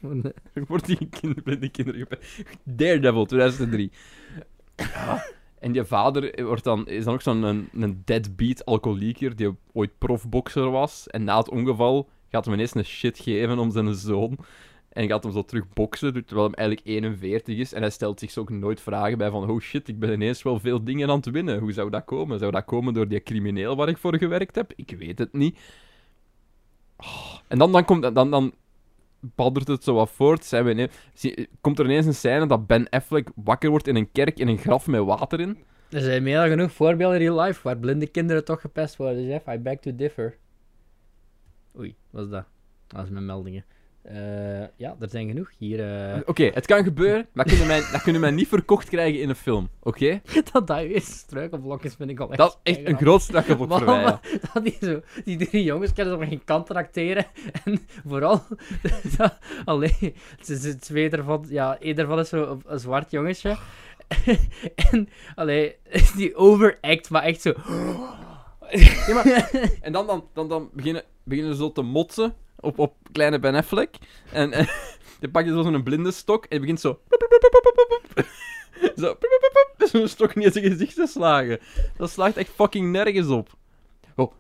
worden. 0.01 0.33
wordt 0.69 0.87
die 0.87 1.09
kind, 1.21 1.43
blinde 1.43 1.69
kinderen 1.69 2.01
gepest. 2.01 2.43
Daredevil, 2.65 3.27
2003. 3.27 3.91
Ja. 4.77 5.25
En 5.63 5.73
die 5.73 5.85
vader 5.85 6.45
wordt 6.45 6.65
dan, 6.65 6.87
is 6.87 7.05
dan 7.05 7.15
ook 7.15 7.23
zo'n 7.23 7.43
een, 7.43 7.69
een 7.73 8.03
deadbeat 8.05 8.65
alcoholieker 8.65 9.37
die 9.37 9.57
ooit 9.73 9.99
profbokser 9.99 10.71
was. 10.71 11.07
En 11.07 11.25
na 11.25 11.39
het 11.39 11.51
ongeval 11.51 12.09
gaat 12.31 12.45
hem 12.45 12.55
ineens 12.55 12.75
een 12.75 12.85
shit 12.85 13.19
geven 13.19 13.59
om 13.59 13.71
zijn 13.71 13.95
zoon. 13.95 14.39
En 14.89 15.09
gaat 15.09 15.23
hem 15.23 15.33
zo 15.33 15.43
terug 15.45 15.69
boksen, 15.73 16.13
terwijl 16.13 16.47
hem 16.47 16.55
eigenlijk 16.55 16.87
41 16.87 17.59
is. 17.59 17.73
En 17.73 17.81
hij 17.81 17.91
stelt 17.91 18.21
zich 18.21 18.37
ook 18.37 18.51
nooit 18.51 18.81
vragen 18.81 19.19
bij 19.19 19.31
van... 19.31 19.51
Oh 19.51 19.61
shit, 19.61 19.89
ik 19.89 19.99
ben 19.99 20.13
ineens 20.13 20.43
wel 20.43 20.59
veel 20.61 20.85
dingen 20.85 21.11
aan 21.11 21.17
het 21.17 21.31
winnen. 21.31 21.59
Hoe 21.59 21.73
zou 21.73 21.91
dat 21.91 22.05
komen? 22.05 22.39
Zou 22.39 22.51
dat 22.51 22.65
komen 22.65 22.95
door 22.95 23.09
die 23.09 23.23
crimineel 23.23 23.77
waar 23.77 23.89
ik 23.89 23.99
voor 23.99 24.17
gewerkt 24.17 24.55
heb? 24.55 24.73
Ik 24.77 24.95
weet 24.99 25.19
het 25.19 25.33
niet. 25.33 25.59
Oh, 26.97 27.35
En 27.49 27.59
dan, 27.59 27.73
dan, 27.73 27.85
komt, 27.85 28.15
dan, 28.15 28.31
dan 28.31 28.53
baddert 29.35 29.69
het 29.69 29.85
zo 29.85 29.95
wat 29.95 30.11
voort. 30.11 30.45
Zijn 30.45 30.65
we 30.65 30.89
zie- 31.15 31.49
komt 31.61 31.79
er 31.79 31.85
ineens 31.85 32.07
een 32.07 32.15
scène 32.15 32.47
dat 32.47 32.67
Ben 32.67 32.89
Affleck 32.89 33.29
wakker 33.35 33.71
wordt 33.71 33.87
in 33.87 33.97
een 33.97 34.13
kerk 34.13 34.39
in 34.39 34.49
een 34.49 34.59
graf 34.59 34.87
met 34.87 35.05
water 35.05 35.41
in. 35.41 35.59
Er 35.91 36.01
zijn 36.01 36.23
meer 36.23 36.37
dan 36.37 36.49
genoeg 36.49 36.73
voorbeelden 36.73 37.21
in 37.21 37.27
real 37.27 37.41
life 37.41 37.61
waar 37.63 37.79
blinde 37.79 38.07
kinderen 38.07 38.45
toch 38.45 38.61
gepest 38.61 38.97
worden, 38.97 39.27
Jeff. 39.27 39.47
I 39.47 39.59
beg 39.59 39.79
to 39.79 39.95
differ. 39.95 40.37
Oei, 41.79 41.97
wat 42.11 42.25
is 42.25 42.31
dat? 42.31 42.45
Dat 42.87 43.05
is 43.05 43.11
mijn 43.11 43.27
meldingen. 43.27 43.65
Eh, 44.03 44.61
ja, 44.77 44.97
er 45.01 45.09
zijn 45.09 45.29
genoeg 45.29 45.51
hier. 45.59 45.81
eh, 46.15 46.21
Oké, 46.25 46.45
het 46.45 46.67
kan 46.67 46.85
gebeuren, 46.85 47.27
maar 47.33 47.45
kunnen 47.45 47.67
mij, 47.67 47.81
dat 47.93 48.03
kunnen 48.03 48.21
mij 48.21 48.31
niet 48.31 48.49
verkocht 48.49 48.89
krijgen 48.89 49.21
in 49.21 49.29
een 49.29 49.35
film. 49.35 49.69
Oké? 49.83 50.21
dat 50.53 50.67
dat 50.67 50.79
weer 50.83 51.01
struikelblokjes 51.01 51.95
vind 51.95 52.11
ik 52.11 52.21
al 52.21 52.29
echt... 52.29 52.39
Dat 52.39 52.59
is 52.63 52.77
echt 52.77 52.89
een 52.89 52.97
groot 52.97 53.23
strakkenblok 53.23 53.73
voor 53.73 53.85
mij. 53.85 54.01
ja. 54.01 54.21
Dat 54.53 54.65
die, 54.65 54.77
zo, 54.81 55.01
die 55.25 55.37
drie 55.47 55.63
jongens 55.65 55.93
kunnen 55.93 56.21
er 56.21 56.27
geen 56.27 56.45
kant 56.45 56.67
tracteren. 56.67 57.27
En 57.65 57.87
vooral, 58.07 58.43
dat, 59.17 59.39
allee, 59.65 60.15
ze, 60.41 60.59
ze 60.59 60.77
twee 60.77 61.11
ervan, 61.11 61.45
ja, 61.49 61.79
één 61.81 61.97
daarvan 61.97 62.19
is 62.19 62.29
zo 62.29 62.43
een, 62.51 62.63
een 62.67 62.79
zwart 62.79 63.11
jongetje. 63.11 63.57
en, 64.91 65.09
allee, 65.35 65.77
die 66.17 66.35
overact, 66.35 67.11
maar 67.11 67.23
echt 67.23 67.41
zo... 67.43 67.53
Ja, 69.07 69.15
maar- 69.15 69.51
En 69.81 69.93
dan, 69.93 70.07
dan, 70.07 70.29
dan, 70.33 70.49
dan 70.49 70.71
beginnen, 70.73 71.03
beginnen 71.25 71.55
ze 71.55 71.59
zo 71.63 71.73
te 71.73 71.83
motsen 71.83 72.35
op, 72.61 72.79
op 72.79 72.95
kleine 73.13 73.39
Ben 73.39 73.55
Affleck. 73.55 73.95
En, 74.33 74.53
en 74.53 74.67
dan 75.21 75.31
pak 75.31 75.45
je 75.45 75.51
zo 75.51 75.63
zo'n 75.63 75.83
blinde 75.83 76.11
stok 76.13 76.45
en 76.45 76.55
je 76.55 76.61
begint 76.61 76.81
zo... 76.81 76.99
Zo... 78.97 79.17
Zo'n 79.79 80.09
stok 80.09 80.35
niet 80.35 80.45
in 80.47 80.53
zijn 80.53 80.65
gezicht 80.65 80.95
te 80.95 81.07
slagen. 81.07 81.59
Dat 81.97 82.11
slaagt 82.11 82.37
echt 82.37 82.49
fucking 82.51 82.91
nergens 82.91 83.29
op. 83.29 83.49
Oh, 84.17 84.33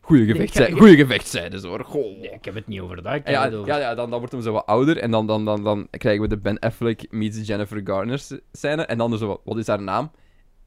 goeie 0.00 0.26
gevechtszijde. 0.26 0.76
Goeie 0.76 0.96
gevechtszijde, 0.96 1.66
hoor. 1.68 1.84
Goh. 1.84 2.18
Nee, 2.18 2.30
ik 2.30 2.44
heb 2.44 2.54
het 2.54 2.66
niet 2.66 2.80
over 2.80 3.02
dat. 3.02 3.20
Ja, 3.28 3.46
over... 3.50 3.66
ja, 3.66 3.78
ja 3.78 3.94
dan, 3.94 4.10
dan 4.10 4.18
wordt 4.18 4.34
hem 4.34 4.42
zo 4.42 4.52
wat 4.52 4.66
ouder 4.66 4.98
en 4.98 5.10
dan, 5.10 5.26
dan, 5.26 5.44
dan, 5.44 5.64
dan 5.64 5.88
krijgen 5.90 6.22
we 6.22 6.28
de 6.28 6.38
Ben 6.38 6.58
Affleck 6.58 7.06
meets 7.10 7.46
Jennifer 7.46 7.80
Garner 7.84 8.22
scène. 8.52 8.82
En 8.84 8.98
dan 8.98 9.18
zo 9.18 9.26
wat, 9.26 9.40
wat 9.44 9.56
is 9.56 9.66
haar 9.66 9.82
naam? 9.82 10.10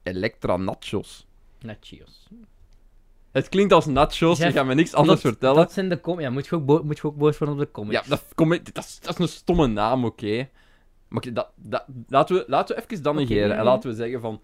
Electra 0.03 0.57
Nachos. 0.57 1.28
Netjes. 1.61 2.28
Het 3.34 3.49
klinkt 3.49 3.73
als 3.73 3.86
nachos, 3.86 4.38
je 4.38 4.43
Jeff, 4.43 4.55
gaat 4.55 4.65
me 4.65 4.73
niks 4.73 4.93
anders 4.93 5.21
dat, 5.21 5.31
vertellen. 5.31 5.55
Dat 5.55 5.71
zijn 5.71 5.89
de 5.89 5.99
com 5.99 6.19
ja, 6.19 6.29
moet 6.29 6.45
je 6.45 6.55
ook, 6.55 6.84
moet 6.84 6.97
je 6.97 7.03
ook 7.03 7.17
boos 7.17 7.38
worden 7.38 7.55
op 7.55 7.61
de 7.61 7.71
comics. 7.71 8.03
Ja, 8.03 8.09
dat, 8.09 8.23
kom, 8.36 8.49
dat, 8.49 8.84
is, 8.86 8.99
dat 8.99 9.13
is 9.13 9.19
een 9.19 9.27
stomme 9.27 9.67
naam, 9.67 10.05
oké. 10.05 10.49
Maar 11.07 11.34
dat, 11.34 11.49
dat, 11.55 11.86
laten, 12.07 12.36
we, 12.36 12.43
laten 12.47 12.75
we 12.75 12.81
even 12.81 13.03
dan 13.03 13.15
negeren. 13.15 13.57
en 13.57 13.63
laten 13.63 13.89
we 13.89 13.95
zeggen 13.95 14.21
van... 14.21 14.41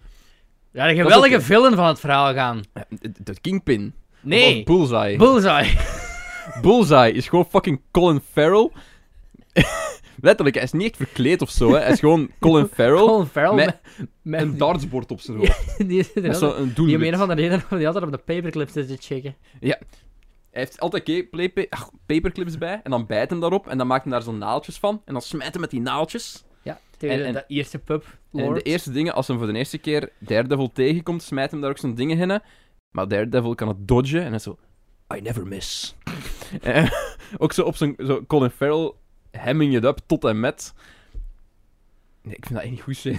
Ja, 0.72 0.88
de 0.88 0.96
geweldige 0.96 1.42
villain 1.42 1.76
van 1.76 1.88
het 1.88 2.00
verhaal 2.00 2.34
gaan. 2.34 2.64
De, 2.90 3.12
de 3.24 3.40
Kingpin. 3.42 3.94
Nee, 4.22 4.60
Of 4.60 4.64
Bullseye. 4.64 5.18
Bullseye. 5.18 5.78
Bullseye 6.62 7.12
is 7.12 7.28
gewoon 7.28 7.46
fucking 7.50 7.82
Colin 7.92 8.22
Farrell. 8.32 8.72
Letterlijk, 10.22 10.56
hij 10.56 10.66
is 10.66 10.72
niet 10.72 10.84
echt 10.88 10.96
verkleed 10.96 11.42
of 11.42 11.50
zo, 11.50 11.72
hè. 11.74 11.80
Hij 11.80 11.92
is 11.92 12.00
gewoon 12.00 12.30
Colin 12.40 12.66
Farrell. 12.66 13.06
Colin 13.06 13.26
Farrell 13.28 13.74
met 14.22 14.42
Een 14.42 14.58
dartsbord 14.58 15.12
op 15.12 15.20
zijn 15.22 15.38
hoofd. 15.38 15.78
die, 15.78 15.88
die, 15.88 16.10
die, 16.14 16.22
Met 16.24 16.38
zo'n 16.38 16.64
die 16.64 16.74
doelwit. 16.74 16.96
om 16.96 17.02
een 17.04 17.18
van 17.18 17.28
de 17.28 17.34
redenen 17.34 17.64
die 17.70 17.86
altijd 17.88 18.06
op 18.06 18.12
de 18.12 18.18
paperclip 18.18 18.70
zit 18.70 18.88
te 18.88 18.98
checken. 19.00 19.36
Hij 19.60 20.62
heeft 20.62 20.80
altijd 20.80 21.04
ke- 21.04 21.28
play- 21.32 21.50
pa- 21.50 21.66
ach, 21.70 21.90
paperclips 22.06 22.58
bij, 22.58 22.80
en 22.84 22.92
dan 22.92 23.06
bijt 23.06 23.30
hem 23.30 23.40
daarop, 23.40 23.68
en 23.68 23.78
dan 23.78 23.88
maakt 23.88 24.04
hij 24.04 24.12
daar 24.14 24.22
zo'n 24.22 24.38
naaltjes 24.38 24.78
van, 24.78 25.02
en 25.06 25.14
dan 25.14 25.22
smijt 25.22 25.52
hij 25.52 25.62
met 25.62 25.70
die 25.72 25.82
naaltjes. 25.82 26.44
Ja, 26.62 26.80
tegen 26.98 27.16
En- 27.20 27.26
en- 27.26 27.34
de 27.34 27.44
eerste 27.48 27.80
pub. 27.80 28.04
En 28.32 28.40
in 28.40 28.46
Lord. 28.46 28.56
de 28.56 28.62
eerste 28.70 28.92
dingen, 28.92 29.14
als 29.14 29.28
hij 29.28 29.38
voor 29.38 29.48
de 29.48 29.54
eerste 29.54 29.78
keer 29.78 30.10
Daredevil 30.20 30.72
tegenkomt, 30.72 31.24
smijt 31.24 31.52
hem 31.52 31.62
daar 31.62 31.70
ook 31.70 31.78
zo'n 31.78 31.96
dingen 31.96 32.18
in. 32.32 32.42
Maar 32.92 33.08
Daredevil 33.08 33.56
kan 33.56 33.68
het 33.68 33.88
dodgen, 33.88 34.20
en 34.20 34.26
hij 34.26 34.36
is 34.36 34.44
zo... 34.44 34.58
I 35.16 35.22
never 35.22 35.48
miss. 35.48 35.96
Eh, 36.62 36.92
ook 37.38 37.54
zo 37.54 37.64
op 37.64 37.76
zijn... 37.76 37.96
Zo 37.98 38.24
Colin 38.28 38.50
Farrell 38.50 38.92
hemming 39.32 39.76
it 39.76 39.84
up 39.84 40.00
tot 40.06 40.24
en 40.24 40.40
met... 40.40 40.74
Nee, 42.22 42.36
ik 42.36 42.46
vind 42.46 42.54
dat 42.54 42.64
echt 42.64 42.72
niet 42.72 42.82
goed, 42.82 43.06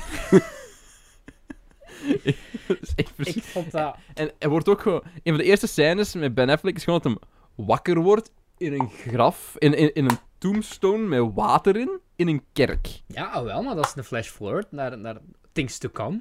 echt 2.96 3.11
vers- 3.16 3.34
Ik 3.36 3.42
vond 3.42 3.70
dat... 3.70 3.96
En 4.14 4.30
hij 4.38 4.48
wordt 4.48 4.68
ook 4.68 4.80
gewoon... 4.80 5.02
Een 5.04 5.20
van 5.22 5.36
de 5.36 5.44
eerste 5.44 5.66
scènes 5.66 6.14
met 6.14 6.34
Ben 6.34 6.48
Affleck 6.50 6.76
is 6.76 6.84
gewoon 6.84 7.00
dat 7.02 7.12
hem 7.12 7.20
wakker 7.66 8.00
wordt 8.00 8.30
in 8.58 8.72
een 8.72 8.88
graf, 8.88 9.54
in, 9.58 9.74
in, 9.74 9.94
in 9.94 10.04
een 10.04 10.18
tombstone 10.38 11.06
met 11.06 11.34
water 11.34 11.76
in, 11.76 12.00
in 12.16 12.28
een 12.28 12.44
kerk. 12.52 12.88
Ja, 13.06 13.44
wel, 13.44 13.62
maar 13.62 13.74
dat 13.74 13.86
is 13.86 13.92
een 13.96 14.04
flash 14.04 14.28
forward 14.28 14.72
naar, 14.72 14.98
naar 14.98 15.16
things 15.52 15.78
to 15.78 15.88
come. 15.88 16.20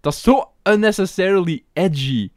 Dat 0.00 0.12
is 0.12 0.22
zo 0.22 0.52
unnecessarily 0.62 1.64
edgy. 1.72 2.30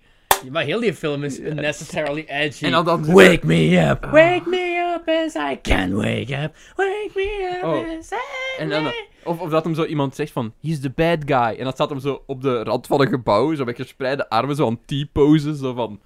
Ja, 0.43 0.51
Maar 0.51 0.63
heel 0.63 0.79
die 0.79 0.93
film 0.93 1.23
is 1.23 1.39
unnecessarily 1.39 2.23
edgy. 2.27 2.65
En 2.65 2.71
dan, 2.71 2.85
dan 2.85 3.05
Wake 3.05 3.45
me 3.45 3.87
up, 3.89 4.05
wake 4.05 4.49
me 4.49 4.76
up 4.97 5.07
as 5.07 5.35
I 5.35 5.59
can 5.61 5.95
wake 5.95 6.43
up. 6.43 6.55
Wake 6.75 7.11
me 7.15 7.47
up 7.57 7.63
Oh. 7.63 7.97
as 7.97 8.11
I 8.11 8.61
En 8.61 8.69
dan, 8.69 8.83
may. 8.83 9.07
of, 9.23 9.39
of 9.39 9.49
dat 9.49 9.63
hem 9.63 9.75
zo 9.75 9.85
iemand 9.85 10.15
zegt 10.15 10.31
van, 10.31 10.53
he's 10.61 10.79
the 10.79 10.89
bad 10.89 11.17
guy. 11.25 11.55
En 11.57 11.63
dan 11.63 11.73
staat 11.73 11.89
hem 11.89 11.99
zo 11.99 12.23
op 12.25 12.41
de 12.41 12.63
rand 12.63 12.87
van 12.87 13.01
een 13.01 13.07
gebouw, 13.07 13.55
zo 13.55 13.63
met 13.65 13.75
gespreide 13.75 14.29
armen, 14.29 14.55
zo 14.55 14.65
aan 14.67 14.79
T-poses, 14.85 15.59
zo 15.59 15.73
van... 15.73 15.99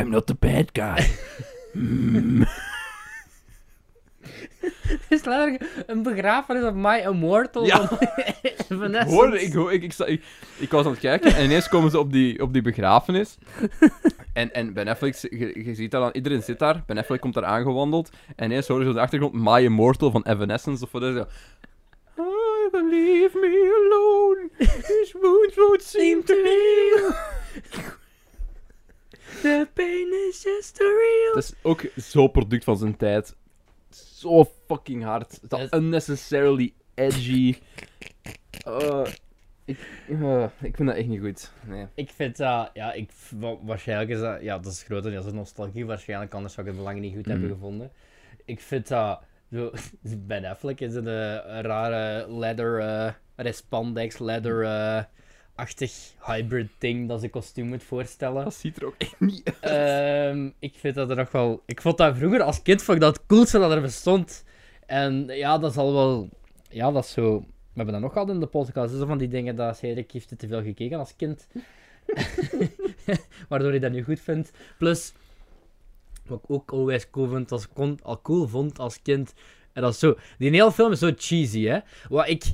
I'm 0.00 0.08
not 0.10 0.26
the 0.26 0.34
bad 0.38 0.68
guy. 0.72 1.10
Hmm. 1.72 2.44
Het 4.88 5.00
is 5.08 5.24
letterlijk 5.24 5.84
een 5.86 6.02
begrafenis 6.02 6.64
op 6.64 6.74
My 6.74 6.96
Immortal. 6.98 7.66
Ja. 7.66 7.88
van 8.68 9.34
ik, 9.34 9.52
hoor- 9.52 9.72
ik, 9.72 9.82
ik, 9.82 9.92
sta- 9.92 10.06
ik, 10.06 10.24
ik 10.58 10.70
was 10.70 10.84
aan 10.84 10.90
het 10.90 11.00
kijken 11.00 11.34
en 11.34 11.44
ineens 11.44 11.68
komen 11.68 11.90
ze 11.90 11.98
op 11.98 12.12
die, 12.12 12.42
op 12.42 12.52
die 12.52 12.62
begrafenis. 12.62 13.36
En, 14.32 14.52
en 14.54 14.72
Ben 14.72 14.88
Affleck, 14.88 15.14
je, 15.14 15.64
je 15.64 15.74
ziet 15.74 15.90
daar 15.90 16.00
dan, 16.00 16.10
iedereen 16.12 16.42
zit 16.42 16.58
daar. 16.58 16.82
Ben 16.86 16.98
Affleck 16.98 17.20
komt 17.20 17.34
daar 17.34 17.44
aangewandeld. 17.44 18.10
En 18.36 18.44
ineens 18.44 18.68
horen 18.68 18.82
ze 18.84 18.88
op 18.88 18.94
de 18.94 19.00
achtergrond 19.00 19.32
My 19.34 19.64
Immortal 19.64 20.10
van 20.10 20.22
Evanescence 20.22 20.84
of 20.84 20.92
wat 20.92 21.02
is 21.02 21.14
dat? 21.14 21.30
Leave 22.72 23.38
me 23.38 23.80
alone. 23.84 24.50
These 24.58 25.18
wounds 25.20 25.56
won't 25.56 25.82
seem 25.82 26.24
to 26.24 26.34
heal. 26.34 27.10
The 29.42 29.68
pain 29.74 30.12
is 30.28 30.42
just 30.42 30.76
too 30.76 30.86
real. 30.88 31.34
Dat 31.34 31.42
is 31.42 31.52
ook 31.62 31.82
zo 31.96 32.28
product 32.28 32.64
van 32.64 32.76
zijn 32.76 32.96
tijd. 32.96 33.34
Zo 33.96 34.44
fucking 34.66 35.02
hard. 35.04 35.40
Dat 35.40 35.50
Dat 35.50 35.60
is- 35.60 35.70
unnecessarily 35.78 36.72
edgy. 36.94 37.54
Uh, 38.66 39.06
ik, 39.64 39.78
uh, 40.08 40.44
ik 40.60 40.76
vind 40.76 40.88
dat 40.88 40.96
echt 40.96 41.06
niet 41.06 41.20
goed. 41.20 41.52
Nee. 41.66 41.86
Ik 41.94 42.10
vind 42.10 42.36
dat, 42.36 42.70
ja, 42.74 42.92
ik, 42.92 43.10
wa- 43.38 43.58
waarschijnlijk 43.62 44.10
is 44.10 44.18
dat, 44.20 44.42
ja, 44.42 44.58
dat 44.58 44.72
is 44.72 44.82
grotendeels 44.82 45.26
een 45.26 45.34
nostalgie, 45.34 45.86
waarschijnlijk, 45.86 46.34
anders 46.34 46.54
zou 46.54 46.66
ik 46.66 46.72
het 46.72 46.82
belang 46.82 47.00
niet 47.00 47.14
goed 47.14 47.26
hebben 47.26 47.44
Mhm. 47.44 47.54
gevonden. 47.54 47.90
Ik 48.44 48.60
vind 48.60 48.88
dat, 48.88 49.20
zo, 49.52 49.70
Ben 50.26 50.44
Affleck 50.44 50.80
is 50.80 50.94
een, 50.94 51.06
eh, 51.08 51.30
een 51.32 51.62
rare 51.62 52.32
leather, 52.32 52.78
eh 52.80 53.12
respandex, 53.36 54.18
leather-achtig 55.62 56.14
hybrid 56.26 56.68
ding 56.78 57.08
dat 57.08 57.18
zijn 57.18 57.30
kostuum 57.30 57.66
moet 57.66 57.82
voorstellen. 57.82 58.44
Dat 58.44 58.54
ziet 58.54 58.76
er 58.76 58.86
ook 58.86 58.94
echt 58.98 59.20
niet 59.20 59.52
uit. 59.60 59.72
Ehm, 59.72 60.50
ik 60.58 60.74
vind 60.76 60.94
dat 60.94 61.10
er 61.10 61.16
nog 61.16 61.32
wel, 61.32 61.62
ik 61.66 61.80
vond 61.80 61.98
dat 61.98 62.16
vroeger 62.16 62.42
als 62.42 62.62
kind 62.62 62.82
vond 62.82 62.96
ik 62.96 63.02
dat 63.02 63.16
het 63.16 63.26
coolste 63.26 63.58
dat 63.58 63.70
er 63.70 63.80
bestond. 63.80 64.44
En 64.86 65.26
ja, 65.26 65.58
dat 65.58 65.72
zal 65.72 65.92
wel, 65.92 66.28
ja, 66.68 66.90
dat 66.90 67.04
is 67.04 67.12
zo, 67.12 67.38
we 67.38 67.46
hebben 67.74 67.94
dat 67.94 68.02
nog 68.02 68.12
gehad 68.12 68.28
in 68.28 68.40
de 68.40 68.46
podcast, 68.46 68.94
zo 68.94 69.06
van 69.06 69.18
die 69.18 69.28
dingen 69.28 69.56
dat 69.56 69.76
Cedric 69.76 70.10
heeft 70.10 70.38
te 70.38 70.46
veel 70.46 70.62
gekeken 70.62 70.98
als 70.98 71.16
kind. 71.16 71.48
Waardoor 73.48 73.70
hij 73.70 73.78
dat 73.78 73.92
nu 73.92 74.02
goed 74.02 74.20
vindt. 74.20 74.50
Plus, 74.78 75.12
wat 76.26 76.38
ik 76.38 76.50
ook 76.50 76.72
always 76.72 77.10
cool 77.10 77.28
vind 77.28 77.52
als, 77.52 77.68
kon, 77.68 77.98
al 78.02 78.20
cool 78.22 78.48
vond 78.48 78.78
als 78.78 79.02
kind. 79.02 79.34
En 79.72 79.82
dat 79.82 79.92
is 79.92 79.98
zo, 79.98 80.16
die 80.38 80.50
hele 80.50 80.72
film 80.72 80.92
is 80.92 80.98
zo 80.98 81.12
cheesy, 81.16 81.64
hè. 81.64 81.78
Wat 82.08 82.28
ik, 82.28 82.44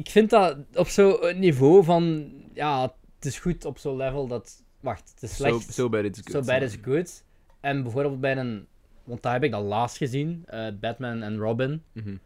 ik 0.00 0.10
vind 0.10 0.30
dat 0.30 0.56
op 0.74 0.88
zo'n 0.88 1.38
niveau 1.38 1.84
van, 1.84 2.32
ja, 2.54 2.82
het 3.16 3.24
is 3.24 3.38
goed 3.38 3.64
op 3.64 3.78
zo'n 3.78 3.96
level 3.96 4.26
dat, 4.26 4.62
wacht, 4.80 5.10
het 5.14 5.22
is 5.22 5.36
slecht. 5.36 5.72
so 5.74 5.88
bad 5.88 6.04
it's 6.04 6.20
good. 6.24 6.44
So 6.44 6.52
Bad 6.52 6.62
is 6.62 6.76
Good. 6.82 7.24
En 7.60 7.82
bijvoorbeeld 7.82 8.20
bij 8.20 8.36
een... 8.36 8.66
Want 9.04 9.22
daar 9.22 9.32
heb 9.32 9.44
ik 9.44 9.50
dat 9.50 9.62
laatst 9.64 9.96
gezien. 9.96 10.42
eh, 10.46 10.66
Batman 10.80 11.22
en 11.22 11.38
Robin. 11.38 11.82
Mhm. 11.92 12.16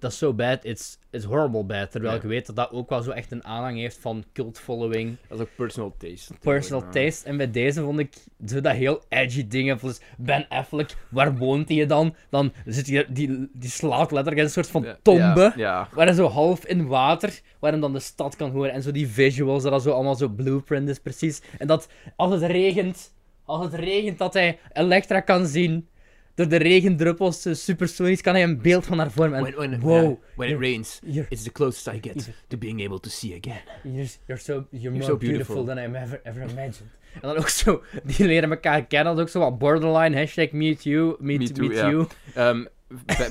Dat 0.00 0.10
is 0.10 0.18
So 0.18 0.32
Bad, 0.34 0.64
it's, 0.64 0.98
it's 1.10 1.24
horrible 1.24 1.64
bad. 1.64 1.90
Terwijl 1.90 2.12
Ja. 2.14 2.20
ik 2.20 2.26
weet 2.28 2.46
dat 2.46 2.56
dat 2.56 2.70
ook 2.72 2.88
wel 2.88 3.02
zo 3.02 3.10
echt 3.10 3.30
een 3.32 3.44
aanhang 3.44 3.78
heeft 3.78 3.98
van 4.00 4.24
cult 4.32 4.58
following, 4.58 5.16
Dat 5.28 5.38
is 5.38 5.44
ook 5.44 5.50
personal 5.56 5.94
taste. 5.98 6.34
personal 6.40 6.90
taste. 6.90 7.28
En 7.28 7.36
bij 7.36 7.50
deze 7.50 7.82
vond 7.82 7.98
ik 7.98 8.14
zo 8.46 8.60
dat 8.60 8.72
heel 8.74 9.02
edgy 9.08 9.46
dingen. 9.48 9.78
Plus 9.78 10.00
Ben 10.18 10.46
Affleck, 10.48 10.96
waar 11.10 11.36
woont 11.36 11.68
hij 11.68 11.86
dan? 11.86 12.14
Dan 12.30 12.52
zit 12.66 12.86
hij, 12.86 13.06
die, 13.08 13.48
die 13.52 13.70
slaat 13.70 14.10
letterlijk 14.10 14.36
in 14.36 14.44
een 14.44 14.50
soort 14.50 14.70
van 14.70 14.86
tombe. 15.02 15.40
Ja, 15.40 15.52
ja. 15.56 15.88
Waar 15.94 16.06
hij 16.06 16.14
zo 16.14 16.26
half 16.28 16.64
in 16.66 16.86
water, 16.86 17.40
waar 17.58 17.72
hem 17.72 17.80
dan 17.80 17.92
de 17.92 18.00
stad 18.00 18.36
kan 18.36 18.50
horen. 18.50 18.72
En 18.72 18.82
zo 18.82 18.90
die 18.90 19.08
visuals, 19.08 19.62
dat 19.62 19.72
dat 19.72 19.82
zo 19.82 19.90
allemaal 19.90 20.14
zo 20.14 20.28
blueprint 20.28 20.88
is, 20.88 20.98
precies. 20.98 21.42
En 21.58 21.66
dat 21.66 21.88
als 22.16 22.32
het 22.32 22.50
regent, 22.50 23.14
als 23.44 23.64
het 23.64 23.74
regent, 23.74 24.18
dat 24.18 24.32
hij 24.34 24.58
Elektra 24.72 25.20
kan 25.20 25.46
zien. 25.46 25.88
Door 26.40 26.48
de 26.48 26.56
regendruppels, 26.56 27.44
eh, 27.44 27.54
supersonisch, 27.54 28.20
kan 28.20 28.34
hij 28.34 28.42
een 28.42 28.60
beeld 28.60 28.86
van 28.86 28.98
haar 28.98 29.10
vormen. 29.10 29.38
En 29.38 29.42
When, 29.42 29.70
when, 29.70 29.80
wow, 29.80 30.02
yeah, 30.02 30.16
when 30.36 30.50
it 30.50 30.58
rains, 30.58 31.00
you're, 31.04 31.26
it's 31.28 31.42
the 31.42 31.52
closest 31.52 31.86
I 31.86 31.98
get 32.00 32.30
to 32.48 32.56
being 32.58 32.84
able 32.84 33.00
to 33.00 33.10
see 33.10 33.34
again. 33.34 33.60
you're, 33.82 34.08
you're 34.26 34.42
so, 34.42 34.66
you're 34.70 34.90
more 34.90 35.04
so 35.04 35.16
beautiful. 35.16 35.54
beautiful. 35.54 35.64
than 35.64 35.78
I 35.78 36.02
ever, 36.02 36.20
ever 36.24 36.42
imagined. 36.42 36.90
En 37.12 37.20
dan 37.20 37.36
ook 37.36 37.48
zo, 37.48 37.82
die 38.16 38.26
leren 38.26 38.50
elkaar 38.50 38.86
kennen. 38.86 39.16
Dat 39.16 39.16
is 39.16 39.22
ook 39.22 39.42
zo 39.42 39.50
wat 39.50 39.58
borderline, 39.58 40.16
hashtag 40.16 40.50
me 40.50 40.76
too, 40.76 41.16
me, 41.18 41.38
Me 41.38 41.50
too, 41.50 41.54
too, 41.54 41.66
me 41.68 41.74
ja. 41.74 41.90
too. 41.90 42.06
Um, 42.36 42.68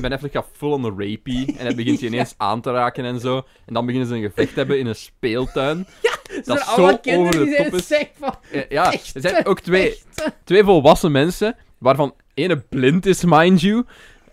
ben 0.01 0.11
Affleck 0.11 0.31
gaat 0.31 0.47
full 0.53 0.71
on 0.71 0.81
the 0.81 0.89
rapey 0.89 1.55
en 1.57 1.65
hij 1.65 1.75
begint 1.75 1.99
je 2.01 2.05
ineens 2.05 2.33
aan 2.37 2.61
te 2.61 2.71
raken 2.71 3.05
en 3.05 3.19
zo. 3.19 3.37
En 3.65 3.73
dan 3.73 3.85
beginnen 3.85 4.09
ze 4.09 4.15
een 4.15 4.21
gevecht 4.21 4.53
te 4.53 4.59
hebben 4.59 4.79
in 4.79 4.85
een 4.87 4.95
speeltuin. 4.95 5.77
Het 6.29 6.45
dat 6.45 6.57
zijn 6.57 6.69
zo 6.69 6.75
allemaal 6.75 6.99
kinderen 6.99 7.27
over 7.27 7.39
de 7.39 7.45
die 7.45 7.55
zijn 7.55 7.73
is. 7.73 7.87
sick 7.87 8.11
van... 8.19 8.35
Ja, 8.51 8.63
ja, 8.69 8.91
Echt, 8.91 9.15
er 9.15 9.21
zijn 9.21 9.45
ook 9.45 9.59
twee, 9.59 9.89
echt. 9.89 10.31
twee 10.43 10.63
volwassen 10.63 11.11
mensen, 11.11 11.55
waarvan 11.77 12.15
ene 12.43 12.57
blind 12.57 13.05
is, 13.05 13.23
mind 13.23 13.61
you, 13.61 13.83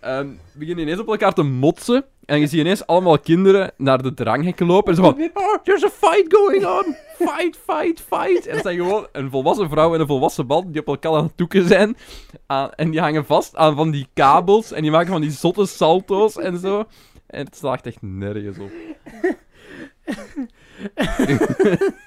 ehm, 0.01 0.28
beginnen 0.53 0.85
ineens 0.85 1.01
op 1.01 1.09
elkaar 1.09 1.33
te 1.33 1.43
motsen. 1.43 2.05
En 2.24 2.41
je 2.41 2.47
ziet 2.47 2.61
ineens 2.61 2.87
allemaal 2.87 3.19
kinderen 3.19 3.73
naar 3.77 4.03
de 4.03 4.15
dranghekken 4.15 4.66
lopen. 4.66 4.91
En 4.91 4.97
zo 4.97 5.03
van, 5.03 5.31
oh, 5.35 5.55
there's 5.62 5.85
a 5.85 5.89
fight 5.91 6.24
going 6.28 6.65
on. 6.66 6.97
Fight, 7.19 7.59
fight, 7.66 8.01
fight. 8.09 8.47
En 8.47 8.55
het 8.55 8.62
zijn 8.62 8.77
gewoon 8.77 9.07
een 9.12 9.31
volwassen 9.31 9.69
vrouw 9.69 9.95
en 9.95 10.01
een 10.01 10.07
volwassen 10.07 10.47
man 10.47 10.73
die 10.73 10.81
op 10.81 10.87
elkaar 10.87 11.12
aan 11.12 11.24
het 11.24 11.37
toeken 11.37 11.69
zijn. 11.69 11.97
Aan- 12.47 12.73
en 12.73 12.91
die 12.91 13.01
hangen 13.01 13.27
vast 13.27 13.57
aan 13.57 13.77
van 13.77 13.91
die 13.91 14.07
kabels. 14.15 14.73
En 14.73 14.83
die 14.83 14.91
maken 14.91 15.09
van 15.12 15.20
die 15.20 15.31
zotte 15.31 15.66
salto's 15.66 16.37
en 16.37 16.59
zo. 16.59 16.85
En 17.27 17.45
het 17.45 17.57
slaagt 17.57 17.87
echt 17.87 18.03
nergens 18.03 18.59
op. 18.59 18.70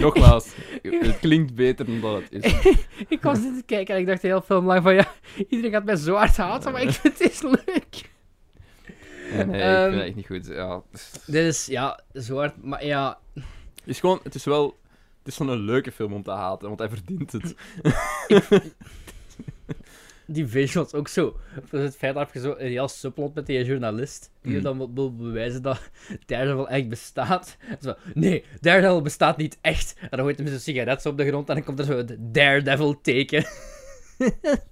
Nogmaals, 0.00 0.48
het 0.82 1.18
klinkt 1.18 1.54
beter 1.54 1.86
dan 1.86 2.00
dat 2.00 2.22
het 2.22 2.44
is. 2.44 2.74
Ik 3.08 3.22
was 3.22 3.42
dit 3.42 3.54
te 3.56 3.62
kijken 3.66 3.94
en 3.94 4.00
ik 4.00 4.06
dacht 4.06 4.20
de 4.22 4.28
hele 4.28 4.42
film 4.42 4.66
lang 4.66 4.82
van 4.82 4.94
ja, 4.94 5.12
iedereen 5.48 5.70
gaat 5.72 5.84
mij 5.84 5.96
zo 5.96 6.14
hard 6.14 6.36
haten, 6.36 6.72
maar 6.72 6.82
ik 6.82 6.90
vind 6.90 7.18
het 7.18 7.30
is 7.30 7.42
leuk. 7.42 8.10
Ja, 9.32 9.44
nee, 9.44 9.56
ik 9.56 9.62
Ehm, 9.62 9.82
vind 9.82 9.94
het 9.94 10.02
echt 10.06 10.14
niet 10.14 10.26
goed. 10.26 10.46
Ja, 10.46 10.82
Dit 11.26 11.44
is, 11.44 11.66
ja, 11.66 12.00
zo 12.14 12.36
hard, 12.36 12.62
maar 12.62 12.84
ja... 12.84 13.18
het 13.34 13.44
is 13.84 14.00
gewoon, 14.00 14.20
het 14.22 14.34
is 14.34 14.44
wel, 14.44 14.76
het 15.18 15.28
is 15.28 15.34
zo'n 15.34 15.56
leuke 15.58 15.92
film 15.92 16.12
om 16.12 16.22
te 16.22 16.30
haten, 16.30 16.66
want 16.68 16.78
hij 16.80 16.88
verdient 16.88 17.32
het. 17.32 17.54
Die 20.26 20.46
visuals 20.46 20.94
ook 20.94 21.08
zo. 21.08 21.36
Dus 21.70 21.82
het 21.82 21.96
feit 21.96 22.14
dat 22.14 22.30
je 22.32 22.40
zo 22.40 22.54
een 22.58 22.68
heel 22.68 22.88
subplot 22.88 23.34
met 23.34 23.46
die 23.46 23.64
journalist, 23.64 24.30
die 24.42 24.56
Mm. 24.56 24.62
dan 24.62 24.94
wil, 24.94 25.16
bewijzen 25.16 25.62
dat 25.62 25.90
Daredevil 26.26 26.68
echt 26.68 26.88
bestaat. 26.88 27.56
Zo, 27.80 27.94
nee, 28.14 28.44
Daredevil 28.60 29.02
bestaat 29.02 29.36
niet 29.36 29.58
echt. 29.60 29.94
En 30.00 30.08
dan 30.10 30.20
gooit 30.20 30.38
hij 30.38 30.46
zijn 30.46 30.60
sigaret 30.60 31.06
op 31.06 31.16
de 31.16 31.26
grond 31.26 31.48
en 31.48 31.54
dan 31.54 31.64
komt 31.64 31.78
er 31.78 31.84
zo 31.84 31.96
het 31.96 32.16
Daredevil 32.18 33.00
teken. 33.00 33.44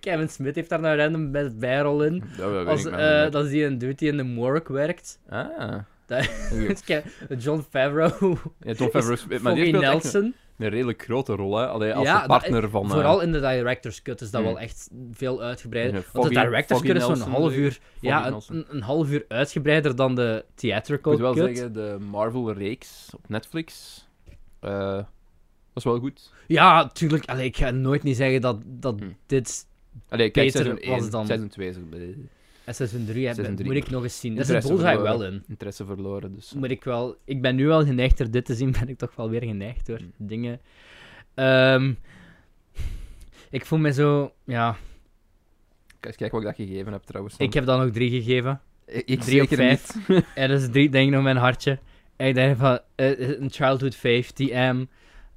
Kevin 0.00 0.28
Smith 0.28 0.54
heeft 0.54 0.68
daar 0.68 0.84
een 0.84 0.96
random 0.96 1.30
best 1.32 1.58
bijrol 1.58 2.04
in. 2.04 2.22
Dat 2.36 2.66
Als, 2.66 2.84
niet. 2.84 2.92
dat 3.32 3.44
is 3.44 3.50
die 3.50 3.64
een 3.64 3.78
dude 3.78 3.94
die 3.94 4.08
in 4.10 4.16
de 4.16 4.22
morgue 4.22 4.74
werkt. 4.74 5.20
Ah. 5.28 5.78
John 7.38 7.64
Favreau, 7.70 8.36
Ja, 8.60 8.74
Tom 8.74 8.90
Favreau 8.90 9.16
speelt, 9.16 9.42
maar 9.42 9.54
die 9.54 9.78
echt 9.86 10.20
een, 10.58 10.68
redelijk 10.68 11.02
grote 11.02 11.32
rol, 11.34 11.56
hè. 11.56 11.66
Allee, 11.66 11.94
als 11.94 12.04
Ja, 12.06 12.12
de 12.14 12.18
dat- 12.18 12.38
partner 12.38 12.70
van... 12.70 12.84
eh, 12.84 12.90
Vooral 12.90 13.20
in 13.20 13.32
de 13.32 13.40
director's 13.40 14.02
cut 14.02 14.20
is 14.20 14.30
dat 14.30 14.40
Mm. 14.40 14.46
wel 14.46 14.58
echt 14.58 14.90
veel 15.12 15.42
uitgebreider. 15.42 16.06
Want 16.12 16.28
de 16.28 16.40
director's 16.40 16.80
cut 16.80 16.96
is 16.96 17.04
zo'n 17.04 17.18
half 17.20 17.50
eh, 17.52 17.58
uur, 17.58 17.78
ja, 18.00 18.26
een, 18.48 18.64
een, 18.68 18.82
half 18.82 19.10
uur 19.10 19.24
uitgebreider 19.28 19.96
dan 19.96 20.14
de 20.14 20.44
Ik 20.48 20.56
theatrical 20.56 21.12
moet 21.12 21.20
wel 21.20 21.34
cut. 21.34 21.44
zeggen, 21.56 21.72
de 21.72 21.96
Marvel-reeks 22.10 23.08
op 23.16 23.28
Netflix 23.28 24.02
eh 24.60 25.00
was 25.72 25.84
wel 25.84 25.98
goed. 25.98 26.32
Ja, 26.46 26.86
tuurlijk. 26.88 27.24
Allee, 27.24 27.44
ik 27.44 27.56
ga 27.56 27.70
nooit 27.70 28.02
niet 28.02 28.16
zeggen 28.16 28.40
dat, 28.40 28.56
dat 28.64 29.00
Hm. 29.00 29.06
dit 29.26 29.66
Allee, 30.08 30.30
kijk, 30.30 30.52
Beter 30.52 30.70
was 30.70 30.80
1, 30.80 31.10
dan- 31.10 31.26
seizoen 31.26 31.48
2 31.48 31.68
is 31.68 31.76
eh, 32.64 32.74
seizoen 32.74 33.04
3 33.06 33.26
heb, 33.26 33.34
Seizoen 33.34 33.56
drie. 33.56 33.68
moet 33.68 33.76
ik 33.76 33.90
nog 33.90 34.02
eens 34.02 34.20
zien. 34.20 34.34
Daar 34.34 34.44
zit 34.44 34.66
Bullseye 34.66 34.98
wel 35.00 35.24
in. 35.24 35.42
interesse 35.48 35.84
verloren, 35.84 36.34
dus... 36.34 36.52
Moet 36.52 36.70
ik 36.70 36.84
wel... 36.84 37.16
Ik 37.24 37.42
ben 37.42 37.56
nu 37.56 37.70
al 37.70 37.84
geneigd 37.84 38.18
door 38.18 38.30
dit 38.30 38.44
te 38.44 38.54
zien, 38.54 38.72
ben 38.80 38.88
ik 38.88 38.98
toch 38.98 39.14
wel 39.16 39.30
weer 39.30 39.42
geneigd 39.42 39.86
door 39.86 39.98
Hm. 39.98 40.04
dingen. 40.26 40.60
Ehm, 41.34 41.92
ik 43.50 43.66
voel 43.66 43.78
me 43.78 43.92
zo... 43.92 44.32
Ja, 44.44 44.76
Kijk 46.00 46.06
eens 46.06 46.16
kijken 46.16 46.30
wat 46.42 46.50
ik 46.50 46.56
dat 46.56 46.68
gegeven 46.68 46.92
heb, 46.92 47.02
trouwens. 47.02 47.34
ik 47.38 47.54
heb 47.54 47.64
dan 47.66 47.80
ook 47.80 47.92
drie 47.92 48.10
gegeven. 48.10 48.60
Ik, 48.86 49.02
ik 49.08 49.20
drie 49.20 49.42
op 49.42 49.48
vijf. 49.48 50.08
niet. 50.08 50.24
En 50.34 50.48
dat 50.48 50.60
is 50.60 50.68
drie, 50.70 50.90
denk 50.90 51.06
ik, 51.08 51.14
nog 51.14 51.22
mijn 51.22 51.36
hartje. 51.36 51.78
En 52.16 52.28
ik 52.28 52.34
denk 52.34 52.58
van, 52.58 52.78
eh, 52.94 53.18
een 53.40 53.50
childhood 53.50 53.94
fave, 53.94 54.32
TM. 54.32 54.84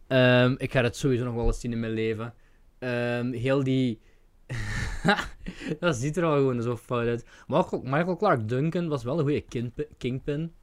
Ehm, 0.07 0.55
ik 0.57 0.71
ga 0.71 0.83
het 0.83 0.95
sowieso 0.95 1.23
nog 1.23 1.33
wel 1.33 1.45
eens 1.45 1.59
zien 1.59 1.71
in 1.71 1.79
mijn 1.79 1.91
leven. 1.93 2.33
Ehm, 2.79 3.31
heel 3.31 3.63
die... 3.63 3.99
dat 5.79 5.95
ziet 5.95 6.17
er 6.17 6.23
al 6.23 6.35
gewoon 6.35 6.61
zo 6.61 6.77
fout 6.77 7.07
uit. 7.07 7.25
Michael, 7.47 7.81
Michael 7.81 8.15
Clark 8.17 8.49
Duncan 8.49 8.87
was 8.87 9.03
wel 9.03 9.19
een 9.19 9.25
goede 9.25 9.67
kingpin. 9.97 10.53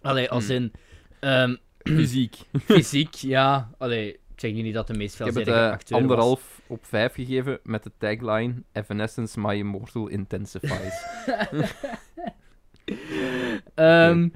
Allee, 0.00 0.30
als 0.30 0.46
Hmm. 0.46 0.54
in... 0.56 0.72
ehm, 1.20 1.56
Fysiek. 1.96 2.36
fysiek, 2.58 3.14
ja. 3.14 3.70
Allee, 3.78 4.12
ik 4.12 4.40
zeg 4.40 4.52
niet 4.52 4.74
dat 4.74 4.86
de 4.86 4.94
meest 4.94 5.20
Ik 5.20 5.26
heb 5.26 5.34
het 5.34 5.46
eh, 5.48 5.70
acteur 5.70 5.92
was. 5.92 6.00
anderhalf 6.00 6.60
op 6.66 6.84
vijf 6.84 7.14
gegeven 7.14 7.58
met 7.62 7.82
de 7.82 7.92
tagline 7.98 8.54
Evanescence 8.72 9.40
My 9.40 9.54
Immortal 9.54 10.08
Intensifies. 10.08 11.04
Ehm, 13.74 14.28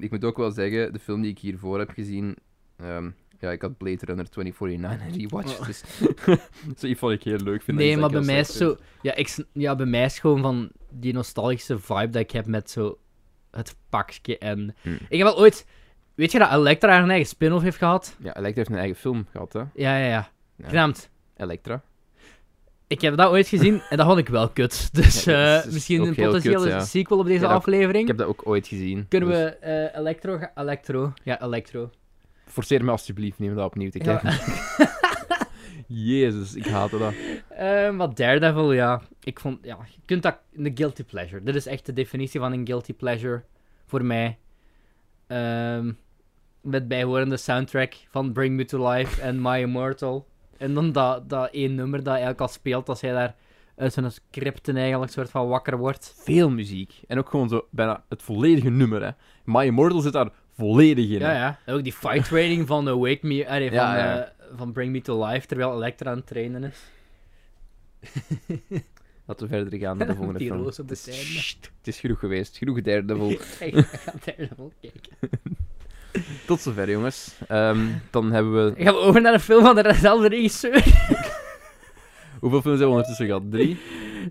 ik 0.00 0.10
moet 0.10 0.24
ook 0.24 0.36
wel 0.36 0.50
zeggen, 0.50 0.92
de 0.92 0.98
film 0.98 1.20
die 1.22 1.30
ik 1.30 1.38
hiervoor 1.38 1.78
heb 1.78 1.90
gezien... 1.90 2.36
ja, 3.46 3.52
ik 3.52 3.62
had 3.62 3.76
Blade 3.76 4.04
Runner 4.04 4.28
2049 4.30 5.16
rewatched, 5.20 5.58
Oh. 5.60 5.66
dus... 5.66 5.82
so, 6.78 6.86
die 6.86 6.96
vond 6.96 7.12
ik 7.12 7.22
heel 7.22 7.36
leuk. 7.38 7.62
Vind 7.62 7.76
Nee, 7.78 7.90
dat 7.90 8.00
maar 8.00 8.04
iets 8.04 8.26
bij 8.26 8.26
dat 8.26 8.30
mij 8.32 8.40
is 8.40 8.56
zo... 8.56 8.76
Ja, 9.02 9.14
ik, 9.14 9.36
ja, 9.52 9.74
bij 9.76 9.86
mij 9.86 10.04
is 10.04 10.18
gewoon 10.18 10.40
van 10.42 10.70
die 10.90 11.12
nostalgische 11.12 11.78
vibe 11.78 12.10
dat 12.10 12.22
ik 12.22 12.30
heb 12.30 12.46
met 12.46 12.70
zo 12.70 12.98
het 13.50 13.76
pakje 13.88 14.38
en... 14.38 14.74
Hmm. 14.80 14.98
Ik 15.08 15.18
heb 15.18 15.26
al 15.26 15.38
ooit... 15.38 15.66
Weet 16.14 16.32
je 16.32 16.38
dat 16.38 16.52
Elektra 16.52 16.90
haar 16.98 17.08
eigen 17.08 17.26
spin-off 17.28 17.62
heeft 17.62 17.76
gehad? 17.78 18.16
Ja, 18.18 18.36
Elektra 18.36 18.54
heeft 18.56 18.68
een 18.70 18.76
eigen 18.76 18.96
film 18.96 19.26
gehad, 19.30 19.52
hè. 19.52 19.58
Ja, 19.58 19.68
ja, 19.98 20.06
ja. 20.06 20.30
Ja. 20.56 20.68
Genaamd. 20.68 21.10
Elektra. 21.36 21.82
Ik 22.86 23.00
heb 23.00 23.16
dat 23.16 23.30
ooit 23.30 23.48
gezien 23.48 23.82
en 23.90 23.96
dat 23.96 24.06
vond 24.06 24.18
ik 24.18 24.28
wel 24.28 24.48
kut. 24.48 24.88
Dus 24.94 25.24
Ja, 25.24 25.54
dat 25.54 25.60
eh, 25.62 25.66
is 25.68 25.72
misschien 25.74 26.00
een 26.02 26.14
potentiële 26.14 26.56
kut, 26.62 26.64
ja. 26.72 26.80
sequel 26.80 27.18
op 27.18 27.26
deze 27.26 27.40
Ja, 27.42 27.48
dat- 27.48 27.56
aflevering. 27.56 28.00
Ik 28.02 28.06
heb 28.08 28.16
dat 28.16 28.26
ook 28.26 28.42
ooit 28.44 28.66
gezien. 28.66 29.06
Kunnen 29.08 29.28
dus 29.28 29.38
we 29.38 29.44
eh 29.48 29.98
Electro... 30.00 30.40
Electro. 30.54 31.12
Ja, 31.24 31.42
Electro. 31.42 31.90
Forceer 32.46 32.84
me 32.84 32.90
alsjeblieft 32.90 33.38
niet 33.38 33.50
om 33.50 33.56
dat 33.56 33.66
opnieuw 33.66 33.90
te 33.90 34.04
Ja. 34.04 34.16
kijken. 34.16 34.38
Jezus, 35.88 36.54
ik 36.54 36.66
haatte 36.66 36.98
dat. 36.98 37.12
Eh, 37.48 37.90
maar 37.90 38.14
Daredevil, 38.14 38.72
ja. 38.72 39.02
Ik 39.22 39.40
vond... 39.40 39.58
Ja, 39.62 39.78
je 39.94 40.00
kunt 40.04 40.22
dat... 40.22 40.38
Een 40.56 40.70
guilty 40.74 41.04
pleasure. 41.04 41.42
Dit 41.42 41.54
is 41.54 41.66
echt 41.66 41.86
de 41.86 41.92
definitie 41.92 42.40
van 42.40 42.52
een 42.52 42.66
guilty 42.66 42.92
pleasure. 42.92 43.42
Voor 43.86 44.04
mij. 44.04 44.38
Ehm, 45.26 45.92
met 46.60 46.88
bijhorende 46.88 47.36
soundtrack 47.36 47.94
van 48.10 48.32
Bring 48.32 48.56
Me 48.56 48.64
To 48.64 48.88
Life 48.90 49.22
en 49.22 49.42
My 49.42 49.58
Immortal. 49.60 50.26
En 50.56 50.74
dan 50.74 50.92
dat, 50.92 51.28
dat 51.28 51.50
één 51.50 51.74
nummer 51.74 51.98
dat 51.98 52.08
eigenlijk 52.08 52.40
al 52.40 52.48
speelt 52.48 52.88
als 52.88 53.00
hij 53.00 53.12
daar 53.12 53.34
uit 53.76 53.92
zijn 53.92 54.10
scripten 54.12 54.76
eigenlijk 54.76 55.12
soort 55.12 55.30
van 55.30 55.48
wakker 55.48 55.76
wordt. 55.78 56.14
Veel 56.18 56.50
muziek. 56.50 57.00
En 57.06 57.18
ook 57.18 57.28
gewoon 57.28 57.48
zo 57.48 57.66
bijna 57.70 58.04
het 58.08 58.22
volledige 58.22 58.70
nummer, 58.70 59.02
hè. 59.04 59.10
My 59.44 59.64
Immortal 59.64 60.00
zit 60.00 60.12
daar 60.12 60.30
volledig 60.56 61.04
in. 61.10 61.18
Ja, 61.18 61.32
ja. 61.32 61.58
En 61.64 61.74
ook 61.74 61.82
die 61.82 61.92
fight 61.92 62.24
training 62.28 62.66
van 62.66 62.88
uh, 62.88 62.94
Wake 62.94 63.26
Me... 63.26 63.48
allee, 63.48 63.68
van, 63.68 63.76
Ja, 63.76 63.96
ja. 63.96 64.24
eh, 64.24 64.30
van 64.56 64.72
Bring 64.72 64.92
Me 64.92 65.00
To 65.00 65.26
Life, 65.26 65.46
terwijl 65.46 65.74
Elektra 65.74 66.10
aan 66.10 66.16
het 66.16 66.26
trainen 66.26 66.64
is. 66.64 66.78
Laten 69.26 69.48
we 69.48 69.54
verder 69.54 69.78
gaan 69.78 69.96
naar 69.96 70.06
de 70.06 70.14
volgende 70.14 70.38
Die 70.44 70.48
film. 70.48 70.60
op 70.60 70.66
Het 70.66 70.76
het 70.76 70.90
is. 70.90 71.38
Sst, 71.46 71.70
het 71.78 71.86
is 71.86 72.00
genoeg 72.00 72.18
geweest. 72.18 72.56
Genoeg 72.56 72.80
Daredevil. 72.82 73.30
Ik 73.30 73.40
ga 73.86 74.12
Daredevil 74.24 74.72
kijken. 74.80 75.16
Tot 76.46 76.60
zover, 76.60 76.90
jongens. 76.90 77.34
Ehm, 77.48 77.86
dan 78.10 78.32
hebben 78.32 78.74
we... 78.74 78.82
Gaan 78.84 78.94
we 78.94 79.00
over 79.00 79.20
naar 79.20 79.32
een 79.34 79.40
film 79.40 79.62
van 79.64 79.74
dezelfde 79.74 80.28
regisseur? 80.28 80.84
Hoeveel 82.40 82.60
films 82.62 82.78
hebben 82.78 82.78
we 82.78 82.86
ondertussen 82.86 83.26
gehad? 83.26 83.42
Drie? 83.50 83.78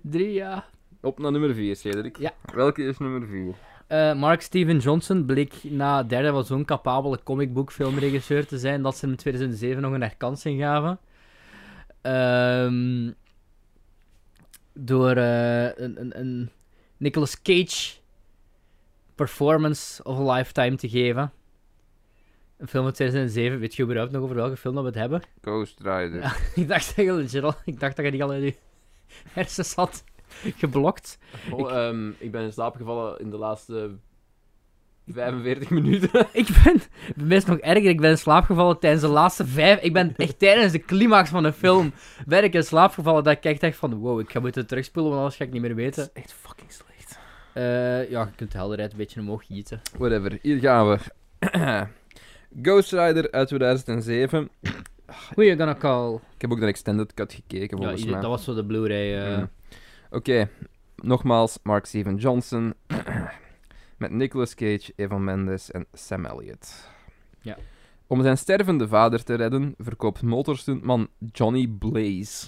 Drie, 0.02 0.34
ja. 0.34 0.66
Op 1.02 1.20
naar 1.20 1.32
nummer 1.32 1.54
vier, 1.54 1.76
Cedric. 1.76 2.18
Ja. 2.18 2.34
Welke 2.54 2.84
is 2.84 2.98
nummer 2.98 3.28
vier? 3.28 3.54
Eh, 3.88 4.14
Mark 4.14 4.42
Steven 4.42 4.78
Johnson 4.78 5.26
bleek 5.26 5.54
na 5.64 6.04
derde 6.04 6.32
wel 6.32 6.44
zo'n 6.44 6.66
capabele 6.66 7.20
comicboekfilmregisseur 7.24 8.48
te 8.48 8.60
zijn 8.60 8.82
dat 8.82 8.96
ze 8.96 9.02
hem 9.02 9.10
in 9.10 9.18
2007 9.18 9.82
nog 9.82 9.94
een 9.94 10.02
herkansing 10.02 10.62
gaven. 10.62 11.00
Ehm, 12.02 13.12
door 14.74 15.16
eh, 15.16 15.64
een, 15.64 16.02
een, 16.02 16.20
een 16.20 16.50
Nicolas 16.98 17.42
Cage 17.42 17.94
performance 19.16 20.04
of 20.04 20.20
a 20.20 20.34
lifetime 20.34 20.76
te 20.76 20.90
geven. 20.90 21.32
Een 22.58 22.68
film 22.68 22.86
uit 22.86 22.96
2007. 22.96 23.60
Weet 23.60 23.76
je 23.76 23.84
überhaupt 23.84 24.12
nog 24.12 24.24
over 24.24 24.36
welke 24.36 24.58
film 24.58 24.76
dat 24.76 24.84
we 24.84 24.90
het 24.90 25.00
hebben? 25.00 25.22
Ghost 25.42 25.80
Rider. 25.80 26.16
Ja. 26.16 26.36
Ik 26.62 26.68
dacht 26.68 26.96
dat 26.96 27.06
je 27.06 27.14
legit 27.14 27.44
al, 27.44 27.54
ik 27.66 27.80
dacht 27.80 27.96
dat 27.96 28.06
je 28.06 28.12
die 28.12 28.24
al 28.24 28.34
in 28.34 28.42
je 28.42 28.56
hersens 29.34 29.76
had 29.76 30.04
geblokt. 30.64 31.18
Oh, 31.52 31.72
ehm, 31.72 32.10
ik 32.18 32.32
ben 32.32 32.42
in 32.44 32.54
slaap 32.54 32.76
gevallen 32.76 33.20
in 33.20 33.30
de 33.30 33.38
laatste 33.38 33.92
45 35.08 35.70
minuten. 35.80 36.28
Ik 36.32 36.48
ben, 36.64 36.82
bij 37.16 37.26
mij 37.26 37.38
is 37.38 37.44
het 37.44 37.52
nog 37.52 37.60
erger, 37.62 37.90
ik 37.90 38.02
ben 38.02 38.10
in 38.10 38.18
slaap 38.18 38.44
gevallen 38.44 38.80
tijdens 38.80 39.02
de 39.02 39.08
laatste 39.08 39.46
vijf... 39.46 39.82
Ik 39.82 39.94
ben 39.94 40.14
echt 40.16 40.40
tijdens 40.40 40.72
de 40.72 40.80
climax 40.80 41.30
van 41.30 41.44
een 41.44 41.54
film 41.54 41.94
ben 42.26 42.44
ik 42.44 42.54
in 42.54 42.64
slaap 42.64 42.92
gevallen 42.94 43.24
dat 43.24 43.34
ik 43.38 43.44
echt 43.44 43.62
dacht 43.62 43.76
van 43.76 43.94
wow, 43.94 44.20
ik 44.20 44.32
ga 44.32 44.40
moeten 44.40 44.68
terugspoelen, 44.68 45.12
want 45.12 45.24
anders 45.24 45.40
ga 45.42 45.46
ik 45.48 45.52
niet 45.54 45.62
meer 45.62 45.76
weten. 45.76 46.10
echt 46.14 46.34
fucking 46.34 46.72
slecht. 46.72 47.20
Eh, 47.54 48.10
ja, 48.10 48.22
je 48.22 48.32
kunt 48.36 48.52
de 48.52 48.58
helderheid 48.58 48.92
een 48.92 48.98
beetje 48.98 49.20
omhoog 49.20 49.46
gieten. 49.46 49.82
Whatever, 49.98 50.38
hier 50.42 50.60
gaan 50.60 50.90
we. 50.90 50.98
Ghost 52.62 52.92
Rider 52.92 53.32
uit 53.32 53.48
2007. 53.48 54.50
Who 55.06 55.44
you 55.44 55.58
gonna 55.58 55.76
call? 55.76 56.14
Ik 56.16 56.42
heb 56.42 56.52
ook 56.52 56.60
de 56.60 56.66
extended 56.66 57.14
cut 57.14 57.34
gekeken, 57.34 57.78
Ja, 57.78 57.84
volgens 57.84 58.06
mij. 58.06 58.22
dat 58.22 58.30
was 58.30 58.44
zo 58.44 58.54
de 58.54 58.66
Blu-ray. 58.66 59.18
eh. 59.24 59.38
Mm. 59.38 59.50
Oké, 60.10 60.50
nogmaals, 60.96 61.60
Mark 61.64 61.86
Steven 61.86 62.16
Johnson. 62.16 62.74
Met 63.98 64.12
Nicolas 64.12 64.56
Cage, 64.56 64.94
Eva 64.96 65.18
Mendes 65.18 65.72
en 65.72 65.86
Sam 65.94 66.26
Elliott. 66.26 66.90
Ja. 67.42 67.58
Om 68.08 68.22
zijn 68.22 68.38
stervende 68.38 68.88
vader 68.88 69.24
te 69.24 69.34
redden, 69.34 69.76
verkoopt 69.78 70.22
motorstuntman 70.22 71.08
Johnny 71.32 71.68
Blaze. 71.68 72.48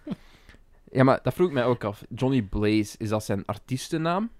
ja, 0.92 1.04
maar 1.04 1.20
dat 1.22 1.34
vroeg 1.34 1.48
ik 1.48 1.54
mij 1.54 1.64
ook 1.64 1.84
af. 1.84 2.02
Johnny 2.08 2.42
Blaze, 2.42 2.94
is 2.98 3.08
dat 3.08 3.24
zijn 3.24 3.46
artiestennaam? 3.46 4.30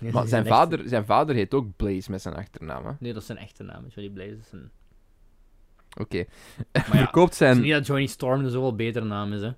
Maar 0.12 0.26
zijn 0.26 0.46
vader, 0.46 0.88
zijn 0.88 1.04
vader 1.04 1.34
heet 1.34 1.54
ook 1.54 1.76
Blaze 1.76 2.10
met 2.10 2.22
zijn 2.22 2.34
achternaam. 2.34 2.86
hè? 2.86 2.92
Nee, 2.98 3.12
dat 3.12 3.20
is 3.20 3.26
zijn 3.26 3.38
echte 3.38 3.62
naam. 3.62 3.84
Johnny 3.88 4.12
Blaze 4.12 4.36
is 4.40 4.52
een... 4.52 4.70
Oké. 6.00 6.24
Ja, 6.72 6.82
verkoopt 7.04 7.34
zijn... 7.34 7.56
is 7.56 7.62
niet 7.62 7.72
dat 7.72 7.86
Johnny 7.86 8.06
Storm 8.06 8.44
een 8.44 8.50
zoveel 8.50 8.74
betere 8.74 9.04
naam 9.04 9.32
is, 9.32 9.40
hè. 9.40 9.52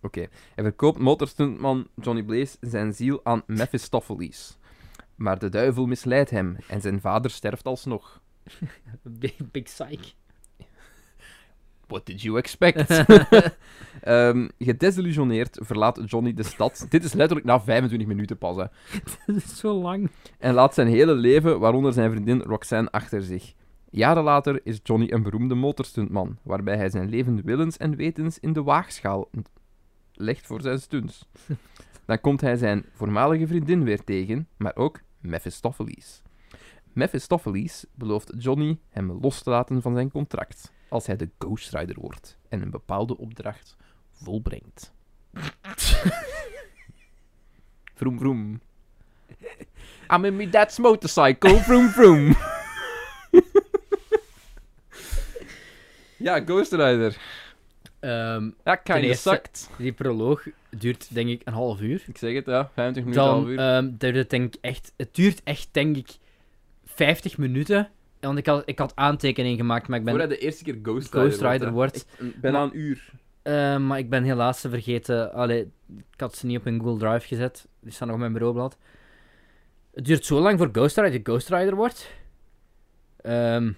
Oké. 0.00 0.26
Hij 0.54 0.64
verkoopt 0.64 0.98
motorstuntman 0.98 1.88
Johnny 1.94 2.22
Blaze 2.22 2.56
zijn 2.60 2.92
ziel 2.92 3.20
aan 3.22 3.42
Mephistopheles. 3.46 4.58
Maar 5.14 5.38
de 5.38 5.48
duivel 5.48 5.86
misleidt 5.86 6.30
hem 6.30 6.56
en 6.68 6.80
zijn 6.80 7.00
vader 7.00 7.30
sterft 7.30 7.64
alsnog. 7.64 8.20
Big, 9.02 9.36
big 9.50 9.62
psych. 9.62 10.14
What 11.86 12.06
did 12.06 12.22
you 12.22 12.38
expect? 12.38 12.90
Ehm, 14.00 14.48
gedesillusioneerd 14.58 15.58
verlaat 15.60 16.00
Johnny 16.04 16.34
de 16.34 16.42
stad. 16.42 16.86
Dit 16.88 17.04
is 17.04 17.12
letterlijk 17.12 17.46
na 17.46 17.60
25 17.60 18.08
minuten 18.08 18.38
pas. 18.38 18.56
Hè. 18.56 18.64
Dat 19.26 19.36
is 19.36 19.58
zo 19.58 19.74
lang. 19.74 20.10
En 20.38 20.54
laat 20.54 20.74
zijn 20.74 20.88
hele 20.88 21.14
leven, 21.14 21.60
waaronder 21.60 21.92
zijn 21.92 22.10
vriendin 22.10 22.40
Roxanne, 22.40 22.90
achter 22.90 23.22
zich. 23.22 23.54
Jaren 23.90 24.22
later 24.22 24.60
is 24.64 24.80
Johnny 24.82 25.10
een 25.10 25.22
beroemde 25.22 25.54
motorstuntman, 25.54 26.38
waarbij 26.42 26.76
hij 26.76 26.90
zijn 26.90 27.08
leven 27.08 27.44
willens 27.44 27.76
en 27.76 27.96
wetens 27.96 28.38
in 28.38 28.52
de 28.52 28.62
waagschaal 28.62 29.28
legt 30.18 30.46
voor 30.46 30.60
zijn 30.60 30.78
stunts. 30.78 31.28
Dan 32.06 32.20
komt 32.20 32.40
hij 32.40 32.56
zijn 32.56 32.84
voormalige 32.92 33.46
vriendin 33.46 33.84
weer 33.84 34.04
tegen, 34.04 34.48
maar 34.56 34.76
ook 34.76 35.00
Mephistopheles. 35.20 36.22
Mephistopheles 36.92 37.84
belooft 37.94 38.32
Johnny 38.38 38.78
hem 38.88 39.18
los 39.20 39.42
te 39.42 39.50
laten 39.50 39.82
van 39.82 39.94
zijn 39.94 40.10
contract, 40.10 40.72
als 40.88 41.06
hij 41.06 41.16
de 41.16 41.30
Ghost 41.38 41.74
Rider 41.74 42.00
wordt 42.00 42.38
en 42.48 42.62
een 42.62 42.70
bepaalde 42.70 43.16
opdracht 43.16 43.76
volbrengt. 44.12 44.92
vroom 47.98 48.18
vroom. 48.18 48.60
I'm 50.12 50.24
in 50.24 50.36
my 50.36 50.50
dad's 50.50 50.78
motorcycle, 50.78 51.56
vroom 51.56 51.88
vroom. 51.88 52.36
ja, 56.16 56.40
Ghost 56.40 56.72
Rider. 56.72 57.16
Ehm, 58.00 58.50
Ja, 58.64 58.80
eerste- 58.84 59.28
sucked. 59.28 59.70
die 59.78 59.92
proloog 59.92 60.46
duurt, 60.70 61.14
denk 61.14 61.28
ik, 61.28 61.40
een 61.44 61.52
half 61.52 61.80
uur. 61.80 62.04
Ik 62.06 62.18
zeg 62.18 62.34
het, 62.34 62.46
ja. 62.46 62.70
25 62.74 63.02
minuten, 63.04 63.22
half 63.22 63.42
Dan, 63.42 63.50
uur. 63.52 63.58
ehm, 63.58 64.14
dat 64.16 64.30
denk 64.30 64.54
ik, 64.54 64.60
echt... 64.60 64.92
Het 64.96 65.14
duurt 65.14 65.40
echt, 65.44 65.68
denk 65.72 65.96
ik, 65.96 66.16
50 66.84 67.38
minuten. 67.38 67.90
Want 68.20 68.38
ik 68.38 68.46
had, 68.46 68.62
ik 68.66 68.78
had 68.78 68.92
aantekeningen 68.94 69.56
gemaakt, 69.56 69.88
maar 69.88 69.98
ik 69.98 70.04
ben... 70.04 70.14
Voor 70.14 70.22
hij 70.22 70.32
de 70.36 70.38
eerste 70.38 70.64
keer 70.64 70.78
Ghost 70.82 71.14
Rider, 71.14 71.20
Ghost 71.28 71.40
Rider 71.42 71.70
wordt. 71.72 72.06
Bijna 72.40 72.62
een 72.62 72.78
uur. 72.78 73.10
Eh, 73.42 73.78
maar 73.78 73.98
ik 73.98 74.10
ben 74.10 74.24
helaas 74.24 74.60
ze 74.60 74.68
vergeten. 74.68 75.32
Allee, 75.32 75.70
ik 76.12 76.20
had 76.20 76.36
ze 76.36 76.46
niet 76.46 76.58
op 76.58 76.66
een 76.66 76.80
Google 76.80 76.98
Drive 77.08 77.26
gezet. 77.26 77.68
Die 77.80 77.92
staan 77.92 78.06
nog 78.06 78.16
op 78.16 78.22
mijn 78.22 78.32
bureaublad. 78.32 78.76
Het 79.94 80.04
duurt 80.04 80.24
zo 80.24 80.40
lang 80.40 80.58
voor 80.58 80.68
Ghost 80.72 80.96
Rider 80.98 81.20
Ghost 81.22 81.48
Rider 81.48 81.74
wordt. 81.74 82.10
Ehm 83.16 83.70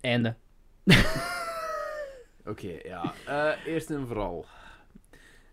einde. 0.00 0.34
Oké, 2.46 2.78
ja. 2.84 3.14
Eh, 3.26 3.66
eerst 3.66 3.90
en 3.90 4.06
vooral. 4.06 4.46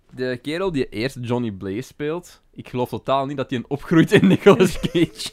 De 0.09 0.39
kerel 0.41 0.71
die 0.71 0.89
eerst 0.89 1.17
Johnny 1.21 1.51
Blaze 1.51 1.81
speelt, 1.81 2.41
ik 2.51 2.69
geloof 2.69 2.89
totaal 2.89 3.25
niet 3.25 3.37
dat 3.37 3.49
hij 3.49 3.59
een 3.59 3.69
opgroeit 3.69 4.11
in 4.11 4.27
Nicolas 4.27 4.79
Cage. 4.79 5.31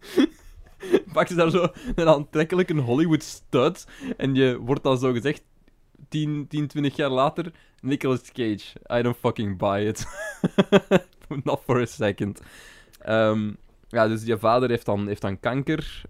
Pak 1.12 1.26
ze 1.28 1.34
daar 1.34 1.50
zo 1.50 1.68
een 1.94 2.08
aantrekkelijke 2.08 2.74
Hollywood 2.74 3.22
stud 3.22 3.86
en 4.16 4.34
je 4.34 4.58
wordt 4.58 4.82
dan 4.82 4.98
zo 4.98 5.12
gezegd 5.12 5.42
10, 6.08 6.46
10, 6.48 6.66
20 6.66 6.96
jaar 6.96 7.10
later 7.10 7.52
Nicolas 7.80 8.32
Cage. 8.32 8.64
I 8.98 9.02
don't 9.02 9.16
fucking 9.16 9.58
buy 9.58 9.86
it. 9.86 10.06
Not 11.44 11.62
for 11.64 11.80
a 11.80 11.86
second. 11.86 12.40
Ehm, 12.98 13.52
ja, 13.88 14.08
dus 14.08 14.24
je 14.24 14.38
vader 14.38 14.68
heeft 14.68 14.86
dan, 14.86 15.06
heeft 15.06 15.20
dan 15.22 15.40
kanker. 15.40 16.02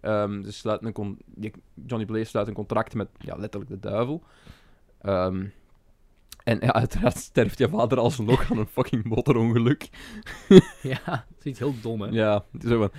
Dus 0.43 0.59
sluit 0.59 0.85
een 0.85 0.93
con- 0.93 1.19
Johnny 1.86 2.07
Blaze 2.07 2.24
sluit 2.24 2.48
een 2.48 2.55
contract 2.55 2.94
met 2.94 3.09
ja, 3.19 3.36
letterlijk 3.36 3.70
de 3.70 3.89
duivel. 3.89 4.23
Ehm, 5.01 5.47
en 6.44 6.59
ja, 6.61 6.73
uiteraard 6.73 7.16
sterft 7.16 7.59
je 7.59 7.69
vader 7.69 7.98
alsnog 7.98 8.51
aan 8.51 8.59
een 8.59 8.66
fucking 8.66 9.05
motorongeluk. 9.05 9.89
ja, 10.82 11.27
zoiets 11.39 11.61
heel 11.61 11.74
dom, 11.81 12.01
hè. 12.01 12.09
Ja, 12.09 12.44
het 12.53 12.65
is 12.65 12.70
zo 12.70 12.78
van, 12.78 12.90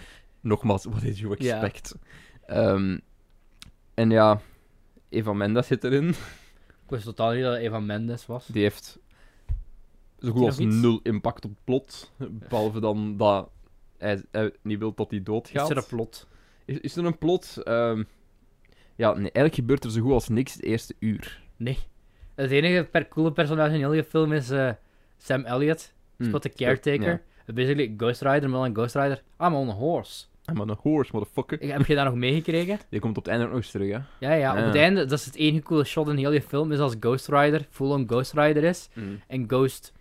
nogmaals, 0.41 0.86
what 0.86 1.02
did 1.02 1.18
you 1.18 1.36
expect? 1.36 1.95
Ehm, 2.45 2.98
en 3.94 4.10
ja, 4.10 4.41
Eva 5.10 5.34
Mendes 5.34 5.68
zit 5.68 5.84
erin. 5.84 6.08
Ik 6.08 6.94
wist 6.94 7.04
totaal 7.04 7.32
niet 7.32 7.44
dat 7.44 7.58
Eva 7.58 7.80
Mendes 7.80 8.26
was. 8.26 8.45
Die 8.48 8.62
heeft 8.62 8.99
zo 10.20 10.32
goed 10.32 10.45
als 10.45 10.60
iets? 10.60 10.76
nul 10.76 10.99
impact 11.04 11.45
op 11.45 11.52
het 11.52 11.64
plot. 11.64 12.12
Behalve 12.30 12.80
dan 12.80 13.18
dat 13.18 13.49
hij, 13.98 14.22
hij 14.32 14.52
niet 14.61 14.80
wil 14.80 14.94
dat 14.94 15.10
hij 15.11 15.24
doodgaat. 15.24 15.64
Is 15.64 15.69
er 15.69 15.78
een 15.78 15.88
plot? 15.90 16.28
Is, 16.65 16.78
is 16.80 16.95
er 16.95 17.06
een 17.06 17.18
plot? 17.18 17.57
Ehm, 17.64 18.03
ja, 18.95 19.07
nee, 19.11 19.22
eigenlijk 19.22 19.56
gebeurt 19.56 19.84
er 19.84 19.91
zo 19.91 20.02
goed 20.02 20.11
als 20.11 20.28
niks 20.30 20.53
het 20.53 20.64
eerste 20.64 20.94
uur. 20.99 21.41
Nee. 21.57 21.78
Het 22.36 22.52
enige 22.52 22.84
per 22.91 23.07
coole 23.07 23.32
personage 23.32 23.74
in 23.74 23.80
heel 23.80 23.90
die 23.91 24.03
film 24.03 24.34
is 24.34 24.49
eh, 24.49 24.69
Sam 25.18 25.44
Elliott. 25.45 25.94
Speelt 26.19 26.44
de 26.44 26.49
caretaker. 26.49 27.22
Ja. 27.45 27.53
Basically 27.53 27.94
Ghost 27.98 28.22
Rider, 28.22 28.49
maar 28.49 28.60
dan 28.61 28.76
Ghost 28.76 28.95
Rider. 28.95 29.24
I'm 29.41 29.53
on 29.53 29.69
a 29.69 29.74
horse. 29.74 30.26
I'm 30.52 30.60
on 30.61 30.69
a 30.69 30.78
horse, 30.82 31.11
motherfucker. 31.14 31.61
Ik- 31.61 31.72
Heb 31.72 31.86
je 31.86 31.95
dat 31.95 32.06
nog 32.06 32.15
meegekregen? 32.15 32.80
Die 32.90 32.99
komt 32.99 33.18
op 33.18 33.24
het 33.24 33.32
einde 33.32 33.45
ook 33.45 33.52
nog 33.52 33.61
eens 33.61 33.72
terug, 33.72 33.91
hè. 33.91 33.99
Ja, 34.28 34.34
ja, 34.34 34.52
op 34.52 34.57
Ja. 34.57 34.64
het 34.65 34.76
einde, 34.76 35.06
dat 35.06 35.19
is 35.19 35.26
het 35.26 35.36
enige 35.36 35.64
coole 35.64 35.84
shot 35.84 36.07
in 36.07 36.18
heel 36.18 36.30
die 36.32 36.41
film, 36.41 36.72
is 36.72 36.80
als 36.80 36.95
Ghost 36.99 37.28
Rider 37.28 37.68
full-on 37.69 38.03
Ghost 38.07 38.34
Rider 38.34 38.64
is, 38.64 38.90
en 39.28 39.44
Ghost 39.48 39.94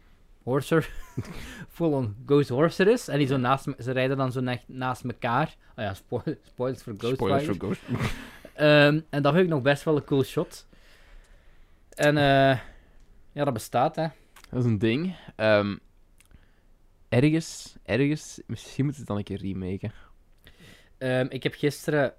Horser 0.47 0.90
full-on 1.77 2.16
Ghost 2.27 2.48
Horser 2.48 2.89
is, 2.89 3.09
en 3.09 3.18
die 3.18 3.27
zo 3.27 3.36
naast, 3.36 3.68
ze 3.78 3.90
rijden 3.93 4.16
dan 4.16 4.32
zo 4.32 4.40
na- 4.40 4.60
naast 4.66 5.05
elkaar. 5.05 5.56
Oh 5.77 5.85
ja, 5.85 5.94
spo- 5.94 6.23
spoilers 6.52 6.82
voor 6.82 6.94
Ghost 6.98 7.14
Spoilers 7.14 7.44
voor 7.44 7.55
Ghost. 7.55 7.81
En 9.10 9.23
dat 9.23 9.32
vind 9.32 9.44
ik 9.44 9.48
nog 9.48 9.62
best 9.62 9.82
wel 9.82 9.97
een 9.97 10.05
cool 10.05 10.23
shot. 10.23 10.66
En 11.90 12.16
eh 12.16 12.59
ja, 13.32 13.44
dat 13.44 13.52
bestaat, 13.52 13.97
hè. 13.97 14.06
Dat 14.51 14.60
is 14.60 14.64
een 14.64 14.78
ding. 14.78 15.16
Ehm, 15.36 15.77
ergens, 17.09 17.77
ergens, 17.82 18.40
misschien 18.47 18.85
moeten 18.85 18.94
ze 18.94 18.98
het 19.01 19.06
dan 19.09 19.16
een 19.16 19.24
keer 19.39 19.40
remaken. 19.40 19.93
Ehm, 20.98 21.27
ik 21.28 21.43
heb 21.43 21.55
gisteren, 21.55 22.14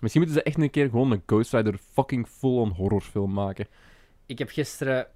Misschien 0.00 0.22
moeten 0.22 0.40
ze 0.40 0.46
echt 0.46 0.58
een 0.58 0.70
keer 0.70 0.88
gewoon 0.88 1.10
een 1.10 1.22
Ghost 1.26 1.52
Rider 1.52 1.78
fucking 1.92 2.28
full-on 2.28 2.70
horrorfilm 2.70 3.32
maken. 3.32 3.66
ik 4.26 4.38
heb 4.38 4.50
gisteren, 4.50 5.06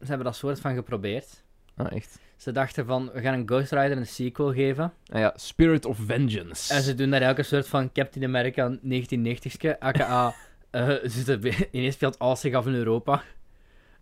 ze 0.00 0.06
hebben 0.06 0.24
dat 0.26 0.36
soort 0.36 0.60
van 0.60 0.74
geprobeerd. 0.74 1.42
Ah, 1.78 1.92
echt. 1.92 2.18
Ze 2.36 2.52
dachten 2.52 2.86
van, 2.86 3.10
we 3.14 3.20
gaan 3.20 3.34
een 3.34 3.48
Ghost 3.48 3.72
Rider 3.72 3.96
een 3.96 4.06
sequel 4.06 4.52
geven. 4.52 4.92
Ah 5.12 5.20
ja, 5.20 5.32
Spirit 5.36 5.84
of 5.84 5.98
Vengeance. 6.06 6.74
En 6.74 6.82
ze 6.82 6.94
doen 6.94 7.10
daar 7.10 7.22
elke 7.22 7.42
soort 7.42 7.68
van 7.68 7.92
Captain 7.92 8.24
America 8.24 8.78
1990s, 8.84 9.78
aka 9.78 10.34
eh 10.70 10.88
ze 11.08 11.38
ineens 11.72 11.94
speelt 11.94 12.18
alles 12.18 12.40
zich 12.40 12.54
af 12.54 12.66
in 12.66 12.74
Europa. 12.74 13.22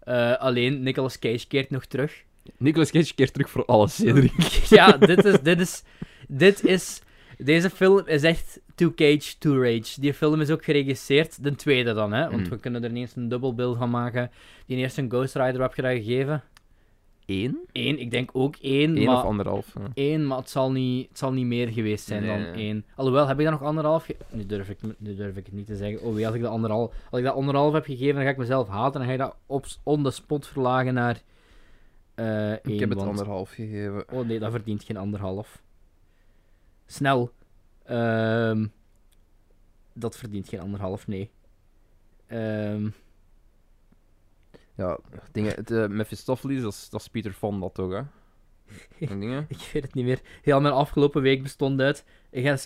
Eh, 0.01 0.37
alleen 0.37 0.83
Nicolas 0.83 1.19
Cage 1.19 1.47
keert 1.47 1.71
nog 1.71 1.85
terug. 1.85 2.23
Nicolas 2.57 2.91
Cage 2.91 3.15
keert 3.15 3.33
terug 3.33 3.51
voor 3.51 3.65
alles, 3.65 3.95
Cedric. 3.95 4.33
ja, 4.79 4.93
dit 4.97 5.25
is, 5.25 5.41
dit 5.41 5.61
is, 5.61 5.83
dit 6.29 6.65
is, 6.65 7.01
deze 7.39 7.71
film 7.71 8.07
is 8.07 8.23
echt 8.23 8.61
To 8.75 8.93
Cage, 8.95 9.39
To 9.39 9.63
Rage. 9.63 10.01
Die 10.01 10.15
film 10.15 10.41
is 10.41 10.51
ook 10.51 10.65
geregisseerd, 10.65 11.43
de 11.45 11.55
tweede 11.55 11.93
dan, 11.95 12.13
hè, 12.13 12.31
want 12.31 12.43
Mm. 12.43 12.49
we 12.49 12.59
kunnen 12.59 12.85
er 12.85 12.91
ineens 12.91 13.17
een 13.17 13.29
dubbelbill 13.29 13.75
van 13.75 13.91
maken. 13.91 14.31
Die 14.67 14.77
eerste 14.77 15.01
een 15.01 15.11
Ghost 15.11 15.35
Rider 15.35 15.61
heb 15.61 15.75
je 15.75 15.83
dat 15.83 15.91
gegeven. 15.93 16.43
Eén? 17.27 17.59
Eén, 17.73 17.99
ik 17.99 18.11
denk 18.11 18.31
ook 18.33 18.57
één, 18.57 18.97
Eén 18.97 19.05
maar... 19.05 19.17
of 19.17 19.23
anderhalf. 19.23 19.73
ja. 19.79 19.89
Eén, 19.95 20.27
maar 20.27 20.39
het 20.39 20.51
zal 20.51 20.73
niet, 20.73 21.09
het 21.09 21.19
zal 21.19 21.33
niet 21.33 21.47
meer 21.47 21.69
geweest 21.69 22.07
zijn 22.07 22.23
Nee, 22.23 22.31
dan 22.31 22.41
nee. 22.41 22.53
één. 22.65 22.85
Alhoewel, 22.97 23.27
heb 23.27 23.39
ik 23.39 23.45
dat 23.45 23.53
nog 23.53 23.63
anderhalf 23.63 24.09
nu, 24.33 24.47
durf 24.47 24.69
ik, 24.71 24.79
nu 24.99 25.15
durf 25.17 25.37
ik 25.37 25.45
het 25.47 25.55
niet 25.55 25.67
te 25.67 25.77
zeggen. 25.77 26.01
Oh, 26.03 26.27
als 26.27 26.35
ik 26.35 26.41
dat 26.43 26.51
anderhalf, 26.51 26.95
als 27.11 27.19
ik 27.21 27.27
dat 27.27 27.35
anderhalf 27.35 27.73
heb 27.73 27.85
gegeven, 27.85 28.15
dan 28.15 28.25
ga 28.25 28.31
ik 28.31 28.37
mezelf 28.37 28.69
haten. 28.69 28.93
En 29.01 29.07
dan 29.07 29.07
ga 29.07 29.13
je 29.13 29.31
dat 29.31 29.37
op, 29.47 29.67
on 29.83 30.03
the 30.03 30.11
spot 30.11 30.47
verlagen 30.47 30.95
naar 30.95 31.23
eh 32.15 32.51
één. 32.51 32.61
Ik 32.63 32.81
heb 32.81 32.89
het 32.89 32.99
want- 32.99 33.11
anderhalf 33.11 33.51
gegeven. 33.51 34.05
Oh 34.13 34.27
nee, 34.27 34.39
dat 34.39 34.51
verdient 34.51 34.85
geen 34.85 34.97
anderhalf. 34.97 35.63
Snel. 36.87 37.31
Ehm, 37.85 38.67
dat 39.93 40.17
verdient 40.17 40.49
geen 40.49 40.61
anderhalf, 40.61 41.07
nee. 41.07 41.31
Ehm, 42.27 42.89
Ja, 44.77 44.99
dingen, 45.33 45.55
het, 45.55 45.71
eh, 45.71 45.87
Mephistopheles, 45.87 46.63
dat 46.63 46.73
is, 46.73 46.89
dat 46.91 47.01
is 47.01 47.09
Peter 47.09 47.35
toch, 47.73 47.93
hè? 47.93 48.03
En 49.07 49.21
dingen. 49.21 49.47
Ik 49.49 49.71
weet 49.73 49.83
het 49.83 49.95
niet 49.95 50.05
meer. 50.05 50.21
Heel 50.43 50.61
mijn 50.61 50.75
afgelopen 50.75 51.23
week 51.23 51.43
bestond 51.43 51.81
uit. 51.81 52.05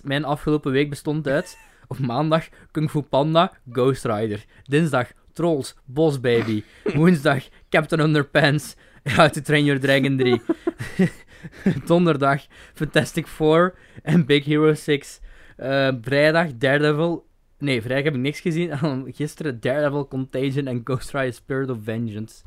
Mijn 0.03 0.25
afgelopen 0.25 0.73
week 0.73 0.91
bestond 0.91 1.29
uit. 1.29 1.59
Op 1.87 1.99
maandag 1.99 2.49
Kung 2.71 2.91
Fu 2.91 3.03
Panda, 3.03 3.53
Ghost 3.73 4.05
Rider. 4.05 4.45
Dinsdag 4.63 5.13
Trolls, 5.33 5.75
Boss 5.85 6.21
Baby. 6.21 6.65
Woensdag 6.95 7.49
Captain 7.69 8.01
Underpants, 8.01 8.77
How 9.05 9.29
to 9.29 9.41
Train 9.41 9.65
Your 9.65 9.81
Dragon 9.81 10.17
3. 10.17 10.41
Donderdag 11.87 12.47
Fantastic 12.75 13.27
Four 13.27 13.75
en 14.03 14.27
Big 14.27 14.45
Hero 14.45 14.75
6. 14.75 15.21
Eh, 15.57 15.93
vrijdag 16.01 16.57
Daredevil. 16.57 17.30
Nee, 17.61 17.83
vrijdag 17.83 18.05
heb 18.05 18.15
ik 18.15 18.21
niks 18.21 18.41
gezien. 18.41 18.71
En 18.83 19.13
Gisteren 19.15 19.61
Daredevil 19.61 20.09
Contagion 20.09 20.67
en 20.67 20.81
Ghost 20.85 21.11
Rider 21.11 21.33
Spirit 21.33 21.71
of 21.71 21.79
Vengeance. 21.83 22.43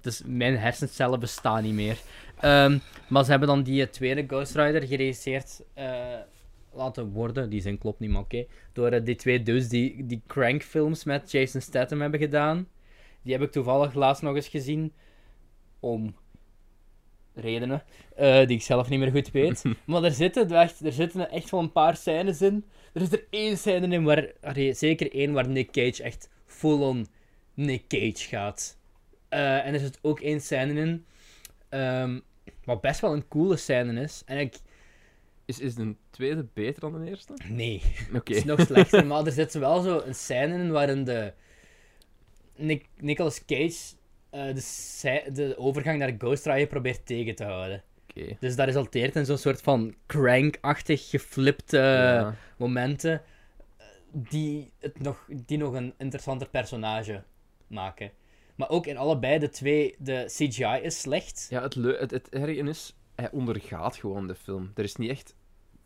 Dus 0.00 0.22
mijn 0.26 0.58
hersencellen 0.58 1.20
bestaan 1.20 1.62
niet 1.62 1.74
meer. 1.74 1.98
Ehm, 2.40 2.78
maar 3.08 3.24
ze 3.24 3.30
hebben 3.30 3.48
dan 3.48 3.62
die 3.62 3.90
tweede 3.90 4.24
Ghost 4.26 4.54
Rider 4.54 4.82
geregisseerd 4.82 5.62
eh, 5.74 6.18
laten 6.72 7.10
worden. 7.10 7.50
Die 7.50 7.60
zin 7.60 7.78
klopt 7.78 8.00
niet, 8.00 8.10
maar 8.10 8.20
oké. 8.20 8.46
Door 8.72 8.88
eh, 8.88 9.04
die 9.04 9.14
twee 9.14 9.42
dus 9.42 9.68
die, 9.68 10.06
die 10.06 10.22
Crank-films 10.26 11.04
met 11.04 11.30
Jason 11.30 11.60
Statham 11.60 12.00
hebben 12.00 12.20
gedaan. 12.20 12.68
Die 13.22 13.32
heb 13.32 13.42
ik 13.42 13.52
toevallig 13.52 13.94
laatst 13.94 14.22
nog 14.22 14.34
eens 14.34 14.48
gezien. 14.48 14.92
Om 15.80 16.14
redenen 17.34 17.82
eh, 18.16 18.46
die 18.46 18.56
ik 18.56 18.62
zelf 18.62 18.88
niet 18.88 18.98
meer 18.98 19.10
goed 19.10 19.30
weet. 19.30 19.62
maar 19.86 20.02
er 20.02 20.10
zitten, 20.10 20.50
echt, 20.50 20.84
er 20.84 20.92
zitten 20.92 21.30
echt 21.30 21.50
wel 21.50 21.60
een 21.60 21.72
paar 21.72 21.96
scènes 21.96 22.42
in. 22.42 22.64
Er 22.92 23.02
is 23.02 23.12
er 23.12 23.24
één 23.30 23.56
scène 23.58 23.88
in 23.94 24.04
waar, 24.04 24.32
allee, 24.40 24.72
zeker 24.74 25.12
één 25.12 25.32
waar 25.32 25.48
Nick 25.48 25.70
Cage 25.70 26.02
echt 26.02 26.28
full-on 26.46 27.06
Nick 27.54 27.82
Cage 27.88 28.28
gaat. 28.28 28.78
Eh, 29.28 29.66
en 29.66 29.74
er 29.74 29.80
zit 29.80 29.98
ook 30.02 30.20
één 30.20 30.40
scène 30.40 30.80
in, 30.80 31.04
ehm, 31.68 32.20
wat 32.64 32.80
best 32.80 33.00
wel 33.00 33.12
een 33.12 33.28
coole 33.28 33.56
scène 33.56 34.00
is. 34.00 34.22
En 34.26 34.38
ik, 34.38 34.56
Is, 35.44 35.58
is 35.60 35.74
de 35.74 35.94
tweede 36.10 36.46
beter 36.52 36.80
dan 36.80 37.04
de 37.04 37.10
eerste? 37.10 37.34
nee, 37.48 37.82
Oké. 38.14 38.18
het 38.34 38.36
is 38.36 38.44
nog 38.44 38.60
slechter, 38.60 39.06
maar 39.06 39.26
er 39.26 39.32
zit 39.32 39.54
wel 39.54 39.80
zo 39.82 40.00
een 40.04 40.14
scène 40.14 40.54
in 40.54 40.70
waarin 40.70 41.04
de 41.04 41.32
Nick, 42.56 42.86
Nicolas 42.96 43.44
Cage 43.44 43.94
eh, 44.34 44.54
de, 44.54 45.32
de 45.32 45.54
overgang 45.58 45.98
naar 45.98 46.14
Ghost 46.18 46.46
Rider 46.46 46.66
probeert 46.66 47.06
tegen 47.06 47.34
te 47.34 47.44
houden. 47.44 47.82
Dus 48.40 48.56
dat 48.56 48.66
resulteert 48.66 49.16
in 49.16 49.24
zo'n 49.26 49.38
soort 49.38 49.60
van 49.62 49.94
crank-achtig 50.06 51.10
geflipte 51.10 51.76
Ja. 51.76 52.34
momenten 52.56 53.22
eh, 53.76 53.86
die, 54.12 54.72
het 54.78 55.00
nog, 55.00 55.28
die 55.46 55.58
nog 55.58 55.74
een 55.74 55.94
interessanter 55.98 56.48
personage 56.48 57.22
maken. 57.66 58.10
Maar 58.54 58.68
ook 58.68 58.86
in 58.86 58.96
allebei 58.96 59.38
de 59.38 59.48
twee, 59.48 59.94
de 59.98 60.24
CGI 60.26 60.78
is 60.82 61.00
slecht. 61.00 61.46
Ja, 61.50 61.62
het, 61.62 61.74
het, 61.74 62.10
het 62.10 62.48
is, 62.48 62.96
hij 63.14 63.30
ondergaat 63.30 63.96
gewoon 63.96 64.26
de 64.26 64.34
film. 64.34 64.72
Er 64.74 64.84
is 64.84 64.96
niet 64.96 65.10
echt 65.10 65.34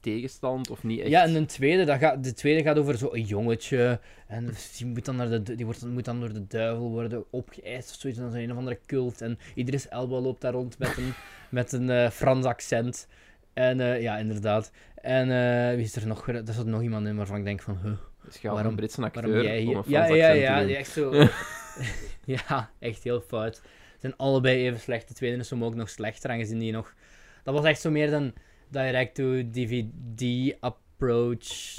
tegenstand 0.01 0.71
of 0.71 0.83
niet 0.83 1.01
echt... 1.01 1.09
Ja, 1.09 1.23
en 1.23 1.33
de 1.33 1.47
tweede, 1.47 1.85
dat 1.85 1.99
gaat, 1.99 2.25
de 2.25 2.33
tweede 2.33 2.63
gaat 2.63 2.79
over 2.79 2.99
zo'n 2.99 3.21
jongetje. 3.21 4.01
En 4.27 4.55
die, 4.77 4.87
moet 4.87 5.05
dan 5.05 5.17
naar 5.17 5.29
de, 5.31 5.55
die 5.55 5.65
wordt, 5.65 5.87
moet 5.87 6.05
dan 6.05 6.21
door 6.21 6.33
de 6.33 6.47
duivel 6.47 6.91
worden 6.91 7.25
opgeëist 7.31 7.91
of 7.91 7.97
zoiets. 8.01 8.19
En 8.19 8.25
dan 8.25 8.35
er 8.35 8.43
een 8.43 8.51
of 8.51 8.57
andere 8.57 8.79
cult. 8.87 9.21
En 9.21 9.39
Idris 9.55 9.89
Elba 9.89 10.19
loopt 10.19 10.41
daar 10.41 10.53
rond 10.53 10.79
met 10.79 10.97
een, 10.97 11.13
met 11.59 11.73
een 11.73 11.91
eh, 11.91 12.11
Frans 12.11 12.47
accent. 12.47 13.09
En 13.53 13.81
eh, 13.81 14.03
ja, 14.03 14.19
inderdaad. 14.19 14.71
En 14.95 15.31
eh, 15.31 15.75
wie 15.75 15.85
is 15.85 15.97
er 15.97 16.07
nog? 16.07 16.29
Er 16.29 16.43
zat 16.53 16.67
nog 16.67 16.83
iemand 16.83 17.07
in 17.07 17.17
waarvan 17.17 17.39
ik 17.39 17.45
denk 17.45 17.63
van... 17.63 17.79
Huh, 17.83 17.93
om 17.93 17.99
waarom- 18.43 18.71
een 18.71 18.77
Britse 18.77 19.03
acteur 19.03 19.23
waarom 19.23 19.43
jij 19.43 19.61
om 19.61 19.67
hier... 19.67 19.77
een 19.77 19.85
Ja, 19.87 20.07
ja, 20.07 20.31
ja, 20.31 20.65
die 20.65 20.77
echt 20.77 20.91
zo... 20.91 21.13
ja, 22.25 22.71
echt 22.79 23.03
heel 23.03 23.21
fout. 23.21 23.57
Ze 23.57 23.61
zijn 23.99 24.17
allebei 24.17 24.67
even 24.67 24.81
slecht. 24.81 25.09
De 25.09 25.15
tweede 25.15 25.37
is 25.37 25.49
soms 25.49 25.65
ook 25.65 25.75
nog 25.75 25.89
slechter, 25.89 26.31
aangezien 26.31 26.59
die 26.59 26.73
nog... 26.73 26.95
Dat 27.43 27.55
was 27.55 27.65
echt 27.65 27.81
zo 27.81 27.91
meer 27.91 28.11
dan 28.11 28.33
direct-to-DVD 28.71 30.55
approach. 30.61 31.75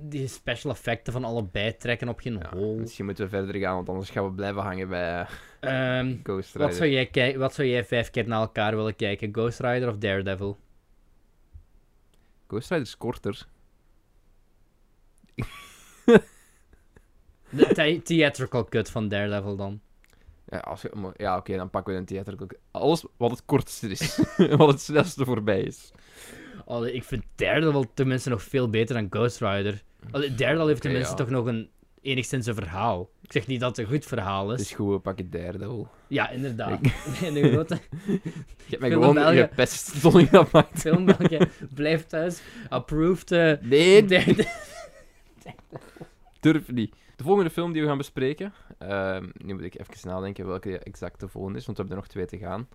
Die 0.00 0.26
special 0.26 0.72
effecten 0.72 1.12
van 1.12 1.24
allebei 1.24 1.76
trekken 1.76 2.08
op 2.08 2.20
geen 2.20 2.32
Hmm. 2.32 2.42
Ja, 2.42 2.56
hol. 2.56 2.76
misschien 2.78 3.04
moeten 3.04 3.24
we 3.24 3.30
verder 3.30 3.54
gaan, 3.60 3.74
want 3.74 3.88
anders 3.88 4.10
gaan 4.10 4.24
we 4.24 4.30
blijven 4.32 4.62
hangen 4.62 4.88
bij 4.88 5.20
eh, 5.20 5.98
Ehm, 5.98 6.16
Ghost 6.24 6.52
wat, 6.52 6.62
Rider. 6.70 6.76
zou 6.76 6.90
jij 6.90 7.38
wat 7.38 7.54
zou 7.54 7.68
jij 7.68 7.84
vijf 7.84 8.10
keer 8.10 8.28
naar 8.28 8.40
elkaar 8.40 8.76
willen 8.76 8.96
kijken? 8.96 9.28
Ghost 9.34 9.60
Rider 9.60 9.88
of 9.88 9.96
Daredevil? 9.98 10.56
Ghost 12.48 12.68
Rider 12.70 12.86
is 12.86 12.96
korter. 12.96 13.46
De 17.50 17.66
the- 17.66 18.00
theatrical 18.04 18.64
cut 18.64 18.90
van 18.90 19.08
Daredevil 19.08 19.56
dan. 19.56 19.80
Ja, 20.48 20.58
als 20.58 20.82
je- 20.82 21.12
ja 21.16 21.36
oké, 21.36 21.56
dan 21.56 21.70
pakken 21.70 21.92
we 21.92 21.98
een 21.98 22.04
theater. 22.06 22.34
Alles 22.70 23.04
wat 23.16 23.30
het 23.30 23.44
kortste 23.44 23.88
is. 23.88 24.20
wat 24.56 24.68
het 24.68 24.80
snelste 24.80 25.24
voorbij 25.24 25.60
is. 25.60 25.90
Allee, 26.64 26.92
ik 26.92 27.04
vind 27.04 27.24
Daredevil 27.34 27.84
tenminste 27.94 28.28
nog 28.28 28.42
veel 28.42 28.70
beter 28.70 28.94
dan 28.94 29.06
Ghost 29.10 29.40
Rider. 29.40 29.82
Allee, 30.10 30.34
Daredevil 30.34 30.66
heeft 30.66 30.78
Oké, 30.78 30.88
tenminste 30.88 31.10
ja. 31.10 31.18
toch 31.18 31.30
nog 31.30 31.46
een 31.46 31.70
enigszins 32.00 32.46
een 32.46 32.54
verhaal. 32.54 33.10
Ik 33.22 33.32
zeg 33.32 33.46
niet 33.46 33.60
dat 33.60 33.76
het 33.76 33.86
een 33.86 33.92
goed 33.92 34.04
verhaal 34.06 34.48
Het 34.48 34.60
is. 34.60 34.66
is 34.70 34.72
goed, 34.76 34.92
we 34.92 34.98
pakken 34.98 35.30
Daredevil. 35.30 35.88
Ja, 36.06 36.28
inderdaad. 36.30 36.80
In 37.22 37.34
de 37.34 37.50
grote 37.52 37.78
Je 38.06 38.20
hebt 38.68 38.80
mij 38.80 38.90
gewoon 38.90 39.14
België. 39.14 39.38
gepest 39.38 39.86
zonder 40.00 40.30
dat 40.30 40.52
maakt. 40.52 40.80
film 40.80 41.04
België 41.04 41.38
blijft 41.74 42.08
thuis. 42.08 42.40
Approved. 42.68 43.32
eh, 43.32 43.52
Nee, 43.60 44.04
derde- 44.04 44.46
durf 46.40 46.70
niet. 46.72 46.94
De 47.18 47.24
volgende 47.24 47.50
film 47.50 47.72
die 47.72 47.82
we 47.82 47.88
gaan 47.88 47.96
bespreken. 47.98 48.52
ehm, 48.78 49.28
nu 49.44 49.54
moet 49.54 49.62
ik 49.64 49.78
even 49.78 50.08
nadenken 50.08 50.46
welke 50.46 50.78
exact 50.78 51.20
de 51.20 51.28
volgende 51.28 51.58
is, 51.58 51.66
want 51.66 51.78
we 51.78 51.82
hebben 51.84 52.02
er 52.02 52.08
nog 52.08 52.12
twee 52.28 52.38
te 52.40 52.46
gaan. 52.46 52.68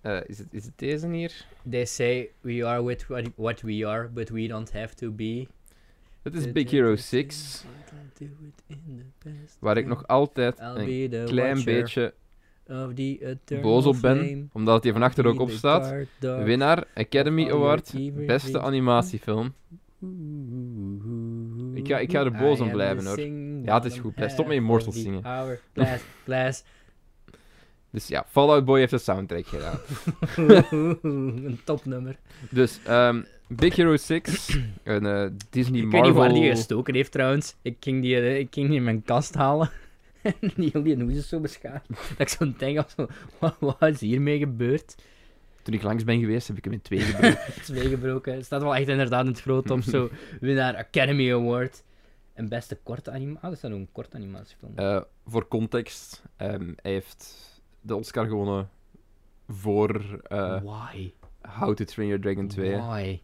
Eh, 0.00 0.18
is, 0.26 0.38
het, 0.38 0.46
is 0.50 0.64
het 0.64 0.78
deze 0.78 1.08
hier? 1.08 1.46
They 1.70 1.84
say 1.84 2.30
we 2.40 2.66
are 2.66 2.84
with 2.84 3.06
what, 3.36 3.60
we 3.60 3.86
are, 3.86 4.08
but 4.08 4.28
we 4.28 4.46
don't 4.46 4.72
have 4.72 4.94
to 4.94 5.10
be. 5.10 5.46
Het 6.22 6.34
is 6.34 6.52
Big 6.52 6.70
Hero 6.70 6.96
6, 6.96 7.64
waar 9.58 9.76
ik 9.76 9.86
nog 9.86 10.06
altijd 10.06 10.58
een 10.78 10.84
klein 11.24 11.56
beetje 11.64 12.14
boos 13.62 13.86
op 13.86 14.00
ben, 14.00 14.50
omdat 14.52 14.82
hij 14.82 14.92
van 14.92 15.02
achter 15.02 15.26
ook 15.26 15.40
op 15.40 15.48
staat. 15.58 15.86
Winnaar 16.44 16.84
Academy 16.94 17.50
Award, 17.50 17.92
beste 18.26 18.60
animatiefilm. 18.60 19.54
Ik 21.74 21.86
ga- 21.86 21.98
ik 21.98 22.10
ga 22.10 22.24
er 22.24 22.32
boos 22.32 22.60
om 22.60 22.66
blijven, 22.72 23.04
hoor. 23.06 23.14
Ja, 23.68 23.74
het 23.82 23.92
is 23.92 23.98
goed. 23.98 24.14
Blijf- 24.14 24.32
stop 24.32 24.46
met 24.46 24.56
Immortals 24.56 25.02
zingen. 25.02 25.22
hourglass, 25.24 26.02
glass. 26.24 26.62
Dus 27.90 28.06
ja, 28.08 28.24
Fallout 28.28 28.64
Boy 28.64 28.78
heeft 28.78 28.90
de 28.90 28.98
soundtrack 28.98 29.46
gedaan. 29.46 29.78
een 31.02 31.60
topnummer. 31.64 32.16
Dus, 32.50 32.78
ehm, 32.84 33.22
Big 33.48 33.76
Hero 33.76 33.96
6, 33.96 34.56
een 34.84 35.06
eh, 35.06 35.26
Disney 35.50 35.78
Ik 35.80 35.84
Marvel... 35.84 36.00
weet 36.00 36.10
niet 36.10 36.14
waar 36.14 36.32
die 36.32 36.50
gestoken 36.50 36.94
heeft 36.94 37.12
trouwens. 37.12 37.54
Ik 37.62 37.76
ging 37.80 38.02
die, 38.02 38.16
eh, 38.16 38.38
ik 38.38 38.48
ging 38.50 38.68
die 38.68 38.76
in 38.76 38.84
mijn 38.84 39.02
kast 39.02 39.34
halen. 39.34 39.70
En 40.22 40.34
die 40.56 40.70
heel 40.72 40.82
die 40.82 41.02
hoes 41.02 41.28
zo 41.28 41.40
beschaafd. 41.40 41.88
Dat 41.88 41.98
ik 42.18 42.28
zo 42.28 42.52
denk, 42.58 42.78
als 42.78 42.92
zo, 42.96 43.06
wat, 43.38 43.56
wat 43.58 43.76
is 43.82 44.00
hiermee 44.00 44.38
gebeurd? 44.38 44.94
Toen 45.62 45.74
ik 45.74 45.82
langs 45.82 46.04
ben 46.04 46.20
geweest, 46.20 46.48
heb 46.48 46.56
ik 46.56 46.64
hem 46.64 46.72
in 46.72 46.82
twee 46.82 47.00
gebroken. 47.00 47.38
Twee 47.62 47.88
gebroken. 47.88 48.34
Het 48.34 48.44
staat 48.44 48.62
wel 48.62 48.74
echt 48.76 48.88
inderdaad 48.88 49.24
in 49.24 49.30
het 49.30 49.40
groot 49.40 49.70
op 49.70 49.82
zo. 49.82 50.10
Winnaar 50.40 50.76
Academy 50.76 51.32
Award. 51.32 51.82
En 52.38 52.48
beste 52.48 52.78
korte 52.82 53.10
animatie. 53.10 53.36
Ah, 53.36 53.42
dat 53.42 53.52
is 53.52 53.60
dan 53.60 53.72
ook 53.72 53.78
een 53.78 53.92
korte 53.92 54.16
animatiefilm. 54.16 54.72
Eh, 54.76 55.00
voor 55.26 55.48
context, 55.48 56.22
ehm, 56.36 56.72
hij 56.76 56.92
heeft 56.92 57.44
de 57.80 57.96
Oscar 57.96 58.26
gewonnen 58.26 58.70
voor 59.48 60.20
eh, 60.22 60.62
Why? 60.62 61.12
How 61.40 61.74
to 61.74 61.84
Train 61.84 62.08
Your 62.08 62.22
Dragon 62.22 62.48
2. 62.48 62.76
Why? 62.76 63.20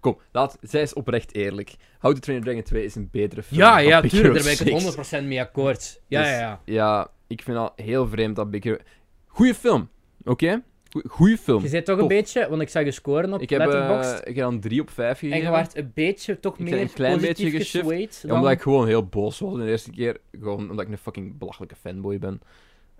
Kom, 0.00 0.18
laat, 0.32 0.58
zij 0.60 0.82
is 0.82 0.94
oprecht 0.94 1.34
eerlijk. 1.34 1.76
How 1.98 2.12
to 2.14 2.18
Train 2.18 2.38
Your 2.38 2.44
Dragon 2.44 2.62
2 2.62 2.84
is 2.84 2.94
een 2.94 3.08
betere 3.10 3.42
film 3.42 3.60
Ja, 3.60 3.78
ja, 3.78 4.00
tuurlijk. 4.00 4.34
Daar 4.34 4.42
ben 4.42 4.52
ik 4.52 4.58
6. 4.58 4.84
het 4.84 5.22
100% 5.22 5.26
mee 5.26 5.40
akkoord. 5.40 6.00
Ja, 6.06 6.20
Dus, 6.20 6.30
ja, 6.30 6.38
ja. 6.38 6.60
Ja, 6.64 7.10
ik 7.26 7.42
vind 7.42 7.56
dat 7.56 7.72
heel 7.76 8.08
vreemd 8.08 8.36
dat 8.36 8.50
Big 8.50 8.62
Hero... 8.64 8.78
Goeie 9.26 9.54
film, 9.54 9.88
oké? 10.24 10.62
Goeie 11.08 11.38
film. 11.38 11.62
Je 11.62 11.68
zei 11.68 11.82
toch 11.82 11.94
een 11.94 12.00
Tof. 12.00 12.08
beetje, 12.08 12.48
want 12.48 12.62
ik 12.62 12.68
zag 12.68 12.84
je 12.84 12.90
scoren 12.90 13.32
op 13.32 13.40
Ik 13.40 13.50
heb, 13.50 13.60
eh, 13.60 13.66
Letterboxd. 13.66 14.20
ik 14.20 14.34
heb 14.34 14.44
dan 14.44 14.60
3 14.60 14.80
op 14.80 14.90
5 14.90 15.10
en 15.10 15.16
gegeven. 15.28 15.44
je 15.44 15.50
waart 15.50 15.76
een 15.76 15.90
beetje, 15.94 16.40
toch 16.40 16.52
Ik 16.58 16.64
ben 16.64 16.72
meer 16.74 16.82
een 16.82 16.92
klein 16.92 17.12
positief 17.14 17.36
beetje 17.44 17.58
geshift, 17.58 17.84
geswayed 17.86 18.18
Ja, 18.22 18.28
dan- 18.28 18.36
Omdat 18.38 18.52
ik 18.52 18.60
gewoon 18.62 18.86
heel 18.86 19.06
boos 19.06 19.38
was 19.38 19.54
de 19.56 19.66
eerste 19.70 19.90
keer. 19.90 20.16
Gewoon 20.32 20.70
omdat 20.70 20.86
ik 20.86 20.92
een 20.92 20.98
fucking 20.98 21.38
belachelijke 21.38 21.74
fanboy 21.76 22.18
ben. 22.18 22.40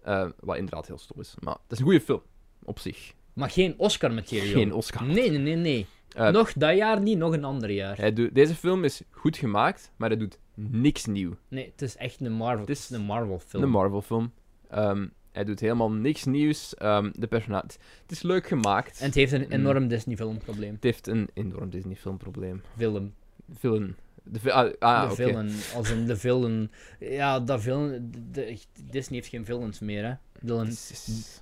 Eh, 0.02 0.26
wat 0.40 0.56
inderdaad 0.56 0.86
heel 0.86 0.98
stom 0.98 1.20
is. 1.20 1.34
Maar 1.40 1.52
het 1.62 1.72
is 1.72 1.78
een 1.78 1.84
goede 1.84 2.00
film. 2.00 2.22
Op 2.64 2.78
zich. 2.78 3.12
Maar 3.32 3.50
geen 3.50 3.74
Oscar-materiaal. 3.76 4.46
Geen 4.54 4.72
Oscar. 4.74 5.04
Nee, 5.06 5.30
nee, 5.30 5.38
nee, 5.38 5.56
nee. 5.56 5.86
Eh, 6.16 6.28
nog 6.30 6.52
dat 6.52 6.76
jaar 6.76 7.00
niet, 7.00 7.18
nog 7.18 7.32
een 7.32 7.44
ander 7.44 7.70
jaar. 7.70 7.96
hij 7.96 8.12
doet, 8.12 8.34
deze 8.34 8.54
film 8.54 8.84
is 8.84 9.02
goed 9.10 9.36
gemaakt, 9.36 9.92
maar 9.96 10.08
hij 10.08 10.18
doet 10.18 10.38
niks 10.54 11.04
nieuw. 11.04 11.32
Nee, 11.48 11.64
het 11.72 11.82
is 11.82 11.96
echt 11.96 12.20
een 12.20 12.32
Marvel, 12.32 12.58
Het 12.60 12.68
het 12.68 12.78
is 12.78 12.90
is 12.90 12.96
een 12.96 13.02
Marvel-film. 13.04 13.62
Een 13.62 13.68
Marvel 13.70 14.02
film. 14.02 14.32
Ehm, 14.70 15.06
hij 15.36 15.44
doet 15.44 15.60
helemaal 15.60 15.90
niks 15.90 16.24
nieuws. 16.24 16.74
Ehm, 16.74 17.10
de 17.12 17.26
persona 17.26 17.62
het 17.66 17.78
is 18.10 18.22
leuk 18.22 18.46
gemaakt. 18.46 18.98
En 19.00 19.06
het 19.06 19.14
heeft 19.14 19.32
een 19.32 19.40
Mm. 19.44 19.50
enorm 19.50 19.88
Disney-filmprobleem. 19.88 20.74
Het 20.74 20.82
heeft 20.82 21.06
een 21.06 21.28
enorm 21.34 21.70
Disney 21.70 21.96
filmprobleem. 21.96 22.62
Film. 22.76 23.14
Villain. 23.54 23.96
De 24.22 24.40
vi- 24.40 24.50
ah, 24.50 24.72
ah, 24.78 25.08
de 25.08 25.14
villain. 25.14 25.50
Als 25.74 25.90
een 25.90 26.06
de 26.06 26.16
villain. 26.16 26.70
Ja, 27.00 27.40
dat 27.40 27.62
villain. 27.62 28.10
de- 28.10 28.20
de- 28.32 28.58
Disney 28.90 29.18
heeft 29.18 29.30
geen 29.30 29.44
villains 29.44 29.78
meer, 29.80 30.04
hè. 30.04 30.14
Villain, 30.44 30.74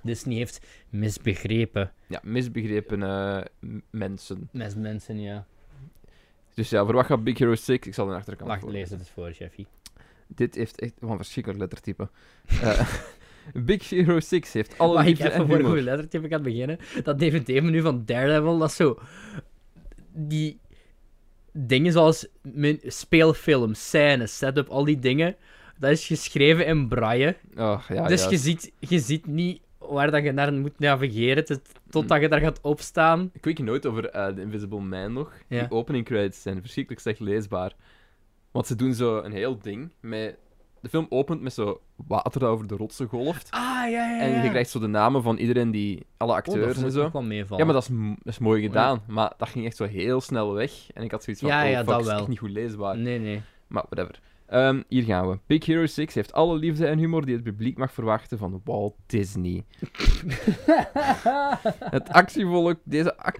Disney 0.03 0.35
heeft 0.37 0.65
misbegrepen. 0.89 1.91
Ja, 2.07 2.19
misbegrepen 2.23 2.99
m- 3.59 3.81
mensen. 3.89 4.49
Met 4.51 4.75
mensen, 4.75 5.19
ja. 5.21 5.45
Dus 6.53 6.69
ja, 6.69 6.83
voor 6.85 6.93
wat 6.93 7.05
gaat 7.05 7.23
Big 7.23 7.37
Hero 7.37 7.55
6? 7.55 7.75
Ik 7.85 7.93
zal 7.93 8.07
de 8.07 8.13
achterkant 8.13 8.49
Wacht, 8.49 8.63
lees 8.63 8.89
het 8.89 9.09
voor, 9.13 9.31
Jeffy. 9.31 9.65
Dit 10.27 10.55
heeft 10.55 10.79
echt... 10.79 10.93
Wat 10.99 11.09
een 11.11 11.17
verschrikkelijk 11.17 11.61
lettertype. 11.61 12.09
Eh, 12.61 12.93
Big 13.53 13.89
Hero 13.89 14.19
6 14.19 14.53
heeft 14.53 14.77
alle 14.77 14.93
Mag 14.93 15.05
ik 15.05 15.19
even 15.19 15.47
voor 15.47 15.59
een 15.59 15.65
goede 15.65 15.81
lettertip 15.81 16.23
aan 16.23 16.31
het 16.31 16.43
beginnen? 16.43 16.77
Dat 17.03 17.19
DVD-menu 17.19 17.81
van 17.81 18.05
Daredevil, 18.05 18.57
dat 18.57 18.69
is 18.69 18.75
zo... 18.75 18.99
Die 20.13 20.59
dingen 21.51 21.91
zoals 21.91 22.27
mijn 22.41 22.79
speelfilm, 22.83 23.73
scènes, 23.73 24.37
setup, 24.37 24.67
al 24.67 24.85
die 24.85 24.99
dingen, 24.99 25.35
dat 25.77 25.91
is 25.91 26.07
geschreven 26.07 26.65
in 26.65 26.87
braille. 26.87 27.35
Oh, 27.57 27.81
ja, 27.89 28.07
dus 28.07 28.25
je 28.29 28.37
ziet, 28.37 28.71
je 28.79 28.99
ziet 28.99 29.25
niet 29.25 29.61
waar 29.77 30.11
dat 30.11 30.23
je 30.23 30.31
naar 30.31 30.53
moet 30.53 30.79
navigeren 30.79 31.45
tot- 31.45 31.71
totdat 31.89 32.21
je 32.21 32.27
daar 32.29 32.39
gaat 32.39 32.61
opstaan. 32.61 33.29
Ik 33.33 33.45
weet 33.45 33.57
je 33.57 33.63
nooit 33.63 33.85
over 33.85 34.09
eh 34.09 34.27
The 34.27 34.41
Invisible 34.41 34.79
Man 34.79 35.13
nog. 35.13 35.33
Ja. 35.47 35.59
Die 35.59 35.71
opening 35.71 36.05
credits 36.05 36.41
zijn 36.41 36.61
verschrikkelijk 36.61 37.01
slecht 37.01 37.19
leesbaar. 37.19 37.75
Want 38.51 38.67
ze 38.67 38.75
doen 38.75 38.93
zo 38.93 39.17
een 39.17 39.31
heel 39.31 39.59
ding 39.59 39.91
met... 39.99 40.37
De 40.85 40.91
film 40.91 41.05
opent 41.09 41.41
met 41.41 41.53
zo 41.53 41.81
water 42.07 42.39
dat 42.39 42.49
over 42.49 42.67
de 42.67 42.75
rotsen 42.75 43.07
golft. 43.07 43.47
Ah, 43.51 43.61
ja, 43.61 43.87
ja, 43.89 44.19
En 44.19 44.43
je 44.43 44.49
krijgt 44.49 44.69
zo 44.69 44.79
de 44.79 44.87
namen 44.87 45.23
van 45.23 45.37
iedereen 45.37 45.71
die... 45.71 46.05
Alle 46.17 46.31
Oh, 46.31 46.37
acteurs 46.37 46.77
en 46.83 46.91
zo. 46.91 47.01
Ja, 47.57 47.65
maar 47.65 47.73
dat 47.73 47.83
is, 47.83 47.89
dat 48.23 48.33
is 48.33 48.39
mooi 48.39 48.61
gedaan. 48.61 49.01
Maar 49.07 49.33
dat 49.37 49.49
ging 49.49 49.65
echt 49.65 49.75
zo 49.75 49.85
heel 49.85 50.21
snel 50.21 50.53
weg. 50.53 50.71
En 50.93 51.03
ik 51.03 51.11
had 51.11 51.23
zoiets 51.23 51.41
van, 51.41 51.51
Ja, 51.51 51.63
oh 51.63 51.69
ja, 51.69 51.77
fuck, 51.77 51.87
dat 51.87 52.01
is 52.01 52.07
echt 52.07 52.27
niet 52.27 52.39
goed 52.39 52.49
leesbaar. 52.49 52.97
Nee, 52.97 53.19
nee. 53.19 53.41
Maar 53.67 53.83
whatever. 53.89 54.19
Ehm, 54.47 54.81
hier 54.87 55.03
gaan 55.03 55.29
we. 55.29 55.39
Big 55.45 55.65
Hero 55.65 55.85
6 55.85 56.13
heeft 56.13 56.33
alle 56.33 56.57
liefde 56.57 56.87
en 56.87 56.97
humor 56.97 57.25
die 57.25 57.35
het 57.35 57.43
publiek 57.43 57.77
mag 57.77 57.91
verwachten 57.91 58.37
van 58.37 58.61
Walt 58.63 58.95
Disney. 59.05 59.63
Het 61.95 62.09
actievolle... 62.09 62.77
Deze 62.83 63.17
ac- 63.17 63.39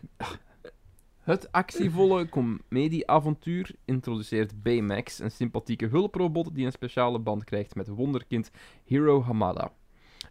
het 1.26 1.52
actievolle 1.52 2.30
comedieavontuur 2.30 3.76
introduceert 3.85 4.64
Baymax, 4.64 5.19
een 5.19 5.31
sympathieke 5.31 5.88
hulprobot 5.88 6.56
die 6.56 6.65
een 6.65 6.72
speciale 6.72 7.19
band 7.19 7.43
krijgt 7.43 7.76
met 7.76 7.88
wonderkind 7.88 8.52
Hiro 8.84 9.23
Hamada, 9.23 9.72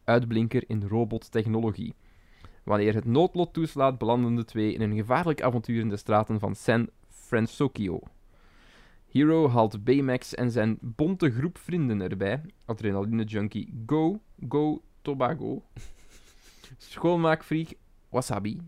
uitblinker 0.05 0.65
in 0.67 0.87
robottechnologie. 0.89 1.95
Wanneer 2.63 2.95
het 2.95 3.05
noodlot 3.05 3.53
toeslaat, 3.53 3.99
belanden 3.99 4.35
de 4.35 4.45
twee 4.45 4.73
in 4.73 4.81
een 4.81 4.97
gevaarlijk 4.97 5.43
avontuur 5.43 5.81
in 5.81 5.89
de 5.89 5.97
straten 5.97 6.39
van 6.39 6.55
San 6.55 6.89
Francisco. 7.09 8.01
Hero 9.07 9.49
haalt 9.49 9.85
Baymax 9.85 10.35
en 10.35 10.51
zijn 10.51 10.79
bonte 10.81 11.31
groep 11.31 11.59
vrienden 11.59 12.01
erbij. 12.01 12.41
Adrenaline 12.65 13.25
junkie 13.25 13.83
Go, 13.87 14.21
Go 14.49 14.83
Tobago. 15.03 15.63
Schoonmaakfreak 16.79 17.75
Wasabi. 18.09 18.61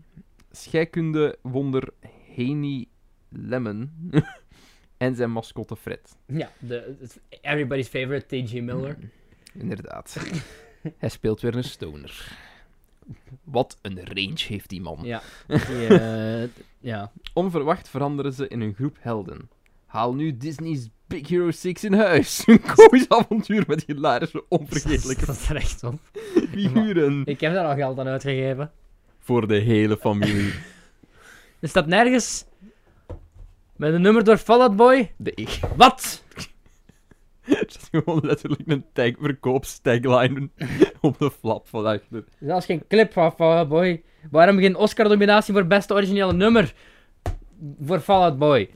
Scheikunde 0.51 1.37
wonder 1.41 1.93
Haney 2.37 2.85
Lemon. 3.29 3.91
en 4.97 5.15
zijn 5.15 5.31
mascotte 5.31 5.75
Fred. 5.75 6.15
Ja, 6.25 6.51
de, 6.59 6.95
everybody's 7.41 7.87
favorite, 7.87 8.25
T.G. 8.43 8.53
Miller. 8.61 8.97
Inderdaad. 9.53 10.17
Hij 10.97 11.09
speelt 11.09 11.41
weer 11.41 11.55
een 11.55 11.63
stoner. 11.63 12.37
Wat 13.43 13.77
een 13.81 13.99
range 14.05 14.43
heeft 14.47 14.69
die 14.69 14.81
man. 14.81 14.99
Ja. 15.03 15.21
Die, 15.47 15.87
eh, 15.87 16.49
ja. 16.79 17.11
Onverwacht 17.33 17.89
veranderen 17.89 18.33
ze 18.33 18.47
in 18.47 18.61
een 18.61 18.73
groep 18.73 18.97
helden. 18.99 19.49
Haal 19.85 20.15
nu 20.15 20.37
Disney's 20.37 20.89
Big 21.07 21.27
Hero 21.27 21.51
6 21.51 21.83
in 21.83 21.93
huis. 21.93 22.43
Een 22.45 22.61
komisch 22.75 23.09
avontuur 23.09 23.63
met 23.67 23.83
hilarische, 23.85 24.43
onvergetelijke 24.49 25.25
Dat 25.25 25.35
is 25.35 25.49
er 25.49 25.55
echt 25.55 25.83
op. 25.83 25.99
figuren. 26.51 27.21
Ik 27.25 27.39
heb 27.39 27.53
daar 27.53 27.65
al 27.65 27.75
geld 27.75 27.99
aan 27.99 28.07
uitgegeven. 28.07 28.71
Voor 29.19 29.47
de 29.47 29.55
hele 29.57 29.97
familie. 29.97 30.53
Er 31.59 31.67
staat 31.67 31.87
nergens 31.87 32.45
met 33.75 33.93
een 33.93 34.01
nummer 34.01 34.23
door 34.23 34.37
Fall 34.37 34.59
Out 34.59 34.75
Boy. 34.75 35.11
De 35.17 35.31
ik. 35.35 35.59
Wat? 35.75 36.23
Het 37.41 37.75
is 37.81 37.87
gewoon 37.91 38.21
letterlijk 38.25 38.61
een 38.65 38.85
tag, 38.93 39.11
verkoopstagline 39.19 40.49
op 41.01 41.17
de 41.19 41.31
flap 41.31 41.67
van 41.67 41.85
achter. 41.85 42.23
Zelfs 42.39 42.65
geen 42.65 42.83
clip 42.87 43.13
van 43.13 43.31
Fall 43.31 43.57
Out 43.57 43.67
Boy. 43.67 44.03
Waarom 44.31 44.57
geen 44.57 44.75
Oscar-nominatie 44.75 45.53
voor 45.53 45.65
beste 45.67 45.93
originele 45.93 46.33
nummer? 46.33 46.73
Voor 47.81 47.99
Fall 47.99 48.21
Out 48.21 48.37
Boy. 48.37 48.69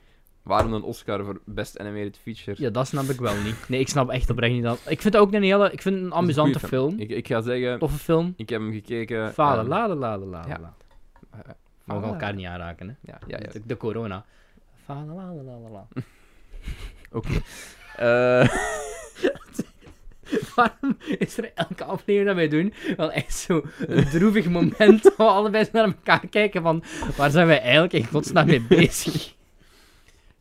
Waarom 0.43 0.73
een 0.73 0.83
Oscar 0.83 1.23
voor 1.23 1.41
Best 1.45 1.79
Animated 1.79 2.17
Feature? 2.17 2.61
Ja, 2.63 2.69
dat 2.69 2.87
snap 2.87 3.03
ik 3.03 3.19
wel 3.19 3.35
niet. 3.43 3.69
Nee, 3.69 3.79
ik 3.79 3.87
snap 3.89 4.09
echt 4.09 4.29
oprecht 4.29 4.53
niet 4.53 4.63
dat. 4.63 4.77
Ik 4.87 5.01
vind 5.01 5.13
het 5.13 5.17
ook 5.23 5.33
een 5.33 5.43
hele... 5.43 5.71
Ik 5.71 5.81
vind 5.81 5.95
het 5.95 6.03
een 6.03 6.09
Dat 6.09 6.17
is 6.19 6.23
amusante 6.23 6.59
goeie 6.59 6.67
film. 6.67 6.99
Ik, 6.99 7.09
ik 7.09 7.27
ga 7.27 7.41
zeggen, 7.41 7.79
Toffe 7.79 7.97
film. 7.97 8.33
ik 8.37 8.49
heb 8.49 8.61
hem 8.61 8.71
gekeken. 8.71 9.33
Vader, 9.33 9.59
ehm, 9.59 9.69
la 9.69 9.87
la 9.87 9.95
la 9.95 10.17
la 10.17 10.25
la 10.25 10.43
ja. 10.47 10.75
Eh, 11.87 11.93
Mogen 11.93 12.07
elkaar 12.09 12.33
niet 12.33 12.45
aanraken, 12.45 12.87
hè. 12.87 12.93
Ja, 13.11 13.19
ja, 13.27 13.37
ja. 13.41 13.51
De, 13.51 13.61
de 13.65 13.77
corona. 13.77 14.25
Oké. 17.11 17.41
Eh, 17.97 18.47
Waarom 20.55 20.97
is 21.17 21.37
er 21.37 21.51
elke 21.55 21.83
aflevering 21.83 22.25
dat 22.25 22.35
wij 22.35 22.47
doen 22.47 22.73
wel 22.97 23.11
echt 23.11 23.33
zo 23.35 23.61
een 23.87 24.09
droevig 24.09 24.49
moment 24.49 25.03
waar 25.03 25.13
we 25.17 25.23
allebei 25.23 25.67
naar 25.71 25.85
elkaar 25.85 26.27
kijken 26.27 26.61
van 26.61 26.83
waar 27.17 27.31
zijn 27.31 27.47
wij 27.47 27.61
eigenlijk 27.61 27.93
in 27.93 28.05
godsnaam 28.05 28.45
mee 28.47 28.61
bezig? 28.61 29.33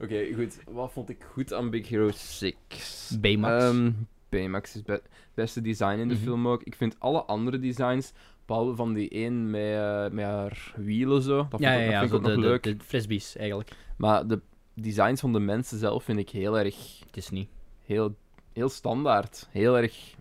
Oké, 0.00 0.34
goed. 0.34 0.58
Wat 0.68 0.92
vond 0.92 1.08
ik 1.10 1.22
goed 1.32 1.52
aan 1.52 1.70
Big 1.70 1.88
Hero 1.88 2.10
6? 2.14 3.16
Baymax. 3.20 3.64
Ehm, 3.64 3.90
Baymax 4.28 4.76
is 4.76 4.82
het 4.86 5.02
beste 5.34 5.60
design 5.60 5.98
in 5.98 6.08
de 6.08 6.14
Mhm. 6.14 6.22
film 6.22 6.48
ook. 6.48 6.62
Ik 6.62 6.74
vind 6.74 6.96
alle 6.98 7.22
andere 7.22 7.58
designs, 7.58 8.12
behalve 8.50 8.74
van 8.76 8.92
die 8.94 9.08
één 9.08 9.50
met, 9.50 9.60
eh, 9.74 10.08
met 10.10 10.24
haar 10.24 10.72
wielen 10.76 11.22
zo, 11.22 11.46
dat, 11.50 11.60
ja, 11.60 11.72
ik- 11.72 11.90
ja, 11.90 11.90
dat 11.90 11.98
vind 12.00 12.10
ik 12.10 12.16
ook 12.16 12.22
nog 12.22 12.32
de, 12.34 12.48
leuk. 12.48 12.62
de, 12.62 12.76
frisbees 12.84 13.36
eigenlijk. 13.36 13.70
Maar 13.96 14.26
de 14.26 14.40
designs 14.74 15.20
van 15.20 15.32
de 15.32 15.38
mensen 15.40 15.78
zelf 15.78 16.04
vind 16.04 16.18
ik 16.18 16.30
heel 16.30 16.58
erg, 16.58 17.00
Het 17.06 17.16
is 17.16 17.30
niet. 17.30 17.48
heel, 17.84 18.16
heel 18.52 18.68
standaard. 18.68 19.48
Heel 19.50 19.76
erg, 19.78 20.14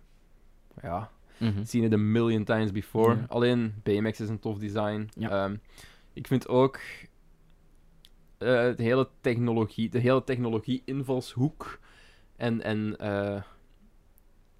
ja, 0.82 1.10
seen 1.64 1.82
it 1.84 1.92
a 1.92 1.96
million 1.96 2.44
times 2.44 2.72
before. 2.72 3.24
Alleen, 3.28 3.74
Baymax 3.82 4.20
is 4.20 4.28
een 4.28 4.38
tof 4.38 4.58
design. 4.58 5.08
Ja. 5.14 5.30
Ehm, 5.44 5.56
ik 6.12 6.26
vind 6.26 6.48
ook 6.48 6.76
eh, 8.38 8.48
de 8.76 8.82
hele 8.82 9.08
technologie, 9.20 9.88
de 9.90 9.98
hele 9.98 10.24
technologie-invalshoek 10.24 11.78
en, 12.36 12.62
en 12.62 12.96
eh, 12.98 13.42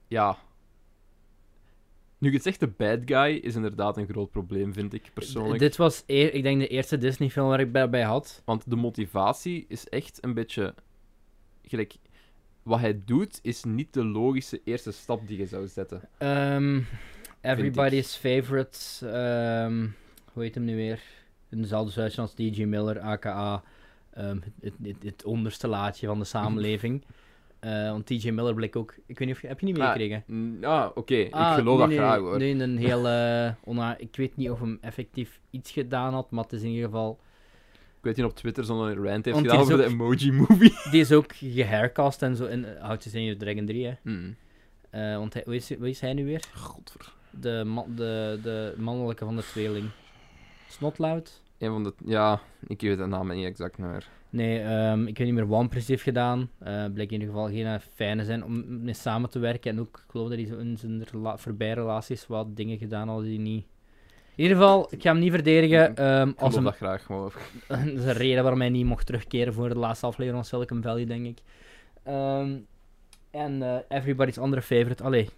ja... 0.09 0.37
Nu 2.21 2.33
het 2.33 2.43
zeg, 2.43 2.57
de 2.57 2.67
bad 2.67 2.99
guy 3.05 3.35
is 3.35 3.55
inderdaad 3.55 3.97
een 3.97 4.07
groot 4.07 4.31
probleem, 4.31 4.73
vind 4.73 4.95
ik 4.95 5.11
persoonlijk. 5.15 5.59
Dit 5.59 5.77
was, 5.77 6.03
eer, 6.07 6.35
ik 6.35 6.43
denk, 6.43 6.61
de 6.61 6.69
eerste 6.69 6.99
Disney-film 6.99 7.49
waar 7.49 7.61
ik 7.61 7.73
bij, 7.73 7.91
bij 7.91 8.03
had. 8.03 8.43
Want 8.45 8.71
de 8.71 8.77
motivatie 8.77 9.65
is 9.69 9.89
echt 9.89 10.19
een 10.25 10.35
beetje... 10.35 10.75
Gelijk, 11.63 11.97
wat 12.63 12.81
hij 12.81 13.01
doet, 13.05 13.39
is 13.43 13.65
niet 13.65 13.93
de 13.93 14.05
logische 14.05 14.61
eerste 14.65 14.93
stap 14.93 15.29
die 15.29 15.39
je 15.39 15.47
zou 15.47 15.67
zetten. 15.69 16.09
Ehm, 16.19 16.81
everybody's 17.41 18.17
favorite. 18.17 18.79
ehm, 19.07 19.89
hoe 20.33 20.43
heet 20.43 20.55
hem 20.55 20.65
nu 20.65 20.77
weer? 20.77 21.03
Dezelfde 21.49 21.93
zuidje 21.93 22.21
als 22.21 22.33
D.G. 22.33 22.57
Miller, 22.65 23.01
aka 23.01 23.63
ehm, 24.11 24.39
het, 24.61 24.75
het, 24.83 25.03
het 25.03 25.25
onderste 25.25 25.69
laadje 25.69 26.07
van 26.07 26.19
de 26.19 26.25
samenleving. 26.25 27.05
Eh, 27.61 27.91
want 27.91 28.07
T.J. 28.07 28.31
Miller 28.31 28.55
bleek 28.55 28.77
ook... 28.77 28.95
Ik 29.07 29.19
weet 29.19 29.29
niet 29.29 29.37
of 29.37 29.43
je... 29.43 29.49
Heb 29.49 29.61
je 29.61 29.67
niet 29.67 29.75
Ah, 29.79 29.81
meegekregen? 29.83 30.23
Mm, 30.27 30.65
Ah, 30.65 30.91
oké. 30.95 31.27
Ah, 31.31 31.51
ik 31.53 31.59
geloof 31.59 31.79
nee, 31.79 31.89
dat 31.89 31.97
graag, 32.07 32.19
hoor. 32.19 32.39
Nee, 32.39 32.55
een 32.55 32.77
heel... 32.89 33.09
eh, 33.09 33.53
ona- 33.65 33.99
ik 33.99 34.17
weet 34.17 34.37
niet 34.37 34.51
of 34.51 34.61
hem 34.61 34.79
effectief 34.81 35.41
iets 35.51 35.71
gedaan 35.71 36.13
had, 36.15 36.31
maar 36.31 36.45
het 36.45 36.53
is 36.53 36.63
in 36.63 36.69
ieder 36.71 36.85
geval... 36.85 37.19
Ik 37.99 38.07
weet 38.07 38.17
niet 38.17 38.27
of 38.27 38.33
Twitter 38.33 38.65
zo'n 38.65 38.95
rant 38.95 39.25
heeft 39.25 39.37
Want 39.37 39.41
gedaan 39.51 39.59
over 39.61 39.77
de 39.77 39.85
Emoji-movie. 39.85 40.73
Die 40.91 41.01
is 41.01 41.13
ook 41.13 41.33
gehaircast 41.37 42.23
en 42.23 42.37
zo 42.37 42.45
in 42.45 42.59
uh, 42.65 42.87
How 42.87 42.97
to 42.97 43.11
Train 43.11 43.25
Your 43.25 43.39
Dragon 43.41 43.67
3, 43.67 43.87
hè. 43.87 43.95
Eh, 44.91 45.17
want 45.17 45.33
hij, 45.35 45.43
hoe, 45.45 45.55
is, 45.55 45.75
hoe 45.77 45.89
is 45.89 46.01
hij 46.01 46.13
nu 46.13 46.25
weer? 46.25 46.45
Godver. 46.55 47.13
De, 47.31 47.83
de, 47.97 48.39
de 48.43 48.75
mannelijke 48.77 49.25
van 49.25 49.37
de 49.37 49.43
tweeling. 49.43 49.91
Snotloud? 50.69 51.43
Een 51.61 51.71
van 51.71 51.85
de... 51.85 51.93
Ja, 52.05 52.41
ik 52.67 52.81
weet 52.81 52.99
de 52.99 53.07
naam 53.07 53.35
niet 53.35 53.45
exact 53.47 53.79
meer. 53.79 54.09
Nee, 54.31 54.61
ehm, 54.61 55.07
ik 55.07 55.19
weet 55.19 55.27
niet 55.27 55.37
meer 55.37 55.49
hem 55.59 55.69
precies 55.69 55.89
heeft 55.89 56.03
gedaan. 56.03 56.51
Eh 56.59 56.85
bleek 56.95 57.11
in 57.13 57.21
ieder 57.21 57.35
geval 57.35 57.49
geen 57.49 57.67
eh, 57.67 57.75
fijne 57.95 58.25
zijn 58.25 58.45
om 58.45 58.83
mee 58.85 58.95
samen 58.95 59.31
te 59.31 59.39
werken. 59.39 59.71
En 59.71 59.81
ook, 59.81 60.03
ik 60.07 60.11
geloof 60.11 60.29
dat 60.29 60.39
hij 60.39 60.59
in 60.59 60.77
zijn 60.79 61.05
rela 61.11 61.37
voorbije 61.37 61.75
relaties 61.75 62.27
wat 62.27 62.57
dingen 62.57 62.79
gedaan 62.79 63.09
had 63.09 63.23
die 63.23 63.39
niet... 63.39 63.65
In 64.35 64.47
ieder 64.47 64.57
geval, 64.57 64.87
ik 64.91 65.03
ga 65.03 65.11
hem 65.11 65.21
niet 65.21 65.33
verdedigen. 65.33 65.97
ehm, 65.97 66.29
Ik 66.29 66.39
als 66.39 66.49
geloof 66.55 66.57
een, 66.57 66.65
dat 66.65 66.77
graag, 66.77 67.09
maar... 67.09 67.33
dat 67.69 67.79
is 68.01 68.05
een 68.05 68.13
reden 68.13 68.43
waarom 68.43 68.61
hij 68.61 68.71
niet 68.71 68.87
mocht 68.87 69.07
terugkeren 69.07 69.53
voor 69.55 69.69
de 69.69 69.79
laatste 69.79 70.07
aflevering 70.07 70.47
van 70.47 70.59
Silicon 70.59 70.83
Valley, 70.83 71.07
denk 71.07 71.27
ik. 71.27 71.39
Ehm, 72.03 72.57
en 73.31 73.63
eh, 73.63 73.77
everybody's 73.99 74.39
andere 74.39 74.63
favorite. 74.63 75.03
Allee, 75.03 75.29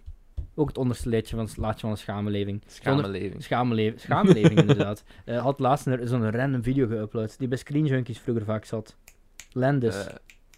ook 0.55 0.67
het 0.67 0.77
onderste 0.77 1.09
leedje 1.09 1.35
van 1.35 1.45
het 1.45 1.57
laatje 1.57 1.79
van 1.79 1.89
de. 1.89 2.03
Zonder- 2.05 2.63
Schameleving. 2.67 3.43
Schameleving, 3.43 3.99
schameleving 3.99 4.59
inderdaad. 4.65 5.03
Eh 5.25 5.41
had 5.41 5.59
laatst 5.59 5.85
een- 5.85 6.07
zo'n 6.07 6.31
random 6.31 6.63
video 6.63 6.87
geüpload, 6.87 7.37
die 7.37 7.47
bij 7.47 7.57
Screen 7.57 7.85
Junkies 7.85 8.19
vroeger 8.19 8.45
vaak 8.45 8.65
zat. 8.65 8.95
Landis, 9.51 9.95
Eh, 9.95 10.13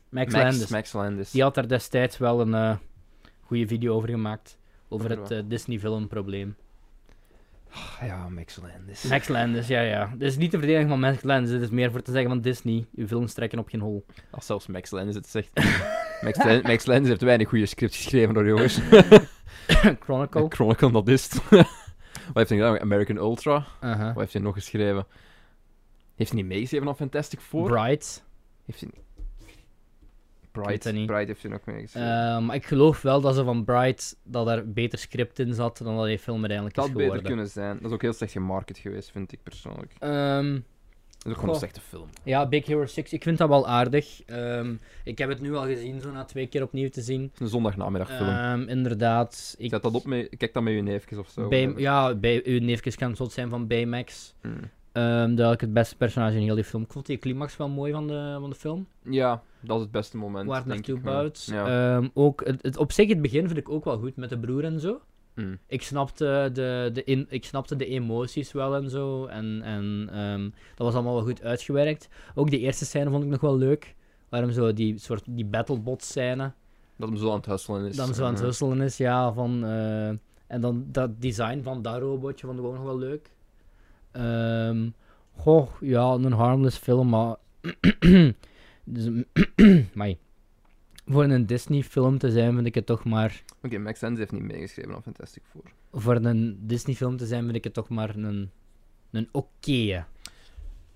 Max, 0.09 0.33
Max, 0.33 0.43
Landis. 0.43 0.67
Max 0.69 0.93
Landis. 0.93 1.31
Die 1.31 1.41
had 1.41 1.55
daar 1.55 1.67
destijds 1.67 2.17
wel 2.17 2.41
een 2.41 2.53
eh 2.53 2.75
goede 3.41 3.67
video 3.67 3.93
over 3.93 4.09
gemaakt. 4.09 4.57
Over 4.89 5.09
het 5.09 5.49
Disney-filmprobleem. 5.49 6.55
Ah, 7.71 8.07
Ja, 8.07 8.29
Max 8.29 8.59
Landis. 8.61 9.03
Max 9.03 9.27
Landis, 9.27 9.67
ja, 9.67 9.81
ja. 9.81 10.11
Dit 10.17 10.27
is 10.29 10.37
niet 10.37 10.51
de 10.51 10.57
verdediging 10.57 10.89
van 10.89 10.99
Max 10.99 11.23
Landis, 11.23 11.51
dit 11.51 11.61
is 11.61 11.69
meer 11.69 11.91
voor 11.91 12.01
te 12.01 12.11
zeggen 12.11 12.29
van 12.29 12.41
Disney. 12.41 12.85
Uw 12.95 13.07
films 13.07 13.33
trekken 13.33 13.59
op 13.59 13.67
geen 13.69 13.79
hol. 13.81 14.05
Als 14.31 14.45
zelfs 14.45 14.67
Max 14.67 14.91
Landis 14.91 15.15
het 15.15 15.27
zegt. 15.27 15.49
Max, 16.23 16.43
Lan- 16.43 16.61
Max 16.61 16.85
Landis 16.85 17.09
heeft 17.09 17.21
weinig 17.21 17.49
goede 17.49 17.65
scripts 17.65 17.95
geschreven, 17.97 18.35
hoor, 18.35 18.47
jongens. 18.47 18.79
Chronicle. 20.05 20.45
Chronicle, 20.55 20.91
dat 20.91 21.07
is 21.07 21.23
het. 21.23 21.43
Wat 21.49 22.33
heeft 22.33 22.49
hij 22.49 22.57
gedaan? 22.57 22.79
American 22.79 23.15
Ultra. 23.17 23.65
Uh-huh. 23.83 24.05
Wat 24.07 24.17
heeft 24.17 24.33
hij 24.33 24.41
nog 24.41 24.53
geschreven? 24.53 25.05
Heeft 26.15 26.31
hij 26.31 26.39
niet 26.41 26.49
meegeschreven 26.49 26.87
aan 26.87 26.95
Fantastic 26.95 27.39
Four? 27.39 27.67
Bright. 27.69 28.23
heeft 28.65 28.79
hij 28.79 28.89
Bright, 30.51 30.91
niet. 30.93 31.05
Bright 31.05 31.27
heeft 31.27 31.41
hij 31.41 31.51
nog 31.51 31.61
meegeschreven. 31.65 32.09
Eh, 32.09 32.39
maar 32.39 32.55
ik 32.55 32.65
geloof 32.65 33.01
wel 33.01 33.21
dat 33.21 33.35
ze 33.35 33.43
van 33.43 33.63
Bright 33.65 34.17
dat 34.23 34.47
er 34.47 34.71
beter 34.73 34.99
script 34.99 35.39
in 35.39 35.53
zat 35.53 35.77
dan 35.77 35.95
dat 35.97 36.05
die 36.05 36.19
film 36.19 36.37
uiteindelijk 36.39 36.75
dat 36.75 36.85
is 36.85 36.91
had 36.91 36.99
beter 36.99 37.15
geworden. 37.15 37.35
kunnen 37.35 37.51
zijn. 37.51 37.75
Dat 37.77 37.85
is 37.85 37.91
ook 37.91 38.01
heel 38.01 38.13
slecht 38.13 38.31
gemarket 38.31 38.77
geweest, 38.77 39.11
vind 39.11 39.31
ik 39.31 39.43
persoonlijk. 39.43 39.93
Ehm, 39.99 40.51
Dat 40.53 40.61
is 41.25 41.31
ook 41.31 41.37
gewoon 41.37 41.49
een 41.53 41.59
slechte 41.59 41.81
film. 41.81 42.07
ja, 42.23 42.47
Big 42.47 42.65
Hero 42.65 42.85
6, 42.85 43.13
ik 43.13 43.23
vind 43.23 43.37
dat 43.37 43.49
wel 43.49 43.67
aardig. 43.67 44.21
Ehm, 44.25 44.73
ik 45.03 45.17
heb 45.17 45.29
het 45.29 45.41
nu 45.41 45.55
al 45.55 45.65
gezien, 45.65 46.01
zo 46.01 46.11
na 46.11 46.23
twee 46.23 46.47
keer 46.47 46.63
opnieuw 46.63 46.89
te 46.89 47.01
zien. 47.01 47.21
Het 47.21 47.33
is 47.33 47.39
een 47.39 47.47
zondagnamiddagfilm. 47.47 48.29
Ehm, 48.29 48.61
inderdaad. 48.61 49.55
Ik, 49.57 49.69
Zet 49.69 49.81
dat 49.83 49.93
op 49.93 50.05
mee, 50.05 50.27
kijk 50.37 50.53
dat 50.53 50.63
met 50.63 50.73
je 50.73 50.81
neefjes 50.81 51.17
of 51.19 51.29
zo. 51.29 51.47
bij, 51.47 51.73
ja, 51.77 52.15
bij 52.15 52.41
uw 52.45 52.59
neefjes 52.59 52.95
kan 52.95 53.07
het 53.07 53.17
zot 53.17 53.31
zijn 53.31 53.49
van 53.49 53.67
Baymax. 53.67 54.33
Ehm 54.91 55.35
dat 55.35 55.53
ik 55.53 55.61
het 55.61 55.73
beste 55.73 55.95
personage 55.95 56.35
in 56.37 56.41
heel 56.43 56.55
die 56.55 56.63
film. 56.63 56.83
Ik 56.83 56.91
vond 56.91 57.05
die 57.05 57.17
climax 57.17 57.57
wel 57.57 57.69
mooi 57.69 57.91
van 57.91 58.07
de, 58.07 58.37
van 58.39 58.49
de 58.49 58.55
film. 58.55 58.87
Ja, 59.03 59.41
dat 59.61 59.75
is 59.75 59.81
het 59.81 59.91
beste 59.91 60.17
moment. 60.17 60.47
Waar 60.47 60.57
het 60.57 60.65
naartoe 60.65 60.99
bouwt. 60.99 61.47
Ja. 61.51 62.01
Ook 62.13 62.45
het, 62.45 62.61
het- 62.61 62.77
op 62.77 62.91
zich, 62.91 63.09
het 63.09 63.21
begin 63.21 63.45
vind 63.47 63.57
ik 63.59 63.69
ook 63.69 63.83
wel 63.85 63.97
goed 63.97 64.15
met 64.15 64.29
de 64.29 64.39
broer 64.39 64.63
en 64.63 64.79
zo. 64.79 65.01
Hmm. 65.35 65.59
Ik 65.67 65.81
snapte 65.81 66.49
de, 66.53 66.89
de, 66.93 67.03
in, 67.03 67.25
ik 67.29 67.45
snapte 67.45 67.75
de 67.75 67.85
emoties 67.85 68.51
wel 68.51 68.75
en 68.75 68.89
zo. 68.89 69.25
En, 69.25 69.61
en 69.63 70.09
ehm, 70.11 70.43
dat 70.75 70.85
was 70.85 70.93
allemaal 70.93 71.13
wel 71.13 71.23
goed 71.23 71.43
uitgewerkt. 71.43 72.09
Ook 72.35 72.49
die 72.49 72.59
eerste 72.59 72.85
scène 72.85 73.09
vond 73.09 73.23
ik 73.23 73.29
nog 73.29 73.41
wel 73.41 73.57
leuk. 73.57 73.95
Waarom 74.29 74.51
zo 74.51 74.73
die 74.73 74.99
soort 74.99 75.23
die 75.27 75.45
battlebot 75.45 76.03
scène. 76.03 76.51
Dat 76.97 77.09
hem 77.09 77.17
zo 77.17 77.29
aan 77.29 77.35
het 77.35 77.45
hustelen 77.45 77.85
is. 77.85 77.95
Dan 77.95 78.13
zo 78.13 78.25
aan 78.25 78.33
het 78.33 78.41
husselen 78.41 78.81
is, 78.81 78.97
ja. 78.97 79.33
Van, 79.33 79.65
eh, 79.65 80.07
en 80.47 80.61
dan 80.61 80.85
dat 80.91 81.21
design 81.21 81.61
van 81.61 81.81
dat 81.81 81.99
robotje 81.99 82.47
vond 82.47 82.59
ik 82.59 82.65
ook 82.65 82.73
nog 82.73 82.83
wel 82.83 82.97
leuk. 82.97 83.31
Ehm 84.11 84.87
goh, 85.37 85.67
ja, 85.79 86.11
een 86.11 86.31
harmless 86.31 86.77
film, 86.77 87.09
maar... 87.09 87.35
dus. 88.83 89.09
Voor 91.05 91.23
een 91.23 91.45
Disney-film 91.45 92.17
te 92.17 92.31
zijn, 92.31 92.53
vind 92.53 92.65
ik 92.65 92.75
het 92.75 92.85
toch 92.85 93.03
maar... 93.03 93.43
Oké, 93.61 93.77
Max 93.77 93.99
Sense 93.99 94.19
heeft 94.19 94.31
niet 94.31 94.41
meegeschreven 94.41 94.95
aan 94.95 95.03
Fantastic 95.03 95.43
Four. 95.51 95.63
Voor 95.91 96.15
een 96.15 96.59
Disney-film 96.61 97.17
te 97.17 97.25
zijn, 97.25 97.43
vind 97.43 97.55
ik 97.55 97.63
het 97.63 97.73
toch 97.73 97.89
maar 97.89 98.15
een... 98.15 98.51
Een 99.11 99.29
oké. 99.31 100.05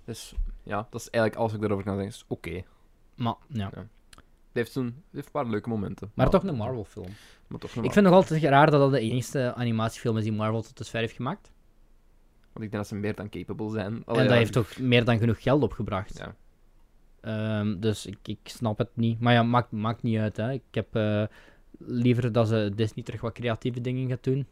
Dus 0.06 0.36
ja, 0.64 0.88
dat 0.90 1.02
is 1.02 1.10
eigenlijk 1.10 1.36
alles 1.36 1.52
wat 1.52 1.62
ik 1.62 1.68
daarover 1.68 1.86
kan 1.86 1.96
zeggen. 1.96 2.14
Is 2.14 2.26
oké. 2.28 2.64
Maar, 3.16 3.36
ja. 3.48 3.70
Het 3.74 4.58
heeft, 4.58 4.72
zo'n, 4.72 4.86
het 4.86 4.94
heeft 5.12 5.26
een 5.26 5.32
paar 5.32 5.46
leuke 5.46 5.70
momenten. 5.70 6.12
Maar 6.14 6.30
toch 6.30 6.44
een 6.44 6.56
Marvel-film. 6.56 7.10
Maar 7.48 7.60
toch 7.60 7.76
een 7.76 7.84
Ik 7.84 7.92
vind 7.92 8.06
nog 8.06 8.14
altijd 8.14 8.44
raar 8.44 8.72
dat 8.72 8.80
dat 8.80 8.92
de 8.92 9.00
enige 9.00 9.54
animatiefilm 9.56 10.18
is 10.18 10.24
die 10.24 10.32
Marvel 10.32 10.62
tot 10.62 10.78
dusver 10.78 11.00
heeft 11.00 11.16
gemaakt. 11.16 11.52
Want 12.54 12.66
ik 12.66 12.72
denk 12.72 12.84
dat 12.84 12.88
ze 12.88 12.96
meer 12.96 13.16
dan 13.16 13.30
capable 13.30 13.70
zijn. 13.70 13.94
en 13.94 14.04
dat 14.06 14.18
ja, 14.18 14.32
heeft 14.32 14.54
toch 14.54 14.78
meer 14.78 15.06
dan 15.06 15.18
genoeg 15.18 15.42
geld 15.42 15.64
opgebracht. 15.64 16.18
Ja. 16.18 16.36
Ehm, 17.22 17.80
dus 17.80 18.06
ik, 18.06 18.18
ik 18.24 18.40
snap 18.44 18.78
het 18.78 18.90
niet. 18.94 19.20
Maar 19.20 19.34
ja, 19.34 19.44
maakt, 19.44 19.72
maakt 19.72 20.04
niet 20.04 20.18
uit. 20.20 20.38
Hè. 20.38 20.52
Ik 20.52 20.62
heb 20.72 20.96
eh, 20.96 21.24
liever 21.78 22.32
dat 22.32 22.48
ze 22.48 22.72
Disney 22.76 23.04
terug 23.06 23.22
wat 23.22 23.34
creatieve 23.34 23.82
dingen 23.82 24.10
gaat 24.10 24.24
doen. 24.24 24.46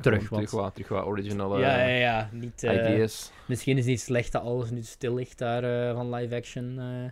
terug, 0.00 0.26
Gewoon 0.26 0.44
terug, 0.44 0.62
wat, 0.62 0.74
terug 0.74 0.88
wat 0.88 1.04
original 1.04 1.58
ja, 1.58 1.76
ja, 1.76 1.84
eh, 1.86 2.00
ja. 2.00 2.28
Niet, 2.32 2.62
eh, 2.62 2.74
ideas. 2.74 3.32
misschien 3.46 3.76
is 3.76 3.82
het 3.82 3.90
niet 3.90 4.00
slecht 4.00 4.32
dat 4.32 4.42
alles 4.42 4.70
nu 4.70 4.82
stil 4.82 5.14
ligt 5.14 5.38
daar 5.38 5.94
van 5.94 6.14
live-action 6.14 6.78
eh, 6.78 7.10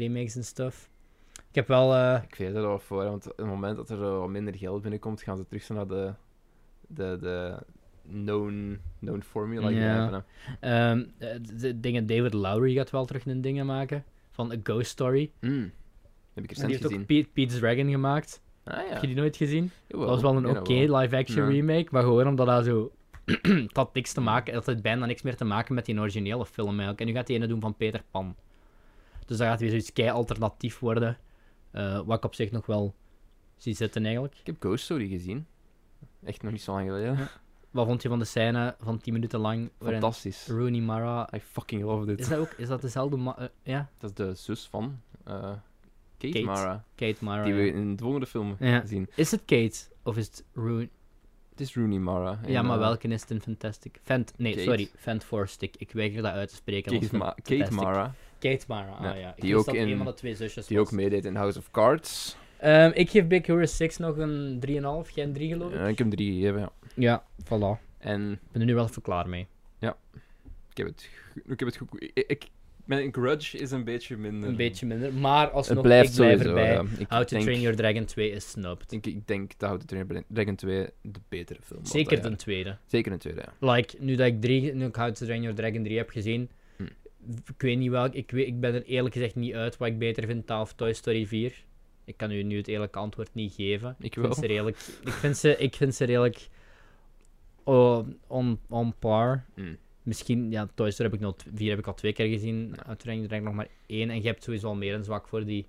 remakes 0.00 0.36
en 0.36 0.44
stuff. 0.44 0.88
Ik 1.48 1.54
heb 1.56 1.66
wel... 1.66 2.16
Ik 2.22 2.34
weet 2.34 2.54
er 2.54 2.62
wel 2.62 2.78
voor, 2.78 3.04
want 3.04 3.30
op 3.30 3.36
het 3.36 3.46
moment 3.46 3.76
dat 3.76 3.90
er 3.90 4.18
wat 4.18 4.28
minder 4.28 4.54
geld 4.56 4.82
binnenkomt, 4.82 5.22
gaan 5.22 5.36
ze 5.36 5.46
terug 5.46 5.68
naar 5.68 5.86
de, 5.86 6.12
de, 6.86 7.18
de 7.20 7.58
known, 8.10 8.80
known 9.00 9.20
formula 9.22 9.68
Ja. 9.68 10.24
eh, 10.60 10.92
de, 11.18 11.56
de 11.56 11.80
dingen, 11.80 12.06
David 12.06 12.32
Lowry 12.32 12.74
gaat 12.74 12.90
wel 12.90 13.04
terug 13.04 13.26
een 13.26 13.40
dingen 13.40 13.66
maken. 13.66 14.04
Van 14.48 14.52
A 14.58 14.60
Ghost 14.62 14.90
Story. 14.90 15.32
Hmm. 15.40 15.72
Heb 16.34 16.44
ik 16.44 16.50
En 16.50 16.66
die 16.66 16.76
heeft 16.76 16.94
ook. 16.94 17.06
Pete, 17.06 17.28
Pete's 17.32 17.58
Dragon 17.58 17.90
gemaakt. 17.90 18.42
Ah 18.64 18.76
ja. 18.86 18.92
Heb 18.92 19.00
je 19.00 19.06
die 19.06 19.16
nooit 19.16 19.36
gezien? 19.36 19.70
Jawel, 19.86 20.06
Dat 20.06 20.20
was 20.22 20.32
wel 20.32 20.36
een 20.44 20.56
oké 20.58 20.86
dat 20.86 21.00
live-action 21.00 21.44
Ja. 21.44 21.50
remake, 21.50 21.88
maar 21.90 22.02
gewoon 22.02 22.26
omdat 22.26 22.46
dat 22.46 22.64
zo... 22.64 22.92
het 23.42 23.76
had 23.76 23.94
niks 23.94 24.12
te 24.12 24.20
maken, 24.20 24.54
het 24.54 24.66
had 24.66 24.82
bijna 24.82 25.06
niks 25.06 25.22
meer 25.22 25.36
te 25.36 25.44
maken 25.44 25.74
met 25.74 25.84
die 25.84 25.98
originele 26.00 26.46
film 26.46 26.68
eigenlijk. 26.68 27.00
En 27.00 27.06
nu 27.06 27.12
gaat 27.12 27.28
hij 27.28 27.36
ene 27.36 27.46
doen 27.46 27.60
van 27.60 27.76
Peter 27.76 28.02
Pan. 28.10 28.36
Dus 29.26 29.36
dat 29.36 29.46
gaat 29.46 29.60
weer 29.60 29.68
zoiets 29.68 29.92
kei 29.92 30.10
alternatief 30.10 30.78
worden. 30.78 31.18
eh, 31.70 32.00
wat 32.06 32.16
ik 32.16 32.24
op 32.24 32.34
zich 32.34 32.50
nog 32.50 32.66
wel 32.66 32.94
zie 33.56 33.74
zitten 33.74 34.04
eigenlijk. 34.04 34.34
Ik 34.38 34.46
heb 34.46 34.56
Ghost 34.58 34.84
Story 34.84 35.08
gezien. 35.08 35.46
Echt 36.24 36.42
nog 36.42 36.52
niet 36.52 36.62
zo 36.62 36.72
lang 36.72 36.86
geleden. 36.86 37.16
Wat 37.70 37.86
vond 37.86 38.02
je 38.02 38.08
van 38.08 38.18
de 38.18 38.24
scène 38.24 38.74
van 38.80 38.98
10 38.98 39.12
minuten 39.12 39.40
lang 39.40 39.70
waarin 39.78 40.00
Fantastisch. 40.00 40.46
Rooney 40.48 40.80
Mara... 40.80 41.28
I 41.34 41.40
fucking 41.40 41.82
love 41.82 42.12
Is 42.12 42.18
it. 42.24 42.28
dat 42.30 42.38
ook 42.38 42.52
is 42.56 42.68
dat 42.68 42.80
dezelfde... 42.80 43.16
ma- 43.16 43.36
eh, 43.38 43.46
ja, 43.62 43.88
Dat 43.98 44.10
is 44.10 44.16
de 44.16 44.34
zus 44.34 44.66
van 44.70 45.00
eh, 45.24 45.34
Kate, 46.18 46.32
Kate. 46.32 46.44
Mara. 46.44 46.84
Kate 46.94 47.24
Mara. 47.24 47.44
Die 47.44 47.54
ja. 47.54 47.58
we 47.60 47.66
in 47.72 47.96
de 47.96 48.02
volgende 48.02 48.26
film 48.26 48.56
Ja. 48.58 48.86
zien. 48.86 49.08
Is 49.14 49.30
het 49.30 49.40
Kate 49.46 49.78
of 50.02 50.16
is 50.16 50.26
het 50.26 50.44
Rooney? 50.54 50.88
Het 51.50 51.60
is 51.60 51.74
Rooney 51.74 51.98
Mara. 51.98 52.40
Ja, 52.46 52.62
maar 52.62 52.76
eh, 52.76 52.82
welke 52.82 53.08
is 53.08 53.20
het 53.20 53.30
in 53.30 53.40
Fantastic? 53.40 54.00
Fant 54.02 54.32
nee, 54.36 54.52
Kate. 54.52 54.64
sorry, 54.64 54.88
Fant 54.96 55.26
Stick. 55.50 55.74
Ik 55.78 55.92
weiger 55.92 56.22
dat 56.22 56.32
uit 56.32 56.48
te 56.48 56.54
spreken. 56.54 56.92
als 56.92 57.00
Kate, 57.00 57.16
Ma- 57.16 57.24
Fantastic. 57.24 57.58
Kate 57.58 57.74
Mara, 57.74 58.14
Kate 58.38 58.64
Mara, 58.68 58.90
ah 58.90 59.02
Ja, 59.04 59.14
ja. 59.14 59.28
Ik 59.34 59.40
die 59.42 59.54
wist 59.54 59.68
ook 59.68 59.74
dat 59.74 59.84
in- 59.84 59.90
een 59.90 59.96
van 59.96 60.06
de 60.06 60.14
twee 60.14 60.34
zusjes 60.34 60.66
die 60.66 60.76
was. 60.78 60.86
ook 60.86 60.92
meedeed 60.92 61.24
in 61.24 61.34
House 61.34 61.58
of 61.58 61.70
Cards. 61.70 62.36
Ehm, 62.58 62.90
ik 62.94 63.10
geef 63.10 63.26
Big 63.26 63.46
Hero 63.46 63.66
6 63.66 63.96
nog 63.96 64.16
een 64.16 64.60
3,5, 64.60 65.10
jij 65.14 65.24
een 65.24 65.32
3 65.32 65.48
geloof 65.52 65.72
ik? 65.72 65.78
Eh, 65.78 65.88
ik 65.88 65.98
heb 65.98 66.06
hem 66.06 66.10
drie 66.10 66.32
gegeven, 66.40 66.60
ja. 66.60 66.72
Ja, 66.94 67.24
voilà. 67.44 67.80
En 67.98 68.32
Ik 68.32 68.38
ben 68.52 68.60
er 68.60 68.66
nu 68.66 68.74
wel 68.74 68.84
even 68.86 69.02
klaar 69.02 69.28
mee. 69.28 69.46
ik 70.70 70.76
heb 70.76 70.86
het, 70.86 71.08
go- 71.34 71.52
ik 71.52 71.58
heb 71.58 71.68
het 71.68 71.76
goed... 71.76 72.02
Ik, 72.14 72.24
ik, 72.26 72.44
mijn 72.84 73.12
grudge 73.12 73.58
is 73.58 73.70
een 73.70 73.84
beetje 73.84 74.16
minder. 74.16 74.48
Een 74.48 74.56
beetje 74.56 74.86
minder, 74.86 75.12
maar 75.14 75.44
Het 75.44 75.52
alsnog, 75.52 75.82
blijft 75.82 76.10
ik 76.10 76.16
blijf 76.16 76.40
sowieso, 76.40 76.58
erbij. 76.58 76.72
ja. 76.72 76.98
Ik 76.98 77.06
How 77.08 77.22
to 77.22 77.28
denk, 77.28 77.42
Train 77.42 77.60
Your 77.60 77.76
Dragon 77.76 78.04
2 78.04 78.30
is 78.30 78.50
snubbed. 78.50 78.92
Ik, 78.92 79.06
ik 79.06 79.26
denk 79.26 79.52
dat 79.58 79.68
How 79.70 79.78
to 79.78 79.86
Train 79.86 80.06
Your 80.06 80.24
Dragon 80.28 80.54
2 80.56 80.86
de 81.02 81.20
betere 81.28 81.58
film 81.62 81.80
was. 81.80 81.90
Zeker 81.90 82.22
de 82.22 82.36
tweede. 82.36 82.76
Zeker 82.86 83.12
een 83.12 83.18
tweede, 83.18 83.40
ja. 83.60 83.74
Like, 83.74 83.96
nu 84.00 84.14
dat 84.14 84.26
ik, 84.26 84.40
drie, 84.40 84.74
nu 84.74 84.86
ik 84.86 84.96
How 84.96 85.12
to 85.14 85.24
Train 85.24 85.40
Your 85.42 85.56
Dragon 85.56 85.82
3 85.82 85.96
heb 85.96 86.10
gezien, 86.10 86.50
Hm. 86.76 86.82
ik 87.46 87.54
weet 87.62 87.78
niet 87.78 87.90
welk, 87.90 88.14
ik, 88.14 88.30
weet, 88.30 88.46
ik 88.46 88.60
ben 88.60 88.74
er 88.74 88.82
eerlijk 88.84 89.14
gezegd 89.14 89.34
niet 89.34 89.54
uit 89.54 89.76
wat 89.76 89.88
ik 89.88 89.98
beter 89.98 90.26
vind 90.26 90.46
dan 90.46 90.60
of 90.60 90.72
Toy 90.72 90.92
Story 90.92 91.26
4. 91.26 91.64
Ik 92.04 92.16
kan 92.16 92.30
u 92.30 92.42
nu 92.42 92.56
het 92.56 92.68
eerlijke 92.68 92.98
antwoord 92.98 93.28
niet 93.32 93.52
geven. 93.54 93.96
Ik 93.98 94.14
vind 94.14 94.34
ze 94.34 94.46
redelijk, 94.46 94.76
ik 95.04 95.12
vind 95.12 95.36
ze, 95.36 95.56
ik 95.56 95.74
vind 95.74 95.94
ze 95.94 96.04
redelijk 96.04 96.48
oh, 97.74 98.06
on, 98.26 98.58
on 98.68 98.94
par. 98.98 99.44
Mm. 99.54 99.76
Misschien, 100.02 100.50
ja, 100.50 100.68
Toy 100.74 100.90
Story 100.90 101.10
heb 101.10 101.18
ik, 101.20 101.24
nog, 101.26 101.34
vier 101.54 101.70
heb 101.70 101.78
ik 101.78 101.86
al 101.86 101.94
twee 101.94 102.12
keer 102.12 102.26
gezien. 102.28 102.74
Ja. 102.86 102.96
Dragon 102.96 103.42
nog 103.42 103.54
maar 103.54 103.68
één. 103.86 104.10
En 104.10 104.16
je 104.22 104.26
hebt 104.28 104.42
sowieso 104.42 104.66
al 104.66 104.74
meer 104.74 104.94
een 104.94 105.04
zwak 105.04 105.28
voor 105.28 105.44
die 105.44 105.66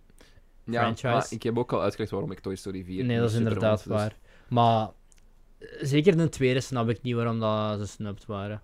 Ja, 0.63 0.79
franchise. 0.81 1.07
maar 1.07 1.27
ik 1.29 1.43
heb 1.43 1.57
ook 1.57 1.73
al 1.73 1.81
uitgelegd 1.81 2.11
waarom 2.11 2.31
ik 2.31 2.39
Toy 2.39 2.55
Story 2.55 2.83
4 2.83 3.03
Nee, 3.05 3.19
dat 3.19 3.29
is 3.29 3.35
inderdaad 3.35 3.77
dus- 3.77 3.85
waar. 3.87 4.17
Maar 4.49 4.89
eh, 5.57 5.67
zeker 5.81 6.17
de 6.17 6.29
tweede 6.29 6.59
snap 6.59 6.89
ik 6.89 7.01
niet 7.01 7.15
waarom 7.15 7.39
dat 7.39 7.79
ze 7.79 7.87
snubbed 7.87 8.25
waren. 8.25 8.61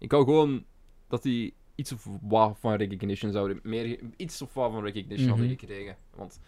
Ik 0.00 0.10
wou 0.10 0.24
gewoon 0.24 0.64
dat 1.08 1.22
die 1.22 1.54
iets 1.74 1.92
of 1.92 2.08
wat 2.20 2.56
van 2.60 2.74
recognition 2.74 3.32
zouden... 3.32 3.60
Meer, 3.62 3.98
iets 4.16 4.42
of 4.42 4.54
wat 4.54 4.72
van 4.72 4.82
recognition 4.84 5.28
hadden 5.28 5.46
Mhm. 5.46 5.56
gekregen. 5.58 5.96
Want 6.14 6.40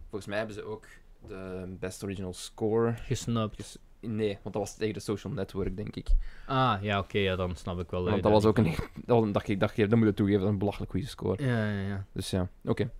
volgens 0.00 0.26
mij 0.26 0.38
hebben 0.38 0.54
ze 0.56 0.62
ook 0.62 0.86
de 1.26 1.66
best 1.80 2.04
original 2.04 2.32
score... 2.32 2.94
Gesnubbed. 2.96 3.56
ges- 3.60 3.78
Nee, 4.00 4.38
want 4.42 4.54
dat 4.54 4.62
was 4.62 4.76
tegen 4.76 4.94
de 4.94 5.00
social 5.00 5.32
network, 5.32 5.76
denk 5.76 5.96
ik. 5.96 6.08
Ah, 6.46 6.78
ja, 6.82 6.98
oké, 6.98 7.18
ja, 7.18 7.36
dan 7.36 7.56
snap 7.56 7.80
ik 7.80 7.90
wel. 7.90 8.04
Want 8.04 8.22
dat 8.22 8.32
was 8.32 8.44
ook 8.44 8.58
een... 8.58 8.74
Dat, 9.04 9.34
dacht 9.34 9.48
ik, 9.48 9.60
dacht 9.60 9.76
dat 9.76 9.94
moet 9.94 10.08
ik 10.08 10.16
toegeven, 10.16 10.40
dat 10.40 10.48
is 10.48 10.52
een 10.52 10.58
belachelijk 10.58 10.90
goede 10.90 11.06
score. 11.06 11.44
Ja, 11.44 11.70
ja, 11.72 11.88
ja. 11.88 12.04
Dus 12.12 12.30
ja, 12.30 12.48
oké. 12.64 12.90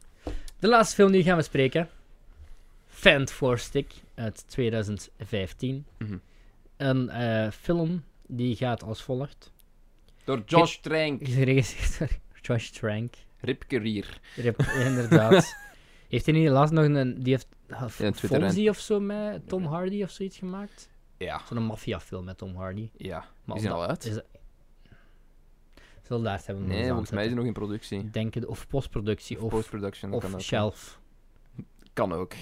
De 0.59 0.69
laatste 0.69 0.95
film 0.95 1.11
die 1.11 1.23
we 1.23 1.29
gaan 1.29 1.37
bespreken. 1.37 1.89
Fant 2.87 3.31
Four 3.31 3.59
Stick 3.59 3.93
uit 4.15 4.45
2015. 4.49 5.87
Mhm. 5.99 6.17
Een 6.77 7.09
eh, 7.09 7.51
film 7.51 8.05
die 8.27 8.57
gaat 8.57 8.83
als 8.83 9.03
volgt. 9.03 9.53
Door 10.25 10.43
Josh 10.47 10.77
Trank. 10.77 11.29
Geregisseerd 11.29 11.99
door 11.99 12.19
Josh 12.43 12.69
Trank. 12.69 13.15
Ripke 13.41 13.79
Rier. 13.79 14.21
Rip, 14.37 14.63
inderdaad. 14.63 15.57
heeft 16.09 16.27
hij 16.27 16.35
niet 16.35 16.49
laatst 16.49 16.75
nog 16.75 16.85
een... 16.85 17.23
Die 17.23 17.33
heeft 17.33 17.49
uh, 17.71 17.81
Ja, 17.81 18.11
Twitter 18.11 18.33
en- 18.33 18.41
Fonzie 18.41 18.69
of 18.69 18.79
zo 18.79 19.01
met 19.01 19.49
Tom 19.49 19.65
Hardy 19.65 20.03
of 20.03 20.11
zoiets 20.11 20.39
gemaakt? 20.39 20.89
Ja. 21.17 21.41
Zo'n 21.49 21.63
maffiafilm 21.63 22.25
met 22.25 22.39
Tom 22.39 22.57
Hardy. 22.57 22.91
Ja. 22.97 23.25
Maar 23.45 23.57
Is 23.57 23.63
die 23.63 23.71
of 23.73 23.77
al 23.77 23.87
uit? 23.87 24.05
Is 24.05 24.15
dat... 24.15 24.25
Zullen 26.03 26.23
daar 26.25 26.41
hebben 26.45 26.65
we 26.65 26.71
nog 26.71 26.79
Nee, 26.79 26.89
volgens 26.89 27.11
mij 27.11 27.21
is 27.23 27.27
hij 27.29 27.37
nog 27.39 27.47
in 27.47 27.53
productie. 27.53 28.11
Denken, 28.11 28.49
of 28.49 28.67
postproductie, 28.67 29.37
Of 29.37 29.43
of, 29.43 29.51
post-production. 29.51 30.13
of 30.13 30.23
kan 30.23 30.35
ook. 30.35 30.41
shelf. 30.41 31.01
Kan 31.93 32.13
ook. 32.13 32.33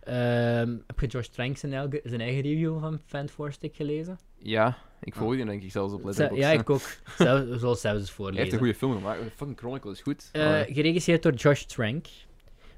Ehm, 0.00 0.76
heb 0.86 1.00
je 1.00 1.06
Josh 1.06 1.26
Trank 1.26 1.56
zijn, 1.56 1.72
eigen- 1.72 2.00
zijn 2.04 2.20
eigen 2.20 2.40
review 2.42 2.80
van 2.80 3.00
Fan 3.06 3.28
Four 3.28 3.52
Stick 3.52 3.76
gelezen? 3.76 4.18
Ja, 4.38 4.78
ik 5.00 5.14
volg 5.14 5.34
die 5.34 5.44
denk 5.44 5.62
ik 5.62 5.70
zelfs 5.70 5.94
op 5.94 6.04
Letterboxd. 6.04 6.42
ja, 6.42 6.50
ik 6.50 6.70
ook. 6.70 6.80
Zelf- 7.18 7.58
Zoals 7.60 7.80
zelfs 7.80 7.84
eens 7.84 7.84
Hij 7.84 7.96
heeft 7.96 8.08
een 8.08 8.14
voorlezen. 8.14 8.58
goede 8.58 8.74
film 8.74 8.92
gemaakt. 8.92 9.20
Fucking 9.36 9.58
Chronicle 9.58 9.90
is 9.90 10.00
goed. 10.00 10.28
Allee. 10.32 10.74
geregisseerd 10.74 11.22
door 11.22 11.32
Josh 11.34 11.62
Trank. 11.62 12.06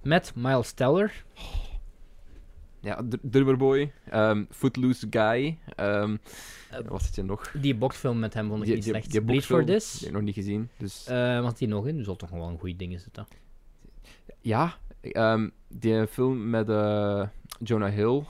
Met 0.02 0.32
Miles 0.34 0.72
Teller. 0.72 1.24
Ja, 2.82 3.02
Dr- 3.08 3.18
Drummerboy, 3.22 3.92
ehm, 4.10 4.44
Footloose 4.50 5.06
Guy. 5.10 5.58
ehm 5.76 6.16
Eh, 6.70 6.78
wat 6.88 7.02
zit 7.02 7.14
je 7.14 7.22
nog? 7.22 7.50
Die 7.60 7.74
boxfilm 7.74 8.18
met 8.18 8.34
hem 8.34 8.48
vond 8.48 8.58
ik 8.60 8.64
Die- 8.66 8.74
niet 8.74 8.84
die- 8.84 8.92
slecht. 8.92 9.10
die 9.10 9.22
Bleed 9.22 9.44
for 9.44 9.64
This. 9.64 9.90
Die 9.92 9.98
heb 10.00 10.08
ik 10.08 10.14
nog 10.14 10.22
niet 10.22 10.34
gezien. 10.34 10.68
Dus 10.78 11.06
Eh, 11.06 11.40
wat 11.40 11.58
die 11.58 11.68
nog 11.68 11.86
in? 11.86 12.04
Zal 12.04 12.16
toch 12.16 12.30
wel 12.30 12.48
een 12.48 12.58
goede 12.58 12.76
ding 12.76 13.00
zitten. 13.00 13.26
ja, 14.40 14.74
ehm, 15.00 15.48
die 15.68 16.06
film 16.06 16.50
met 16.50 16.68
eh, 16.68 17.26
Jonah 17.58 17.92
Hill, 17.94 18.24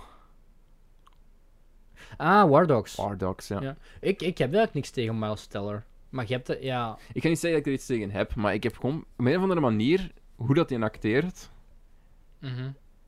Ah, 2.16 2.50
War 2.50 2.66
Dogs. 2.66 2.94
War 2.96 3.18
Dogs, 3.18 3.48
ja. 3.48 3.60
Ja. 3.60 3.76
Ik, 4.00 4.22
ik 4.22 4.38
heb 4.38 4.48
eigenlijk 4.48 4.74
niks 4.74 4.90
tegen 4.90 5.18
Miles 5.18 5.46
Teller. 5.46 5.84
Maar 6.08 6.24
je 6.28 6.32
hebt 6.34 6.46
het, 6.48 6.62
ja... 6.62 6.98
Ik 7.12 7.22
ga 7.22 7.28
niet 7.28 7.38
zeggen 7.38 7.50
dat 7.50 7.60
ik 7.60 7.66
er 7.66 7.72
iets 7.78 7.86
tegen 7.86 8.10
heb, 8.10 8.34
maar 8.34 8.54
ik 8.54 8.62
heb 8.62 8.76
gewoon 8.76 9.04
op 9.18 9.24
een 9.26 9.36
of 9.36 9.42
andere 9.42 9.60
manier 9.60 10.10
hoe 10.36 10.54
dat 10.54 10.70
hij 10.70 10.80
acteert. 10.80 11.50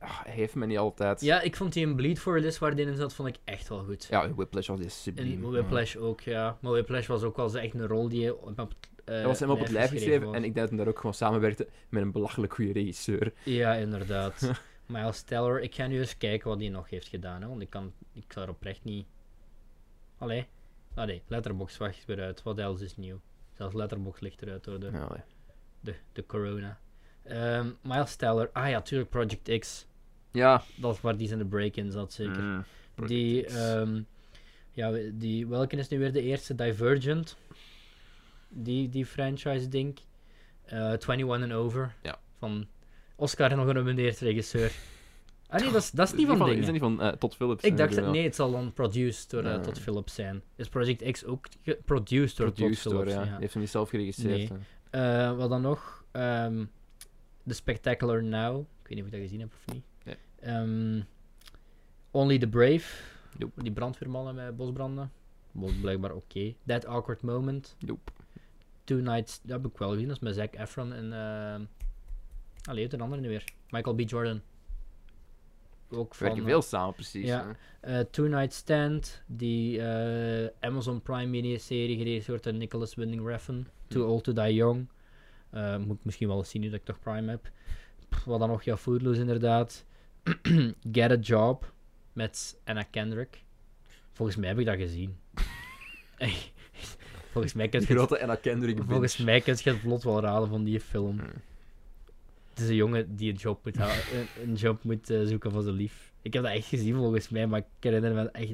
Ah, 0.05 0.23
hij 0.23 0.33
heeft 0.33 0.55
me 0.55 0.65
niet 0.65 0.77
altijd. 0.77 1.21
Ja, 1.21 1.41
ik 1.41 1.55
vond 1.55 1.73
die 1.73 1.85
in 1.85 1.95
Bleed 1.95 2.19
for 2.19 2.41
This 2.41 2.59
waar 2.59 2.75
die 2.75 2.85
in 2.85 2.95
zat, 2.95 3.13
vond 3.13 3.27
ik 3.27 3.35
echt 3.43 3.67
wel 3.67 3.83
goed. 3.83 4.07
Ja, 4.09 4.33
Whiplash 4.33 4.67
was 4.67 4.79
hij 4.79 4.89
subliem. 4.89 5.43
En 5.43 5.51
Whiplash 5.51 5.95
ook, 5.95 6.21
ja. 6.21 6.57
Maar 6.61 6.71
Whiplash 6.71 7.07
was 7.07 7.23
ook 7.23 7.35
wel 7.35 7.57
echt 7.57 7.73
een 7.73 7.87
rol 7.87 8.09
die 8.09 8.21
je 8.21 8.35
op, 8.37 8.59
op, 8.59 8.73
eh, 9.05 9.15
Hij 9.15 9.25
was 9.25 9.39
hem 9.39 9.49
op 9.49 9.59
het 9.59 9.69
lijf 9.69 9.89
geschreven 9.89 10.33
en 10.33 10.43
ik 10.43 10.53
denk 10.53 10.55
dat 10.55 10.69
hij 10.69 10.77
daar 10.77 10.87
ook 10.87 10.97
gewoon 10.99 11.13
samenwerkte 11.13 11.67
met 11.89 12.01
een 12.01 12.11
belachelijk 12.11 12.53
goede 12.53 12.71
regisseur. 12.71 13.33
Ja, 13.43 13.73
inderdaad. 13.73 14.51
Miles 14.85 15.21
Teller, 15.21 15.61
ik 15.61 15.75
ga 15.75 15.87
nu 15.87 15.99
eens 15.99 16.17
kijken 16.17 16.49
wat 16.49 16.59
hij 16.59 16.69
nog 16.69 16.89
heeft 16.89 17.07
gedaan, 17.07 17.41
hè, 17.41 17.47
want 17.47 17.61
ik 17.61 17.69
kan, 17.69 17.93
ik 18.13 18.23
kan 18.27 18.43
er 18.43 18.49
oprecht 18.49 18.83
niet... 18.83 19.05
Allee. 20.17 20.47
Allee, 20.93 21.21
Letterboxd 21.27 21.77
wacht 21.77 22.05
weer 22.05 22.21
uit. 22.21 22.43
Wat 22.43 22.57
else 22.57 22.83
is 22.83 22.97
nieuw? 22.97 23.19
Zelfs 23.53 23.75
Letterboxd 23.75 24.21
ligt 24.21 24.41
eruit 24.41 24.63
door 24.63 24.79
de, 24.79 24.87
allee. 24.87 25.21
de, 25.79 25.95
de 26.13 26.25
corona. 26.25 26.79
Ehm, 27.23 27.69
Miles 27.81 28.15
Teller, 28.15 28.49
ah 28.53 28.69
ja, 28.69 28.81
tuurlijk, 28.81 29.09
Project 29.09 29.59
X. 29.59 29.87
ja. 30.35 30.63
Dat 30.75 30.95
is 30.95 31.01
waar 31.01 31.17
die 31.17 31.29
in 31.29 31.37
de 31.37 31.45
break-in 31.45 31.91
zat, 31.91 32.13
zeker. 32.13 32.41
Mm, 32.43 32.65
Die, 33.07 33.45
ehm, 33.45 34.01
ja, 34.71 34.91
die, 35.13 35.47
welke 35.47 35.75
is 35.75 35.87
nu 35.87 35.99
weer 35.99 36.11
de 36.13 36.21
eerste? 36.21 36.55
Divergent. 36.55 37.37
Die, 38.49 38.89
die 38.89 39.05
franchise, 39.05 39.67
denk 39.67 39.99
ik. 39.99 40.05
Eh, 40.65 40.79
21 41.07 41.41
and 41.41 41.51
Over. 41.53 41.95
Ja. 42.01 42.19
Van 42.39 42.65
Oscar 43.15 43.55
nog 43.55 43.67
genomineerd 43.67 44.19
regisseur. 44.19 44.71
Ah 45.47 45.61
nee, 45.61 45.71
dat 45.71 45.81
is, 45.81 45.91
dat 45.91 46.05
is 46.07 46.13
Is 46.13 46.17
niet 46.19 46.27
van 46.27 46.39
Is 46.39 46.45
dingen. 46.45 46.61
dat 46.63 46.71
niet 46.71 46.81
van 46.81 47.01
eh, 47.01 47.11
Todd 47.11 47.35
Phillips? 47.35 47.63
Ik 47.63 47.77
dacht, 47.77 47.89
eh, 47.89 47.95
dat, 47.95 48.05
die 48.05 48.13
nee, 48.13 48.23
het 48.23 48.35
zal 48.35 48.51
dan 48.51 48.73
produced 48.73 49.29
door 49.29 49.43
eh, 49.43 49.51
Ja. 49.51 49.59
Todd 49.59 49.79
Phillips 49.79 50.13
zijn. 50.15 50.41
Is 50.55 50.69
Project 50.69 51.11
X 51.11 51.25
ook 51.25 51.45
ge- 51.63 51.79
produced 51.85 52.37
door 52.37 52.51
produced 52.51 52.81
Todd 52.81 52.95
door, 52.95 53.03
Phillips? 53.05 53.25
ja. 53.27 53.33
ja. 53.33 53.39
Heeft 53.39 53.53
hem 53.53 53.61
niet 53.61 53.71
zelf 53.71 53.89
geregisseerd. 53.89 54.49
Nee. 54.49 54.49
Eh, 54.89 55.35
wat 55.37 55.49
dan 55.49 55.61
nog? 55.61 56.03
Ehm 56.11 56.63
The 57.47 57.53
Spectacular 57.53 58.23
Now. 58.23 58.59
Ik 58.59 58.87
weet 58.87 58.89
niet 58.89 58.99
of 58.99 59.05
ik 59.05 59.11
dat 59.11 59.21
gezien 59.21 59.39
heb 59.39 59.49
of 59.53 59.73
niet. 59.73 59.83
Ehm, 60.45 61.01
Only 62.11 62.37
the 62.37 62.47
Brave. 62.47 63.03
Nope. 63.37 63.63
Die 63.63 63.71
brandweermannen 63.71 64.35
met 64.35 64.55
bosbranden. 64.55 65.11
Was 65.51 65.71
blijkbaar 65.81 66.11
oké. 66.13 66.53
That 66.65 66.85
Awkward 66.85 67.21
Moment. 67.21 67.75
Nope. 67.79 68.11
Two 68.83 68.97
Nights. 68.97 69.41
Dat 69.41 69.61
heb 69.61 69.71
ik 69.71 69.77
wel 69.77 69.89
gezien. 69.91 70.07
Dat 70.07 70.15
is 70.15 70.21
met 70.21 70.35
Zac 70.35 70.53
Efron 70.55 70.93
en... 70.93 71.13
ehm 71.13 71.63
allee, 72.69 72.93
een 72.93 73.01
andere 73.01 73.21
nu 73.21 73.27
weer. 73.27 73.43
Michael 73.69 73.95
B. 73.95 73.99
Jordan. 74.09 74.41
Ook 75.89 76.13
We 76.15 76.19
werken 76.19 76.41
van... 76.41 76.49
veel 76.49 76.61
samen, 76.61 76.93
precies. 76.93 77.25
ja. 77.25 77.55
eh, 77.79 77.99
Two 77.99 78.27
Night 78.27 78.53
Stand. 78.53 79.23
Die 79.27 79.81
eh, 79.81 80.49
Amazon 80.59 81.01
Prime 81.01 81.25
miniserie 81.25 81.97
geregisseerd 81.97 82.43
door 82.43 82.53
Nicholas 82.53 82.95
Winding 82.95 83.27
Refn. 83.27 83.65
Too 83.87 84.03
Hm. 84.03 84.09
Old 84.09 84.23
to 84.23 84.33
Die 84.33 84.53
Young. 84.53 84.87
Eh, 85.49 85.77
moet 85.77 85.97
ik 85.97 86.05
misschien 86.05 86.27
wel 86.27 86.37
eens 86.37 86.49
zien 86.49 86.61
nu 86.61 86.69
dat 86.69 86.79
ik 86.79 86.85
toch 86.85 86.99
Prime 86.99 87.29
heb. 87.29 87.51
Pff, 88.09 88.23
wat 88.23 88.39
dan 88.39 88.49
nog? 88.49 88.63
Ja, 88.63 88.77
Footloose 88.77 89.19
inderdaad. 89.19 89.85
Get 90.91 91.11
a 91.11 91.15
Job. 91.15 91.73
Met 92.13 92.57
Anna 92.63 92.83
Kendrick. 92.83 93.43
Volgens 94.11 94.37
mij 94.37 94.49
heb 94.49 94.59
ik 94.59 94.65
dat 94.65 94.77
gezien. 94.77 95.17
Volgens 97.31 97.53
mij 97.53 97.69
kun 97.69 97.79
je 97.79 97.85
grote 97.85 98.21
Anna 98.21 98.35
Kendrick 98.35 98.83
volgens 98.87 99.17
mij 99.17 99.41
kun 99.41 99.57
je 99.63 99.69
het 99.69 99.79
vlot 99.79 100.03
wel 100.03 100.21
raden 100.21 100.49
van 100.49 100.63
die 100.63 100.79
film. 100.79 101.19
Hmm. 101.19 101.29
Het 102.49 102.59
is 102.59 102.69
een 102.69 102.75
jongen 102.75 103.15
die 103.15 103.31
een 103.31 103.37
job 103.37 103.65
moet, 103.65 103.77
een, 104.43 104.53
job 104.53 104.83
moet 104.83 105.09
eh, 105.09 105.21
zoeken 105.23 105.51
voor 105.51 105.61
zijn 105.61 105.75
lief. 105.75 106.11
Ik 106.21 106.33
heb 106.33 106.43
dat 106.43 106.51
echt 106.51 106.67
gezien 106.67 106.95
volgens 106.95 107.29
mij, 107.29 107.47
maar 107.47 107.59
ik 107.59 107.65
herinner 107.79 108.13
me 108.13 108.29
echt... 108.31 108.51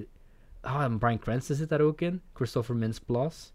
Ah, 0.62 0.84
en 0.84 0.98
Bryan 0.98 1.20
Cranston 1.20 1.56
zit 1.56 1.70
daar 1.70 1.82
ook 1.82 2.02
in. 2.02 2.22
Christopher 2.34 2.76
Mintz-Plasse. 2.76 3.52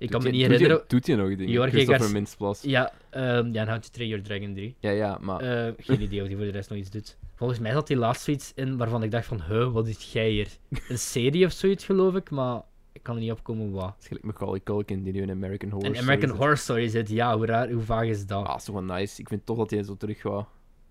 Ik 0.00 0.10
kan 0.10 0.22
me 0.22 0.30
niet 0.30 0.42
herinneren... 0.42 0.82
Doet 0.86 1.06
nog 1.06 1.28
dingen? 1.28 1.48
Jorge 1.48 1.70
Christopher. 1.70 2.70
Ja, 2.70 2.92
ehm 3.10 3.52
ja, 3.52 3.60
en 3.60 3.68
How 3.68 3.78
to 3.78 3.88
Train 3.92 4.08
Your 4.08 4.24
Dragon 4.24 4.54
3. 4.54 4.74
Ja, 4.78 4.90
ja, 4.90 5.18
maar... 5.20 5.40
Eh, 5.40 5.72
geen 5.78 6.02
idee 6.02 6.20
of 6.22 6.26
hij 6.26 6.36
voor 6.36 6.44
de 6.44 6.50
rest 6.50 6.70
nog 6.70 6.78
iets 6.78 6.90
doet. 6.90 7.16
Volgens 7.34 7.58
mij 7.58 7.72
zat 7.72 7.88
hij 7.88 7.96
laatst 7.96 8.22
zoiets 8.22 8.52
in 8.54 8.76
waarvan 8.76 9.02
ik 9.02 9.10
dacht 9.10 9.26
van, 9.26 9.42
huh, 9.48 9.72
wat 9.72 9.86
is 9.86 10.12
jij 10.12 10.30
hier? 10.30 10.48
Een 10.88 10.98
serie 10.98 11.46
of 11.46 11.52
zoiets, 11.52 11.84
geloof 11.84 12.14
ik, 12.14 12.30
maar 12.30 12.62
ik 12.92 13.02
kan 13.02 13.14
er 13.14 13.20
niet 13.20 13.30
opkomen 13.30 13.70
wat. 13.70 13.84
Het 13.84 14.00
is 14.00 14.06
gelijk 14.06 14.24
Macaulay 14.24 14.60
Culkin 14.64 15.02
die 15.02 15.12
nu 15.12 15.22
in 15.22 15.30
American 15.30 15.70
Horror 15.70 15.88
Een 15.88 15.94
Story 15.96 16.10
American. 16.10 16.36
Horror 16.36 16.56
Story 16.56 16.88
zit, 16.88 17.08
ja, 17.08 17.36
hoe, 17.36 17.46
raar, 17.46 17.70
hoe 17.70 17.82
vaag 17.82 18.04
is 18.04 18.26
dat? 18.26 18.46
Ah, 18.46 18.58
zo 18.58 18.72
wel 18.72 18.82
nice. 18.82 19.20
Ik 19.20 19.28
vind 19.28 19.46
toch 19.46 19.56
dat 19.56 19.70
hij 19.70 19.82
zo 19.82 19.96
terug 19.96 20.22
wat, 20.22 20.46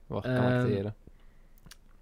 wat 0.07 0.23
kan 0.23 0.60
acteren. 0.60 0.95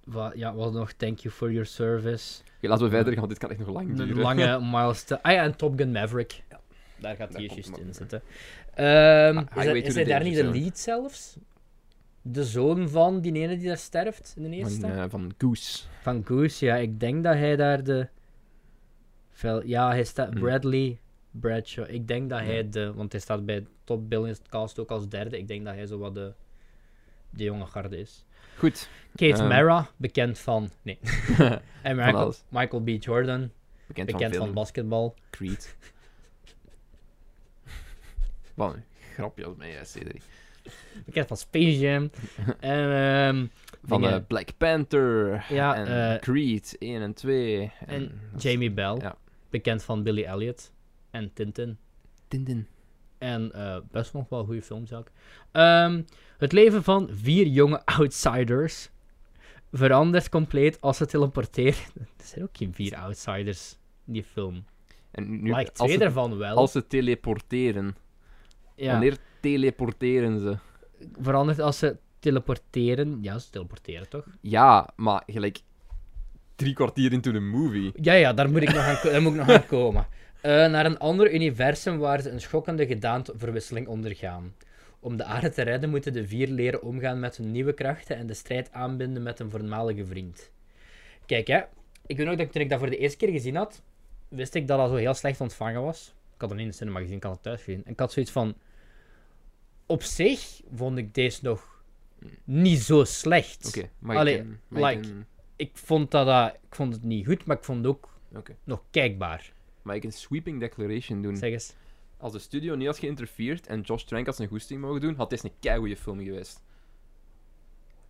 Wat, 0.03 0.31
ja, 0.35 0.53
wat 0.53 0.73
nog, 0.73 0.91
thank 0.91 1.19
you 1.19 1.33
for 1.33 1.51
your 1.51 1.65
service. 1.65 2.41
Oké, 2.57 2.67
laten 2.67 2.85
we 2.85 2.91
verder 2.91 3.11
gaan, 3.13 3.21
want 3.21 3.29
dit 3.29 3.39
kan 3.39 3.49
echt 3.49 3.59
nog 3.59 3.69
lang 3.69 3.89
Een 3.89 3.95
duren. 3.95 4.21
lange 4.21 4.59
milestone. 4.71 5.23
Ah 5.23 5.31
ja, 5.31 5.43
en 5.43 5.55
Top 5.55 5.77
Gun 5.77 5.91
Maverick. 5.91 6.43
Daar 6.99 7.15
gaat 7.15 7.31
Daar 7.31 7.39
hij 7.41 7.47
komt 7.47 7.65
juist 7.65 7.77
hem 7.77 7.87
in 7.87 7.93
zitten. 7.93 8.21
Ehm, 8.73 9.37
is 9.37 9.65
hij, 9.65 9.79
is 9.81 9.95
hij 9.95 10.03
daar 10.03 10.23
niet 10.23 10.35
de 10.35 10.43
lead 10.43 10.77
zelfs? 10.79 11.37
De 12.21 12.43
zoon 12.43 12.89
van 12.89 13.21
die 13.21 13.33
ene 13.33 13.57
die 13.57 13.67
daar 13.67 13.77
sterft 13.77 14.33
in 14.37 14.43
de 14.43 14.49
Van, 14.49 14.57
eerste? 14.57 14.87
eh, 14.87 15.03
van 15.09 15.33
Goose. 15.37 15.83
Van 16.01 16.25
Goose, 16.25 16.65
ja. 16.65 16.75
Ik 16.75 16.99
denk 16.99 17.23
dat 17.23 17.33
hij 17.33 17.55
daar 17.55 17.83
de... 17.83 18.07
Ja, 19.63 19.89
hij 19.89 20.03
staat... 20.03 20.33
Hm. 20.33 20.39
Bradley 20.39 20.99
Bradshaw. 21.31 21.89
Ik 21.89 22.07
denk 22.07 22.29
dat 22.29 22.39
hij 22.39 22.69
de... 22.69 22.93
Want 22.93 23.11
hij 23.11 23.21
staat 23.21 23.45
bij 23.45 23.65
Top 23.83 24.09
Bill 24.09 24.21
in 24.21 24.27
het 24.27 24.41
cast 24.49 24.79
ook 24.79 24.91
als 24.91 25.07
derde. 25.09 25.37
Ik 25.37 25.47
denk 25.47 25.65
dat 25.65 25.73
hij 25.75 25.85
zo 25.85 25.97
wat 25.97 26.13
de... 26.13 26.33
De 27.29 27.43
jonge 27.43 27.65
garde 27.65 27.97
is. 27.99 28.25
Goed. 28.57 28.89
Kate 29.15 29.39
Ehm. 29.41 29.47
Mara, 29.47 29.89
bekend 29.97 30.39
van... 30.39 30.69
Nee. 30.81 30.99
en 31.83 31.95
Michael. 31.95 32.33
Michael 32.49 32.81
B. 32.81 32.87
Jordan, 33.03 33.51
Bekend, 33.87 34.11
bekend 34.11 34.35
van 34.35 34.45
van 34.45 34.53
basketbal. 34.53 35.15
Creed. 35.29 35.75
Wat 38.57 38.73
een 38.73 38.83
grapje 39.13 39.45
als 39.45 39.55
mij, 39.55 39.85
C3. 39.85 40.21
Bekend 41.05 41.27
van 41.27 41.37
Space 41.37 41.77
Jam. 41.79 42.09
en... 42.59 42.91
ehm, 42.91 43.45
Van 43.83 44.01
dingen- 44.01 44.15
eh, 44.19 44.27
Black 44.27 44.49
Panther. 44.57 45.45
Ja, 45.49 45.75
en 45.75 46.13
eh, 46.13 46.19
Creed 46.19 46.75
1 46.79 47.01
en 47.01 47.13
2. 47.13 47.71
en 47.85 48.19
Jamie 48.37 48.71
Bell. 48.71 48.97
ja. 49.01 49.17
Bekend 49.49 49.83
van 49.83 50.03
Billy 50.03 50.23
Elliot. 50.23 50.71
En 51.11 51.33
Tintin. 51.33 51.77
Tintin. 52.27 52.67
En 53.17 53.51
eh, 53.53 53.77
best 53.91 54.13
nog 54.13 54.29
wel 54.29 54.45
goede 54.45 54.61
films 54.61 54.93
ook. 54.93 55.07
Ehm, 55.51 56.01
het 56.37 56.51
leven 56.51 56.83
van 56.83 57.09
vier 57.11 57.45
jonge 57.47 57.85
outsiders 57.85 58.89
verandert 59.71 60.29
compleet 60.29 60.81
als 60.81 60.97
ze 60.97 61.05
teleporteren. 61.05 61.79
Er 62.17 62.25
zijn 62.33 62.43
ook 62.43 62.57
geen 62.57 62.73
vier 62.73 62.95
outsiders 62.95 63.77
in 64.05 64.13
die 64.13 64.23
film. 64.23 64.65
En 65.11 65.41
nu, 65.41 65.53
like 65.55 65.71
twee 65.71 65.97
daarvan 65.97 66.37
wel. 66.37 66.55
als 66.55 66.71
ze 66.71 66.87
teleporteren. 66.87 67.95
Ja, 68.77 68.91
Wanneer 68.91 69.17
teleporteren 69.41 70.39
ze? 70.39 70.57
verandert 71.21 71.59
als 71.59 71.77
ze 71.77 71.97
teleporteren. 72.19 73.17
Ja, 73.21 73.39
ze 73.39 73.49
teleporteren 73.49 74.09
toch? 74.09 74.25
Ja, 74.41 74.89
maar 74.95 75.23
gelijk 75.25 75.59
drie 76.55 76.73
kwartier 76.73 77.11
into 77.13 77.31
the 77.31 77.39
movie. 77.39 77.91
Ja, 78.01 78.13
ja, 78.13 78.33
daar 78.33 78.49
moet 78.49 78.61
ik 78.61 78.73
nog 78.73 78.83
aan, 78.83 78.97
daar 79.03 79.21
moet 79.21 79.31
ik 79.31 79.37
nog 79.37 79.49
aan 79.49 79.65
komen. 79.65 80.07
Eh, 80.41 80.51
naar 80.51 80.85
een 80.85 80.97
ander 80.99 81.33
universum 81.33 81.97
waar 81.97 82.21
ze 82.21 82.29
een 82.29 82.41
schokkende 82.41 82.85
gedaanteverwisseling 82.85 83.87
ondergaan. 83.87 84.53
Om 84.99 85.17
de 85.17 85.23
aarde 85.23 85.49
te 85.49 85.61
redden 85.61 85.89
moeten 85.89 86.13
de 86.13 86.27
vier 86.27 86.47
leren 86.47 86.81
omgaan 86.81 87.19
met 87.19 87.37
hun 87.37 87.51
nieuwe 87.51 87.73
krachten 87.73 88.17
en 88.17 88.27
de 88.27 88.33
strijd 88.33 88.71
aanbinden 88.71 89.23
met 89.23 89.39
een 89.39 89.49
voormalige 89.49 90.05
vriend. 90.05 90.51
Kijk, 91.25 91.47
hè. 91.47 91.61
Ik 92.05 92.17
weet 92.17 92.25
nog 92.25 92.35
dat 92.35 92.51
toen 92.51 92.61
ik 92.61 92.69
dat 92.69 92.79
voor 92.79 92.89
de 92.89 92.97
eerste 92.97 93.17
keer 93.17 93.31
gezien 93.31 93.55
had, 93.55 93.81
wist 94.27 94.53
ik 94.55 94.67
dat 94.67 94.77
dat 94.77 94.89
zo 94.89 94.95
heel 94.95 95.13
slecht 95.13 95.41
ontvangen 95.41 95.81
was. 95.81 96.13
Ik 96.35 96.41
had 96.41 96.49
het 96.49 96.57
niet 96.57 96.67
in 96.67 96.71
de 96.71 96.77
cinema 96.77 96.99
gezien, 96.99 97.15
ik 97.15 97.23
had 97.23 97.31
het 97.33 97.43
thuis 97.43 97.63
gezien. 97.63 97.81
En 97.85 97.91
ik 97.91 97.99
had 97.99 98.11
zoiets 98.11 98.31
van... 98.31 98.55
Op 99.87 100.03
zich 100.03 100.61
vond 100.75 100.97
ik 100.97 101.13
deze 101.13 101.39
nog 101.43 101.83
niet 102.43 102.79
zo 102.79 103.03
slecht. 103.03 103.67
Oké, 103.67 103.89
maar 103.99 104.17
Allee, 104.17 104.37
ik 104.37 104.45
like- 104.69 105.25
vond 105.73 106.11
dat, 106.11 106.25
dat, 106.25 106.53
ik 106.69 106.75
vond 106.75 106.93
het 106.93 107.03
niet 107.03 107.25
goed, 107.25 107.45
maar 107.45 107.57
ik 107.57 107.63
vond 107.63 107.77
het 107.77 107.87
ook 107.87 108.09
nog 108.63 108.83
kijkbaar. 108.91 109.53
Maar 109.81 109.95
ik 109.95 110.03
een 110.03 110.11
sweeping 110.13 110.59
declaration 110.59 111.21
doen. 111.21 111.37
Zeg 111.37 111.51
eens. 111.51 111.73
Als 112.17 112.31
de 112.31 112.39
studio 112.39 112.75
niet 112.75 112.87
had 112.87 112.97
geïnterfereerd 112.97 113.67
en 113.67 113.81
Josh 113.81 114.03
Trank 114.03 114.25
had 114.25 114.35
zijn 114.35 114.47
goesting 114.47 114.81
mogen 114.81 115.01
doen, 115.01 115.15
had 115.15 115.29
dit 115.29 115.43
een 115.43 115.51
keigoede 115.59 115.97
film 115.97 116.19
geweest. 116.23 116.63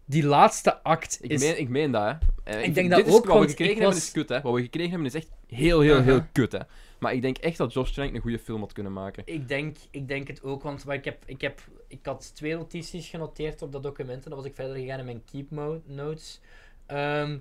Die 0.06 0.26
laatste 0.26 0.84
act 0.84 1.20
Ik, 1.22 1.32
is... 1.32 1.42
meen, 1.42 1.60
ik 1.60 1.70
meen 1.70 1.92
dat, 1.92 2.04
hè. 2.04 2.14
Eh, 2.54 2.64
Ik 2.64 2.74
denk 2.74 2.90
dat 2.90 2.98
dit 3.00 3.08
is, 3.08 3.14
ook, 3.14 3.26
Wat 3.26 3.42
we 3.42 3.48
gekregen 3.50 3.78
hebben 3.78 3.98
is 3.98 4.12
kut, 4.12 4.30
hè. 4.30 4.42
Wat 4.42 4.54
we 4.54 4.62
gekregen 4.62 4.90
hebben 4.90 5.08
is 5.08 5.14
echt 5.14 5.30
heel, 5.48 5.80
heel, 5.82 6.02
heel 6.02 6.16
Uh-huh. 6.16 6.24
kut, 6.34 6.52
hè. 6.52 6.60
Maar 7.00 7.14
ik 7.14 7.22
denk 7.22 7.38
echt 7.38 7.58
dat 7.58 7.74
Josh 7.74 7.92
Trank 7.92 8.16
een 8.16 8.22
goede 8.22 8.40
film 8.40 8.60
had 8.60 8.74
kunnen 8.74 8.94
maken. 8.94 9.24
Ik 9.26 9.48
denk, 9.48 9.78
ik 9.92 10.08
denk 10.08 10.28
het 10.28 10.44
ook, 10.44 10.64
want 10.64 10.90
ik, 10.90 11.06
heb, 11.06 11.24
ik, 11.26 11.42
heb, 11.42 11.62
ik 11.88 12.00
had 12.06 12.36
twee 12.36 12.54
notities 12.56 13.10
genoteerd 13.10 13.62
op 13.62 13.72
dat 13.72 13.84
document 13.84 14.24
en 14.24 14.30
dan 14.30 14.40
was 14.40 14.48
ik 14.48 14.56
verder 14.56 14.76
gegaan 14.76 15.00
in 15.00 15.06
mijn 15.06 15.24
keep 15.32 15.52
notes. 15.86 16.40
Ehm, 16.86 17.38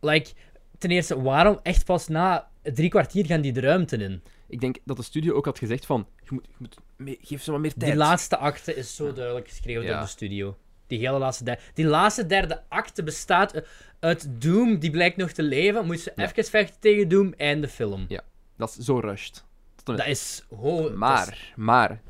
like, 0.00 0.30
ten 0.78 0.90
eerste, 0.90 1.22
waarom 1.22 1.58
echt 1.62 1.84
pas 1.84 2.08
na 2.08 2.48
drie 2.62 2.88
kwartier 2.88 3.26
gaan 3.26 3.40
die 3.40 3.52
de 3.52 3.60
ruimte 3.60 3.96
in? 3.96 4.22
Ik 4.48 4.60
denk 4.60 4.76
dat 4.84 4.96
de 4.96 5.02
studio 5.02 5.34
ook 5.34 5.44
had 5.44 5.58
gezegd 5.58 5.86
van, 5.86 6.06
je 6.22 6.28
moet, 6.30 6.46
je 6.48 6.54
moet 6.58 6.76
mee- 6.96 7.18
geef 7.22 7.42
ze 7.42 7.50
wat 7.50 7.60
meer 7.60 7.72
tijd. 7.74 7.90
Die 7.90 8.00
laatste 8.00 8.36
acte 8.36 8.74
is 8.74 8.96
zo 8.96 9.12
duidelijk 9.12 9.48
geschreven 9.48 9.82
Ja. 9.82 9.92
door 9.92 10.00
de 10.00 10.06
studio. 10.06 10.56
Die 10.86 10.98
hele 10.98 11.18
laatste 11.18 11.44
derde... 11.44 11.60
Die 11.74 11.84
laatste 11.86 12.26
derde 12.26 12.62
acte 12.68 13.02
bestaat 13.02 13.62
uit 14.00 14.42
Doom, 14.42 14.78
die 14.78 14.90
blijkt 14.90 15.16
nog 15.16 15.30
te 15.30 15.42
leven. 15.42 15.86
Moet 15.86 16.00
ze 16.00 16.12
Ja. 16.16 16.24
even 16.30 16.44
vechten 16.44 16.80
tegen 16.80 17.08
Doom 17.08 17.32
en 17.36 17.60
de 17.60 17.68
film. 17.68 18.04
Ja. 18.08 18.22
Dat 18.60 18.76
is 18.78 18.84
zo 18.84 18.98
rushed. 18.98 19.44
Tot 19.84 19.96
Dat 19.96 20.06
is... 20.06 20.44
Dat 20.62 20.94
Maar, 20.94 21.28
is- 21.32 21.52
maar. 21.56 22.00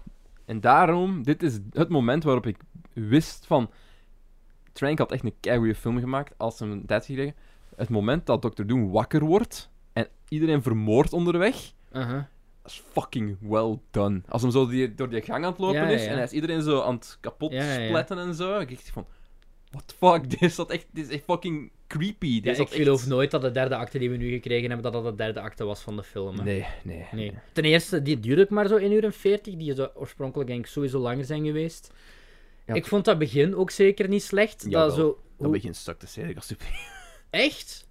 En 0.45 0.61
daarom, 0.61 1.23
dit 1.23 1.43
is 1.43 1.59
het 1.73 1.89
moment 1.89 2.25
waarop 2.25 2.47
ik 2.47 2.57
wist 2.93 3.47
van... 3.47 3.71
Trank 4.73 4.99
had 4.99 5.13
echt 5.13 5.25
een 5.25 5.35
keigoede 5.41 5.75
film 5.75 5.99
gemaakt, 5.99 6.35
als 6.37 6.57
ze 6.57 6.65
een 6.65 6.87
tijd 6.87 7.05
geleden. 7.07 7.35
Het 7.77 7.89
moment 7.89 8.27
dat 8.27 8.43
Dr. 8.43 8.63
Doom 8.67 8.91
wakker 8.91 9.25
wordt 9.25 9.71
en 9.93 10.09
iedereen 10.29 10.63
vermoordt 10.63 11.13
onderweg, 11.13 11.73
Uh-huh. 11.93 12.13
dat 12.63 12.73
is 12.73 12.83
fucking 12.93 13.37
well 13.41 13.79
done. 13.91 14.21
Als 14.29 14.43
hem 14.43 14.51
zo 14.51 14.67
die, 14.69 14.95
door 14.95 15.09
die 15.09 15.23
gang 15.23 15.45
aan 15.45 15.51
het 15.51 15.61
lopen 15.61 15.81
Ja, 15.81 15.87
is 15.89 16.03
ja. 16.05 16.09
en 16.09 16.15
hij 16.15 16.25
is 16.25 16.33
iedereen 16.33 16.63
zo 16.63 16.81
aan 16.83 16.95
het 16.95 17.19
kapot 17.21 17.53
spletten 17.53 18.19
en 18.19 18.35
zo, 18.35 18.59
ik 18.59 18.69
dacht 18.69 18.91
van... 18.91 19.07
What 19.71 19.89
the 19.89 19.95
fuck, 19.99 20.31
dit 20.31 20.43
is, 20.43 20.55
dat 20.55 20.71
echt, 20.71 20.87
dit 20.93 21.09
is 21.09 21.15
echt 21.15 21.25
fucking 21.25 21.71
creepy. 21.87 22.35
Dit 22.35 22.45
Ja, 22.45 22.51
ik 22.51 22.57
dat 22.57 22.67
echt- 22.69 22.77
geloof 22.77 23.07
nooit 23.07 23.31
dat 23.31 23.43
de 23.43 23.51
derde 23.51 23.77
acte 23.77 23.99
die 23.99 24.11
we 24.11 24.17
nu 24.17 24.31
gekregen 24.31 24.71
hebben, 24.71 24.93
dat 24.93 25.03
dat 25.03 25.13
de 25.13 25.23
derde 25.25 25.41
acte 25.41 25.65
was 25.65 25.81
van 25.81 25.97
de 25.97 26.03
film. 26.03 26.37
hè. 26.39 26.45
Nee, 26.45 26.67
nee. 26.85 27.07
Nee. 27.13 27.33
Ten 27.53 27.65
eerste, 27.65 28.03
die 28.03 28.21
duurde 28.21 28.47
maar 28.49 28.69
zo 28.69 28.77
1 28.77 28.93
uur 28.93 29.05
en 29.05 29.13
40. 29.13 29.57
Die 29.57 29.75
zou 29.75 29.91
oorspronkelijk 29.95 30.49
denk 30.49 30.65
ik 30.65 30.71
sowieso 30.71 30.99
langer 30.99 31.25
zijn 31.25 31.45
geweest. 31.45 31.93
Ja, 32.67 32.75
ik 32.75 32.87
vond 32.87 33.05
dat 33.05 33.19
begin 33.19 33.55
ook 33.57 33.71
zeker 33.71 34.09
niet 34.09 34.23
slecht. 34.23 34.63
Jawel, 34.69 34.87
dat 34.87 34.97
zo... 34.97 35.07
Dat 35.07 35.19
hoe- 35.37 35.51
begint 35.51 35.77
stuk 35.77 35.99
te 35.99 36.07
zeggen, 36.07 36.35
als 36.35 36.47
super. 36.47 36.67
Echt? 37.31 37.89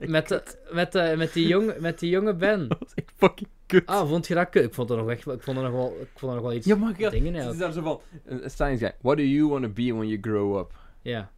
Met, 0.08 0.28
de, 0.28 0.42
met, 0.70 0.92
de, 0.92 1.14
met, 1.16 1.32
die 1.32 1.46
jonge, 1.46 1.76
met 1.78 1.98
die 1.98 2.10
jonge 2.10 2.34
Ben. 2.34 2.68
dat 2.78 2.92
echt 2.94 3.12
fucking 3.16 3.48
kut. 3.66 3.86
Ah, 3.86 4.08
vond 4.08 4.26
je 4.26 4.34
dat 4.34 4.48
kut? 4.50 4.64
Ik 4.64 4.74
vond 4.74 4.90
er 4.90 4.96
nog, 4.96 5.10
echt, 5.10 5.26
ik 5.26 5.42
vond 5.42 5.56
er 5.56 5.62
nog, 5.62 5.72
wel, 5.72 5.96
ik 6.00 6.08
vond 6.14 6.32
er 6.32 6.38
nog 6.38 6.46
wel 6.48 6.56
iets 6.56 6.66
Ja, 6.66 6.76
maar 6.76 6.94
dingen 6.96 7.34
Het 7.34 7.42
is 7.42 7.48
uit. 7.48 7.58
daar 7.58 7.72
zo 7.72 7.82
van, 7.82 8.00
een 8.24 8.50
science 8.50 8.84
guy. 8.84 8.94
What 9.00 9.16
do 9.16 9.22
you 9.22 9.48
want 9.48 9.62
to 9.62 9.68
be 9.70 9.94
when 9.94 10.08
you 10.08 10.18
grow 10.20 10.58
up? 10.58 10.72
Ja. 11.02 11.30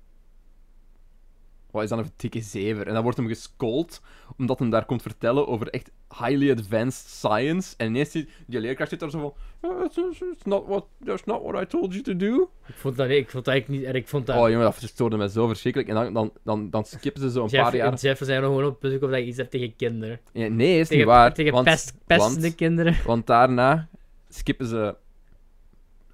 Wat 1.72 1.82
is 1.82 1.88
dan 1.88 1.98
een 1.98 2.10
dikke 2.16 2.40
zever? 2.40 2.86
En 2.86 2.94
dan 2.94 3.02
wordt 3.02 3.18
hem 3.18 3.26
geschold, 3.28 4.00
omdat 4.36 4.58
hem 4.58 4.70
daar 4.70 4.84
komt 4.84 5.02
vertellen 5.02 5.46
over 5.48 5.68
echt 5.68 5.90
highly 6.18 6.50
advanced 6.50 7.08
science. 7.08 7.74
En 7.76 7.86
ineens 7.86 8.10
zit 8.10 8.28
die 8.46 8.60
leerkracht 8.60 8.90
zit 8.90 9.00
daar 9.00 9.10
zo 9.10 9.18
van, 9.60 9.70
"Oh, 9.70 9.84
it's, 9.84 9.96
it's- 9.96 10.20
it's 10.20 10.44
not 10.44 10.66
what, 10.66 10.84
that's 11.04 11.24
not 11.24 11.42
what 11.42 11.62
I 11.62 11.66
told 11.66 11.90
you 11.92 12.02
to 12.02 12.16
do. 12.16 12.50
Ik 12.66 12.74
vond 12.74 12.96
dat, 12.96 13.08
ik 13.08 13.30
vond 13.30 13.44
dat 13.44 13.54
eigenlijk 13.54 13.84
niet... 13.86 13.94
Ik 13.94 14.08
vond 14.08 14.26
dat... 14.26 14.36
Oh 14.36 14.48
jongen, 14.48 14.64
dat 14.64 14.76
stoorde 14.80 15.16
mij 15.16 15.28
zo 15.28 15.46
verschrikkelijk. 15.46 15.90
En 15.90 15.94
dan, 15.94 16.12
dan, 16.12 16.32
dan, 16.44 16.70
dan 16.70 16.84
skippen 16.84 17.22
ze 17.22 17.30
zo 17.30 17.42
een 17.42 17.48
Jeff, 17.48 17.62
paar 17.62 17.76
jaar. 17.76 17.94
Jeff, 17.94 18.18
we 18.18 18.24
zijn 18.24 18.42
nog 18.42 18.50
gewoon 18.50 18.66
op 18.70 18.80
bezoek 18.80 19.02
of 19.02 19.10
dat 19.10 19.18
je 19.18 19.24
iets 19.26 19.36
hebt 19.36 19.50
tegen 19.50 19.76
kinderen. 19.76 20.20
Ja, 20.32 20.48
nee, 20.48 20.78
is 20.78 20.88
Tegen, 20.88 21.04
niet 21.04 21.12
waar. 21.14 21.34
tegen 21.34 21.52
want, 21.52 21.64
pest, 21.64 21.94
pestende 22.06 22.40
want- 22.40 22.54
kinderen. 22.54 22.96
want 23.06 23.26
daarna 23.26 23.88
skippen 24.28 24.66
ze 24.66 24.96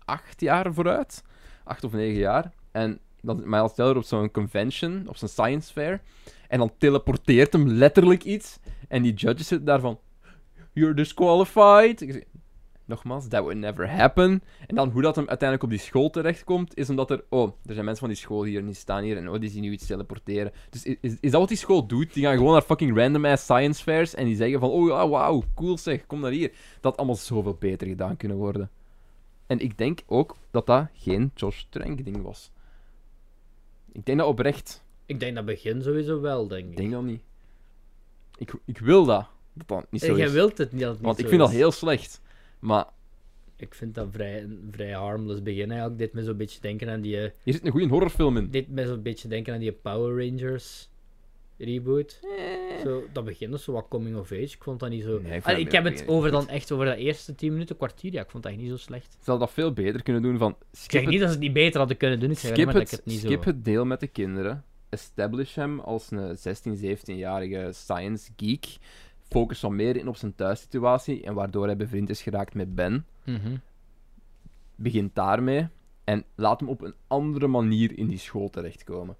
acht 0.05 0.40
jaar 0.40 0.74
vooruit. 0.74 1.22
Acht 1.64 1.85
of 1.85 1.93
negen 1.93 2.18
jaar. 2.18 2.52
En 2.72 3.01
dan 3.23 3.43
Miles 3.45 3.74
Teller 3.74 3.97
op 3.97 4.05
zo'n 4.05 4.31
convention, 4.31 5.05
op 5.09 5.16
zo'n 5.16 5.28
science 5.28 5.73
fair. 5.73 6.01
En 6.49 6.59
dan 6.59 6.73
teleporteert 6.78 7.53
hem 7.53 7.69
letterlijk 7.69 8.24
iets. 8.24 8.59
En 8.89 9.03
die 9.03 9.15
judges 9.15 9.47
zitten 9.47 9.66
daarvan... 9.66 9.99
You're 10.73 10.95
disqualified. 10.95 11.99
Zeg, 11.99 12.23
Nogmaals, 12.89 13.28
that 13.28 13.43
would 13.43 13.59
never 13.59 13.90
happen. 13.90 14.43
En 14.66 14.74
dan 14.74 14.90
hoe 14.90 15.03
dat 15.03 15.16
hem 15.16 15.28
uiteindelijk 15.28 15.62
op 15.62 15.78
die 15.78 15.86
school 15.86 16.11
terechtkomt, 16.11 16.77
is 16.77 16.90
omdat 16.90 17.11
er... 17.11 17.24
Oh, 17.28 17.53
er 17.66 17.73
zijn 17.74 17.85
mensen 17.85 18.05
van 18.05 18.15
die 18.15 18.23
school 18.23 18.45
hier 18.45 18.59
en 18.59 18.66
die 18.66 18.74
staan 18.74 19.03
hier. 19.03 19.16
En 19.16 19.28
oh, 19.28 19.40
die 19.40 19.51
zien 19.51 19.62
nu 19.62 19.70
iets 19.70 19.86
teleporteren. 19.86 20.53
Dus 20.70 20.85
is, 20.85 20.97
is, 21.20 21.31
dat 21.31 21.40
wat 21.40 21.49
die 21.49 21.59
school 21.59 21.86
doet? 21.86 22.15
Die 22.15 22.24
gaan 22.24 22.36
gewoon 22.36 22.53
naar 22.53 22.62
fucking 22.62 22.97
random-ass 22.97 23.43
science 23.43 23.82
fairs. 23.82 24.15
En 24.15 24.24
die 24.24 24.36
zeggen 24.36 24.61
van... 24.61 24.69
Oh 24.70 24.89
ja, 24.89 25.09
wauw, 25.09 25.43
cool 25.55 25.78
zeg, 25.78 26.07
kom 26.07 26.20
naar 26.20 26.31
hier. 26.31 26.53
Dat 26.81 26.97
allemaal 26.97 27.16
zoveel 27.16 27.57
beter 27.59 27.86
gedaan 27.86 28.16
kunnen 28.16 28.36
worden. 28.36 28.70
En 29.47 29.59
ik 29.59 29.78
denk 29.78 30.01
ook 30.07 30.36
dat 30.51 30.66
dat 30.66 30.86
geen 30.93 31.31
Josh 31.35 31.62
Trank-ding 31.69 32.23
was. 32.23 32.51
Ik 33.99 34.07
denk 34.07 34.19
dat 34.19 34.27
oprecht. 34.27 34.83
Ik 35.07 35.20
denk 35.20 35.35
dat 35.35 35.45
begin 35.45 35.83
sowieso 35.83 36.20
wel, 36.20 36.49
denk 36.49 36.65
ik. 36.65 36.70
Ik 36.70 36.77
denk 36.77 36.91
dat 36.93 37.03
niet. 37.03 37.23
Ik, 38.39 38.53
ik 38.65 38.79
wil 38.79 39.05
dat. 39.05 39.27
Dat 39.53 39.69
dat 39.69 39.87
niet 39.91 40.01
zo 40.03 40.16
Jij 40.16 40.27
is. 40.27 40.33
wilt 40.33 40.59
het 40.59 40.73
niet 40.73 40.81
dat 40.81 40.89
het 40.91 40.99
niet 40.99 41.07
Want 41.07 41.19
ik 41.19 41.25
zo 41.25 41.31
vind 41.31 41.41
dat 41.43 41.51
is. 41.51 41.57
heel 41.57 41.73
slecht. 41.73 42.20
Maar 42.59 42.87
Ik 43.57 43.75
vind 43.75 43.95
dat 43.95 44.09
vrij, 44.11 44.43
een 44.43 44.69
vrij 44.70 44.93
harmless 44.93 45.43
begin 45.43 45.70
eigenlijk. 45.70 45.99
Dit 45.99 46.12
me 46.12 46.23
zo'n 46.23 46.37
beetje 46.37 46.61
denken 46.61 46.89
aan 46.89 47.01
die... 47.01 47.16
eh, 47.20 47.31
hier 47.43 47.55
zit 47.55 47.65
een 47.65 47.70
goede 47.70 47.87
horrorfilm 47.89 48.37
in. 48.37 48.51
Dit 48.51 48.69
me 48.69 48.87
zo'n 48.87 49.03
beetje 49.03 49.29
denken 49.29 49.53
aan 49.55 49.61
die 49.61 49.73
Power 49.73 50.27
Rangers 50.29 50.89
reboot. 51.59 52.20
Zo, 52.82 53.05
dat 53.12 53.24
begint 53.24 53.52
dus 53.52 53.64
zo 53.64 53.72
wat 53.72 53.89
coming 53.89 54.16
of 54.16 54.32
age. 54.32 54.40
Ik 54.43 54.62
vond 54.62 54.80
dat 54.80 54.90
niet 54.90 55.02
zo... 55.02 55.20
Nee, 55.22 55.36
ik 55.36 55.44
Allee, 55.44 55.66
heb 55.68 55.85
het 55.85 56.05
over 56.06 56.30
dan 56.30 56.48
echt 56.48 56.72
over 56.72 56.86
dat 56.86 56.97
eerste 56.97 57.35
10 57.35 57.52
minuten, 57.52 57.76
kwartier. 57.76 58.12
Ja, 58.12 58.22
ik 58.22 58.30
vond 58.30 58.43
dat 58.43 58.52
echt 58.52 58.60
niet 58.60 58.70
zo 58.70 58.76
slecht. 58.76 59.12
Ze 59.12 59.30
hadden 59.30 59.47
dat 59.47 59.55
veel 59.55 59.72
beter 59.72 60.02
kunnen 60.02 60.22
doen 60.22 60.39
van... 60.39 60.51
Ik 60.51 60.56
Skip, 60.72 60.90
zeg 60.90 61.01
het, 61.01 61.10
niet 61.10 61.20
dat 61.20 61.28
ze 61.28 61.35
het 61.35 61.44
niet 61.44 61.52
beter 61.52 61.78
hadden 61.78 61.97
kunnen 61.97 62.20
doen. 62.20 62.30
Ik 62.30 62.39
zeg 62.39 62.51
skip, 62.51 62.64
maar 62.64 62.74
het, 62.74 62.90
dat 62.90 62.93
ik 62.93 63.05
het 63.05 63.14
niet 63.14 63.24
skip 63.24 63.43
zo... 63.43 63.48
het 63.48 63.64
deel 63.64 63.85
met 63.85 64.01
de 64.01 64.06
kinderen. 64.06 64.64
Establish 64.89 65.55
hem 65.55 65.80
als 65.80 66.10
een 66.10 66.39
16, 66.39 66.76
17-jarige 66.76 67.68
science 67.72 68.30
geek. 68.36 68.76
Focus 69.28 69.60
wat 69.60 69.70
meer 69.70 69.97
in 69.97 70.09
op 70.09 70.16
zijn 70.16 70.35
thuissituatie. 70.35 71.24
En 71.24 71.35
waardoor 71.35 71.64
hij 71.64 71.76
bevriend 71.76 72.10
is 72.10 72.22
geraakt 72.22 72.55
met 72.55 72.74
Ben. 72.74 73.06
Mhm. 73.24 73.56
Begint 74.74 75.14
daarmee. 75.14 75.66
En 76.05 76.24
laat 76.35 76.60
hem 76.60 76.68
op 76.68 76.82
een 76.82 76.94
andere 77.06 77.47
manier 77.47 77.98
in 77.98 78.06
die 78.06 78.18
school 78.18 78.51
terechtkomen. 78.51 79.16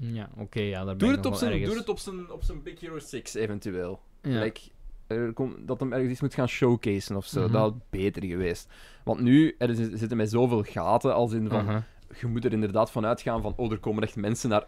Ja, 0.00 0.28
oké, 0.36 0.60
ja, 0.60 0.84
daar 0.84 0.98
Doe 0.98 1.10
het, 1.10 1.26
op 1.26 1.34
zijn, 1.34 1.50
ergens. 1.52 1.68
doe 1.70 1.78
het 1.78 1.88
op 1.88 1.98
zijn, 1.98 2.30
op 2.30 2.42
zijn 2.42 2.62
Big 2.62 2.80
Hero 2.80 2.98
6 2.98 3.34
eventueel. 3.34 4.00
Ja. 4.22 4.38
Like, 4.40 4.60
er 5.06 5.32
dat 5.66 5.80
hem 5.80 5.92
ergens 5.92 6.10
iets 6.10 6.20
moet 6.20 6.34
gaan 6.34 6.48
showcasen 6.48 7.16
of 7.16 7.26
zo. 7.26 7.42
Mhm. 7.42 7.52
Dat 7.52 7.60
had 7.60 7.90
beter 7.90 8.24
geweest. 8.24 8.68
Want 9.04 9.20
nu 9.20 9.54
er 9.58 9.70
is- 9.70 9.98
zitten 9.98 10.16
met 10.16 10.30
zoveel 10.30 10.62
gaten 10.62 11.14
als 11.14 11.32
in 11.32 11.48
van. 11.48 11.68
Aha. 11.68 11.84
Je 12.20 12.26
moet 12.26 12.44
er 12.44 12.52
inderdaad 12.52 12.90
van 12.90 13.06
uitgaan 13.06 13.42
van. 13.42 13.52
Oh, 13.56 13.72
er 13.72 13.78
komen 13.78 14.02
echt 14.02 14.16
mensen 14.16 14.48
naar. 14.50 14.66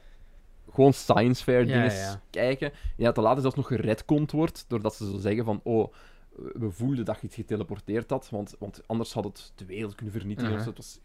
Gewoon 0.70 0.92
science 0.92 1.42
fair 1.42 1.60
Ja, 1.66 1.66
dingen 1.66 1.94
ja. 1.96 2.20
kijken. 2.30 2.72
Ja, 2.96 3.04
dat 3.04 3.14
te 3.14 3.20
later 3.20 3.40
zelfs 3.40 3.56
nog 3.56 3.66
geredcond 3.66 4.30
wordt. 4.32 4.64
Doordat 4.68 4.94
ze 4.94 5.10
zo 5.10 5.18
zeggen 5.18 5.44
van. 5.44 5.60
Oh, 5.62 5.92
we 6.34 6.70
voelden 6.70 7.04
dat 7.04 7.20
je 7.20 7.26
iets 7.26 7.34
geteleporteerd 7.36 8.10
had. 8.10 8.30
Want, 8.30 8.54
want 8.58 8.80
anders 8.86 9.12
had 9.12 9.24
het 9.24 9.52
de 9.54 9.64
wereld 9.64 9.94
kunnen 9.94 10.14
vernietigen. 10.14 10.50
Mhm. 10.50 10.58
of 10.60 10.64
zo. 10.64 10.70
Het 10.70 10.78
was 10.78 11.00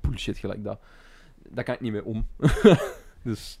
bullshit 0.00 0.38
gelijk 0.38 0.64
dat. 0.64 0.80
Daar 1.48 1.64
kan 1.64 1.74
ik 1.74 1.80
niet 1.80 1.92
mee 1.92 2.04
om. 2.04 2.26
dus 3.22 3.60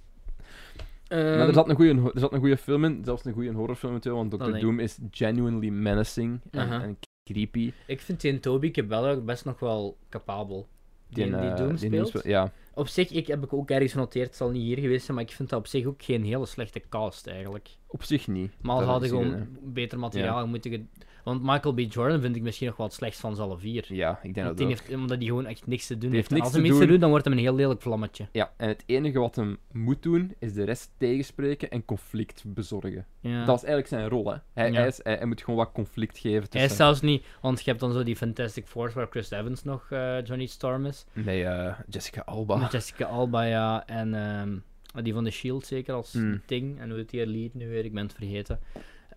maar 1.10 1.18
er 1.18 1.40
Ehm, 1.46 1.52
zat 1.52 1.68
een 1.68 1.74
goede, 1.74 2.10
er 2.14 2.20
zat 2.20 2.32
een 2.32 2.38
goede 2.38 2.56
film 2.56 2.84
in, 2.84 3.00
zelfs 3.04 3.24
een 3.24 3.32
goede 3.32 3.52
horrorfilm 3.52 3.98
in, 4.02 4.12
want 4.12 4.32
ik. 4.54 4.60
Doom 4.60 4.78
is 4.78 4.98
genuinely 5.10 5.68
menacing 5.68 6.40
en, 6.50 6.70
en 6.82 6.98
creepy. 7.24 7.72
Ik 7.86 8.00
vind 8.00 8.20
die 8.20 8.40
Toby 8.40 8.70
Cabello 8.70 9.20
best 9.20 9.44
nog 9.44 9.60
wel 9.60 9.98
capabel. 10.08 10.68
Die, 11.08 11.24
die, 11.24 11.34
eh, 11.34 11.56
Doom 11.56 11.76
speelt. 11.76 12.08
speel- 12.08 12.28
ja, 12.28 12.52
Op 12.74 12.88
zich, 12.88 13.10
ik 13.10 13.26
heb 13.26 13.44
ik 13.44 13.52
ook 13.52 13.70
ergens 13.70 13.92
genoteerd, 13.92 14.26
het 14.26 14.36
zal 14.36 14.50
niet 14.50 14.62
hier 14.62 14.78
geweest 14.78 15.04
zijn, 15.04 15.16
maar 15.16 15.26
ik 15.26 15.32
vind 15.32 15.48
dat 15.48 15.58
op 15.58 15.66
zich 15.66 15.86
ook 15.86 16.02
geen 16.02 16.24
hele 16.24 16.46
slechte 16.46 16.82
cast 16.88 17.26
eigenlijk. 17.26 17.68
op 17.86 18.02
zich 18.02 18.26
niet. 18.28 18.52
Maar 18.60 18.72
al 18.72 18.78
Dat 18.80 18.88
hadden 18.88 19.08
gewoon 19.08 19.46
beter 19.62 19.98
materiaal 19.98 20.46
moeten... 20.46 20.88
Want 21.30 21.42
Michael 21.42 21.74
B. 21.74 21.78
Jordan 21.92 22.20
vind 22.20 22.36
ik 22.36 22.42
misschien 22.42 22.66
nog 22.66 22.76
wel 22.76 22.86
het 22.86 22.94
slechtst 22.94 23.20
van 23.20 23.34
z'n 23.34 23.40
alle 23.42 23.58
vier. 23.58 23.84
Ja, 23.88 24.10
ik 24.22 24.34
denk 24.34 24.46
Want 24.46 24.58
dat 24.58 24.66
ook. 24.66 24.72
heeft, 24.72 24.94
omdat 24.94 25.18
hij 25.18 25.26
gewoon 25.26 25.46
echt 25.46 25.66
niks 25.66 25.86
te 25.86 25.98
doen 25.98 26.10
Die 26.10 26.18
heeft. 26.18 26.30
heeft 26.30 26.30
En 26.30 26.34
niks 26.36 26.46
als 26.46 26.56
hij 26.62 26.70
iets 26.70 26.78
te 26.80 26.86
doen. 26.86 27.00
dan 27.00 27.10
wordt 27.10 27.24
hem 27.24 27.34
een 27.34 27.40
heel 27.40 27.54
lelijk 27.54 27.82
vlammetje. 27.82 28.28
Ja, 28.32 28.52
en 28.56 28.68
het 28.68 28.82
enige 28.86 29.18
wat 29.18 29.36
hem 29.36 29.58
moet 29.72 30.02
doen, 30.02 30.34
is 30.38 30.52
de 30.52 30.64
rest 30.64 30.90
tegenspreken 30.98 31.70
en 31.70 31.84
conflict 31.84 32.42
bezorgen. 32.46 33.06
Ja. 33.20 33.44
Dat 33.44 33.56
is 33.56 33.64
eigenlijk 33.64 33.86
zijn 33.88 34.08
rol, 34.08 34.30
hè. 34.32 34.36
Hij, 34.54 34.70
Ja. 34.72 34.78
hij, 34.78 34.86
is, 34.86 35.00
hij, 35.02 35.14
hij 35.14 35.26
moet 35.26 35.42
gewoon 35.42 35.58
wat 35.58 35.72
conflict 35.72 36.18
geven 36.18 36.38
Hij 36.38 36.48
tussen... 36.48 36.70
is 36.70 36.76
zelfs 36.76 37.00
niet... 37.00 37.24
Want 37.40 37.58
je 37.58 37.64
hebt 37.64 37.80
dan 37.80 37.92
zo 37.92 38.02
die 38.02 38.16
Fantastic 38.16 38.66
Four 38.66 38.92
waar 38.94 39.06
Chris 39.10 39.30
Evans 39.30 39.64
nog 39.64 39.86
eh, 39.90 40.24
Johnny 40.24 40.46
Storm 40.46 40.86
is. 40.86 41.04
Nee, 41.12 41.44
eh, 41.44 41.78
Jessica 41.88 42.22
Alba. 42.26 42.56
Met 42.56 42.72
Jessica 42.72 43.04
Alba, 43.04 43.42
ja. 43.42 43.86
En 43.86 44.14
ehm, 44.14 44.56
die 45.04 45.12
van 45.12 45.24
The 45.24 45.30
Shield 45.30 45.66
zeker 45.66 45.94
als 45.94 46.18
ding. 46.46 46.80
En 46.80 46.88
hoe 46.88 46.98
heet 46.98 47.10
die 47.10 47.26
lead 47.26 47.54
nu 47.54 47.68
weer? 47.68 47.84
Ik 47.84 47.92
ben 47.94 48.02
het 48.02 48.14
vergeten. 48.14 48.60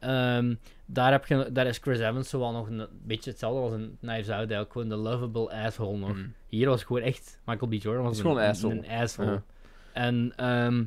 Ehm, 0.03 0.55
daar, 0.85 1.11
heb 1.11 1.25
je, 1.25 1.49
daar 1.51 1.67
is 1.67 1.77
Chris 1.77 1.99
Evans 1.99 2.29
zo 2.29 2.39
wel 2.39 2.51
nog 2.51 2.67
een 2.67 2.87
beetje 3.03 3.29
hetzelfde 3.29 3.59
als 3.61 3.73
een 3.73 3.97
Knives 4.01 4.29
Out. 4.29 4.37
Eigenlijk 4.37 4.71
gewoon 4.71 4.89
de 4.89 4.95
lovable 4.95 5.51
asshole 5.63 5.97
nog. 5.97 6.15
Mm. 6.15 6.33
Hier 6.47 6.69
was 6.69 6.83
gewoon 6.83 7.01
echt... 7.01 7.39
Michael 7.45 7.67
B. 7.71 7.73
Jordan 7.73 8.03
was 8.03 8.21
gewoon 8.21 8.37
een, 8.37 8.49
asshole. 8.49 8.73
Een 8.73 8.89
asshole. 8.89 9.31
Ja. 9.31 9.43
En 9.93 10.33
ehm, 10.35 10.83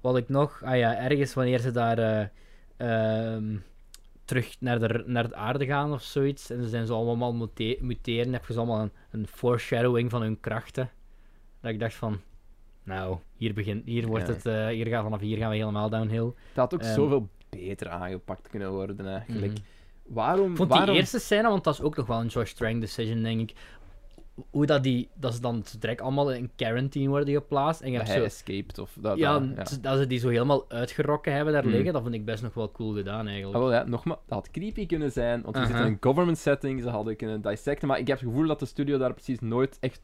wat 0.00 0.16
ik 0.16 0.28
nog... 0.28 0.62
Ah 0.64 0.76
ja, 0.76 0.96
ergens 0.96 1.34
wanneer 1.34 1.58
ze 1.58 1.70
daar... 1.70 1.98
eh, 1.98 2.26
ehm, 2.76 3.56
terug 4.24 4.56
naar 4.60 4.78
de, 4.78 5.02
naar 5.06 5.28
de 5.28 5.34
aarde 5.34 5.66
gaan 5.66 5.92
of 5.92 6.02
zoiets. 6.02 6.50
En 6.50 6.62
ze 6.62 6.68
zijn 6.68 6.86
zo 6.86 6.94
allemaal 6.94 7.32
mute- 7.32 7.78
muteren. 7.80 8.32
heb 8.32 8.46
je 8.46 8.52
zo 8.52 8.58
allemaal 8.58 8.80
een, 8.80 8.92
een 9.10 9.26
foreshadowing 9.26 10.10
van 10.10 10.22
hun 10.22 10.40
krachten. 10.40 10.90
Dat 11.60 11.70
ik 11.70 11.80
dacht 11.80 11.94
van... 11.94 12.20
Nou, 12.82 13.16
hier, 13.36 13.54
begint, 13.54 13.84
hier, 13.84 14.06
wordt 14.06 14.26
Ja. 14.26 14.32
het, 14.32 14.46
eh, 14.46 14.66
hier 14.66 14.86
gaan, 14.86 15.02
vanaf 15.02 15.20
hier 15.20 15.36
gaan 15.36 15.50
we 15.50 15.56
helemaal 15.56 15.88
downhill. 15.90 16.24
Dat 16.24 16.34
had 16.54 16.74
ook 16.74 16.82
zoveel 16.82 17.28
beter 17.50 17.88
aangepakt 17.88 18.48
kunnen 18.48 18.70
worden, 18.72 19.06
eigenlijk. 19.08 19.52
Mhm. 19.52 19.60
Waarom... 20.14 20.50
Ik 20.50 20.56
vond 20.56 20.68
waarom... 20.68 20.88
die 20.90 20.96
eerste 20.98 21.18
scène, 21.18 21.48
want 21.48 21.64
dat 21.64 21.74
is 21.74 21.80
ook 21.80 21.96
nog 21.96 22.06
wel 22.06 22.20
een 22.20 22.26
Josh 22.26 22.52
Trank 22.52 22.80
decision, 22.80 23.22
denk 23.22 23.40
ik. 23.40 23.56
hoe 24.50 24.66
dat 24.66 24.82
die, 24.82 25.08
dat 25.14 25.34
ze 25.34 25.40
dan 25.40 25.64
direct 25.78 26.00
allemaal 26.00 26.32
in 26.32 26.50
quarantine 26.56 27.08
worden 27.08 27.34
geplaatst. 27.34 27.80
En 27.80 27.90
je 27.90 27.98
Dat 27.98 28.06
hebt 28.06 28.18
hij 28.20 28.28
zo, 28.30 28.34
escaped 28.36 28.78
of 28.78 28.96
dat. 29.00 29.18
ja, 29.18 29.38
dat, 29.38 29.70
ja. 29.70 29.76
dat 29.80 29.98
ze 29.98 30.06
die 30.06 30.18
zo 30.18 30.28
helemaal 30.28 30.64
uitgerokken 30.70 31.32
hebben 31.32 31.52
daar 31.52 31.64
Mm. 31.64 31.70
liggen, 31.70 31.92
dat 31.92 32.02
vind 32.02 32.14
ik 32.14 32.24
best 32.24 32.42
nog 32.42 32.54
wel 32.54 32.72
cool 32.72 32.92
gedaan 32.94 33.26
eigenlijk. 33.26 33.56
Ah, 33.56 33.62
wel, 33.62 33.72
ja, 33.72 33.84
nogmaals, 33.84 34.20
dat 34.26 34.38
had 34.38 34.50
creepy 34.50 34.86
kunnen 34.86 35.12
zijn, 35.12 35.42
want 35.42 35.56
we 35.56 35.64
zitten 35.66 35.84
in 35.84 35.92
een 35.92 35.98
government 36.00 36.38
setting, 36.38 36.82
ze 36.82 36.88
hadden 36.88 37.16
kunnen 37.16 37.40
dissecten, 37.42 37.88
maar 37.88 37.98
ik 37.98 38.06
heb 38.06 38.20
het 38.20 38.28
gevoel 38.28 38.46
dat 38.46 38.58
de 38.58 38.66
studio 38.66 38.98
daar 38.98 39.12
precies 39.12 39.40
nooit 39.40 39.76
echt... 39.80 40.00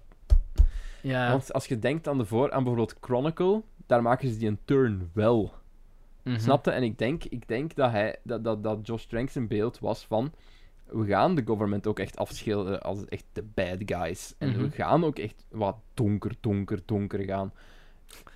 ja. 1.02 1.30
Want 1.30 1.52
als 1.52 1.66
je 1.66 1.78
denkt 1.78 2.08
aan, 2.08 2.18
de 2.18 2.24
voor, 2.24 2.52
aan 2.52 2.64
bijvoorbeeld 2.64 2.94
Chronicle, 3.00 3.62
daar 3.86 4.02
maken 4.02 4.28
ze 4.28 4.38
die 4.38 4.48
een 4.48 4.58
turn 4.64 5.10
wel. 5.14 5.52
Mhm. 6.32 6.38
Snapte? 6.38 6.70
En 6.70 6.82
ik 6.82 6.98
denk, 6.98 7.24
ik 7.24 7.48
denk 7.48 7.74
dat, 7.74 7.90
hij, 7.90 8.16
dat, 8.22 8.44
dat, 8.44 8.62
dat 8.62 8.86
Josh 8.86 9.04
Trank 9.04 9.30
zijn 9.30 9.48
beeld 9.48 9.78
was 9.78 10.04
van... 10.04 10.32
We 10.86 11.06
gaan 11.06 11.34
de 11.34 11.42
government 11.46 11.86
ook 11.86 11.98
echt 11.98 12.16
afschilderen 12.16 12.82
als 12.82 13.04
echt 13.04 13.24
de 13.32 13.42
bad 13.42 13.76
guys. 13.84 14.34
En 14.38 14.48
Mhm. 14.48 14.60
we 14.60 14.70
gaan 14.70 15.04
ook 15.04 15.18
echt 15.18 15.44
wat 15.50 15.76
donker, 15.94 16.32
donker, 16.40 16.78
donker 16.84 17.24
gaan. 17.24 17.52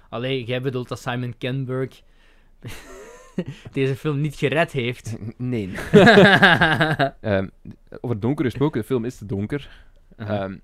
Allee, 0.08 0.44
jij 0.44 0.60
bedoelt 0.62 0.88
dat 0.88 1.00
Simon 1.00 1.34
Kinberg 1.38 2.02
deze 3.72 3.96
film 3.96 4.20
niet 4.20 4.34
gered 4.34 4.72
heeft. 4.72 5.16
Nee. 5.36 5.72
Ehm, 7.20 7.48
over 8.00 8.20
donker 8.20 8.44
gesproken, 8.44 8.80
de 8.80 8.86
film 8.86 9.04
is 9.04 9.16
te 9.16 9.26
donker. 9.26 9.84
Ehm, 10.16 10.56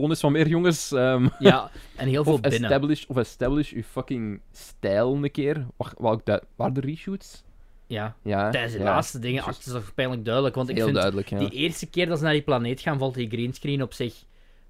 toon 0.00 0.10
is 0.10 0.20
van 0.20 0.32
meer, 0.32 0.48
jongens. 0.48 0.92
Ehm, 0.92 1.28
ja, 1.38 1.70
en 1.96 2.08
heel 2.08 2.24
veel 2.24 2.32
of, 2.32 2.40
binnen. 2.40 2.62
establish, 2.62 3.04
of 3.06 3.16
establish 3.16 3.70
je 3.70 3.84
fucking 3.84 4.40
stijl 4.52 5.14
een 5.14 5.30
keer. 5.30 5.66
Du- 6.24 6.40
waar 6.56 6.72
de 6.72 6.80
reshoots? 6.80 7.42
Ja, 7.86 8.16
Ja, 8.22 8.50
tijdens 8.50 8.72
de 8.72 8.78
ja. 8.78 8.84
laatste 8.84 9.18
dingen 9.18 9.42
acten 9.42 9.64
is 9.66 9.72
toch 9.72 9.94
pijnlijk 9.94 10.24
duidelijk. 10.24 10.54
Want 10.54 10.68
ik 10.68 10.74
Heel 10.76 10.84
vind 10.84 10.96
duidelijk, 10.96 11.28
ja. 11.28 11.38
die 11.38 11.50
eerste 11.50 11.86
keer 11.86 12.06
dat 12.06 12.18
ze 12.18 12.24
naar 12.24 12.32
die 12.32 12.42
planeet 12.42 12.80
gaan, 12.80 12.98
valt 12.98 13.14
die 13.14 13.28
greenscreen 13.28 13.82
op 13.82 13.92
zich 13.92 14.24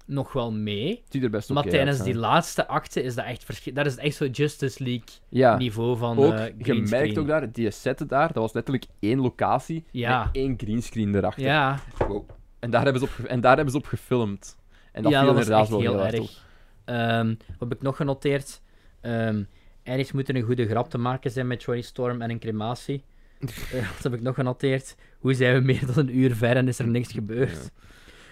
nog 0.05 0.33
wel 0.33 0.51
mee. 0.51 1.03
Het 1.11 1.23
er 1.23 1.29
best 1.29 1.49
Maar 1.49 1.63
tijdens 1.63 2.03
die 2.03 2.15
laatste 2.15 2.67
acte 2.67 3.01
is 3.03 3.15
dat 3.15 3.25
echt 3.25 3.43
verschil. 3.43 3.73
Dat 3.73 3.85
is 3.85 3.95
echt 3.95 4.15
zo 4.15 4.25
Justice 4.25 4.83
League 4.83 5.05
Ja, 5.29 5.57
niveau 5.57 5.97
van 5.97 6.17
ook, 6.17 6.33
eh 6.33 6.45
je 6.57 6.73
merkt 6.73 7.17
ook 7.17 7.27
daar, 7.27 7.51
die 7.51 7.71
set 7.71 8.03
daar, 8.09 8.27
dat 8.27 8.35
was 8.43 8.53
letterlijk 8.53 8.85
één 8.99 9.19
locatie 9.19 9.83
Ja. 9.91 10.23
met 10.23 10.35
één 10.35 10.53
greenscreen 10.57 11.15
erachter. 11.15 11.43
Ja, 11.43 11.79
Wow. 12.07 12.29
En, 12.59 12.69
daar 12.71 12.83
hebben 12.83 13.01
ze 13.01 13.07
op, 13.07 13.25
en 13.25 13.41
daar 13.41 13.55
hebben 13.55 13.73
ze 13.73 13.79
op 13.79 13.85
gefilmd. 13.85 14.57
En 14.95 15.03
dat 15.03 15.11
ja, 15.11 15.19
viel 15.19 15.33
dat 15.33 15.37
inderdaad 15.37 15.61
echt 15.61 15.69
wel 15.69 15.79
heel 15.79 16.05
erg. 16.05 16.43
Ehm, 16.85 17.27
wat 17.27 17.69
heb 17.69 17.73
ik 17.73 17.81
nog 17.81 17.95
genoteerd? 17.95 18.61
Ehm 19.01 19.43
ergens 19.85 20.11
moet 20.11 20.29
er 20.29 20.35
een 20.35 20.41
goede 20.41 20.67
grap 20.67 20.89
te 20.89 20.97
maken 20.97 21.31
zijn 21.31 21.47
met 21.47 21.63
Johnny 21.63 21.83
Storm 21.83 22.21
en 22.21 22.29
een 22.29 22.39
crematie. 22.39 23.03
Eh, 23.73 23.91
wat 23.91 24.03
heb 24.03 24.13
ik 24.13 24.21
nog 24.21 24.35
genoteerd? 24.35 24.95
Hoe 25.19 25.33
zijn 25.33 25.53
we 25.53 25.61
meer 25.61 25.85
dan 25.85 25.97
een 25.97 26.17
uur 26.17 26.35
ver 26.35 26.55
en 26.55 26.67
is 26.67 26.79
er 26.79 26.87
niks 26.87 27.11
gebeurd? 27.11 27.71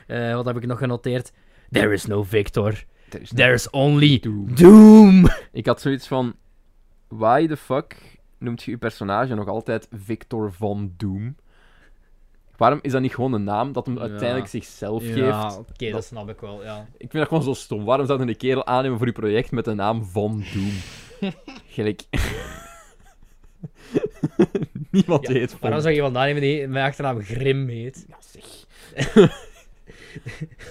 Eh, 0.07 0.34
wat 0.34 0.45
heb 0.45 0.57
ik 0.57 0.65
nog 0.65 0.77
genoteerd? 0.77 1.31
There 1.72 1.94
is 1.94 2.06
no 2.06 2.23
Victor. 2.23 2.84
Er 3.10 3.22
is 3.22 3.30
There's 3.30 3.69
only 3.69 4.19
Doom. 4.19 4.56
Doom. 4.56 5.27
Ik 5.52 5.65
had 5.65 5.81
zoiets 5.81 6.07
van... 6.07 6.35
Why 7.07 7.48
the 7.48 7.57
fuck 7.57 7.95
noemt 8.38 8.64
je 8.64 8.72
je 8.72 8.77
personage 8.77 9.35
nog 9.35 9.48
altijd 9.48 9.88
Victor 9.91 10.53
van 10.53 10.94
Doom? 10.98 11.35
Waarom 12.58 12.80
is 12.82 12.92
dat 12.92 13.02
niet 13.02 13.14
gewoon 13.16 13.34
een 13.34 13.44
naam 13.44 13.72
dat 13.72 13.86
hem 13.86 13.96
Ja. 13.96 14.02
uiteindelijk 14.02 14.48
zichzelf 14.50 15.04
Ja, 15.06 15.14
geeft? 15.50 15.58
oké, 15.58 15.92
dat 15.92 16.06
snap 16.06 16.30
ik 16.30 16.40
wel, 16.40 16.64
ja. 16.64 16.80
Ik 16.92 16.98
vind 17.12 17.14
dat 17.14 17.28
gewoon 17.28 17.44
zo 17.44 17.54
stom. 17.54 17.86
Waarom 17.86 18.06
zou 18.06 18.22
je 18.24 18.28
een 18.28 18.38
kerel 18.38 18.66
aannemen 18.66 18.98
voor 18.98 19.08
je 19.08 19.14
project 19.14 19.52
met 19.52 19.66
de 19.66 19.74
naam 19.74 20.04
Van 20.06 20.44
Doom? 20.54 20.72
Gelijk... 21.68 22.02
Niemand 24.92 25.28
Ja, 25.28 25.34
heet 25.34 25.50
Van 25.52 25.60
Waarom 25.62 25.82
zou 25.82 25.94
je 25.94 26.02
vandaan 26.02 26.26
nemen 26.26 26.42
die 26.42 26.68
mijn 26.68 26.86
achternaam 26.86 27.22
Grim 27.22 27.68
heet? 27.68 28.06
Ja, 28.10 28.18
zeg. 28.20 28.46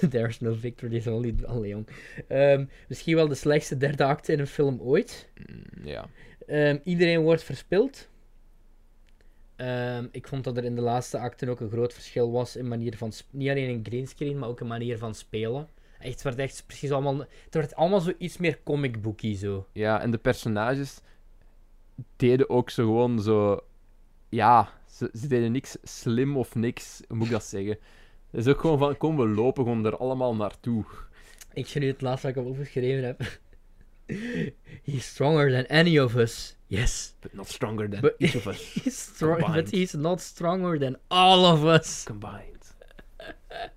There's 0.10 0.40
no 0.40 0.54
Victor, 0.54 0.88
die 0.88 0.98
is 0.98 1.06
only... 1.06 1.34
Allee, 1.46 1.68
jong. 1.70 1.86
Ehm, 2.28 2.64
misschien 2.88 3.14
wel 3.14 3.28
de 3.28 3.34
slechtste 3.34 3.76
derde 3.76 4.04
acte 4.04 4.32
in 4.32 4.38
een 4.40 4.46
film 4.46 4.80
ooit. 4.80 5.28
Mm, 5.48 5.86
Ja. 5.88 6.08
Ehm, 6.46 6.78
iedereen 6.84 7.20
wordt 7.20 7.42
verspild. 7.42 8.08
Ehm, 9.62 10.06
ik 10.10 10.28
vond 10.28 10.44
dat 10.44 10.56
er 10.56 10.64
in 10.64 10.74
de 10.74 10.80
laatste 10.80 11.18
acten 11.18 11.48
ook 11.48 11.60
een 11.60 11.70
groot 11.70 11.92
verschil 11.92 12.32
was 12.32 12.56
in 12.56 12.68
manier 12.68 12.96
van... 12.96 13.12
Niet 13.30 13.48
alleen 13.48 13.68
in 13.68 13.84
greenscreen, 13.84 14.38
maar 14.38 14.48
ook 14.48 14.60
in 14.60 14.66
manier 14.66 14.98
van 14.98 15.14
spelen. 15.14 15.68
Echt, 15.98 16.12
het 16.12 16.22
werd 16.22 16.38
echt 16.38 16.64
precies 16.66 16.90
allemaal... 16.90 17.18
Het 17.18 17.54
werd 17.54 17.74
allemaal 17.74 18.00
zo 18.00 18.12
iets 18.18 18.36
meer 18.36 18.58
comicbookie, 18.62 19.36
zo. 19.36 19.66
Ja, 19.72 20.00
en 20.00 20.10
de 20.10 20.18
personages 20.18 21.00
deden 22.16 22.50
ook 22.50 22.70
zo 22.70 22.84
gewoon 22.84 23.20
zo... 23.20 23.60
Ja, 24.28 24.72
ze, 24.86 25.10
ze 25.18 25.26
deden 25.26 25.52
niks 25.52 25.76
slim 25.82 26.36
of 26.36 26.54
niks, 26.54 27.00
hoe 27.08 27.16
moet 27.16 27.26
ik 27.26 27.32
dat 27.32 27.44
zeggen? 27.44 27.78
Het 28.30 28.46
is 28.46 28.52
ook 28.52 28.60
gewoon 28.60 28.78
van, 28.78 28.96
kom, 28.96 29.16
we 29.16 29.28
lopen 29.28 29.64
gewoon 29.64 29.86
er 29.86 29.96
allemaal 29.96 30.34
naartoe. 30.34 30.84
Ik 31.52 31.66
zie 31.66 31.80
nu 31.80 31.86
het 31.86 32.00
laatste 32.00 32.26
wat 32.26 32.36
ik 32.36 32.42
op 32.42 32.48
opgeschreven 32.50 33.04
heb. 33.04 33.40
He's 34.84 35.04
stronger 35.04 35.50
than 35.50 35.66
any 35.66 35.98
of 35.98 36.14
us. 36.16 36.56
Yes. 36.66 37.14
But 37.20 37.32
not 37.34 37.48
stronger 37.48 37.88
than 37.90 38.00
But- 38.00 38.14
each 38.18 38.34
of 38.36 38.46
us 38.46 38.74
He's 38.82 38.98
strong, 39.14 39.54
but 39.54 39.70
he's 39.70 39.92
not 39.92 40.20
stronger 40.20 40.78
than 40.78 40.96
all 41.08 41.44
of 41.44 41.64
us. 41.64 42.04
combined. 42.06 42.50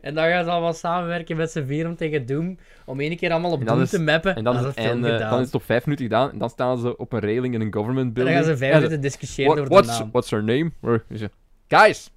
En 0.00 0.14
dan 0.14 0.28
gaan 0.28 0.44
ze 0.44 0.50
allemaal 0.50 0.72
samenwerken 0.72 1.36
met 1.36 1.50
z'n 1.50 1.64
vier 1.64 1.86
om 1.86 1.96
tegen 1.96 2.26
Doom. 2.26 2.58
Om 2.84 3.00
één 3.00 3.16
keer 3.16 3.30
allemaal 3.30 3.50
op 3.52 3.60
En 3.60 3.66
Doom 3.66 3.80
is- 3.80 3.90
te 3.90 4.00
mappen. 4.02 4.34
En 4.36 4.44
dan 4.44 4.56
is, 4.58 4.64
het 4.64 4.80
gedaan. 4.80 5.00
dan 5.02 5.38
is 5.40 5.46
het 5.46 5.54
op 5.54 5.62
vijf 5.64 5.84
minuten 5.84 6.06
gedaan 6.06 6.30
en 6.32 6.38
dan 6.38 6.50
staan 6.50 6.78
ze 6.78 6.96
op 6.96 7.12
een 7.12 7.20
railing 7.20 7.54
in 7.54 7.60
een 7.60 7.72
government 7.74 8.06
en 8.06 8.12
building. 8.12 8.36
dan 8.36 8.44
gaan 8.46 8.52
ze 8.56 8.58
vijf 8.64 8.74
minuten 8.74 9.00
discussiëren 9.00 9.50
What- 9.52 9.58
over 9.64 9.70
de 9.70 9.82
what's, 9.82 9.98
naam. 10.00 10.10
what's 10.10 10.30
her 10.30 10.44
name? 10.44 10.70
Where 10.80 11.02
is 11.08 11.20
it? 11.20 11.32
Guys! 11.68 12.10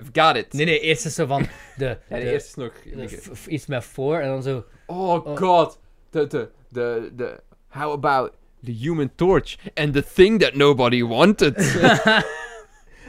I've 0.00 0.10
got 0.12 0.36
it! 0.36 0.52
Nee, 0.52 0.64
nee, 0.64 0.80
eerst 0.80 1.04
is 1.06 1.14
zo 1.14 1.26
van 1.26 1.46
de, 1.76 1.84
Ja, 2.08 2.16
de, 2.16 2.24
de 2.24 2.30
eerste 2.30 2.48
is 2.48 2.54
nog... 2.54 2.72
de 3.08 3.08
f- 3.08 3.30
f- 3.38 3.46
iets 3.46 3.66
met 3.66 3.84
voor 3.84 4.18
en 4.18 4.28
dan 4.28 4.42
zo. 4.42 4.64
Oh, 4.86 5.26
Oh. 5.26 5.36
god. 5.36 5.80
De, 6.10 6.26
de, 6.26 6.48
de, 6.68 7.10
de... 7.16 7.40
How 7.68 7.92
about 7.92 8.34
the 8.64 8.72
human 8.72 9.10
torch 9.16 9.58
and 9.76 9.92
the 9.92 10.02
thing 10.02 10.38
that 10.40 10.54
nobody 10.56 11.02
wanted? 11.02 11.56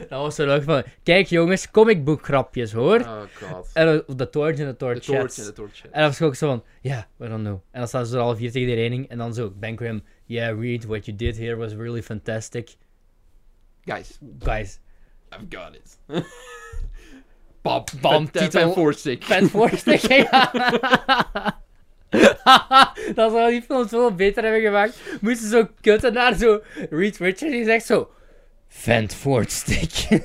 Dat 0.08 0.20
was 0.20 0.34
zo 0.34 0.46
leuk 0.46 0.62
van. 0.62 0.82
Kijk 1.02 1.26
jongens, 1.26 1.70
comic 1.70 2.04
book 2.04 2.24
grapjes 2.24 2.72
hoor. 2.72 3.00
oh, 3.00 3.22
god. 3.34 3.70
En 3.72 4.04
de 4.06 4.30
torch 4.30 4.58
en 4.58 4.66
de 4.66 4.76
torch. 4.76 4.98
De 5.04 5.12
torch 5.12 5.38
en 5.38 5.44
de 5.44 5.52
torch. 5.52 5.82
En 5.82 5.90
dan 5.92 6.02
was 6.02 6.20
ik 6.20 6.26
ook 6.26 6.34
zo 6.34 6.48
van, 6.48 6.64
ja, 6.80 7.08
we 7.16 7.28
don't 7.28 7.42
know. 7.42 7.60
En 7.70 7.78
dan 7.78 7.88
staan 7.88 8.06
ze 8.06 8.16
er 8.16 8.22
al 8.22 8.36
vier 8.36 8.52
tegen 8.52 8.66
die 8.66 8.76
reining. 8.76 9.08
En 9.08 9.18
dan 9.18 9.34
zo, 9.34 9.52
Ben 9.56 9.76
Grimm, 9.76 10.02
yeah, 10.24 10.60
Reed, 10.60 10.84
what 10.84 11.04
you 11.04 11.16
did 11.16 11.36
here 11.38 11.56
was 11.56 11.72
really 11.72 12.02
fantastic. 12.02 12.76
Guys, 13.84 14.18
Guys, 14.38 14.80
I've 15.32 15.46
got 15.48 15.74
it. 15.74 15.98
Bam, 17.62 17.84
Bam, 18.00 18.30
titel. 18.30 18.60
Fan 18.60 18.72
Forstick. 18.72 19.24
vet 19.24 19.50
voorstuk, 19.50 20.00
ja. 20.30 21.62
dat 23.14 23.32
zou 23.32 23.50
die 23.50 23.62
film 23.62 23.88
veel 23.88 24.14
beter 24.14 24.42
hebben 24.42 24.62
gemaakt. 24.62 25.00
Moesten 25.20 25.48
zo 25.48 25.68
kutten 25.80 26.12
naar 26.12 26.34
zo 26.34 26.60
Reed 26.90 27.16
Richards 27.16 27.40
die 27.40 27.64
zegt 27.64 27.86
zo... 27.86 28.10
Vent 28.68 29.14
voortstick. 29.14 30.22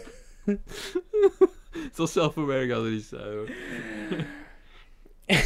Zo 1.96 2.06
self-aware 2.06 2.68
gaat 2.68 2.82
het 2.82 2.92
niet 2.92 3.04
zijn, 3.14 3.22
hoor. 3.22 3.48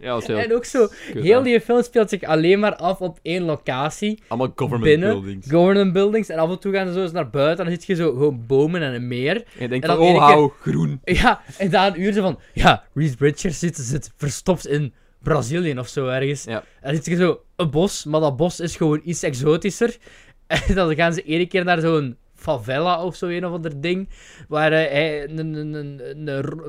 ja, 0.00 0.18
heel... 0.18 0.38
en 0.38 0.54
ook 0.54 0.64
zo, 0.64 0.88
heel 1.12 1.42
die 1.42 1.60
film 1.60 1.82
speelt 1.82 2.08
zich 2.08 2.22
alleen 2.22 2.58
maar 2.58 2.76
af 2.76 3.00
op 3.00 3.18
één 3.22 3.42
locatie. 3.42 4.22
Allemaal 4.28 4.52
government 4.56 4.82
binnen, 4.82 5.10
buildings. 5.20 5.50
government 5.50 5.92
buildings. 5.92 6.28
En 6.28 6.38
af 6.38 6.50
en 6.50 6.58
toe 6.58 6.72
gaan 6.72 6.86
ze 6.86 6.92
zo 6.92 7.02
eens 7.02 7.12
naar 7.12 7.30
buiten. 7.30 7.64
En 7.64 7.70
dan 7.70 7.80
zit 7.80 7.86
je 7.86 7.94
zo 7.94 8.12
gewoon 8.12 8.46
bomen 8.46 8.82
en 8.82 8.94
een 8.94 9.08
meer. 9.08 9.36
En 9.36 9.42
je 9.58 9.68
denkt 9.68 9.88
en 9.88 9.96
dan 9.96 10.06
van, 10.06 10.06
oh, 10.06 10.26
keer- 10.26 10.34
hou, 10.34 10.50
groen. 10.60 11.00
Ja, 11.04 11.40
en 11.58 11.70
na 11.70 11.86
een 11.86 12.00
uur 12.00 12.12
zo 12.12 12.22
van... 12.22 12.38
Ja, 12.52 12.84
Reed 12.94 13.14
Richards 13.18 13.58
zit, 13.58 13.76
zit 13.76 14.12
verstopt 14.16 14.66
in 14.66 14.94
Brazilië 15.32 15.78
of 15.78 15.88
zo 15.88 16.06
ergens. 16.06 16.44
Ja. 16.44 16.58
En 16.80 16.94
dan 16.94 16.94
zit 16.94 17.06
je 17.06 17.16
zo 17.16 17.40
een 17.56 17.70
bos, 17.70 18.04
maar 18.04 18.20
dat 18.20 18.36
bos 18.36 18.60
is 18.60 18.76
gewoon 18.76 19.00
iets 19.04 19.22
exotischer. 19.22 19.96
En 20.46 20.74
dan 20.74 20.94
gaan 20.94 21.12
ze 21.12 21.22
ene 21.22 21.46
keer 21.46 21.64
naar 21.64 21.80
zo'n 21.80 22.16
favela 22.34 23.04
of 23.04 23.16
zo, 23.16 23.26
een 23.26 23.46
of 23.46 23.52
ander 23.52 23.80
ding. 23.80 24.08
Waar 24.48 24.72
eh, 24.72 24.90
hij 24.90 25.24
een, 25.30 25.38
een, 25.54 25.72
een, 25.74 26.28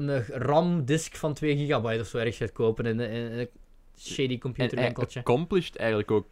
een, 0.10 0.24
RAM-disk 0.28 1.16
van 1.16 1.34
2 1.34 1.58
gigabyte 1.58 2.02
of 2.02 2.08
zo 2.08 2.18
ergens 2.18 2.38
gaat 2.38 2.52
kopen 2.52 2.86
in, 2.86 3.00
een- 3.00 3.10
in 3.12 3.40
een 3.40 3.48
shady 4.00 4.22
En 4.22 4.28
hij 4.28 4.38
computerwinkeltje. 4.38 5.20
accomplished 5.20 5.76
eigenlijk 5.76 6.12
ook 6.12 6.28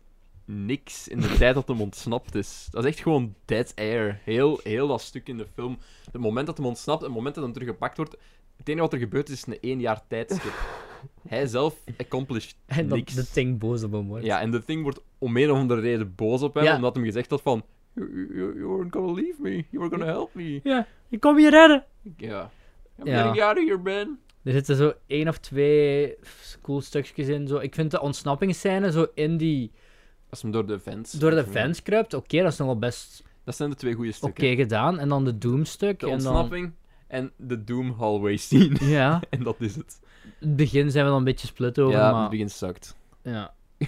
niks 0.46 1.08
in 1.08 1.20
de 1.20 1.34
tijd 1.38 1.54
dat 1.56 1.68
hem 1.68 1.82
ontsnapt 1.82 2.36
is. 2.36 2.68
Dat 2.72 2.84
is 2.84 2.90
echt 2.90 3.00
gewoon 3.00 3.36
dead 3.46 3.72
air. 3.76 4.20
Heel, 4.24 4.60
heel 4.64 4.88
dat 4.88 5.02
stuk 5.02 5.28
in 5.28 5.38
de 5.38 5.46
film. 5.54 5.78
Het 6.12 6.22
moment 6.22 6.46
dat 6.48 6.58
hem 6.58 6.66
ontsnapt, 6.66 7.02
het 7.02 7.12
moment 7.12 7.36
dat 7.36 7.44
hem 7.44 7.54
teruggepakt 7.54 7.98
wordt, 7.98 8.18
het 8.58 8.68
enige 8.68 8.82
wat 8.84 8.94
er 8.94 9.00
gebeurt 9.00 9.30
is 9.30 9.46
een 9.48 9.60
één 9.60 9.80
jaar 9.80 10.02
tijdstip. 10.08 10.54
Hij 11.28 11.46
zelf 11.48 11.76
accomplished 11.98 12.56
En 12.66 12.88
dat 12.88 12.98
niks. 12.98 13.14
de 13.14 13.28
Thing 13.30 13.60
boos 13.60 13.84
op 13.84 13.92
hem 13.92 14.08
wordt. 14.08 14.26
Ja, 14.26 14.42
en 14.42 14.52
de 14.52 14.64
Thing 14.64 14.82
wordt 14.84 15.02
om 15.18 15.38
een 15.38 15.52
of 15.52 15.58
andere 15.58 15.82
reden 15.82 16.16
boos 16.16 16.42
op 16.42 16.54
hem, 16.54 16.64
Ja. 16.64 16.76
omdat 16.76 16.96
hem 16.96 17.04
gezegd 17.04 17.30
had 17.30 17.42
van... 17.42 17.64
You, 17.94 18.10
you, 18.36 18.56
you 18.56 18.68
weren't 18.68 18.94
gonna 18.94 19.12
leave 19.14 19.42
me. 19.42 19.52
You 19.52 19.66
were 19.84 19.90
gonna 19.90 20.06
help 20.06 20.34
me. 20.34 20.60
Ja, 20.64 20.88
ik 21.10 21.20
kom 21.20 21.40
je 21.40 21.50
redden. 21.50 21.86
Ja. 22.18 22.52
I'm 23.00 23.08
Ja. 23.08 23.22
getting 23.24 23.44
out 23.44 23.58
of 23.58 23.64
here, 23.64 23.80
Ben. 23.80 24.20
Er 24.44 24.52
zitten 24.52 24.76
zo 24.76 24.94
één 25.08 25.28
of 25.28 25.38
twee 25.38 26.16
cool 26.62 26.82
stukjes 26.82 27.28
in. 27.28 27.48
Zo. 27.48 27.58
Ik 27.58 27.74
vind 27.76 27.92
de 27.92 28.02
ontsnappingsscène 28.02 28.92
zo 28.92 29.08
in 29.14 29.38
die... 29.38 29.72
Als 30.36 30.44
hem 30.44 30.54
door 30.54 30.66
de 30.66 30.80
vents... 30.80 31.12
Door 31.12 31.32
de 31.32 31.46
fans 31.46 31.82
kruipt, 31.82 32.14
oké, 32.14 32.42
dat 32.42 32.52
is 32.52 32.58
nog 32.58 32.68
wel 32.68 32.80
best 32.80 33.24
Dat 33.44 33.56
zijn 33.56 33.70
de 33.70 33.76
twee 33.76 33.94
goede 33.94 34.10
oké 34.10 34.18
stukken. 34.18 34.56
gedaan. 34.56 35.00
En 35.00 35.10
dan 35.10 35.26
de 35.26 35.38
Doom-stuk. 35.38 36.00
De 36.00 36.10
en 36.10 36.20
dan... 36.20 36.74
en 37.08 37.32
de 37.38 37.64
Doom 37.64 37.92
hallway 37.92 38.38
scene. 38.38 38.86
Ja, 38.86 39.22
en 39.30 39.44
dat 39.44 39.56
is 39.60 39.76
het. 39.76 40.00
het 40.40 40.56
begin 40.56 40.92
zijn 40.92 41.04
we 41.04 41.10
dan 41.10 41.20
een 41.20 41.26
beetje 41.26 41.48
split 41.48 41.80
over, 41.80 41.98
ja, 42.00 42.12
maar... 42.12 42.22
het 42.22 42.30
begin 42.30 42.50
sukt. 42.50 42.96
Ja, 43.22 43.54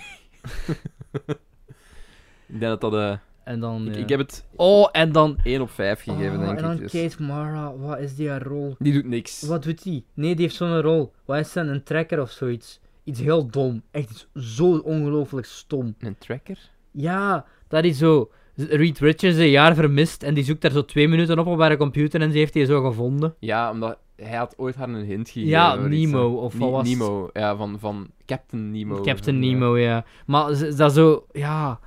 Ik 2.45 2.59
denk 2.59 2.79
dat 2.79 2.81
dat... 2.81 2.93
eh, 2.93 3.17
en 3.43 3.59
dan... 3.59 3.87
ik, 3.87 3.93
ja. 3.95 3.99
ik 4.01 4.09
heb 4.09 4.19
het 4.19 4.45
Oh, 4.55 4.87
en 4.91 5.11
dan... 5.11 5.37
1 5.43 5.61
op 5.61 5.69
5 5.71 6.01
gegeven, 6.01 6.39
Oh, 6.39 6.45
denk 6.45 6.57
en 6.57 6.63
dan 6.63 6.71
ik. 6.71 6.79
dus. 6.79 6.91
Kate 6.91 7.23
Mara, 7.23 7.75
wat 7.77 7.99
is 7.99 8.15
die 8.15 8.29
haar 8.29 8.43
rol? 8.43 8.75
Die 8.79 8.93
doet 8.93 9.05
niks. 9.05 9.41
Wat 9.41 9.63
doet 9.63 9.83
die? 9.83 10.05
Nee, 10.13 10.35
die 10.35 10.43
heeft 10.43 10.55
zo'n 10.55 10.81
rol. 10.81 11.13
Wat 11.25 11.39
is 11.39 11.53
dat, 11.53 11.67
een 11.67 11.83
trekker 11.83 12.21
of 12.21 12.31
zoiets? 12.31 12.79
Iets 13.07 13.19
heel 13.19 13.47
dom. 13.47 13.81
Echt 13.91 14.09
iets 14.09 14.27
zo 14.55 14.77
ongelooflijk 14.77 15.45
stom. 15.45 15.95
Een 15.99 16.17
tracker? 16.17 16.57
Ja, 16.91 17.45
dat 17.67 17.83
is 17.83 17.97
zo... 17.97 18.31
Reed 18.55 18.99
Richards 18.99 19.37
een 19.37 19.49
jaar 19.49 19.75
vermist 19.75 20.23
en 20.23 20.33
die 20.33 20.43
zoekt 20.43 20.61
daar 20.61 20.71
zo 20.71 20.85
twee 20.85 21.07
minuten 21.07 21.39
op 21.39 21.47
op 21.47 21.59
haar 21.59 21.77
computer 21.77 22.21
en 22.21 22.31
ze 22.31 22.37
heeft 22.37 22.53
die 22.53 22.65
zo 22.65 22.81
gevonden. 22.81 23.35
Ja, 23.39 23.71
omdat 23.71 23.97
hij 24.15 24.37
had 24.37 24.53
ooit 24.57 24.75
haar 24.75 24.89
een 24.89 25.05
hint 25.05 25.29
gegeven. 25.29 25.49
Ja, 25.49 25.75
Nemo, 25.75 26.33
of 26.33 26.57
wat 26.57 26.71
was? 26.71 26.87
Nemo, 26.87 27.29
ja, 27.33 27.55
van, 27.55 27.79
van 27.79 28.07
Captain 28.25 28.71
Nemo. 28.71 29.01
Captain. 29.01 29.39
Nemo, 29.39 29.77
ja. 29.77 30.05
Maar 30.25 30.75
dat 30.75 30.93
zo... 30.93 31.25
Ja... 31.31 31.79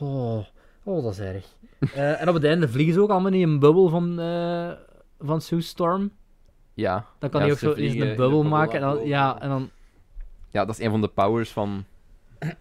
Oh, 0.00 0.44
oh 0.84 1.02
dat 1.02 1.12
is 1.12 1.18
erg. 1.18 1.46
Eh, 1.94 2.20
en 2.20 2.28
op 2.28 2.34
het 2.34 2.44
einde 2.44 2.68
vliegen 2.68 2.94
ze 2.94 3.00
ook 3.00 3.10
allemaal 3.10 3.32
in 3.32 3.48
een 3.48 3.58
bubbel 3.58 3.88
van, 3.88 4.18
eh 4.20 4.70
van 5.18 5.40
Sue 5.40 5.60
Storm. 5.60 6.10
Ja. 6.74 7.06
Dan 7.18 7.30
kan 7.30 7.40
Ja, 7.40 7.46
hij 7.46 7.54
ook 7.54 7.60
zo 7.60 7.72
eens 7.72 7.92
een 7.92 7.98
de 7.98 8.14
bubbel 8.14 8.42
maken. 8.42 8.74
En 8.74 8.80
dan, 8.80 9.06
ja, 9.06 9.40
en 9.40 9.48
dan... 9.48 9.70
ja, 10.50 10.64
dat 10.64 10.78
is 10.78 10.84
een 10.84 10.90
van 10.90 11.00
de 11.00 11.08
powers 11.08 11.50
van, 11.50 11.84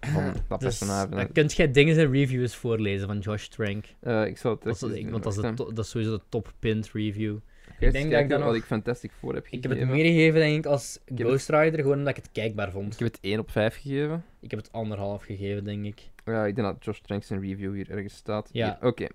van 0.01 0.33
dat 0.47 0.59
Dus, 0.59 0.77
personage. 0.77 1.15
dan 1.15 1.31
kunt 1.31 1.53
jij 1.53 1.71
dingen 1.71 1.97
en 1.97 2.11
reviews 2.11 2.55
voorlezen 2.55 3.07
van 3.07 3.19
Josh 3.19 3.45
Trank. 3.47 3.85
Eh, 3.99 4.25
ik 4.25 4.37
zal 4.37 4.51
het 4.51 4.61
Dat 4.63 4.75
is, 4.75 4.81
even 4.81 4.95
ik- 4.95 5.01
doen, 5.03 5.11
want 5.11 5.23
dat 5.23 5.33
is, 5.37 5.41
de 5.41 5.73
dat 5.73 5.85
is 5.85 5.89
sowieso 5.89 6.15
de 6.17 6.23
top 6.29 6.53
pint 6.59 6.89
review. 6.93 7.37
Eens 7.79 7.93
denk 7.93 8.11
dat 8.11 8.21
ik 8.39 8.45
wat 8.45 8.55
ik 8.55 8.63
Fantastic 8.63 9.11
voor 9.19 9.33
heb 9.33 9.43
Ik 9.45 9.49
gegeven. 9.49 9.69
heb 9.69 9.79
het 9.79 9.89
meer 9.89 10.05
gegeven, 10.05 10.39
denk 10.39 10.57
ik, 10.57 10.65
als 10.65 10.99
Ghost 11.15 11.49
Rider, 11.49 11.79
gewoon 11.79 11.97
omdat 11.97 12.17
ik 12.17 12.23
het 12.23 12.31
kijkbaar 12.31 12.71
vond. 12.71 12.93
Ik 12.93 12.99
heb 12.99 13.07
het 13.07 13.17
1 13.21 13.39
op 13.39 13.51
5 13.51 13.75
gegeven. 13.81 14.23
Ik 14.39 14.49
heb 14.51 14.59
het 14.59 14.71
anderhalf 14.71 15.23
gegeven, 15.23 15.63
denk 15.63 15.85
ik. 15.85 16.09
Ja, 16.25 16.45
ik 16.45 16.55
denk 16.55 16.67
dat 16.67 16.85
Josh 16.85 16.99
Trank 16.99 17.23
zijn 17.23 17.41
review 17.41 17.73
hier 17.73 17.89
ergens 17.91 18.15
staat. 18.15 18.49
Ja. 18.51 18.77
Oké. 18.81 19.07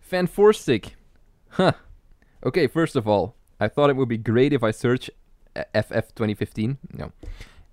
Fan 0.00 0.28
4 0.28 0.52
stick. 0.54 0.96
Huh. 1.56 1.70
Okay, 2.40 2.68
first 2.68 2.96
of 2.96 3.06
all, 3.06 3.32
I 3.62 3.68
thought 3.68 3.88
it 3.90 3.94
would 3.96 4.08
be 4.08 4.20
great 4.32 4.52
if 4.52 4.62
I 4.62 4.72
search 4.72 5.08
uh, 5.56 5.62
FF 5.82 6.10
2015. 6.12 6.78
No. 6.96 7.10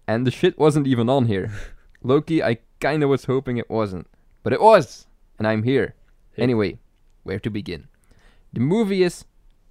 And 0.09 0.25
the 0.25 0.31
shit 0.31 0.57
wasn't 0.57 0.87
even 0.87 1.07
on 1.07 1.25
here. 1.25 1.51
Loki, 2.01 2.41
I 2.41 2.57
kinda 2.79 3.07
was 3.07 3.25
hoping 3.25 3.57
it 3.57 3.69
wasn't. 3.69 4.07
But 4.41 4.53
it 4.53 4.59
was! 4.59 5.05
And 5.37 5.47
I'm 5.47 5.61
here. 5.61 5.93
Hey. 6.31 6.41
Anyway, 6.41 6.79
where 7.21 7.37
to 7.37 7.51
begin? 7.51 7.87
The 8.51 8.59
movie 8.59 9.03
is 9.03 9.25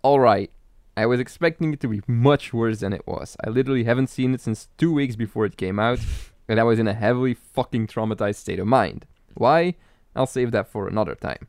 alright. 0.04 0.52
I 0.96 1.06
was 1.06 1.18
expecting 1.18 1.72
it 1.72 1.80
to 1.80 1.88
be 1.88 2.02
much 2.06 2.54
worse 2.54 2.78
than 2.78 2.92
it 2.92 3.04
was. 3.04 3.36
I 3.44 3.50
literally 3.50 3.82
haven't 3.82 4.10
seen 4.10 4.32
it 4.32 4.40
since 4.40 4.68
two 4.78 4.92
weeks 4.94 5.16
before 5.16 5.44
it 5.44 5.56
came 5.56 5.80
out, 5.80 5.98
and 6.48 6.60
I 6.60 6.62
was 6.62 6.78
in 6.78 6.86
a 6.86 6.94
heavily 6.94 7.34
fucking 7.34 7.88
traumatized 7.88 8.36
state 8.36 8.60
of 8.60 8.68
mind. 8.68 9.06
Why? 9.34 9.74
I'll 10.14 10.28
save 10.28 10.52
that 10.52 10.68
for 10.68 10.86
another 10.86 11.16
time. 11.16 11.48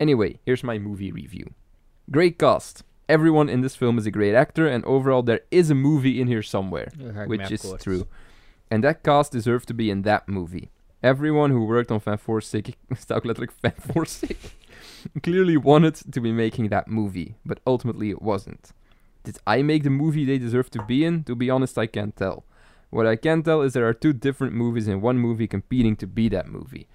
Anyway, 0.00 0.40
here's 0.46 0.64
my 0.64 0.78
movie 0.78 1.12
review. 1.12 1.52
Great 2.10 2.38
cast. 2.38 2.82
Everyone 3.08 3.48
in 3.48 3.60
this 3.60 3.76
film 3.76 3.98
is 3.98 4.06
a 4.06 4.10
great 4.10 4.34
actor, 4.34 4.66
and 4.66 4.84
overall, 4.84 5.22
there 5.22 5.42
is 5.50 5.70
a 5.70 5.74
movie 5.74 6.20
in 6.20 6.26
here 6.26 6.42
somewhere 6.42 6.90
which 7.26 7.50
is 7.52 7.62
akkoord. 7.62 7.80
true. 7.80 8.06
And 8.70 8.82
that 8.82 9.02
cast 9.02 9.32
deserved 9.32 9.68
to 9.68 9.74
be 9.74 9.90
in 9.90 10.02
that 10.02 10.28
movie. 10.28 10.70
Everyone 11.02 11.50
who 11.52 11.64
worked 11.64 11.92
on 11.92 12.00
Fan 12.00 12.16
4 12.18 12.40
Sick, 12.40 12.76
ook 13.10 13.24
letterlijk 13.24 13.52
Fan 13.52 13.74
4 13.92 14.06
Sick, 14.06 14.38
clearly 15.22 15.56
wanted 15.56 15.94
to 16.12 16.20
be 16.20 16.32
making 16.32 16.68
that 16.70 16.88
movie, 16.88 17.36
but 17.44 17.60
ultimately 17.64 18.10
it 18.10 18.20
wasn't. 18.20 18.72
Did 19.22 19.38
I 19.46 19.62
make 19.62 19.82
the 19.82 19.90
movie 19.90 20.24
they 20.24 20.38
deserve 20.38 20.70
to 20.70 20.82
be 20.82 21.04
in? 21.04 21.22
To 21.24 21.36
be 21.36 21.50
honest, 21.50 21.78
I 21.78 21.86
can't 21.86 22.16
tell. 22.16 22.44
What 22.90 23.06
I 23.06 23.16
can 23.16 23.42
tell 23.42 23.62
is 23.62 23.72
there 23.72 23.86
are 23.86 23.94
two 23.94 24.12
different 24.12 24.54
movies 24.54 24.88
in 24.88 25.00
one 25.00 25.18
movie 25.18 25.46
competing 25.46 25.96
to 25.96 26.06
be 26.06 26.28
that 26.30 26.48
movie. 26.48 26.86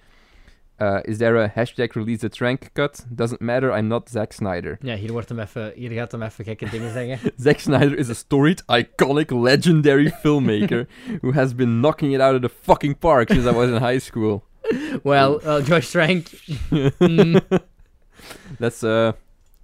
Uh, 0.81 0.99
is 1.05 1.19
there 1.19 1.37
a 1.37 1.47
hashtag 1.47 1.95
release 1.95 2.21
the 2.21 2.29
trank 2.29 2.71
cut? 2.73 3.05
Doesn't 3.15 3.39
matter, 3.39 3.71
I'm 3.71 3.87
not 3.87 4.09
Zack 4.09 4.33
Snyder. 4.33 4.79
Ja, 4.81 4.95
hier, 4.95 5.11
wordt 5.11 5.29
hem 5.29 5.39
even, 5.39 5.71
hier 5.75 5.91
gaat 5.91 6.11
hem 6.11 6.21
even 6.23 6.45
gekke 6.45 6.69
dingen 6.69 6.91
zeggen. 6.91 7.31
Zack 7.43 7.59
Snyder 7.59 7.97
is 7.97 8.09
a 8.09 8.13
storied, 8.15 8.63
iconic, 8.67 9.31
legendary 9.31 10.11
filmmaker 10.23 10.87
who 11.21 11.33
has 11.33 11.53
been 11.53 11.79
knocking 11.81 12.13
it 12.13 12.21
out 12.21 12.35
of 12.35 12.41
the 12.41 12.49
fucking 12.49 12.95
park 12.95 13.29
since 13.29 13.45
I 13.45 13.51
was 13.53 13.69
in 13.69 13.77
high 13.77 13.99
school. 13.99 14.41
Well, 15.03 15.39
uh, 15.45 15.61
Josh 15.61 15.91
Trank... 15.91 16.29
mm, 16.99 17.41
Let's 18.59 18.83
uh, 18.83 19.11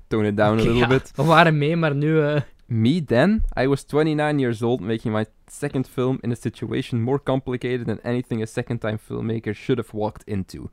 tone 0.10 0.26
it 0.28 0.36
down 0.36 0.60
a 0.60 0.62
little 0.64 0.82
ja, 0.82 0.88
bit. 0.88 1.12
We 1.16 1.24
waren 1.24 1.58
mee, 1.58 1.76
maar 1.76 1.96
nu... 1.96 2.22
eh, 2.22 2.42
Me 2.68 3.02
then, 3.06 3.44
I 3.56 3.68
was 3.68 3.86
29 3.86 4.40
years 4.40 4.62
old, 4.62 4.82
making 4.82 5.14
my 5.14 5.26
second 5.48 5.88
film 5.88 6.20
in 6.22 6.32
a 6.32 6.36
situation 6.36 7.02
more 7.02 7.20
complicated 7.20 7.86
than 7.86 8.00
anything 8.04 8.42
a 8.42 8.46
second 8.46 8.80
time 8.82 8.98
filmmaker 9.00 9.54
should 9.56 9.78
have 9.78 9.94
walked 9.94 10.24
into. 10.28 10.70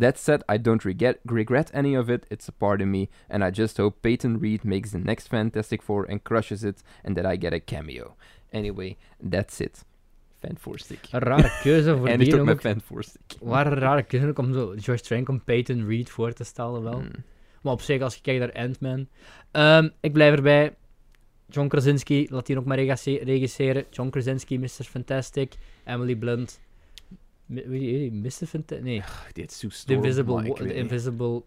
That 0.00 0.18
said, 0.18 0.42
I 0.48 0.58
don't 0.58 0.84
regret, 0.84 1.18
regret 1.24 1.70
any 1.74 1.96
of 1.96 2.08
it, 2.10 2.26
it's 2.30 2.48
a 2.48 2.52
part 2.52 2.80
of 2.80 2.86
me, 2.86 3.08
and 3.28 3.42
I 3.42 3.50
just 3.60 3.76
hope 3.78 3.96
Peyton 4.00 4.38
Reed 4.40 4.62
makes 4.64 4.90
the 4.90 4.98
next 4.98 5.28
Fantastic 5.28 5.82
Four 5.82 6.04
and 6.10 6.22
crushes 6.22 6.62
it, 6.62 6.82
and 7.04 7.16
that 7.16 7.24
I 7.34 7.36
get 7.38 7.52
a 7.52 7.60
cameo. 7.60 8.14
Anyway, 8.52 8.96
that's 9.30 9.60
it. 9.60 9.84
Fan 10.40 10.56
4 10.58 10.78
stick. 10.78 10.98
een 11.10 11.20
rare 11.20 11.50
keuze 11.62 11.96
voor 11.96 12.08
En 12.12 12.18
die 12.18 12.28
is 12.28 12.34
ook 12.34 12.40
ook. 12.40 12.46
met 12.46 12.60
Fan 12.60 12.80
4 12.80 13.02
stick. 13.02 13.22
Waar 13.40 13.66
een 13.66 13.78
rare 13.78 14.02
keuze 14.02 14.26
ook 14.28 14.38
om 14.38 14.52
zo 14.52 14.74
Josh 14.74 15.00
Trank 15.00 15.28
om 15.28 15.44
Peyton 15.44 15.86
Reed 15.88 16.10
voor 16.10 16.32
te 16.32 16.44
stellen 16.44 16.82
wel. 16.82 17.00
Mm. 17.00 17.10
Maar 17.62 17.72
op 17.72 17.80
zich, 17.80 18.02
als 18.02 18.14
je 18.14 18.20
kijkt 18.20 18.40
naar 18.40 18.64
Ant-Man... 18.64 19.08
Ehm, 19.50 19.88
ik 20.00 20.12
blijf 20.12 20.34
erbij. 20.34 20.74
John 21.48 21.68
Krasinski, 21.68 22.26
laat 22.30 22.46
die 22.46 22.54
nog 22.56 22.64
maar 22.64 22.76
regisse- 22.76 23.20
regisseren. 23.24 23.84
John 23.90 24.08
Krasinski, 24.10 24.58
Mr. 24.58 24.68
Fantastic. 24.68 25.52
Emily 25.84 26.16
Blunt. 26.16 26.60
Mr. 27.46 28.30
Fantastic? 28.46 28.82
Nee, 28.82 29.02
The 29.84 29.92
Invisible... 29.92 30.34
maar 30.34 30.46
ik 30.46 30.56
Wo- 30.56 30.64
weet 30.64 30.72
The. 30.72 30.78
Invisible... 30.78 31.42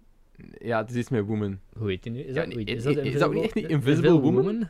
Ja, 0.59 0.77
het 0.81 0.89
is 0.89 0.95
iets 0.95 1.09
met 1.09 1.25
Woman. 1.25 1.59
Hoe 1.77 1.89
heet 1.89 2.03
die 2.03 2.11
nu? 2.11 2.19
Is 2.19 2.27
Ja, 2.27 2.33
dat, 2.33 2.45
nee, 2.47 2.55
hoe- 2.55 2.63
is- 2.65 2.75
is 2.75 2.83
dat 2.95 3.05
is 3.05 3.19
dat 3.19 3.33
niet 3.33 3.43
echt 3.43 3.53
niet 3.55 3.69
Invisible 3.69 4.19
Woman? 4.19 4.67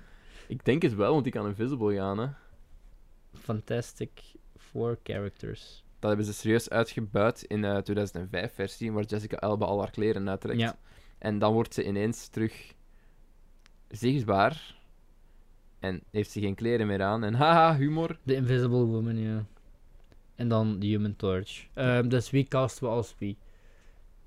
Ik 0.47 0.65
denk 0.65 0.81
het 0.81 0.95
wel, 0.95 1.11
want 1.11 1.23
die 1.23 1.33
kan 1.33 1.47
Invisible 1.47 1.95
gaan, 1.95 2.17
hè. 2.19 2.27
Fantastic 3.33 4.09
Four 4.57 4.97
Characters. 5.03 5.83
Dat 5.99 6.09
hebben 6.09 6.27
ze 6.27 6.33
serieus 6.33 6.69
uitgebuit 6.69 7.43
in 7.43 7.61
de 7.61 7.83
2005-versie, 7.91 8.91
waar 8.91 9.03
Jessica 9.03 9.35
Alba 9.37 9.65
al 9.65 9.79
haar 9.79 9.91
kleren 9.91 10.29
uittrekt. 10.29 10.59
Ja. 10.59 10.77
En 11.17 11.39
dan 11.39 11.53
wordt 11.53 11.73
ze 11.73 11.85
ineens 11.85 12.27
terug 12.27 12.73
zichtbaar. 13.87 14.77
En 15.79 16.03
heeft 16.11 16.31
ze 16.31 16.39
geen 16.39 16.55
kleren 16.55 16.87
meer 16.87 17.01
aan. 17.01 17.23
En 17.23 17.33
haha, 17.33 17.77
humor. 17.77 18.19
The 18.25 18.35
Invisible 18.35 18.85
Woman, 18.85 19.17
ja. 19.17 19.45
En 20.39 20.47
dan 20.47 20.79
The 20.79 20.87
Human 20.87 21.15
Torch. 21.15 21.67
Ehm, 21.73 22.07
dus 22.07 22.29
wie 22.29 22.43
casten 22.43 22.83
we 22.83 22.89
als 22.89 23.15
wie? 23.17 23.37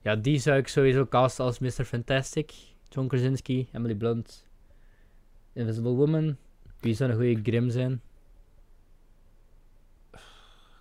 Ja, 0.01 0.17
die 0.17 0.39
zou 0.39 0.59
ik 0.59 0.69
sowieso 0.69 1.07
casten 1.07 1.45
als 1.45 1.59
Mr. 1.59 1.85
Fantastic. 1.85 2.53
John 2.89 3.07
Krasinski, 3.07 3.69
Emily 3.73 3.95
Blunt. 3.95 4.47
Invisible 5.53 5.93
Woman. 5.93 6.37
Wie 6.81 6.95
zou 6.95 7.11
een 7.11 7.17
goede 7.17 7.41
Grim 7.43 7.71
zijn? 7.71 8.01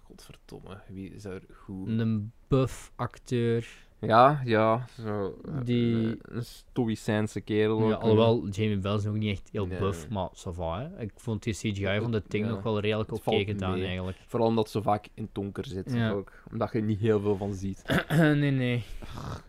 Godverdomme, 0.03 0.81
wie 0.87 1.19
zou 1.19 1.35
er 1.35 1.55
goed... 1.55 1.87
Een 1.87 2.31
buff 2.47 2.91
acteur. 2.95 3.67
Ja, 4.01 4.41
ja, 4.45 4.85
zo... 5.01 5.39
eh, 5.45 5.53
Die- 5.63 6.07
eh, 6.09 6.35
Een 6.35 6.45
stoïcijnse 6.45 7.41
kerel 7.41 7.77
Ja, 7.79 7.83
ook, 7.85 7.91
eh. 7.91 7.97
alhoewel, 7.97 8.47
Jamie 8.47 8.77
Bell 8.77 8.95
is 8.95 9.03
nog 9.03 9.15
niet 9.15 9.31
echt 9.37 9.49
heel 9.51 9.65
Nee. 9.67 9.79
buff, 9.79 10.09
maar 10.09 10.29
ça 10.35 10.49
va, 10.53 10.79
hè. 10.79 11.01
Ik 11.01 11.11
vond 11.15 11.43
die 11.43 11.53
CGI 11.53 11.99
van 12.01 12.11
dat 12.11 12.23
ding 12.27 12.45
Ja, 12.45 12.51
nog 12.51 12.63
wel 12.63 12.79
redelijk 12.79 13.11
oké 13.11 13.43
gedaan, 13.43 13.73
mee. 13.73 13.85
eigenlijk. 13.85 14.17
Vooral 14.27 14.47
omdat 14.47 14.69
ze 14.69 14.81
vaak 14.81 15.07
in 15.13 15.29
donker 15.31 15.65
zit 15.65 15.93
Ja. 15.93 16.11
ook. 16.11 16.31
Omdat 16.51 16.71
je 16.71 16.77
er 16.77 16.83
niet 16.83 16.99
heel 16.99 17.19
veel 17.19 17.37
van 17.37 17.53
ziet. 17.53 17.83
nee, 18.09 18.51
nee. 18.51 18.83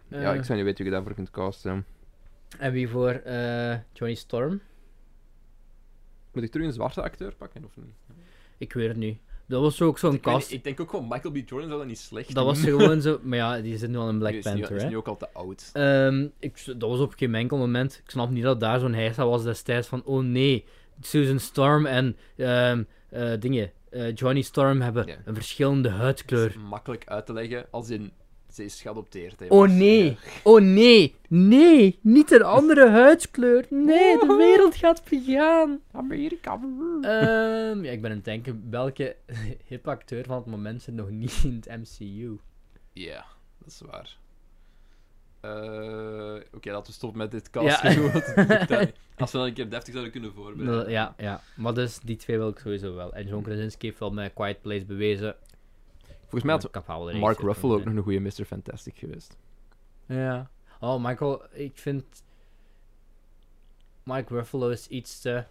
ja, 0.09 0.33
ik 0.35 0.45
zou 0.45 0.57
niet 0.59 0.67
weten 0.67 0.77
wie 0.85 0.85
je 0.85 0.91
daarvoor 0.91 1.15
kunt 1.15 1.31
casten. 1.31 1.85
En 2.59 2.73
wie 2.73 2.89
voor 2.89 3.23
Johnny 3.93 4.15
Storm? 4.15 4.61
Moet 6.33 6.43
ik 6.45 6.51
terug 6.51 6.67
een 6.67 6.73
zwarte 6.73 7.03
acteur 7.03 7.35
pakken 7.35 7.65
of 7.65 7.77
niet? 7.77 7.95
Ik 8.59 8.73
weet 8.73 8.89
het 8.89 8.97
niet. 8.97 9.19
Dat 9.53 9.63
was 9.63 9.83
ook 9.83 9.99
zo'n 9.99 10.21
niet, 10.25 10.51
ik 10.53 10.65
denk 10.65 10.81
ook 10.81 10.91
gewoon 10.91 11.09
Michael 11.09 11.33
B. 11.35 11.37
Jordan 11.37 11.69
zou 11.69 11.79
dat 11.79 11.87
niet 11.89 11.99
slecht 11.99 12.35
Dat 12.35 12.45
was 12.45 12.61
gewoon 12.61 13.01
zo. 13.01 13.19
Maar 13.23 13.39
ja, 13.39 13.61
die 13.61 13.79
zit 13.79 13.91
nu 13.91 13.97
al 13.97 14.09
in 14.09 14.19
Black 14.19 14.31
Die 14.31 14.39
is 14.41 14.45
nu- 14.45 14.53
Panther, 14.53 14.77
is 14.77 14.83
hè. 14.83 14.89
nu 14.89 14.97
ook 14.97 15.07
al 15.09 15.17
te 15.17 15.29
oud. 15.33 15.71
Ehm, 15.73 16.27
ik, 16.39 16.65
dat 16.67 16.91
was 16.91 17.01
op 17.01 17.15
geen 17.17 17.35
enkel 17.35 17.57
moment. 17.59 18.01
Ik 18.05 18.11
snap 18.11 18.31
niet 18.31 18.43
dat 18.43 18.61
daar 18.61 18.81
zo'n 18.81 18.95
heisa 18.95 19.27
was 19.27 19.43
destijds 19.43 19.89
van. 19.89 20.03
Oh 20.05 20.23
nee, 20.23 20.65
Susan 21.01 21.39
Storm 21.39 21.87
en 21.87 22.17
eh, 22.37 22.79
dingen. 23.41 23.71
eh, 23.91 24.15
Johnny 24.15 24.43
Storm 24.43 24.81
hebben 24.81 25.09
een 25.25 25.35
verschillende 25.35 25.89
Dat 25.89 25.99
huidkleur. 25.99 26.47
is 26.49 26.57
makkelijk 26.69 27.03
uit 27.07 27.27
te 27.27 27.33
leggen 27.33 27.67
als 27.71 27.91
in 27.91 28.13
ze 28.53 28.65
is 28.65 28.81
geadopteerd. 28.83 29.41
Hè, 29.41 29.47
Oh 29.49 29.69
nee, 29.69 30.05
Ja. 30.05 30.15
oh 30.43 30.61
nee, 30.61 31.15
nee, 31.29 31.99
niet 32.03 32.31
een 32.31 32.43
andere 32.43 32.89
huidskleur. 32.91 33.67
Nee, 33.71 34.19
de 34.19 34.35
wereld 34.39 34.75
gaat 34.77 35.03
vergaan. 35.05 35.81
Amerika. 35.93 36.53
Ehm, 37.03 37.85
ja, 37.85 37.91
ik 37.91 38.01
ben 38.03 38.11
aan 38.11 38.17
het 38.17 38.25
denken, 38.25 38.67
welke 38.71 39.17
hip 39.69 39.89
acteur 39.89 40.25
van 40.25 40.37
het 40.37 40.47
moment 40.47 40.83
zit 40.83 40.95
nog 40.95 41.11
niet 41.11 41.41
in 41.45 41.63
het 41.67 41.81
MCU? 41.81 42.37
Ja, 42.93 43.25
dat 43.59 43.69
is 43.69 43.81
waar. 43.87 44.17
Eh, 45.41 46.35
Oké, 46.55 46.71
dat 46.71 46.87
we 46.87 46.93
stoppen 46.93 47.19
met 47.19 47.31
dit 47.31 47.49
Ja. 47.53 47.61
cast. 47.61 47.83
Als 49.19 49.33
we 49.33 49.39
dan 49.39 49.47
een 49.47 49.53
keer 49.53 49.71
deftig 49.71 49.93
zouden 49.93 50.13
kunnen 50.13 50.33
voorbereiden. 50.33 50.91
Ja, 50.91 51.15
ja, 51.19 51.41
maar 51.57 51.75
dus 51.75 51.99
die 51.99 52.17
twee 52.17 52.39
wil 52.39 52.49
ik 52.49 52.59
sowieso 52.59 52.95
wel. 52.95 53.13
En 53.15 53.27
John 53.27 53.43
Krasinski 53.43 53.87
heeft 53.87 53.99
wel 53.99 54.11
met 54.11 54.33
Quiet 54.35 54.61
Place 54.61 54.85
bewezen. 54.85 55.35
Volgens 56.33 56.73
mij 56.73 56.83
had 56.83 57.15
Mark 57.15 57.39
Ruffalo 57.39 57.75
ook 57.75 57.85
nog 57.85 57.95
een 57.95 58.03
goede 58.03 58.21
Mr. 58.21 58.45
Fantastic 58.45 58.99
geweest. 58.99 59.37
Ja. 60.07 60.51
Oh, 60.81 61.05
Michael, 61.05 61.43
ik 61.53 61.79
vind... 61.79 62.05
Mike 64.03 64.35
Ruffalo 64.35 64.69
is 64.69 64.89
iets 64.89 65.21
te... 65.21 65.45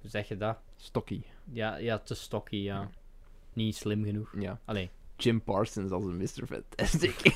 Hoe 0.00 0.10
zeg 0.10 0.28
je 0.28 0.36
dat? 0.36 0.58
Stocky. 0.76 1.22
Ja, 1.52 1.76
ja 1.76 1.98
te 1.98 2.14
stocky, 2.14 2.56
ja. 2.56 2.90
Niet 3.52 3.76
slim 3.76 4.04
genoeg. 4.04 4.32
Ja. 4.38 4.60
Allee. 4.64 4.90
Jim 5.16 5.42
Parsons 5.42 5.90
als 5.90 6.04
een 6.04 6.16
Mr. 6.16 6.46
Fantastic. 6.46 7.20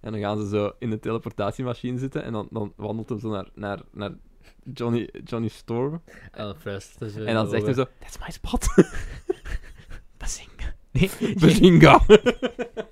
en 0.00 0.12
dan 0.12 0.20
gaan 0.20 0.40
ze 0.40 0.48
zo 0.48 0.72
in 0.78 0.90
de 0.90 0.98
teleportatiemachine 0.98 1.98
zitten 1.98 2.22
en 2.22 2.32
dan, 2.32 2.48
dan 2.50 2.72
wandelt 2.76 3.08
hem 3.08 3.18
zo 3.18 3.30
naar, 3.30 3.48
naar, 3.54 3.82
naar 3.90 4.12
Johnny, 4.74 5.08
Johnny 5.24 5.48
Storm. 5.48 6.02
Oh. 6.38 6.52
Dus, 6.64 6.96
eh, 6.98 7.28
En 7.28 7.34
dan 7.34 7.48
zegt 7.48 7.64
hij 7.64 7.74
zo, 7.74 7.86
that's 7.98 8.18
my 8.18 8.30
spot. 8.30 8.68
Bazinga. 10.18 10.74
Nee, 10.90 11.10
Bazinga. 11.40 12.00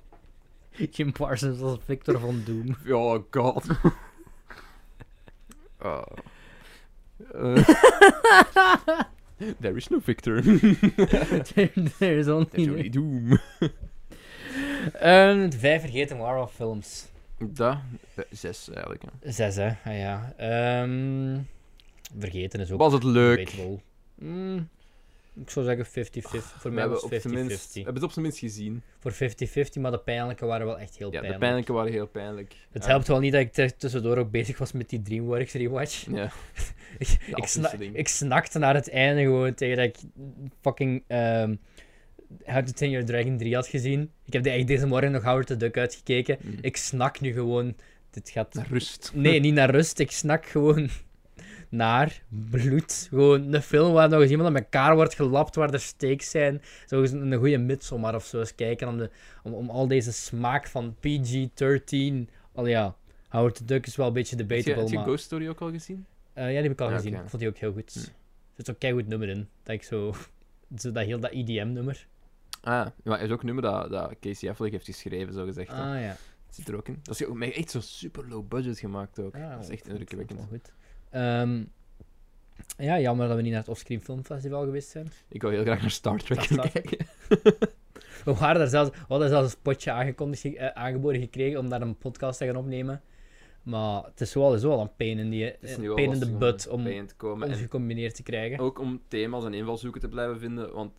Jim 0.91 1.11
Parsons 1.11 1.61
als 1.61 1.77
Victor 1.85 2.19
van 2.19 2.43
Doom. 2.45 2.75
oh 2.97 3.23
god. 3.31 3.65
Oh. 5.81 6.03
Uh, 7.35 7.63
there 9.59 9.77
is 9.77 9.89
no 9.89 9.99
victor. 9.99 10.41
There 10.41 12.17
is 12.17 12.27
only... 12.27 12.45
There's 12.45 12.67
only 12.67 12.89
doom. 12.89 13.39
Ehm, 14.93 15.49
de 15.49 15.57
vijf 15.57 15.81
vergeten 15.81 16.17
Marvel 16.17 16.47
films. 16.47 17.07
Dat, 17.37 17.77
eh, 18.15 18.23
zes 18.31 18.69
eigenlijk. 18.69 19.03
hè. 19.03 19.31
Zes, 19.31 19.55
hè? 19.55 19.67
Ah, 19.67 19.97
ja. 19.97 20.33
Ehm, 20.37 21.39
vergeten 22.17 22.59
is 22.59 22.71
ook 22.71 22.79
Was 22.79 22.93
het 22.93 23.03
leuk? 23.03 23.53
Mm, 24.15 24.69
ik 25.35 25.49
zou 25.49 25.65
zeggen 25.65 25.85
50-50. 25.85 26.59
Voor 26.59 26.71
mij 26.71 26.87
was 26.87 27.03
op 27.03 27.13
zijn 27.19 27.33
minst, 27.33 27.67
50-50. 27.69 27.73
we 27.73 27.75
hebben 27.75 27.93
het 27.93 28.03
op 28.03 28.11
zijn 28.11 28.25
minst 28.25 28.39
gezien. 28.39 28.81
Voor 28.99 29.13
50-50, 29.13 29.81
maar 29.81 29.91
de 29.91 29.99
pijnlijke 29.99 30.45
waren 30.45 30.65
wel 30.65 30.79
echt 30.79 30.97
heel 30.97 31.07
Ja, 31.07 31.11
de 31.13 31.17
pijnlijk. 31.19 31.39
pijnlijke 31.39 31.73
waren 31.73 31.91
heel 31.91 32.07
pijnlijk. 32.07 32.55
Het 32.71 32.83
Ja. 32.83 32.89
helpt 32.89 33.07
wel 33.07 33.19
niet 33.19 33.31
dat 33.31 33.41
ik 33.41 33.73
tussendoor 33.77 34.17
ook 34.17 34.31
bezig 34.31 34.57
was 34.57 34.71
met 34.71 34.89
die 34.89 35.01
DreamWorks 35.01 35.53
rewatch. 35.53 36.05
Ja. 36.11 36.31
ik, 36.97 37.17
ik, 37.35 37.45
sna- 37.45 37.73
ik 37.93 38.07
snakte 38.07 38.59
naar 38.59 38.73
het 38.73 38.89
einde 38.89 39.21
gewoon 39.21 39.53
tegen 39.53 39.77
dat 39.77 39.85
ik 39.85 39.97
fucking 40.61 41.03
ehm 41.07 41.55
How 42.45 42.65
to 42.65 42.71
Train 42.71 42.91
Your 42.91 43.05
Dragon 43.05 43.37
3 43.37 43.55
had 43.55 43.67
gezien. 43.67 44.11
Ik 44.25 44.33
heb 44.33 44.45
echt 44.45 44.67
deze 44.67 44.87
morgen 44.87 45.11
nog 45.11 45.23
Howard 45.23 45.47
the 45.47 45.57
Duck 45.57 45.77
uitgekeken. 45.77 46.37
Mm. 46.41 46.53
Ik 46.61 46.77
snak 46.77 47.19
nu 47.19 47.33
gewoon... 47.33 47.75
Dit 48.11 48.29
gaat... 48.29 48.53
Naar 48.53 48.67
rust. 48.69 49.11
Nee, 49.13 49.39
niet 49.45 49.53
naar 49.53 49.69
rust. 49.69 49.99
Ik 49.99 50.11
snak 50.11 50.45
gewoon 50.45 50.89
naar 51.69 52.21
bloed. 52.49 53.07
Gewoon 53.09 53.53
een 53.53 53.61
film 53.61 53.93
waar 53.93 54.09
nog 54.09 54.21
eens 54.21 54.31
iemand 54.31 54.49
aan 54.49 54.55
elkaar 54.55 54.95
wordt 54.95 55.15
gelapt, 55.15 55.55
waar 55.55 55.73
er 55.73 55.79
stakes 55.79 56.29
zijn. 56.29 56.61
Zo 56.85 57.01
eens 57.01 57.11
een 57.11 57.33
goede 57.33 57.57
Midsommar 57.57 58.15
of 58.15 58.25
zo 58.25 58.39
eens 58.39 58.55
kijken 58.55 58.87
om, 58.87 58.97
de, 58.97 59.09
om, 59.43 59.53
om 59.53 59.69
al 59.69 59.87
deze 59.87 60.11
smaak 60.11 60.67
van 60.67 60.95
PG-13... 60.95 62.29
Al 62.53 62.67
ja, 62.67 62.95
Howard 63.29 63.55
the 63.55 63.65
Duck 63.65 63.87
is 63.87 63.95
wel 63.95 64.07
een 64.07 64.13
beetje 64.13 64.35
Heb 64.35 64.49
je, 64.49 64.55
debatable, 64.55 64.81
heb 64.81 64.89
je 64.91 64.95
maar... 64.95 65.05
Ghost 65.05 65.23
Story 65.23 65.49
ook 65.49 65.61
al 65.61 65.71
gezien? 65.71 66.05
Eh, 66.33 66.43
ja, 66.43 66.49
die 66.49 66.61
heb 66.61 66.71
ik 66.71 66.81
al 66.81 66.89
Ja, 66.89 66.95
gezien. 66.95 67.13
Ik 67.13 67.29
vond 67.29 67.41
die 67.41 67.47
ook 67.47 67.57
heel 67.57 67.73
goed. 67.73 67.93
Hm. 67.93 67.99
Er 67.99 68.65
zit 68.65 68.69
ook 68.69 68.83
een 68.83 68.93
goed 68.93 69.07
nummer 69.07 69.29
in. 69.29 69.47
Dat 69.63 69.75
ik 69.75 69.83
zo... 69.83 70.13
zo 70.81 70.91
dat 70.91 71.05
heel 71.05 71.19
dat 71.19 71.31
EDM-nummer. 71.31 72.07
Ah, 72.61 72.87
maar 73.03 73.19
er 73.19 73.25
is 73.25 73.31
ook 73.31 73.39
een 73.39 73.45
nummer 73.45 73.63
dat, 73.63 73.89
dat 73.89 74.15
Casey 74.19 74.49
Affleck 74.49 74.71
heeft 74.71 74.85
geschreven, 74.85 75.33
zo 75.33 75.45
gezegd. 75.45 75.69
Ah, 75.69 76.01
ja. 76.01 76.15
Dat 76.45 76.55
zit 76.55 76.67
er 76.67 76.75
ook 76.75 76.87
in. 76.87 76.99
Dat 77.03 77.21
is 77.21 77.51
echt 77.51 77.71
zo 77.71 77.79
super 77.79 78.27
low 78.27 78.47
budget 78.47 78.79
gemaakt 78.79 79.19
ook. 79.19 79.35
Ah, 79.35 79.49
dat 79.49 79.63
is 79.63 79.69
echt 79.69 79.87
indrukwekkend. 79.87 80.39
wel 80.39 80.47
goed. 80.47 80.71
Ehm, 81.09 81.63
ja, 82.77 82.99
jammer 82.99 83.27
dat 83.27 83.35
we 83.35 83.41
niet 83.41 83.51
naar 83.51 83.59
het 83.61 83.69
Offscreen 83.69 84.01
Filmfestival 84.01 84.63
geweest 84.63 84.89
zijn. 84.89 85.11
Ik 85.27 85.41
wil 85.41 85.51
heel 85.51 85.63
graag 85.63 85.81
naar 85.81 85.91
Star 85.91 86.19
Trek 86.19 86.41
Star 86.41 86.69
kijken. 86.69 86.97
We 88.25 88.33
waren 88.33 88.57
daar 88.59 88.67
zelfs, 88.67 88.89
we 88.89 89.05
hadden 89.07 89.29
zelfs 89.29 89.53
een 89.53 89.59
potje 89.61 89.91
aangekondigd, 89.91 90.43
eh, 90.45 90.67
aangeboden 90.67 91.21
gekregen 91.21 91.59
om 91.59 91.69
daar 91.69 91.81
een 91.81 91.97
podcast 91.97 92.37
te 92.37 92.45
gaan 92.45 92.55
opnemen. 92.55 93.01
Maar 93.63 94.03
het 94.03 94.21
is 94.21 94.33
wel 94.33 94.57
zo 94.57 94.71
al 94.71 94.81
een 94.81 94.95
pain 94.95 95.17
in, 95.17 95.29
die, 95.29 95.55
is 95.59 95.75
wel 95.75 95.95
pain 95.95 96.11
in 96.11 96.19
the 96.19 96.31
butt 96.31 96.67
om 96.67 96.87
ons 96.87 97.57
gecombineerd 97.57 98.15
te 98.15 98.23
krijgen. 98.23 98.59
ook 98.59 98.79
om 98.79 99.01
thema's 99.07 99.45
en 99.45 99.53
invalshoeken 99.53 100.01
te 100.01 100.07
blijven 100.07 100.39
vinden, 100.39 100.73
want 100.73 100.91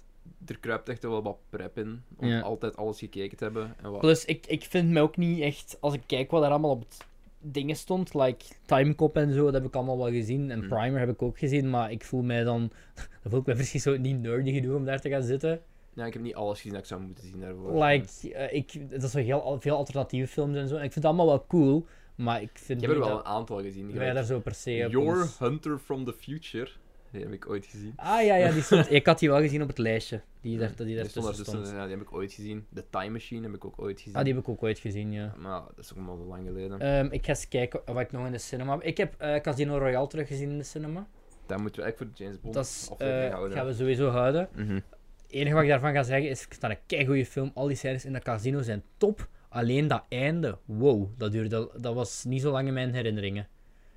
er 0.46 0.58
kruipt 0.58 0.88
echt 0.88 1.02
wel 1.02 1.22
wat 1.22 1.36
prep 1.48 1.78
in. 1.78 2.02
Om 2.16 2.26
Ja. 2.26 2.40
altijd 2.40 2.76
alles 2.76 2.98
gekeken 2.98 3.36
te 3.36 3.44
hebben. 3.44 3.74
En 3.82 3.90
wat... 3.90 4.00
Plus, 4.00 4.24
ik, 4.24 4.46
ik 4.46 4.64
vind 4.64 4.88
me 4.90 5.00
ook 5.00 5.16
niet 5.16 5.40
echt, 5.40 5.76
als 5.80 5.94
ik 5.94 6.02
kijk 6.06 6.30
wat 6.30 6.42
er 6.42 6.48
allemaal 6.50 6.70
op 6.70 6.80
het 6.80 7.04
dingen 7.40 7.76
stond, 7.76 8.14
like 8.14 8.44
Timecop 8.66 9.16
en 9.16 9.32
zo, 9.32 9.44
dat 9.44 9.54
heb 9.54 9.64
ik 9.64 9.74
allemaal 9.74 9.98
wel 9.98 10.10
gezien. 10.10 10.50
En 10.50 10.58
Mm. 10.62 10.68
Primer 10.68 10.98
heb 11.00 11.08
ik 11.08 11.22
ook 11.22 11.38
gezien, 11.38 11.70
maar 11.70 11.90
ik 11.90 12.04
voel 12.04 12.22
mij 12.22 12.44
dan, 12.44 12.70
dan 13.22 13.30
voel 13.30 13.40
ik 13.40 13.46
me 13.46 13.54
precies 13.54 13.82
zo 13.82 13.96
niet 13.96 14.20
nerdy 14.20 14.52
genoeg 14.52 14.76
om 14.76 14.84
daar 14.84 15.00
te 15.00 15.08
gaan 15.08 15.22
zitten. 15.22 15.60
Ja, 15.94 16.06
ik 16.06 16.12
heb 16.12 16.22
niet 16.22 16.34
alles 16.34 16.56
gezien 16.56 16.72
dat 16.72 16.80
ik 16.80 16.86
zou 16.86 17.00
moeten 17.00 17.24
zien 17.24 17.40
daarvoor. 17.40 17.84
Like, 17.84 18.34
eh, 18.34 18.56
ik, 18.56 18.90
dat 18.90 19.02
is 19.02 19.12
heel, 19.12 19.56
veel 19.60 19.76
alternatieve 19.76 20.32
films 20.32 20.56
en 20.56 20.68
zo. 20.68 20.74
En 20.74 20.84
ik 20.84 20.92
vind 20.92 20.94
het 20.94 21.04
allemaal 21.04 21.26
wel 21.26 21.46
cool, 21.46 21.86
maar 22.14 22.42
ik 22.42 22.50
vind 22.54 22.82
ik 22.82 22.88
heb 22.88 22.96
er 22.96 23.02
wel 23.02 23.08
dat 23.08 23.18
een 23.18 23.32
aantal 23.32 23.62
gezien. 23.62 23.92
wij 23.92 24.12
daar 24.12 24.24
zo 24.24 24.40
per 24.40 24.54
se 24.54 24.82
op 24.86 24.92
Your 24.92 25.28
Hunter 25.38 25.78
from 25.78 26.04
the 26.04 26.12
Future. 26.12 26.70
Die 27.10 27.22
heb 27.22 27.32
ik 27.32 27.48
ooit 27.48 27.66
gezien. 27.66 27.92
Ah 27.96 28.24
ja, 28.24 28.34
ja, 28.34 28.50
die 28.52 28.62
stond... 28.62 28.90
ik 29.00 29.06
had 29.06 29.18
die 29.18 29.28
wel 29.28 29.40
gezien 29.40 29.62
op 29.62 29.68
het 29.68 29.78
lijstje. 29.78 30.20
Die 30.40 30.58
daar, 30.58 30.72
die 30.76 30.94
daar 30.94 31.02
Die 31.02 31.10
stond 31.10 31.26
tussen 31.26 31.44
stond. 31.46 31.68
ja, 31.68 31.82
die 31.86 31.90
heb 31.96 32.00
ik 32.06 32.12
ooit 32.12 32.32
gezien. 32.32 32.66
The 32.74 32.84
Time 32.90 33.10
Machine 33.10 33.46
heb 33.46 33.54
ik 33.54 33.64
ook 33.64 33.74
ooit 33.82 34.00
gezien. 34.00 34.14
Ah, 34.16 34.24
die 34.24 34.32
heb 34.34 34.42
ik 34.42 34.48
ook 34.48 34.62
ooit 34.62 34.78
gezien, 34.78 35.12
ja. 35.12 35.34
Maar 35.38 35.60
dat 35.76 35.84
is 35.84 35.92
ook 35.94 36.04
zo 36.06 36.24
lang 36.28 36.46
geleden. 36.46 36.80
Ehm, 36.80 37.06
ik 37.10 37.24
ga 37.24 37.28
eens 37.28 37.48
kijken 37.48 37.80
wat 37.86 38.00
ik 38.00 38.12
nog 38.12 38.26
in 38.26 38.32
de 38.32 38.38
cinema 38.38 38.72
heb. 38.72 38.82
Ik 38.82 38.96
heb 38.96 39.14
eh, 39.18 39.40
Casino 39.40 39.78
Royale 39.78 40.06
teruggezien 40.06 40.50
in 40.50 40.58
de 40.58 40.64
cinema. 40.64 41.06
Daar 41.46 41.60
moeten 41.60 41.82
we 41.82 41.88
echt 41.88 41.96
voor 41.96 42.06
de 42.06 42.12
James 42.14 42.40
Bond 42.40 42.54
Dat 42.54 42.64
is, 42.64 42.90
eh, 42.98 43.30
houden. 43.30 43.56
gaan 43.56 43.66
we 43.66 43.72
sowieso 43.74 44.08
houden. 44.08 44.48
Mhm. 44.56 44.74
Het 44.74 44.82
enige 45.28 45.54
wat 45.54 45.62
ik 45.62 45.68
daarvan 45.68 45.92
ga 45.92 46.02
zeggen 46.02 46.30
is, 46.30 46.40
het 46.40 46.52
is 46.62 46.68
een 46.68 46.76
keigoede 46.86 47.26
film. 47.26 47.50
Al 47.54 47.66
die 47.66 47.76
scènes 47.76 48.04
in 48.04 48.12
dat 48.12 48.22
casino 48.22 48.62
zijn 48.62 48.82
top. 48.96 49.28
Alleen 49.48 49.88
dat 49.88 50.04
einde, 50.08 50.58
wow, 50.64 51.08
dat 51.18 51.32
duurde, 51.32 51.70
dat 51.80 51.94
was 51.94 52.24
niet 52.24 52.40
zo 52.40 52.50
lang 52.50 52.66
in 52.68 52.74
mijn 52.74 52.94
herinneringen. 52.94 53.48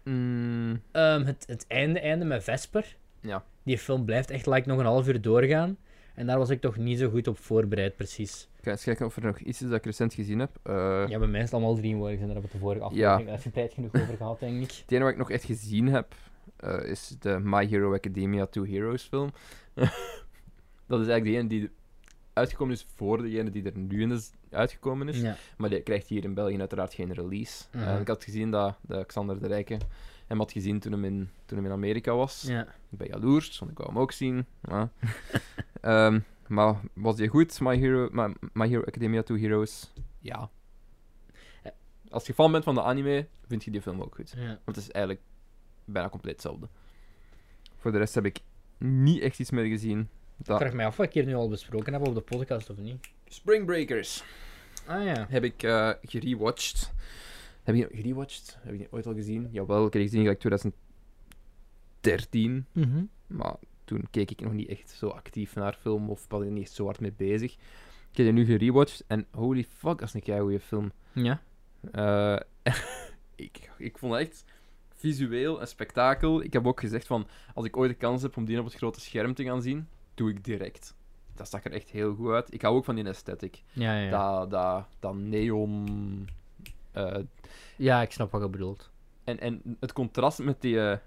Mm, 0.04 0.82
Ehm, 0.92 1.24
het, 1.26 1.44
het 1.48 1.66
einde, 1.68 2.00
einde 2.00 2.26
met 2.26 2.44
Vesper. 2.44 2.96
Ja. 3.24 3.44
Die 3.64 3.78
film 3.78 4.06
blijft 4.06 4.30
echt 4.30 4.46
like, 4.46 4.68
nog 4.68 4.80
een 4.80 4.86
half 4.86 5.08
uur 5.08 5.22
doorgaan. 5.22 5.78
En 6.16 6.26
daar 6.26 6.38
was 6.38 6.50
ik 6.50 6.62
toch 6.62 6.78
niet 6.78 7.00
zo 7.00 7.10
goed 7.10 7.28
op 7.28 7.38
voorbereid, 7.38 7.96
precies. 7.96 8.48
ik 8.58 8.64
ga 8.64 8.72
eens 8.72 8.84
kijken 8.84 9.06
of 9.06 9.16
er 9.16 9.24
nog 9.24 9.40
iets 9.40 9.62
is 9.62 9.68
dat 9.68 9.78
ik 9.78 9.86
recent 9.86 10.14
gezien 10.14 10.40
heb. 10.40 10.50
Eh, 10.64 11.04
Ja, 11.08 11.20
bij 11.20 11.28
mij 11.28 11.40
is 11.40 11.46
het 11.46 11.54
allemaal 11.54 11.76
DreamWorks 11.76 12.20
en 12.20 12.26
daar 12.26 12.34
hebben 12.34 12.52
we 12.52 12.58
de 12.58 12.64
vorige 12.64 12.84
aflevering 12.84 13.30
uitgebreid 13.30 13.74
genoeg 13.74 13.94
over 13.96 14.18
gehad, 14.18 14.40
denk 14.40 14.62
ik. 14.62 14.72
Het 14.72 14.92
enige 14.92 15.04
wat 15.04 15.12
ik 15.12 15.18
nog 15.18 15.32
echt 15.32 15.44
gezien 15.44 15.88
heb, 15.88 16.16
eh, 16.56 16.84
is 16.84 17.16
de 17.20 17.40
My 17.44 17.68
Hero 17.68 17.94
Academia 17.94 18.46
2 18.46 18.72
Heroes 18.72 19.04
film. 19.04 19.32
dat 20.88 21.00
is 21.00 21.08
eigenlijk 21.08 21.24
de 21.24 21.32
ene 21.32 21.48
die 21.48 21.70
uitgekomen 22.34 22.74
is 22.74 22.86
voor 22.96 23.22
degene 23.22 23.50
die 23.50 23.64
er 23.64 23.78
nu 23.78 24.02
in 24.02 24.12
is 24.12 24.32
uitgekomen 24.50 25.08
is. 25.08 25.22
Ja. 25.22 25.36
Maar 25.58 25.70
die 25.70 25.82
krijgt 25.82 26.08
hier 26.08 26.24
in 26.24 26.34
België 26.34 26.60
uiteraard 26.60 26.94
geen 26.94 27.14
release. 27.14 27.64
Mhm. 27.72 27.84
Eh, 27.84 28.00
ik 28.00 28.08
had 28.08 28.24
gezien 28.24 28.52
dat, 28.52 28.78
dat 28.82 29.06
Xander 29.06 29.40
de 29.40 29.48
Rijke 29.48 29.78
hem 30.34 30.42
had 30.42 30.52
gezien 30.52 30.80
toen 30.80 30.92
hem 30.92 31.06
in, 31.06 31.30
toen 31.46 31.58
hem 31.58 31.66
in 31.66 31.72
Amerika 31.72 32.16
was. 32.16 32.42
ja. 32.48 32.62
Ik 32.90 32.98
ben 32.98 33.08
jaloers, 33.08 33.60
want 33.60 33.72
ik 33.72 33.78
wou 33.78 33.90
hem 33.90 34.00
ook 34.00 34.12
zien. 34.12 34.46
Ja. 34.62 34.90
Ehm, 35.82 36.20
maar 36.48 36.76
was 36.94 37.16
die 37.16 37.28
goed, 37.28 37.60
My 37.60 37.78
Hero, 37.78 38.10
My, 38.12 38.34
My 38.54 38.68
Hero 38.68 38.84
Academia 38.84 39.24
2 39.24 39.40
Heroes? 39.40 39.94
Ja. 40.20 40.50
Ja. 41.64 41.72
Als 42.10 42.26
je 42.28 42.34
fan 42.34 42.52
bent 42.52 42.64
van 42.64 42.76
de 42.76 42.82
anime, 42.82 43.28
vind 43.48 43.64
je 43.64 43.72
die 43.72 43.82
film 43.82 44.02
ook 44.02 44.16
goed. 44.16 44.34
ja. 44.38 44.46
Want 44.48 44.76
het 44.76 44.78
is 44.78 44.92
eigenlijk 44.92 45.26
bijna 45.86 46.10
compleet 46.10 46.34
hetzelfde. 46.34 46.68
Voor 47.78 47.92
de 47.92 47.98
rest 47.98 48.16
heb 48.16 48.26
ik 48.26 48.40
niet 48.78 49.22
echt 49.22 49.40
iets 49.40 49.52
meer 49.52 49.66
gezien. 49.66 50.00
Ik 50.40 50.46
Dat... 50.46 50.60
vraag 50.60 50.74
mij 50.74 50.86
af 50.86 50.98
wat 50.98 51.06
ik 51.06 51.14
hier 51.14 51.26
nu 51.26 51.36
al 51.36 51.50
besproken 51.50 51.94
heb 51.94 52.08
op 52.08 52.14
de 52.14 52.22
podcast 52.22 52.70
of 52.70 52.78
niet. 52.78 53.08
Spring 53.28 53.66
Breakers 53.66 54.24
Ah 54.88 55.04
ja. 55.04 55.26
heb 55.30 55.44
ik 55.44 55.64
eh 55.64 55.90
gerewatcht. 56.02 56.94
Heb 57.64 57.76
je 57.76 57.88
die 57.88 58.02
gerewatcht? 58.02 58.58
Heb 58.62 58.72
je 58.72 58.78
die 58.78 58.92
ooit 58.92 59.08
al 59.08 59.14
gezien? 59.14 59.50
Jawel, 59.52 59.86
ik 59.86 59.94
heb 59.94 60.02
die 60.02 60.04
gezien 60.04 60.22
gelijk 60.22 60.40
2013. 60.40 62.66
Mhm. 62.72 63.04
Maar 63.28 63.56
toen 63.86 64.08
keek 64.12 64.32
ik 64.32 64.42
nog 64.42 64.54
niet 64.54 64.70
echt 64.70 64.90
zo 64.90 65.08
actief 65.08 65.56
naar 65.56 65.74
film 65.74 66.10
of 66.10 66.26
was 66.30 66.44
ik 66.44 66.50
niet 66.50 66.64
echt 66.64 66.72
zo 66.72 66.86
hard 66.86 67.00
mee 67.00 67.14
bezig. 67.18 67.54
Ik 67.54 68.18
heb 68.18 68.26
die 68.26 68.32
nu 68.32 68.46
gerewatcht 68.46 69.04
en 69.08 69.26
holy 69.32 69.64
fuck, 69.64 70.00
dat 70.00 70.14
is 70.14 70.14
een 70.14 70.40
goede 70.40 70.60
film. 70.60 70.92
Ja. 71.14 71.42
Eh, 71.92 72.40
ik, 73.36 73.72
ik 73.78 73.98
vond 73.98 74.14
het 74.14 74.22
echt 74.22 74.46
visueel 74.96 75.62
een 75.62 75.68
spektakel. 75.68 76.44
Ik 76.44 76.54
heb 76.54 76.68
ook 76.68 76.80
gezegd 76.80 77.08
van, 77.08 77.28
als 77.54 77.66
ik 77.66 77.78
ooit 77.78 77.90
de 77.90 77.98
kans 77.98 78.22
heb 78.22 78.38
om 78.38 78.46
die 78.46 78.60
op 78.60 78.66
het 78.66 78.74
grote 78.74 79.02
scherm 79.02 79.34
te 79.34 79.44
gaan 79.44 79.62
zien, 79.62 79.88
doe 80.14 80.30
ik 80.30 80.44
direct. 80.44 80.96
Dat 81.36 81.50
zag 81.50 81.64
er 81.64 81.72
echt 81.72 81.90
heel 81.90 82.16
goed 82.16 82.32
uit. 82.32 82.54
Ik 82.54 82.62
hou 82.62 82.76
ook 82.76 82.86
van 82.86 82.96
die 82.96 83.08
aesthetic. 83.08 83.64
Ja, 83.72 84.00
ja. 84.00 84.10
Dat, 84.10 84.52
dat, 84.52 84.88
dat 85.00 85.16
neon... 85.16 86.28
eh, 86.94 87.24
ja, 87.78 88.02
ik 88.02 88.12
snap 88.12 88.32
wat 88.32 88.42
je 88.42 88.50
bedoelt. 88.50 88.92
en, 89.24 89.40
en 89.40 89.78
het 89.80 89.94
contrast 89.94 90.40
met 90.40 90.62
die, 90.62 90.80
eh, 90.80 90.98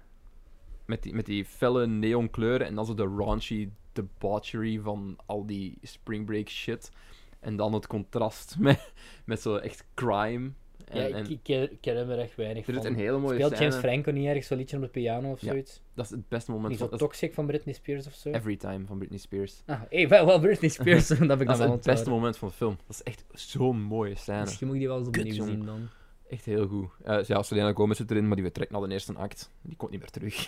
met 0.85 1.03
die, 1.03 1.13
met 1.13 1.25
die 1.25 1.45
felle 1.45 1.87
neonkleuren 1.87 2.67
en 2.67 2.75
dan 2.75 2.85
zo 2.85 2.93
de 2.93 3.13
raunchy 3.17 3.69
debauchery 3.93 4.79
van 4.79 5.17
al 5.25 5.45
die 5.45 5.77
Spring 5.81 6.25
Break 6.25 6.49
shit. 6.49 6.91
En 7.39 7.55
dan 7.55 7.73
het 7.73 7.87
contrast 7.87 8.55
met, 8.59 8.93
met 9.25 9.41
zo 9.41 9.55
echt 9.55 9.85
crime. 9.93 10.51
En, 10.87 11.09
Ja, 11.09 11.17
ik, 11.17 11.27
ik, 11.27 11.39
ken- 11.81 11.95
hem 11.95 12.09
er 12.09 12.19
echt 12.19 12.35
weinig 12.35 12.67
er 12.67 12.73
van. 12.73 12.85
een 12.85 12.95
hele 12.95 13.17
mooie 13.17 13.35
Speelt 13.35 13.51
scène. 13.55 13.69
James 13.69 13.85
Franco 13.85 14.11
niet 14.11 14.25
ergens 14.27 14.47
zo'n 14.47 14.57
liedje 14.57 14.75
op 14.77 14.81
de 14.83 14.89
piano 14.89 15.31
of 15.31 15.41
Ja. 15.41 15.47
zoiets? 15.51 15.81
Dat 15.93 16.05
is 16.05 16.11
het 16.11 16.27
beste 16.27 16.51
moment 16.51 16.69
Niet 16.69 16.77
van... 16.79 16.87
zo 16.87 16.91
dat 16.91 17.01
is 17.01 17.07
toxic 17.07 17.33
van 17.33 17.45
Britney 17.45 17.73
Spears 17.73 18.07
of 18.07 18.13
zo? 18.13 18.29
Every 18.29 18.57
Time 18.57 18.85
van 18.85 18.97
Britney 18.97 19.19
Spears. 19.19 19.63
Ah, 19.65 19.81
hey, 19.89 20.07
wel, 20.07 20.25
wel 20.25 20.39
Britney 20.39 20.69
Spears, 20.69 21.07
dat 21.07 21.17
heb 21.17 21.41
ik 21.41 21.47
Dat 21.47 21.57
dan 21.57 21.67
is 21.67 21.73
het 21.73 21.83
beste 21.83 22.09
moment 22.09 22.37
van 22.37 22.47
de 22.47 22.53
film. 22.53 22.77
Dat 22.87 22.95
is 22.95 23.03
echt 23.03 23.25
zo'n 23.33 23.81
mooie 23.81 24.15
scène. 24.15 24.41
Misschien 24.41 24.67
moet 24.67 24.75
ik 24.75 24.81
die 24.81 24.89
wel 24.89 24.99
eens 24.99 25.09
Kut, 25.09 25.17
opnieuw 25.23 25.35
jongen. 25.37 25.53
zien 25.53 25.65
dan. 25.65 25.87
Echt 26.29 26.45
heel 26.45 26.67
goed. 26.67 26.89
Eh, 27.03 27.23
ja, 27.23 27.43
Selena 27.43 27.73
Gomez 27.73 27.97
zit 27.97 28.11
erin, 28.11 28.25
maar 28.27 28.35
die 28.35 28.43
vertrekt 28.45 28.71
na 28.71 28.79
de 28.79 28.91
eerste 28.93 29.13
act. 29.13 29.51
Die 29.61 29.75
komt 29.75 29.91
niet 29.91 29.99
meer 29.99 30.09
terug. 30.09 30.45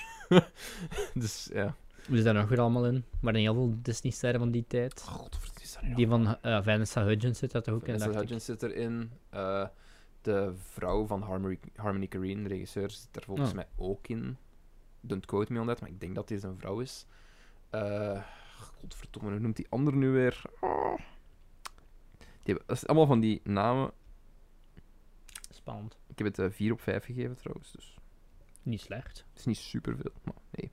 dus 1.13 1.49
ja. 1.53 1.75
Wie 2.07 2.17
is 2.17 2.23
daar 2.23 2.33
nog 2.33 2.49
weer 2.49 2.59
allemaal 2.59 2.85
in? 2.85 3.03
Maar 3.21 3.33
heel 3.35 3.53
veel 3.53 3.75
Disney-sterren 3.81 4.39
van 4.39 4.51
die 4.51 4.65
tijd. 4.67 5.01
Godverdomme, 5.01 5.61
is 5.61 5.73
dat 5.73 5.83
nu 5.83 5.93
Die 5.93 6.07
van 6.07 6.37
eh, 6.41 6.63
Vanessa 6.63 7.03
Hudgens 7.03 7.39
zit 7.39 7.51
dat 7.51 7.69
ook 7.69 7.79
in, 7.79 7.85
Vanessa 7.85 8.05
dacht 8.05 8.21
ik. 8.21 8.29
Hudgens 8.29 8.45
zit 8.45 8.63
erin. 8.63 9.11
Eh, 9.29 9.65
de 10.21 10.53
vrouw 10.55 11.05
van 11.05 11.21
Harmony, 11.21 11.59
Harmony 11.75 12.07
Korine, 12.07 12.41
de 12.43 12.49
regisseur, 12.49 12.89
zit 12.89 13.15
er 13.15 13.23
volgens 13.23 13.49
Oh. 13.49 13.55
mij 13.55 13.67
ook 13.75 14.07
in. 14.07 14.37
Don't 15.01 15.25
quote 15.25 15.53
me 15.53 15.59
on 15.59 15.67
that, 15.67 15.79
maar 15.81 15.89
ik 15.89 15.99
denk 15.99 16.15
dat 16.15 16.27
deze 16.27 16.47
een 16.47 16.57
vrouw 16.57 16.79
is. 16.79 17.05
Eh 17.69 18.23
godverdomme, 18.79 19.29
hoe 19.31 19.39
noemt 19.39 19.55
die 19.55 19.67
ander 19.69 19.95
nu 19.95 20.09
weer? 20.09 20.41
Die 22.43 22.55
hebben, 22.55 22.63
dat 22.67 22.75
is 22.77 22.87
allemaal 22.87 23.05
van 23.07 23.19
die 23.19 23.41
namen. 23.43 23.91
Spannend. 25.49 25.97
Ik 26.07 26.17
heb 26.17 26.27
het 26.27 26.39
eh, 26.39 26.49
4 26.49 26.71
op 26.71 26.81
5 26.81 27.05
gegeven 27.05 27.35
trouwens, 27.35 27.71
dus 27.71 27.97
Niet 28.63 28.81
slecht. 28.81 29.25
het 29.29 29.39
is 29.39 29.45
niet 29.45 29.57
superveel. 29.57 30.11
Maar 30.23 30.33
nee. 30.51 30.71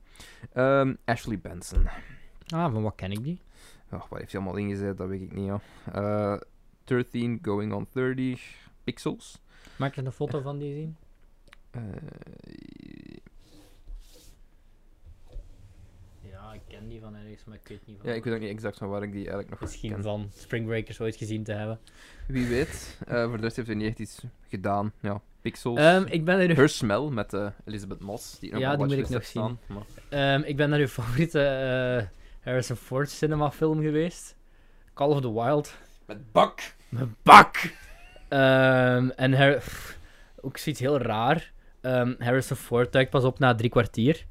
Ehm, 0.53 0.95
Ashley 1.05 1.39
Benson. 1.39 1.87
Ah, 2.47 2.71
van 2.73 2.83
wat 2.83 2.95
ken 2.95 3.11
ik 3.11 3.23
die? 3.23 3.41
Oh, 3.91 4.03
waar 4.09 4.19
heeft 4.19 4.31
hij 4.31 4.41
allemaal 4.41 4.59
ingezet? 4.59 4.97
Dat 4.97 5.07
weet 5.07 5.21
ik 5.21 5.33
niet, 5.33 5.45
ja. 5.45 5.59
Eh 5.93 6.41
13 6.83 7.39
going 7.41 7.73
on 7.73 7.87
30 7.93 8.66
pixels. 8.93 9.41
Maak 9.75 9.95
je 9.95 10.01
een 10.05 10.11
foto 10.11 10.41
van 10.41 10.57
die 10.57 10.73
zien? 10.73 10.95
Eh, 11.71 11.81
Ja, 16.31 16.53
ik 16.53 16.61
ken 16.67 16.87
die 16.89 16.99
van 16.99 17.15
ergens, 17.15 17.43
maar 17.45 17.55
ik 17.61 17.67
weet 17.67 17.87
niet 17.87 17.97
van 18.01 18.09
ja, 18.09 18.15
ik 18.15 18.23
weet 18.23 18.33
ook 18.33 18.39
niet 18.39 18.49
exact 18.49 18.77
van 18.77 18.89
waar 18.89 19.03
ik 19.03 19.09
die 19.11 19.19
eigenlijk 19.19 19.49
nog 19.49 19.59
Misschien 19.59 19.91
ken. 19.93 20.03
van 20.03 20.29
Spring 20.35 20.65
Breakers 20.65 20.99
ooit 21.01 21.15
gezien 21.15 21.43
te 21.43 21.51
hebben. 21.51 21.79
Wie 22.27 22.47
weet. 22.47 22.97
Eh, 23.07 23.23
voor 23.27 23.37
de 23.37 23.43
rest 23.43 23.55
heeft 23.55 23.67
hij 23.67 23.77
niet 23.77 23.87
echt 23.87 23.99
iets 23.99 24.23
gedaan. 24.47 24.91
Ja, 24.99 25.21
pixels. 25.41 25.79
Ehm, 25.79 26.05
ik 26.09 26.25
ben 26.25 26.39
uw, 26.49 26.55
Her 26.55 26.69
Smell 26.69 27.01
met 27.09 27.33
eh, 27.33 27.47
Elizabeth 27.65 27.99
Moss. 27.99 28.39
Die 28.39 28.51
nog 28.51 28.59
Ja, 28.59 28.75
die 28.75 28.85
moet 28.85 28.97
ik 28.97 29.09
nog 29.09 29.23
staan, 29.23 29.59
maar- 29.67 29.83
ehm, 30.09 30.41
ik 30.41 30.55
ben 30.55 30.69
naar 30.69 30.79
uw 30.79 30.87
favoriete 30.87 31.41
eh, 31.43 32.07
Harrison 32.43 32.75
Ford 32.75 33.09
cinema 33.09 33.51
film 33.51 33.81
geweest. 33.81 34.35
Call 34.93 35.09
of 35.09 35.21
the 35.21 35.33
Wild. 35.33 35.77
Met 36.05 36.31
bak! 36.31 36.59
Mijn 36.89 37.15
bak! 37.23 37.55
Ehm, 38.29 39.09
en 39.09 39.57
pff, 39.57 39.97
ook 40.41 40.57
zoiets 40.57 40.81
heel 40.81 40.97
raar. 40.97 41.51
Ehm, 41.81 42.13
Harrison 42.19 42.57
Ford 42.57 42.91
duikt 42.91 43.09
pas 43.09 43.23
op 43.23 43.39
na 43.39 43.55
drie 43.55 43.69
kwartier. 43.69 44.25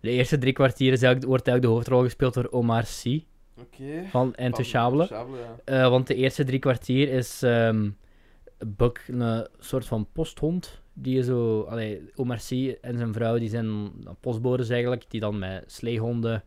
De 0.00 0.10
eerste 0.10 0.38
drie 0.38 0.52
kwartier 0.52 0.92
is 0.92 1.02
eigenlijk, 1.02 1.30
wordt 1.30 1.46
eigenlijk 1.46 1.62
de 1.62 1.78
hoofdrol 1.78 2.02
gespeeld 2.02 2.34
door 2.34 2.48
Omar 2.50 2.84
Sy 2.84 3.24
Oké. 3.56 4.04
van 4.08 4.34
Intouchable. 4.34 5.06
ja. 5.10 5.26
Eh, 5.64 5.88
want 5.88 6.06
de 6.06 6.14
eerste 6.14 6.44
drie 6.44 6.58
kwartier 6.58 7.08
is 7.08 7.42
ehm 7.42 7.90
Buck 8.66 9.04
een 9.08 9.46
soort 9.58 9.86
van 9.86 10.06
posthond. 10.12 10.80
Die 10.94 11.22
zo, 11.22 11.60
allee, 11.62 12.10
Omar 12.14 12.40
Sy 12.40 12.76
en 12.80 12.98
zijn 12.98 13.12
vrouw 13.12 13.38
die 13.38 13.48
zijn 13.48 13.92
postbodes 14.20 14.68
eigenlijk, 14.68 15.04
die 15.08 15.20
dan 15.20 15.38
met 15.38 15.64
sleehonden 15.72 16.44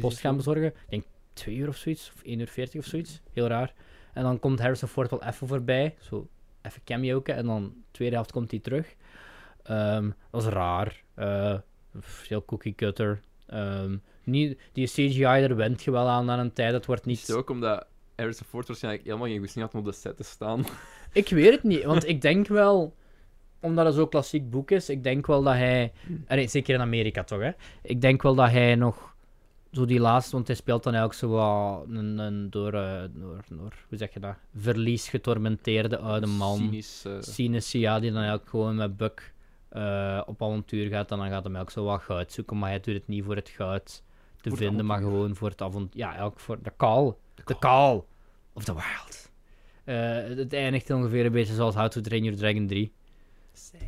post 0.00 0.18
gaan 0.20 0.36
bezorgen. 0.36 0.66
Ik 0.66 0.88
denk 0.88 1.04
twee 1.32 1.56
uur 1.56 1.68
of 1.68 1.76
zoiets, 1.76 2.12
of 2.14 2.22
1 2.22 2.38
uur 2.40 2.46
40 2.46 2.80
of 2.80 2.86
zoiets. 2.86 3.20
Heel 3.32 3.46
raar. 3.46 3.74
En 4.18 4.24
dan 4.24 4.38
komt 4.38 4.60
Harrison 4.60 4.88
Ford 4.88 5.10
wel 5.10 5.22
even 5.22 5.48
voorbij, 5.48 5.94
zo 6.00 6.28
even 6.62 6.84
cameoken, 6.84 7.34
en 7.34 7.46
dan 7.46 7.62
de 7.62 7.90
tweede 7.90 8.14
helft 8.14 8.32
komt 8.32 8.50
hij 8.50 8.60
terug. 8.60 8.94
Ehm, 9.62 10.10
dat 10.30 10.42
is 10.42 10.48
raar. 10.48 11.02
Eh, 11.14 11.54
heel 12.28 12.44
cookie 12.44 12.74
cutter. 12.74 13.20
Ehm, 13.46 13.96
niet, 14.24 14.60
die 14.72 14.86
CGI, 14.86 15.20
daar 15.22 15.56
went 15.56 15.82
je 15.82 15.90
wel 15.90 16.08
aan 16.08 16.24
na 16.24 16.38
een 16.38 16.52
tijd. 16.52 16.72
Het 16.72 16.86
wordt 16.86 17.00
Is 17.00 17.06
niet... 17.06 17.26
het 17.26 17.36
ook 17.36 17.50
omdat 17.50 17.86
Harrison 18.16 18.46
Ford 18.46 18.66
waarschijnlijk 18.66 19.04
helemaal 19.04 19.26
geen 19.26 19.38
goesting 19.38 19.64
had 19.64 19.74
om 19.74 19.80
op 19.80 19.86
de 19.86 19.92
set 19.92 20.16
te 20.16 20.24
staan? 20.24 20.64
Ik 21.12 21.28
weet 21.28 21.52
het 21.52 21.62
niet, 21.62 21.84
want 21.84 22.08
ik 22.08 22.20
denk 22.20 22.46
wel, 22.46 22.94
omdat 23.60 23.86
het 23.86 23.94
zo'n 23.94 24.08
klassiek 24.08 24.50
boek 24.50 24.70
is, 24.70 24.88
ik 24.88 25.02
denk 25.02 25.26
wel 25.26 25.42
dat 25.42 25.54
hij, 25.54 25.92
allee, 26.26 26.48
zeker 26.48 26.74
in 26.74 26.80
Amerika 26.80 27.24
toch, 27.24 27.40
hè, 27.40 27.50
ik 27.82 28.00
denk 28.00 28.22
wel 28.22 28.34
dat 28.34 28.50
hij 28.50 28.74
nog, 28.74 29.14
zo 29.72 29.84
die 29.84 30.00
laatste, 30.00 30.32
want 30.32 30.46
hij 30.46 30.56
speelt 30.56 30.82
dan 30.82 30.94
eigenlijk 30.94 31.22
zo 31.22 31.28
wat 31.30 31.96
een, 31.96 32.18
een 32.18 32.50
door, 32.50 32.74
eh, 32.74 33.02
door, 33.12 33.44
door, 33.48 33.74
hoe 33.88 33.98
zeg 33.98 34.12
je 34.12 34.20
dat, 34.20 34.36
verlies 34.56 35.08
getormenteerde 35.08 35.98
oude 35.98 36.26
man, 36.26 36.56
Cynisch. 36.58 37.06
cynische, 37.20 37.78
ja, 37.78 38.00
die 38.00 38.10
dan 38.10 38.20
eigenlijk 38.20 38.50
gewoon 38.50 38.76
met 38.76 38.96
Buck 38.96 39.34
eh, 39.68 40.22
op 40.26 40.42
avontuur 40.42 40.88
gaat, 40.88 41.10
en 41.10 41.18
dan 41.18 41.28
gaat 41.28 41.44
hij 41.44 41.60
ook 41.60 41.70
zo 41.70 41.84
wat 41.84 42.02
goud 42.02 42.32
zoeken, 42.32 42.58
maar 42.58 42.68
hij 42.68 42.80
doet 42.80 42.94
het 42.94 43.08
niet 43.08 43.24
voor 43.24 43.36
het 43.36 43.48
goud 43.48 44.02
te 44.40 44.48
Voor 44.48 44.58
vinden, 44.58 44.86
maar 44.86 44.98
gewoon 44.98 45.34
voor 45.34 45.48
het 45.48 45.62
avontuur, 45.62 46.00
ja, 46.00 46.08
eigenlijk 46.08 46.40
voor 46.40 46.62
de 46.62 46.72
call. 46.76 47.14
de 47.34 47.42
The 47.44 47.58
Call 47.58 48.02
of 48.52 48.64
the 48.64 48.74
Wild. 48.74 49.30
Eh, 49.84 50.36
het 50.36 50.52
eindigt 50.52 50.90
ongeveer 50.90 51.26
een 51.26 51.32
beetje 51.32 51.54
zoals 51.54 51.74
How 51.74 51.88
to 51.88 52.00
Train 52.00 52.22
Your 52.22 52.38
Dragon 52.38 52.66
3. 52.66 52.92
Sad. 53.52 53.80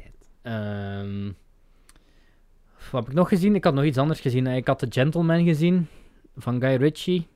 Ehm, 0.42 1.32
wat 2.90 3.00
heb 3.00 3.08
ik 3.10 3.16
nog 3.18 3.28
gezien? 3.28 3.54
Ik 3.54 3.64
had 3.64 3.74
nog 3.74 3.84
iets 3.84 3.98
anders 3.98 4.20
gezien. 4.20 4.46
Eh, 4.46 4.56
Ik 4.56 4.66
had 4.66 4.78
The 4.78 4.86
Gentleman 4.88 5.44
gezien 5.44 5.86
van 6.36 6.60
Guy 6.60 6.76
Ritchie. 6.76 7.26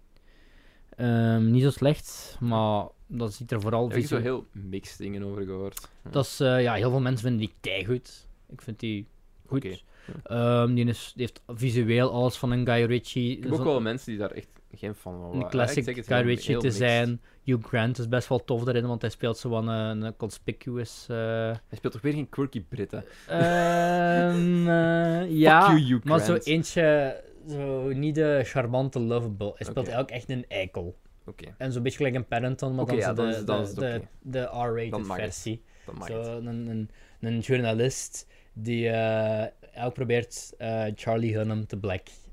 Ehm, 0.97 1.51
niet 1.51 1.63
zo 1.63 1.71
slecht, 1.71 2.37
maar 2.41 2.87
dat 3.07 3.33
ziet 3.35 3.53
er 3.53 3.61
vooral 3.61 3.83
Daar 3.85 3.95
heb 3.95 4.03
ik 4.03 4.09
zo 4.11 4.19
heel 4.19 4.47
mixed 4.53 4.99
dingen 4.99 5.23
over 5.23 5.45
gehoord. 5.45 5.89
Ja. 6.05 6.11
Dat 6.11 6.25
is, 6.25 6.41
eh, 6.41 6.63
ja, 6.63 6.75
heel 6.75 6.91
veel 6.91 7.01
mensen 7.01 7.29
vinden 7.29 7.47
die 7.47 7.55
keigoed. 7.61 8.27
Ik 8.49 8.63
vind 8.63 8.81
die 8.81 9.07
goed. 9.47 9.65
Oké, 9.65 9.77
Ehm, 10.23 10.75
die, 10.75 10.85
is, 10.85 11.13
die 11.17 11.27
heeft 11.27 11.43
visueel 11.61 12.11
alles 12.13 12.37
van 12.37 12.51
een 12.51 12.67
Guy 12.67 12.85
Ritchie. 12.85 13.37
Ik 13.37 13.43
heb 13.43 13.53
ook 13.53 13.65
wel 13.65 13.81
mensen 13.81 14.11
die 14.11 14.19
daar 14.19 14.31
echt 14.31 14.49
geen 14.79 14.95
fan 14.95 15.21
van 15.21 15.33
een 15.35 15.41
ik 15.41 15.49
classic 15.49 15.85
Guy 16.07 16.37
te 16.59 16.71
zijn. 16.71 17.21
Hugh 17.43 17.67
Grant 17.67 17.99
is 17.99 18.09
best 18.09 18.29
wel 18.29 18.45
tof 18.45 18.65
daarin, 18.65 18.87
want 18.87 19.01
hij 19.01 19.11
speelt 19.11 19.39
zo 19.39 19.49
van 19.51 19.69
een, 19.69 20.03
een 20.03 20.17
conspicuous... 20.17 21.07
eh, 21.09 21.17
Hij 21.17 21.77
speelt 21.77 21.93
toch 21.93 22.03
weer 22.03 22.13
geen 22.13 22.29
quirky 22.29 22.63
Brit, 22.65 22.91
hè? 22.91 22.99
Ehm, 23.27 24.69
eh, 24.69 25.31
ja, 25.31 25.69
you, 25.69 25.81
Hugh 25.85 26.05
maar 26.05 26.21
zo 26.21 26.35
eentje, 26.35 27.21
zo 27.49 27.89
niet 27.93 28.15
de 28.15 28.41
charmante 28.45 29.01
lovable. 29.01 29.53
Hij 29.57 29.67
speelt 29.67 29.87
Oké. 29.87 29.95
eigenlijk 29.95 30.11
echt 30.11 30.29
een 30.31 30.45
eikel. 30.49 30.97
Oké, 31.27 31.55
En 31.59 31.73
zo'n 31.73 31.83
beetje 31.83 31.97
gelijk 31.97 32.15
een 32.15 32.27
Paddington, 32.27 32.75
maar 32.75 32.87
dan, 32.87 32.97
ja, 32.97 33.09
zo 33.09 33.15
dan 33.15 33.27
de, 33.31 33.37
is- 33.37 33.45
dan 33.45 33.65
de, 33.75 34.01
de, 34.23 34.41
R-rated 34.41 35.07
versie. 35.07 35.63
Zo, 36.07 36.19
het. 36.19 36.27
een, 36.27 36.47
een, 36.67 36.91
een 37.21 37.39
journalist 37.39 38.27
die 38.53 38.89
eh 38.89 39.47
ook 39.85 39.95
probeert 39.95 40.55
eh, 40.59 40.85
Charlie 40.95 41.37
Hunnam 41.37 41.67
te 41.67 41.77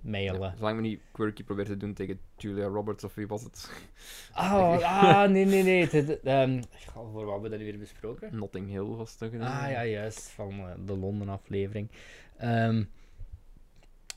blackmailen. 0.01 0.41
Ja, 0.49 0.55
zolang 0.57 0.75
we 0.75 0.81
niet 0.81 1.01
quirky 1.11 1.43
probeert 1.43 1.67
te 1.67 1.77
doen 1.77 1.93
tegen 1.93 2.19
Julia 2.37 2.65
Roberts 2.67 3.03
of 3.03 3.15
wie 3.15 3.27
was 3.27 3.43
het? 3.43 3.69
Oh, 4.35 4.79
ah, 5.01 5.29
nee, 5.29 5.45
nee, 5.45 5.63
nee. 5.63 5.87
Het- 5.87 6.19
ehm, 6.19 6.61
goh, 6.87 7.11
voor 7.11 7.25
wat 7.25 7.31
hebben 7.31 7.41
we 7.41 7.49
dat 7.49 7.59
nu 7.59 7.65
weer 7.65 7.77
besproken? 7.79 8.35
Notting 8.37 8.67
Hill 8.69 8.83
was 8.85 9.09
het 9.19 9.31
toch? 9.31 9.41
Ah 9.41 9.69
ja, 9.71 9.85
juist, 9.85 10.29
van 10.29 10.49
eh, 10.59 10.65
de 10.85 10.97
Londen 10.97 11.29
aflevering. 11.29 11.89
Ehm 12.37 12.83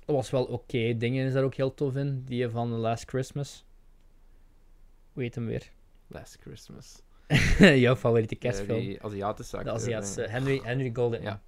dat 0.06 0.16
was 0.16 0.30
wel 0.30 0.44
oké. 0.44 0.96
Dingen 0.96 1.26
is 1.26 1.32
daar 1.32 1.42
ook 1.44 1.54
heel 1.54 1.74
tof 1.74 1.96
in. 1.96 2.22
Die 2.24 2.48
van 2.48 2.68
The 2.70 2.74
Last 2.76 3.08
Christmas. 3.08 3.64
Hoe 5.12 5.22
heet 5.22 5.34
hem 5.34 5.46
weer? 5.46 5.70
Last 6.06 6.38
Christmas. 6.40 7.02
Jouw 7.84 7.96
favoriete 7.96 8.34
Ja, 8.34 8.40
kerstfilm. 8.40 8.78
die 8.80 9.02
Aziatische 9.02 9.64
de 9.64 9.70
Aziatische. 9.70 10.20
Henry, 10.22 10.60
Henry 10.62 10.90
Golden. 10.92 11.22
Ja. 11.22 11.42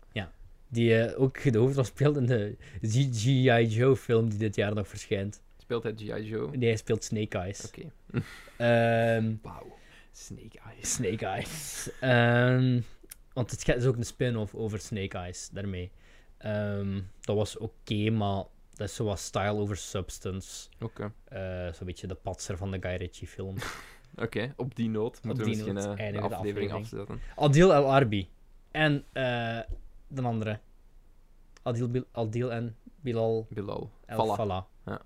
Die 0.68 0.98
eh, 0.98 1.20
ook 1.20 1.52
de 1.52 1.58
hoofdrol 1.58 1.84
speelt 1.84 2.16
in 2.16 2.26
de 2.26 2.56
G.I. 2.82 3.66
Joe 3.66 3.96
film 3.96 4.28
die 4.28 4.38
dit 4.38 4.56
jaar 4.56 4.74
nog 4.74 4.88
verschijnt. 4.88 5.42
Speelt 5.56 5.82
hij 5.82 5.92
G.I. 5.96 6.22
Joe? 6.22 6.58
Die 6.58 6.68
hij 6.68 6.76
speelt 6.76 7.04
Snake 7.04 7.38
Eyes. 7.38 7.66
Oké. 7.66 7.90
Ehm, 8.56 9.34
Wauw. 9.42 9.76
Snake 10.12 10.58
Eyes. 10.66 10.92
Snake 10.92 11.26
Eyes. 11.26 11.90
Ehm, 12.00 12.80
want 13.32 13.50
het 13.50 13.68
is 13.76 13.84
ook 13.86 13.96
een 13.96 14.04
spin-off 14.04 14.54
over 14.54 14.78
Snake 14.80 15.16
Eyes 15.18 15.48
daarmee. 15.52 15.90
Ehm, 16.38 17.00
dat 17.20 17.36
was 17.36 17.58
oké, 17.58 18.10
maar 18.10 18.44
dat 18.74 18.88
is 18.88 18.94
zoals 18.94 19.24
style 19.24 19.52
over 19.54 19.76
substance. 19.76 20.68
Oké. 20.80 21.12
Eh 21.24 21.72
Zo'n 21.72 21.86
beetje 21.86 22.06
de 22.06 22.14
patser 22.14 22.56
van 22.56 22.70
de 22.70 22.78
Guy 22.80 22.94
Ritchie 22.96 23.28
film. 23.28 23.54
Oké, 24.24 24.52
op 24.56 24.74
die 24.76 24.88
noot 24.88 25.22
moeten 25.22 25.44
we 25.44 25.50
die 25.50 25.64
misschien 25.64 25.88
noot 25.88 25.98
eh, 25.98 26.12
de 26.12 26.20
aflevering 26.20 26.32
aflevering. 26.32 26.72
afzetten. 26.72 27.20
Adil 27.36 27.74
El 27.74 27.92
Arbi. 27.92 28.28
En 28.70 29.04
eh, 29.12 29.58
de 30.08 30.22
andere. 30.22 30.60
Adil, 31.62 31.88
Bil- 31.90 32.06
Adil 32.12 32.52
en 32.52 32.76
Bilal 33.00 33.46
Bilal. 33.50 33.90
El 34.06 34.16
Falla. 34.16 34.34
Falla. 34.34 34.66
Ja. 34.86 35.00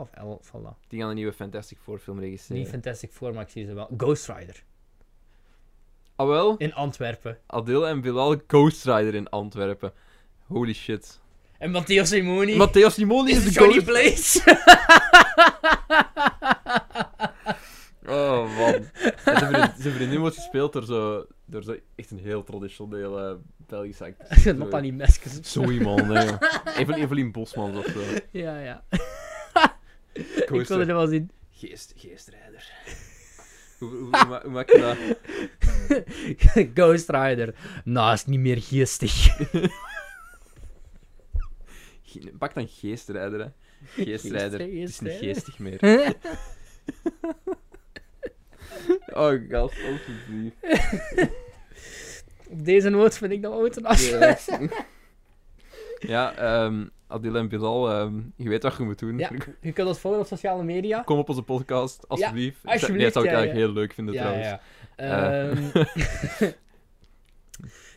Of 0.00 0.10
El 0.12 0.38
Falla? 0.42 0.76
Die 0.88 1.00
gaan 1.00 1.08
een 1.08 1.14
nieuwe 1.14 1.32
Fantastic 1.32 1.78
Four 1.82 1.98
film 1.98 2.20
regisseren. 2.20 2.56
Niet 2.62 2.68
Fantastic 2.70 3.10
Four, 3.12 3.32
maar 3.34 3.42
ik 3.42 3.48
zie 3.48 3.66
ze 3.66 3.74
wel. 3.74 3.88
Ghost 3.96 4.28
Rider. 4.28 4.64
Ah 6.16 6.26
wel, 6.26 6.56
In 6.56 6.74
Antwerpen. 6.74 7.38
Adil 7.46 7.86
en 7.88 8.00
Bilal 8.00 8.36
Ghost 8.46 8.84
Rider 8.84 9.14
in 9.14 9.28
Antwerpen. 9.28 9.92
Holy 10.46 10.72
shit. 10.72 11.20
En 11.58 11.70
Matteo 11.70 12.04
Simoni. 12.04 12.56
Matteo 12.56 12.88
Simoni 12.88 13.30
is 13.30 13.44
de 13.44 13.50
Johnny. 13.50 13.82
Blaze. 13.84 14.42
Oh 18.06 18.56
man. 18.58 18.84
Zijn, 19.24 19.36
vriendin, 19.36 19.70
zijn 19.78 19.94
vriendin 19.94 20.20
wordt 20.20 20.34
gespeeld 20.36 20.72
door 20.72 20.84
zo, 20.84 21.26
door 21.46 21.62
zo 21.62 21.76
echt 21.94 22.10
een 22.10 22.18
heel 22.18 22.44
traditionele 22.44 23.38
Belgische 23.56 24.14
nog 24.56 24.70
aan 24.72 24.82
die 24.82 24.92
mesjes. 24.92 25.40
Zo 25.52 25.70
iemand, 25.70 26.06
nee. 26.08 26.28
Evelien, 26.78 27.02
Evelien 27.02 27.32
Bosmans 27.32 27.76
of 27.78 27.86
zo. 27.86 28.00
Ja, 28.30 28.58
ja. 28.60 28.84
Ik 30.52 30.66
zo, 30.66 30.80
er 30.80 30.86
wel 30.86 31.06
zien. 31.06 31.30
Geest, 31.50 31.92
geestrijder. 31.96 32.70
hoe, 33.78 33.88
hoe, 33.88 33.98
hoe, 33.98 34.10
ma- 34.10 34.42
hoe 34.42 34.50
maak 34.50 34.70
je 34.70 34.78
dat? 34.78 36.68
Ghost 36.74 37.08
Rider. 37.10 37.54
Nou, 37.84 38.12
is 38.12 38.24
niet 38.26 38.40
meer 38.40 38.62
geestig. 38.62 39.12
Ge- 42.02 42.32
Pak 42.38 42.54
dan 42.54 42.68
geestrijder, 42.68 43.40
hè. 43.40 43.46
Geestrijder. 44.04 44.60
Het 44.60 44.68
is 44.70 45.00
niet 45.00 45.12
Geestrijder. 45.12 45.18
geestig 45.34 45.58
meer. 45.58 45.78
Oh, 49.20 49.32
gast, 49.48 49.74
alsjeblieft. 49.90 50.56
Op 52.50 52.64
deze 52.64 52.88
noot 52.88 53.16
vind 53.18 53.32
ik 53.32 53.42
dat 53.42 53.52
we 53.54 53.60
moeten 53.60 53.84
afsluiten. 53.84 54.70
Ja, 55.98 56.34
ehm 56.34 56.84
Adil 57.06 57.36
en 57.36 57.48
Bilal, 57.48 57.90
ehm, 57.90 58.20
je 58.36 58.48
weet 58.48 58.62
wat 58.62 58.76
je 58.76 58.82
moet 58.82 58.98
doen. 58.98 59.18
Ja, 59.18 59.30
je 59.60 59.72
kunt 59.72 59.88
ons 59.88 59.98
volgen 59.98 60.20
op 60.20 60.26
sociale 60.26 60.62
media. 60.62 61.02
Kom 61.02 61.18
op 61.18 61.28
onze 61.28 61.42
podcast, 61.42 62.08
alsjeblieft. 62.08 62.58
Ja, 62.62 62.72
alsjeblieft, 62.72 63.02
Nee, 63.04 63.04
dat 63.04 63.12
zou 63.12 63.24
ik 63.24 63.30
ja, 63.30 63.36
eigenlijk 63.36 63.66
heel 63.66 63.74
leuk 63.74 63.92
vinden, 63.92 64.14
trouwens. 64.14 64.46
ja. 64.46 64.60
Ehm, 64.96 65.56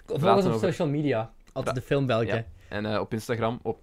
Volg 0.06 0.36
ons 0.36 0.46
op 0.46 0.52
over- 0.54 0.68
social 0.68 0.88
media. 0.88 1.32
Altijd 1.54 1.76
de 1.76 1.82
film 1.82 2.06
België. 2.06 2.46
En 2.70 2.86
eh, 2.86 3.00
op 3.00 3.14
Instagram, 3.14 3.60
op 3.64 3.80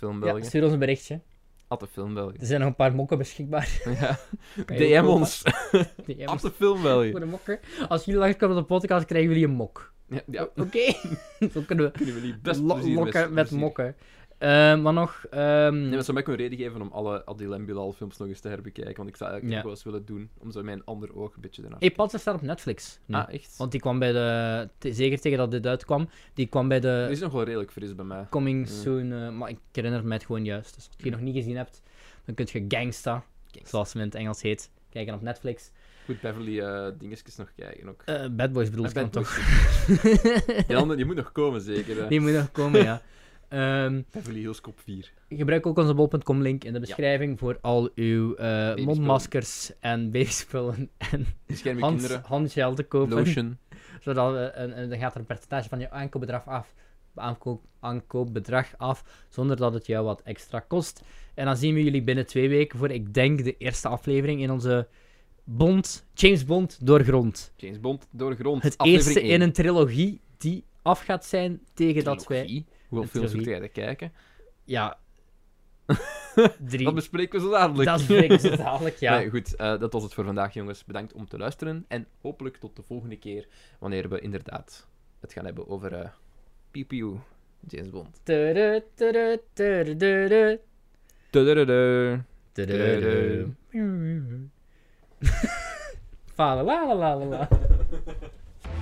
Ja, 0.00 0.12
België. 0.18 0.44
stuur 0.44 0.62
ons 0.64 0.72
een 0.72 0.78
berichtje. 0.78 1.20
Attefilm 1.68 2.14
België. 2.14 2.36
Er 2.40 2.46
zijn 2.46 2.60
nog 2.60 2.68
een 2.68 2.74
paar 2.76 2.94
mokken 2.94 3.18
beschikbaar. 3.18 3.80
Ja. 4.00 4.18
DM 4.66 5.04
ons. 5.06 5.42
DM 6.06 6.20
ons 6.20 6.30
Attefilm 6.44 6.82
België. 6.82 7.10
voor 7.10 7.20
de 7.20 7.26
mokken. 7.26 7.58
Als 7.88 8.04
jullie 8.04 8.20
langskomen 8.20 8.56
op 8.56 8.62
de 8.68 8.74
podcast, 8.74 9.04
krijgen 9.06 9.28
jullie 9.30 9.44
een 9.46 9.54
mok. 9.54 9.92
Ja, 10.08 10.20
ja. 10.30 10.42
Oké? 10.56 10.92
Zo 11.52 11.60
kunnen 11.66 11.84
we 11.84 11.90
Kunnen 11.90 12.14
jullie 12.14 12.36
best 12.42 12.60
lo- 12.60 12.88
lokken 12.88 13.22
met 13.32 13.44
plezier. 13.48 13.58
mokken. 13.58 13.96
Ehm, 14.38 14.82
maar 14.82 14.92
nog... 14.92 15.24
ehm, 15.30 15.74
Nee, 15.80 15.90
maar 15.90 16.02
zou 16.04 16.12
mij 16.12 16.22
ook 16.22 16.28
een 16.28 16.36
reden 16.36 16.58
geven 16.58 16.80
om 16.82 16.90
alle 16.92 17.26
Adil 17.26 17.54
en 17.54 17.64
Bilal 17.64 17.92
films 17.92 18.16
nog 18.16 18.28
eens 18.28 18.40
te 18.40 18.48
herbekijken. 18.48 18.96
Want 18.96 19.08
ik 19.08 19.16
zou 19.16 19.30
eigenlijk 19.30 19.50
Ja. 19.50 19.54
nog 19.54 19.62
wel 19.62 19.72
eens 19.72 19.84
willen 19.84 20.04
doen. 20.06 20.30
Om 20.38 20.50
zo 20.50 20.62
mijn 20.62 20.84
ander 20.84 21.16
oog 21.16 21.34
een 21.34 21.40
beetje 21.40 21.62
ernaar 21.62 21.78
Hey, 21.78 21.90
Panzer 21.90 22.18
staat 22.20 22.34
op 22.34 22.42
Netflix. 22.42 22.98
nu. 23.06 23.14
Ah, 23.16 23.32
echt? 23.34 23.56
Want 23.56 23.70
die 23.70 23.80
kwam 23.80 23.98
bij 23.98 24.12
de... 24.12 24.68
te- 24.78 24.92
zeker 24.92 25.20
tegen 25.20 25.38
dat 25.38 25.50
dit 25.50 25.66
uitkwam. 25.66 26.08
Die 26.34 26.46
kwam 26.46 26.68
bij 26.68 26.80
de... 26.80 27.02
Die 27.04 27.14
is 27.16 27.20
nog 27.20 27.32
wel 27.32 27.42
redelijk 27.44 27.70
fris 27.72 27.94
bij 27.94 28.04
mij. 28.04 28.26
Coming 28.30 28.68
soon, 28.68 29.12
eh, 29.12 29.30
maar 29.30 29.48
ik 29.48 29.58
herinner 29.72 30.04
me 30.06 30.12
het 30.12 30.24
gewoon 30.24 30.44
juist. 30.44 30.74
Dus 30.74 30.86
als 30.86 30.94
je 30.96 31.02
het 31.02 31.12
nog 31.12 31.20
niet 31.20 31.34
gezien 31.34 31.56
hebt, 31.56 31.82
dan 32.24 32.34
kun 32.34 32.46
je 32.52 32.64
Gangsta, 32.68 33.24
zoals 33.62 33.88
het 33.88 33.96
in 33.96 34.02
het 34.08 34.14
Engels 34.14 34.42
heet, 34.42 34.70
kijken 34.90 35.14
op 35.14 35.22
Netflix. 35.22 35.70
Goed, 36.04 36.20
Beverly 36.20 36.60
eh 36.60 36.86
dingetjes 36.98 37.36
nog 37.36 37.52
kijken 37.56 37.88
ook. 37.88 38.02
Eh, 38.04 38.26
Bad 38.30 38.52
Boys 38.52 38.70
bedoel 38.70 38.84
Ah, 38.84 38.90
ik 38.90 38.96
dan 38.96 39.10
toch? 39.10 39.38
Die 40.96 41.04
moet 41.04 41.16
nog 41.16 41.32
komen, 41.32 41.60
zeker. 41.60 41.96
hè. 42.02 42.08
Die 42.08 42.20
moet 42.20 42.32
nog 42.32 42.52
komen, 42.52 42.82
ja. 42.82 43.02
Ehm, 43.48 44.02
Beverly 44.10 44.40
Hills 44.40 44.60
Cop 44.60 44.80
4. 44.80 45.12
gebruik 45.28 45.66
ook 45.66 45.78
onze 45.78 45.94
bol.com 45.94 46.42
link 46.42 46.64
in 46.64 46.72
de 46.72 46.80
beschrijving 46.80 47.38
voor 47.38 47.58
al 47.60 47.90
uw 47.94 48.34
eh, 48.34 48.74
mondmaskers 48.84 49.72
en 49.80 50.10
babyspullen 50.10 50.90
en 50.96 51.26
hand, 51.80 52.20
handgel 52.22 52.74
te 52.74 52.82
kopen. 52.82 53.16
Lotion. 53.16 53.58
Zodat 54.04 54.32
we, 54.32 54.38
en, 54.38 54.72
en 54.72 54.88
dan 54.88 54.98
gaat 54.98 55.14
er 55.14 55.20
een 55.20 55.26
percentage 55.26 55.68
van 55.68 55.78
je 55.78 55.90
aankoopbedrag 55.90 56.46
af, 56.46 56.74
aankoop, 57.14 57.64
aankoopbedrag 57.80 58.66
af, 58.76 59.26
zonder 59.28 59.56
dat 59.56 59.74
het 59.74 59.86
jou 59.86 60.04
wat 60.04 60.22
extra 60.22 60.60
kost. 60.60 61.02
En 61.34 61.44
dan 61.44 61.56
zien 61.56 61.74
we 61.74 61.84
jullie 61.84 62.02
binnen 62.02 62.26
twee 62.26 62.48
weken 62.48 62.78
voor, 62.78 62.90
ik 62.90 63.14
denk, 63.14 63.44
de 63.44 63.56
eerste 63.56 63.88
aflevering 63.88 64.40
in 64.40 64.50
onze 64.50 64.88
Bond, 65.44 66.06
James 66.14 66.44
Bond 66.44 66.86
doorgrond. 66.86 67.52
James 67.56 67.80
Bond 67.80 68.06
door 68.10 68.30
de 68.30 68.36
grond. 68.36 68.62
Het 68.62 68.84
eerste 68.84 69.22
in 69.22 69.40
een 69.40 69.52
trilogie 69.52 70.20
die 70.38 70.64
af 70.82 71.00
gaat 71.00 71.24
zijn 71.24 71.60
tegen 71.74 72.04
dat 72.04 72.26
wij... 72.26 72.64
Hoeveel 72.88 73.08
films 73.08 73.34
moet 73.34 73.44
jij 73.44 73.60
er 73.62 73.68
kijken? 73.68 74.12
Ja. 74.64 74.98
Drie. 76.68 76.84
Dat 76.84 76.94
bespreken 76.94 77.38
we 77.40 77.44
zo 77.46 77.50
dadelijk. 77.52 77.88
Dat 77.88 78.00
spreken 78.00 78.40
ze 78.40 78.56
dadelijk, 78.66 78.96
ja. 78.96 79.16
Nee, 79.16 79.30
goed, 79.30 79.56
eh, 79.56 79.78
dat 79.78 79.92
was 79.92 80.02
het 80.02 80.14
voor 80.14 80.24
vandaag, 80.24 80.54
jongens. 80.54 80.84
Bedankt 80.84 81.12
om 81.12 81.28
te 81.28 81.38
luisteren. 81.38 81.84
En 81.88 82.06
hopelijk 82.20 82.56
tot 82.56 82.76
de 82.76 82.82
volgende 82.82 83.16
keer, 83.18 83.48
wanneer 83.78 84.08
we 84.08 84.20
inderdaad 84.20 84.86
het 85.20 85.32
gaan 85.32 85.44
hebben 85.44 85.68
over 85.68 85.92
eh 85.92 86.08
Pew 86.70 86.86
Pew, 86.86 87.14
James 87.68 87.90
Bond. 87.90 88.20
Tudu, 88.22 88.82
tudu, 88.94 89.38
tudu, 89.52 89.96
tudu, 89.96 90.58
Tudududu. 91.30 92.22
tudu. 92.52 94.48
Fa 96.34 96.54
la 96.54 96.62
la 96.62 96.94
la 96.94 97.14
la 97.14 97.24
la. 97.24 97.48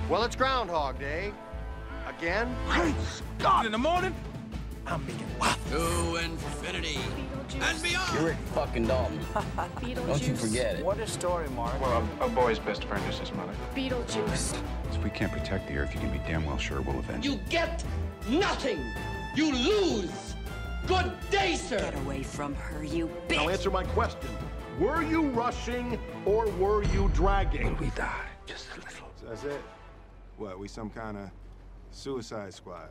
Well, 0.09 0.23
it's 0.25 0.35
Groundhog 0.35 0.97
Day. 0.99 1.31
Again? 2.17 2.55
God, 3.39 3.65
in 3.65 3.71
the 3.71 3.77
morning, 3.77 4.15
I'm 4.87 5.05
making 5.05 5.27
waffles. 5.39 5.71
To 5.71 6.15
infinity 6.23 6.97
and 7.59 7.83
beyond. 7.83 8.13
You're 8.13 8.27
Rick 8.27 8.37
fucking 8.53 8.87
Dalton. 8.87 9.19
Don't 10.07 10.27
you 10.27 10.35
forget 10.35 10.77
it. 10.77 10.85
What 10.85 10.99
a 10.99 11.07
story, 11.07 11.49
Mark. 11.49 11.79
Well, 11.81 12.07
a, 12.21 12.25
a 12.25 12.29
boy's 12.29 12.59
best 12.59 12.85
friend 12.85 13.03
is 13.09 13.19
his 13.19 13.33
mother. 13.33 13.53
Beetlejuice. 13.75 14.57
If 14.93 15.03
we 15.03 15.09
can't 15.09 15.31
protect 15.31 15.67
the 15.67 15.75
Earth, 15.77 15.93
you 15.93 15.99
can 15.99 16.11
be 16.11 16.19
damn 16.19 16.45
well 16.45 16.57
sure 16.57 16.81
we'll 16.81 16.99
avenge 16.99 17.25
You 17.25 17.33
it. 17.33 17.49
get 17.49 17.83
nothing. 18.29 18.79
You 19.35 19.53
lose. 19.53 20.35
Good 20.87 21.11
day, 21.31 21.55
sir. 21.55 21.79
Get 21.79 21.95
away 21.95 22.23
from 22.23 22.53
her, 22.55 22.83
you 22.83 23.09
bitch. 23.27 23.35
Now 23.37 23.45
bitch. 23.47 23.51
answer 23.53 23.71
my 23.71 23.83
question. 23.83 24.29
Were 24.79 25.01
you 25.01 25.23
rushing 25.29 25.99
or 26.25 26.47
were 26.51 26.83
you 26.83 27.09
dragging? 27.13 27.75
We 27.77 27.87
die 27.91 28.27
just 28.45 28.67
a 28.73 28.75
little. 28.81 29.09
That's 29.27 29.43
it? 29.43 29.61
What, 30.37 30.59
we 30.59 30.67
some 30.67 30.89
kind 30.89 31.17
of 31.17 31.29
suicide 31.95 32.53
squad? 32.53 32.89